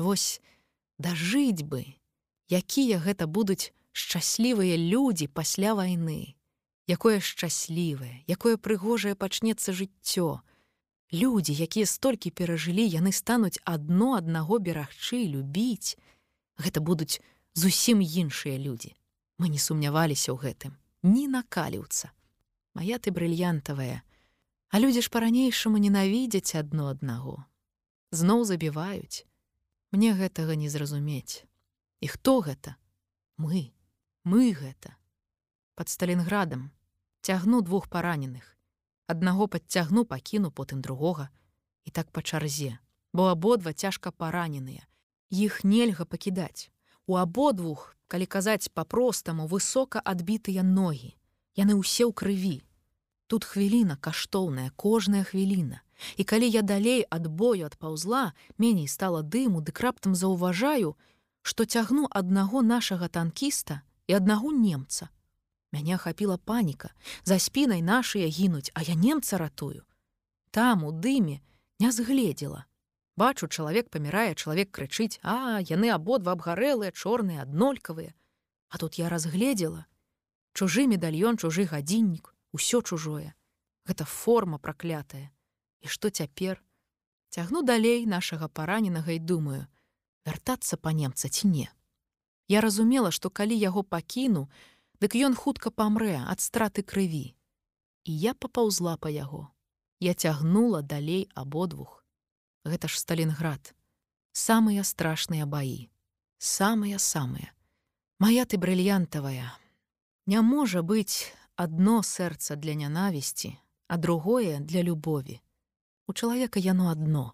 Вось 0.00 0.40
дажыць 0.96 1.60
бы, 1.60 1.84
якія 2.48 2.98
гэта 3.04 3.28
будуць 3.28 3.70
шчаслівыя 3.92 4.80
людзі 4.80 5.28
пасля 5.28 5.76
вайны, 5.76 6.34
якое 6.88 7.20
шчаслівае, 7.20 8.24
якое 8.26 8.56
прыгожае 8.56 9.14
пачнецца 9.14 9.76
жыццё, 9.76 10.40
Людзі, 11.14 11.54
якія 11.54 11.86
столькі 11.86 12.34
перажылі, 12.34 12.82
яны 12.90 13.12
стануць 13.14 13.62
адно 13.62 14.16
аднаго 14.18 14.58
берагчы, 14.58 15.22
любіць. 15.30 15.94
Гэта 16.58 16.80
будуць 16.80 17.20
зусім 17.54 18.02
іншыя 18.02 18.58
людзі. 18.58 18.96
Мы 19.38 19.52
не 19.52 19.60
сумняваліся 19.62 20.34
ў 20.34 20.42
гэтым, 20.42 20.72
ні 21.06 21.30
накаліўца. 21.30 22.10
Мая 22.74 22.98
ты 22.98 23.14
брыльянтавая, 23.14 24.02
А 24.74 24.82
людзі 24.82 25.06
ж 25.06 25.10
па-ранейшаму 25.14 25.78
ненавідзяць 25.78 26.58
адно 26.58 26.90
аднаго. 26.90 27.46
Зноў 28.10 28.42
забіваюць. 28.42 29.22
Мне 29.94 30.10
гэтага 30.18 30.58
не 30.58 30.66
зразумець. 30.66 31.46
І 32.02 32.10
хто 32.10 32.42
гэта? 32.42 32.74
Мы, 33.38 33.70
мы 34.26 34.50
гэта. 34.50 34.98
Пад 35.78 35.94
Сталінградам 35.94 36.74
цягну 37.22 37.62
двух 37.62 37.86
параненых 37.88 38.50
аднаго 39.06 39.46
падцягну 39.48 40.04
пакіну 40.04 40.50
потым 40.50 40.82
другога 40.84 41.30
і 41.88 41.90
так 41.90 42.10
па 42.10 42.20
чарзе 42.20 42.76
бо 43.12 43.28
абодва 43.32 43.72
цяжка 43.72 44.10
параненыя 44.10 44.84
іх 45.46 45.62
нельга 45.64 46.04
пакідаць 46.04 46.68
у 47.06 47.16
абодвух 47.20 47.86
калі 48.12 48.26
казаць 48.34 48.68
по-простаму 48.68 49.46
высока 49.54 50.04
адбітыя 50.12 50.66
ногі 50.68 51.16
яны 51.62 51.80
ўсе 51.80 52.04
ў 52.04 52.12
крыві 52.12 52.56
тут 53.26 53.44
хвіліна 53.44 53.96
каштоўная 53.96 54.70
кожная 54.76 55.24
хвіліна 55.24 55.80
і 56.16 56.24
калі 56.24 56.50
я 56.50 56.62
далей 56.62 57.06
ад 57.10 57.26
бою 57.26 57.66
адпаўзла 57.66 58.32
меней 58.58 58.88
стала 58.88 59.22
дыму 59.22 59.64
дык 59.64 59.80
раптам 59.80 60.14
заўважаю 60.14 60.94
што 61.42 61.64
цягну 61.64 62.08
аднаго 62.10 62.62
нашага 62.62 63.08
танкіста 63.08 63.82
і 64.06 64.20
аднаго 64.20 64.52
немца 64.52 65.08
Мяне 65.74 65.96
хапіла 65.98 66.36
паніка, 66.38 66.94
за 67.24 67.38
спінай 67.42 67.82
нашыя 67.82 68.28
гінуць, 68.30 68.70
а 68.78 68.82
я 68.86 68.94
немца 68.94 69.38
ратую. 69.38 69.82
Там 70.54 70.84
у 70.84 70.92
дыме 70.92 71.40
не 71.80 71.90
згледзела. 71.90 72.66
Бачу, 73.16 73.48
чалавек 73.48 73.90
памірае, 73.90 74.34
чалавек 74.34 74.70
крычыць, 74.70 75.18
а 75.22 75.58
яны 75.58 75.90
абодва 75.90 76.38
абгарэлыя, 76.38 76.92
чорныя, 76.92 77.42
аднолькавыя. 77.42 78.14
А 78.70 78.78
тут 78.78 78.94
я 79.02 79.08
разгледзела. 79.08 79.86
Чужы 80.54 80.86
медальён, 80.86 81.42
чужы 81.42 81.66
гадзіннік, 81.66 82.33
усё 82.54 82.80
чужое. 82.80 83.34
Гэта 83.84 84.06
форма 84.06 84.58
праклятая. 84.58 85.28
І 85.82 85.90
што 85.90 86.08
цяпер? 86.08 86.62
Цягну 87.34 87.62
далей 87.66 88.06
нашага 88.06 88.48
параненага 88.48 89.12
і 89.12 89.18
думаю, 89.18 89.66
вяртацца 90.24 90.78
па 90.78 90.94
немца 90.94 91.28
ці 91.28 91.50
не. 91.50 91.68
Я 92.48 92.62
разумела, 92.62 93.10
што 93.10 93.30
калі 93.30 93.58
яго 93.58 93.82
пакіну, 93.82 94.48
Дык 95.02 95.18
ён 95.20 95.34
хутка 95.36 95.68
памрэ 95.68 96.22
ад 96.22 96.40
страты 96.40 96.80
крыві. 96.80 97.34
І 98.08 98.12
я 98.24 98.32
папаўзла 98.32 98.96
па 98.96 99.10
яго. 99.10 99.50
Я 100.00 100.14
цягнула 100.14 100.80
далей 100.80 101.28
абодвух. 101.34 102.04
гэта 102.64 102.88
ж 102.88 102.98
сталінград 102.98 103.74
самыя 104.32 104.82
страшныя 104.88 105.44
баі 105.44 105.92
самыя 106.40 106.98
самыя 106.98 107.52
моя 108.24 108.48
ты 108.48 108.56
брыльянтавая 108.56 109.52
не 110.32 110.40
можа 110.40 110.80
быць 110.80 111.28
адно 111.56 112.02
сэрца 112.02 112.56
для 112.56 112.74
нянавісці 112.74 113.56
а 113.88 113.96
другое 113.96 114.58
для 114.60 114.82
любові 114.82 115.40
у 116.06 116.12
чалавека 116.12 116.60
яно 116.60 116.90
адно 116.90 117.32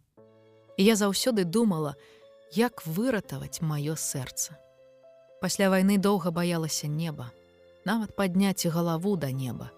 і 0.77 0.85
я 0.85 0.95
заўсёды 0.97 1.45
думала 1.45 1.95
як 2.57 2.87
выратаваць 2.87 3.61
маё 3.61 3.95
сэрца. 3.97 4.57
Пасля 5.41 5.69
вайны 5.71 5.99
доўга 5.99 6.31
баялася 6.31 6.89
неба 6.89 7.31
нават 7.85 8.17
падняць 8.17 8.67
галаву 8.67 9.17
да 9.17 9.31
неба. 9.33 9.71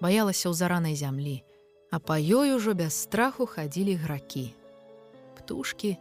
Баялася 0.00 0.48
ў 0.50 0.54
заранай 0.54 0.94
зямлі 0.94 1.42
а 1.90 1.98
па 1.98 2.18
ёй 2.20 2.52
ужо 2.54 2.74
без 2.74 2.94
страху 2.94 3.46
хадзілі 3.46 3.94
гракі. 3.94 4.54
Птушки 5.38 5.96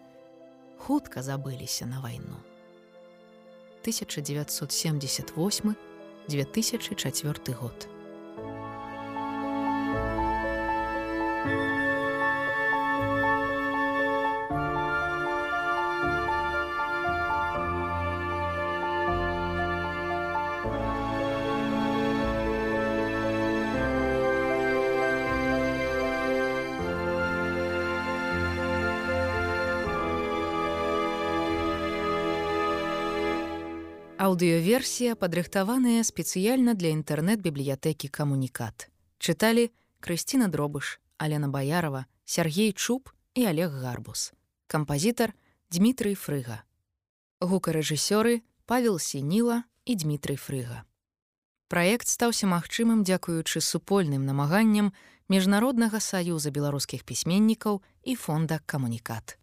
хутка 0.78 1.22
забыліся 1.22 1.86
на 1.86 2.02
вайну. 2.02 2.38
1978 3.82 5.76
2004 6.30 7.54
год. 7.54 7.97
Аўдыёверсія 34.38 35.18
падрыхтаваная 35.18 36.06
спецыяльна 36.06 36.78
для 36.78 36.94
інтэрнэт-бібліятэкі 36.94 38.06
камунікат. 38.06 38.86
Чыталі 39.18 39.74
Крысціна 39.98 40.46
Дробыш, 40.46 41.02
Алена 41.18 41.50
Баярова, 41.50 42.06
Сергей 42.24 42.70
Чуб 42.72 43.10
і 43.34 43.48
Олег 43.50 43.74
Гарбус. 43.82 44.38
Кампазітар 44.68 45.34
Дмітрый 45.74 46.14
Фрыга. 46.14 46.62
Гукарэжысёры 47.42 48.46
Павел 48.70 49.00
Сініла 49.00 49.64
і 49.90 49.96
Дмітрый 49.96 50.38
Фрыга. 50.38 50.86
Праект 51.66 52.06
стаўся 52.06 52.46
магчымым 52.46 53.02
дзякуючы 53.10 53.58
супольным 53.58 54.30
намаганням 54.30 54.94
міжнароднага 55.34 55.98
саюза 55.98 56.54
беларускіх 56.54 57.10
пісьменнікаў 57.10 57.82
і 58.06 58.14
фонда 58.14 58.62
камунікат. 58.70 59.42